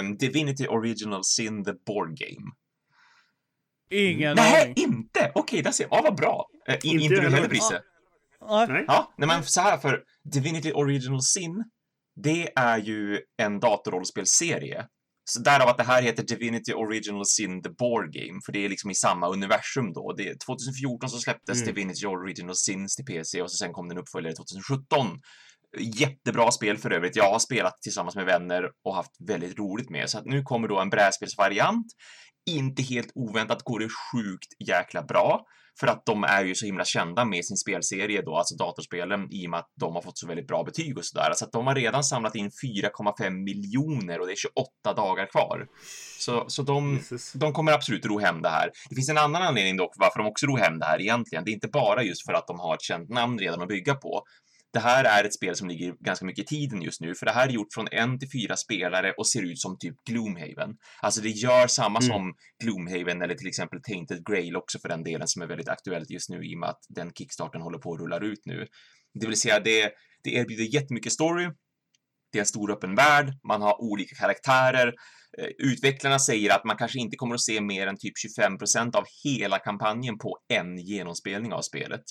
Um, 0.01 0.17
Divinity 0.17 0.67
Original 0.67 1.25
Sin, 1.25 1.65
the 1.65 1.73
board 1.87 2.09
game. 2.19 2.51
Ingen 3.95 4.37
Nej, 4.37 4.63
aning. 4.63 4.75
inte! 4.77 5.33
Okej, 5.35 5.63
där 5.63 5.71
ser 5.71 5.85
jag. 5.85 5.99
Ja, 5.99 6.03
vad 6.03 6.17
bra. 6.17 6.47
Uh, 6.69 6.75
in, 6.75 7.01
Inte 7.01 7.05
inte 7.05 7.21
du 7.21 7.31
heller. 7.31 7.49
Brisse? 7.49 7.81
Nej. 8.49 8.85
Ja, 8.87 9.15
nej 9.19 9.27
men 9.29 9.45
så 9.45 9.61
här 9.61 9.79
för 9.79 10.03
Divinity 10.33 10.73
Original 10.73 11.23
Sin, 11.23 11.65
det 12.23 12.53
är 12.57 12.79
ju 12.79 13.21
en 13.43 13.61
datorrollspelserie. 13.61 14.87
Så 15.25 15.41
därav 15.41 15.69
att 15.69 15.79
det 15.79 15.85
här 15.85 16.03
heter 16.03 16.23
Divinity 16.23 16.73
Original 16.73 17.27
Sin 17.27 17.63
The 17.63 17.71
Board 17.71 18.13
Game, 18.13 18.41
för 18.47 18.53
det 18.53 18.65
är 18.65 18.69
liksom 18.69 18.91
i 18.91 18.95
samma 18.95 19.29
universum 19.29 19.93
då. 19.93 20.13
Det 20.17 20.29
är 20.29 20.37
2014 20.47 21.09
så 21.11 21.19
släpptes 21.19 21.63
Mm. 21.63 21.75
Divinity 21.75 22.07
Original 22.07 22.57
Sins 22.57 22.97
till 22.97 23.05
PC 23.05 23.43
och 23.43 23.51
så 23.51 23.57
sen 23.57 23.73
kom 23.73 23.89
den 23.89 23.99
uppföljare 23.99 24.35
2017. 24.35 25.21
Jättebra 25.79 26.51
spel 26.51 26.79
för 26.79 26.91
övrigt. 26.91 27.17
Jag 27.17 27.31
har 27.31 27.39
spelat 27.39 27.83
tillsammans 27.83 28.17
med 28.17 28.27
vänner 28.27 28.71
och 28.85 28.95
haft 28.95 29.11
väldigt 29.29 29.59
roligt 29.59 29.91
med. 29.91 30.11
Så 30.11 30.19
att 30.19 30.25
nu 30.25 30.43
kommer 30.43 30.69
då 30.69 30.81
en 30.81 30.91
brädspelsvariant. 30.91 31.87
Inte 32.47 32.83
helt 32.83 33.13
oväntat 33.15 33.63
går 33.63 33.79
det 33.79 33.89
sjukt 33.89 34.69
jäkla 34.69 35.03
bra. 35.03 35.47
För 35.81 35.87
att 35.87 36.07
de 36.07 36.25
är 36.25 36.45
ju 36.45 36.55
så 36.55 36.67
himla 36.67 36.85
kända 36.85 37.25
med 37.25 37.45
sin 37.45 37.57
spelserie 37.57 38.23
då, 38.23 38.37
alltså 38.37 38.57
datorspelen, 38.57 39.29
i 39.31 39.47
och 39.47 39.51
med 39.51 39.61
att 39.61 39.71
de 39.81 39.95
har 39.95 40.03
fått 40.03 40.19
så 40.19 40.27
väldigt 40.27 40.47
bra 40.47 40.65
betyg 40.65 40.99
och 40.99 41.05
sådär. 41.05 41.33
Så 41.35 41.45
att 41.45 41.53
de 41.53 41.67
har 41.67 41.75
redan 41.75 42.05
samlat 42.05 42.35
in 42.35 42.51
4,5 42.51 43.31
miljoner 43.31 44.21
och 44.21 44.27
det 44.27 44.33
är 44.33 44.37
28 44.37 44.95
dagar 44.97 45.27
kvar. 45.27 45.67
Så, 46.19 46.45
så 46.49 46.63
de, 46.63 46.95
Jesus. 46.95 47.33
de 47.33 47.53
kommer 47.53 47.73
absolut 47.73 48.07
ro 48.07 48.19
hem 48.19 48.43
det 48.43 48.49
här. 48.49 48.71
Det 48.89 48.95
finns 48.95 49.09
en 49.09 49.19
annan 49.19 49.43
anledning 49.43 49.77
dock 49.77 49.95
varför 49.99 50.19
de 50.19 50.29
också 50.29 50.47
ro 50.47 50.57
hem 50.57 50.79
det 50.79 50.87
här 50.87 51.01
egentligen. 51.01 51.45
Det 51.45 51.51
är 51.51 51.55
inte 51.55 51.69
bara 51.69 52.03
just 52.03 52.27
för 52.27 52.33
att 52.33 52.47
de 52.47 52.61
har 52.61 52.75
ett 52.75 52.83
känt 52.83 53.09
namn 53.09 53.39
redan 53.39 53.63
att 53.63 53.69
bygga 53.69 53.95
på. 53.95 54.23
Det 54.75 54.81
här 54.81 55.05
är 55.05 55.25
ett 55.25 55.35
spel 55.35 55.57
som 55.57 55.69
ligger 55.69 55.95
ganska 56.01 56.27
mycket 56.27 56.43
i 56.43 56.47
tiden 56.47 56.83
just 56.83 57.01
nu, 57.01 57.15
för 57.15 57.27
det 57.27 57.33
här 57.33 57.49
är 57.49 57.53
gjort 57.53 57.75
från 57.75 57.89
en 57.93 58.19
till 58.19 58.29
fyra 58.31 58.57
spelare 58.57 59.13
och 59.19 59.29
ser 59.29 59.43
ut 59.43 59.61
som 59.61 59.79
typ 59.79 59.95
Gloomhaven. 60.09 60.71
Alltså 61.03 61.21
det 61.21 61.29
gör 61.29 61.67
samma 61.67 61.99
Mm. 61.99 62.09
som 62.09 62.35
Gloomhaven 62.65 63.23
eller 63.23 63.35
till 63.35 63.49
exempel 63.49 63.81
Tainted 63.83 64.27
Grail 64.27 64.57
också 64.57 64.79
för 64.79 64.89
den 64.89 65.03
delen 65.05 65.29
som 65.29 65.43
är 65.43 65.47
väldigt 65.47 65.69
aktuellt 65.69 66.11
just 66.11 66.31
nu 66.31 66.45
i 66.45 66.55
och 66.55 66.59
med 66.59 66.69
att 66.69 66.81
den 66.89 67.13
kickstarten 67.13 67.61
håller 67.61 67.79
på 67.79 67.95
att 67.95 68.01
rulla 68.01 68.19
ut 68.19 68.43
nu. 68.45 68.67
Det 69.21 69.27
vill 69.27 69.41
säga 69.41 69.61
det, 69.61 69.93
det 70.25 70.31
erbjuder 70.35 70.65
jättemycket 70.75 71.13
story, 71.13 71.51
det 72.33 72.39
är 72.39 72.41
en 72.43 72.47
stor 72.47 72.71
öppen 72.71 72.95
värld, 72.95 73.33
man 73.49 73.63
har 73.63 73.81
olika 73.83 74.17
karaktärer. 74.17 74.89
Eh, 75.39 75.49
Utvecklarna 75.59 76.19
säger 76.19 76.55
att 76.57 76.65
man 76.65 76.77
kanske 76.77 76.99
inte 76.99 77.17
kommer 77.17 77.35
att 77.35 77.41
se 77.41 77.61
mer 77.61 77.87
än 77.87 77.97
typ 77.99 78.13
25% 78.41 78.97
av 78.97 79.05
hela 79.25 79.59
kampanjen 79.59 80.19
på 80.19 80.39
en 80.49 80.79
genomspelning 80.79 81.53
av 81.53 81.63
spelet. 81.63 82.05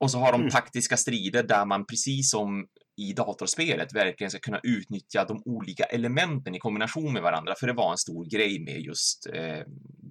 Och 0.00 0.10
så 0.10 0.18
har 0.18 0.32
de 0.32 0.40
Mm. 0.40 0.50
taktiska 0.50 0.96
strider 0.96 1.42
där 1.42 1.64
man 1.64 1.86
precis 1.86 2.30
som 2.30 2.66
i 2.96 3.12
datorspelet 3.12 3.94
verkligen 3.94 4.30
ska 4.30 4.40
kunna 4.40 4.60
utnyttja 4.62 5.24
de 5.24 5.42
olika 5.44 5.84
elementen 5.84 6.54
i 6.54 6.58
kombination 6.58 7.12
med 7.12 7.22
varandra, 7.22 7.54
för 7.60 7.66
det 7.66 7.72
var 7.72 7.90
en 7.92 7.98
stor 7.98 8.24
grej 8.30 8.64
med 8.64 8.80
just 8.80 9.26
eh, 9.32 9.58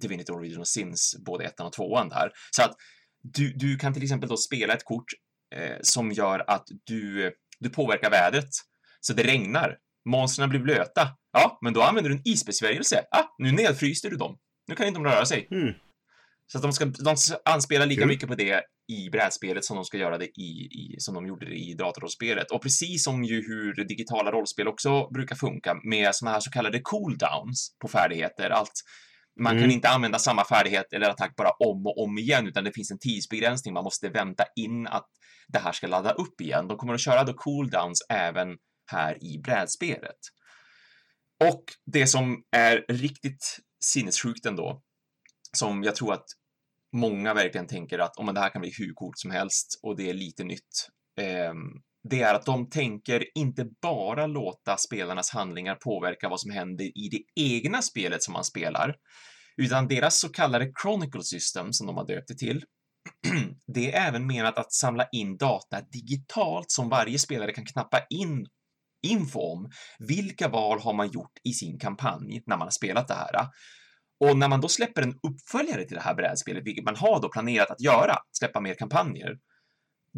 Divinity 0.00 0.32
Original 0.32 0.66
Sins, 0.66 1.16
både 1.26 1.44
ettan 1.44 1.66
och 1.66 1.72
tvåan 1.72 2.08
där. 2.08 2.30
Så 2.56 2.62
att 2.62 2.76
du, 3.22 3.52
du 3.52 3.76
kan 3.78 3.94
till 3.94 4.02
exempel 4.02 4.28
då 4.28 4.36
spela 4.36 4.74
ett 4.74 4.84
kort 4.84 5.04
eh, 5.54 5.76
som 5.82 6.12
gör 6.12 6.44
att 6.50 6.64
du, 6.84 7.32
du 7.60 7.70
påverkar 7.70 8.10
vädret. 8.10 8.48
Så 9.00 9.12
det 9.12 9.22
regnar. 9.22 9.76
Monstren 10.08 10.48
blir 10.48 10.60
blöta. 10.60 11.08
Ja, 11.32 11.58
men 11.62 11.72
då 11.72 11.82
använder 11.82 12.10
du 12.10 12.16
en 12.16 12.22
isbesvärjelse. 12.28 13.04
Ah, 13.10 13.24
nu 13.38 13.52
nedfryser 13.52 14.10
du 14.10 14.16
dem. 14.16 14.38
Nu 14.68 14.74
kan 14.74 14.86
inte 14.86 15.00
de 15.00 15.04
röra 15.04 15.26
sig. 15.26 15.48
Mm. 15.50 15.74
Så 16.46 16.58
att 16.58 16.62
de 16.62 16.72
ska 16.72 16.84
de 16.84 17.16
anspelar 17.44 17.86
lika 17.86 18.00
Kul. 18.00 18.08
mycket 18.08 18.28
på 18.28 18.34
det 18.34 18.62
i 18.90 19.10
brädspelet 19.10 19.64
som 19.64 19.76
de 19.76 19.84
ska 19.84 19.98
göra 19.98 20.18
det 20.18 20.26
i, 20.26 20.68
i 20.72 20.96
som 20.98 21.14
de 21.14 21.26
gjorde 21.26 21.46
det 21.46 21.56
i 21.56 21.74
datorrollspelet. 21.74 22.50
Och 22.50 22.62
precis 22.62 23.04
som 23.04 23.24
ju 23.24 23.34
hur 23.46 23.84
digitala 23.84 24.30
rollspel 24.30 24.68
också 24.68 25.08
brukar 25.14 25.36
funka 25.36 25.80
med 25.84 26.14
såna 26.14 26.30
här 26.30 26.40
så 26.40 26.50
kallade 26.50 26.80
cooldowns 26.80 27.76
på 27.80 27.88
färdigheter. 27.88 28.50
Allt 28.50 28.72
man 29.40 29.52
kan 29.52 29.58
Mm. 29.58 29.70
inte 29.70 29.88
använda 29.88 30.18
samma 30.18 30.44
färdighet 30.44 30.92
eller 30.92 31.08
attack 31.08 31.36
bara 31.36 31.50
om 31.50 31.86
och 31.86 32.02
om 32.02 32.18
igen, 32.18 32.46
utan 32.46 32.64
det 32.64 32.72
finns 32.72 32.90
en 32.90 32.98
tidsbegränsning. 32.98 33.74
Man 33.74 33.84
måste 33.84 34.08
vänta 34.08 34.44
in 34.56 34.86
att 34.86 35.06
det 35.48 35.58
här 35.58 35.72
ska 35.72 35.86
ladda 35.86 36.12
upp 36.12 36.40
igen. 36.40 36.68
De 36.68 36.76
kommer 36.76 36.94
att 36.94 37.00
köra 37.00 37.24
då 37.24 37.32
cooldowns 37.32 38.06
även 38.08 38.56
här 38.90 39.24
i 39.24 39.38
brädspelet. 39.38 40.18
Och 41.44 41.64
det 41.86 42.06
som 42.06 42.42
är 42.56 42.84
riktigt 42.88 43.58
sinnessjukt 43.84 44.46
ändå, 44.46 44.82
som 45.56 45.82
jag 45.82 45.96
tror 45.96 46.12
att 46.12 46.24
många 46.92 47.34
verkligen 47.34 47.66
tänker 47.66 47.98
att 47.98 48.16
om 48.16 48.34
det 48.34 48.40
här 48.40 48.50
kan 48.50 48.60
bli 48.60 48.72
hur 48.78 48.92
coolt 48.94 49.18
som 49.18 49.30
helst 49.30 49.80
och 49.82 49.96
det 49.96 50.10
är 50.10 50.14
lite 50.14 50.44
nytt. 50.44 50.88
Eh, 51.20 51.54
det 52.08 52.22
är 52.22 52.34
att 52.34 52.46
de 52.46 52.70
tänker 52.70 53.24
inte 53.38 53.66
bara 53.82 54.26
låta 54.26 54.76
spelarnas 54.76 55.30
handlingar 55.30 55.74
påverka 55.74 56.28
vad 56.28 56.40
som 56.40 56.50
händer 56.50 56.84
i 56.84 57.08
det 57.08 57.42
egna 57.42 57.82
spelet 57.82 58.22
som 58.22 58.32
man 58.32 58.44
spelar, 58.44 58.94
utan 59.56 59.88
deras 59.88 60.20
så 60.20 60.28
kallade 60.28 60.72
Chronicle 60.82 61.22
System 61.22 61.72
som 61.72 61.86
de 61.86 61.96
har 61.96 62.06
döpt 62.06 62.28
det 62.28 62.38
till. 62.38 62.64
Det 63.66 63.92
är 63.92 64.08
även 64.08 64.26
menat 64.26 64.58
att 64.58 64.72
samla 64.72 65.06
in 65.12 65.36
data 65.36 65.80
digitalt 65.80 66.70
som 66.70 66.88
varje 66.88 67.18
spelare 67.18 67.52
kan 67.52 67.66
knappa 67.66 68.00
in 68.10 68.46
info 69.06 69.40
om. 69.40 69.70
Vilka 69.98 70.48
val 70.48 70.80
har 70.80 70.92
man 70.92 71.10
gjort 71.10 71.32
i 71.44 71.52
sin 71.52 71.78
kampanj 71.78 72.42
när 72.46 72.56
man 72.56 72.66
har 72.66 72.70
spelat 72.70 73.08
det 73.08 73.14
här? 73.14 73.46
Och 74.20 74.38
när 74.38 74.48
man 74.48 74.60
då 74.60 74.68
släpper 74.68 75.02
en 75.02 75.18
uppföljare 75.22 75.84
till 75.84 75.96
det 75.96 76.02
här 76.02 76.14
brädspelet, 76.14 76.66
vilket 76.66 76.84
man 76.84 76.96
har 76.96 77.20
då 77.20 77.28
planerat 77.28 77.70
att 77.70 77.80
göra, 77.80 78.16
släppa 78.32 78.60
mer 78.60 78.74
kampanjer, 78.74 79.36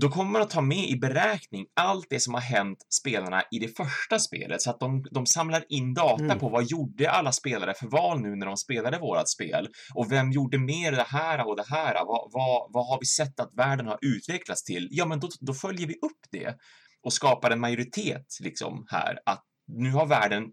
då 0.00 0.08
kommer 0.08 0.30
man 0.30 0.42
att 0.42 0.50
ta 0.50 0.60
med 0.60 0.88
i 0.88 0.96
beräkning 0.96 1.66
allt 1.76 2.06
det 2.10 2.20
som 2.20 2.34
har 2.34 2.40
hänt 2.40 2.86
spelarna 2.88 3.42
i 3.50 3.58
det 3.58 3.76
första 3.76 4.18
spelet 4.18 4.62
så 4.62 4.70
att 4.70 4.80
de, 4.80 5.04
de 5.10 5.26
samlar 5.26 5.64
in 5.68 5.94
data 5.94 6.24
Mm. 6.24 6.38
på 6.38 6.48
vad 6.48 6.64
gjorde 6.64 7.10
alla 7.10 7.32
spelare 7.32 7.74
för 7.74 7.86
val 7.86 8.20
nu 8.20 8.36
när 8.36 8.46
de 8.46 8.56
spelade 8.56 8.98
vårat 8.98 9.28
spel 9.28 9.68
och 9.94 10.12
vem 10.12 10.32
gjorde 10.32 10.58
mer 10.58 10.92
det 10.92 11.06
här 11.08 11.48
och 11.48 11.56
det 11.56 11.66
här? 11.68 11.94
Vad, 11.94 12.30
vad, 12.32 12.72
vad 12.72 12.86
har 12.86 12.98
vi 13.00 13.06
sett 13.06 13.40
att 13.40 13.50
världen 13.54 13.86
har 13.86 13.98
utvecklats 14.00 14.64
till? 14.64 14.88
Ja, 14.90 15.06
men 15.06 15.20
då, 15.20 15.28
då 15.40 15.54
följer 15.54 15.86
vi 15.86 15.94
upp 15.94 16.20
det 16.30 16.56
och 17.02 17.12
skapar 17.12 17.50
en 17.50 17.60
majoritet 17.60 18.26
liksom 18.40 18.86
här 18.88 19.18
att 19.26 19.44
nu 19.66 19.90
har 19.90 20.06
världen 20.06 20.44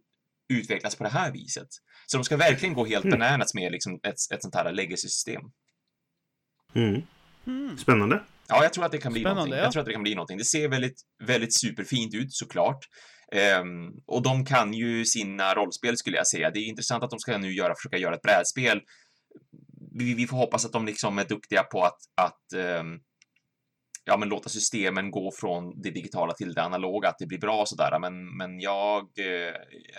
utvecklats 0.50 0.96
på 0.96 1.04
det 1.04 1.10
här 1.10 1.32
viset. 1.32 1.68
Så 2.06 2.18
de 2.18 2.24
ska 2.24 2.38
verkligen 2.38 2.74
gå 2.74 2.86
helt 2.86 3.06
Mm. 3.06 3.20
bananas 3.20 3.54
med 3.54 3.72
liksom 3.72 3.94
ett, 4.04 4.16
ett 4.34 4.42
sånt 4.42 4.56
här 4.56 4.72
legacy-system. 4.72 5.42
Mm. 6.76 7.02
Mm. 7.48 7.78
Spännande. 7.78 8.24
Ja, 8.48 8.64
jag 8.64 8.74
tror 8.74 8.86
att 8.86 8.92
det 8.92 8.98
kan 8.98 9.14
bli 9.14 9.22
Spännande, 9.22 9.40
någonting. 9.40 9.58
ja. 9.58 9.64
Jag 9.64 9.72
tror 9.72 9.80
att 9.82 9.86
det 9.86 9.94
kan 9.94 10.04
bli 10.04 10.16
någonting. 10.16 10.38
Det 10.38 10.46
ser 10.46 10.68
väldigt, 10.70 11.02
väldigt 11.28 11.54
superfint 11.60 12.14
ut 12.14 12.34
såklart. 12.34 12.80
Ehm, 13.32 13.88
och 14.08 14.22
de 14.24 14.46
kan 14.46 14.74
ju 14.74 15.06
sina 15.06 15.54
rollspel 15.54 15.98
skulle 15.98 16.18
jag 16.18 16.28
säga. 16.28 16.52
Det 16.52 16.60
är 16.60 16.64
intressant 16.66 17.04
att 17.04 17.10
de 17.10 17.20
ska 17.20 17.38
nu 17.38 17.54
göra, 17.54 17.74
försöka 17.76 17.98
göra 17.98 18.16
ett 18.16 18.22
brädspel. 18.22 18.82
Vi, 20.00 20.14
vi 20.14 20.28
får 20.28 20.38
hoppas 20.38 20.66
att 20.66 20.72
de 20.72 20.86
liksom 20.86 21.20
är 21.20 21.26
duktiga 21.26 21.64
på 21.64 21.84
att, 21.84 21.98
att 22.22 22.54
ehm, 22.56 23.00
ja, 24.10 24.18
men 24.18 24.30
låta 24.30 24.50
systemen 24.50 25.12
gå 25.12 25.32
från 25.32 25.82
det 25.82 25.90
digitala 25.92 26.34
till 26.34 26.54
det 26.54 26.62
analoga, 26.62 27.10
att 27.10 27.18
det 27.20 27.26
blir 27.26 27.40
bra 27.40 27.62
och 27.62 27.70
sådär. 27.70 28.00
Men, 28.00 28.38
men 28.38 28.60
jag 28.60 29.02
eh, 29.20 29.54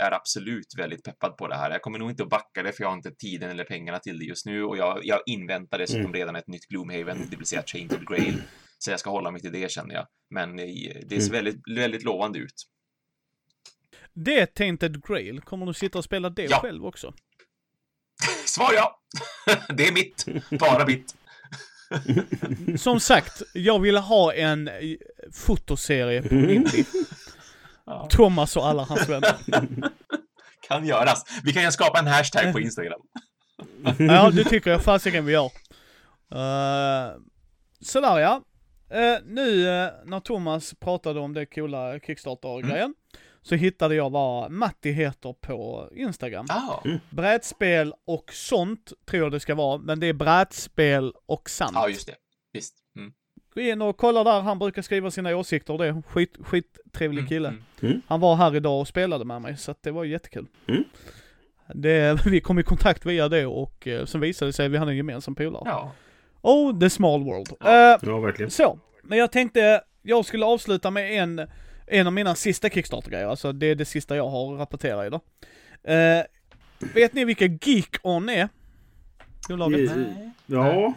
är 0.07 0.13
absolut 0.13 0.67
väldigt 0.79 1.05
peppad 1.05 1.37
på 1.37 1.49
det 1.49 1.57
här. 1.57 1.71
Jag 1.71 1.83
kommer 1.83 1.99
nog 1.99 2.11
inte 2.11 2.23
att 2.23 2.29
backa 2.29 2.63
det, 2.63 2.73
för 2.73 2.83
jag 2.85 2.89
har 2.89 2.97
inte 2.97 3.15
tiden 3.15 3.51
eller 3.51 3.65
pengarna 3.65 3.99
till 3.99 4.19
det 4.19 4.25
just 4.25 4.47
nu 4.47 4.65
och 4.65 4.77
jag, 4.77 5.01
jag 5.03 5.21
inväntar 5.27 5.79
dessutom 5.79 6.01
Mm. 6.01 6.13
redan 6.13 6.37
ett 6.37 6.49
nytt 6.49 6.67
Gloomhaven, 6.67 7.19
det 7.31 7.37
vill 7.37 7.47
säga 7.47 7.63
Chained 7.67 8.07
Grail. 8.09 8.43
Så 8.79 8.91
jag 8.91 9.01
ska 9.01 9.11
hålla 9.11 9.31
mig 9.31 9.41
till 9.41 9.53
det 9.53 9.71
känner 9.71 9.95
jag. 9.95 10.07
Men 10.31 10.59
eh, 10.59 10.67
det 11.07 11.21
ser 11.21 11.31
Mm. 11.35 11.45
väldigt, 11.45 11.79
väldigt 11.79 12.05
lovande 12.05 12.39
ut. 12.39 12.67
Det 14.13 14.41
är 14.41 14.47
Tainted 14.47 15.07
Grail. 15.07 15.41
Kommer 15.41 15.67
du 15.67 15.75
sitta 15.75 15.99
och 15.99 16.05
spela 16.05 16.31
det 16.31 16.45
Ja. 16.51 16.57
själv 16.61 16.87
också? 16.87 17.15
Svar 18.47 18.71
ja! 18.75 19.01
det 19.75 19.87
är 19.89 19.93
mitt. 19.93 20.27
Bara 20.61 20.87
mitt. 20.87 21.15
Som 22.77 23.01
sagt, 23.01 23.43
jag 23.55 23.81
ville 23.81 23.99
ha 23.99 24.35
en 24.35 24.69
eh, 24.69 24.75
fotoserie 25.33 26.23
på 26.23 26.35
Indie. 26.35 26.85
Ja, 27.87 28.07
Thomas 28.11 28.57
och 28.57 28.67
alla 28.67 28.83
hans 28.83 29.09
vänner. 29.09 29.35
kan 30.69 30.87
göras. 30.87 31.25
Vi 31.45 31.53
kan 31.53 31.63
ju 31.63 31.71
skapa 31.71 31.99
en 31.99 32.07
hashtag 32.07 32.53
på 32.53 32.61
Instagram. 32.61 33.01
Ja, 33.99 34.31
det 34.31 34.45
tycker 34.45 34.71
jag 34.71 34.83
fasiken 34.83 35.25
vi 35.25 35.33
gör. 35.33 35.45
Uh, 36.35 37.21
sådär 37.81 38.19
ja. 38.19 38.43
Eh, 38.91 39.19
nu 39.25 39.69
eh, 39.69 39.91
när 40.05 40.21
Thomas 40.21 40.75
pratade 40.75 41.21
om 41.21 41.35
det 41.35 41.47
coola 41.47 41.99
Kickstarter-grejen, 41.99 42.95
så 43.43 43.55
hittade 43.55 43.95
jag 43.95 44.11
vad 44.11 44.51
Matti 44.51 44.91
heter 44.91 45.33
på 45.33 45.89
Instagram. 45.95 46.47
Ja, 46.49 46.83
Brädspel 47.11 47.95
och 48.07 48.33
sånt 48.33 48.93
tror 49.07 49.23
jag 49.23 49.33
det 49.33 49.41
ska 49.41 49.55
vara, 49.55 49.79
men 49.79 50.01
det 50.01 50.07
är 50.07 50.13
brädspel 50.13 51.13
och 51.27 51.51
sant. 51.51 51.73
ja 51.75 51.89
just 51.89 52.07
det. 52.07 52.15
Visst. 52.53 52.75
Mm. 52.97 53.13
Gå 53.55 53.61
in 53.61 53.83
och 53.83 53.97
kolla 53.97 54.25
där, 54.25 54.41
han 54.41 54.59
brukar 54.59 54.83
skriva 54.83 55.11
sina 55.11 55.37
åsikter 55.37 55.73
och 55.73 55.79
det 55.79 55.87
är 55.87 56.03
skit, 56.09 56.37
skittrevlig 56.41 57.29
kille. 57.29 57.49
Mm. 57.49 57.63
Mm. 57.83 58.03
Han 58.07 58.21
var 58.21 58.37
här 58.37 58.57
idag 58.57 58.81
och 58.81 58.89
spelade 58.89 59.25
med 59.25 59.43
mig, 59.43 59.57
så 59.57 59.71
att 59.71 59.83
det 59.83 59.91
var 59.91 60.05
jättekul. 60.05 60.47
Mm. 60.69 60.85
Det, 61.75 62.19
vi 62.27 62.41
kom 62.41 62.59
i 62.59 62.63
kontakt 62.63 63.07
via 63.07 63.29
det 63.29 63.47
och 63.47 63.87
eh, 63.87 64.05
sen 64.05 64.21
visade 64.21 64.49
det 64.49 64.53
sig 64.53 64.67
att 64.67 64.73
vi 64.73 64.77
hade 64.77 64.91
en 64.91 64.97
gemensam 64.97 65.35
polare. 65.35 65.63
Ja. 65.67 65.93
Oh, 66.43 66.79
the 66.81 66.91
small 66.91 67.25
world. 67.25 67.49
Ja. 67.61 67.93
Eh, 67.95 67.99
Ja, 68.03 68.19
verkligen. 68.21 68.51
så, 68.51 68.79
men 69.03 69.19
jag 69.19 69.33
tänkte 69.33 69.81
jag 70.03 70.25
skulle 70.25 70.45
avsluta 70.47 70.91
med 70.91 71.13
en, 71.23 71.49
en 71.91 72.07
av 72.07 72.13
mina 72.13 72.35
sista 72.35 72.69
Kickstarter-grejer, 72.69 73.27
alltså 73.27 73.53
det 73.53 73.67
är 73.67 73.75
det 73.75 73.85
sista 73.85 74.17
jag 74.17 74.29
har 74.29 74.55
att 74.55 74.61
rapportera 74.61 75.07
idag. 75.07 75.21
Eh, 75.83 76.23
vet 76.95 77.13
ni 77.13 77.25
vilka 77.25 77.45
Geek-On 77.45 78.31
är? 78.31 78.49
Bolaget? 79.49 79.97
Nej. 79.97 80.31
Ja, 80.47 80.95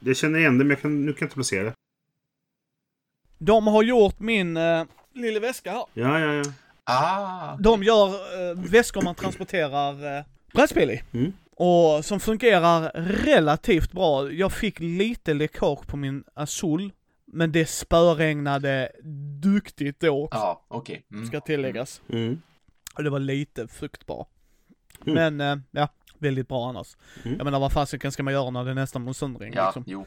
jag 0.00 0.16
känner 0.16 0.38
igen 0.38 0.58
det, 0.58 0.64
men 0.64 0.70
jag 0.70 0.80
kan, 0.80 1.06
nu 1.06 1.12
kan 1.12 1.18
jag 1.20 1.26
inte 1.26 1.34
placera 1.34 1.64
det. 1.64 1.72
De 3.38 3.66
har 3.66 3.82
gjort 3.82 4.20
min 4.20 4.56
eh, 4.56 4.84
lilla 5.14 5.40
väska 5.40 5.70
här. 5.70 5.84
Ja, 5.94 6.20
ja, 6.20 6.34
ja. 6.34 6.44
Ah. 6.84 7.56
De 7.56 7.82
gör 7.82 8.08
eh, 8.08 8.58
väskor 8.70 9.02
man 9.02 9.14
transporterar 9.14 10.18
eh, 10.18 10.24
brädspel 10.52 10.90
i. 10.90 11.02
Mm. 11.12 11.32
Och 11.56 12.04
som 12.04 12.20
fungerar 12.20 12.90
relativt 13.24 13.92
bra. 13.92 14.32
Jag 14.32 14.52
fick 14.52 14.80
lite 14.80 15.34
läckage 15.34 15.86
på 15.86 15.96
min 15.96 16.24
Azul, 16.34 16.92
men 17.32 17.52
det 17.52 17.66
spöregnade 17.66 18.92
duktigt 19.42 20.00
då, 20.00 20.28
Ja, 20.30 20.64
okej. 20.68 21.06
Mm. 21.12 21.26
ska 21.26 21.40
tilläggas. 21.40 22.02
Mm. 22.08 22.42
Och 22.94 23.04
det 23.04 23.10
var 23.10 23.18
lite 23.18 23.68
fruktbar. 23.68 24.26
Mm. 25.06 25.36
Men, 25.36 25.40
eh, 25.58 25.64
ja, 25.70 25.88
väldigt 26.18 26.48
bra 26.48 26.68
annars. 26.68 26.96
Mm. 27.24 27.36
Jag 27.38 27.44
menar 27.44 27.60
vad 27.60 27.72
fasiken 27.72 28.12
ska 28.12 28.22
man 28.22 28.32
göra 28.32 28.50
när 28.50 28.64
det 28.64 28.70
är 28.70 28.74
nästan 28.74 29.02
mot 29.02 29.16
söndring 29.16 29.52
Ja, 29.56 29.66
liksom. 29.66 29.84
jo. 29.86 30.06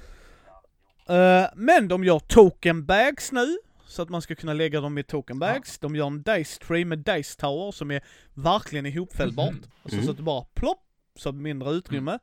Eh, 1.15 1.45
men 1.55 1.87
de 1.87 2.03
gör 2.03 2.19
token 2.19 2.85
bags 2.85 3.31
nu, 3.31 3.57
så 3.85 4.01
att 4.01 4.09
man 4.09 4.21
ska 4.21 4.35
kunna 4.35 4.53
lägga 4.53 4.81
dem 4.81 4.97
i 4.97 5.03
token 5.03 5.39
bags. 5.39 5.77
De 5.79 5.95
gör 5.95 6.07
en 6.07 6.21
dice 6.23 6.59
tree 6.59 6.85
med 6.85 6.99
dice 6.99 7.37
tower 7.39 7.71
som 7.71 7.91
är 7.91 8.01
verkligen 8.33 8.85
ihopfällbart. 8.85 9.51
Mhm. 9.53 9.63
Alltså 9.83 9.95
Mm. 9.95 10.05
så 10.05 10.11
att 10.11 10.17
det 10.17 10.23
bara 10.23 10.45
plopp, 10.53 10.83
så 11.15 11.31
mindre 11.31 11.69
utrymme. 11.71 12.19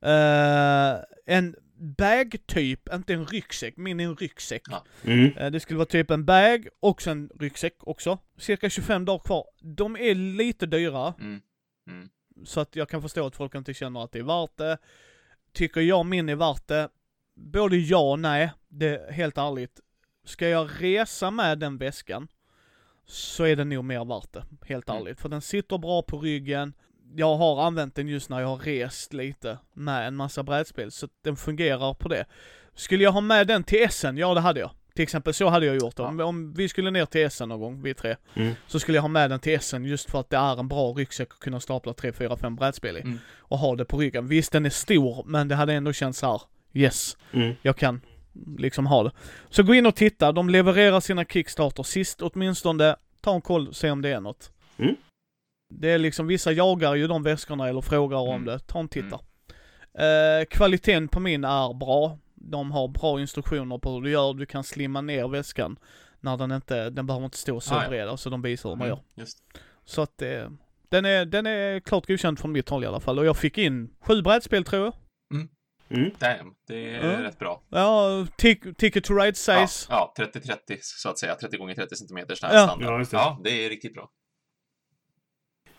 Eh, 0.00 0.96
en 1.26 1.56
bag-typ, 1.80 2.88
inte 2.94 3.14
en 3.14 3.26
ryggsäck, 3.26 3.76
min 3.76 4.00
är 4.00 4.04
en 4.04 4.16
ryggsäck. 4.16 4.62
Ja. 4.70 4.84
Mm. 5.04 5.36
Eh, 5.36 5.50
Det 5.50 5.60
skulle 5.60 5.76
vara 5.78 5.86
typ 5.86 6.10
en 6.10 6.24
bag 6.24 6.68
och 6.80 7.02
sen 7.02 7.30
ryggsäck 7.40 7.74
också. 7.80 8.18
Cirka 8.38 8.70
25 8.70 9.04
dagar 9.04 9.18
kvar. 9.24 9.44
De 9.60 9.96
är 9.96 10.14
lite 10.14 10.66
dyra, 10.66 11.14
Mm. 11.20 11.40
Mm. 11.86 12.08
så 12.44 12.60
att 12.60 12.76
jag 12.76 12.88
kan 12.88 13.02
förstå 13.02 13.26
att 13.26 13.36
folk 13.36 13.54
inte 13.54 13.74
känner 13.74 14.04
att 14.04 14.12
det 14.12 14.18
är 14.18 14.22
värt 14.22 14.56
det. 14.56 14.78
Tycker 15.52 15.80
jag 15.80 16.06
min 16.06 16.28
är 16.28 16.36
värt 16.36 16.66
det? 16.68 16.88
Både 17.34 17.76
ja 17.76 18.10
och 18.10 18.18
nej. 18.18 18.52
Det 18.68 18.86
är 18.88 19.12
helt 19.12 19.38
ärligt. 19.38 19.80
Ska 20.24 20.48
jag 20.48 20.68
resa 20.80 21.30
med 21.30 21.58
den 21.58 21.78
väskan 21.78 22.28
så 23.06 23.44
är 23.44 23.56
det 23.56 23.64
nog 23.64 23.84
mer 23.84 24.04
värt 24.04 24.32
det. 24.32 24.44
Helt 24.66 24.88
Mm. 24.88 25.02
ärligt. 25.02 25.20
För 25.20 25.28
den 25.28 25.40
sitter 25.42 25.78
bra 25.78 26.02
på 26.02 26.18
ryggen. 26.18 26.72
Jag 27.16 27.36
har 27.36 27.62
använt 27.66 27.94
den 27.94 28.08
just 28.08 28.30
när 28.30 28.40
jag 28.40 28.48
har 28.48 28.56
rest 28.56 29.12
lite 29.12 29.58
med 29.74 30.06
en 30.08 30.16
massa 30.16 30.42
brädspel, 30.42 30.90
så 30.90 31.08
den 31.24 31.36
fungerar 31.36 31.94
på 31.94 32.08
det. 32.08 32.24
Skulle 32.74 33.04
jag 33.04 33.12
ha 33.12 33.20
med 33.20 33.46
den 33.46 33.64
till 33.64 33.82
Essen? 33.82 34.16
Ja, 34.16 34.34
det 34.34 34.40
hade 34.40 34.60
jag. 34.60 34.70
Till 34.94 35.02
exempel 35.02 35.34
så 35.34 35.48
hade 35.48 35.66
jag 35.66 35.76
gjort 35.76 35.96
det. 35.96 36.02
Om, 36.02 36.20
om 36.20 36.54
vi 36.54 36.68
skulle 36.68 36.90
ner 36.90 37.06
till 37.06 37.20
Essen 37.24 37.48
någon 37.48 37.60
gång, 37.60 37.82
vi 37.82 37.94
tre, 37.94 38.16
Mm. 38.34 38.54
så 38.66 38.80
skulle 38.80 38.96
jag 38.98 39.02
ha 39.02 39.08
med 39.08 39.30
den 39.30 39.40
till 39.40 39.54
Essen 39.54 39.84
just 39.84 40.10
för 40.10 40.20
att 40.20 40.30
det 40.30 40.36
är 40.36 40.60
en 40.60 40.68
bra 40.68 40.92
ryggsäck 40.92 41.28
att 41.32 41.38
kunna 41.40 41.60
stapla 41.60 41.92
3, 41.94 42.12
4, 42.12 42.36
5 42.36 42.56
brädspel 42.56 42.96
i. 42.96 43.00
Mm. 43.00 43.18
Och 43.38 43.58
ha 43.58 43.76
det 43.76 43.84
på 43.84 43.98
ryggen. 43.98 44.28
Visst, 44.28 44.52
den 44.52 44.66
är 44.66 44.70
stor, 44.70 45.22
men 45.26 45.48
det 45.48 45.54
hade 45.54 45.72
ändå 45.74 45.92
känts 45.92 46.22
här. 46.22 46.42
yes, 46.72 47.16
Mm. 47.32 47.54
jag 47.62 47.76
kan 47.76 48.00
liksom 48.58 48.86
ha 48.86 49.02
det. 49.02 49.10
Så 49.50 49.62
gå 49.62 49.74
in 49.74 49.86
och 49.86 49.94
titta, 49.94 50.32
de 50.32 50.48
levererar 50.50 51.00
sina 51.00 51.24
Kickstarter 51.24 51.82
sist 51.82 52.22
åtminstone. 52.22 52.96
Ta 53.20 53.34
en 53.34 53.40
koll, 53.40 53.74
se 53.74 53.90
om 53.90 54.02
det 54.02 54.08
är 54.08 54.20
något. 54.20 54.50
Mm. 55.70 55.80
Det 55.80 55.88
är 55.90 55.98
liksom, 55.98 56.26
vissa 56.26 56.52
jagar 56.52 56.94
ju 56.94 57.06
de 57.06 57.22
väskorna 57.22 57.68
eller 57.68 57.80
frågar 57.80 58.18
om 58.18 58.28
Mm. 58.34 58.44
det. 58.44 58.58
Ta 58.58 58.78
en 58.80 58.88
titta. 58.88 59.18
Eh, 59.98 60.44
kvaliteten 60.50 61.08
på 61.08 61.20
min 61.20 61.44
är 61.44 61.74
bra. 61.74 62.18
De 62.34 62.70
har 62.72 62.88
bra 62.88 63.20
instruktioner 63.20 63.78
på 63.78 63.90
hur 63.92 64.00
du 64.00 64.10
gör. 64.10 64.34
Du 64.34 64.46
kan 64.46 64.64
slimma 64.64 65.00
ner 65.00 65.28
väskan 65.28 65.78
när 66.20 66.36
den 66.36 66.52
inte, 66.52 66.90
den 66.90 67.06
behöver 67.06 67.24
inte 67.24 67.38
stå 67.38 67.60
så 67.60 67.74
Ah, 67.74 67.82
ja. 67.82 67.88
bred. 67.88 68.08
Alltså 68.08 68.30
de 68.30 68.42
visar 68.42 68.68
hur 68.70 68.76
man 68.76 68.86
Mm. 68.88 68.98
gör. 69.16 69.26
Så 69.84 70.02
att 70.02 70.22
eh, 70.22 70.48
den 70.88 71.04
är, 71.04 71.24
den 71.24 71.46
är 71.46 71.80
klart 71.80 72.06
godkänd 72.06 72.38
från 72.38 72.52
mitt 72.52 72.68
håll 72.68 72.84
i 72.84 72.86
alla 72.86 73.00
fall. 73.00 73.18
Och 73.18 73.26
jag 73.26 73.36
fick 73.36 73.58
in 73.58 73.90
sju 74.00 74.22
brädspel 74.22 74.64
tror 74.64 74.84
jag. 74.84 74.94
Mm. 75.92 76.10
Damn, 76.18 76.54
det 76.68 76.94
är 76.96 77.10
Ja. 77.12 77.22
rätt 77.22 77.38
bra. 77.38 77.62
Ja, 77.68 78.26
tick, 78.36 78.76
Ticket 78.78 79.04
to 79.04 79.14
Ride 79.14 79.26
Ja, 79.46 79.66
size. 79.66 79.86
ja, 79.90 80.14
30-30 80.18 80.78
så 80.80 81.08
att 81.08 81.18
säga. 81.18 81.34
30 81.34 81.56
gånger 81.56 81.74
30 81.74 81.96
centimeter 81.96 82.30
Ja. 82.30 82.36
standard. 82.36 82.82
Ja, 82.82 82.98
det. 82.98 83.06
Ja, 83.12 83.40
det 83.44 83.64
är 83.66 83.68
riktigt 83.68 83.94
bra. 83.94 84.10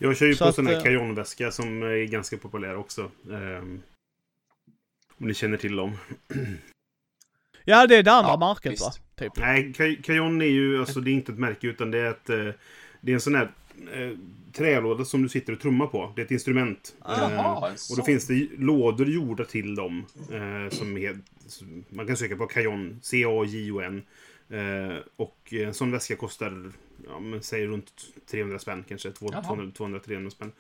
Jag 0.04 0.18
kör 0.18 0.26
ju 0.26 0.36
Så 0.36 0.44
på 0.44 0.50
att, 0.50 0.56
sån 0.56 0.68
här 0.68 0.74
eh, 0.78 0.84
kajonväska 0.84 1.52
som 1.52 1.84
är 1.84 2.06
ganska 2.06 2.38
populär 2.38 2.76
också. 2.76 3.12
Ehm, 3.32 3.82
om 5.18 5.28
ni 5.28 5.34
känner 5.34 5.58
till 5.58 5.76
dem. 5.76 5.98
Ja, 7.64 7.88
det 7.88 7.96
är 7.96 8.04
det 8.04 8.12
andra 8.12 8.32
Ja, 8.32 8.38
märket 8.38 8.72
visst. 8.72 8.82
va? 8.82 8.92
Typ. 9.16 9.34
Nej, 9.38 9.74
Kaj- 9.78 10.02
Kajon 10.02 10.42
är 10.42 10.46
ju, 10.46 10.80
alltså 10.80 11.00
det 11.00 11.12
är 11.12 11.14
inte 11.14 11.32
ett 11.32 11.38
märke 11.40 11.68
utan 11.68 11.92
det 11.92 11.98
är 12.00 12.10
ett... 12.10 12.30
eh, 12.30 12.48
Det 13.02 13.12
är 13.12 13.14
en 13.14 13.22
sån 13.22 13.36
här 13.36 13.52
eh, 13.94 14.18
trälåda 14.54 15.06
som 15.06 15.24
du 15.24 15.30
sitter 15.30 15.54
och 15.54 15.60
trummar 15.60 15.88
på. 15.88 16.14
Det 16.16 16.22
är 16.22 16.26
ett 16.26 16.32
instrument. 16.32 16.96
Eh, 17.06 17.12
Jaha, 17.18 17.68
en 17.70 17.74
och 17.92 17.98
då 17.98 18.04
finns 18.04 18.28
det 18.28 18.48
lådor 18.58 19.08
gjorda 19.08 19.46
till 19.46 19.76
dem. 19.76 20.06
Eh, 20.32 20.70
som 20.78 20.98
är, 20.98 21.20
man 21.90 22.08
kan 22.08 22.18
söka 22.18 22.36
på 22.36 22.48
Kajon, 22.48 23.00
C-A-J-O-N. 23.04 24.02
Eh, 24.50 24.98
och 25.16 25.54
en 25.54 25.74
sån 25.74 25.92
väska 25.92 26.16
kostar, 26.16 26.72
ja 27.14 27.20
men 27.20 27.42
säg 27.44 27.68
runt 27.68 27.92
300 28.32 28.60
spänn 28.60 28.84
kanske. 28.88 29.12
Jaha. 29.20 29.42
200-300 29.42 30.30
spänn. 30.30 30.52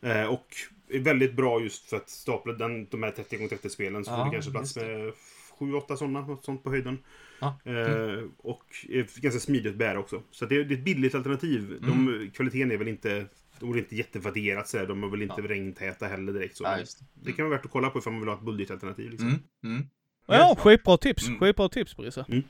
Eh, 0.00 0.24
och 0.26 0.46
är 0.88 1.00
väldigt 1.00 1.34
bra 1.34 1.60
just 1.60 1.90
för 1.90 1.96
att 1.96 2.10
stapla 2.10 2.52
den, 2.52 2.86
de 2.90 3.02
här 3.02 3.10
30x30 3.12 3.68
spelen. 3.68 4.04
Så 4.04 4.10
får 4.10 4.18
Ja, 4.18 4.24
du 4.24 4.30
kanske 4.30 4.50
plats 4.50 4.76
med 4.76 5.12
7-8 5.58 5.96
sådana, 5.96 6.20
något 6.20 6.44
sånt 6.44 6.62
på 6.62 6.70
höjden. 6.70 6.98
Ja, 7.40 7.58
Eh, 7.64 8.24
och 8.38 8.64
är 8.88 9.20
ganska 9.20 9.40
smidigt 9.40 9.72
att 9.72 9.78
bära 9.78 9.98
också. 9.98 10.22
Så 10.30 10.46
det 10.46 10.56
är, 10.56 10.64
det 10.64 10.74
är 10.74 10.78
ett 10.78 10.84
billigt 10.84 11.14
alternativ. 11.14 11.78
De, 11.80 12.30
kvaliteten 12.34 12.70
är 12.72 12.76
väl 12.76 12.88
inte... 12.88 13.26
De 13.60 13.72
är 13.74 13.78
inte 13.78 13.96
jättevärderat 13.96 14.68
sådär. 14.68 14.86
De 14.86 15.04
är 15.04 15.08
väl 15.08 15.22
inte 15.22 15.34
Ja. 15.38 15.48
regntäta 15.48 16.06
heller 16.06 16.32
direkt. 16.32 16.56
Så. 16.56 16.64
Ja, 16.64 16.76
det. 16.76 16.84
Det 17.14 17.32
kan 17.32 17.44
vara 17.44 17.56
värt 17.56 17.64
att 17.64 17.70
kolla 17.72 17.90
på 17.90 17.98
ifall 17.98 18.12
man 18.12 18.20
vill 18.20 18.28
ha 18.28 18.36
ett 18.36 18.42
budgetalternativ. 18.44 19.10
Liksom. 19.10 19.28
Mm, 19.28 19.40
mm. 19.64 19.86
Ja, 20.26 20.56
skitbra 20.58 20.96
tips. 20.96 21.26
Mm. 21.28 21.40
Skitbra 21.40 21.68
tips 21.68 21.96
Brisse. 21.96 22.24
Mm. 22.28 22.42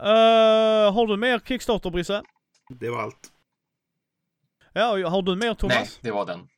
Eh, 0.00 0.92
har 0.94 1.06
du 1.06 1.16
mer 1.16 1.38
Kickstarter 1.38 1.90
Brisse? 1.90 2.22
Det 2.68 2.90
var 2.90 3.02
allt. 3.02 3.32
Ja, 4.72 5.08
har 5.08 5.22
du 5.22 5.36
mer 5.36 5.54
Thomas? 5.54 5.76
Nej, 5.76 5.88
det 6.00 6.10
var 6.10 6.26
den. 6.26 6.48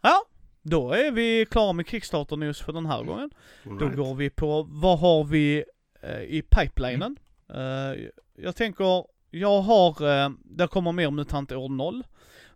Ja, 0.00 0.24
då 0.62 0.92
är 0.92 1.10
vi 1.10 1.46
klara 1.50 1.72
med 1.72 1.88
Kickstarter 1.88 2.36
News 2.36 2.60
för 2.60 2.72
den 2.72 2.86
här 2.86 3.02
gången. 3.02 3.30
All 3.66 3.78
Då 3.78 3.84
right. 3.84 3.96
går 3.96 4.14
vi 4.14 4.30
på, 4.30 4.62
vad 4.62 4.98
har 4.98 5.24
vi 5.24 5.64
eh, 6.02 6.20
i 6.20 6.42
pipelinen? 6.42 7.16
Eh, 7.54 8.04
jag 8.36 8.56
tänker, 8.56 9.04
jag 9.30 9.60
har, 9.60 9.90
uh, 9.90 10.30
där 10.44 10.66
kommer 10.66 10.92
mer 10.92 11.10
MUTANT 11.10 11.52
år 11.52 11.68
0. 11.68 12.04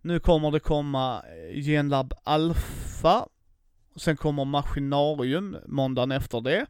Nu 0.00 0.20
kommer 0.20 0.50
det 0.50 0.60
komma 0.60 1.22
eh, 1.22 1.60
Genlab 1.62 2.14
Alpha. 2.24 3.26
Sen 3.96 4.16
kommer 4.16 4.44
Maskinarium 4.44 5.56
måndagen 5.66 6.12
efter 6.12 6.40
det. 6.40 6.66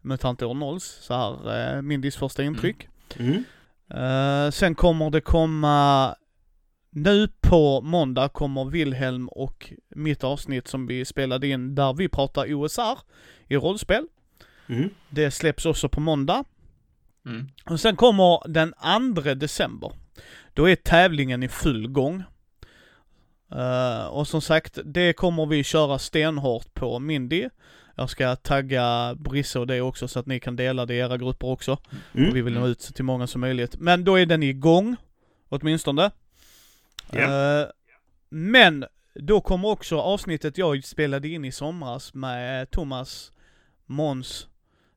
MUTANT 0.00 0.42
år 0.42 0.54
0, 0.54 0.80
så 0.80 1.14
här 1.14 1.76
uh, 1.76 1.82
Mindys 1.82 2.16
första 2.16 2.42
intryck. 2.42 2.88
Mm. 3.18 3.44
Eh, 3.90 4.50
sen 4.50 4.74
kommer 4.74 5.10
det 5.10 5.20
komma, 5.20 6.16
nu 6.90 7.28
på 7.40 7.80
måndag 7.80 8.28
kommer 8.28 8.64
Wilhelm 8.64 9.28
och 9.28 9.72
mitt 9.88 10.24
avsnitt 10.24 10.68
som 10.68 10.86
vi 10.86 11.04
spelade 11.04 11.48
in 11.48 11.74
där 11.74 11.94
vi 11.94 12.08
pratar 12.08 12.54
OSR 12.54 12.98
i 13.48 13.56
rollspel. 13.56 14.06
Mm. 14.66 14.90
Det 15.10 15.30
släpps 15.30 15.66
också 15.66 15.88
på 15.88 16.00
måndag. 16.00 16.44
Mm. 17.26 17.48
Och 17.64 17.80
sen 17.80 17.96
kommer 17.96 18.48
den 18.48 18.74
2 19.14 19.34
december. 19.34 19.92
Då 20.54 20.68
är 20.68 20.76
tävlingen 20.76 21.42
i 21.42 21.48
full 21.48 21.88
gång. 21.88 22.22
Eh, 23.54 24.06
och 24.06 24.28
som 24.28 24.40
sagt, 24.40 24.78
det 24.84 25.12
kommer 25.12 25.46
vi 25.46 25.64
köra 25.64 25.98
stenhårt 25.98 26.74
på 26.74 26.98
Mindy. 26.98 27.48
Jag 27.94 28.10
ska 28.10 28.36
tagga 28.36 29.14
Brisse 29.14 29.58
och 29.58 29.66
det 29.66 29.80
också 29.80 30.08
så 30.08 30.18
att 30.18 30.26
ni 30.26 30.40
kan 30.40 30.56
dela 30.56 30.86
det 30.86 30.94
i 30.94 30.98
era 30.98 31.16
grupper 31.18 31.46
också. 31.46 31.78
Mm. 32.14 32.28
Och 32.30 32.36
vi 32.36 32.42
vill 32.42 32.54
nå 32.54 32.66
ut 32.66 32.78
till 32.80 33.04
många 33.04 33.26
som 33.26 33.40
möjligt. 33.40 33.76
Men 33.76 34.04
då 34.04 34.18
är 34.18 34.26
den 34.26 34.42
igång, 34.42 34.96
åtminstone. 35.48 36.10
Ja. 37.12 37.60
Eh, 37.60 37.66
men 38.28 38.84
då 39.14 39.40
kommer 39.40 39.68
också 39.68 39.98
avsnittet 40.00 40.58
jag 40.58 40.84
spelade 40.84 41.28
in 41.28 41.44
i 41.44 41.52
somras 41.52 42.14
med 42.14 42.70
Thomas, 42.70 43.32
Måns, 43.86 44.48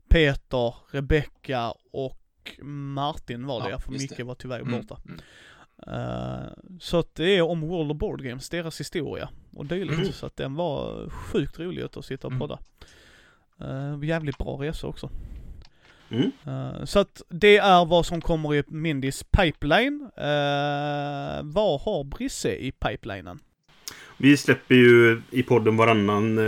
Peter, 0.10 0.76
Rebecka 0.91 1.74
och 1.91 2.19
Martin 2.64 3.45
var 3.45 3.64
det 3.64 3.69
Ja, 3.69 3.80
för 3.80 3.91
Micke 3.91 4.18
det. 4.18 4.24
var 4.24 4.36
tyvärr 4.36 4.60
Mm, 4.60 4.82
borta. 4.82 5.02
mm. 5.06 5.19
Eh, 5.88 6.48
så 6.80 6.99
att 6.99 7.15
det 7.15 7.38
är 7.38 7.41
om 7.41 7.61
World 7.61 7.91
of 7.91 7.98
Board 7.98 8.24
Games, 8.24 8.49
deras 8.49 8.80
historia 8.80 9.30
och 9.57 9.65
dylikt. 9.65 9.99
Mm. 9.99 10.11
Så 10.11 10.25
att 10.25 10.35
den 10.38 10.55
var 10.55 11.09
sjukt 11.09 11.59
rolig 11.59 11.84
att 11.84 12.05
sitta 12.05 12.27
och 12.27 12.34
Mm. 12.34 12.39
podda. 12.39 12.59
Uh, 13.61 14.05
jävligt 14.05 14.38
bra 14.38 14.57
resa 14.61 14.88
också. 14.88 15.09
Mm. 16.09 16.31
Eh, 16.45 16.85
så 16.85 16.99
att 16.99 17.21
det 17.29 17.57
är 17.57 17.85
vad 17.85 18.05
som 18.05 18.21
kommer 18.21 18.55
i 18.55 18.63
Mindys 18.67 19.23
pipeline. 19.23 20.01
Uh, 20.01 21.43
vad 21.43 21.81
har 21.81 22.03
Brisse 22.03 22.55
i 22.55 22.71
pipelinen? 22.71 23.39
Vi 24.17 24.38
släpper 24.38 24.75
ju 24.75 25.21
i 25.31 25.43
podden 25.43 25.77
varannan, 25.77 26.39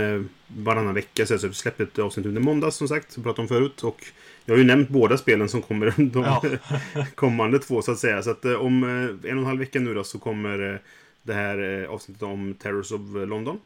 varannan 0.46 0.94
vecka. 0.94 1.26
Så 1.26 1.48
vi 1.48 1.54
släpper 1.54 1.84
ett 1.84 1.98
avsnitt 1.98 2.26
under 2.26 2.40
måndags 2.40 2.76
som 2.76 2.88
sagt, 2.88 3.12
som 3.12 3.22
vi 3.22 3.24
pratade 3.24 3.42
om 3.42 3.48
förut. 3.48 3.82
Och 3.82 4.04
jag 4.44 4.54
har 4.54 4.58
ju 4.58 4.64
nämnt 4.64 4.88
båda 4.88 5.18
spelen 5.18 5.48
som 5.48 5.62
kommer 5.62 5.94
de 6.12 6.22
Ja. 6.22 6.42
kommande 7.14 7.58
två 7.58 7.82
så 7.82 7.92
att 7.92 7.98
säga. 7.98 8.22
Så 8.22 8.30
att 8.30 8.44
om 8.44 8.84
en 8.84 9.18
och 9.18 9.24
en 9.24 9.44
halv 9.44 9.58
vecka 9.58 9.80
nu 9.80 9.94
då 9.94 10.04
så 10.04 10.18
kommer 10.18 10.82
det 11.30 11.34
här 11.34 11.82
eh, 11.82 11.90
avsnittet 11.90 12.22
om 12.22 12.54
Terrors 12.54 12.92
of 12.92 13.00
London. 13.14 13.60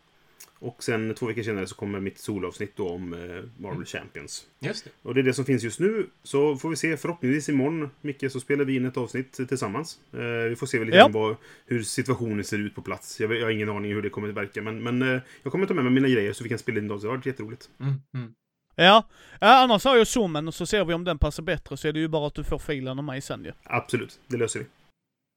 Och 0.59 0.83
sen 0.85 1.15
två 1.15 1.27
veckor 1.27 1.43
senare 1.43 1.67
så 1.67 1.75
kommer 1.75 2.01
mitt 2.01 2.19
solavsnitt 2.19 2.77
då 2.77 2.89
om 2.89 3.13
eh, 3.13 3.63
Marvel 3.63 3.85
Champions. 3.85 4.47
Just 4.61 4.85
det. 4.85 4.91
Och 5.03 5.15
det 5.15 5.21
är 5.21 5.23
det 5.23 5.35
som 5.35 5.45
finns 5.45 5.63
just 5.63 5.81
nu. 5.81 6.07
Så 6.23 6.57
får 6.57 6.71
vi 6.71 6.77
se. 6.77 6.97
Förhoppningsvis 6.97 7.49
imorgon, 7.49 7.91
Micke, 8.01 8.33
så 8.33 8.41
spelar 8.41 8.65
vi 8.65 8.77
in 8.77 8.85
ett 8.85 8.97
avsnitt 8.97 9.33
tillsammans. 9.49 9.99
Eh, 10.13 10.49
vi 10.49 10.57
får 10.57 10.67
se 10.67 10.79
väl 10.79 10.87
lite 10.87 10.99
Ja. 10.99 11.09
vad, 11.13 11.37
hur 11.67 11.83
situationen 11.83 12.45
ser 12.45 12.59
ut 12.59 12.75
på 12.75 12.83
plats. 12.83 13.21
Jag, 13.21 13.35
jag 13.35 13.45
har 13.47 13.51
ingen 13.51 13.69
aning 13.69 13.93
hur 13.93 14.03
det 14.03 14.11
kommer 14.11 14.29
att 14.29 14.35
verka. 14.35 14.63
Men, 14.63 14.83
men 14.83 15.03
eh, 15.03 15.21
jag 15.43 15.53
kommer 15.53 15.67
ta 15.67 15.75
med 15.75 15.85
mig 15.85 15.93
mina 15.93 16.09
grejer 16.09 16.33
så 16.33 16.43
vi 16.43 16.49
kan 16.49 16.59
spela 16.59 16.79
in 16.79 16.89
dem. 16.89 17.01
Det 17.01 17.07
har 17.07 17.17
varit 17.17 17.27
jätteroligt. 17.27 17.69
Mm, 17.81 17.95
mm. 18.15 18.35
Ja, 18.77 19.05
ja 19.41 19.63
annars 19.63 19.85
har 19.85 19.97
jag 19.97 20.07
zoomen 20.07 20.49
och 20.49 20.55
så 20.55 20.67
ser 20.67 20.85
vi 20.85 20.95
om 20.95 21.05
den 21.05 21.19
passar 21.19 21.43
bättre 21.43 21.77
så 21.77 21.89
är 21.89 21.93
det 21.93 22.01
ju 22.01 22.09
bara 22.09 22.27
att 22.27 22.35
du 22.35 22.45
får 22.45 22.59
filen 22.59 22.99
av 22.99 23.05
mig 23.05 23.21
sen 23.21 23.45
ju. 23.45 23.53
Absolut, 23.63 24.21
det 24.27 24.37
löser 24.37 24.61
vi. 24.61 24.67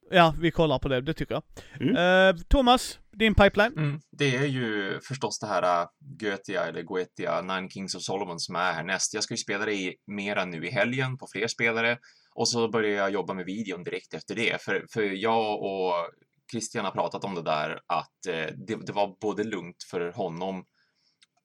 Ja, 0.10 0.36
vi 0.40 0.52
kollar 0.52 0.80
på 0.80 0.88
det, 0.88 1.02
det 1.02 1.14
tycker 1.14 1.34
jag. 1.34 1.44
Mm. 1.82 1.96
Eh, 1.96 2.42
Thomas, 2.48 3.00
din 3.12 3.36
pipeline? 3.36 3.74
Mm. 3.78 4.00
Det 4.12 4.36
är 4.36 4.46
ju 4.46 5.00
förstås 5.08 5.40
det 5.40 5.48
här 5.48 5.82
äh, 5.82 5.88
Goetia 6.00 6.66
eller 6.66 6.82
Goetia, 6.82 7.42
Nine 7.42 7.70
Kings 7.70 7.96
of 7.96 8.02
Solomon 8.02 8.40
som 8.40 8.56
är 8.56 8.74
härnäst. 8.74 9.14
Jag 9.14 9.24
ska 9.24 9.34
ju 9.34 9.38
spela 9.38 9.66
det 9.66 9.74
i 9.74 9.96
mera 10.08 10.46
nu 10.46 10.66
i 10.66 10.72
helgen 10.72 11.18
på 11.18 11.28
fler 11.32 11.48
spelare 11.48 11.98
och 12.36 12.50
så 12.50 12.70
börjar 12.70 12.98
jag 12.98 13.12
jobba 13.12 13.34
med 13.34 13.46
videon 13.46 13.84
direkt 13.84 14.14
efter 14.14 14.36
det. 14.36 14.62
För, 14.62 14.86
för 14.94 15.02
jag 15.02 15.64
och 15.64 15.94
Christian 16.52 16.86
har 16.86 16.92
pratat 16.92 17.24
om 17.24 17.36
det 17.36 17.44
där 17.44 17.80
att 17.88 18.26
eh, 18.30 18.54
det, 18.68 18.86
det 18.86 18.94
var 18.94 19.16
både 19.22 19.44
lugnt 19.44 19.84
för 19.92 20.12
honom 20.12 20.64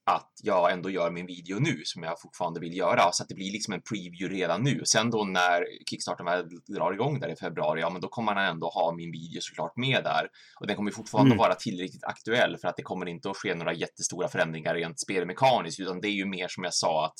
att 0.05 0.33
jag 0.43 0.73
ändå 0.73 0.91
gör 0.91 1.11
min 1.11 1.27
video 1.27 1.59
nu 1.59 1.83
som 1.85 2.03
jag 2.03 2.20
fortfarande 2.20 2.61
vill 2.61 2.77
göra 2.77 3.12
så 3.12 3.23
att 3.23 3.29
det 3.29 3.35
blir 3.35 3.53
liksom 3.53 3.74
en 3.74 3.83
preview 3.83 4.39
redan 4.39 4.62
nu. 4.62 4.83
Sen 4.85 5.11
då 5.11 5.24
när 5.24 5.65
Kickstarter 5.91 6.24
väl 6.24 6.49
drar 6.77 6.93
igång 6.93 7.20
där 7.20 7.29
i 7.29 7.37
februari, 7.37 7.81
ja 7.81 7.91
men 7.91 8.01
då 8.01 8.09
kommer 8.09 8.35
han 8.35 8.45
ändå 8.45 8.69
ha 8.69 8.95
min 8.97 9.12
video 9.12 9.41
såklart 9.41 9.77
med 9.77 10.05
där 10.05 10.29
och 10.61 10.66
den 10.66 10.77
kommer 10.77 10.91
fortfarande 10.91 11.29
Mm. 11.33 11.39
vara 11.39 11.55
tillräckligt 11.55 12.05
aktuell 12.05 12.57
för 12.59 12.69
att 12.69 12.77
det 12.77 12.83
kommer 12.83 13.09
inte 13.09 13.31
att 13.31 13.37
ske 13.37 13.55
några 13.55 13.73
jättestora 13.73 14.29
förändringar 14.29 14.74
rent 14.74 15.01
spelmekaniskt 15.01 15.81
utan 15.81 16.01
det 16.01 16.09
är 16.09 16.16
ju 16.23 16.27
mer 16.27 16.49
som 16.49 16.65
jag 16.65 16.74
sa 16.74 17.07
att 17.07 17.16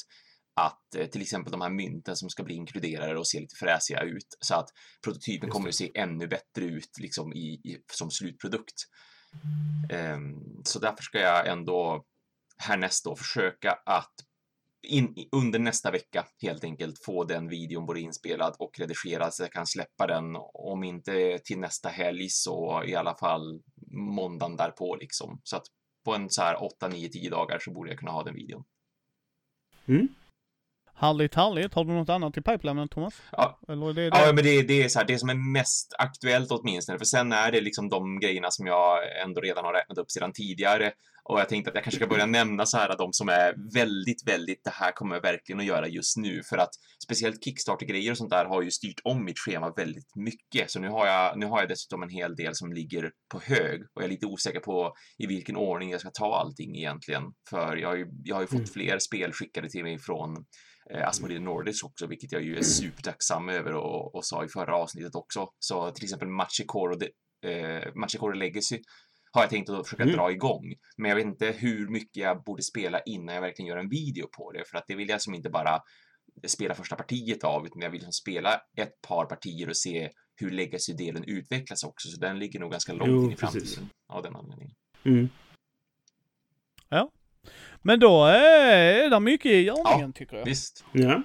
att 0.55 0.95
eh, 0.97 1.07
till 1.07 1.23
exempel 1.23 1.53
de 1.53 1.61
här 1.61 1.71
mynten 1.71 2.17
som 2.17 2.31
ska 2.31 2.43
bli 2.43 2.55
inkluderade 2.55 3.19
och 3.19 3.27
se 3.27 3.41
lite 3.41 3.57
fräsiga 3.57 4.01
ut 4.01 4.37
så 4.41 4.55
att 4.55 4.69
prototypen 5.05 5.51
kommer 5.51 5.69
att 5.69 5.75
se 5.75 5.91
ännu 5.95 6.27
bättre 6.27 6.65
ut 6.65 6.99
liksom 7.01 7.33
i, 7.33 7.47
i 7.47 7.79
som 7.93 8.11
slutprodukt. 8.11 8.75
Ehm, 9.91 10.35
så 10.65 10.79
därför 10.79 11.03
ska 11.03 11.19
jag 11.19 11.47
ändå 11.47 12.05
härnäst 12.63 13.05
då 13.05 13.17
försöka 13.17 13.73
att 13.87 14.15
in, 14.89 15.15
under 15.33 15.59
nästa 15.59 15.91
vecka 15.91 16.27
helt 16.43 16.65
enkelt 16.65 17.05
få 17.05 17.25
den 17.25 17.49
videon 17.49 17.87
både 17.87 18.01
inspelad 18.01 18.57
och 18.59 18.79
redigerad 18.79 19.35
så 19.35 19.43
jag 19.43 19.53
kan 19.53 19.67
släppa 19.67 20.07
den 20.07 20.37
om 20.55 20.85
inte 20.85 21.39
till 21.45 21.59
nästa 21.59 21.89
helg 21.89 22.29
så 22.29 22.83
i 22.87 22.95
alla 22.95 23.15
fall 23.15 23.63
måndagen 24.17 24.57
därpå 24.57 24.97
liksom. 24.97 25.41
Så 25.45 25.57
att 25.57 25.67
på 26.05 26.15
en 26.15 26.31
så 26.31 26.43
här 26.43 26.63
8, 26.63 26.89
9, 26.89 27.09
10 27.09 27.31
dagar 27.31 27.59
så 27.59 27.73
borde 27.73 27.91
jag 27.91 27.99
kunna 27.99 28.13
ha 28.13 28.23
den 28.23 28.35
videon. 28.35 28.65
Härligt, 30.95 31.35
härligt. 31.35 31.75
Har 31.75 31.85
du 31.85 31.93
något 31.93 32.09
annat 32.09 32.37
i 32.37 32.41
pipelinen 32.41 32.89
Thomas? 32.89 33.23
Ja. 33.33 33.59
Eller 33.69 33.93
det 33.93 34.11
det? 34.11 34.19
Ja, 34.19 34.33
men 34.33 34.45
det, 34.45 34.63
det 34.63 34.83
är 34.83 34.89
så 34.89 34.99
här, 34.99 35.07
det 35.07 35.19
som 35.19 35.29
är 35.29 35.53
mest 35.53 35.95
aktuellt 35.99 36.51
åtminstone, 36.51 36.99
för 36.99 37.05
sen 37.05 37.33
är 37.33 37.53
det 37.53 37.61
liksom 37.61 37.89
de 37.89 38.21
grejerna 38.21 38.51
som 38.51 38.67
jag 38.67 39.23
ändå 39.25 39.41
redan 39.41 39.65
har 39.65 39.73
räknat 39.73 39.99
upp 39.99 40.11
sedan 40.11 40.33
tidigare. 40.33 40.93
Och 41.25 41.41
jag 41.41 41.49
tänkte 41.49 41.71
att 41.71 41.75
jag 41.75 41.85
kanske 41.85 41.99
ska 41.99 42.07
börja 42.07 42.27
nämna 42.27 42.67
så 42.67 42.77
här 42.77 42.97
de 42.99 43.13
som 43.13 43.29
är 43.29 43.55
väldigt, 43.75 44.29
väldigt, 44.29 44.65
det 44.65 44.71
här 44.71 44.93
kommer 44.93 45.15
jag 45.15 45.23
verkligen 45.23 45.61
att 45.61 45.67
göra 45.67 45.89
just 45.89 46.17
nu. 46.17 46.43
För 46.43 46.59
att 46.59 46.71
speciellt 47.05 47.45
Kickstarter-grejer 47.45 48.11
och 48.11 48.19
sånt 48.19 48.31
där 48.31 48.45
har 48.45 48.63
ju 48.63 48.71
styrt 48.71 49.01
om 49.05 49.25
mitt 49.25 49.39
schema 49.39 49.73
väldigt 49.77 50.17
mycket. 50.17 50.71
Så 50.71 50.81
nu 50.81 50.89
har 50.89 51.07
jag, 51.07 51.39
nu 51.39 51.47
har 51.47 51.61
jag 51.61 51.69
dessutom 51.69 52.03
en 52.03 52.09
hel 52.09 52.37
del 52.37 52.55
som 52.55 52.73
ligger 52.73 53.11
på 53.33 53.41
hög 53.41 53.81
och 53.83 54.03
jag 54.03 54.05
är 54.05 54.09
lite 54.09 54.27
osäker 54.27 54.61
på 54.61 54.95
i 55.19 55.27
vilken 55.27 55.57
ordning 55.57 55.91
jag 55.91 56.01
ska 56.01 56.11
ta 56.11 56.37
allting 56.37 56.77
egentligen. 56.77 57.23
För 57.51 57.77
jag 57.77 57.89
har 57.89 57.97
ju, 57.97 58.07
jag 58.25 58.37
har 58.37 58.43
ju 58.43 58.47
fått 58.47 58.63
Mm. 58.63 58.67
fler 58.73 58.99
spel 58.99 59.33
skickade 59.33 59.69
till 59.69 59.83
mig 59.83 59.99
från 59.99 60.37
eh, 60.95 61.09
Asmodee 61.09 61.41
Nordics 61.41 61.83
också, 61.83 62.07
vilket 62.07 62.33
jag 62.33 62.43
ju 62.43 62.57
är 62.57 62.63
supertacksam 62.63 63.49
över 63.49 63.75
och, 63.75 64.15
och 64.15 64.25
sa 64.25 64.45
i 64.45 64.49
förra 64.49 64.77
avsnittet 64.77 65.15
också. 65.15 65.49
Så 65.59 65.91
till 65.91 66.05
exempel 66.05 66.29
Machikoro, 66.29 66.99
eh, 67.47 67.95
Machikoro 67.95 68.33
Legacy 68.33 68.79
har 69.35 69.43
jag 69.43 69.51
tänkt 69.51 69.71
att 69.71 69.87
försöka 69.89 70.03
Mm. 70.03 70.17
dra 70.17 70.31
igång. 70.33 70.75
Men 70.97 71.09
jag 71.09 71.17
vet 71.17 71.25
inte 71.25 71.47
hur 71.47 71.89
mycket 71.89 72.17
jag 72.17 72.43
borde 72.45 72.63
spela 72.63 73.01
innan 73.01 73.35
jag 73.35 73.43
verkligen 73.43 73.69
gör 73.69 73.77
en 73.77 73.89
video 73.89 74.27
på 74.27 74.53
det, 74.53 74.65
för 74.69 74.79
att 74.79 74.85
det 74.89 74.95
vill 74.95 75.09
jag 75.09 75.23
som 75.23 75.35
inte 75.35 75.51
bara 75.51 75.81
spela 76.47 76.75
första 76.75 76.97
partiet 76.97 77.45
av, 77.45 77.67
utan 77.67 77.83
jag 77.83 77.91
vill 77.91 77.99
liksom 78.01 78.13
spela 78.13 78.61
ett 78.77 79.01
par 79.09 79.25
partier 79.27 79.69
och 79.69 79.77
se 79.77 80.11
hur 80.37 80.51
Legacy-delen 80.51 81.25
utvecklas 81.27 81.85
också, 81.85 82.09
så 82.09 82.21
den 82.21 82.39
ligger 82.39 82.61
nog 82.61 82.71
ganska 82.71 82.93
långt 82.93 83.11
Jo, 83.11 83.25
in 83.25 83.33
i 83.33 83.37
precis. 83.37 83.75
framtiden 83.75 83.89
av 84.09 84.23
den 84.23 84.37
anledningen. 84.37 84.75
Mm. 85.05 85.29
Men 87.85 88.01
då 88.01 88.25
är 88.27 89.11
det 89.11 89.21
mycket 89.21 89.47
i 89.53 89.61
görningen 89.63 90.13
tycker 90.13 90.37
jag. 90.37 90.45
Visst. 90.45 90.85
Ja. 90.93 91.23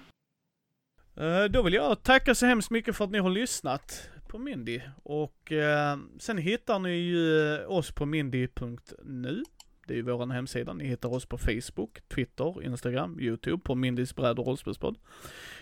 Eh, 1.24 1.44
Då 1.44 1.62
vill 1.62 1.74
jag 1.74 2.04
tacka 2.04 2.36
så 2.36 2.46
hemskt 2.46 2.72
mycket 2.72 2.96
för 2.96 3.06
att 3.06 3.12
ni 3.12 3.18
har 3.20 3.30
lyssnat 3.30 4.10
på 4.28 4.38
Mindy. 4.38 4.82
Och 5.04 5.52
eh, 5.52 5.98
sen 6.20 6.38
hittar 6.38 6.80
ni 6.80 6.90
ju 6.90 7.58
oss 7.66 7.92
på 7.92 8.06
mindy.nu. 8.06 9.44
Det 9.88 9.94
är 9.94 9.98
ju 9.98 10.02
våran 10.02 10.32
hemsida. 10.32 10.74
Ni 10.74 10.88
hittar 10.88 11.14
oss 11.14 11.26
på 11.26 11.38
Facebook, 11.38 12.00
Twitter, 12.16 12.64
Instagram, 12.64 13.20
YouTube 13.20 13.64
på 13.64 13.76
Mindys 13.76 14.16
bräd 14.16 14.40
och 14.40 14.48
rollspelspodd. 14.48 14.98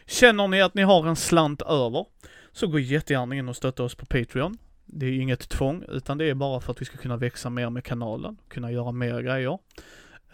Känner 0.06 0.48
ni 0.48 0.62
att 0.62 0.74
ni 0.74 0.82
har 0.82 1.08
en 1.08 1.16
slant 1.16 1.62
över 1.62 2.06
så 2.52 2.68
gå 2.68 2.80
jättegärna 2.80 3.36
in 3.36 3.50
och 3.50 3.56
stötta 3.56 3.84
oss 3.84 3.96
på 3.96 4.06
Patreon. 4.06 4.58
Det 4.86 5.06
är 5.06 5.12
inget 5.12 5.50
tvång, 5.50 5.84
utan 5.90 6.18
det 6.18 6.30
är 6.30 6.36
bara 6.36 6.62
för 6.62 6.72
att 6.72 6.82
vi 6.82 6.86
ska 6.86 6.98
kunna 6.98 7.18
växa 7.18 7.50
mer 7.50 7.70
med 7.70 7.84
kanalen, 7.84 8.38
kunna 8.48 8.72
göra 8.72 8.92
mer 8.92 9.22
grejer, 9.22 9.60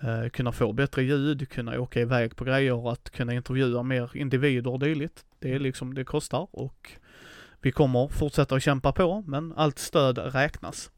eh, 0.01 0.29
kunna 0.29 0.51
få 0.51 0.73
bättre 0.73 1.03
ljud, 1.03 1.49
kunna 1.49 1.79
åka 1.79 2.01
iväg 2.01 2.35
på 2.35 2.43
grejer, 2.43 2.91
att 2.91 3.09
kunna 3.09 3.33
intervjua 3.33 3.83
mer 3.83 4.17
individer 4.17 4.71
och 4.71 4.79
dylikt. 4.79 5.25
Det 5.39 5.53
är 5.53 5.59
liksom, 5.59 5.93
det 5.93 6.03
kostar 6.03 6.47
och 6.51 6.91
vi 7.61 7.71
kommer 7.71 8.07
fortsätta 8.07 8.55
att 8.55 8.63
kämpa 8.63 8.91
på, 8.91 9.23
men 9.27 9.53
allt 9.55 9.79
stöd 9.79 10.17
räknas. 10.17 10.91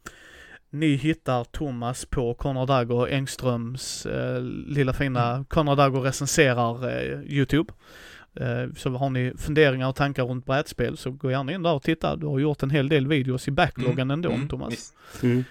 Ni 0.69 0.95
hittar 0.95 1.43
Thomas 1.43 2.05
på 2.05 2.33
Conrad 2.33 2.67
Dagger 2.67 3.07
Engströms 3.07 4.05
eh, 4.05 4.41
lilla 4.67 4.93
fina 4.93 5.45
Conrad 5.49 5.77
Dagger 5.77 6.01
recenserar 6.01 6.89
eh, 6.89 7.21
Youtube. 7.21 7.73
Eh, 8.35 8.73
så 8.75 8.89
har 8.89 9.09
ni 9.09 9.33
funderingar 9.37 9.87
och 9.89 9.95
tankar 9.95 10.23
runt 10.23 10.45
brädspel 10.45 10.97
så 10.97 11.11
gå 11.11 11.31
gärna 11.31 11.51
in 11.51 11.63
där 11.63 11.73
och 11.73 11.83
titta. 11.83 12.15
Du 12.15 12.27
har 12.27 12.39
gjort 12.39 12.63
en 12.63 12.69
hel 12.69 12.89
del 12.89 13.07
videos 13.07 13.47
i 13.47 13.51
backloggen 13.51 14.11
ändå 14.11 14.29
Mm, 14.31 14.47
Thomas. 14.47 14.93
Mm. 15.23 15.43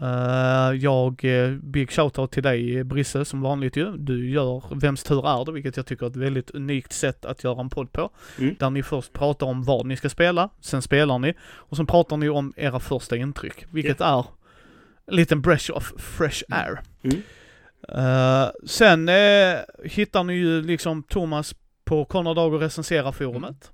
Eh, 0.00 0.76
jag, 0.76 1.24
eh, 1.24 1.50
big 1.50 1.90
shoutout 1.90 2.30
till 2.30 2.42
dig 2.42 2.84
Brisse 2.84 3.24
som 3.24 3.40
vanligt 3.40 3.76
ju. 3.76 3.96
Du 3.96 4.30
gör 4.30 4.62
Vems 4.74 5.02
tur 5.02 5.26
är 5.28 5.44
det? 5.44 5.52
Vilket 5.52 5.76
jag 5.76 5.86
tycker 5.86 6.06
är 6.06 6.10
ett 6.10 6.16
väldigt 6.16 6.50
unikt 6.50 6.92
sätt 6.92 7.24
att 7.24 7.44
göra 7.44 7.60
en 7.60 7.70
podd 7.70 7.92
på. 7.92 8.10
Mm. 8.38 8.56
Där 8.58 8.70
ni 8.70 8.82
först 8.82 9.12
pratar 9.12 9.46
om 9.46 9.62
vad 9.62 9.86
ni 9.86 9.96
ska 9.96 10.08
spela, 10.08 10.48
sen 10.60 10.82
spelar 10.82 11.18
ni 11.18 11.34
och 11.42 11.76
sen 11.76 11.86
pratar 11.86 12.16
ni 12.16 12.28
om 12.28 12.52
era 12.56 12.80
första 12.80 13.16
intryck. 13.16 13.66
Vilket 13.70 14.00
är 14.00 14.26
en 15.06 15.16
liten 15.16 15.40
brush 15.40 15.70
of 15.70 15.92
fresh 15.98 16.42
air. 16.48 16.80
Mm. 17.02 17.22
Eh, 17.88 18.50
sen 18.66 19.08
eh, 19.08 19.58
hittar 19.84 20.24
ni 20.24 20.34
ju 20.34 20.62
liksom 20.62 21.02
Thomas 21.02 21.54
på 21.84 22.04
Conrad 22.04 22.36
Dag 22.36 22.54
och 22.54 22.60
recensera 22.60 23.12
forumet. 23.12 23.70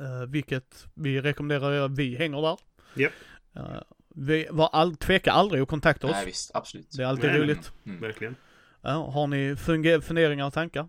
Eh, 0.00 0.28
vilket 0.28 0.86
vi 0.94 1.20
rekommenderar 1.20 1.72
er, 1.72 1.88
vi 1.88 2.16
hänger 2.16 2.42
där. 2.42 2.58
Japp. 2.94 3.12
Vi 4.16 4.46
var 4.50 4.68
all, 4.72 4.96
tveka 4.96 5.32
aldrig 5.32 5.62
att 5.62 5.68
kontakta 5.68 6.06
oss. 6.06 6.12
Nej, 6.12 6.26
visst. 6.26 6.50
Absolut. 6.54 6.90
Det 6.96 7.02
är 7.02 7.06
alltid 7.06 7.30
Nej, 7.30 7.40
roligt. 7.40 7.72
Mm. 7.86 8.00
Verkligen. 8.00 8.36
Ja, 8.82 9.10
har 9.10 9.26
ni 9.26 9.56
funderingar 10.02 10.46
och 10.46 10.52
tankar? 10.52 10.88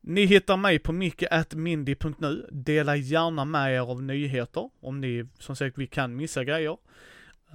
Ni 0.00 0.24
hittar 0.24 0.56
mig 0.56 0.78
på 0.78 0.92
micke.mindy.nu. 0.92 2.48
Dela 2.52 2.96
gärna 2.96 3.44
med 3.44 3.74
er 3.74 3.80
av 3.80 4.02
nyheter. 4.02 4.70
Om 4.80 5.00
ni, 5.00 5.24
som 5.38 5.56
sagt, 5.56 5.78
vi 5.78 5.86
kan 5.86 6.16
missa 6.16 6.44
grejer. 6.44 6.76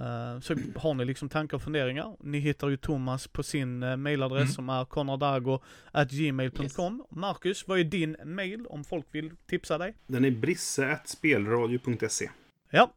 Eh, 0.00 0.40
så 0.40 0.54
har 0.76 0.94
ni 0.94 1.04
liksom 1.04 1.28
tankar 1.28 1.56
och 1.56 1.62
funderingar. 1.62 2.16
Ni 2.20 2.38
hittar 2.38 2.68
ju 2.68 2.76
Thomas 2.76 3.28
på 3.28 3.42
sin 3.42 3.82
uh, 3.82 3.96
mailadress 3.96 4.40
Mm. 4.42 4.52
som 4.52 4.68
är 4.68 4.84
konradago.gmail.com. 4.84 7.04
Marcus, 7.10 7.68
vad 7.68 7.78
är 7.80 7.84
din 7.84 8.16
mail 8.24 8.66
om 8.66 8.84
folk 8.84 9.06
vill 9.10 9.30
tipsa 9.46 9.78
dig? 9.78 9.94
Den 10.06 10.24
är 10.24 10.30
brisse.spelradio.se. 10.30 12.30
Ja, 12.70 12.92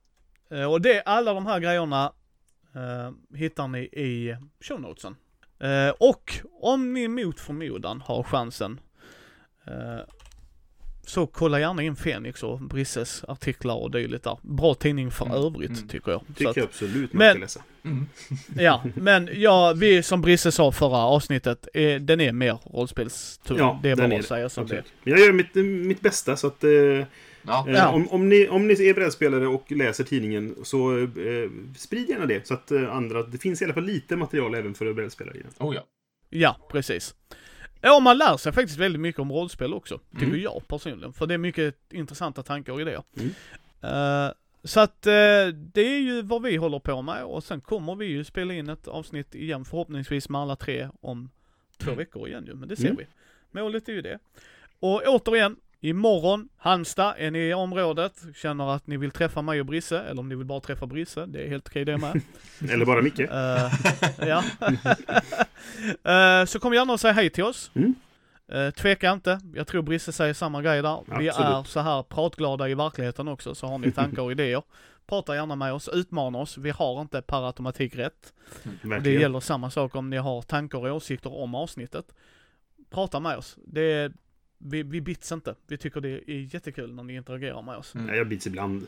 och 0.52 0.82
det, 0.82 1.02
alla 1.02 1.34
de 1.34 1.45
här 1.45 1.60
grejerna 1.60 2.14
eh, 2.76 3.38
hittar 3.38 3.68
ni 3.68 3.80
i 3.80 4.36
show 4.61 4.82
notesen. 4.82 5.15
Eh, 5.60 5.90
och 5.99 6.34
om 6.61 6.94
ni 6.94 7.07
mot 7.07 7.40
förmodan 7.40 8.02
har 8.02 8.23
chansen 8.23 8.80
eh, 9.68 10.06
så 11.06 11.28
kolla 11.28 11.60
gärna 11.60 11.84
in 11.84 11.95
Fenix 11.95 12.44
och 12.44 12.60
Brisses 12.60 13.23
artiklar 13.28 13.76
och 13.76 13.91
dylikt 13.91 14.23
där. 14.23 14.38
Bra 14.41 14.73
tidning 14.73 15.11
för 15.11 15.26
Mm, 15.26 15.38
övrigt 15.38 15.69
mm. 15.78 15.88
tycker 15.88 16.11
jag. 16.11 16.22
Tycker 16.28 16.44
Så 16.44 16.49
att, 16.49 16.57
jag 16.57 16.65
absolut 16.65 17.14
man 17.14 17.19
Men- 17.19 17.34
ska 17.34 17.40
läsa. 17.41 17.64
Mm. 17.84 18.06
ja, 18.57 18.84
men 18.95 19.30
ja, 19.34 19.73
vi 19.78 20.03
som 20.03 20.22
Brisse 20.22 20.52
sa 20.52 20.72
förra 20.72 20.98
avsnittet, 20.98 21.68
eh, 21.73 21.95
den 22.02 22.22
är 22.22 22.32
mer 22.32 22.57
rollspelstung. 22.64 23.57
Ja, 23.57 23.80
det 23.84 23.90
är 23.90 23.95
bara 23.95 24.07
är 24.07 24.19
att 24.19 24.26
säga 24.26 24.49
som 24.49 24.68
det 24.68 24.78
är. 24.78 24.84
Jag 25.03 25.19
gör 25.19 25.32
mitt, 25.34 25.56
mitt 25.88 26.02
bästa 26.02 26.36
så 26.38 26.48
att... 26.48 26.64
Eh, 26.64 27.06
Ja. 27.43 27.69
eh, 27.69 27.93
om, 27.93 28.07
om, 28.09 28.30
ni, 28.30 28.47
om 28.47 28.68
ni 28.68 28.73
är 28.89 28.93
brädspelare 28.93 29.47
och 29.47 29.72
läser 29.72 30.03
tidningen 30.03 30.55
så 30.63 30.97
eh, 30.99 31.07
sprid 31.77 32.09
gärna 32.09 32.26
det. 32.26 32.47
Så 32.47 32.53
att 32.53 32.72
eh, 32.72 32.95
andra... 32.95 33.23
Det 33.23 33.38
finns 33.38 33.61
i 33.61 33.65
alla 33.65 33.73
fall 33.73 33.84
lite 33.85 34.15
material 34.15 34.55
även 34.55 34.73
för 34.73 34.93
brädspelare. 34.93 35.38
Oh 35.59 35.76
ja. 35.76 35.81
Ja, 36.30 36.68
precis. 36.72 37.15
Ja, 37.81 37.99
man 37.99 38.18
lär 38.18 38.38
sig 38.38 38.51
faktiskt 38.53 38.77
väldigt 38.80 39.01
mycket 39.01 39.19
om 39.19 39.31
rollspel 39.31 39.73
också, 39.73 39.99
tycker 40.11 40.26
Mm. 40.26 40.41
jag 40.41 40.68
personligen. 40.68 41.13
För 41.13 41.27
det 41.27 41.34
är 41.34 41.38
mycket 41.38 41.93
intressanta 41.93 42.43
tankar 42.43 42.73
och 42.73 42.81
idéer. 42.81 43.03
Mm. 43.18 43.30
Eh, 43.81 44.31
så 44.63 44.80
att 44.80 45.07
eh, 45.07 45.11
det 45.73 45.81
är 45.81 45.99
ju 45.99 46.22
vad 46.22 46.41
vi 46.41 46.55
håller 46.55 46.80
på 46.80 47.01
med 47.01 47.23
och 47.23 47.43
sen 47.43 47.61
kommer 47.61 47.95
vi 47.95 48.05
ju 48.05 48.23
spela 48.23 48.53
in 48.53 48.69
ett 48.69 48.88
avsnitt 48.88 49.35
igen 49.35 49.65
förhoppningsvis 49.65 50.30
med 50.30 50.41
alla 50.41 50.55
tre 50.55 50.89
om 51.01 51.30
två 51.77 51.91
Mm. 51.91 51.97
veckor 51.97 52.27
igen 52.27 52.45
ju, 52.45 52.55
men 52.55 52.69
det 52.69 52.76
ser 52.76 52.85
Mm. 52.85 52.97
vi. 52.97 53.05
Målet 53.59 53.89
är 53.89 53.93
ju 53.93 54.01
det. 54.01 54.19
Och 54.80 55.01
återigen, 55.07 55.55
imorgon, 55.81 56.49
Halmstad, 56.57 57.15
är 57.17 57.31
ni 57.31 57.39
i 57.39 57.53
området, 57.53 58.13
känner 58.35 58.75
att 58.75 58.87
ni 58.87 58.97
vill 58.97 59.11
träffa 59.11 59.41
mig 59.41 59.59
och 59.59 59.65
Brisse, 59.65 59.99
eller 59.99 60.19
om 60.19 60.29
ni 60.29 60.35
vill 60.35 60.45
bara 60.45 60.59
träffa 60.59 60.85
Brisse, 60.85 61.25
det 61.25 61.43
är 61.43 61.49
helt 61.49 61.67
okej 61.67 61.85
det 61.85 61.97
med. 61.97 62.21
Eller 62.69 62.85
bara 62.85 63.01
Micke. 63.01 63.19
Eh, 63.19 63.71
ja. 64.27 64.43
Eh, 66.03 66.45
så 66.45 66.59
kom 66.59 66.73
gärna 66.73 66.93
och 66.93 66.99
säg 66.99 67.13
hej 67.13 67.29
till 67.29 67.43
oss. 67.43 67.71
Mm. 67.73 67.95
Uh, 68.53 68.71
tveka 68.71 69.11
inte, 69.11 69.39
jag 69.53 69.67
tror 69.67 69.81
Brisse 69.81 70.11
säger 70.11 70.33
samma 70.33 70.61
grej 70.61 70.81
där. 70.81 71.19
Vi 71.19 71.29
Absolut. 71.29 71.49
är 71.49 71.63
så 71.63 71.79
här 71.79 72.03
pratglada 72.03 72.69
i 72.69 72.73
verkligheten 72.73 73.27
också, 73.27 73.55
så 73.55 73.67
har 73.67 73.77
ni 73.77 73.91
tankar 73.91 74.21
och 74.21 74.31
idéer. 74.31 74.63
Prata 75.07 75.35
gärna 75.35 75.55
med 75.55 75.73
oss, 75.73 75.89
utmana 75.93 76.37
oss. 76.37 76.57
Vi 76.57 76.69
har 76.69 77.01
inte 77.01 77.21
per 77.21 77.47
automatik 77.47 77.95
rätt. 77.95 78.33
Det 78.63 78.87
Verkligen. 78.87 79.21
gäller 79.21 79.39
samma 79.39 79.71
sak 79.71 79.95
om 79.95 80.09
ni 80.09 80.17
har 80.17 80.41
tankar 80.41 80.77
och 80.77 80.95
åsikter 80.95 81.33
om 81.33 81.55
avsnittet. 81.55 82.05
Prata 82.89 83.19
med 83.19 83.37
oss. 83.37 83.57
Det 83.65 83.81
är, 83.81 84.11
vi, 84.63 84.83
vi 84.83 85.01
bits 85.01 85.31
inte. 85.31 85.55
Vi 85.67 85.77
tycker 85.77 86.01
det 86.01 86.09
är 86.31 86.53
jättekul 86.55 86.93
när 86.93 87.03
ni 87.03 87.15
interagerar 87.15 87.61
med 87.61 87.75
oss. 87.77 87.95
Mm. 87.95 88.07
Ja, 88.09 88.15
jag 88.15 88.27
bits 88.27 88.47
ibland. 88.47 88.88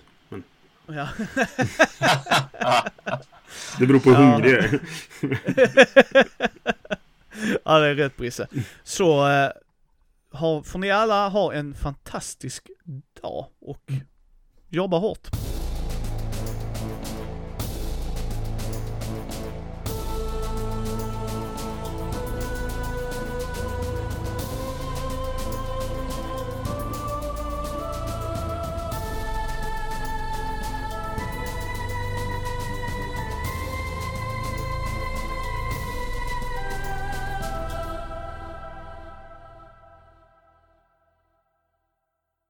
Ja. 0.87 1.07
Det 3.79 3.85
beror 3.87 3.99
på 3.99 4.09
hur 4.09 4.23
Ja. 4.23 4.31
hungrig 4.31 4.51
jag 4.53 4.63
är. 4.63 4.79
ja, 7.65 7.79
det 7.79 7.87
är 7.87 7.95
rätt 7.95 8.17
Brisse. 8.17 8.47
Så 8.83 9.27
eh, 9.29 9.49
har, 10.31 10.63
får 10.63 10.79
ni 10.79 10.91
alla 10.91 11.29
ha 11.29 11.53
en 11.53 11.73
fantastisk 11.73 12.69
dag 13.21 13.47
och 13.59 13.91
jobba 14.69 14.97
hårt. 14.97 15.27